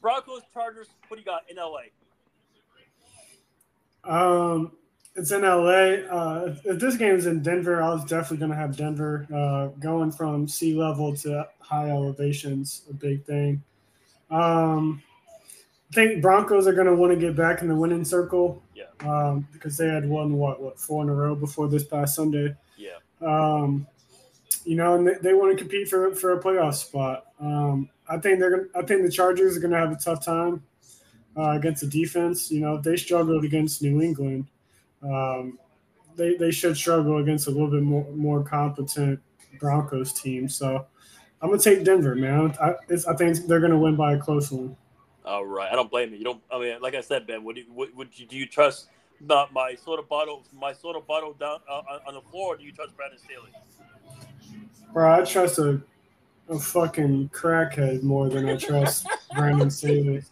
Broncos, 0.00 0.40
Chargers. 0.54 0.88
What 1.08 1.18
do 1.18 1.20
you 1.20 1.26
got 1.26 1.42
in 1.50 1.58
LA? 1.58 1.90
Um, 4.04 4.72
it's 5.16 5.30
in 5.30 5.42
LA. 5.42 6.08
Uh, 6.10 6.56
if 6.64 6.78
this 6.80 6.96
game 6.96 7.14
is 7.14 7.26
in 7.26 7.42
Denver, 7.42 7.82
I 7.82 7.90
was 7.90 8.04
definitely 8.04 8.38
going 8.38 8.52
to 8.52 8.56
have 8.56 8.74
Denver. 8.74 9.26
Uh, 9.34 9.66
going 9.80 10.12
from 10.12 10.48
sea 10.48 10.74
level 10.74 11.14
to 11.16 11.46
high 11.60 11.90
elevations, 11.90 12.84
a 12.88 12.94
big 12.94 13.26
thing. 13.26 13.62
Um, 14.30 15.02
think 15.92 16.22
Broncos 16.22 16.66
are 16.66 16.72
going 16.72 16.86
to 16.86 16.94
want 16.94 17.12
to 17.12 17.18
get 17.18 17.36
back 17.36 17.62
in 17.62 17.68
the 17.68 17.74
winning 17.74 18.04
circle. 18.04 18.62
Yeah. 18.74 18.84
Um, 19.00 19.46
because 19.52 19.76
they 19.76 19.88
had 19.88 20.08
won 20.08 20.34
what 20.34 20.60
what 20.60 20.78
four 20.78 21.02
in 21.02 21.08
a 21.08 21.14
row 21.14 21.34
before 21.34 21.68
this 21.68 21.84
past 21.84 22.14
Sunday. 22.14 22.54
Yeah. 22.76 22.98
Um, 23.20 23.86
you 24.64 24.76
know, 24.76 24.94
and 24.94 25.06
they, 25.06 25.14
they 25.22 25.34
want 25.34 25.56
to 25.56 25.62
compete 25.62 25.88
for 25.88 26.14
for 26.14 26.32
a 26.32 26.42
playoff 26.42 26.74
spot. 26.74 27.26
Um, 27.40 27.88
I 28.08 28.18
think 28.18 28.38
they're 28.38 28.50
going. 28.50 28.68
I 28.74 28.82
think 28.82 29.02
the 29.02 29.10
Chargers 29.10 29.56
are 29.56 29.60
going 29.60 29.72
to 29.72 29.78
have 29.78 29.92
a 29.92 29.96
tough 29.96 30.24
time 30.24 30.62
uh, 31.36 31.50
against 31.50 31.82
the 31.82 31.86
defense. 31.86 32.50
You 32.50 32.60
know, 32.60 32.78
they 32.78 32.96
struggled 32.96 33.44
against 33.44 33.82
New 33.82 34.02
England. 34.02 34.46
Um, 35.02 35.58
they 36.16 36.36
they 36.36 36.50
should 36.50 36.76
struggle 36.76 37.18
against 37.18 37.46
a 37.46 37.50
little 37.50 37.70
bit 37.70 37.82
more 37.82 38.06
more 38.12 38.42
competent 38.42 39.20
Broncos 39.60 40.12
team. 40.12 40.48
So 40.48 40.86
I'm 41.40 41.50
gonna 41.50 41.62
take 41.62 41.84
Denver, 41.84 42.14
man. 42.14 42.54
I, 42.60 42.74
I 43.08 43.14
think 43.14 43.46
they're 43.46 43.60
gonna 43.60 43.78
win 43.78 43.96
by 43.96 44.14
a 44.14 44.18
close 44.18 44.50
one. 44.50 44.76
All 45.28 45.44
right, 45.44 45.70
I 45.70 45.76
don't 45.76 45.90
blame 45.90 46.10
you. 46.12 46.16
You 46.16 46.24
don't. 46.24 46.42
I 46.50 46.58
mean, 46.58 46.80
like 46.80 46.94
I 46.94 47.02
said, 47.02 47.26
Ben, 47.26 47.44
would 47.44 47.58
you 47.58 47.66
would, 47.68 47.94
would 47.94 48.18
you 48.18 48.26
do 48.26 48.34
you 48.34 48.46
trust 48.46 48.88
not 49.20 49.52
my 49.52 49.74
soda 49.74 50.00
bottle 50.00 50.42
my 50.58 50.72
soda 50.72 51.00
bottle 51.00 51.34
down 51.34 51.58
uh, 51.70 51.98
on 52.06 52.14
the 52.14 52.22
floor? 52.22 52.54
Or 52.54 52.56
do 52.56 52.64
you 52.64 52.72
trust 52.72 52.96
Brandon 52.96 53.18
Staley? 53.18 53.50
Bro, 54.94 55.20
I 55.20 55.24
trust 55.24 55.58
a 55.58 55.82
a 56.48 56.58
fucking 56.58 57.28
crackhead 57.28 58.02
more 58.02 58.30
than 58.30 58.48
I 58.48 58.56
trust 58.56 59.06
Brandon 59.34 59.70
Staley. 59.70 60.22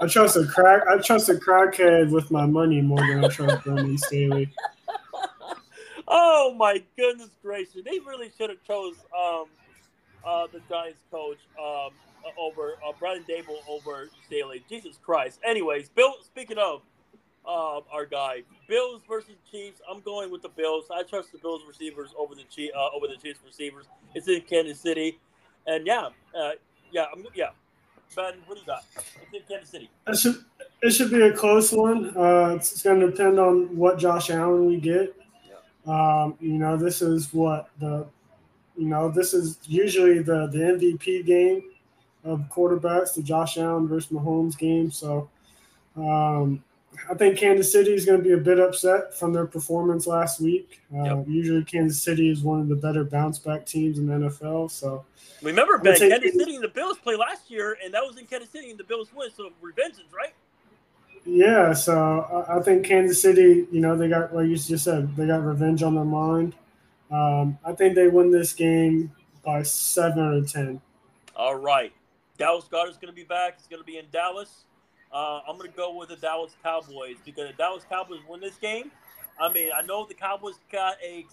I 0.00 0.06
trust 0.06 0.36
a 0.36 0.46
crack. 0.46 0.82
I 0.88 0.98
trust 0.98 1.28
a 1.30 1.34
crackhead 1.34 2.10
with 2.10 2.30
my 2.30 2.46
money 2.46 2.80
more 2.80 3.00
than 3.00 3.24
I 3.24 3.28
trust 3.28 3.64
Brandon 3.64 3.98
Staley. 3.98 4.54
Oh 6.12 6.52
my 6.56 6.82
goodness 6.96 7.30
gracious! 7.40 7.82
They 7.84 8.00
really 8.00 8.32
should 8.36 8.50
have 8.50 8.60
chose 8.66 8.96
um, 9.16 9.44
uh, 10.26 10.48
the 10.52 10.60
Giants 10.68 10.98
coach 11.08 11.38
um, 11.56 11.92
over 12.38 12.78
uh, 12.86 12.92
Brian 12.98 13.24
Daboll 13.24 13.58
over 13.68 14.08
Staley. 14.26 14.64
Jesus 14.68 14.98
Christ! 15.02 15.40
Anyways, 15.46 15.88
Bill. 15.88 16.14
Speaking 16.22 16.58
of 16.58 16.82
um, 17.46 17.82
our 17.90 18.04
guy, 18.04 18.42
Bills 18.68 19.02
versus 19.08 19.36
Chiefs. 19.50 19.80
I'm 19.90 20.00
going 20.00 20.30
with 20.30 20.42
the 20.42 20.48
Bills. 20.50 20.86
I 20.92 21.02
trust 21.02 21.32
the 21.32 21.38
Bills 21.38 21.62
receivers 21.66 22.10
over 22.18 22.34
the 22.34 22.44
Chief, 22.44 22.70
uh, 22.76 22.88
over 22.94 23.06
the 23.06 23.16
Chiefs 23.16 23.40
receivers. 23.44 23.86
It's 24.14 24.28
in 24.28 24.42
Kansas 24.42 24.78
City, 24.78 25.18
and 25.66 25.86
yeah, 25.86 26.08
uh, 26.38 26.50
yeah, 26.92 27.06
I'm, 27.12 27.24
yeah. 27.34 27.50
Ben, 28.16 28.34
what 28.46 28.56
do 28.56 28.60
you 28.60 28.66
got? 28.66 28.84
It's 28.96 29.06
in 29.32 29.40
Kansas 29.48 29.70
City. 29.70 29.90
It 30.06 30.18
should 30.18 30.44
it 30.82 30.90
should 30.90 31.10
be 31.10 31.22
a 31.22 31.32
close 31.32 31.72
one. 31.72 32.16
Uh, 32.16 32.54
it's, 32.56 32.72
it's 32.72 32.82
going 32.82 33.00
to 33.00 33.10
depend 33.10 33.38
on 33.38 33.76
what 33.76 33.98
Josh 33.98 34.30
Allen 34.30 34.66
we 34.66 34.78
get. 34.78 35.16
Yeah. 35.46 36.22
Um, 36.22 36.34
you 36.40 36.58
know, 36.58 36.76
this 36.76 37.02
is 37.02 37.32
what 37.32 37.70
the 37.78 38.06
you 38.76 38.86
know 38.86 39.10
this 39.10 39.32
is 39.32 39.58
usually 39.64 40.20
the 40.20 40.46
the 40.48 40.58
MVP 40.58 41.24
game 41.24 41.62
of 42.24 42.40
quarterbacks, 42.50 43.14
the 43.14 43.22
Josh 43.22 43.56
Allen 43.58 43.88
versus 43.88 44.10
Mahomes 44.10 44.56
game. 44.56 44.90
So. 44.90 45.28
Um, 45.96 46.62
I 47.08 47.14
think 47.14 47.38
Kansas 47.38 47.72
City 47.72 47.94
is 47.94 48.04
going 48.04 48.18
to 48.18 48.24
be 48.24 48.32
a 48.32 48.36
bit 48.36 48.58
upset 48.58 49.14
from 49.14 49.32
their 49.32 49.46
performance 49.46 50.06
last 50.06 50.40
week. 50.40 50.80
Uh, 50.94 51.04
Yep. 51.04 51.24
Usually, 51.28 51.64
Kansas 51.64 52.02
City 52.02 52.30
is 52.30 52.42
one 52.42 52.60
of 52.60 52.68
the 52.68 52.76
better 52.76 53.04
bounce 53.04 53.38
back 53.38 53.64
teams 53.64 53.98
in 53.98 54.06
the 54.06 54.28
NFL. 54.28 54.70
So, 54.70 55.04
Remember, 55.42 55.78
Ben, 55.78 55.96
Kansas 55.96 56.34
City 56.34 56.54
and 56.56 56.64
the 56.64 56.68
Bills 56.68 56.98
play 56.98 57.16
last 57.16 57.50
year, 57.50 57.78
and 57.82 57.94
that 57.94 58.02
was 58.04 58.18
in 58.18 58.26
Kansas 58.26 58.50
City, 58.50 58.70
and 58.70 58.78
the 58.78 58.84
Bills 58.84 59.08
win. 59.14 59.30
So 59.34 59.50
revengeance, 59.62 60.12
right? 60.14 60.34
yeah, 61.24 61.72
so 61.72 62.46
I, 62.48 62.58
I 62.58 62.62
think 62.62 62.84
Kansas 62.84 63.20
City, 63.20 63.66
you 63.70 63.80
know, 63.80 63.96
they 63.96 64.08
got, 64.08 64.34
like 64.34 64.48
you 64.48 64.56
just 64.56 64.84
said, 64.84 65.14
they 65.16 65.26
got 65.26 65.44
revenge 65.44 65.82
on 65.82 65.94
their 65.94 66.04
mind. 66.04 66.54
Um, 67.10 67.58
I 67.64 67.72
think 67.72 67.94
they 67.94 68.08
win 68.08 68.30
this 68.30 68.52
game 68.52 69.12
by 69.44 69.62
seven 69.62 70.18
or 70.18 70.42
10. 70.42 70.80
All 71.36 71.56
right. 71.56 71.92
Dallas 72.40 72.64
Goedert's 72.72 72.96
going 72.96 73.12
to 73.12 73.14
be 73.14 73.22
back. 73.24 73.58
He's 73.58 73.66
going 73.66 73.82
to 73.82 73.86
be 73.86 73.98
in 73.98 74.06
Dallas. 74.10 74.64
Uh, 75.12 75.40
I'm 75.46 75.58
going 75.58 75.70
to 75.70 75.76
go 75.76 75.94
with 75.94 76.08
the 76.08 76.16
Dallas 76.16 76.56
Cowboys 76.62 77.16
because 77.22 77.48
the 77.50 77.56
Dallas 77.56 77.84
Cowboys 77.86 78.20
win 78.26 78.40
this 78.40 78.56
game. 78.56 78.90
I 79.38 79.52
mean, 79.52 79.68
I 79.76 79.82
know 79.82 80.06
the 80.06 80.14
Cowboys 80.14 80.54
got 80.72 80.94
a 81.04 81.26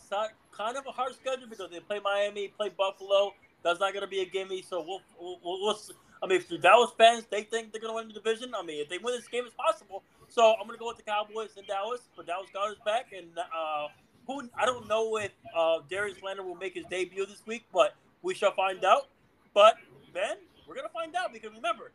kind 0.51 0.75
of 0.75 0.85
a 0.85 0.91
hard 0.91 1.15
schedule 1.15 1.47
because 1.49 1.71
they 1.71 1.79
play 1.79 2.01
Miami, 2.03 2.49
play 2.49 2.71
Buffalo. 2.77 3.33
That's 3.63 3.79
not 3.79 3.93
going 3.93 4.01
to 4.01 4.09
be 4.09 4.19
a 4.19 4.25
gimme. 4.25 4.61
So 4.61 4.83
we'll, 4.85 5.01
we'll, 5.17 5.39
we'll, 5.61 5.79
I 6.21 6.27
mean, 6.27 6.39
if 6.39 6.49
the 6.49 6.57
Dallas 6.57 6.91
fans 6.97 7.25
they 7.31 7.43
think 7.43 7.71
they're 7.71 7.81
going 7.81 7.93
to 7.93 7.95
win 7.95 8.07
the 8.09 8.13
division, 8.13 8.51
I 8.53 8.63
mean, 8.63 8.81
if 8.81 8.89
they 8.89 8.97
win 8.97 9.15
this 9.15 9.29
game, 9.29 9.43
it's 9.45 9.55
possible. 9.55 10.03
So 10.27 10.55
I'm 10.59 10.67
going 10.67 10.77
to 10.77 10.79
go 10.79 10.87
with 10.87 10.97
the 10.97 11.03
Cowboys 11.03 11.51
in 11.57 11.63
Dallas. 11.65 12.01
But 12.17 12.27
Dallas 12.27 12.49
Goedert's 12.53 12.81
back, 12.85 13.13
and 13.17 13.29
uh, 13.37 13.87
who 14.25 14.49
I 14.59 14.65
don't 14.65 14.89
know 14.89 15.17
if 15.17 15.31
uh, 15.57 15.79
Darius 15.89 16.21
Leonard 16.21 16.45
will 16.45 16.55
make 16.55 16.73
his 16.73 16.85
debut 16.89 17.25
this 17.25 17.43
week, 17.45 17.63
but 17.73 17.95
we 18.23 18.33
shall 18.33 18.53
find 18.53 18.83
out. 18.83 19.07
But 19.53 19.75
Ben, 20.13 20.37
we're 20.67 20.75
gonna 20.75 20.89
find 20.89 21.15
out 21.15 21.33
because 21.33 21.51
remember, 21.55 21.91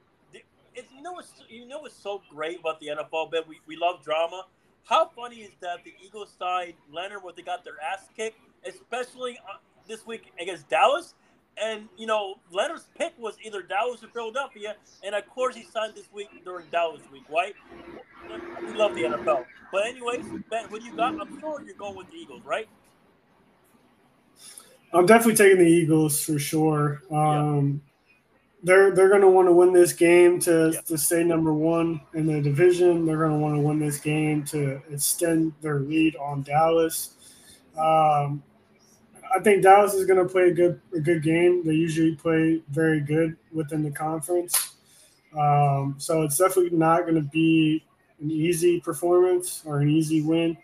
it's 0.74 0.93
you 0.94 1.03
know 1.03 1.12
what's 1.12 1.32
you 1.49 1.66
know 1.66 1.81
what's 1.81 1.97
so 1.97 2.23
great 2.31 2.61
about 2.61 2.81
the 2.81 2.89
NFL, 2.89 3.31
Ben. 3.31 3.43
We, 3.49 3.61
we 3.66 3.77
love 3.77 4.03
drama. 4.03 4.47
How 4.85 5.09
funny 5.09 5.36
is 5.36 5.51
that 5.61 5.85
the 5.85 5.93
Eagles 6.05 6.35
side 6.39 6.74
Leonard 6.93 7.23
where 7.23 7.32
they 7.32 7.43
got 7.43 7.65
their 7.65 7.74
ass 7.81 8.09
kicked, 8.16 8.39
especially 8.66 9.39
uh, 9.49 9.59
this 9.86 10.07
week 10.07 10.32
against 10.40 10.69
Dallas. 10.69 11.15
And 11.62 11.89
you 11.99 12.07
know 12.07 12.36
Leonard's 12.51 12.89
pick 12.97 13.12
was 13.19 13.36
either 13.44 13.62
Dallas 13.62 14.03
or 14.03 14.09
Philadelphia, 14.09 14.77
and 15.05 15.15
of 15.15 15.28
course 15.28 15.55
he 15.55 15.62
signed 15.65 15.94
this 15.94 16.09
week 16.12 16.28
during 16.44 16.66
Dallas 16.73 17.03
week, 17.12 17.24
right? 17.31 17.55
We 18.62 18.73
love 18.73 18.94
the 18.94 19.03
NFL. 19.03 19.44
But 19.70 19.86
anyways, 19.86 20.24
Ben, 20.51 20.65
what 20.70 20.81
do 20.81 20.86
you 20.86 20.97
got? 20.97 21.20
I'm 21.20 21.39
sure 21.40 21.62
you're 21.62 21.74
going 21.74 21.97
with 21.97 22.11
the 22.11 22.16
Eagles, 22.16 22.43
right? 22.44 22.69
I'm 24.94 25.07
definitely 25.07 25.36
taking 25.36 25.59
the 25.59 25.70
Eagles 25.70 26.23
for 26.24 26.39
sure. 26.39 27.03
Um, 27.11 27.82
They're 28.62 28.94
they're 28.94 29.09
going 29.09 29.22
to 29.22 29.28
want 29.28 29.48
to 29.48 29.52
win 29.52 29.72
this 29.72 29.93
game 29.93 30.39
to, 30.40 30.70
Yeah. 30.74 30.80
to 30.82 30.97
stay 30.98 31.24
number 31.24 31.52
one 31.52 32.01
in 32.14 32.26
the 32.26 32.40
division. 32.40 33.05
They're 33.06 33.18
going 33.18 33.32
to 33.32 33.39
want 33.39 33.56
to 33.56 33.60
win 33.60 33.78
this 33.80 33.98
game 33.98 34.44
to 34.47 34.80
extend 34.90 35.52
their 35.60 35.80
lead 35.80 36.14
on 36.16 36.43
Dallas. 36.43 37.14
Um, 37.76 38.43
I 39.34 39.40
think 39.40 39.62
Dallas 39.62 39.94
is 39.94 40.06
going 40.06 40.24
to 40.24 40.30
play 40.30 40.51
a 40.51 40.52
good 40.55 40.80
a 40.94 41.01
good 41.01 41.22
game. 41.22 41.64
They 41.64 41.72
usually 41.72 42.14
play 42.14 42.62
very 42.70 43.01
good 43.01 43.36
within 43.52 43.82
the 43.82 43.90
conference. 43.90 44.74
Um, 45.36 45.94
so 45.98 46.22
it's 46.22 46.36
definitely 46.36 46.76
not 46.76 47.02
going 47.02 47.14
to 47.14 47.22
be 47.22 47.82
an 48.20 48.30
easy 48.30 48.80
performance 48.80 49.62
or 49.64 49.80
an 49.80 49.89
easy 49.89 50.22
win. 50.22 50.56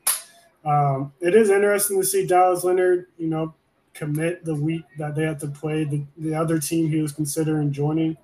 Um, 0.65 1.13
it 1.21 1.35
is 1.35 1.51
interesting 1.51 2.01
to 2.01 2.07
see 2.07 2.27
Dallas 2.27 2.63
Leonard, 2.65 3.07
you 3.17 3.29
know, 3.29 3.55
commit 3.95 4.45
the 4.45 4.55
week 4.55 4.85
that 4.99 5.15
they 5.15 5.23
have 5.25 5.39
to 5.39 5.49
play 5.49 5.85
the, 5.85 6.05
the 6.17 6.35
other 6.35 6.59
team 6.59 6.89
he 6.89 7.01
was 7.01 7.13
considering 7.13 7.73
joining. 7.73 8.17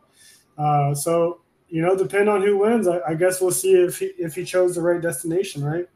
Uh, 0.56 0.94
so, 0.94 1.40
you 1.68 1.82
know, 1.82 1.96
depend 1.96 2.28
on 2.28 2.42
who 2.42 2.58
wins. 2.58 2.86
I, 2.86 3.00
I 3.06 3.14
guess 3.14 3.40
we'll 3.40 3.50
see 3.50 3.74
if 3.74 3.98
he, 3.98 4.06
if 4.18 4.34
he 4.34 4.44
chose 4.44 4.74
the 4.76 4.82
right 4.82 5.00
destination, 5.00 5.64
right? 5.64 5.88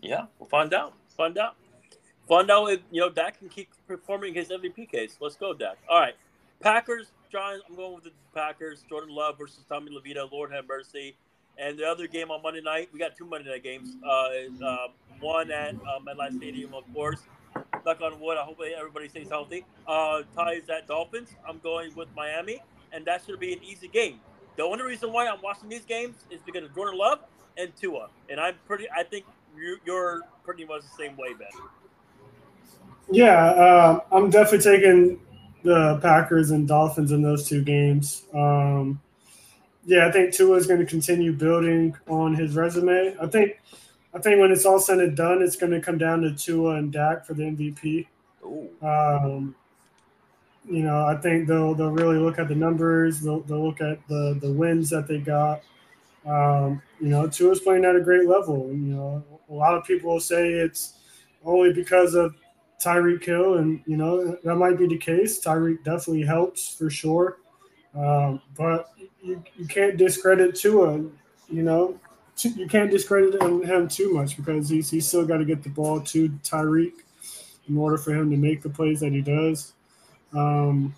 Yeah, 0.00 0.26
we'll 0.38 0.48
find 0.48 0.72
out. 0.72 0.94
Find 1.16 1.36
out. 1.38 1.56
Find 2.28 2.50
out 2.50 2.66
if 2.66 2.80
you 2.90 3.00
know 3.00 3.10
Dak 3.10 3.38
can 3.38 3.48
keep 3.48 3.70
performing 3.86 4.34
his 4.34 4.48
MVP 4.48 4.90
case. 4.90 5.16
Let's 5.18 5.34
go, 5.34 5.54
Dak. 5.54 5.78
All 5.88 5.98
right, 5.98 6.14
Packers, 6.60 7.06
Giants. 7.32 7.64
I'm 7.68 7.74
going 7.74 7.94
with 7.94 8.04
the 8.04 8.12
Packers. 8.34 8.84
Jordan 8.88 9.14
Love 9.14 9.38
versus 9.38 9.64
Tommy 9.68 9.90
DeVito. 9.90 10.30
Lord 10.30 10.52
have 10.52 10.68
mercy. 10.68 11.16
And 11.58 11.76
the 11.76 11.84
other 11.84 12.06
game 12.06 12.30
on 12.30 12.40
Monday 12.40 12.60
night, 12.60 12.88
we 12.92 13.00
got 13.00 13.16
two 13.16 13.26
Monday 13.26 13.50
night 13.50 13.64
games. 13.64 13.96
Uh, 14.06 14.64
uh, 14.64 14.76
one 15.18 15.50
at 15.50 15.74
uh, 15.74 15.98
MetLife 16.06 16.36
Stadium, 16.36 16.72
of 16.72 16.84
course. 16.94 17.20
Knock 17.88 18.02
on 18.02 18.20
wood. 18.20 18.36
I 18.36 18.44
hope 18.44 18.58
everybody 18.78 19.08
stays 19.08 19.30
healthy. 19.30 19.64
Uh, 19.86 20.20
ties 20.36 20.68
at 20.68 20.86
Dolphins. 20.86 21.30
I'm 21.48 21.58
going 21.60 21.94
with 21.94 22.08
Miami, 22.14 22.60
and 22.92 23.02
that 23.06 23.22
should 23.24 23.40
be 23.40 23.54
an 23.54 23.60
easy 23.64 23.88
game. 23.88 24.20
The 24.58 24.62
only 24.62 24.84
reason 24.84 25.10
why 25.10 25.26
I'm 25.26 25.40
watching 25.40 25.70
these 25.70 25.86
games 25.86 26.16
is 26.30 26.40
because 26.44 26.64
of 26.64 26.74
Jordan 26.74 26.98
Love 26.98 27.20
and 27.56 27.74
Tua, 27.80 28.08
and 28.28 28.38
I'm 28.38 28.56
pretty. 28.66 28.90
I 28.94 29.04
think 29.04 29.24
you- 29.56 29.78
you're 29.86 30.20
pretty 30.44 30.66
much 30.66 30.82
the 30.82 31.02
same 31.02 31.16
way, 31.16 31.32
Ben. 31.32 31.48
Yeah, 33.10 33.46
uh, 33.52 34.00
I'm 34.12 34.28
definitely 34.28 34.70
taking 34.70 35.20
the 35.62 35.98
Packers 36.02 36.50
and 36.50 36.68
Dolphins 36.68 37.10
in 37.10 37.22
those 37.22 37.48
two 37.48 37.62
games. 37.64 38.24
Um, 38.34 39.00
yeah, 39.86 40.06
I 40.06 40.12
think 40.12 40.34
Tua 40.34 40.56
is 40.56 40.66
going 40.66 40.80
to 40.80 40.86
continue 40.86 41.32
building 41.32 41.96
on 42.06 42.34
his 42.34 42.54
resume. 42.54 43.16
I 43.18 43.26
think, 43.28 43.58
I 44.18 44.20
think 44.20 44.40
when 44.40 44.50
it's 44.50 44.66
all 44.66 44.80
said 44.80 44.98
and 44.98 45.16
done, 45.16 45.42
it's 45.42 45.54
going 45.54 45.70
to 45.70 45.80
come 45.80 45.96
down 45.96 46.22
to 46.22 46.34
Tua 46.34 46.74
and 46.74 46.92
Dak 46.92 47.24
for 47.24 47.34
the 47.34 47.44
MVP. 47.44 48.08
Um, 48.82 49.54
you 50.68 50.82
know, 50.82 51.06
I 51.06 51.14
think 51.14 51.46
they'll 51.46 51.72
they'll 51.72 51.92
really 51.92 52.18
look 52.18 52.40
at 52.40 52.48
the 52.48 52.54
numbers. 52.56 53.20
They'll, 53.20 53.42
they'll 53.42 53.64
look 53.64 53.80
at 53.80 54.06
the 54.08 54.36
the 54.40 54.50
wins 54.50 54.90
that 54.90 55.06
they 55.06 55.18
got. 55.18 55.62
Um, 56.26 56.82
you 57.00 57.10
know, 57.10 57.28
Tua's 57.28 57.60
playing 57.60 57.84
at 57.84 57.94
a 57.94 58.00
great 58.00 58.26
level. 58.26 58.66
You 58.70 58.92
know, 58.92 59.24
a 59.48 59.54
lot 59.54 59.76
of 59.76 59.84
people 59.84 60.10
will 60.10 60.20
say 60.20 60.48
it's 60.48 60.94
only 61.44 61.72
because 61.72 62.14
of 62.14 62.34
Tyreek 62.82 63.24
Hill, 63.24 63.58
and 63.58 63.80
you 63.86 63.96
know 63.96 64.36
that 64.42 64.56
might 64.56 64.78
be 64.78 64.88
the 64.88 64.98
case. 64.98 65.40
Tyreek 65.40 65.84
definitely 65.84 66.24
helps 66.24 66.74
for 66.74 66.90
sure, 66.90 67.38
um, 67.94 68.42
but 68.56 68.90
you, 69.22 69.44
you 69.56 69.66
can't 69.68 69.96
discredit 69.96 70.56
Tua. 70.56 71.04
You 71.48 71.62
know, 71.62 72.00
you 72.44 72.68
can't 72.68 72.90
discredit 72.90 73.40
him 73.42 73.88
too 73.88 74.12
much 74.12 74.36
because 74.36 74.68
he's 74.68 74.90
he's 74.90 75.06
still 75.06 75.26
got 75.26 75.38
to 75.38 75.44
get 75.44 75.62
the 75.62 75.68
ball 75.68 76.00
to 76.00 76.28
Tyreek 76.42 76.92
in 77.68 77.76
order 77.76 77.98
for 77.98 78.12
him 78.12 78.30
to 78.30 78.36
make 78.36 78.62
the 78.62 78.70
plays 78.70 79.00
that 79.00 79.12
he 79.12 79.20
does. 79.20 79.74
Um, 80.34 80.94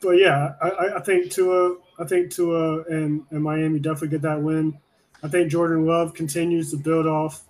but 0.00 0.12
yeah, 0.12 0.54
I, 0.62 0.96
I 0.96 1.00
think 1.00 1.30
Tua, 1.30 1.76
I 1.98 2.04
think 2.04 2.30
Tua 2.30 2.84
and, 2.84 3.24
and 3.30 3.42
Miami 3.42 3.78
definitely 3.78 4.08
get 4.08 4.22
that 4.22 4.40
win. 4.40 4.78
I 5.22 5.28
think 5.28 5.50
Jordan 5.50 5.86
Love 5.86 6.14
continues 6.14 6.70
to 6.70 6.76
build 6.76 7.06
off 7.06 7.44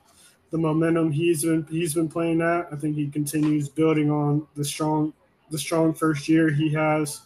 the 0.51 0.59
momentum 0.59 1.10
he's 1.10 1.44
been 1.44 1.66
he's 1.68 1.94
been 1.94 2.09
playing 2.09 2.40
at. 2.40 2.68
I 2.72 2.76
think 2.76 2.97
he 2.97 3.09
continues 3.09 3.68
building 3.68 4.10
on 4.10 4.47
the 4.55 4.64
strong 4.64 5.12
the 5.51 5.59
strong 5.59 5.93
first 5.93 6.28
year 6.28 6.51
he 6.51 6.72
has, 6.72 7.22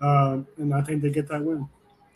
uh, 0.00 0.38
and 0.56 0.72
I 0.72 0.80
think 0.82 1.02
they 1.02 1.10
get 1.10 1.28
that 1.28 1.42
win. 1.42 1.68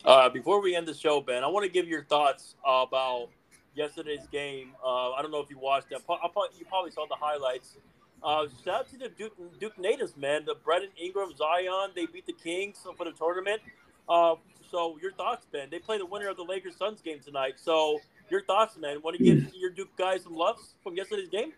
Uh, 0.05 0.29
before 0.29 0.61
we 0.61 0.75
end 0.75 0.87
the 0.87 0.93
show, 0.93 1.19
Ben, 1.19 1.43
I 1.43 1.47
want 1.47 1.65
to 1.65 1.71
give 1.71 1.87
your 1.87 2.03
thoughts 2.03 2.55
about 2.63 3.29
yesterday's 3.73 4.27
game. 4.31 4.71
Uh, 4.83 5.11
I 5.11 5.21
don't 5.21 5.31
know 5.31 5.39
if 5.39 5.49
you 5.49 5.57
watched 5.57 5.89
that. 5.89 6.01
You 6.07 6.65
probably 6.65 6.91
saw 6.91 7.05
the 7.07 7.15
highlights. 7.19 7.77
Uh, 8.23 8.45
shout 8.63 8.81
out 8.81 8.89
to 8.91 8.97
the 8.97 9.09
Duke, 9.09 9.33
Duke 9.59 9.77
natives, 9.77 10.15
man. 10.17 10.45
The 10.45 10.55
Brandon 10.63 10.89
Ingram, 10.97 11.35
Zion, 11.35 11.91
they 11.95 12.05
beat 12.05 12.25
the 12.25 12.33
Kings 12.33 12.77
for 12.97 13.03
the 13.03 13.11
tournament. 13.11 13.61
Uh, 14.07 14.35
so 14.71 14.97
your 15.01 15.11
thoughts, 15.13 15.45
Ben? 15.51 15.69
They 15.69 15.79
play 15.79 15.97
the 15.97 16.05
winner 16.05 16.29
of 16.29 16.37
the 16.37 16.43
Lakers 16.43 16.75
Suns 16.77 17.01
game 17.01 17.19
tonight. 17.19 17.55
So 17.57 17.99
your 18.29 18.43
thoughts, 18.43 18.77
man? 18.77 19.01
Want 19.03 19.17
to 19.17 19.23
give 19.23 19.53
your 19.55 19.69
Duke 19.69 19.95
guys 19.97 20.23
some 20.23 20.35
loves 20.35 20.75
from 20.83 20.95
yesterday's 20.95 21.29
game? 21.29 21.53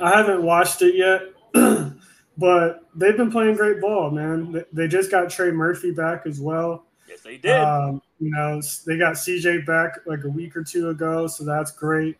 I 0.00 0.16
haven't 0.16 0.42
watched 0.42 0.82
it 0.82 0.94
yet, 0.94 1.22
but 2.38 2.84
they've 2.94 3.16
been 3.16 3.32
playing 3.32 3.56
great 3.56 3.80
ball, 3.80 4.10
man. 4.10 4.64
They 4.72 4.86
just 4.86 5.10
got 5.10 5.28
Trey 5.28 5.50
Murphy 5.50 5.90
back 5.90 6.22
as 6.24 6.40
well. 6.40 6.86
Yes, 7.08 7.20
they 7.22 7.36
did. 7.36 7.50
Um, 7.50 8.00
you 8.20 8.30
know, 8.30 8.62
they 8.86 8.96
got 8.96 9.14
CJ 9.14 9.66
back 9.66 9.98
like 10.06 10.24
a 10.24 10.28
week 10.28 10.56
or 10.56 10.62
two 10.62 10.90
ago, 10.90 11.26
so 11.26 11.44
that's 11.44 11.72
great. 11.72 12.16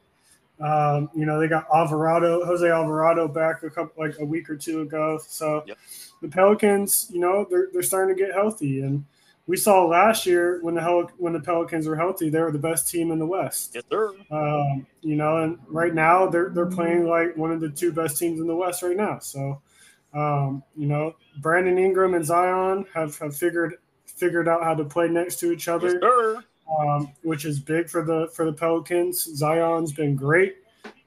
Um, 0.61 1.09
you 1.15 1.24
know, 1.24 1.39
they 1.39 1.47
got 1.47 1.66
Alvarado, 1.73 2.45
Jose 2.45 2.69
Alvarado 2.69 3.28
back 3.28 3.62
a 3.62 3.70
couple 3.70 4.05
like 4.05 4.19
a 4.19 4.24
week 4.24 4.51
or 4.51 4.57
two 4.57 4.81
ago. 4.81 5.20
So 5.24 5.62
yep. 5.66 5.78
the 6.20 6.28
Pelicans, 6.28 7.09
you 7.12 7.20
know, 7.20 7.47
they're 7.49 7.69
they're 7.73 7.82
starting 7.82 8.16
to 8.16 8.20
get 8.20 8.35
healthy. 8.35 8.81
And 8.81 9.05
we 9.47 9.57
saw 9.57 9.85
last 9.86 10.27
year 10.27 10.59
when 10.62 10.74
the 10.74 10.81
Hel- 10.81 11.12
when 11.19 11.32
the 11.32 11.40
Pelicans 11.40 11.86
were 11.86 11.95
healthy, 11.95 12.28
they 12.28 12.40
were 12.40 12.51
the 12.51 12.59
best 12.59 12.90
team 12.90 13.12
in 13.12 13.20
the 13.20 13.27
West. 13.27 13.73
Yes, 13.74 13.85
sir. 13.89 14.15
Um, 14.32 14.85
you 15.01 15.15
know, 15.15 15.36
and 15.39 15.59
right 15.69 15.95
now 15.95 16.27
they're 16.27 16.49
they're 16.49 16.66
playing 16.66 17.07
like 17.07 17.36
one 17.36 17.53
of 17.53 17.61
the 17.61 17.70
two 17.70 17.93
best 17.93 18.19
teams 18.19 18.40
in 18.40 18.49
the 18.49 18.57
West 18.57 18.82
right 18.82 18.97
now. 18.97 19.20
So 19.20 19.62
um, 20.14 20.62
you 20.76 20.86
know, 20.86 21.14
Brandon 21.39 21.78
Ingram 21.78 22.14
and 22.14 22.24
Zion 22.24 22.86
have, 22.94 23.16
have 23.18 23.36
figured 23.36 23.74
figured 24.06 24.48
out 24.48 24.64
how 24.64 24.74
to 24.74 24.85
play 24.85 25.09
next 25.09 25.39
to 25.40 25.52
each 25.52 25.68
other. 25.68 25.98
Yes, 26.02 26.44
um, 26.78 27.12
which 27.22 27.44
is 27.44 27.60
big 27.60 27.89
for 27.89 28.05
the 28.05 28.28
for 28.35 28.44
the 28.44 28.52
Pelicans. 28.52 29.22
Zion's 29.36 29.93
been 29.93 30.16
great. 30.16 30.56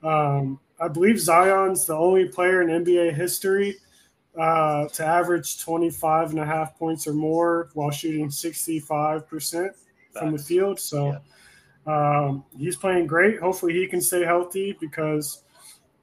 Um, 0.04 0.60
I 0.80 0.88
believe 0.88 1.20
Zion's 1.20 1.86
the 1.86 1.96
only 1.96 2.28
player 2.28 2.62
in 2.62 2.84
NBA 2.84 3.14
history 3.14 3.78
uh, 4.40 4.88
to 4.88 5.06
average 5.06 5.60
25 5.62 6.32
and 6.32 6.40
a 6.40 6.46
half 6.46 6.78
points 6.78 7.06
or 7.06 7.14
more 7.14 7.70
while 7.74 7.92
shooting 7.92 8.30
65% 8.30 9.70
from 10.14 10.32
the 10.32 10.40
field. 10.40 10.80
So 10.80 11.20
yeah. 11.86 12.20
um, 12.26 12.44
he's 12.58 12.76
playing 12.76 13.08
great. 13.08 13.40
Hopefully 13.40 13.74
he 13.74 13.88
can 13.88 14.02
stay 14.02 14.24
healthy 14.24 14.76
because 14.80 15.44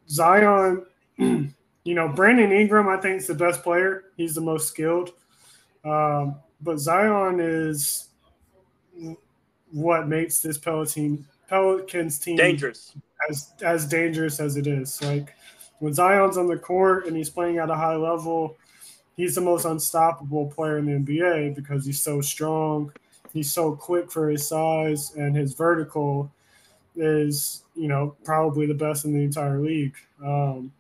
Zion, 0.09 0.87
you 1.85 1.95
know, 1.95 2.09
Brandon 2.09 2.53
Ingram, 2.53 2.89
I 2.89 2.99
think 2.99 3.21
is 3.21 3.27
the 3.27 3.35
best 3.35 3.63
player. 3.63 4.05
He's 4.17 4.35
the 4.35 4.41
most 4.41 4.69
skilled. 4.69 5.13
Um, 5.85 6.37
but 6.61 6.79
Zion 6.79 7.41
is 7.41 8.09
what 9.71 10.09
makes 10.09 10.41
this 10.41 10.59
Peloton 10.59 11.27
Pelicans 11.49 12.19
team 12.19 12.37
dangerous 12.37 12.95
as 13.29 13.53
as 13.63 13.87
dangerous 13.87 14.41
as 14.41 14.57
it 14.57 14.67
is. 14.67 15.01
Like 15.03 15.35
when 15.79 15.93
Zion's 15.93 16.37
on 16.37 16.47
the 16.47 16.57
court 16.57 17.07
and 17.07 17.17
he's 17.17 17.31
playing 17.31 17.59
at 17.59 17.71
a 17.71 17.75
high 17.75 17.97
level, 17.97 18.57
he's 19.17 19.35
the 19.35 19.41
most 19.41 19.65
unstoppable 19.65 20.47
player 20.47 20.79
in 20.79 20.87
the 20.87 20.93
NBA 20.93 21.55
because 21.55 21.85
he's 21.85 22.03
so 22.03 22.21
strong. 22.21 22.93
He's 23.33 23.53
so 23.53 23.77
quick 23.77 24.11
for 24.11 24.31
his 24.31 24.49
size, 24.49 25.15
and 25.15 25.37
his 25.37 25.53
vertical 25.53 26.33
is, 26.97 27.63
you 27.77 27.87
know, 27.87 28.17
probably 28.25 28.67
the 28.67 28.75
best 28.75 29.05
in 29.05 29.13
the 29.13 29.23
entire 29.23 29.61
league. 29.61 29.95
Um, 30.25 30.73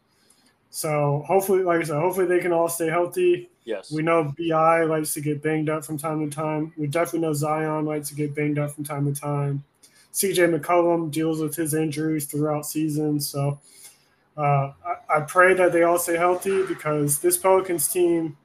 so 0.70 1.24
hopefully, 1.26 1.62
like 1.62 1.80
I 1.80 1.84
said, 1.84 2.00
hopefully 2.00 2.26
they 2.26 2.40
can 2.40 2.52
all 2.52 2.68
stay 2.68 2.88
healthy. 2.88 3.50
Yes. 3.64 3.90
We 3.90 4.02
know 4.02 4.34
Bi 4.38 4.84
likes 4.84 5.14
to 5.14 5.20
get 5.20 5.42
banged 5.42 5.68
up 5.68 5.84
from 5.84 5.98
time 5.98 6.28
to 6.28 6.34
time. 6.34 6.72
We 6.76 6.86
definitely 6.86 7.20
know 7.20 7.34
Zion 7.34 7.84
likes 7.84 8.08
to 8.10 8.14
get 8.14 8.34
banged 8.34 8.58
up 8.58 8.72
from 8.72 8.84
time 8.84 9.12
to 9.12 9.18
time. 9.18 9.64
CJ 10.12 10.58
McCollum 10.58 11.10
deals 11.10 11.40
with 11.40 11.54
his 11.54 11.74
injuries 11.74 12.26
throughout 12.26 12.66
season, 12.66 13.20
So 13.20 13.60
uh, 14.36 14.72
I, 14.84 15.16
I 15.16 15.20
pray 15.20 15.54
that 15.54 15.72
they 15.72 15.82
all 15.82 15.98
stay 15.98 16.16
healthy 16.16 16.64
because 16.66 17.18
this 17.18 17.36
Pelicans 17.36 17.88
team, 17.88 18.36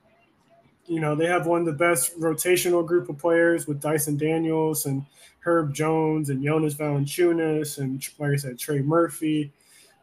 you 0.87 0.99
know, 0.99 1.15
they 1.15 1.25
have 1.25 1.47
one 1.47 1.61
of 1.61 1.65
the 1.65 1.71
best 1.71 2.19
rotational 2.19 2.85
group 2.85 3.09
of 3.09 3.17
players 3.17 3.65
with 3.65 3.79
Dyson 3.79 4.17
Daniels 4.17 4.85
and 4.85 5.05
Herb 5.39 5.73
Jones 5.73 6.29
and 6.29 6.43
Jonas 6.43 6.75
Valanciunas 6.75 7.77
and, 7.77 8.05
like 8.19 8.33
I 8.33 8.35
said, 8.35 8.59
Trey 8.59 8.81
Murphy. 8.81 9.51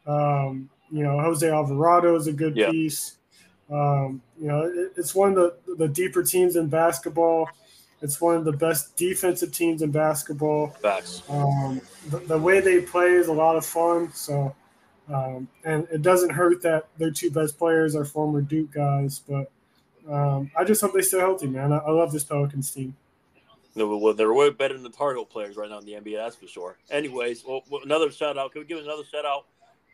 Um, 0.07 0.71
you 0.91 1.03
know, 1.03 1.19
Jose 1.21 1.49
Alvarado 1.49 2.17
is 2.17 2.27
a 2.27 2.33
good 2.33 2.57
yeah. 2.57 2.71
piece. 2.71 3.17
Um, 3.71 4.21
you 4.41 4.49
know, 4.49 4.63
it, 4.63 4.93
it's 4.97 5.15
one 5.15 5.31
of 5.31 5.35
the, 5.37 5.75
the 5.77 5.89
deeper 5.89 6.23
teams 6.23 6.57
in 6.57 6.69
basketball. 6.69 7.49
It's 8.03 8.21
one 8.21 8.37
of 8.37 8.45
the 8.45 8.53
best 8.53 8.97
defensive 8.97 9.53
teams 9.53 9.83
in 9.83 9.91
basketball. 9.91 10.69
Facts. 10.83 11.23
Um, 11.29 11.81
the, 12.09 12.19
the, 12.19 12.39
way 12.39 12.61
they 12.61 12.81
play 12.81 13.09
is 13.11 13.29
a 13.29 13.33
lot 13.33 13.57
of 13.57 13.65
fun. 13.65 14.11
So, 14.13 14.55
um, 15.13 15.47
and 15.65 15.87
it 15.93 16.03
doesn't 16.03 16.31
hurt 16.31 16.63
that 16.63 16.89
their 16.99 17.11
two 17.11 17.31
best 17.31 17.59
players 17.59 17.95
are 17.95 18.05
former 18.05 18.41
Duke 18.41 18.73
guys. 18.73 19.21
But 19.29 19.51
um, 20.11 20.51
I 20.57 20.65
just 20.65 20.81
hope 20.81 20.95
they 20.95 21.03
stay 21.03 21.19
healthy, 21.19 21.47
man. 21.47 21.73
I, 21.73 21.79
I 21.79 21.91
love 21.91 22.11
this 22.11 22.25
Pelicans 22.25 22.71
team. 22.71 22.97
No, 23.77 23.97
well, 23.97 24.15
they're 24.15 24.33
way 24.33 24.51
better 24.51 24.75
than 24.75 24.83
the 24.83 24.91
Tar 24.91 25.15
Heel 25.15 25.25
players 25.25 25.57
right 25.57 25.71
now 25.71 25.79
in 25.79 25.85
the 25.85 25.93
NBA. 25.93 26.17
That's 26.17 26.35
for 26.35 26.49
sure. 26.49 26.77
Anyways, 26.91 27.45
well, 27.47 27.63
another 27.85 28.11
shout 28.11 28.37
out. 28.37 28.53
Can 28.53 28.63
we 28.63 28.67
give 28.67 28.79
another 28.79 29.05
shout 29.05 29.25
out 29.25 29.47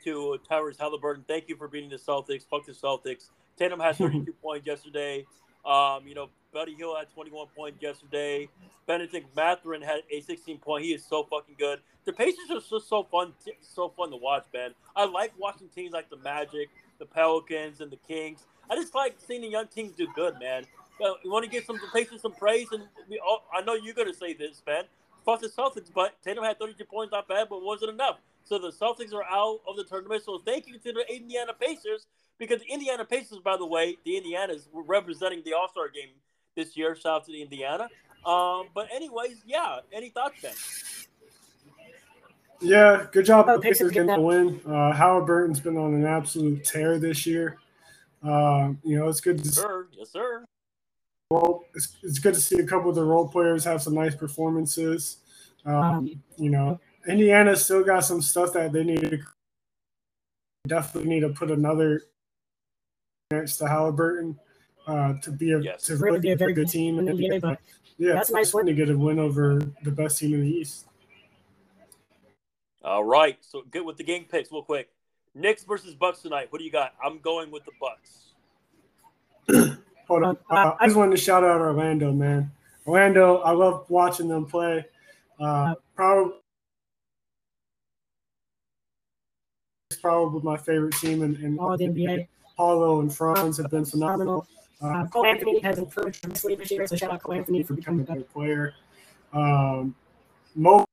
to 0.06 0.38
Tyrese 0.48 0.78
Halliburton. 0.78 1.24
Thank 1.26 1.48
you 1.48 1.56
for 1.56 1.66
beating 1.66 1.90
the 1.90 1.96
Celtics. 1.96 2.46
Fuck 2.48 2.64
the 2.64 2.72
Celtics. 2.72 3.30
Tatum 3.58 3.80
had 3.80 3.96
32 3.96 4.32
points 4.34 4.64
yesterday. 4.66 5.26
Um, 5.64 6.06
you 6.06 6.14
know, 6.14 6.28
Buddy 6.52 6.74
Hield 6.74 6.96
had 6.96 7.10
21 7.10 7.48
points 7.56 7.82
yesterday. 7.82 8.48
Bennedict 8.86 9.34
Mathurin 9.34 9.82
had 9.82 10.02
a 10.10 10.20
16 10.20 10.58
point. 10.58 10.84
He 10.84 10.94
is 10.94 11.04
so 11.04 11.24
fucking 11.24 11.56
good. 11.58 11.80
The 12.04 12.12
Pacers 12.12 12.50
are 12.50 12.60
just 12.60 12.88
so 12.88 13.02
fun, 13.02 13.32
so 13.60 13.88
fun 13.96 14.10
to 14.10 14.16
watch, 14.16 14.44
man. 14.54 14.70
I 14.94 15.06
like 15.06 15.32
watching 15.38 15.68
teams 15.74 15.92
like 15.92 16.08
the 16.08 16.18
Magic, 16.18 16.68
the 17.00 17.06
Pelicans, 17.06 17.80
and 17.80 17.90
the 17.90 17.98
Kings. 18.06 18.44
I 18.70 18.76
just 18.76 18.94
like 18.94 19.16
seeing 19.18 19.40
the 19.40 19.48
young 19.48 19.66
teams 19.66 19.90
do 19.92 20.06
good, 20.14 20.38
man. 20.38 20.66
But 21.00 21.16
you 21.24 21.32
want 21.32 21.44
to 21.44 21.50
give 21.50 21.64
some 21.64 21.76
the 21.76 21.88
Pacers 21.92 22.22
some 22.22 22.32
praise, 22.32 22.68
and 22.70 22.84
we 23.10 23.18
all, 23.18 23.44
I 23.52 23.60
know 23.62 23.74
you're 23.74 23.92
gonna 23.92 24.14
say 24.14 24.34
this, 24.34 24.62
man. 24.64 24.84
Fuck 25.24 25.40
the 25.40 25.48
Celtics, 25.48 25.90
but 25.92 26.14
Tatum 26.22 26.44
had 26.44 26.60
32 26.60 26.84
points, 26.84 27.10
not 27.10 27.26
bad, 27.26 27.48
but 27.50 27.60
wasn't 27.60 27.90
enough. 27.90 28.18
So 28.46 28.58
the 28.58 28.70
Celtics 28.70 29.12
are 29.12 29.24
out 29.24 29.58
of 29.66 29.76
the 29.76 29.82
tournament. 29.82 30.22
So 30.24 30.38
thank 30.38 30.68
you 30.68 30.78
to 30.78 30.92
the 30.92 31.04
Indiana 31.12 31.52
Pacers 31.58 32.06
because 32.38 32.60
the 32.60 32.72
Indiana 32.72 33.04
Pacers, 33.04 33.38
by 33.38 33.56
the 33.56 33.66
way, 33.66 33.96
the 34.04 34.12
Indianas 34.12 34.72
were 34.72 34.84
representing 34.84 35.42
the 35.44 35.52
All 35.52 35.68
Star 35.68 35.88
game 35.88 36.10
this 36.54 36.76
year. 36.76 36.94
Shout 36.94 37.06
out 37.06 37.26
to 37.26 37.32
the 37.32 37.42
Indiana. 37.42 37.88
Um, 38.24 38.68
but 38.72 38.88
anyways, 38.94 39.42
yeah. 39.46 39.80
Any 39.92 40.10
thoughts, 40.10 40.36
Ben? 40.40 40.52
Yeah, 42.60 43.06
good 43.12 43.26
job. 43.26 43.46
The 43.46 43.58
Pacers 43.58 43.90
getting 43.90 44.14
the 44.14 44.20
win. 44.20 44.60
Uh, 44.66 44.92
Halliburton's 44.92 45.60
been 45.60 45.76
on 45.76 45.94
an 45.94 46.06
absolute 46.06 46.64
tear 46.64 46.98
this 46.98 47.26
year. 47.26 47.58
Uh, 48.22 48.72
you 48.84 48.96
know, 48.96 49.08
it's 49.08 49.20
good 49.20 49.38
to 49.38 49.44
yes, 49.44 49.54
sir. 49.54 49.86
Yes, 49.92 50.10
sir. 50.10 50.44
Well, 51.30 51.64
it's, 51.74 51.96
it's 52.02 52.20
good 52.20 52.34
to 52.34 52.40
see 52.40 52.58
a 52.60 52.66
couple 52.66 52.88
of 52.88 52.94
the 52.94 53.04
role 53.04 53.28
players 53.28 53.64
have 53.64 53.82
some 53.82 53.94
nice 53.94 54.14
performances. 54.14 55.18
Um, 55.64 56.22
you 56.38 56.50
know, 56.50 56.80
Indiana 57.06 57.56
still 57.56 57.84
got 57.84 58.00
some 58.00 58.20
stuff 58.20 58.52
that 58.54 58.72
they 58.72 58.84
need 58.84 59.02
to 59.02 59.18
definitely 60.66 61.08
need 61.08 61.20
to 61.20 61.28
put 61.28 61.50
another 61.50 62.02
next 63.30 63.56
to 63.56 63.68
Halliburton 63.68 64.38
uh, 64.86 65.14
to 65.22 65.30
be 65.30 65.52
a 65.52 65.60
yes. 65.60 65.84
to 65.84 65.96
really 65.96 66.20
be 66.20 66.30
a 66.30 66.36
very 66.36 66.52
good 66.52 66.68
team. 66.68 66.98
And 66.98 67.08
NBA, 67.08 67.40
but 67.40 67.60
yeah, 67.98 68.14
that's 68.14 68.30
nice 68.30 68.50
to 68.50 68.72
get 68.72 68.90
a 68.90 68.96
win 68.96 69.18
over 69.18 69.60
the 69.82 69.90
best 69.90 70.18
team 70.18 70.34
in 70.34 70.42
the 70.42 70.48
East. 70.48 70.86
All 72.84 73.04
right, 73.04 73.36
so 73.40 73.62
good 73.70 73.84
with 73.84 73.96
the 73.96 74.04
game 74.04 74.26
picks, 74.30 74.52
real 74.52 74.62
quick. 74.62 74.90
Knicks 75.34 75.64
versus 75.64 75.94
Bucks 75.94 76.22
tonight. 76.22 76.46
What 76.50 76.58
do 76.58 76.64
you 76.64 76.70
got? 76.70 76.94
I'm 77.04 77.18
going 77.18 77.50
with 77.50 77.64
the 77.64 77.72
Bucks. 77.80 78.32
Hold 80.08 80.22
on. 80.22 80.38
Uh, 80.48 80.76
I 80.78 80.86
just 80.86 80.96
wanted 80.96 81.16
to 81.16 81.22
shout 81.22 81.42
out 81.42 81.60
Orlando, 81.60 82.12
man. 82.12 82.52
Orlando, 82.86 83.38
I 83.38 83.50
love 83.50 83.86
watching 83.88 84.28
them 84.28 84.46
play. 84.46 84.86
Uh, 85.40 85.74
probably, 85.96 86.34
probably 90.06 90.40
my 90.42 90.56
favorite 90.56 90.94
team 90.94 91.24
in, 91.24 91.34
in 91.44 91.58
all 91.58 91.76
the 91.76 91.84
NBA. 91.84 92.28
Paolo 92.56 93.00
and 93.00 93.12
Franz 93.12 93.56
have 93.58 93.70
been 93.72 93.84
phenomenal. 93.84 94.46
Uh, 94.80 95.04
Cole 95.06 95.26
Anthony 95.26 95.58
has 95.60 95.78
improved 95.78 96.20
tremendously 96.20 96.54
this 96.54 96.70
year, 96.70 96.86
so 96.86 96.94
shout 96.94 97.10
out 97.10 97.22
Cole 97.22 97.34
Anthony 97.34 97.64
for 97.64 97.74
becoming 97.74 98.02
a 98.02 98.04
better 98.04 98.20
player. 98.20 98.72
Um, 99.32 99.96
Mo 100.54 100.84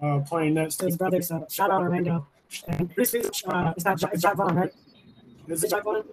uh, 0.00 0.20
playing 0.20 0.54
next 0.54 0.76
to 0.76 0.86
his 0.86 0.96
brother. 0.96 1.20
So 1.20 1.44
shout 1.50 1.72
out 1.72 1.82
Orlando. 1.82 2.28
And 2.68 2.88
this 2.96 3.14
is 3.14 3.26
uh, 3.48 3.72
it's 3.76 3.84
not 3.84 4.00
it's 4.12 4.22
Jacque 4.22 4.36
Vaughn, 4.36 4.54
right? 4.54 4.72
Is 5.48 5.64
it 5.64 5.70
Jacque 5.70 5.82
Vaughn? 5.82 6.04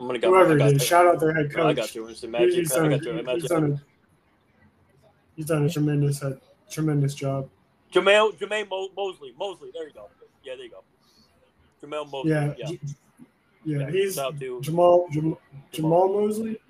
I'm 0.00 0.06
gonna 0.06 0.18
go. 0.18 0.30
Whoever 0.30 0.58
it 0.58 0.74
is, 0.74 0.84
shout 0.84 1.06
out 1.06 1.20
their 1.20 1.32
head 1.32 1.52
coach. 1.52 1.64
I 1.64 1.72
got 1.72 1.94
you. 1.94 2.08
It's 2.08 2.20
the 2.22 2.28
magic. 2.28 2.54
He's 2.54 2.72
I 2.72 2.88
got 2.88 3.04
you. 3.04 3.22
Magic. 3.22 3.78
He's 5.36 5.46
done 5.46 5.58
a, 5.58 5.62
he's 5.66 5.74
done 5.74 5.84
a 5.88 5.92
tremendous, 5.92 6.22
a 6.22 6.38
tremendous 6.70 7.14
job. 7.14 7.48
Jamel 7.92 8.36
Jermaine 8.38 8.68
Mo- 8.68 8.88
Mosley. 8.96 9.32
Mosley. 9.38 9.70
There 9.72 9.86
you 9.86 9.94
go. 9.94 10.08
Yeah, 10.42 10.54
there 10.56 10.64
you 10.64 10.70
go. 10.70 10.82
Jamel 11.82 12.10
Mosley. 12.10 12.30
Yeah, 12.30 12.54
Yeah. 12.58 12.68
Yeah, 13.66 13.78
Yeah, 13.78 13.90
he's 13.90 14.14
shout 14.16 14.34
out 14.34 14.40
to 14.40 14.60
Jamal 14.60 15.06
Jamal, 15.10 15.40
Jamal 15.72 16.08
Mosley. 16.08 16.60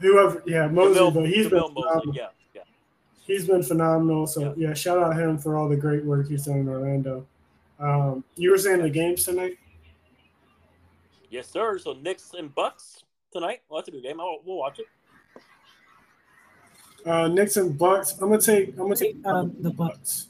Whoever, 0.00 0.42
yeah, 0.46 0.66
Mosley, 0.66 1.00
Jamel, 1.00 1.14
but 1.14 1.26
he's 1.28 1.48
been 1.48 1.58
Jamel 1.60 1.74
Mosley. 1.74 1.82
phenomenal. 1.82 2.14
Yeah. 2.14 2.28
Yeah. 2.54 2.62
he's 3.26 3.46
been 3.46 3.62
phenomenal. 3.62 4.26
So 4.26 4.40
Yeah. 4.56 4.68
yeah. 4.68 4.74
shout 4.74 4.98
out 4.98 5.16
him 5.16 5.38
for 5.38 5.56
all 5.56 5.68
the 5.68 5.76
great 5.76 6.04
work 6.04 6.28
he's 6.28 6.46
done 6.46 6.58
in 6.58 6.68
Orlando. 6.68 7.26
Um, 7.78 8.24
you 8.36 8.50
were 8.50 8.58
saying 8.58 8.82
the 8.82 8.90
games 8.90 9.24
tonight? 9.24 9.58
Yes, 11.30 11.48
sir. 11.48 11.78
So 11.78 11.92
Knicks 11.94 12.32
and 12.36 12.54
Bucks 12.54 13.02
tonight. 13.32 13.62
Well, 13.68 13.80
that's 13.80 13.88
a 13.88 13.90
good 13.92 14.02
game. 14.02 14.20
I'll, 14.20 14.38
we'll 14.44 14.56
watch 14.58 14.78
it. 14.78 14.86
Uh, 17.06 17.28
Knicks 17.28 17.56
and 17.56 17.76
Bucks. 17.76 18.12
I'm 18.12 18.30
gonna 18.30 18.40
take. 18.40 18.68
I'm 18.70 18.84
gonna 18.84 18.96
take 18.96 19.16
um, 19.26 19.54
the 19.60 19.70
Bucks. 19.70 20.28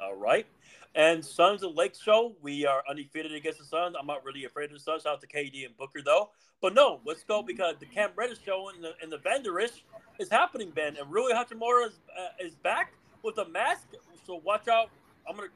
All 0.00 0.16
right. 0.16 0.46
And 0.94 1.24
Suns 1.24 1.62
and 1.62 1.76
Lake 1.76 1.94
show, 1.94 2.34
we 2.42 2.66
are 2.66 2.82
undefeated 2.90 3.32
against 3.32 3.60
the 3.60 3.64
Suns. 3.64 3.94
I'm 3.98 4.06
not 4.06 4.24
really 4.24 4.44
afraid 4.44 4.64
of 4.66 4.72
the 4.72 4.80
Suns. 4.80 5.02
Shout 5.02 5.14
out 5.14 5.20
to 5.20 5.28
KD 5.28 5.64
and 5.64 5.76
Booker 5.76 6.00
though. 6.04 6.30
But 6.60 6.74
no, 6.74 7.00
let's 7.04 7.22
go 7.22 7.40
because 7.40 7.76
the 7.78 7.86
Cam 7.86 8.10
Reddish 8.16 8.38
show 8.44 8.70
and 8.74 8.82
the 8.82 8.94
and 9.00 9.12
the 9.12 9.18
Vanderish 9.18 9.82
is 10.18 10.28
happening, 10.28 10.70
Ben. 10.70 10.96
And 10.96 11.08
Rui 11.10 11.32
Hachimura 11.32 11.86
is 11.86 12.00
uh, 12.18 12.44
is 12.44 12.54
back 12.56 12.94
with 13.22 13.38
a 13.38 13.48
mask. 13.48 13.86
So 14.26 14.40
watch 14.44 14.66
out. 14.66 14.90
I'm 15.28 15.36
gonna 15.36 15.48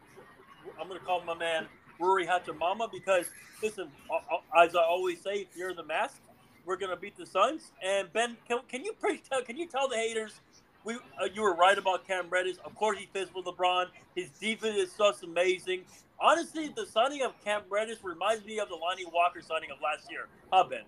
I'm 0.81 0.87
gonna 0.87 1.01
call 1.01 1.23
my 1.25 1.35
man 1.35 1.67
Rui 1.99 2.25
Hachimama 2.25 2.93
because 2.93 3.27
listen, 3.63 3.89
uh, 4.11 4.15
uh, 4.33 4.65
as 4.65 4.77
I 4.77 4.83
always 4.83 5.21
say, 5.21 5.47
if 5.51 5.57
you're 5.57 5.71
in 5.71 5.77
the 5.77 5.85
mask, 5.85 6.21
we're 6.65 6.77
gonna 6.77 6.97
beat 6.97 7.17
the 7.17 7.27
Suns. 7.27 7.73
And 7.83 8.13
Ben, 8.13 8.37
can, 8.47 8.61
can 8.69 8.85
you 8.85 8.93
please 8.93 9.21
tell 9.29 9.43
can 9.43 9.57
you 9.57 9.67
tell 9.67 9.89
the 9.89 9.97
haters 9.97 10.41
we 10.85 10.95
uh, 10.95 11.27
you 11.33 11.43
were 11.43 11.55
right 11.55 11.77
about 11.77 12.07
Cam 12.07 12.29
Reddish. 12.29 12.57
Of 12.65 12.75
course, 12.75 12.99
he 12.99 13.07
fits 13.13 13.33
with 13.35 13.45
LeBron. 13.45 13.87
His 14.15 14.31
defense 14.31 14.77
is 14.77 14.95
just 14.97 15.23
amazing. 15.23 15.83
Honestly, 16.19 16.73
the 16.75 16.87
signing 16.87 17.23
of 17.23 17.33
Cam 17.45 17.63
Reddish 17.69 17.99
reminds 18.03 18.45
me 18.45 18.59
of 18.59 18.69
the 18.69 18.77
Lonnie 18.77 19.07
Walker 19.13 19.41
signing 19.41 19.71
of 19.71 19.79
last 19.83 20.11
year. 20.11 20.29
Huh, 20.53 20.65
Ben? 20.65 20.83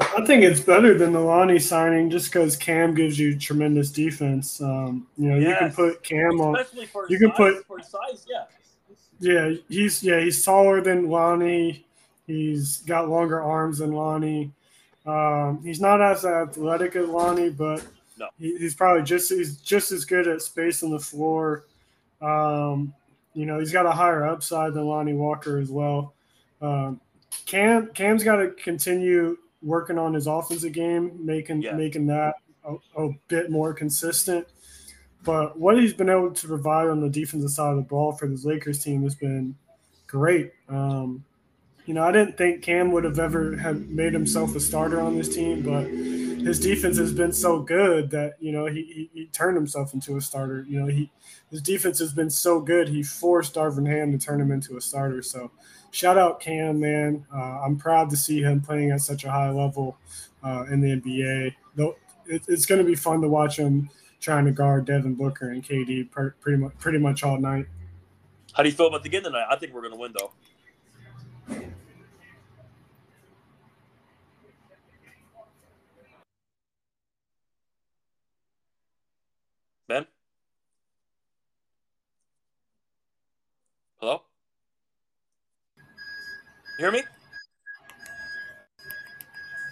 I 0.00 0.24
think 0.24 0.42
it's 0.42 0.60
better 0.60 0.96
than 0.96 1.12
the 1.12 1.20
Lonnie 1.20 1.58
signing 1.58 2.10
just 2.10 2.32
because 2.32 2.56
Cam 2.56 2.94
gives 2.94 3.18
you 3.18 3.38
tremendous 3.38 3.90
defense. 3.90 4.60
Um, 4.60 5.06
you 5.16 5.30
know, 5.30 5.36
you 5.36 5.54
can 5.54 5.72
put 5.72 6.02
Cam 6.02 6.40
on. 6.40 6.58
Especially 6.58 6.86
for 6.86 7.06
his 7.06 7.10
you 7.10 7.18
can 7.18 7.32
put- 7.32 7.66
for 7.66 7.80
size, 7.80 8.26
yeah. 8.28 8.44
Yeah, 9.20 9.54
he's 9.68 10.00
yeah 10.04 10.20
he's 10.20 10.44
taller 10.44 10.80
than 10.80 11.10
Lonnie. 11.10 11.84
He's 12.28 12.78
got 12.82 13.08
longer 13.08 13.42
arms 13.42 13.78
than 13.78 13.92
Lonnie. 13.92 14.52
Um, 15.06 15.60
he's 15.64 15.80
not 15.80 16.00
as 16.00 16.24
athletic 16.24 16.94
as 16.94 17.08
Lonnie, 17.08 17.48
but 17.50 17.84
No. 18.18 18.28
he, 18.38 18.56
he's 18.58 18.74
probably 18.74 19.02
just 19.02 19.30
he's 19.32 19.56
just 19.56 19.90
as 19.90 20.04
good 20.04 20.28
at 20.28 20.42
space 20.42 20.82
on 20.84 20.90
the 20.90 20.98
floor. 21.00 21.64
Um, 22.20 22.92
you 23.34 23.46
know, 23.46 23.58
he's 23.58 23.72
got 23.72 23.86
a 23.86 23.90
higher 23.90 24.26
upside 24.26 24.74
than 24.74 24.84
Lonnie 24.84 25.14
Walker 25.14 25.58
as 25.58 25.70
well. 25.70 26.14
Um, 26.60 27.00
Cam 27.46 27.88
Cam's 27.94 28.22
got 28.22 28.36
to 28.36 28.50
continue 28.50 29.38
working 29.62 29.98
on 29.98 30.12
his 30.14 30.26
offensive 30.26 30.72
game, 30.72 31.18
making 31.24 31.62
Yeah. 31.62 31.72
making 31.74 32.06
that 32.08 32.34
a, 32.64 32.74
a 33.02 33.10
bit 33.28 33.50
more 33.50 33.72
consistent. 33.72 34.46
But 35.24 35.58
what 35.58 35.78
he's 35.78 35.94
been 35.94 36.10
able 36.10 36.30
to 36.32 36.46
provide 36.46 36.88
on 36.88 37.00
the 37.00 37.08
defensive 37.08 37.50
side 37.50 37.70
of 37.70 37.76
the 37.76 37.82
ball 37.82 38.12
for 38.12 38.28
this 38.28 38.44
Lakers 38.44 38.84
team 38.84 39.02
has 39.02 39.14
been 39.14 39.54
great. 40.06 40.52
Um, 40.68 41.24
you 41.88 41.94
know, 41.94 42.04
I 42.04 42.12
didn't 42.12 42.36
think 42.36 42.60
Cam 42.60 42.92
would 42.92 43.04
have 43.04 43.18
ever 43.18 43.56
had 43.56 43.88
made 43.88 44.12
himself 44.12 44.54
a 44.54 44.60
starter 44.60 45.00
on 45.00 45.16
this 45.16 45.34
team, 45.34 45.62
but 45.62 45.86
his 45.86 46.60
defense 46.60 46.98
has 46.98 47.14
been 47.14 47.32
so 47.32 47.60
good 47.60 48.10
that 48.10 48.34
you 48.40 48.52
know 48.52 48.66
he, 48.66 48.82
he, 48.82 49.10
he 49.14 49.26
turned 49.28 49.56
himself 49.56 49.94
into 49.94 50.18
a 50.18 50.20
starter. 50.20 50.66
You 50.68 50.80
know, 50.80 50.86
he 50.86 51.10
his 51.50 51.62
defense 51.62 51.98
has 52.00 52.12
been 52.12 52.28
so 52.28 52.60
good 52.60 52.88
he 52.88 53.02
forced 53.02 53.54
Darvin 53.54 53.88
Ham 53.88 54.12
to 54.12 54.18
turn 54.18 54.38
him 54.38 54.52
into 54.52 54.76
a 54.76 54.82
starter. 54.82 55.22
So, 55.22 55.50
shout 55.90 56.18
out 56.18 56.40
Cam, 56.40 56.78
man. 56.78 57.24
Uh, 57.34 57.62
I'm 57.62 57.78
proud 57.78 58.10
to 58.10 58.18
see 58.18 58.42
him 58.42 58.60
playing 58.60 58.90
at 58.90 59.00
such 59.00 59.24
a 59.24 59.30
high 59.30 59.48
level 59.50 59.96
uh, 60.44 60.66
in 60.70 60.82
the 60.82 60.88
NBA. 60.88 61.54
Though 61.74 61.96
it, 62.26 62.42
it's 62.48 62.66
going 62.66 62.82
to 62.82 62.86
be 62.86 62.96
fun 62.96 63.22
to 63.22 63.28
watch 63.28 63.56
him 63.56 63.88
trying 64.20 64.44
to 64.44 64.52
guard 64.52 64.84
Devin 64.84 65.14
Booker 65.14 65.52
and 65.52 65.64
KD 65.64 66.10
pretty 66.10 66.58
much 66.58 66.76
pretty 66.78 66.98
much 66.98 67.24
all 67.24 67.40
night. 67.40 67.64
How 68.52 68.62
do 68.62 68.68
you 68.68 68.74
feel 68.74 68.88
about 68.88 69.04
the 69.04 69.08
game 69.08 69.22
tonight? 69.22 69.46
I 69.48 69.56
think 69.56 69.72
we're 69.72 69.80
going 69.80 69.94
to 69.94 69.98
win, 69.98 70.12
though. 70.18 70.32
Ben? 79.88 80.06
Hello? 84.00 84.22
You 86.78 86.84
hear 86.84 86.92
me? 86.92 87.02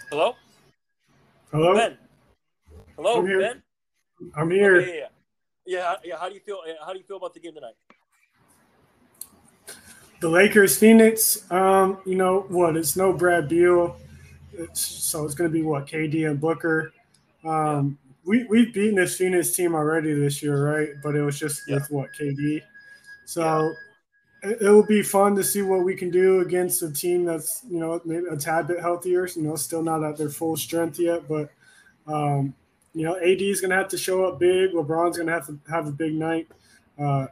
Hello? 0.09 0.35
Hello, 1.49 1.73
Ben? 1.73 1.97
Hello, 2.97 3.19
I'm 3.19 3.27
here. 3.27 3.39
Ben? 3.39 3.63
I'm 4.35 4.51
here. 4.51 4.81
Okay, 4.81 4.87
yeah, 4.89 4.95
yeah. 4.99 5.07
Yeah, 5.65 5.95
yeah. 6.03 6.17
How 6.19 6.27
do 6.27 6.35
you 6.35 6.41
feel? 6.41 6.59
How 6.85 6.91
do 6.91 6.99
you 6.99 7.05
feel 7.05 7.15
about 7.17 7.33
the 7.33 7.39
game 7.39 7.53
tonight? 7.53 7.75
the 10.19 10.27
Lakers, 10.27 10.77
Phoenix. 10.77 11.49
Um, 11.51 11.99
you 12.05 12.15
know 12.15 12.41
what? 12.49 12.75
It's 12.75 12.97
no 12.97 13.13
Brad 13.13 13.47
Beal, 13.47 13.97
it's, 14.51 14.81
so 14.81 15.23
it's 15.23 15.35
going 15.35 15.49
to 15.49 15.53
be 15.53 15.61
what 15.61 15.85
KD 15.87 16.29
and 16.29 16.41
Booker. 16.41 16.91
Um, 17.45 17.97
we 18.25 18.43
we've 18.45 18.73
beaten 18.73 18.95
this 18.95 19.15
Phoenix 19.15 19.55
team 19.55 19.73
already 19.73 20.13
this 20.13 20.43
year, 20.43 20.65
right? 20.65 20.89
But 21.01 21.15
it 21.15 21.21
was 21.21 21.39
just 21.39 21.61
Yeah. 21.67 21.75
with 21.75 21.91
what 21.91 22.09
KD. 22.19 22.61
So 23.25 23.73
it, 24.49 24.61
it 24.61 24.69
will 24.69 24.85
be 24.85 25.01
fun 25.01 25.35
to 25.35 25.43
see 25.43 25.61
what 25.61 25.83
we 25.83 25.95
can 25.95 26.09
do 26.09 26.41
against 26.41 26.81
a 26.83 26.91
team 26.91 27.25
that's 27.25 27.63
you 27.69 27.79
know 27.79 28.01
maybe 28.05 28.25
a 28.29 28.37
tad 28.37 28.67
bit 28.67 28.79
healthier. 28.79 29.27
You 29.35 29.43
know, 29.43 29.55
still 29.55 29.83
not 29.83 30.03
at 30.03 30.17
their 30.17 30.29
full 30.29 30.57
strength 30.57 30.99
yet, 30.99 31.27
but 31.27 31.49
um, 32.07 32.53
you 32.93 33.03
know, 33.03 33.15
AD 33.17 33.41
is 33.41 33.61
going 33.61 33.71
to 33.71 33.77
have 33.77 33.89
to 33.89 33.97
show 33.97 34.25
up 34.25 34.39
big. 34.39 34.71
LeBron's 34.71 35.17
going 35.17 35.27
to 35.27 35.33
have 35.33 35.47
to 35.47 35.59
have 35.69 35.87
a 35.87 35.91
big 35.91 36.13
night. 36.13 36.47
Uh, 36.97 37.27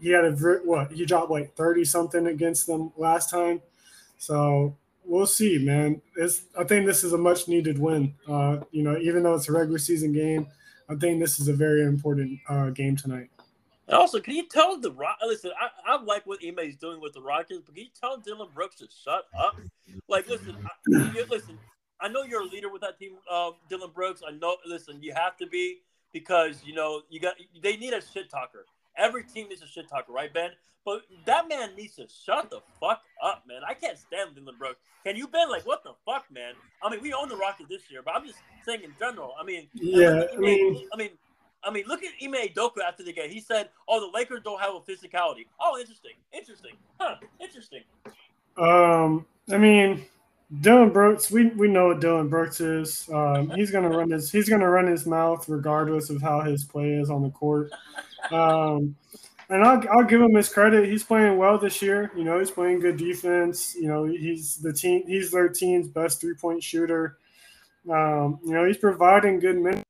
he 0.00 0.10
had 0.10 0.24
a 0.24 0.32
what 0.64 0.90
he 0.90 1.04
dropped 1.04 1.30
like 1.30 1.54
30 1.54 1.84
something 1.84 2.26
against 2.26 2.66
them 2.66 2.92
last 2.96 3.30
time 3.30 3.60
so 4.18 4.76
we'll 5.04 5.26
see 5.26 5.58
man 5.58 6.00
it's 6.16 6.44
i 6.58 6.64
think 6.64 6.86
this 6.86 7.04
is 7.04 7.12
a 7.12 7.18
much 7.18 7.48
needed 7.48 7.78
win 7.78 8.14
uh 8.28 8.58
you 8.70 8.82
know 8.82 8.96
even 8.98 9.22
though 9.22 9.34
it's 9.34 9.48
a 9.48 9.52
regular 9.52 9.78
season 9.78 10.12
game 10.12 10.46
i 10.88 10.94
think 10.94 11.20
this 11.20 11.38
is 11.38 11.48
a 11.48 11.52
very 11.52 11.82
important 11.82 12.38
uh 12.48 12.70
game 12.70 12.96
tonight 12.96 13.28
And 13.90 13.98
also, 13.98 14.20
can 14.20 14.36
you 14.36 14.46
tell 14.46 14.78
the 14.78 14.92
Rock? 14.92 15.18
Listen, 15.26 15.50
I, 15.60 15.94
I 15.94 16.00
like 16.00 16.24
what 16.24 16.38
Ime 16.46 16.60
is 16.60 16.76
doing 16.76 17.00
with 17.00 17.12
the 17.12 17.20
Rockets, 17.20 17.60
but 17.66 17.74
can 17.74 17.82
you 17.82 17.90
tell 18.00 18.18
Dillon 18.18 18.46
Brooks 18.54 18.76
to 18.76 18.86
shut 19.04 19.24
up? 19.36 19.60
Like, 20.06 20.28
listen, 20.28 20.56
I, 20.64 21.10
you, 21.12 21.24
listen. 21.28 21.58
I 22.00 22.06
know 22.06 22.22
you're 22.22 22.42
a 22.42 22.46
leader 22.46 22.70
with 22.70 22.82
that 22.82 23.00
team, 23.00 23.14
uh, 23.28 23.50
Dillon 23.68 23.90
Brooks. 23.92 24.22
I 24.26 24.30
know. 24.30 24.56
Listen, 24.64 25.02
you 25.02 25.12
have 25.12 25.36
to 25.38 25.46
be 25.48 25.78
because 26.12 26.62
you 26.64 26.72
know 26.72 27.02
you 27.10 27.18
got. 27.18 27.34
They 27.60 27.76
need 27.76 27.92
a 27.92 28.00
shit 28.00 28.30
talker. 28.30 28.64
Every 28.96 29.24
team 29.24 29.48
needs 29.48 29.62
a 29.62 29.66
shit 29.66 29.88
talker, 29.88 30.12
right, 30.12 30.32
Ben? 30.32 30.50
But 30.84 31.02
that 31.26 31.48
man 31.48 31.74
needs 31.76 31.96
to 31.96 32.06
shut 32.24 32.48
the 32.48 32.60
fuck 32.78 33.02
up, 33.20 33.42
man. 33.46 33.62
I 33.68 33.74
can't 33.74 33.98
stand 33.98 34.36
Dillon 34.36 34.54
Brooks. 34.56 34.78
Can 35.04 35.16
you, 35.16 35.26
Ben? 35.26 35.50
Like, 35.50 35.66
what 35.66 35.82
the 35.82 35.94
fuck, 36.06 36.26
man? 36.30 36.54
I 36.80 36.90
mean, 36.90 37.02
we 37.02 37.12
own 37.12 37.28
the 37.28 37.36
Rockets 37.36 37.68
this 37.68 37.90
year, 37.90 38.02
but 38.04 38.14
I'm 38.14 38.24
just 38.24 38.38
saying 38.64 38.82
in 38.84 38.94
general. 39.00 39.34
I 39.38 39.44
mean, 39.44 39.66
yeah 39.74 40.26
i 40.32 40.38
mean 40.38 40.86
I 40.94 40.96
mean, 40.96 41.10
I 41.62 41.70
mean, 41.70 41.84
look 41.86 42.02
at 42.02 42.12
Ime 42.22 42.48
Udoka 42.48 42.78
after 42.86 43.02
the 43.02 43.12
game. 43.12 43.30
He 43.30 43.40
said, 43.40 43.68
"Oh, 43.88 44.00
the 44.00 44.16
Lakers 44.16 44.40
don't 44.44 44.60
have 44.60 44.74
a 44.74 44.80
physicality." 44.80 45.46
Oh, 45.60 45.78
interesting, 45.78 46.12
interesting, 46.32 46.72
huh? 46.98 47.16
Interesting. 47.40 47.82
um 48.56 49.24
i 49.52 49.56
mean 49.56 50.04
Dillon 50.60 50.90
Brooks, 50.90 51.30
we, 51.30 51.46
we 51.50 51.68
know 51.68 51.88
what 51.88 52.00
Dillon 52.00 52.28
Brooks 52.28 52.60
is. 52.60 53.08
Um, 53.12 53.50
he's 53.54 53.70
gonna 53.70 53.88
run 53.88 54.10
his 54.10 54.30
he's 54.30 54.48
gonna 54.48 54.68
run 54.68 54.86
his 54.86 55.06
mouth 55.06 55.48
regardless 55.48 56.10
of 56.10 56.20
how 56.20 56.40
his 56.40 56.64
play 56.64 56.90
is 56.94 57.10
on 57.10 57.22
the 57.22 57.30
court. 57.30 57.70
Um, 58.32 58.96
and 59.48 59.64
I'll, 59.64 59.82
I'll 59.90 60.04
give 60.04 60.20
him 60.20 60.34
his 60.34 60.48
credit. 60.48 60.88
He's 60.88 61.02
playing 61.02 61.36
well 61.36 61.58
this 61.58 61.82
year. 61.82 62.12
You 62.16 62.24
know, 62.24 62.38
he's 62.38 62.50
playing 62.50 62.80
good 62.80 62.96
defense. 62.96 63.74
You 63.74 63.88
know, 63.88 64.04
he's 64.04 64.56
the 64.56 64.72
team. 64.72 65.04
He's 65.06 65.30
their 65.30 65.48
team's 65.48 65.88
best 65.88 66.20
three 66.20 66.34
point 66.34 66.62
shooter. 66.62 67.18
Um, 67.88 68.38
you 68.44 68.52
know, 68.52 68.64
he's 68.64 68.76
providing 68.76 69.40
good 69.40 69.56
minutes. 69.56 69.84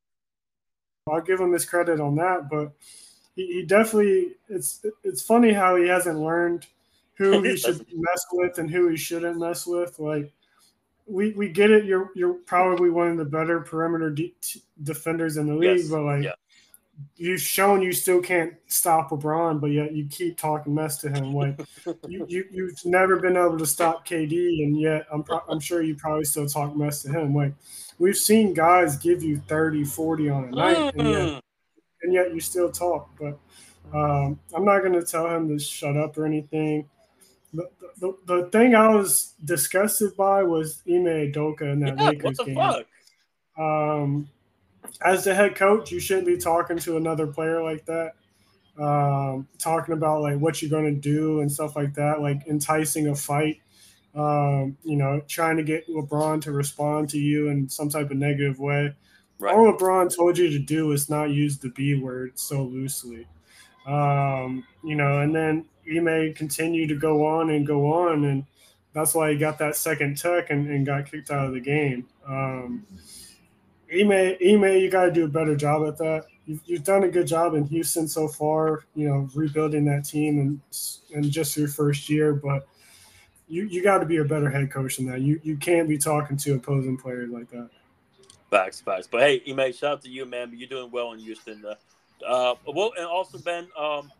I'll 1.09 1.21
give 1.21 1.41
him 1.41 1.53
his 1.53 1.65
credit 1.65 2.01
on 2.01 2.17
that. 2.17 2.49
But 2.51 2.73
he, 3.37 3.47
he 3.47 3.63
definitely 3.63 4.37
it's 4.49 4.85
it's 5.05 5.23
funny 5.23 5.53
how 5.53 5.77
he 5.77 5.87
hasn't 5.87 6.19
learned 6.19 6.67
who 7.15 7.43
he 7.45 7.57
should 7.57 7.87
mess 7.93 8.27
with 8.33 8.59
and 8.59 8.71
who 8.71 8.89
he 8.89 8.97
shouldn't 8.97 9.39
mess 9.39 9.67
with. 9.67 9.99
Like 9.99 10.33
we 11.07 11.33
we 11.33 11.49
get 11.49 11.71
it. 11.71 11.85
You're 11.85 12.11
you're 12.15 12.35
probably 12.35 12.91
one 12.91 13.09
of 13.09 13.17
the 13.17 13.25
better 13.25 13.61
perimeter 13.61 14.11
de- 14.11 14.35
defenders 14.83 15.37
in 15.37 15.47
the 15.47 15.55
league, 15.55 15.79
yes. 15.79 15.89
but 15.89 16.03
like 16.03 16.25
yeah. 16.25 16.33
you've 17.17 17.41
shown 17.41 17.83
you 17.83 17.93
still 17.93 18.21
can't 18.21 18.55
stop 18.67 19.11
LeBron, 19.11 19.61
but 19.61 19.69
yet 19.69 19.93
you 19.93 20.07
keep 20.07 20.39
talking 20.39 20.75
mess 20.75 20.99
to 20.99 21.09
him. 21.11 21.35
Like 21.35 21.61
you, 22.09 22.25
you 22.29 22.45
you've 22.51 22.85
never 22.85 23.17
been 23.19 23.37
able 23.37 23.59
to 23.59 23.67
stop 23.67 24.07
KD, 24.07 24.65
and 24.65 24.81
yet 24.81 25.07
I'm 25.13 25.23
pro- 25.23 25.45
I'm 25.49 25.61
sure 25.61 25.83
you 25.83 25.97
probably 25.97 26.25
still 26.25 26.47
talk 26.47 26.77
mess 26.77 27.03
to 27.03 27.11
him. 27.11 27.35
Like 27.35 27.55
we've 28.01 28.17
seen 28.17 28.53
guys 28.53 28.97
give 28.97 29.23
you 29.23 29.37
30, 29.47 29.85
40 29.85 30.31
on 30.31 30.45
a 30.47 30.51
night, 30.51 30.95
and 30.97 31.09
yet 31.09 31.29
mm. 31.29 31.41
and 32.03 32.13
yet 32.13 32.35
you 32.35 32.41
still 32.41 32.73
talk. 32.73 33.09
But 33.21 33.39
um, 33.97 34.41
I'm 34.53 34.65
not 34.65 34.81
going 34.81 34.95
to 34.95 35.05
tell 35.05 35.29
him 35.29 35.49
to 35.49 35.63
shut 35.63 35.97
up 35.97 36.19
or 36.19 36.27
anything 36.27 36.89
the, 37.53 37.69
the, 37.99 38.17
the 38.27 38.49
thing 38.51 38.75
I 38.75 38.89
was 38.89 39.35
disgusted 39.45 40.17
by 40.17 40.43
was 40.43 40.83
Ime 40.89 41.33
Udoka 41.33 41.63
in 41.63 41.81
that 41.81 41.99
yeah, 41.99 42.09
Lakers 42.09 42.39
game. 42.39 42.55
Fuck? 42.55 42.87
Um, 43.59 44.29
as 45.03 45.25
the 45.25 45.35
head 45.35 45.57
coach, 45.57 45.91
you 45.91 46.01
shouldn't 46.01 46.27
be 46.27 46.37
talking 46.37 46.79
to 46.79 46.97
another 46.97 47.27
player 47.27 47.63
like 47.63 47.85
that. 47.87 48.13
Um, 48.79 49.47
talking 49.59 49.95
about 49.95 50.23
like 50.23 50.39
what 50.39 50.63
you're 50.63 50.71
going 50.71 50.95
to 50.95 51.01
do 51.01 51.41
and 51.41 51.51
stuff 51.51 51.77
like 51.77 51.95
that, 51.95 52.21
like 52.21 52.47
enticing 52.47 53.09
a 53.09 53.15
fight. 53.15 53.61
Um, 54.15 54.77
you 54.83 54.97
know, 54.97 55.23
trying 55.29 55.57
to 55.57 55.63
get 55.63 55.89
LeBron 55.89 56.43
to 56.43 56.53
respond 56.53 57.09
to 57.11 57.19
you 57.19 57.49
in 57.49 57.69
some 57.69 57.89
type 57.89 58.11
of 58.11 58.17
negative 58.17 58.59
way. 58.59 58.93
Right. 59.39 59.55
All 59.55 59.73
LeBron 59.73 60.15
told 60.15 60.37
you 60.37 60.51
to 60.51 60.59
do 60.59 60.93
is 60.93 61.09
not 61.09 61.31
use 61.31 61.59
the 61.59 61.71
B 61.71 61.95
word 61.95 62.39
so 62.39 62.63
loosely. 62.63 63.27
Um, 63.87 64.65
you 64.85 64.97
know, 64.97 65.21
and 65.21 65.35
then 65.35 65.65
he 65.85 66.01
may 66.01 66.33
continue 66.33 66.87
to 66.87 66.95
go 66.95 67.25
on 67.27 67.51
and 67.51 67.67
go 67.67 67.87
on, 67.87 68.25
and 68.25 68.45
that's 68.93 69.15
why 69.15 69.33
he 69.33 69.39
got 69.39 69.59
that 69.59 69.77
second 69.77 70.19
tech 70.19 70.51
and, 70.51 70.69
and 70.69 70.85
got 70.85 71.11
kicked 71.11 71.31
out 71.31 71.47
of 71.47 71.55
the 71.55 71.61
game. 71.61 72.07
Um, 72.27 72.87
Ime, 73.93 74.13
Ime, 74.13 74.79
you 74.79 74.91
got 74.91 75.07
to 75.07 75.13
do 75.13 75.25
a 75.25 75.29
better 75.29 75.57
job 75.57 75.87
at 75.87 75.99
that. 75.99 76.27
You've, 76.47 76.61
you've 76.65 76.85
done 76.85 77.05
a 77.05 77.09
good 77.09 77.27
job 77.27 77.55
in 77.55 77.65
Houston 77.65 78.07
so 78.07 78.29
far, 78.29 78.85
you 78.95 79.09
know, 79.09 79.29
rebuilding 79.35 79.85
that 79.87 80.05
team 80.05 80.39
and 80.39 80.61
and 81.15 81.31
just 81.31 81.57
your 81.57 81.69
first 81.69 82.09
year, 82.09 82.35
but 82.35 82.67
you 83.51 83.65
you 83.65 83.83
got 83.83 83.99
to 83.99 84.07
be 84.07 84.19
a 84.19 84.25
better 84.25 84.49
head 84.49 84.71
coach 84.71 84.97
than 84.97 85.07
that. 85.07 85.21
You 85.21 85.41
you 85.43 85.57
can't 85.57 85.89
be 85.89 85.99
talking 85.99 86.37
to 86.39 86.55
opposing 86.55 86.97
players 86.97 87.31
like 87.31 87.51
that. 87.51 87.69
Facts, 88.51 88.81
facts. 88.81 89.09
But 89.11 89.23
hey, 89.23 89.43
Ime, 89.49 89.73
shout 89.73 89.93
out 89.93 90.03
to 90.03 90.09
you, 90.09 90.25
man. 90.25 90.53
You're 90.55 90.69
doing 90.69 90.91
well 90.91 91.13
in 91.13 91.19
Houston. 91.19 91.65
Uh, 91.65 91.75
uh, 92.27 92.55
well, 92.67 92.93
and 92.97 93.07
also 93.07 93.39
Ben, 93.39 93.69
um, 93.79 94.11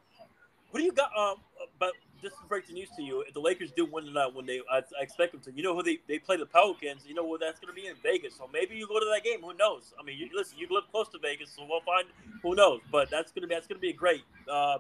what 0.71 0.81
do 0.81 0.83
you 0.83 0.93
got? 0.93 1.11
Um, 1.17 1.37
but 1.79 1.93
this 2.23 2.33
is 2.33 2.39
breaking 2.49 2.75
news 2.75 2.89
to 2.97 3.03
you. 3.03 3.23
If 3.23 3.35
the 3.35 3.41
Lakers 3.41 3.71
do 3.73 3.87
win 3.87 4.05
tonight, 4.05 4.35
when 4.35 4.47
they, 4.47 4.61
I, 4.71 4.79
I, 4.79 5.03
expect 5.03 5.33
them 5.33 5.41
to. 5.43 5.53
You 5.53 5.63
know 5.63 5.75
who 5.75 5.83
they, 5.83 5.99
they 6.07 6.19
play 6.19 6.37
the 6.37 6.47
Pelicans. 6.47 7.03
You 7.07 7.15
know 7.15 7.25
what 7.25 7.41
that's 7.41 7.59
going 7.61 7.75
to 7.75 7.81
be 7.81 7.89
in 7.89 7.95
Vegas. 8.03 8.37
So 8.37 8.49
maybe 8.53 8.77
you 8.77 8.87
go 8.87 9.01
to 9.01 9.07
that 9.07 9.25
game. 9.25 9.41
Who 9.43 9.55
knows? 9.55 9.95
I 9.99 10.05
mean, 10.05 10.19
you, 10.19 10.29
listen, 10.35 10.59
you 10.59 10.67
live 10.71 10.85
close 10.91 11.09
to 11.09 11.19
Vegas, 11.19 11.51
so 11.51 11.67
we'll 11.69 11.81
find. 11.81 12.07
Who 12.43 12.55
knows? 12.55 12.81
But 12.91 13.11
that's 13.11 13.33
going 13.33 13.43
to 13.43 13.49
be 13.49 13.55
that's 13.55 13.67
going 13.67 13.79
to 13.79 13.81
be 13.81 13.91
a 13.91 13.95
great. 13.95 14.23
Uh, 14.51 14.79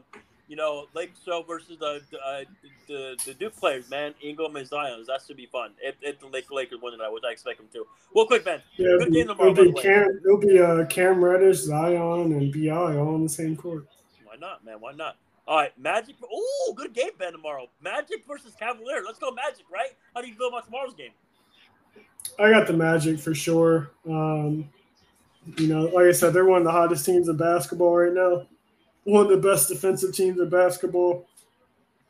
you 0.50 0.56
know, 0.56 0.86
Lake 0.94 1.12
show 1.24 1.44
versus 1.46 1.78
the 1.78 2.02
uh, 2.26 2.40
the, 2.88 3.16
the 3.24 3.34
Duke 3.34 3.54
players, 3.54 3.88
man, 3.88 4.14
Ingram 4.20 4.56
and 4.56 4.66
Zion. 4.66 5.04
That 5.06 5.20
should 5.24 5.36
be 5.36 5.46
fun. 5.46 5.70
If, 5.80 5.94
if 6.02 6.18
the 6.18 6.26
Lakers 6.26 6.80
win 6.82 6.92
tonight, 6.92 7.12
which 7.12 7.22
I 7.26 7.30
expect 7.30 7.58
them 7.58 7.68
to. 7.72 7.86
Well, 8.12 8.26
quick, 8.26 8.44
Ben. 8.44 8.60
Yeah, 8.76 8.96
Good 8.98 9.12
game 9.12 9.28
tomorrow. 9.28 9.52
It'll 9.52 9.72
be, 9.72 9.80
Cam, 9.80 10.20
it'll 10.24 10.38
be 10.38 10.58
uh, 10.58 10.86
Cam 10.86 11.24
Reddish, 11.24 11.58
Zion, 11.58 12.32
and 12.32 12.52
Bi 12.52 12.68
all 12.68 13.14
on 13.14 13.22
the 13.22 13.28
same 13.28 13.56
court. 13.56 13.86
Why 14.24 14.34
not, 14.40 14.64
man? 14.64 14.80
Why 14.80 14.90
not? 14.90 15.16
All 15.46 15.56
right, 15.56 15.78
Magic. 15.78 16.16
Oh, 16.28 16.74
good 16.76 16.94
game, 16.94 17.10
Ben, 17.16 17.30
tomorrow. 17.30 17.68
Magic 17.80 18.24
versus 18.26 18.52
Cavaliers. 18.58 19.04
Let's 19.06 19.20
go 19.20 19.30
Magic, 19.30 19.66
right? 19.72 19.90
How 20.16 20.20
do 20.20 20.26
you 20.26 20.34
feel 20.34 20.48
about 20.48 20.64
tomorrow's 20.64 20.94
game? 20.94 21.12
I 22.40 22.50
got 22.50 22.66
the 22.66 22.72
Magic 22.72 23.20
for 23.20 23.36
sure. 23.36 23.92
Um, 24.04 24.68
you 25.58 25.68
know, 25.68 25.84
like 25.84 26.06
I 26.06 26.12
said, 26.12 26.32
they're 26.32 26.44
one 26.44 26.58
of 26.58 26.64
the 26.64 26.72
hottest 26.72 27.06
teams 27.06 27.28
in 27.28 27.36
basketball 27.36 27.96
right 27.96 28.12
now. 28.12 28.46
One 29.04 29.26
of 29.26 29.30
the 29.30 29.48
best 29.48 29.68
defensive 29.68 30.14
teams 30.14 30.38
in 30.38 30.48
basketball. 30.48 31.26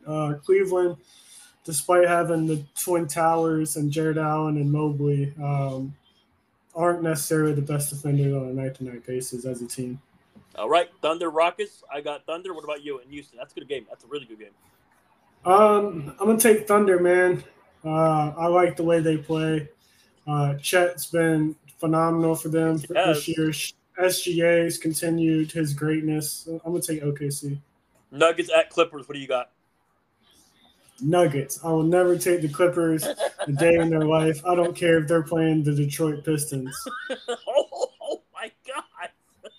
Uh, 0.07 0.35
Cleveland, 0.45 0.97
despite 1.65 2.09
having 2.09 2.47
the 2.47 2.65
Twin 2.75 3.07
Towers 3.07 3.77
and 3.77 3.91
Jarrett 3.91 4.19
Allen 4.19 4.57
and 4.57 4.73
Mobley, 4.73 5.33
um, 5.43 5.95
aren't 6.75 7.03
necessarily 7.03 7.53
the 7.53 7.63
best 7.63 7.91
defenders 7.91 8.35
on 8.35 8.49
a 8.49 8.53
night-to-night 8.53 9.07
basis 9.07 9.45
as 9.45 9.61
a 9.63 9.67
team. 9.67 10.01
All 10.57 10.69
right, 10.69 10.89
Thunder 11.01 11.31
Rockets. 11.31 11.83
I 11.93 12.01
got 12.01 12.27
Thunder. 12.27 12.55
What 12.55 12.65
about 12.65 12.83
you 12.83 12.99
in 13.01 13.09
Houston? 13.11 13.39
That's 13.39 13.53
a 13.53 13.61
good 13.61 13.69
game. 13.69 13.87
That's 13.89 14.05
a 14.05 14.09
really 14.09 14.27
good 14.27 14.39
game. 14.39 14.55
Um, 15.45 16.15
I'm 16.21 16.27
gonna 16.27 16.39
take 16.39 16.67
Thunder, 16.67 16.99
man. 16.99 17.45
Uh, 17.85 18.33
I 18.37 18.47
like 18.47 18.77
the 18.77 18.83
way 18.83 19.01
they 19.01 19.17
play. 19.17 19.69
Uh, 20.27 20.55
Chet's 20.57 21.07
been 21.07 21.55
phenomenal 21.79 22.35
for 22.35 22.49
them 22.49 22.79
for 22.79 22.95
this 22.95 23.27
year. 23.29 23.53
SGA's 24.01 24.79
continued 24.79 25.53
his 25.53 25.75
greatness. 25.75 26.49
I'm 26.49 26.73
gonna 26.73 26.81
take 26.81 27.03
OKC. 27.03 27.61
Nuggets 28.11 28.51
at 28.57 28.71
Clippers. 28.71 29.09
What 29.09 29.15
do 29.15 29.21
you 29.21 29.29
got? 29.29 29.51
Nuggets. 31.03 31.61
I 31.65 31.71
will 31.71 31.83
never 31.83 32.17
take 32.19 32.43
the 32.43 32.49
Clippers 32.49 33.05
a 33.05 33.53
day 33.53 33.77
in 33.77 33.91
their 33.91 34.05
life. 34.05 34.45
I 34.45 34.55
don't 34.55 34.77
care 34.77 34.99
if 34.99 35.09
they're 35.09 35.23
playing 35.23 35.65
the 35.65 35.75
Detroit 35.75 36.25
Pistons. 36.25 36.77
Oh, 37.29 37.91
oh, 38.03 38.23
my 38.35 38.51
God. 38.67 39.09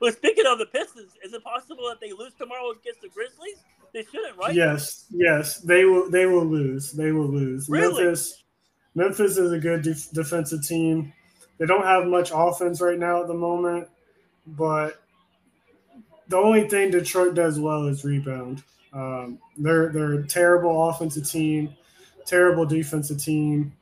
well, 0.00 0.12
speaking 0.12 0.46
of 0.46 0.58
the 0.58 0.66
Pistons, 0.66 1.12
is 1.24 1.34
it 1.34 1.42
possible 1.44 1.88
that 1.88 2.00
they 2.00 2.12
lose 2.12 2.32
tomorrow 2.38 2.70
against 2.70 3.02
the 3.02 3.08
Grizzlies? 3.08 3.58
They 3.92 4.04
shouldn't, 4.04 4.36
right? 4.36 4.54
Yes, 4.54 5.06
yes, 5.10 5.60
they 5.60 5.84
will. 5.84 6.10
They 6.10 6.26
will 6.26 6.44
lose. 6.44 6.92
They 6.92 7.12
will 7.12 7.28
lose. 7.28 7.68
Really? 7.68 8.04
Memphis, 8.04 8.44
Memphis 8.94 9.38
is 9.38 9.52
a 9.52 9.58
good 9.58 9.82
def- 9.82 10.10
defensive 10.12 10.66
team. 10.66 11.12
They 11.58 11.66
don't 11.66 11.84
have 11.84 12.06
much 12.06 12.30
offense 12.32 12.80
right 12.80 12.98
now 12.98 13.20
at 13.20 13.28
the 13.28 13.34
moment, 13.34 13.88
but 14.46 15.02
the 16.28 16.36
only 16.36 16.68
thing 16.68 16.90
Detroit 16.90 17.34
does 17.34 17.58
well 17.58 17.86
is 17.86 18.04
rebound. 18.04 18.62
Um, 18.92 19.38
they're 19.56 19.90
they're 19.90 20.20
a 20.20 20.26
terrible 20.26 20.88
offensive 20.88 21.28
team, 21.28 21.74
terrible 22.24 22.64
defensive 22.64 23.22
team. 23.22 23.72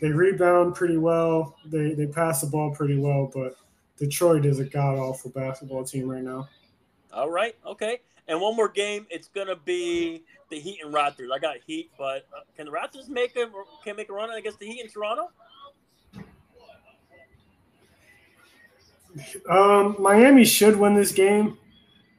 They 0.00 0.10
rebound 0.10 0.74
pretty 0.74 0.96
well. 0.96 1.56
They 1.66 1.94
they 1.94 2.06
pass 2.06 2.40
the 2.40 2.46
ball 2.46 2.74
pretty 2.74 2.98
well, 2.98 3.30
but 3.34 3.56
Detroit 3.98 4.44
is 4.44 4.60
a 4.60 4.64
god 4.64 4.98
awful 4.98 5.30
basketball 5.30 5.84
team 5.84 6.08
right 6.08 6.22
now. 6.22 6.48
All 7.12 7.30
right, 7.30 7.56
okay. 7.66 8.00
And 8.26 8.40
one 8.40 8.56
more 8.56 8.68
game, 8.68 9.06
it's 9.10 9.28
gonna 9.28 9.56
be 9.56 10.24
the 10.50 10.58
Heat 10.58 10.80
and 10.82 10.94
Raptors. 10.94 11.28
I 11.34 11.38
got 11.38 11.56
Heat, 11.66 11.90
but 11.98 12.26
uh, 12.34 12.40
can 12.56 12.66
the 12.66 12.72
Raptors 12.72 13.08
make 13.08 13.36
a 13.36 13.50
can 13.84 13.96
make 13.96 14.08
a 14.08 14.12
run 14.12 14.30
against 14.30 14.58
the 14.58 14.66
Heat 14.66 14.80
in 14.80 14.88
Toronto? 14.88 15.30
Um, 19.48 19.96
Miami 19.98 20.44
should 20.44 20.76
win 20.76 20.94
this 20.94 21.12
game. 21.12 21.58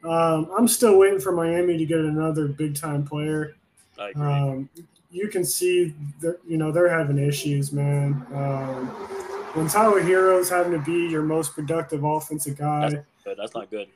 Um, 0.03 0.51
I'm 0.55 0.67
still 0.67 0.97
waiting 0.97 1.19
for 1.19 1.31
Miami 1.31 1.77
to 1.77 1.85
get 1.85 1.99
another 1.99 2.47
big 2.47 2.75
time 2.75 3.03
player. 3.03 3.55
Um, 4.15 4.69
you 5.09 5.29
can 5.29 5.45
see 5.45 5.95
that 6.21 6.39
you 6.47 6.57
know 6.57 6.71
they're 6.71 6.89
having 6.89 7.17
issues, 7.17 7.71
man. 7.71 8.25
Um, 8.33 8.87
when 9.55 9.67
Tyler 9.67 10.01
Herro's 10.01 10.49
having 10.49 10.73
to 10.73 10.79
be 10.79 11.09
your 11.09 11.23
most 11.23 11.53
productive 11.53 12.03
offensive 12.03 12.57
guy, 12.57 12.89
that's, 12.89 13.05
good. 13.23 13.37
that's 13.37 13.55
not 13.55 13.71
good. 13.71 13.87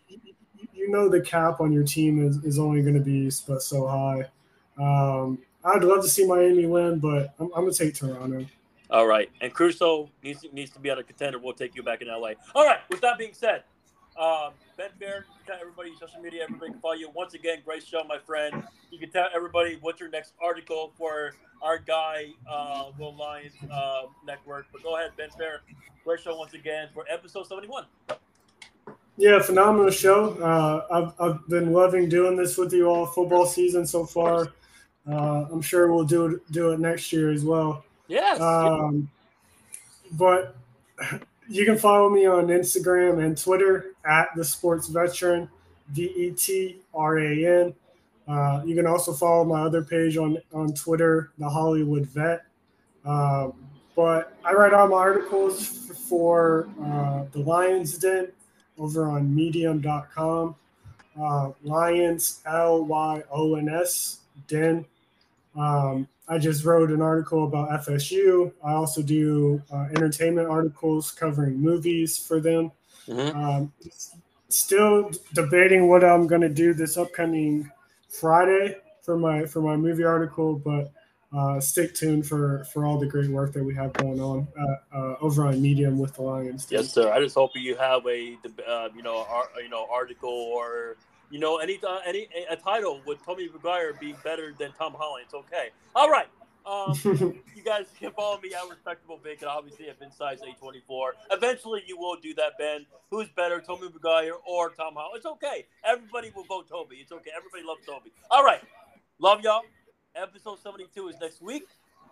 You 0.74 0.90
know 0.90 1.10
the 1.10 1.22
cap 1.22 1.60
on 1.60 1.72
your 1.72 1.84
team 1.84 2.26
is, 2.26 2.38
is 2.45 2.58
only 2.58 2.82
going 2.82 2.94
to 2.94 3.02
be 3.02 3.30
so 3.30 3.86
high. 3.86 4.26
Um, 4.80 5.40
I'd 5.64 5.84
love 5.84 6.02
to 6.03 6.10
see 6.10 6.26
Miami 6.26 6.66
win, 6.66 7.00
but 7.00 7.34
I'm, 7.40 7.48
I'm 7.48 7.61
going 7.64 7.74
to 7.74 7.78
take 7.78 7.94
Toronto. 7.94 8.45
All 8.92 9.06
right, 9.06 9.30
and 9.42 9.53
Caruso 9.53 10.09
needs 10.24 10.42
to, 10.42 10.53
needs 10.53 10.72
to 10.72 10.80
be 10.80 10.90
on 10.90 10.98
a 10.98 11.03
contender. 11.03 11.38
We'll 11.38 11.53
take 11.53 11.76
you 11.76 11.84
back 11.84 12.01
in 12.01 12.08
LA. 12.08 12.32
All 12.56 12.66
right. 12.66 12.80
With 12.90 13.01
that 13.01 13.19
being 13.19 13.34
said, 13.34 13.64
um, 14.19 14.51
Ben 14.77 14.90
Fair, 15.00 15.26
tell 15.45 15.58
everybody 15.61 15.92
social 16.00 16.19
media, 16.22 16.43
everybody 16.43 16.72
can 16.72 16.82
follow 16.82 16.95
you. 16.95 17.09
Once 17.14 17.35
again, 17.35 17.59
great 17.64 17.85
show, 17.85 18.03
my 18.03 18.18
friend. 18.18 18.64
You 18.90 18.98
can 18.98 19.11
tell 19.11 19.27
everybody 19.34 19.77
what's 19.82 20.00
your 20.00 20.09
next 20.09 20.34
article 20.43 20.92
for 20.98 21.35
our 21.61 21.77
guy, 21.77 22.30
uh, 22.50 22.92
Will 22.98 23.16
Lyons 23.16 23.53
uh, 23.72 24.03
Network. 24.26 24.66
But 24.72 24.84
go 24.84 24.98
ahead, 24.98 25.11
Ben 25.18 25.30
Fair. 25.38 25.61
Great 26.03 26.22
show 26.22 26.35
once 26.35 26.53
again 26.53 26.90
for 26.93 27.06
episode 27.09 27.45
71. 27.45 27.85
Yeah, 29.18 29.42
phenomenal 29.42 29.92
show. 29.92 30.32
Uh, 30.42 30.85
I've, 30.92 31.22
I've 31.22 31.48
been 31.48 31.74
loving 31.74 32.09
doing 32.09 32.35
this 32.35 32.58
with 32.58 32.74
you 32.74 32.88
all 32.88 33.06
football 33.06 33.45
season 33.45 33.85
so 33.85 34.06
far. 34.06 34.53
Uh, 35.09 35.45
I'm 35.51 35.61
sure 35.61 35.93
we'll 35.93 36.06
do 36.06 36.26
it, 36.26 36.51
do 36.51 36.72
it 36.72 36.80
next 36.80 37.14
year 37.14 37.32
as 37.32 37.43
well. 37.43 37.84
Yes. 38.09 38.41
Um, 38.41 39.09
but 40.13 40.57
you 41.47 41.63
can 41.63 41.77
follow 41.77 42.09
me 42.09 42.25
on 42.25 42.47
Instagram 42.47 43.23
and 43.23 43.38
Twitter 43.38 43.93
at 44.05 44.29
the 44.35 44.43
Sports 44.43 44.88
Veteran, 44.88 45.49
V 45.89 46.03
E 46.03 46.31
T 46.31 46.81
R 46.93 47.19
A 47.19 47.61
N. 47.63 47.75
Uh, 48.27 48.61
you 48.65 48.75
can 48.75 48.85
also 48.85 49.13
follow 49.13 49.45
my 49.45 49.61
other 49.61 49.83
page 49.83 50.17
on 50.17 50.38
on 50.53 50.73
Twitter, 50.73 51.31
the 51.38 51.49
Hollywood 51.49 52.05
Vet. 52.07 52.45
Uh, 53.05 53.49
but 53.95 54.38
I 54.43 54.53
write 54.53 54.73
all 54.73 54.88
my 54.88 54.97
articles 54.97 55.67
for 56.09 56.67
uh, 56.83 57.25
the 57.31 57.39
Lions 57.39 57.97
Den 57.97 58.29
over 58.77 59.07
on 59.09 59.33
Medium.com. 59.33 60.55
Uh, 61.19 61.51
Lions 61.63 62.41
L 62.45 62.85
Y 62.85 63.23
O 63.31 63.55
N 63.55 63.69
S 63.69 64.19
Den. 64.47 64.85
Um, 65.55 66.07
I 66.30 66.38
just 66.38 66.64
wrote 66.64 66.91
an 66.91 67.01
article 67.01 67.45
about 67.45 67.69
FSU. 67.85 68.53
I 68.64 68.74
also 68.74 69.01
do 69.01 69.61
uh, 69.74 69.88
entertainment 69.95 70.48
articles 70.48 71.11
covering 71.11 71.59
movies 71.59 72.17
for 72.17 72.40
them. 72.40 72.72
Mhm. 73.08 73.35
Um, 73.35 73.74
still 74.49 75.11
debating 75.33 75.88
what 75.88 76.03
I'm 76.03 76.27
going 76.27 76.41
to 76.41 76.49
do 76.49 76.74
this 76.74 76.98
upcoming 76.98 77.69
Friday 78.09 78.77
for 79.01 79.17
my 79.17 79.45
for 79.45 79.61
my 79.61 79.75
movie 79.75 80.03
article, 80.03 80.56
but 80.56 80.91
uh, 81.35 81.59
stay 81.59 81.88
tuned 81.88 82.27
for 82.27 82.64
for 82.66 82.85
all 82.85 82.99
the 82.99 83.08
great 83.08 83.30
work 83.30 83.53
that 83.53 83.64
we 83.64 83.74
have 83.74 83.93
going 83.93 84.19
on 84.22 84.48
uh, 84.59 84.98
uh, 84.98 85.16
over 85.22 85.45
on 85.48 85.59
Medium 85.61 85.98
with 85.98 86.14
the 86.16 86.22
Lions. 86.22 86.67
Yes, 86.69 86.91
sir. 86.93 87.11
I 87.11 87.19
just 87.19 87.35
hope 87.35 87.51
you 87.56 87.75
have 87.75 88.06
a 88.06 88.38
uh, 88.67 88.90
you 88.95 89.01
know 89.01 89.25
ar- 89.27 89.49
you 89.61 89.69
know 89.69 89.88
article 89.91 90.30
or 90.30 90.98
you 91.30 91.40
know 91.40 91.58
any 91.58 91.80
uh, 91.88 91.99
any 92.06 92.27
a 92.49 92.56
title 92.56 93.01
with 93.06 93.24
Tobey 93.25 93.49
Maguire 93.53 93.93
being 93.99 94.16
better 94.24 94.53
than 94.58 94.72
Tom 94.74 94.93
Holland. 94.98 95.25
It's 95.25 95.33
okay. 95.33 95.69
All 95.95 96.09
right. 96.09 96.27
Um, 96.66 96.93
you 97.56 97.64
guys 97.64 97.85
can 97.99 98.11
follow 98.11 98.40
me 98.41 98.53
at 98.53 98.69
Respectable 98.69 99.19
Bacon, 99.24 99.48
obviously 99.48 99.90
at 99.90 99.98
Size 100.14 100.40
824. 100.40 101.16
Eventually, 101.32 101.82
you 101.88 101.98
will 101.98 102.16
do 102.16 102.33
that, 102.35 102.58
Ben. 102.59 102.85
Who's 103.09 103.27
better, 103.30 103.59
Tobey 103.59 103.90
Maguire 103.91 104.33
or 104.48 104.69
Tom 104.69 104.93
Holland? 104.95 105.17
It's 105.17 105.25
okay. 105.25 105.66
Everybody 105.83 106.32
will 106.35 106.43
vote 106.43 106.69
Toby. 106.69 106.98
It's 106.98 107.11
okay. 107.11 107.32
Everybody 107.35 107.64
loves 107.64 107.85
Toby. 107.85 108.11
All 108.30 108.43
right. 108.43 108.61
Love 109.19 109.41
y'all. 109.41 109.61
Episode 110.16 110.59
72 110.59 111.08
is 111.08 111.16
next 111.19 111.41
week. 111.41 111.67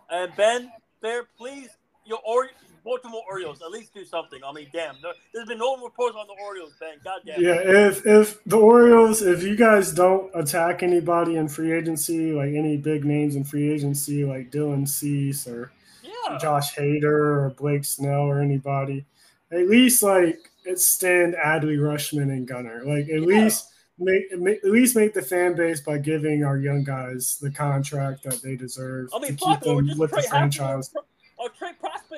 And 0.10 0.36
Ben, 0.36 0.72
there, 1.02 1.24
please, 1.38 1.70
your 2.08 2.20
or- 2.26 2.50
Baltimore 2.84 3.22
Orioles, 3.30 3.62
at 3.62 3.70
least 3.70 3.94
do 3.94 4.06
something. 4.06 4.40
I 4.46 4.54
mean, 4.54 4.68
damn. 4.72 4.96
there- 5.02 5.12
There's 5.34 5.46
been 5.48 5.58
no 5.58 5.76
reports 5.84 6.16
on 6.18 6.26
the 6.26 6.42
Orioles, 6.42 6.72
Ben. 6.80 6.96
God 7.04 7.20
damn. 7.26 7.42
Yeah, 7.42 7.56
if 7.56 8.06
if 8.06 8.42
the 8.46 8.56
Orioles, 8.58 9.22
if 9.22 9.44
you 9.44 9.58
guys 9.58 9.92
don't 9.92 10.32
attack 10.34 10.84
anybody 10.84 11.36
in 11.36 11.50
free 11.50 11.74
agency, 11.74 12.32
like 12.32 12.54
any 12.54 12.78
big 12.78 13.04
names 13.04 13.36
in 13.36 13.44
free 13.44 13.70
agency, 13.70 14.24
like 14.24 14.52
Dylan 14.52 14.88
Cease 14.88 15.46
or 15.50 15.74
Yeah. 16.02 16.38
Josh 16.38 16.76
Hader 16.78 17.04
or 17.04 17.54
Blake 17.58 17.84
Snell 17.84 18.22
or 18.22 18.40
anybody, 18.40 19.04
at 19.52 19.68
least 19.68 20.02
like 20.02 20.40
extend 20.66 21.34
Adley 21.36 21.78
Rutschman 21.78 22.32
and 22.32 22.48
Gunnar. 22.48 22.86
Like 22.86 23.10
at 23.10 23.20
Yeah. 23.20 23.28
least 23.44 23.66
make, 24.00 24.32
make 24.40 24.64
at 24.64 24.72
least 24.72 24.96
make 24.96 25.14
the 25.14 25.22
fan 25.22 25.56
base 25.56 25.82
by 25.82 25.98
giving 25.98 26.46
our 26.46 26.58
young 26.58 26.86
guys 26.86 27.38
the 27.42 27.52
contract 27.52 28.24
that 28.24 28.42
they 28.42 28.56
deserve 28.56 29.10
I 29.14 29.20
mean, 29.20 29.36
to 29.36 29.46
keep 29.46 29.60
them 29.60 29.88
with 29.98 29.98
the 29.98 30.08
trade 30.08 30.16
half 30.16 30.24
of 30.26 30.30
franchise. 30.30 30.90
them. 30.92 31.04
Or 31.40 31.50
prospects 31.50 31.77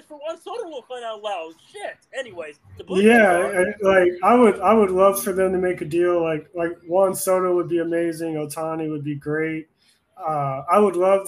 for 0.10 0.18
one 0.18 0.42
soda 0.42 0.64
will 0.68 0.82
find 0.82 1.06
out 1.06 1.22
loud. 1.22 1.54
Shit. 1.72 1.96
Anyways, 2.18 2.60
the 2.78 2.84
Blue 2.84 3.02
Yeah, 3.02 3.64
like 3.82 4.12
I 4.24 4.36
would, 4.36 4.60
I 4.60 4.74
would 4.74 4.92
love 4.92 5.24
for 5.24 5.32
them 5.32 5.54
to 5.54 5.58
make 5.60 5.80
a 5.82 5.86
deal. 5.86 6.22
Like, 6.22 6.50
like 6.54 6.78
Juan 6.88 7.16
Soto 7.16 7.56
would 7.56 7.70
be 7.70 7.78
amazing. 7.80 8.34
Ohtani 8.34 8.90
would 8.90 9.04
be 9.04 9.16
great. 9.16 9.70
Uh, 10.18 10.64
I 10.70 10.80
would 10.80 10.96
love 10.98 11.28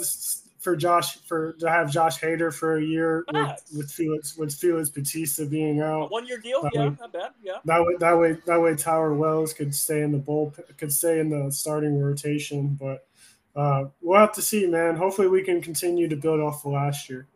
for 0.60 0.76
Josh 0.76 1.18
for 1.28 1.54
to 1.54 1.70
have 1.70 1.90
Josh 1.92 2.20
Hader 2.20 2.54
for 2.54 2.78
a 2.78 2.84
year 2.84 3.24
with, 3.32 3.64
with 3.78 3.92
Felix 3.92 4.36
with 4.38 4.54
Felix 4.54 4.90
Bautista 4.90 5.46
being 5.46 5.80
out. 5.82 6.12
one 6.12 6.28
year 6.28 6.40
deal. 6.40 6.62
That 6.64 6.72
Yeah, 6.74 6.84
would- 6.86 7.00
not 7.00 7.14
bad. 7.14 7.32
Yeah. 7.42 7.58
That 7.66 7.82
way, 7.86 7.96
that 8.00 8.18
way, 8.20 8.38
that 8.46 8.62
way, 8.62 8.76
Tyler 8.76 9.14
Wells 9.14 9.54
could 9.54 9.74
stay 9.74 10.02
in 10.02 10.12
the 10.12 10.18
bull, 10.18 10.54
could 10.78 10.92
stay 10.92 11.20
in 11.20 11.30
the 11.30 11.52
starting 11.52 12.00
rotation. 12.00 12.78
But 12.80 13.08
uh, 13.56 13.86
we'll 14.02 14.20
have 14.20 14.34
to 14.34 14.42
see, 14.42 14.66
man. 14.68 14.96
Hopefully, 14.96 15.28
we 15.28 15.42
can 15.44 15.62
continue 15.62 16.08
to 16.08 16.16
build 16.16 16.40
off 16.40 16.64
the 16.64 16.70
last 16.70 17.10
year. 17.10 17.28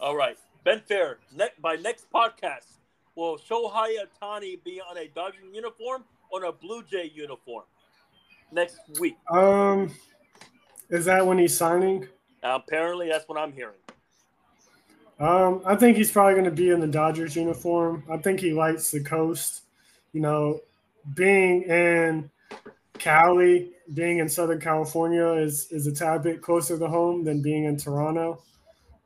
All 0.00 0.16
right. 0.16 0.38
Ben 0.64 0.80
Fair, 0.86 1.18
ne- 1.34 1.48
by 1.60 1.76
next 1.76 2.10
podcast, 2.12 2.78
will 3.14 3.38
Shohei 3.38 3.96
Ohtani 3.96 4.62
be 4.62 4.80
on 4.80 4.98
a 4.98 5.08
Dodger 5.08 5.38
uniform 5.52 6.04
or 6.30 6.44
a 6.44 6.52
Blue 6.52 6.82
Jay 6.82 7.10
uniform? 7.14 7.64
Next 8.52 8.80
week. 9.00 9.16
Um, 9.30 9.94
is 10.90 11.04
that 11.06 11.26
when 11.26 11.38
he's 11.38 11.56
signing? 11.56 12.08
apparently, 12.42 13.08
that's 13.08 13.28
what 13.28 13.38
I'm 13.38 13.52
hearing. 13.52 13.76
Um, 15.18 15.62
I 15.66 15.76
think 15.76 15.96
he's 15.96 16.10
probably 16.10 16.32
going 16.32 16.46
to 16.46 16.50
be 16.50 16.70
in 16.70 16.80
the 16.80 16.86
Dodgers 16.86 17.36
uniform. 17.36 18.02
I 18.10 18.16
think 18.16 18.40
he 18.40 18.52
likes 18.52 18.90
the 18.90 19.02
coast. 19.02 19.62
You 20.12 20.20
know, 20.20 20.60
being 21.14 21.62
in 21.62 22.30
Cali, 22.98 23.70
being 23.94 24.18
in 24.18 24.28
Southern 24.28 24.60
California 24.60 25.26
is 25.34 25.68
is 25.70 25.86
a 25.86 25.92
tad 25.92 26.22
bit 26.22 26.42
closer 26.42 26.78
to 26.78 26.88
home 26.88 27.24
than 27.24 27.42
being 27.42 27.64
in 27.64 27.76
Toronto. 27.76 28.42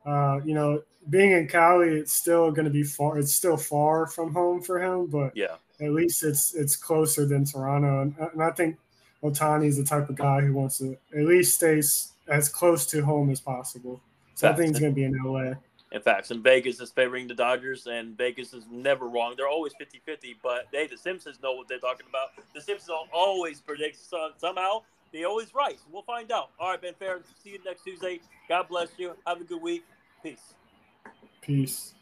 Uh, 0.05 0.39
you 0.45 0.53
know, 0.53 0.81
being 1.09 1.31
in 1.31 1.47
Cali, 1.47 1.89
it's 1.99 2.13
still 2.13 2.51
going 2.51 2.65
to 2.65 2.71
be 2.71 2.83
far. 2.83 3.17
It's 3.17 3.33
still 3.33 3.57
far 3.57 4.07
from 4.07 4.33
home 4.33 4.61
for 4.61 4.79
him, 4.81 5.07
but 5.07 5.35
Yeah. 5.35 5.55
at 5.81 5.91
least 5.91 6.23
it's 6.23 6.53
it's 6.55 6.75
closer 6.75 7.25
than 7.25 7.45
Toronto. 7.45 8.01
And, 8.01 8.15
and 8.17 8.41
I 8.43 8.51
think 8.51 8.77
Ohtani 9.23 9.67
is 9.67 9.77
the 9.77 9.83
type 9.83 10.09
of 10.09 10.15
guy 10.15 10.41
who 10.41 10.53
wants 10.53 10.77
to 10.79 10.97
at 11.15 11.25
least 11.25 11.55
stay 11.55 11.81
as 12.27 12.49
close 12.49 12.85
to 12.87 13.03
home 13.03 13.29
as 13.29 13.39
possible. 13.39 14.01
So 14.35 14.49
I 14.49 14.53
think 14.53 14.69
he's 14.69 14.79
going 14.79 14.91
to 14.91 14.95
be 14.95 15.03
in 15.05 15.17
LA. 15.23 15.53
In 15.91 16.01
fact, 16.01 16.29
and 16.31 16.43
Vegas 16.43 16.81
is 16.81 16.91
favoring 16.91 17.25
the 17.27 17.33
Dodgers, 17.33 17.87
and 17.87 18.17
Vegas 18.17 18.53
is 18.53 18.65
never 18.69 19.07
wrong. 19.07 19.35
They're 19.37 19.47
always 19.47 19.73
50 19.77 20.01
50, 20.05 20.35
but 20.43 20.67
they, 20.71 20.87
the 20.87 20.97
Simpsons, 20.97 21.39
know 21.41 21.53
what 21.53 21.69
they're 21.69 21.79
talking 21.79 22.05
about. 22.09 22.29
The 22.53 22.59
Simpsons 22.59 22.97
always 23.13 23.61
predict 23.61 23.97
some, 23.97 24.31
somehow. 24.37 24.81
They 25.13 25.23
always 25.23 25.55
right. 25.55 25.77
We'll 25.89 26.01
find 26.01 26.31
out. 26.33 26.49
All 26.59 26.71
right, 26.71 26.81
Ben 26.81 26.93
Fair. 26.99 27.21
See 27.41 27.51
you 27.51 27.59
next 27.63 27.83
Tuesday. 27.83 28.19
God 28.49 28.67
bless 28.67 28.89
you. 28.97 29.13
Have 29.25 29.39
a 29.39 29.45
good 29.45 29.61
week. 29.61 29.85
Peace. 30.21 30.55
Peace. 31.45 31.93